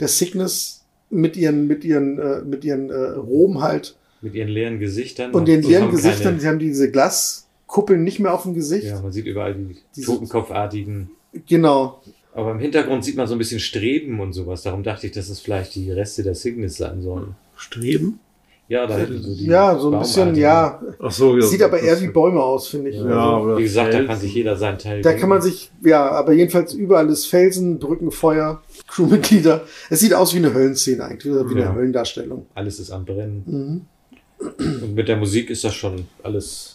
der 0.00 0.08
Cygnus 0.08 0.82
mit 1.10 1.36
ihren, 1.36 1.66
mit 1.66 1.84
ihren, 1.84 2.18
äh, 2.18 2.40
mit 2.42 2.64
ihren 2.64 2.90
äh, 2.90 2.94
Roben 2.94 3.62
halt 3.62 3.96
Mit 4.20 4.34
ihren 4.34 4.48
leeren 4.48 4.78
Gesichtern. 4.78 5.32
und 5.32 5.46
den 5.48 5.62
leeren 5.62 5.90
Gesichtern, 5.90 6.22
Keine, 6.32 6.40
sie 6.40 6.48
haben 6.48 6.58
diese 6.58 6.90
Glaskuppeln 6.90 8.04
nicht 8.04 8.18
mehr 8.20 8.34
auf 8.34 8.42
dem 8.42 8.54
Gesicht. 8.54 8.84
ja, 8.86 9.00
man 9.00 9.12
sieht 9.12 9.26
überall 9.26 9.54
die 9.54 9.76
Diese- 9.96 10.06
totenkopfartigen. 10.06 11.10
Genau. 11.48 12.02
Aber 12.34 12.52
im 12.52 12.58
Hintergrund 12.60 13.04
sieht 13.04 13.16
man 13.16 13.26
so 13.26 13.34
ein 13.34 13.38
bisschen 13.38 13.60
Streben 13.60 14.20
und 14.20 14.32
sowas. 14.32 14.62
Darum 14.62 14.82
dachte 14.82 15.06
ich, 15.06 15.12
dass 15.12 15.28
es 15.28 15.40
vielleicht 15.40 15.74
die 15.74 15.90
Reste 15.90 16.22
der 16.22 16.34
Cygnus 16.34 16.76
sein 16.76 17.02
sollen. 17.02 17.34
Streben? 17.56 18.20
Ja, 18.72 18.86
da 18.86 18.96
hätte 18.96 19.18
so 19.18 19.34
die 19.34 19.44
Ja, 19.44 19.78
so 19.78 19.92
ein 19.92 19.98
bisschen, 19.98 20.34
ja. 20.34 20.80
Ach 20.98 21.10
so, 21.10 21.36
ja, 21.36 21.42
Sieht 21.42 21.62
aber 21.62 21.78
eher 21.78 22.00
wie 22.00 22.08
Bäume 22.08 22.42
aus, 22.42 22.68
finde 22.68 22.88
ich. 22.88 22.96
Ja, 22.96 23.36
Also, 23.36 23.58
Wie 23.58 23.62
gesagt, 23.64 23.88
da 23.88 23.92
Felsen. 23.92 24.08
kann 24.08 24.18
sich 24.18 24.34
jeder 24.34 24.56
seinen 24.56 24.78
Teil 24.78 25.02
da 25.02 25.10
denken. 25.10 25.20
kann 25.20 25.28
man 25.28 25.42
sich, 25.42 25.70
ja, 25.84 26.10
aber 26.10 26.32
jedenfalls 26.32 26.72
überall 26.72 27.08
ist 27.10 27.26
Felsen, 27.26 27.78
Brücken, 27.78 28.10
Feuer, 28.10 28.62
Crewmitglieder. 28.88 29.60
Es 29.90 30.00
sieht 30.00 30.14
aus 30.14 30.32
wie 30.32 30.38
eine 30.38 30.54
Höllenszene 30.54 31.04
eigentlich, 31.04 31.30
oder 31.32 31.48
wie 31.50 31.58
Ja. 31.58 31.66
eine 31.66 31.74
Höllendarstellung. 31.74 32.46
Alles 32.54 32.80
ist 32.80 32.90
am 32.90 33.04
Brennen. 33.04 33.42
Mhm. 33.46 33.80
Und 34.82 34.94
mit 34.94 35.06
der 35.06 35.18
Musik 35.18 35.50
ist 35.50 35.64
das 35.64 35.74
schon 35.74 36.06
alles. 36.22 36.71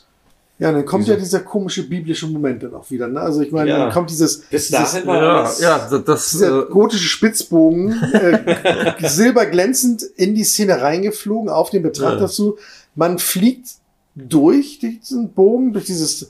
Ja, 0.59 0.71
dann 0.71 0.85
kommt 0.85 1.03
Wieso? 1.03 1.13
ja 1.13 1.19
dieser 1.19 1.41
komische 1.41 1.87
biblische 1.87 2.25
Moment 2.27 2.63
dann 2.63 2.73
auch 2.73 2.89
wieder. 2.89 3.07
Ne? 3.07 3.19
Also 3.21 3.41
ich 3.41 3.51
meine, 3.51 3.69
Ja. 3.69 3.77
dann 3.77 3.91
kommt 3.93 4.09
dieses, 4.09 4.39
Bis 4.41 4.69
dieses 4.69 4.91
dahin 4.93 5.05
war 5.07 5.21
Ja, 5.21 5.41
alles. 5.43 5.59
ja, 5.59 5.87
das, 5.89 6.03
das 6.03 6.31
dieser 6.31 6.63
äh, 6.63 6.71
gotische 6.71 7.07
Spitzbogen, 7.07 7.91
äh, 8.13 8.93
silberglänzend 9.07 10.01
in 10.15 10.33
die 10.33 10.43
Szene 10.43 10.81
reingeflogen, 10.81 11.49
auf 11.49 11.69
den 11.69 11.83
Betrachter 11.83 12.21
Ja. 12.21 12.27
zu. 12.27 12.57
Man 12.95 13.19
fliegt 13.19 13.69
durch 14.15 14.79
diesen 14.79 15.29
Bogen, 15.33 15.73
durch 15.73 15.85
dieses 15.85 16.29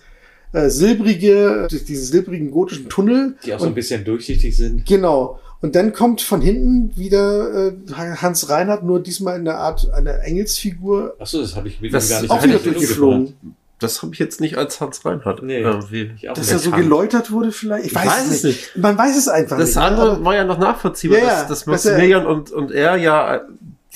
äh, 0.51 0.69
silbrige, 0.69 1.67
durch 1.69 1.85
diesen 1.85 2.05
silbrigen 2.05 2.51
gotischen 2.51 2.89
Tunnel. 2.89 3.35
Die 3.45 3.53
auch 3.53 3.59
so 3.59 3.65
ein 3.67 3.75
bisschen 3.75 4.03
durchsichtig 4.03 4.55
sind. 4.57 4.85
Genau. 4.85 5.39
Und 5.61 5.75
dann 5.75 5.91
kommt 5.93 6.21
von 6.21 6.41
hinten 6.41 6.91
wieder 6.97 7.69
äh, 7.69 7.73
Hans 7.93 8.49
Reinhardt, 8.49 8.83
nur 8.83 9.01
diesmal 9.01 9.39
in 9.39 9.47
einer 9.47 9.57
Art 9.57 9.89
einer 9.93 10.19
Engelsfigur. 10.23 11.15
Achso, 11.19 11.39
das 11.41 11.55
habe 11.55 11.67
ich 11.69 11.81
mir 11.81 11.89
Das 11.89 12.09
gar 12.09 12.21
nicht 12.21 12.29
auch 12.29 12.43
wieder 12.43 12.59
durchgeflogen. 12.59 13.33
Das 13.79 14.01
habe 14.01 14.13
ich 14.13 14.19
jetzt 14.19 14.41
nicht 14.41 14.57
als 14.57 14.81
Hans 14.81 15.05
Reinhardt 15.05 15.43
Nee. 15.43 15.59
irgendwie. 15.59 16.11
Ich 16.19 16.27
Dass 16.33 16.51
er 16.51 16.59
so 16.59 16.71
geläutert 16.71 17.31
wurde 17.31 17.51
vielleicht? 17.51 17.85
Ich 17.87 17.95
weiß, 17.95 18.31
es 18.31 18.43
nicht. 18.43 18.75
Man 18.77 18.97
weiß 18.97 19.15
es 19.17 19.27
einfach 19.27 19.57
Das 19.57 19.69
nicht. 19.69 19.77
andere 19.77 20.11
Aber 20.13 20.25
war 20.25 20.35
ja 20.35 20.43
noch 20.45 20.57
nachvollziehbar, 20.57 21.19
Ja, 21.19 21.25
dass, 21.25 21.47
dass 21.47 21.65
dass 21.65 21.85
er- 21.85 21.91
Maximilian 21.93 22.25
und, 22.25 22.51
und 22.51 22.71
er 22.71 22.95
ja, 22.97 23.41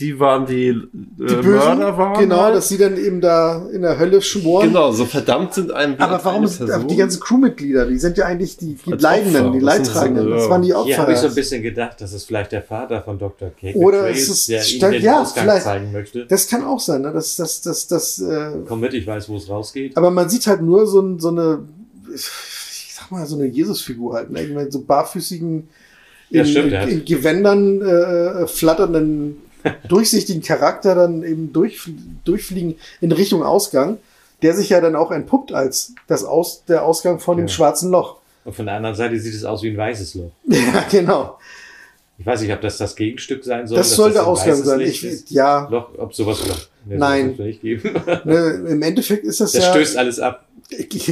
die 0.02 0.20
waren 0.20 0.46
die, 0.46 0.68
äh, 0.68 0.74
die 0.94 1.26
Bösen, 1.36 1.44
Mörder 1.52 1.98
waren. 1.98 2.20
genau, 2.20 2.42
halt. 2.42 2.56
dass 2.56 2.68
sie 2.68 2.78
dann 2.78 2.98
eben 2.98 3.22
da 3.22 3.66
in 3.72 3.84
der 3.84 3.98
Hölle 4.00 4.22
schmoren. 4.22 4.68
Genau, 4.68 4.92
so 4.92 5.06
verdammt 5.06 5.54
sind 5.54 5.72
einem 5.72 5.96
Aber 6.00 6.20
warum 6.24 6.40
eine 6.40 6.48
ist, 6.48 6.58
Person. 6.58 6.88
die 6.88 6.96
ganzen 6.98 7.20
Crewmitglieder, 7.22 7.86
die 7.86 7.98
sind 8.00 8.18
ja 8.18 8.26
eigentlich 8.26 8.58
die, 8.58 8.76
die 8.76 8.92
Leidenden, 8.92 9.46
Opfer. 9.48 9.60
die 9.60 9.66
Das 9.66 9.76
sind 9.76 9.86
so- 9.86 9.92
Leidtragenden. 9.94 10.30
Das 10.32 10.50
waren 10.50 10.62
die 10.64 10.68
Hier 10.68 10.78
Opfer. 10.80 10.98
habe 10.98 11.14
ich 11.14 11.18
so 11.20 11.28
ein 11.28 11.36
bisschen 11.36 11.62
gedacht, 11.64 12.02
dass 12.02 12.12
es 12.14 12.24
vielleicht 12.26 12.52
der 12.52 12.64
Vater 12.64 13.02
von 13.04 13.18
Dr. 13.20 13.52
Cake 13.52 13.78
Oder 13.78 14.10
es 14.10 14.28
ist- 14.28 14.50
der 14.50 14.60
ihm 14.60 14.64
stand- 14.66 14.94
den 14.96 15.02
ja, 15.04 15.22
Ausgang 15.22 15.44
vielleicht. 15.46 15.64
zeigen 15.64 15.92
möchte. 15.92 16.26
das 16.26 16.48
kann 16.48 16.64
auch 16.66 16.80
sein, 16.80 17.02
ne? 17.04 17.12
Das, 17.14 17.36
das, 17.36 17.62
das, 17.62 17.88
das, 17.88 18.20
äh, 18.20 18.52
Komm 18.68 18.80
mit, 18.82 18.94
ich 18.94 19.06
weiß, 19.06 19.30
wo 19.30 19.38
es 19.38 19.48
rausgeht. 19.48 19.96
aber 19.96 20.10
man 20.12 20.28
sieht 20.30 20.48
halt 20.48 20.62
nur 20.62 20.88
so, 20.88 21.18
so 21.20 21.30
eine, 21.30 21.60
ich 22.14 22.94
sag 22.94 23.12
mal, 23.12 23.26
so 23.26 23.36
eine 23.36 23.46
Jesusfigur 23.46 24.16
halt, 24.16 24.30
ne? 24.32 24.68
So 24.70 24.82
barfüßigen, 24.82 25.68
in, 26.30 26.38
Ja, 26.38 26.46
stimmt, 26.46 26.74
hat- 26.74 26.88
in 26.88 27.04
Gewändern 27.04 27.82
äh, 27.82 28.48
flatternden, 28.48 29.38
durchsichtigen 29.88 30.42
Charakter 30.42 30.96
dann 30.96 31.24
eben 31.24 31.54
durch, 31.54 31.90
durchfliegen 32.26 32.76
in 33.02 33.12
Richtung 33.12 33.44
Ausgang, 33.44 33.98
der 34.42 34.54
sich 34.56 34.70
ja 34.70 34.82
dann 34.82 34.96
auch 34.96 35.12
entpuppt 35.12 35.54
als 35.54 35.94
das 36.08 36.24
Aus, 36.24 36.64
der 36.68 36.84
Ausgang 36.84 37.20
von 37.20 37.38
dem 37.38 37.48
Ja. 37.48 37.54
schwarzen 37.54 37.92
Loch. 37.92 38.18
Und 38.44 38.56
von 38.56 38.66
der 38.66 38.76
anderen 38.76 38.96
Seite 38.96 39.20
sieht 39.20 39.36
es 39.36 39.44
aus 39.46 39.62
wie 39.64 39.70
ein 39.70 39.78
weißes 39.78 40.16
Loch. 40.16 40.32
Ja, 40.48 40.84
genau. 40.90 41.38
Ich 42.18 42.26
weiß 42.26 42.42
nicht, 42.42 42.54
ob 42.54 42.62
das 42.62 42.78
das 42.78 42.96
Gegenstück 42.96 43.44
sein 43.44 43.66
soll. 43.68 43.78
Das 43.80 43.96
soll 43.96 44.12
der 44.14 44.28
Ausgang 44.28 44.56
sein. 44.64 44.80
Licht 44.80 45.04
Ich, 45.04 45.30
ja, 45.32 45.68
Loch, 45.70 45.90
ob 45.98 46.14
sowas 46.14 46.46
noch. 46.48 46.60
Nee, 46.86 46.98
Nein. 46.98 47.36
ne, 48.26 48.64
im 48.70 48.82
Endeffekt 48.84 49.26
ist 49.26 49.42
das, 49.42 49.54
Das 49.54 49.64
ja. 49.66 49.72
stößt 49.72 49.98
alles 49.98 50.20
ab. 50.20 50.46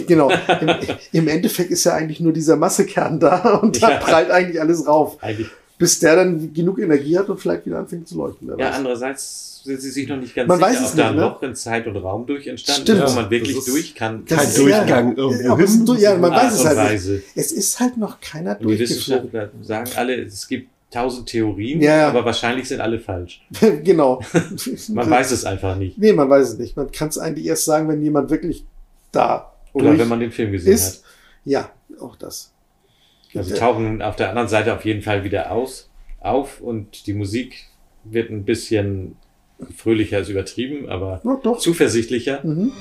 Genau. 0.07 0.31
Im, 0.61 0.69
Im 1.11 1.27
Endeffekt 1.27 1.71
ist 1.71 1.83
ja 1.83 1.93
eigentlich 1.93 2.19
nur 2.19 2.31
dieser 2.31 2.55
Massekern 2.55 3.19
da 3.19 3.55
und 3.61 3.81
da 3.83 3.89
Ja. 3.91 3.97
prallt 3.97 4.29
eigentlich 4.31 4.61
alles 4.61 4.85
rauf. 4.87 5.17
Eigentlich. 5.21 5.49
Bis 5.79 5.97
der 5.97 6.15
dann 6.17 6.53
genug 6.53 6.77
Energie 6.79 7.17
hat 7.17 7.27
und 7.29 7.39
vielleicht 7.39 7.65
wieder 7.65 7.79
anfängt 7.79 8.07
zu 8.07 8.17
leuchten. 8.17 8.47
Ja, 8.49 8.57
weiß. 8.59 8.75
andererseits 8.75 9.61
sind 9.63 9.81
sie 9.81 9.89
sich 9.89 10.07
noch 10.07 10.17
nicht 10.17 10.35
ganz 10.35 10.47
Man 10.47 10.57
sicher, 10.59 10.69
weiß 10.69 10.81
es 10.81 10.91
ob 10.91 10.95
da 10.97 11.03
nicht, 11.03 11.09
ein 11.11 11.15
ne? 11.15 11.21
Loch 11.21 11.41
in 11.41 11.55
Zeit 11.55 11.87
und 11.87 11.95
Raum 11.97 12.25
durch 12.27 12.47
entstanden 12.47 12.81
Stimmt. 12.83 13.03
ist, 13.03 13.11
wo 13.11 13.15
man 13.21 13.29
wirklich 13.31 13.55
Das 13.55 13.67
ist 13.67 13.73
durch 13.73 13.95
kann. 13.95 14.25
Kein 14.25 14.39
ist 14.39 14.57
Durchgang 14.57 15.17
Ja, 15.17 15.23
irgendwo 15.57 15.93
ja, 15.95 16.17
man 16.17 16.31
Art 16.33 16.43
weiß 16.45 16.53
es 16.53 16.65
halt 16.65 16.77
Weise. 16.77 17.11
nicht. 17.13 17.23
Es 17.35 17.51
ist 17.51 17.79
halt 17.79 17.97
noch 17.97 18.19
keiner 18.21 18.51
Und 18.59 18.59
die 18.69 18.77
durchgeflogen. 18.77 19.31
Wissenschaftler 19.33 19.49
sagen 19.61 19.89
alle, 19.95 20.15
es 20.21 20.47
gibt 20.47 20.69
tausend 20.91 21.29
Theorien, 21.29 21.81
Ja. 21.81 22.09
aber 22.09 22.25
wahrscheinlich 22.25 22.67
sind 22.67 22.81
alle 22.81 22.99
falsch. 22.99 23.41
genau. 23.83 24.21
Man 24.89 25.09
weiß 25.09 25.31
es 25.31 25.45
einfach 25.45 25.75
nicht. 25.77 25.97
Nee, 25.97 26.11
man 26.13 26.29
weiß 26.29 26.49
es 26.49 26.57
nicht. 26.57 26.75
Man 26.75 26.91
kann 26.91 27.09
es 27.09 27.17
eigentlich 27.17 27.45
erst 27.45 27.63
sagen, 27.65 27.87
wenn 27.87 28.01
jemand 28.01 28.29
wirklich 28.31 28.65
da 29.11 29.53
Oder 29.73 29.87
durch 29.89 29.99
wenn 29.99 30.07
man 30.09 30.19
den 30.19 30.31
Film 30.31 30.51
gesehen 30.51 30.73
ist. 30.73 30.87
hat. 30.97 31.03
Ja, 31.45 31.69
auch 32.01 32.15
das. 32.15 32.51
Also 33.35 33.55
tauchen 33.55 34.01
auf 34.01 34.15
der 34.15 34.29
anderen 34.29 34.47
Seite 34.47 34.73
auf 34.73 34.85
jeden 34.85 35.01
Fall 35.01 35.23
wieder 35.23 35.51
aus, 35.51 35.89
auf 36.19 36.61
und 36.61 37.05
die 37.07 37.13
Musik 37.13 37.65
wird 38.03 38.29
ein 38.29 38.43
bisschen 38.43 39.15
fröhlicher 39.75 40.19
ist 40.19 40.29
übertrieben, 40.29 40.89
aber 40.89 41.21
Ja, 41.23 41.39
doch. 41.43 41.59
zuversichtlicher. 41.59 42.39
Mhm. 42.43 42.71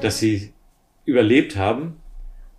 dass 0.00 0.18
sie 0.18 0.52
überlebt 1.04 1.56
haben, 1.56 2.01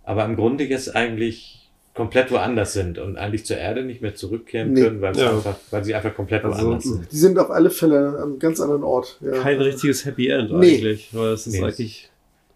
aber 0.04 0.24
im 0.24 0.36
Grunde 0.36 0.64
jetzt 0.64 0.94
eigentlich 0.94 1.60
komplett 1.94 2.30
woanders 2.32 2.72
sind 2.72 2.98
und 2.98 3.16
eigentlich 3.16 3.46
zur 3.46 3.56
Erde 3.56 3.84
nicht 3.84 4.02
mehr 4.02 4.14
zurückkehren 4.16 4.72
Nee. 4.72 4.82
können, 4.82 5.00
weil, 5.00 5.16
Ja. 5.16 5.30
einfach, 5.30 5.56
weil 5.70 5.84
sie 5.84 5.94
einfach 5.94 6.14
komplett 6.14 6.44
Also, 6.44 6.64
woanders 6.66 6.84
sind. 6.84 7.12
Die 7.12 7.16
sind 7.16 7.38
auf 7.38 7.50
alle 7.50 7.70
Fälle 7.70 8.18
einem 8.20 8.38
ganz 8.40 8.60
anderen 8.60 8.82
Ort. 8.82 9.18
Ja. 9.20 9.40
Kein 9.40 9.60
richtiges 9.60 10.04
Happy 10.04 10.28
End 10.28 10.50
Nee. 10.52 10.76
eigentlich, 10.76 11.08
weil 11.12 11.28
es 11.32 11.46
ist 11.46 11.52
Nee. 11.54 11.62
eigentlich 11.62 12.10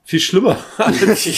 viel 0.04 0.18
schlimmer. 0.20 0.56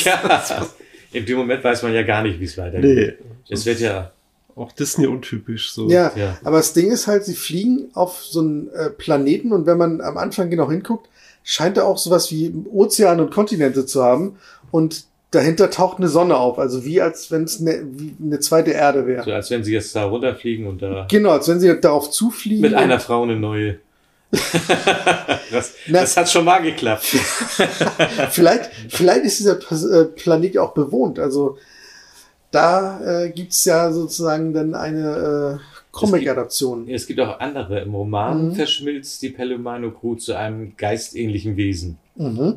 ja, 0.05 0.67
in 1.13 1.27
dem 1.27 1.39
Moment 1.39 1.63
weiß 1.63 1.83
man 1.83 1.93
ja 1.93 2.03
gar 2.03 2.23
nicht, 2.23 2.41
wie 2.41 2.45
es 2.45 2.57
weitergeht. 2.57 3.19
nee. 3.21 3.27
Es 3.55 3.67
wird 3.67 3.81
ja, 3.81 4.13
Auch 4.57 4.73
Disney 4.73 5.07
untypisch 5.07 5.73
so. 5.73 5.89
Ja, 5.91 6.13
Ja. 6.17 6.37
aber 6.45 6.57
das 6.59 6.73
Ding 6.73 6.91
ist 6.91 7.07
halt, 7.07 7.25
sie 7.25 7.35
fliegen 7.35 7.89
auf 7.95 8.23
so 8.23 8.41
einen 8.41 8.69
äh, 8.73 8.91
Planeten 8.91 9.53
und 9.53 9.67
wenn 9.67 9.79
man 9.79 10.01
am 10.01 10.17
Anfang 10.19 10.51
genau 10.51 10.71
hinguckt, 10.71 11.09
scheint 11.45 11.77
er 11.79 11.87
auch 11.87 11.97
sowas 11.99 12.31
wie 12.31 12.53
Ozeane 12.73 13.23
und 13.23 13.31
Kontinente 13.31 13.87
zu 13.87 14.03
haben 14.03 14.37
und 14.71 15.05
dahinter 15.31 15.71
taucht 15.71 15.99
eine 15.99 16.09
Sonne 16.09 16.37
auf, 16.37 16.59
also 16.59 16.85
wie 16.85 17.01
als 17.01 17.31
wenn 17.31 17.45
es 17.45 17.61
eine, 17.61 17.87
eine 18.23 18.41
zweite 18.41 18.73
Erde 18.73 19.07
wäre. 19.07 19.23
so 19.25 19.33
als 19.33 19.51
wenn 19.51 19.63
sie 19.65 19.73
jetzt 19.73 19.95
da 19.95 20.05
runterfliegen 20.05 20.67
und 20.67 20.83
da 20.83 21.07
Genau, 21.09 21.31
als 21.31 21.47
wenn 21.49 21.61
sie 21.61 21.81
darauf 21.81 22.11
zufliegen. 22.11 22.63
mit 22.63 22.75
einer 22.75 22.99
Frau 23.01 23.23
eine 23.23 23.37
neue. 23.37 23.77
das, 25.51 25.75
Na- 25.89 26.01
das 26.01 26.17
hat 26.17 26.31
schon 26.31 26.45
mal 26.45 26.59
geklappt. 26.61 27.05
vielleicht, 28.31 28.71
vielleicht 28.89 29.25
ist 29.25 29.39
dieser 29.41 29.59
äh, 30.01 30.05
Planet 30.07 30.55
ja 30.55 30.63
auch 30.63 30.75
bewohnt. 30.75 31.19
Also 31.19 31.59
da 32.51 33.01
äh, 33.25 33.31
gibt's 33.31 33.65
ja 33.65 33.93
sozusagen 33.93 34.53
dann 34.53 34.75
eine 34.75 35.59
äh, 35.61 35.81
Comic-Adaption. 35.93 36.89
Es 36.89 37.07
gibt 37.07 37.21
auch 37.21 37.41
andere. 37.41 37.81
Im 37.81 37.95
Roman 37.95 38.49
Mhm. 38.49 38.55
verschmilzt 38.55 39.23
die 39.23 39.31
Pelomano 39.31 39.91
Crew 39.91 40.15
zu 40.17 40.35
einem 40.37 40.75
geistähnlichen 40.77 41.57
Wesen. 41.57 41.99
Mhm. 42.17 42.57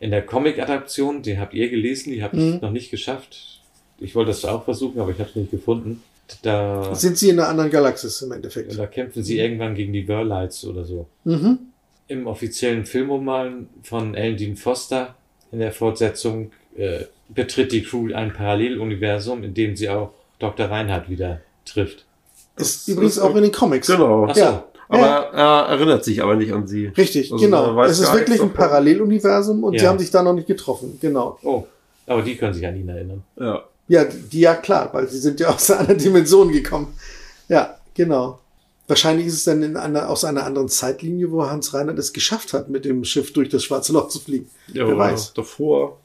In 0.00 0.10
der 0.10 0.22
Comic-Adaption, 0.24 1.22
die 1.22 1.38
habt 1.38 1.54
ihr 1.54 1.68
gelesen, 1.70 2.12
die 2.12 2.22
habe 2.22 2.36
ich 2.36 2.42
Mhm. 2.54 2.58
noch 2.60 2.70
nicht 2.70 2.90
geschafft. 2.90 3.60
Ich 3.98 4.14
wollte 4.14 4.30
das 4.30 4.44
auch 4.44 4.64
versuchen, 4.64 5.00
aber 5.00 5.10
ich 5.10 5.18
habe 5.18 5.28
es 5.30 5.36
nicht 5.36 5.50
gefunden. 5.50 6.02
Da, 6.42 6.94
Sind 6.94 7.16
sie 7.18 7.30
in 7.30 7.38
einer 7.40 7.48
anderen 7.48 7.70
Galaxis 7.70 8.20
im 8.22 8.32
Endeffekt. 8.32 8.78
da 8.78 8.86
kämpfen 8.86 9.22
sie 9.24 9.38
irgendwann 9.38 9.74
gegen 9.74 9.92
die 9.92 10.04
Verlights 10.04 10.64
oder 10.64 10.84
so. 10.84 11.06
Mhm. 11.24 11.58
Im 12.06 12.26
offiziellen 12.26 12.84
Filmroman 12.86 13.68
von 13.82 14.14
Ellen 14.14 14.36
Dean 14.36 14.56
Foster 14.56 15.14
in 15.50 15.58
der 15.60 15.72
Fortsetzung 15.72 16.52
äh, 16.76 17.04
betritt 17.28 17.72
die 17.72 17.82
Crew 17.82 18.12
ein 18.14 18.32
Paralleluniversum, 18.32 19.42
in 19.42 19.54
dem 19.54 19.74
sie 19.74 19.88
auch 19.88 20.12
Dr. 20.38 20.66
Reinhardt 20.70 21.08
wieder 21.10 21.40
trifft. 21.64 22.04
Ist 22.56 22.86
übrigens 22.88 23.18
auch 23.18 23.34
in 23.34 23.42
den 23.42 23.52
Comics. 23.52 23.86
Genau. 23.88 24.26
Ach 24.28 24.34
so. 24.34 24.40
Ja. 24.40 24.67
Aber 24.88 25.00
Ja. 25.00 25.20
er 25.64 25.68
erinnert 25.68 26.02
sich 26.04 26.22
aber 26.22 26.34
nicht 26.36 26.52
an 26.52 26.66
sie. 26.66 26.86
Richtig, 26.86 27.30
Also, 27.32 27.44
genau. 27.44 27.80
Es 27.82 27.98
ist 27.98 28.12
wirklich 28.12 28.40
ein. 28.40 28.52
Paralleluniversum 28.52 29.62
und 29.64 29.78
sie 29.78 29.84
Ja. 29.84 29.90
haben 29.90 29.98
sich 29.98 30.10
da 30.10 30.22
noch 30.22 30.32
nicht 30.32 30.46
getroffen. 30.46 30.98
Genau. 31.00 31.38
Oh, 31.42 31.64
aber 32.06 32.22
die 32.22 32.36
können 32.36 32.54
sich 32.54 32.66
an 32.66 32.76
ihn 32.76 32.88
erinnern. 32.88 33.22
Ja. 33.38 33.64
Ja, 33.88 34.04
die 34.04 34.40
ja 34.40 34.54
klar, 34.54 34.90
weil 34.92 35.08
sie 35.08 35.18
sind 35.18 35.40
ja 35.40 35.48
aus 35.48 35.70
einer 35.70 35.80
anderen 35.80 35.98
Dimension 36.00 36.50
gekommen. 36.52 36.94
Ja, 37.48 37.76
genau. 37.94 38.38
Wahrscheinlich 38.86 39.26
ist 39.26 39.34
es 39.34 39.44
dann 39.44 39.62
in 39.62 39.76
einer, 39.76 40.08
aus 40.08 40.24
einer 40.24 40.44
anderen 40.44 40.68
Zeitlinie, 40.68 41.30
wo 41.30 41.44
Hans 41.46 41.74
Reinhardt 41.74 41.98
es 41.98 42.12
geschafft 42.14 42.54
hat, 42.54 42.70
mit 42.70 42.86
dem 42.86 43.04
Schiff 43.04 43.32
durch 43.34 43.50
das 43.50 43.62
Schwarze 43.64 43.92
Loch 43.92 44.08
zu 44.08 44.18
fliegen. 44.18 44.48
Ja, 44.72 44.86
Wer 44.86 44.96
weiß. 44.96 45.34
davor, 45.34 45.98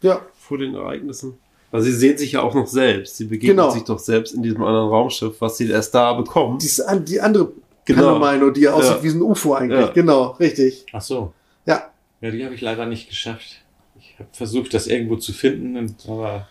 Ja, 0.00 0.20
vor 0.38 0.58
den 0.58 0.74
Ereignissen. 0.74 1.38
Weil 1.70 1.82
sie 1.82 1.92
sehen 1.92 2.16
sich 2.18 2.32
ja 2.32 2.42
auch 2.42 2.54
noch 2.54 2.66
selbst. 2.66 3.16
Sie 3.16 3.24
begegnen 3.26 3.56
Genau. 3.58 3.70
sich 3.70 3.82
doch 3.84 3.98
selbst 3.98 4.32
in 4.34 4.42
diesem 4.42 4.62
anderen 4.64 4.88
Raumschiff, 4.88 5.40
was 5.40 5.56
sie 5.58 5.68
erst 5.70 5.94
da 5.94 6.12
bekommen. 6.14 6.58
die, 6.58 6.82
an- 6.84 7.04
die 7.04 7.20
andere 7.20 7.52
Genau. 7.88 8.18
Palomino, 8.18 8.50
die 8.50 8.68
aussieht 8.68 8.96
Ja. 8.98 9.02
wie 9.02 9.08
so 9.08 9.18
ein 9.18 9.22
UFO 9.22 9.54
eigentlich. 9.54 9.92
Genau, 9.94 10.28
richtig. 10.38 10.86
Ach 10.92 11.02
so. 11.02 11.32
Ja, 11.66 11.90
Ja, 12.20 12.30
die 12.30 12.44
habe 12.44 12.54
ich 12.54 12.60
leider 12.60 12.86
nicht 12.86 13.08
geschafft. 13.08 13.62
Ich 13.98 14.14
habe 14.18 14.28
versucht, 14.32 14.72
das 14.74 14.86
irgendwo 14.86 15.16
zu 15.16 15.32
finden, 15.32 15.94
aber 16.06 16.46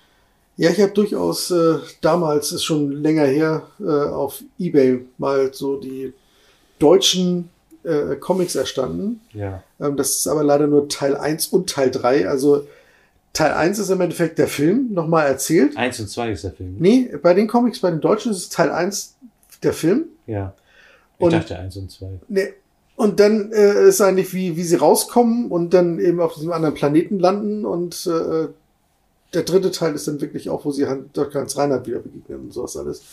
Ja, 0.58 0.70
ich 0.72 0.82
habe 0.82 0.92
durchaus 0.92 1.52
äh, 1.52 1.76
damals, 2.02 2.52
ist 2.52 2.64
schon 2.64 2.92
länger 2.92 3.26
her, 3.26 3.64
äh, 3.80 3.84
auf 3.84 4.42
Ebay 4.58 5.06
mal 5.18 5.54
so 5.54 5.80
die 5.80 6.14
deutschen 6.80 7.50
äh, 7.84 8.16
Comics 8.16 8.56
erstanden. 8.56 9.22
Ja. 9.34 9.64
Ähm, 9.80 9.96
das 9.98 10.12
ist 10.18 10.28
aber 10.28 10.44
leider 10.44 10.68
nur 10.68 10.90
Teil 10.90 11.16
1 11.16 11.48
und 11.48 11.70
Teil 11.70 11.92
3. 11.92 12.28
Also 12.28 12.66
Teil 13.34 13.52
1 13.54 13.78
ist 13.80 13.90
im 13.92 14.02
Endeffekt 14.02 14.40
der 14.40 14.48
Film, 14.48 14.94
nochmal 14.94 15.28
erzählt. 15.28 15.78
Eins 15.78 16.00
und 16.00 16.10
zwei 16.10 16.32
ist 16.32 16.44
der 16.44 16.52
Film. 16.54 16.76
Nee, 16.80 17.12
bei 17.22 17.34
den 17.36 17.48
Comics, 17.48 17.80
bei 17.80 17.92
den 17.92 18.02
Deutschen 18.02 18.32
ist 18.32 18.38
es 18.40 18.50
Teil 18.50 18.72
1 18.72 19.16
der 19.64 19.74
Film. 19.74 20.06
Ja. 20.26 20.54
Ich 21.20 21.24
Und- 21.26 21.34
dachte 21.34 21.58
eins 21.58 21.76
und 21.78 21.90
zwei. 21.92 22.20
Nee. 22.28 22.54
Und 22.96 23.20
dann 23.20 23.52
äh, 23.52 23.90
ist 23.90 24.02
eigentlich, 24.02 24.34
wie, 24.34 24.56
wie 24.58 24.64
sie 24.64 24.76
rauskommen 24.76 25.52
und 25.52 25.72
dann 25.74 26.00
eben 26.00 26.20
auf 26.20 26.34
diesem 26.34 26.52
anderen 26.52 26.74
Planeten 26.74 27.20
landen. 27.20 27.64
Und 27.64 28.08
äh, 28.08 28.48
der 29.34 29.44
dritte 29.44 29.70
Teil 29.72 29.94
ist 29.94 30.08
dann 30.08 30.20
wirklich 30.20 30.50
auch, 30.50 30.66
wo 30.66 30.72
sie 30.72 30.86
Dr. 31.14 31.42
Hans 31.42 31.56
Reinhardt 31.58 31.86
wieder 31.86 32.00
begegnen 32.00 32.40
und 32.40 32.54
sowas 32.54 32.76
alles. 32.76 33.04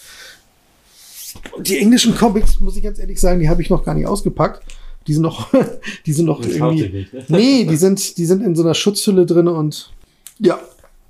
Und 1.54 1.68
die 1.68 1.78
englischen 1.78 2.14
Comics, 2.16 2.60
muss 2.60 2.76
ich 2.76 2.82
ganz 2.82 2.98
ehrlich 2.98 3.20
sagen, 3.20 3.40
die 3.40 3.48
habe 3.48 3.60
ich 3.60 3.68
noch 3.68 3.84
gar 3.84 3.94
nicht 3.94 4.06
ausgepackt. 4.06 4.62
Die 5.06 5.12
sind 5.12 5.22
noch, 5.22 5.48
die 6.06 6.12
sind 6.14 6.24
noch 6.26 6.40
Das 6.40 6.52
irgendwie. 6.54 6.88
nicht, 6.88 7.12
ne? 7.12 7.24
Nee, 7.28 7.64
die 7.64 7.76
sind, 7.76 8.16
die 8.16 8.24
sind 8.24 8.42
in 8.42 8.54
so 8.56 8.62
einer 8.62 8.74
Schutzhülle 8.74 9.26
drin 9.26 9.48
und 9.48 9.92
ja. 10.38 10.58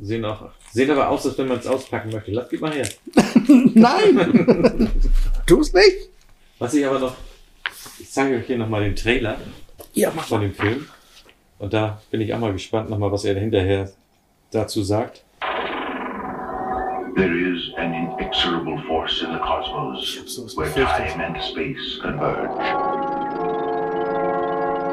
Sehen 0.00 0.24
auch, 0.24 0.50
sehen 0.72 0.90
aber 0.90 1.08
aus, 1.10 1.24
als 1.24 1.38
wenn 1.38 1.46
man 1.46 1.58
es 1.60 1.66
auspacken 1.68 2.10
möchte. 2.10 2.32
Lass, 2.32 2.48
gib 2.48 2.60
mal 2.60 2.72
her. 2.72 2.88
Nein! 3.74 4.90
tu 5.46 5.60
es 5.60 5.72
nicht! 5.72 6.10
Was 6.64 6.72
ich 6.72 6.86
aber 6.86 6.98
noch, 6.98 7.14
ich 8.00 8.10
zeige 8.10 8.36
euch 8.36 8.46
hier 8.46 8.56
nochmal 8.56 8.84
den 8.84 8.96
Trailer 8.96 9.36
Ja, 9.92 10.10
mach 10.16 10.24
von 10.24 10.40
dem 10.40 10.54
Film. 10.54 10.88
Und 11.58 11.74
da 11.74 12.00
bin 12.10 12.22
ich 12.22 12.32
auch 12.32 12.38
mal 12.38 12.54
gespannt, 12.54 12.88
nochmal, 12.88 13.12
was 13.12 13.26
er 13.26 13.34
hinterher 13.34 13.90
dazu 14.50 14.82
sagt. 14.82 15.22
There 17.16 17.36
is 17.36 17.70
an 17.76 17.92
inexorable 17.92 18.82
force 18.88 19.20
in 19.20 19.30
the 19.30 19.40
cosmos 19.40 20.56
where 20.56 20.72
time 20.72 21.20
and 21.20 21.36
space 21.42 21.98
converge. 22.00 22.48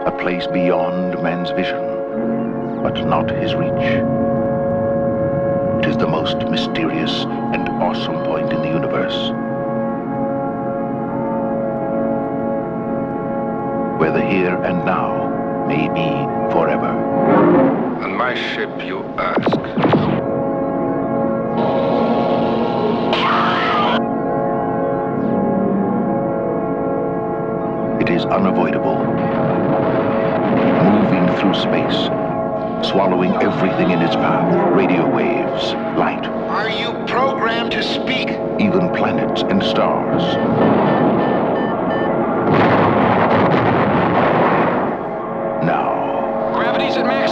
A 0.06 0.11
place 0.11 0.48
beyond 0.48 1.23
man's 1.23 1.52
vision, 1.52 1.80
but 2.84 3.02
not 3.07 3.31
his 3.31 3.56
reach. 3.56 4.03
It 5.80 5.89
is 5.89 5.95
the 5.95 6.06
most 6.06 6.35
mysterious 6.49 7.23
and 7.53 7.69
awesome 7.81 8.22
point 8.26 8.52
in 8.52 8.61
the 8.61 8.68
universe. 8.68 9.50
Where 14.01 14.11
the 14.11 14.25
here 14.25 14.55
and 14.63 14.83
now 14.83 15.67
may 15.67 15.87
be 15.89 16.09
forever. 16.51 16.89
On 18.03 18.17
my 18.17 18.33
ship, 18.33 18.83
you 18.83 19.03
ask. 19.19 19.59
It 28.01 28.09
is 28.09 28.25
unavoidable. 28.25 28.97
Moving 30.81 31.27
through 31.37 31.53
space, 31.53 32.09
swallowing 32.89 33.35
everything 33.35 33.91
in 33.91 34.01
its 34.01 34.15
path 34.15 34.73
radio 34.75 35.07
waves, 35.07 35.73
light. 35.95 36.25
Are 36.25 36.71
you 36.71 36.91
programmed 37.05 37.71
to 37.73 37.83
speak? 37.83 38.31
Even 38.59 38.89
planets 38.95 39.43
and 39.43 39.61
stars. 39.61 41.10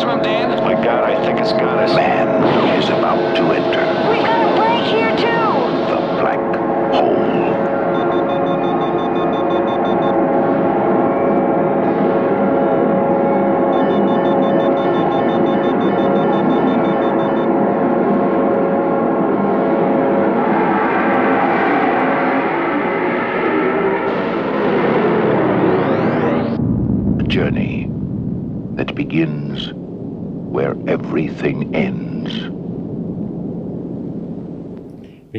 Gravity's 0.09 0.49
at 0.49 0.57
Dan. 0.57 0.63
My 0.63 0.73
god, 0.73 1.03
I 1.03 1.23
think 1.25 1.39
it's 1.39 1.51
got 1.51 1.77
us. 1.79 1.93
Man 1.93 2.79
is 2.81 2.89
about 2.89 3.35
to 3.35 3.43
enter. 3.51 4.09
We 4.09 4.17
got 4.23 4.51
a 4.51 4.55
break 4.55 4.83
here, 4.85 5.15
too. 5.17 5.38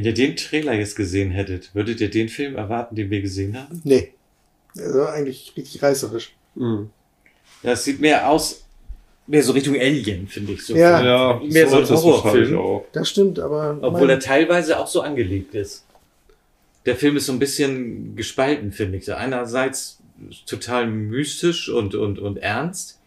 Wenn 0.01 0.07
ihr 0.07 0.15
den 0.15 0.35
Trailer 0.35 0.73
jetzt 0.73 0.97
gesehen 0.97 1.31
hättet, 1.31 1.75
würdet 1.75 2.01
ihr 2.01 2.09
den 2.09 2.31
Film 2.31 2.57
erwarten, 2.57 2.97
den 2.97 3.11
wir 3.11 3.21
gesehen 3.21 3.55
haben? 3.55 3.83
Nee. 3.85 4.15
Also 4.75 5.05
eigentlich 5.05 5.53
richtig 5.55 5.83
reißerisch. 5.83 6.35
Ja, 6.55 7.73
es 7.73 7.85
sieht 7.85 8.01
mehr 8.01 8.31
aus, 8.31 8.65
mehr 9.27 9.43
so 9.43 9.53
Richtung 9.53 9.79
Alien, 9.79 10.27
finde 10.27 10.55
ich. 10.55 10.65
So. 10.65 10.75
Ja. 10.75 11.05
Ja, 11.05 11.41
mehr 11.45 11.69
so 11.69 11.77
ein 11.77 11.83
es 11.83 11.91
wahrscheinlich 11.91 12.15
Horrorfilm. 12.15 12.59
auch. 12.59 12.87
Das 12.93 13.11
stimmt, 13.11 13.41
aber. 13.41 13.79
Obwohl 13.83 14.09
er 14.09 14.21
teilweise 14.21 14.79
auch 14.79 14.87
so 14.87 15.03
angelegt 15.03 15.55
ist. 15.55 15.85
Der 16.87 16.97
Film 16.97 17.19
ist 17.19 17.27
so 17.27 17.35
ein 17.35 17.39
bisschen 17.39 18.17
gespalten, 18.17 18.73
finde 18.73 18.97
ich. 18.97 19.05
So 19.05 19.13
einerseits 19.13 19.99
total 20.47 20.87
mystisch 20.87 21.69
und, 21.69 21.95
und, 21.95 22.19
und 22.19 22.39
ernst. 22.39 23.00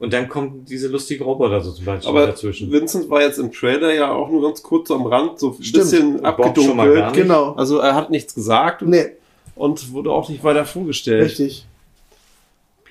Und 0.00 0.12
dann 0.14 0.28
kommen 0.28 0.64
diese 0.64 0.88
lustigen 0.88 1.22
Roboter 1.24 1.60
so 1.60 1.72
zum 1.72 1.84
Beispiel 1.84 2.08
Aber 2.10 2.26
dazwischen. 2.26 2.72
Vincent 2.72 3.08
war 3.10 3.20
jetzt 3.22 3.38
im 3.38 3.52
Trailer 3.52 3.92
ja 3.94 4.10
auch 4.10 4.28
nur 4.30 4.42
ganz 4.42 4.62
kurz 4.62 4.90
am 4.90 5.06
Rand, 5.06 5.38
so 5.38 5.50
ein 5.56 5.62
Stimmt. 5.62 5.84
bisschen 5.84 6.24
abgedunkelt. 6.24 6.94
gar 6.96 7.10
nicht. 7.12 7.20
Genau. 7.22 7.52
Also 7.52 7.78
er 7.78 7.94
hat 7.94 8.10
nichts 8.10 8.34
gesagt 8.34 8.82
und, 8.82 8.90
Nee, 8.90 9.10
und 9.54 9.92
wurde 9.92 10.10
auch 10.10 10.28
nicht 10.30 10.42
weiter 10.42 10.64
vorgestellt. 10.64 11.24
richtig. 11.26 11.66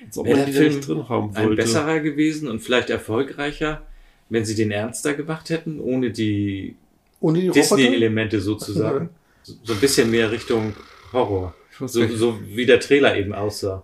Als 0.06 0.18
ob 0.20 0.28
Wäre 0.28 0.38
der 0.46 0.48
Film 0.48 0.76
nicht 0.76 0.88
drin 0.88 1.10
haben 1.10 1.32
ein 1.36 1.44
wollte. 1.48 1.62
besserer 1.64 2.00
gewesen 2.00 2.48
und 2.48 2.60
vielleicht 2.62 2.90
erfolgreicher, 2.90 3.82
wenn 4.30 4.46
sie 4.46 4.56
den 4.56 4.70
ernster 4.72 5.14
gemacht 5.16 5.50
hätten, 5.50 5.80
ohne 5.80 6.12
die 6.12 6.76
Ohne 7.20 7.40
die? 7.42 7.50
Disney-Elemente 7.50 8.40
sozusagen. 8.40 9.10
So 9.42 9.54
so 9.64 9.74
ein 9.74 9.80
bisschen 9.80 10.12
mehr 10.12 10.32
Richtung 10.32 10.74
Horror. 11.14 11.56
So, 11.80 12.06
so 12.08 12.38
wie 12.46 12.66
der 12.66 12.80
Trailer 12.82 13.16
eben 13.18 13.34
aussah. 13.34 13.84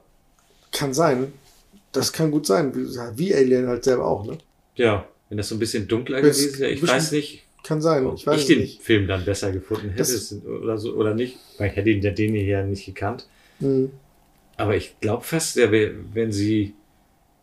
Kann 0.71 0.93
sein. 0.93 1.31
Das 1.95 2.13
kann 2.13 2.31
gut 2.31 2.45
sein. 2.45 2.71
Wie, 3.15 3.33
Alien 3.33 3.67
halt 3.67 3.83
selber 3.83 4.05
auch, 4.05 4.25
ne? 4.25 4.37
Ja, 4.75 5.07
wenn 5.29 5.37
das 5.37 5.49
so 5.49 5.55
ein 5.55 5.59
bisschen 5.59 5.87
dunkler 5.87 6.21
Das 6.21 6.37
gewesen 6.37 6.59
wäre. 6.59 6.71
Ich 6.71 6.85
weiß 6.87 7.11
nicht, 7.11 7.43
Kann 7.63 7.81
sein. 7.81 8.05
ob 8.05 8.15
Ich 8.17 8.27
weiß 8.27 8.41
ich 8.41 8.47
den 8.47 8.59
nicht. 8.59 8.81
Film 8.81 9.07
dann 9.07 9.25
besser 9.25 9.51
gefunden 9.51 9.89
hätte 9.89 9.99
Das- 9.99 10.35
oder 10.45 10.77
so 10.77 10.93
oder 10.93 11.13
nicht. 11.13 11.37
Weil 11.57 11.69
ich 11.71 11.75
hätte 11.75 11.89
ihn 11.89 12.01
der 12.01 12.11
den 12.11 12.33
hier 12.33 12.43
ja 12.45 12.63
nicht 12.63 12.85
gekannt. 12.85 13.27
Hm. 13.59 13.91
Aber 14.57 14.75
ich 14.75 14.99
glaube 14.99 15.23
fast, 15.23 15.57
wenn 15.57 16.31
sie 16.31 16.73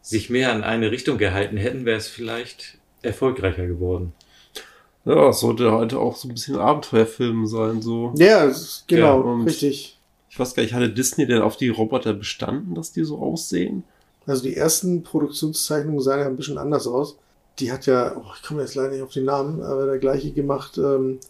sich 0.01 0.31
mehr 0.31 0.53
an 0.53 0.63
eine 0.65 0.91
Richtung 0.91 1.19
gehalten 1.19 1.57
hätten, 1.57 1.85
wäre 1.85 1.99
es 1.99 2.09
vielleicht 2.09 2.79
erfolgreicher 3.03 3.67
geworden. 3.67 4.13
Ja, 5.05 5.31
es 5.31 5.41
sollte 5.41 5.73
halt 5.73 5.95
auch 5.95 6.17
so 6.17 6.29
ein 6.29 6.35
bisschen 6.35 6.57
Abenteuerfilm 6.57 7.47
sein, 7.47 7.83
so. 7.83 8.13
Ja, 8.17 8.51
genau, 8.87 9.37
Ja, 9.39 9.45
richtig. 9.45 9.99
Ich 10.31 10.39
weiß 10.39 10.55
gar 10.55 10.63
nicht, 10.63 10.73
hatte 10.73 10.89
Disney 10.91 11.27
denn 11.27 11.43
auf 11.43 11.57
die 11.57 11.69
Roboter 11.69 12.15
bestanden, 12.15 12.75
dass 12.75 12.93
die 12.93 13.05
so 13.05 13.19
aussehen? 13.19 13.85
Also 14.27 14.43
die 14.43 14.57
ersten 14.57 15.03
Produktionszeichnungen 15.03 16.01
sahen 16.01 16.21
ja 16.21 16.27
ein 16.27 16.37
bisschen 16.37 16.59
anders 16.59 16.87
aus. 16.87 17.17
Die 17.59 17.73
hat 17.73 17.87
ja, 17.87 18.17
oh, 18.17 18.25
ich 18.37 18.43
komme 18.43 18.63
jetzt 18.63 18.75
leider 18.75 18.91
nicht 18.91 19.03
auf 19.03 19.13
den 19.13 19.25
Namen, 19.25 19.63
aber 19.63 19.87
der 19.87 19.99
gleiche 19.99 20.33
gemacht, 20.33 20.79
ähm, 20.79 21.21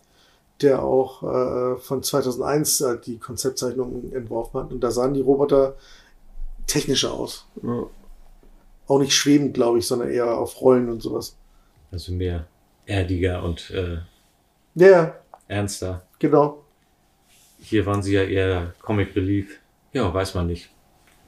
der 0.61 0.83
auch 0.83 1.23
äh, 1.23 1.79
von 1.79 2.03
2001 2.03 2.81
äh, 2.81 2.99
die 2.99 3.19
Konzeptzeichnungen 3.19 4.13
entworfen 4.13 4.61
hat. 4.61 4.73
Und 4.73 4.81
da 4.81 4.91
sahen 4.91 5.15
die 5.15 5.21
Roboter 5.21 5.75
technischer 6.67 7.13
aus. 7.13 7.47
Ja. 7.63 7.87
Auch 8.87 8.99
nicht 8.99 9.15
schwebend, 9.15 9.55
glaube 9.55 9.79
ich, 9.79 9.87
sondern 9.87 10.11
eher 10.11 10.37
auf 10.37 10.61
Rollen 10.61 10.91
und 10.91 11.03
sowas. 11.03 11.37
Also 11.91 12.13
mehr 12.13 12.47
erdiger 12.87 13.43
und 13.43 13.71
äh, 13.71 13.99
ja, 14.75 15.15
ernster. 15.49 16.03
genau. 16.19 16.65
Hier 17.61 17.87
waren 17.87 18.03
sie 18.03 18.15
ja 18.15 18.23
eher 18.23 18.75
Comic 18.81 19.15
Relief. 19.15 19.61
Ja, 19.93 20.13
weiß 20.13 20.35
man 20.35 20.47
nicht. 20.47 20.71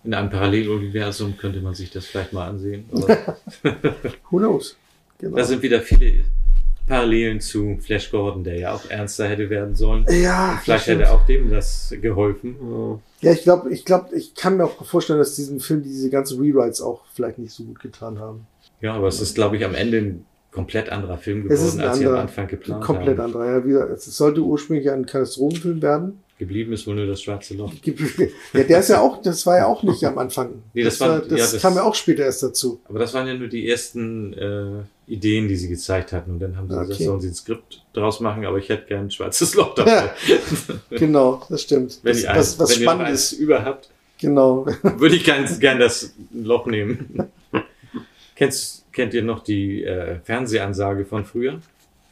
In 0.04 0.14
einem 0.14 0.30
Paralleluniversum 0.30 1.36
könnte 1.36 1.60
man 1.60 1.74
sich 1.74 1.90
das 1.90 2.06
vielleicht 2.06 2.32
mal 2.32 2.48
ansehen. 2.48 2.84
Who 4.30 4.38
knows? 4.38 4.76
Genau. 5.18 5.36
da 5.36 5.44
sind 5.44 5.62
wieder 5.62 5.80
viele 5.80 6.24
Parallelen 6.86 7.40
zu 7.40 7.78
Flash 7.80 8.10
Gordon, 8.10 8.44
der 8.44 8.58
ja 8.58 8.74
auch 8.74 8.90
ernster 8.90 9.26
hätte 9.26 9.48
werden 9.48 9.74
sollen. 9.74 10.04
Ja, 10.10 10.60
vielleicht 10.62 10.86
hätte 10.86 11.10
auch 11.10 11.24
dem 11.24 11.50
das 11.50 11.94
geholfen. 12.02 13.00
Ja, 13.22 13.32
ich 13.32 13.42
glaube, 13.42 13.72
ich 13.72 13.86
glaube, 13.86 14.14
ich 14.14 14.34
kann 14.34 14.58
mir 14.58 14.64
auch 14.64 14.84
vorstellen, 14.84 15.18
dass 15.18 15.34
diesem 15.34 15.60
Film 15.60 15.82
diese 15.82 16.10
ganzen 16.10 16.38
Rewrites 16.40 16.82
auch 16.82 17.00
vielleicht 17.14 17.38
nicht 17.38 17.54
so 17.54 17.64
gut 17.64 17.80
getan 17.80 18.18
haben. 18.18 18.46
Ja, 18.82 18.94
aber 18.94 19.08
es 19.08 19.20
ist, 19.20 19.34
glaube 19.34 19.56
ich, 19.56 19.64
am 19.64 19.74
Ende 19.74 19.98
ein 19.98 20.26
komplett 20.54 20.88
anderer 20.90 21.18
Film 21.18 21.46
Es 21.50 21.60
ist 21.60 21.72
geworden, 21.72 21.80
ein 21.80 21.88
als 21.88 21.98
sie 21.98 22.04
am 22.04 22.10
anderer, 22.12 22.22
Anfang 22.22 22.46
geplant 22.48 22.84
komplett 22.84 23.18
haben. 23.18 23.24
anderer. 23.26 23.46
Ja, 23.58 23.64
wie 23.64 23.68
gesagt, 23.70 23.92
es 23.92 24.16
sollte 24.16 24.40
ursprünglich 24.40 24.90
ein 24.90 25.04
Katastrophenfilm 25.04 25.82
werden. 25.82 26.20
Geblieben 26.38 26.72
ist 26.72 26.86
wohl 26.86 26.94
nur 26.96 27.06
das 27.06 27.22
schwarze 27.22 27.54
Loch. 27.54 27.72
Ja, 28.52 28.62
der 28.64 28.80
ist 28.80 28.88
ja 28.88 29.00
auch, 29.00 29.22
das 29.22 29.46
war 29.46 29.58
ja 29.58 29.66
auch 29.66 29.82
nicht 29.84 30.02
am 30.04 30.18
Anfang. 30.18 30.62
Nee, 30.72 30.82
das 30.82 30.98
war, 31.00 31.08
war- 31.10 31.18
das 31.20 31.30
ja, 31.38 31.46
das- 31.52 31.60
kam 31.62 31.76
ja 31.76 31.82
auch 31.84 31.94
später 31.94 32.24
erst 32.24 32.42
dazu. 32.42 32.80
Aber 32.88 32.98
das 32.98 33.14
waren 33.14 33.26
ja 33.28 33.34
nur 33.34 33.46
die 33.48 33.68
ersten 33.68 34.32
äh, 34.32 35.12
Ideen, 35.12 35.46
die 35.48 35.56
sie 35.56 35.68
gezeigt 35.68 36.12
hatten. 36.12 36.32
Und 36.32 36.40
dann 36.40 36.56
haben 36.56 36.68
sie 36.68 36.74
gesagt, 36.74 36.92
Okay. 36.94 37.04
sollen 37.04 37.20
sie 37.20 37.28
ein 37.28 37.34
Skript 37.34 37.82
draus 37.92 38.18
machen, 38.20 38.44
aber 38.46 38.58
ich 38.58 38.68
hätte 38.68 38.86
gern 38.86 39.06
ein 39.06 39.10
schwarzes 39.12 39.54
Loch 39.54 39.74
dabei. 39.74 40.10
Genau, 40.90 41.42
das 41.48 41.62
stimmt. 41.62 42.00
wenn 42.02 42.12
das, 42.14 42.22
ihr, 42.22 42.30
eins, 42.30 42.38
was, 42.38 42.58
was 42.58 42.70
wenn 42.76 42.82
spannend 42.82 43.08
ist. 43.10 43.32
über 43.32 43.64
habt, 43.64 43.90
Genau. 44.18 44.66
würde 44.82 45.14
ich 45.16 45.24
ganz 45.24 45.58
gern 45.60 45.78
das 45.78 46.14
Loch 46.32 46.66
nehmen. 46.66 47.28
Kennst, 48.36 48.83
kennt 48.94 49.12
ihr 49.14 49.22
noch 49.22 49.42
die 49.44 49.84
äh, 49.84 50.16
Fernsehansage 50.24 51.04
von 51.04 51.24
früher? 51.24 51.60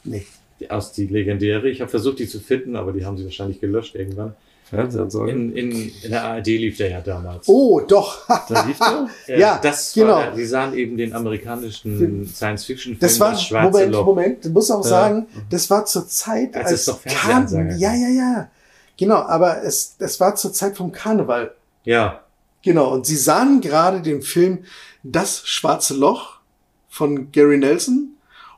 Nee. 0.05 0.27
Die, 0.61 0.71
aus 0.71 0.93
die 0.93 1.07
legendäre. 1.07 1.69
Ich 1.69 1.81
habe 1.81 1.91
versucht, 1.91 2.19
die 2.19 2.27
zu 2.29 2.41
finden, 2.41 2.77
aber 2.77 2.93
die 2.93 3.05
haben 3.05 3.17
sie 3.17 3.25
wahrscheinlich 3.25 3.61
gelöscht 3.61 3.95
irgendwann. 3.95 4.35
Fernsehansage? 4.69 5.31
In, 5.31 5.55
in, 5.55 5.71
in 6.03 6.11
der 6.11 6.25
ARD 6.25 6.47
lief 6.47 6.79
der 6.79 6.91
ja 6.91 7.01
damals. 7.01 7.47
Oh, 7.47 7.81
doch. 7.81 8.27
Da 8.49 8.65
lief 8.67 8.79
der? 8.79 9.09
Äh, 9.29 9.39
ja, 9.41 9.61
das 9.63 9.93
genau. 9.93 10.15
War, 10.15 10.31
die 10.33 10.45
sahen 10.45 10.75
eben 10.75 10.97
den 10.97 11.13
amerikanischen 11.13 12.27
Science-Fiction-Film 12.27 12.99
Das 13.01 13.21
war, 13.21 13.37
Schwarze 13.37 13.71
Moment, 13.71 13.93
Loch. 13.93 14.07
Moment, 14.07 14.45
du 14.45 14.51
musst 14.51 14.73
auch 14.73 14.83
Ja. 14.85 14.89
sagen, 14.91 15.27
das 15.51 15.69
war 15.71 15.85
zur 15.85 16.09
Zeit, 16.09 16.57
Als 16.57 16.71
als, 16.71 16.81
es 16.81 16.87
noch 16.89 17.03
Karn 17.05 17.49
Fernsehansager 17.49 17.77
Ja, 17.77 17.95
ja, 17.95 18.09
ja. 18.09 18.51
Genau, 18.97 19.17
aber 19.17 19.63
es, 19.63 19.97
es 19.99 20.19
war 20.21 20.35
zur 20.37 20.53
Zeit 20.53 20.77
vom 20.77 20.91
Karneval. 20.93 21.53
Ja, 21.85 22.21
Genau, 22.63 22.93
und 22.93 23.07
sie 23.07 23.17
sahen 23.17 23.61
gerade 23.61 24.01
den 24.03 24.23
Film 24.23 24.65
Das 25.03 25.43
Schwarze 25.47 25.95
Loch 25.95 26.39
von 26.93 27.33
Gary 27.33 27.57
Nelson 27.57 28.11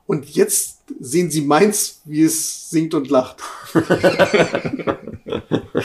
und 0.07 0.29
jetzt 0.29 0.81
sehen 0.99 1.31
sie 1.31 1.43
meins, 1.43 2.01
wie 2.05 2.25
es 2.25 2.69
singt 2.69 2.93
und 2.95 3.09
lacht. 3.09 3.37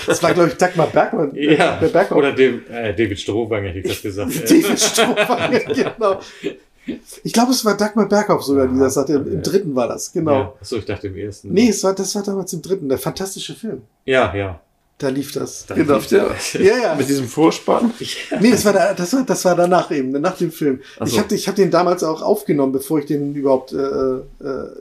das 0.08 0.24
war, 0.24 0.34
glaube 0.34 0.50
ich, 0.50 0.56
Dagmar 0.56 0.88
Bergmann. 0.88 1.36
ja. 1.36 1.80
Der 1.80 1.90
Bergmann. 1.90 2.18
Oder 2.18 2.32
dem, 2.34 2.64
äh, 2.72 2.96
David 2.96 3.20
Strohwanger 3.20 3.70
hätte 3.70 3.80
ich 3.80 3.88
das 3.88 4.02
gesagt. 4.02 4.32
David 4.50 4.80
Strohwanger, 4.80 5.60
genau. 5.74 6.20
Ich 7.24 7.34
glaube, 7.34 7.52
es 7.52 7.64
war 7.64 7.78
Dagmar 7.78 8.10
Berghoff 8.10 8.42
sogar, 8.44 8.68
die 8.68 8.80
das 8.80 8.96
sagte. 8.96 9.14
Im, 9.14 9.32
Im 9.32 9.44
dritten 9.44 9.76
war 9.76 9.88
das, 9.88 10.12
genau. 10.12 10.34
Ja. 10.34 10.54
Achso, 10.60 10.78
ich 10.78 10.86
dachte 10.86 11.06
im 11.08 11.18
ersten. 11.18 11.54
Nee, 11.54 11.70
es 11.70 11.84
war, 11.84 11.94
das 11.94 12.16
war 12.16 12.24
damals 12.24 12.52
im 12.54 12.64
dritten, 12.64 12.90
der 12.90 12.98
fantastische 12.98 13.54
Film. 13.54 13.84
Ja, 14.06 14.36
ja. 14.36 14.60
Da 15.00 15.08
lief 15.08 15.32
das. 15.32 15.66
Da 15.66 15.76
genau. 15.76 15.96
lief 15.96 16.08
der. 16.08 16.36
Ja, 16.54 16.78
ja. 16.78 16.96
Mit 16.98 17.08
diesem 17.08 17.28
Vorspann? 17.28 17.94
Nee, 18.42 18.52
das 18.52 18.66
war, 18.66 18.74
da, 18.74 18.94
das 18.94 19.14
war, 19.14 19.24
das 19.24 19.46
war 19.46 19.56
danach 19.56 19.90
eben, 19.92 20.12
nach 20.12 20.36
dem 20.38 20.52
Film. 20.52 20.82
So. 21.00 21.06
Ich 21.06 21.18
habe 21.18 21.34
ich 21.34 21.48
hab 21.48 21.56
den 21.56 21.72
damals 21.72 22.04
auch 22.04 22.22
aufgenommen, 22.22 22.74
bevor 22.74 23.00
ich 23.00 23.06
den 23.06 23.34
überhaupt 23.34 23.72
äh, 23.72 23.78
äh, 23.78 24.22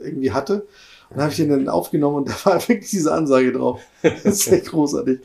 irgendwie 0.03 0.31
hatte. 0.31 0.67
Und 1.09 1.15
dann 1.15 1.21
habe 1.21 1.31
ich 1.31 1.37
den 1.37 1.49
dann 1.49 1.69
aufgenommen 1.69 2.17
und 2.17 2.29
da 2.29 2.35
war 2.43 2.67
wirklich 2.67 2.89
diese 2.89 3.13
Ansage 3.13 3.53
drauf. 3.53 3.81
Das 4.01 4.25
ist 4.25 4.47
echt 4.51 4.67
großartig. 4.67 5.19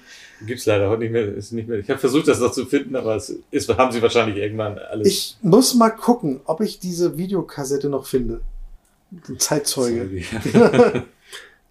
Gibt's 0.46 0.64
leider 0.66 0.88
heute 0.88 1.00
nicht 1.00 1.12
mehr. 1.12 1.34
Ist 1.34 1.52
nicht 1.52 1.68
mehr. 1.68 1.80
Ich 1.80 1.90
habe 1.90 1.98
versucht, 1.98 2.28
das 2.28 2.38
noch 2.38 2.52
zu 2.52 2.64
finden, 2.64 2.94
aber 2.94 3.16
es 3.16 3.34
ist, 3.50 3.68
haben 3.76 3.90
sie 3.90 4.00
wahrscheinlich 4.00 4.36
irgendwann 4.36 4.78
alles. 4.78 5.08
Ich 5.08 5.36
muss 5.42 5.74
mal 5.74 5.90
gucken, 5.90 6.40
ob 6.44 6.60
ich 6.60 6.78
diese 6.78 7.18
Videokassette 7.18 7.88
noch 7.88 8.06
finde. 8.06 8.42
Ein 9.28 9.40
Zeitzeuge. 9.40 10.22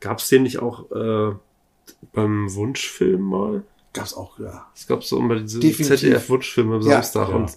Gab's 0.02 0.28
den 0.28 0.44
nicht 0.44 0.60
auch 0.60 0.92
äh, 0.92 1.36
beim 2.14 2.54
Wunschfilm 2.54 3.22
mal? 3.22 3.64
Gab's 3.92 4.14
auch, 4.16 4.40
ja. 4.40 4.66
Es 4.76 4.88
gab 4.88 5.04
so 5.04 5.20
immer 5.20 5.36
diese. 5.40 5.60
ZDF-Wunschfilme 5.60 6.76
am 6.76 6.82
Ja. 6.82 6.94
Samstag. 7.02 7.30
Ja. 7.30 7.36
Und 7.36 7.52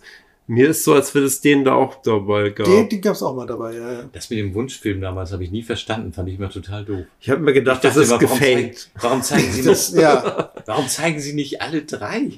mir 0.49 0.69
ist 0.69 0.85
so, 0.85 0.93
als 0.95 1.15
wenn 1.15 1.25
es 1.25 1.41
den 1.41 1.65
da 1.65 1.75
auch 1.75 2.03
dabei 2.03 2.51
gab. 2.51 2.67
Den, 2.67 2.89
den 2.89 3.01
gab's 3.01 3.23
auch 3.23 3.35
mal 3.35 3.47
dabei, 3.47 3.75
ja, 3.75 3.93
ja. 3.93 4.05
Das 4.13 4.31
mit 4.31 4.39
dem 4.39 4.55
Wunschfilm 4.55 5.01
damals 5.01 5.33
habe 5.33 5.43
ich 5.45 5.51
nie 5.51 5.63
verstanden, 5.63 6.13
fand 6.13 6.29
ich 6.29 6.39
immer 6.39 6.51
total 6.51 6.85
doof. 6.85 7.05
Ich 7.21 7.31
habe 7.31 7.41
mir 7.41 7.53
gedacht, 7.53 7.79
Ich 7.85 7.91
das 7.91 7.97
ist 7.97 8.11
dachte 8.13 8.27
gefaked. 8.27 8.41
zeigen- 8.43 8.77
Warum 9.01 9.23
zeigen 9.23 9.51
Sie 9.53 9.63
Das- 9.65 9.93
nicht, 9.93 10.03
ja. 10.03 10.53
warum 10.67 10.89
zeigen 10.89 11.21
Sie 11.21 11.33
nicht 11.33 11.61
alle 11.63 11.83
drei? 11.83 12.33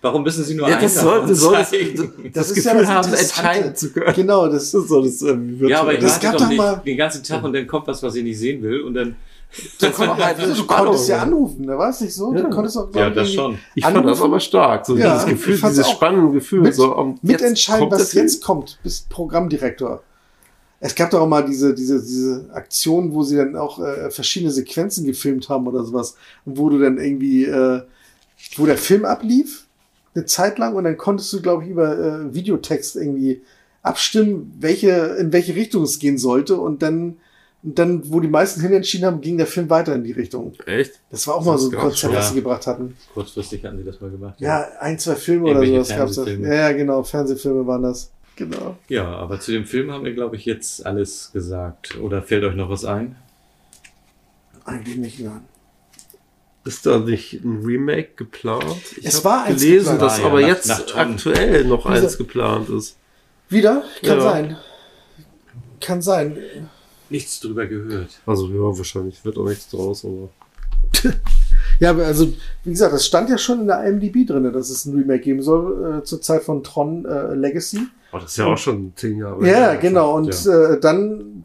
Warum 0.00 0.24
müssen 0.24 0.42
Sie 0.42 0.54
nur 0.56 0.66
Ja, 0.68 0.74
einen 0.78 0.82
das 0.82 0.96
soll- 0.96 1.14
davon 1.14 1.28
das 1.28 1.38
soll- 1.38 1.64
zeigen? 1.64 2.12
das 2.34 2.48
ist 2.50 2.54
Gefühl 2.56 2.70
haben, 2.88 3.04
Interessante. 3.06 3.18
entscheiden 3.18 3.76
zu 3.76 3.92
können. 3.92 4.14
Genau, 4.16 4.48
das 4.48 4.62
ist 4.74 4.88
so 4.88 5.00
das 5.02 5.22
äh, 5.22 5.36
Ja, 5.68 5.82
aber 5.82 5.94
ich 5.94 6.00
Das 6.00 6.12
warte 6.14 6.26
gab 6.26 6.32
doch 6.32 6.40
doch 6.40 6.48
nicht 6.48 6.58
mal- 6.58 6.82
den 6.84 6.96
ganzen 6.96 7.22
Tag 7.22 7.44
und 7.44 7.52
dann 7.52 7.66
kommt 7.68 7.86
was, 7.86 8.02
was 8.02 8.14
ich 8.16 8.24
nicht 8.24 8.38
sehen 8.38 8.60
will 8.62 8.80
und 8.80 8.94
dann 8.94 9.14
Du, 9.78 9.90
konntest, 9.90 10.24
halt 10.24 10.38
du 10.38 10.54
Spannung, 10.54 10.66
konntest 10.86 11.08
ja 11.08 11.18
anrufen, 11.18 11.66
da 11.66 11.76
war 11.76 11.90
es 11.90 12.00
nicht 12.00 12.14
so? 12.14 12.32
Du 12.32 12.38
Ja. 12.38 12.48
konntest 12.48 12.78
auch, 12.78 12.88
Ja, 12.94 13.10
das 13.10 13.28
irgendwie 13.28 13.34
schon. 13.34 13.58
Ich 13.74 13.84
fand 13.84 13.96
das 13.96 14.04
anrufen. 14.04 14.22
aber 14.24 14.40
stark. 14.40 14.86
So 14.86 14.96
Ja, 14.96 15.12
dieses 15.12 15.26
Gefühl, 15.26 15.60
dieses 15.60 15.90
spannende 15.90 16.32
Gefühl. 16.32 16.60
Mit, 16.62 16.74
so, 16.74 16.96
um, 16.96 17.18
mitentscheiden, 17.20 17.90
was 17.90 18.14
jetzt 18.14 18.42
kommt, 18.42 18.78
bist 18.82 19.08
Programmdirektor. 19.10 20.02
Es 20.80 20.94
gab 20.94 21.10
doch 21.10 21.20
auch 21.20 21.28
mal 21.28 21.44
diese, 21.44 21.74
diese, 21.74 22.00
diese 22.02 22.48
Aktion, 22.52 23.12
wo 23.12 23.22
sie 23.22 23.36
dann 23.36 23.54
auch 23.56 23.78
äh, 23.78 24.10
verschiedene 24.10 24.50
Sequenzen 24.50 25.04
gefilmt 25.04 25.48
haben 25.48 25.66
oder 25.66 25.84
sowas, 25.84 26.16
wo 26.44 26.70
du 26.70 26.78
dann 26.78 26.98
irgendwie, 26.98 27.44
äh, 27.44 27.82
wo 28.56 28.66
der 28.66 28.78
Film 28.78 29.04
ablief, 29.04 29.66
eine 30.14 30.24
Zeit 30.24 30.58
lang, 30.58 30.74
und 30.74 30.84
dann 30.84 30.96
konntest 30.96 31.32
du, 31.32 31.40
glaube 31.42 31.64
ich, 31.64 31.70
über 31.70 31.98
äh, 31.98 32.34
Videotext 32.34 32.96
irgendwie 32.96 33.42
abstimmen, 33.82 34.52
welche, 34.58 34.90
in 35.20 35.32
welche 35.32 35.54
Richtung 35.54 35.82
es 35.84 35.98
gehen 35.98 36.18
sollte, 36.18 36.56
und 36.58 36.82
dann, 36.82 37.18
und 37.64 37.78
dann, 37.78 38.02
wo 38.10 38.18
die 38.20 38.28
meisten 38.28 38.60
hin 38.60 38.72
entschieden 38.72 39.04
haben, 39.06 39.20
ging 39.20 39.36
der 39.36 39.46
Film 39.46 39.70
weiter 39.70 39.94
in 39.94 40.02
die 40.04 40.12
Richtung. 40.12 40.52
Echt? 40.66 40.94
Das 41.10 41.26
war 41.28 41.36
auch 41.36 41.44
mal 41.44 41.56
so 41.58 41.70
ein 41.70 41.76
Konzept, 41.76 42.12
was 42.14 42.28
sie 42.30 42.34
Ja. 42.36 42.40
gebracht 42.40 42.66
hatten. 42.66 42.96
kurzfristig 43.14 43.64
hatten 43.64 43.78
sie 43.78 43.84
das 43.84 44.00
mal 44.00 44.10
gemacht. 44.10 44.34
Ja, 44.40 44.66
ein, 44.80 44.98
zwei 44.98 45.14
Filme 45.14 45.50
oder 45.50 45.64
sowas 45.64 45.88
da. 45.88 45.94
Fernsehfilme. 45.96 46.48
Ja, 46.48 46.54
ja, 46.54 46.72
genau, 46.72 47.02
Fernsehfilme 47.04 47.66
waren 47.66 47.82
das. 47.82 48.10
Genau. 48.36 48.76
Ja, 48.88 49.06
aber 49.14 49.38
zu 49.40 49.52
dem 49.52 49.64
Film 49.66 49.92
haben 49.92 50.04
wir, 50.04 50.14
glaube 50.14 50.36
ich, 50.36 50.44
jetzt 50.44 50.84
alles 50.86 51.30
gesagt. 51.32 51.98
Oder 52.00 52.22
fällt 52.22 52.44
euch 52.44 52.54
noch 52.56 52.70
was 52.70 52.84
ein? 52.84 53.14
Eigentlich 54.64 54.96
nicht, 54.96 55.20
nein. 55.20 55.42
Ist 56.64 56.86
da 56.86 56.98
nicht 56.98 57.44
ein 57.44 57.62
Remake 57.64 58.10
geplant? 58.16 58.64
Ich 58.96 59.04
Es 59.04 59.24
war 59.24 59.44
eins 59.44 59.60
gelesen, 59.62 59.92
geplant. 59.98 60.02
dass 60.02 60.18
Ah, 60.18 60.20
ja, 60.22 60.26
aber 60.28 60.40
nach- 60.40 60.48
jetzt 60.48 60.66
nach 60.68 60.94
aktuell 60.96 61.64
noch 61.64 61.86
Diese- 61.90 62.04
eins 62.04 62.18
geplant 62.18 62.68
ist. 62.70 62.96
Wieder? 63.48 63.82
Kann 64.02 64.18
Ja. 64.18 64.20
sein. 64.22 64.56
Kann 65.80 66.02
sein. 66.02 66.38
Nichts 67.12 67.40
drüber 67.40 67.66
gehört. 67.66 68.20
Also 68.26 68.48
ja, 68.48 68.76
wahrscheinlich 68.76 69.24
wird 69.24 69.38
auch 69.38 69.48
nichts 69.48 69.68
draus, 69.68 70.04
aber. 70.04 70.28
Ja, 71.78 71.90
aber 71.90 72.04
also, 72.06 72.32
wie 72.64 72.70
gesagt, 72.70 72.92
das 72.92 73.06
stand 73.06 73.30
ja 73.30 73.38
schon 73.38 73.60
in 73.60 73.66
der 73.66 73.84
IMDb 73.84 74.26
drin, 74.26 74.52
dass 74.52 74.70
es 74.70 74.84
ein 74.84 74.94
Remake 74.94 75.22
geben 75.22 75.42
soll 75.42 76.00
äh, 76.00 76.04
zur 76.04 76.20
Zeit 76.20 76.42
von 76.42 76.62
Tron 76.62 77.04
äh, 77.04 77.34
Legacy. 77.34 77.80
Oh, 78.12 78.18
das 78.18 78.32
ist 78.32 78.36
ja 78.36 78.46
auch 78.46 78.58
schon 78.58 78.92
zehn 78.94 79.18
Jahre 79.18 79.44
Ja, 79.48 79.74
genau. 79.74 80.16
Und 80.16 80.46
äh, 80.46 80.78
dann 80.78 81.44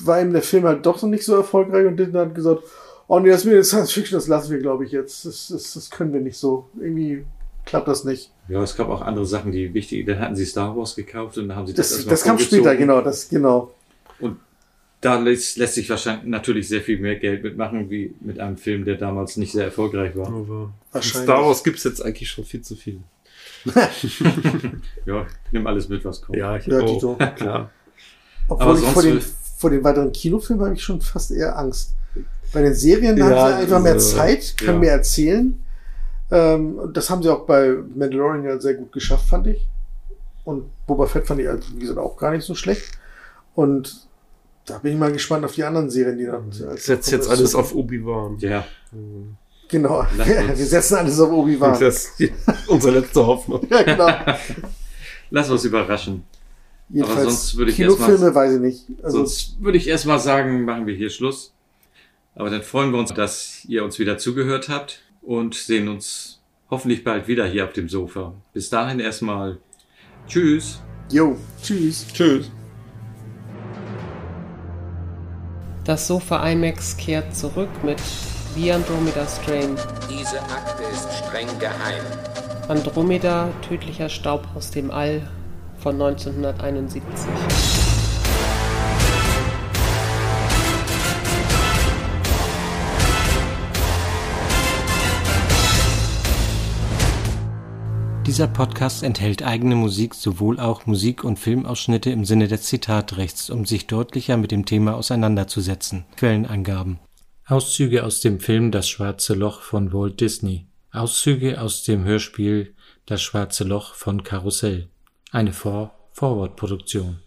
war 0.00 0.20
ihm 0.20 0.32
der 0.32 0.42
Film 0.42 0.64
halt 0.64 0.84
doch 0.84 1.00
noch 1.00 1.08
nicht 1.08 1.24
so 1.24 1.36
erfolgreich 1.36 1.86
und 1.86 1.96
Disney 1.96 2.18
hat 2.18 2.34
gesagt, 2.34 2.62
oh 3.06 3.18
nee, 3.18 3.30
das 3.30 3.44
mit 3.44 3.64
Science 3.64 3.92
Fiction, 3.92 4.18
das 4.18 4.28
lassen 4.28 4.50
wir, 4.50 4.58
glaube 4.58 4.84
ich, 4.84 4.92
jetzt. 4.92 5.24
Das, 5.24 5.48
das, 5.48 5.74
das 5.74 5.90
können 5.90 6.12
wir 6.12 6.20
nicht 6.20 6.36
so. 6.36 6.66
Irgendwie 6.78 7.24
klappt 7.64 7.88
das 7.88 8.04
nicht. 8.04 8.30
Ja, 8.48 8.62
es 8.62 8.76
gab 8.76 8.88
auch 8.88 9.02
andere 9.02 9.26
Sachen, 9.26 9.52
die 9.52 9.74
wichtig 9.74 10.06
Dann 10.06 10.18
hatten 10.18 10.36
sie 10.36 10.46
Star 10.46 10.76
Wars 10.76 10.96
gekauft 10.96 11.38
und 11.38 11.48
dann 11.48 11.56
haben 11.56 11.66
sie 11.66 11.74
das 11.74 11.90
Das, 11.90 12.06
das 12.06 12.24
kam 12.24 12.38
später, 12.38 12.74
genau, 12.76 13.00
das, 13.00 13.28
genau. 13.28 13.72
Und 14.20 14.38
da 15.00 15.18
lässt, 15.18 15.56
lässt 15.58 15.74
sich 15.74 15.88
wahrscheinlich 15.90 16.26
natürlich 16.26 16.68
sehr 16.68 16.80
viel 16.80 16.98
mehr 16.98 17.16
Geld 17.16 17.42
mitmachen, 17.44 17.88
wie 17.90 18.14
mit 18.20 18.40
einem 18.40 18.56
Film, 18.56 18.84
der 18.84 18.96
damals 18.96 19.36
nicht 19.36 19.52
sehr 19.52 19.64
erfolgreich 19.66 20.16
war. 20.16 20.26
Aber 20.28 20.44
von 20.44 20.72
Wahrscheinlich. 20.92 21.24
Star 21.24 21.44
Wars 21.46 21.62
gibt's 21.62 21.84
jetzt 21.84 22.04
eigentlich 22.04 22.28
schon 22.30 22.44
viel 22.44 22.62
zu 22.62 22.74
viel. 22.76 23.00
Ja, 25.06 25.26
nimm 25.52 25.66
alles 25.66 25.88
mit, 25.88 26.04
was 26.04 26.20
kommt. 26.20 26.38
Ja, 26.38 26.56
ich 26.56 26.66
Ja, 26.66 26.80
auch. 26.80 26.86
Tito. 26.94 27.16
Klar. 27.36 27.70
Obwohl 28.48 28.68
Aber 28.68 28.78
ich 28.78 28.84
vor 28.86 29.02
den, 29.02 29.20
vor 29.58 29.70
den 29.70 29.84
weiteren 29.84 30.12
Kinofilmen 30.12 30.64
habe 30.64 30.74
ich 30.74 30.82
schon 30.82 31.00
fast 31.00 31.30
eher 31.30 31.56
Angst. 31.58 31.94
Bei 32.52 32.62
den 32.62 32.74
Serien, 32.74 33.16
Ja, 33.16 33.24
haben 33.26 33.34
sie 33.56 33.62
einfach 33.62 33.82
mehr 33.82 33.94
diese- 33.94 34.16
Zeit, 34.16 34.54
können 34.56 34.74
ja. 34.74 34.78
mehr 34.80 34.92
erzählen. 34.92 35.60
Ähm, 36.30 36.76
und 36.78 36.96
das 36.96 37.08
haben 37.10 37.22
sie 37.22 37.28
auch 37.30 37.46
bei 37.46 37.74
Mandalorian 37.94 38.44
ja 38.44 38.58
sehr 38.60 38.74
gut 38.74 38.92
geschafft, 38.92 39.28
fand 39.28 39.46
ich. 39.48 39.66
Und 40.44 40.64
Boba 40.86 41.06
Fett 41.06 41.26
fand 41.26 41.40
ich, 41.40 41.48
also, 41.48 41.62
wie 41.74 41.80
gesagt, 41.80 41.98
auch 41.98 42.16
gar 42.16 42.30
nicht 42.32 42.44
so 42.44 42.54
schlecht. 42.54 42.92
Und 43.54 44.07
da 44.68 44.78
bin 44.78 44.92
ich 44.92 44.98
mal 44.98 45.12
gespannt 45.12 45.44
auf 45.44 45.54
die 45.54 45.64
anderen 45.64 45.90
Serien, 45.90 46.18
die 46.18 46.26
dann. 46.26 46.50
Ich 46.74 46.82
setze 46.82 47.12
jetzt 47.12 47.28
alles 47.28 47.54
auf 47.54 47.74
Obi-Wan. 47.74 48.38
Ja. 48.38 48.64
Genau. 49.68 50.06
Wir 50.16 50.66
setzen 50.66 50.96
alles 50.96 51.20
auf 51.20 51.30
Obi-Wan. 51.30 51.78
Das 51.78 52.06
ist 52.18 52.32
unsere 52.66 53.00
letzte 53.00 53.26
Hoffnung. 53.26 53.66
Ja, 53.70 53.82
genau. 53.82 54.08
Lass 55.30 55.50
uns 55.50 55.64
überraschen. 55.64 56.24
Jedenfalls, 56.88 57.20
Aber 57.20 57.30
sonst 57.30 57.56
würde 57.56 57.70
ich 57.70 57.76
Kinofilme 57.76 58.34
weiß 58.34 58.54
ich 58.54 58.60
nicht. 58.60 58.86
Also, 59.02 59.18
sonst 59.18 59.60
würde 59.60 59.76
ich 59.76 59.88
erstmal 59.88 60.18
sagen, 60.18 60.64
machen 60.64 60.86
wir 60.86 60.94
hier 60.94 61.10
Schluss. 61.10 61.52
Aber 62.34 62.50
dann 62.50 62.62
freuen 62.62 62.92
wir 62.92 62.98
uns, 62.98 63.12
dass 63.12 63.64
ihr 63.68 63.84
uns 63.84 63.98
wieder 63.98 64.16
zugehört 64.16 64.68
habt 64.68 65.02
und 65.20 65.54
sehen 65.54 65.88
uns 65.88 66.40
hoffentlich 66.70 67.04
bald 67.04 67.28
wieder 67.28 67.46
hier 67.46 67.64
auf 67.64 67.72
dem 67.72 67.88
Sofa. 67.88 68.32
Bis 68.54 68.70
dahin 68.70 69.00
erstmal 69.00 69.58
Tschüss. 70.26 70.80
jo, 71.10 71.36
tschüss. 71.62 72.06
Tschüss. 72.12 72.50
Das 75.88 76.06
Sofa 76.06 76.46
IMAX 76.46 76.98
kehrt 76.98 77.34
zurück 77.34 77.70
mit 77.82 77.98
The 78.54 78.72
Andromeda 78.72 79.26
Strain. 79.26 79.74
Diese 80.10 80.38
Akte 80.38 80.82
ist 80.82 81.08
streng 81.14 81.48
geheim. 81.58 82.04
Andromeda, 82.68 83.48
tödlicher 83.66 84.10
Staub 84.10 84.46
aus 84.54 84.70
dem 84.70 84.90
All 84.90 85.22
von 85.78 85.94
1971. 85.94 87.87
Dieser 98.28 98.46
Podcast 98.46 99.02
enthält 99.02 99.42
eigene 99.42 99.74
Musik, 99.74 100.14
sowohl 100.14 100.60
auch 100.60 100.84
Musik- 100.84 101.24
und 101.24 101.38
Filmausschnitte 101.38 102.10
im 102.10 102.26
Sinne 102.26 102.46
des 102.46 102.64
Zitatrechts, 102.64 103.48
um 103.48 103.64
sich 103.64 103.86
deutlicher 103.86 104.36
mit 104.36 104.50
dem 104.52 104.66
Thema 104.66 104.96
auseinanderzusetzen. 104.96 106.04
Quellenangaben. 106.16 106.98
Auszüge 107.46 108.04
aus 108.04 108.20
dem 108.20 108.38
Film 108.38 108.70
Das 108.70 108.86
schwarze 108.86 109.32
Loch 109.32 109.62
von 109.62 109.94
Walt 109.94 110.20
Disney. 110.20 110.66
Auszüge 110.92 111.58
aus 111.58 111.84
dem 111.84 112.04
Hörspiel 112.04 112.74
Das 113.06 113.22
schwarze 113.22 113.64
Loch 113.64 113.94
von 113.94 114.22
Karussell. 114.22 114.90
Eine 115.30 115.54
For-Forward-Produktion. 115.54 117.20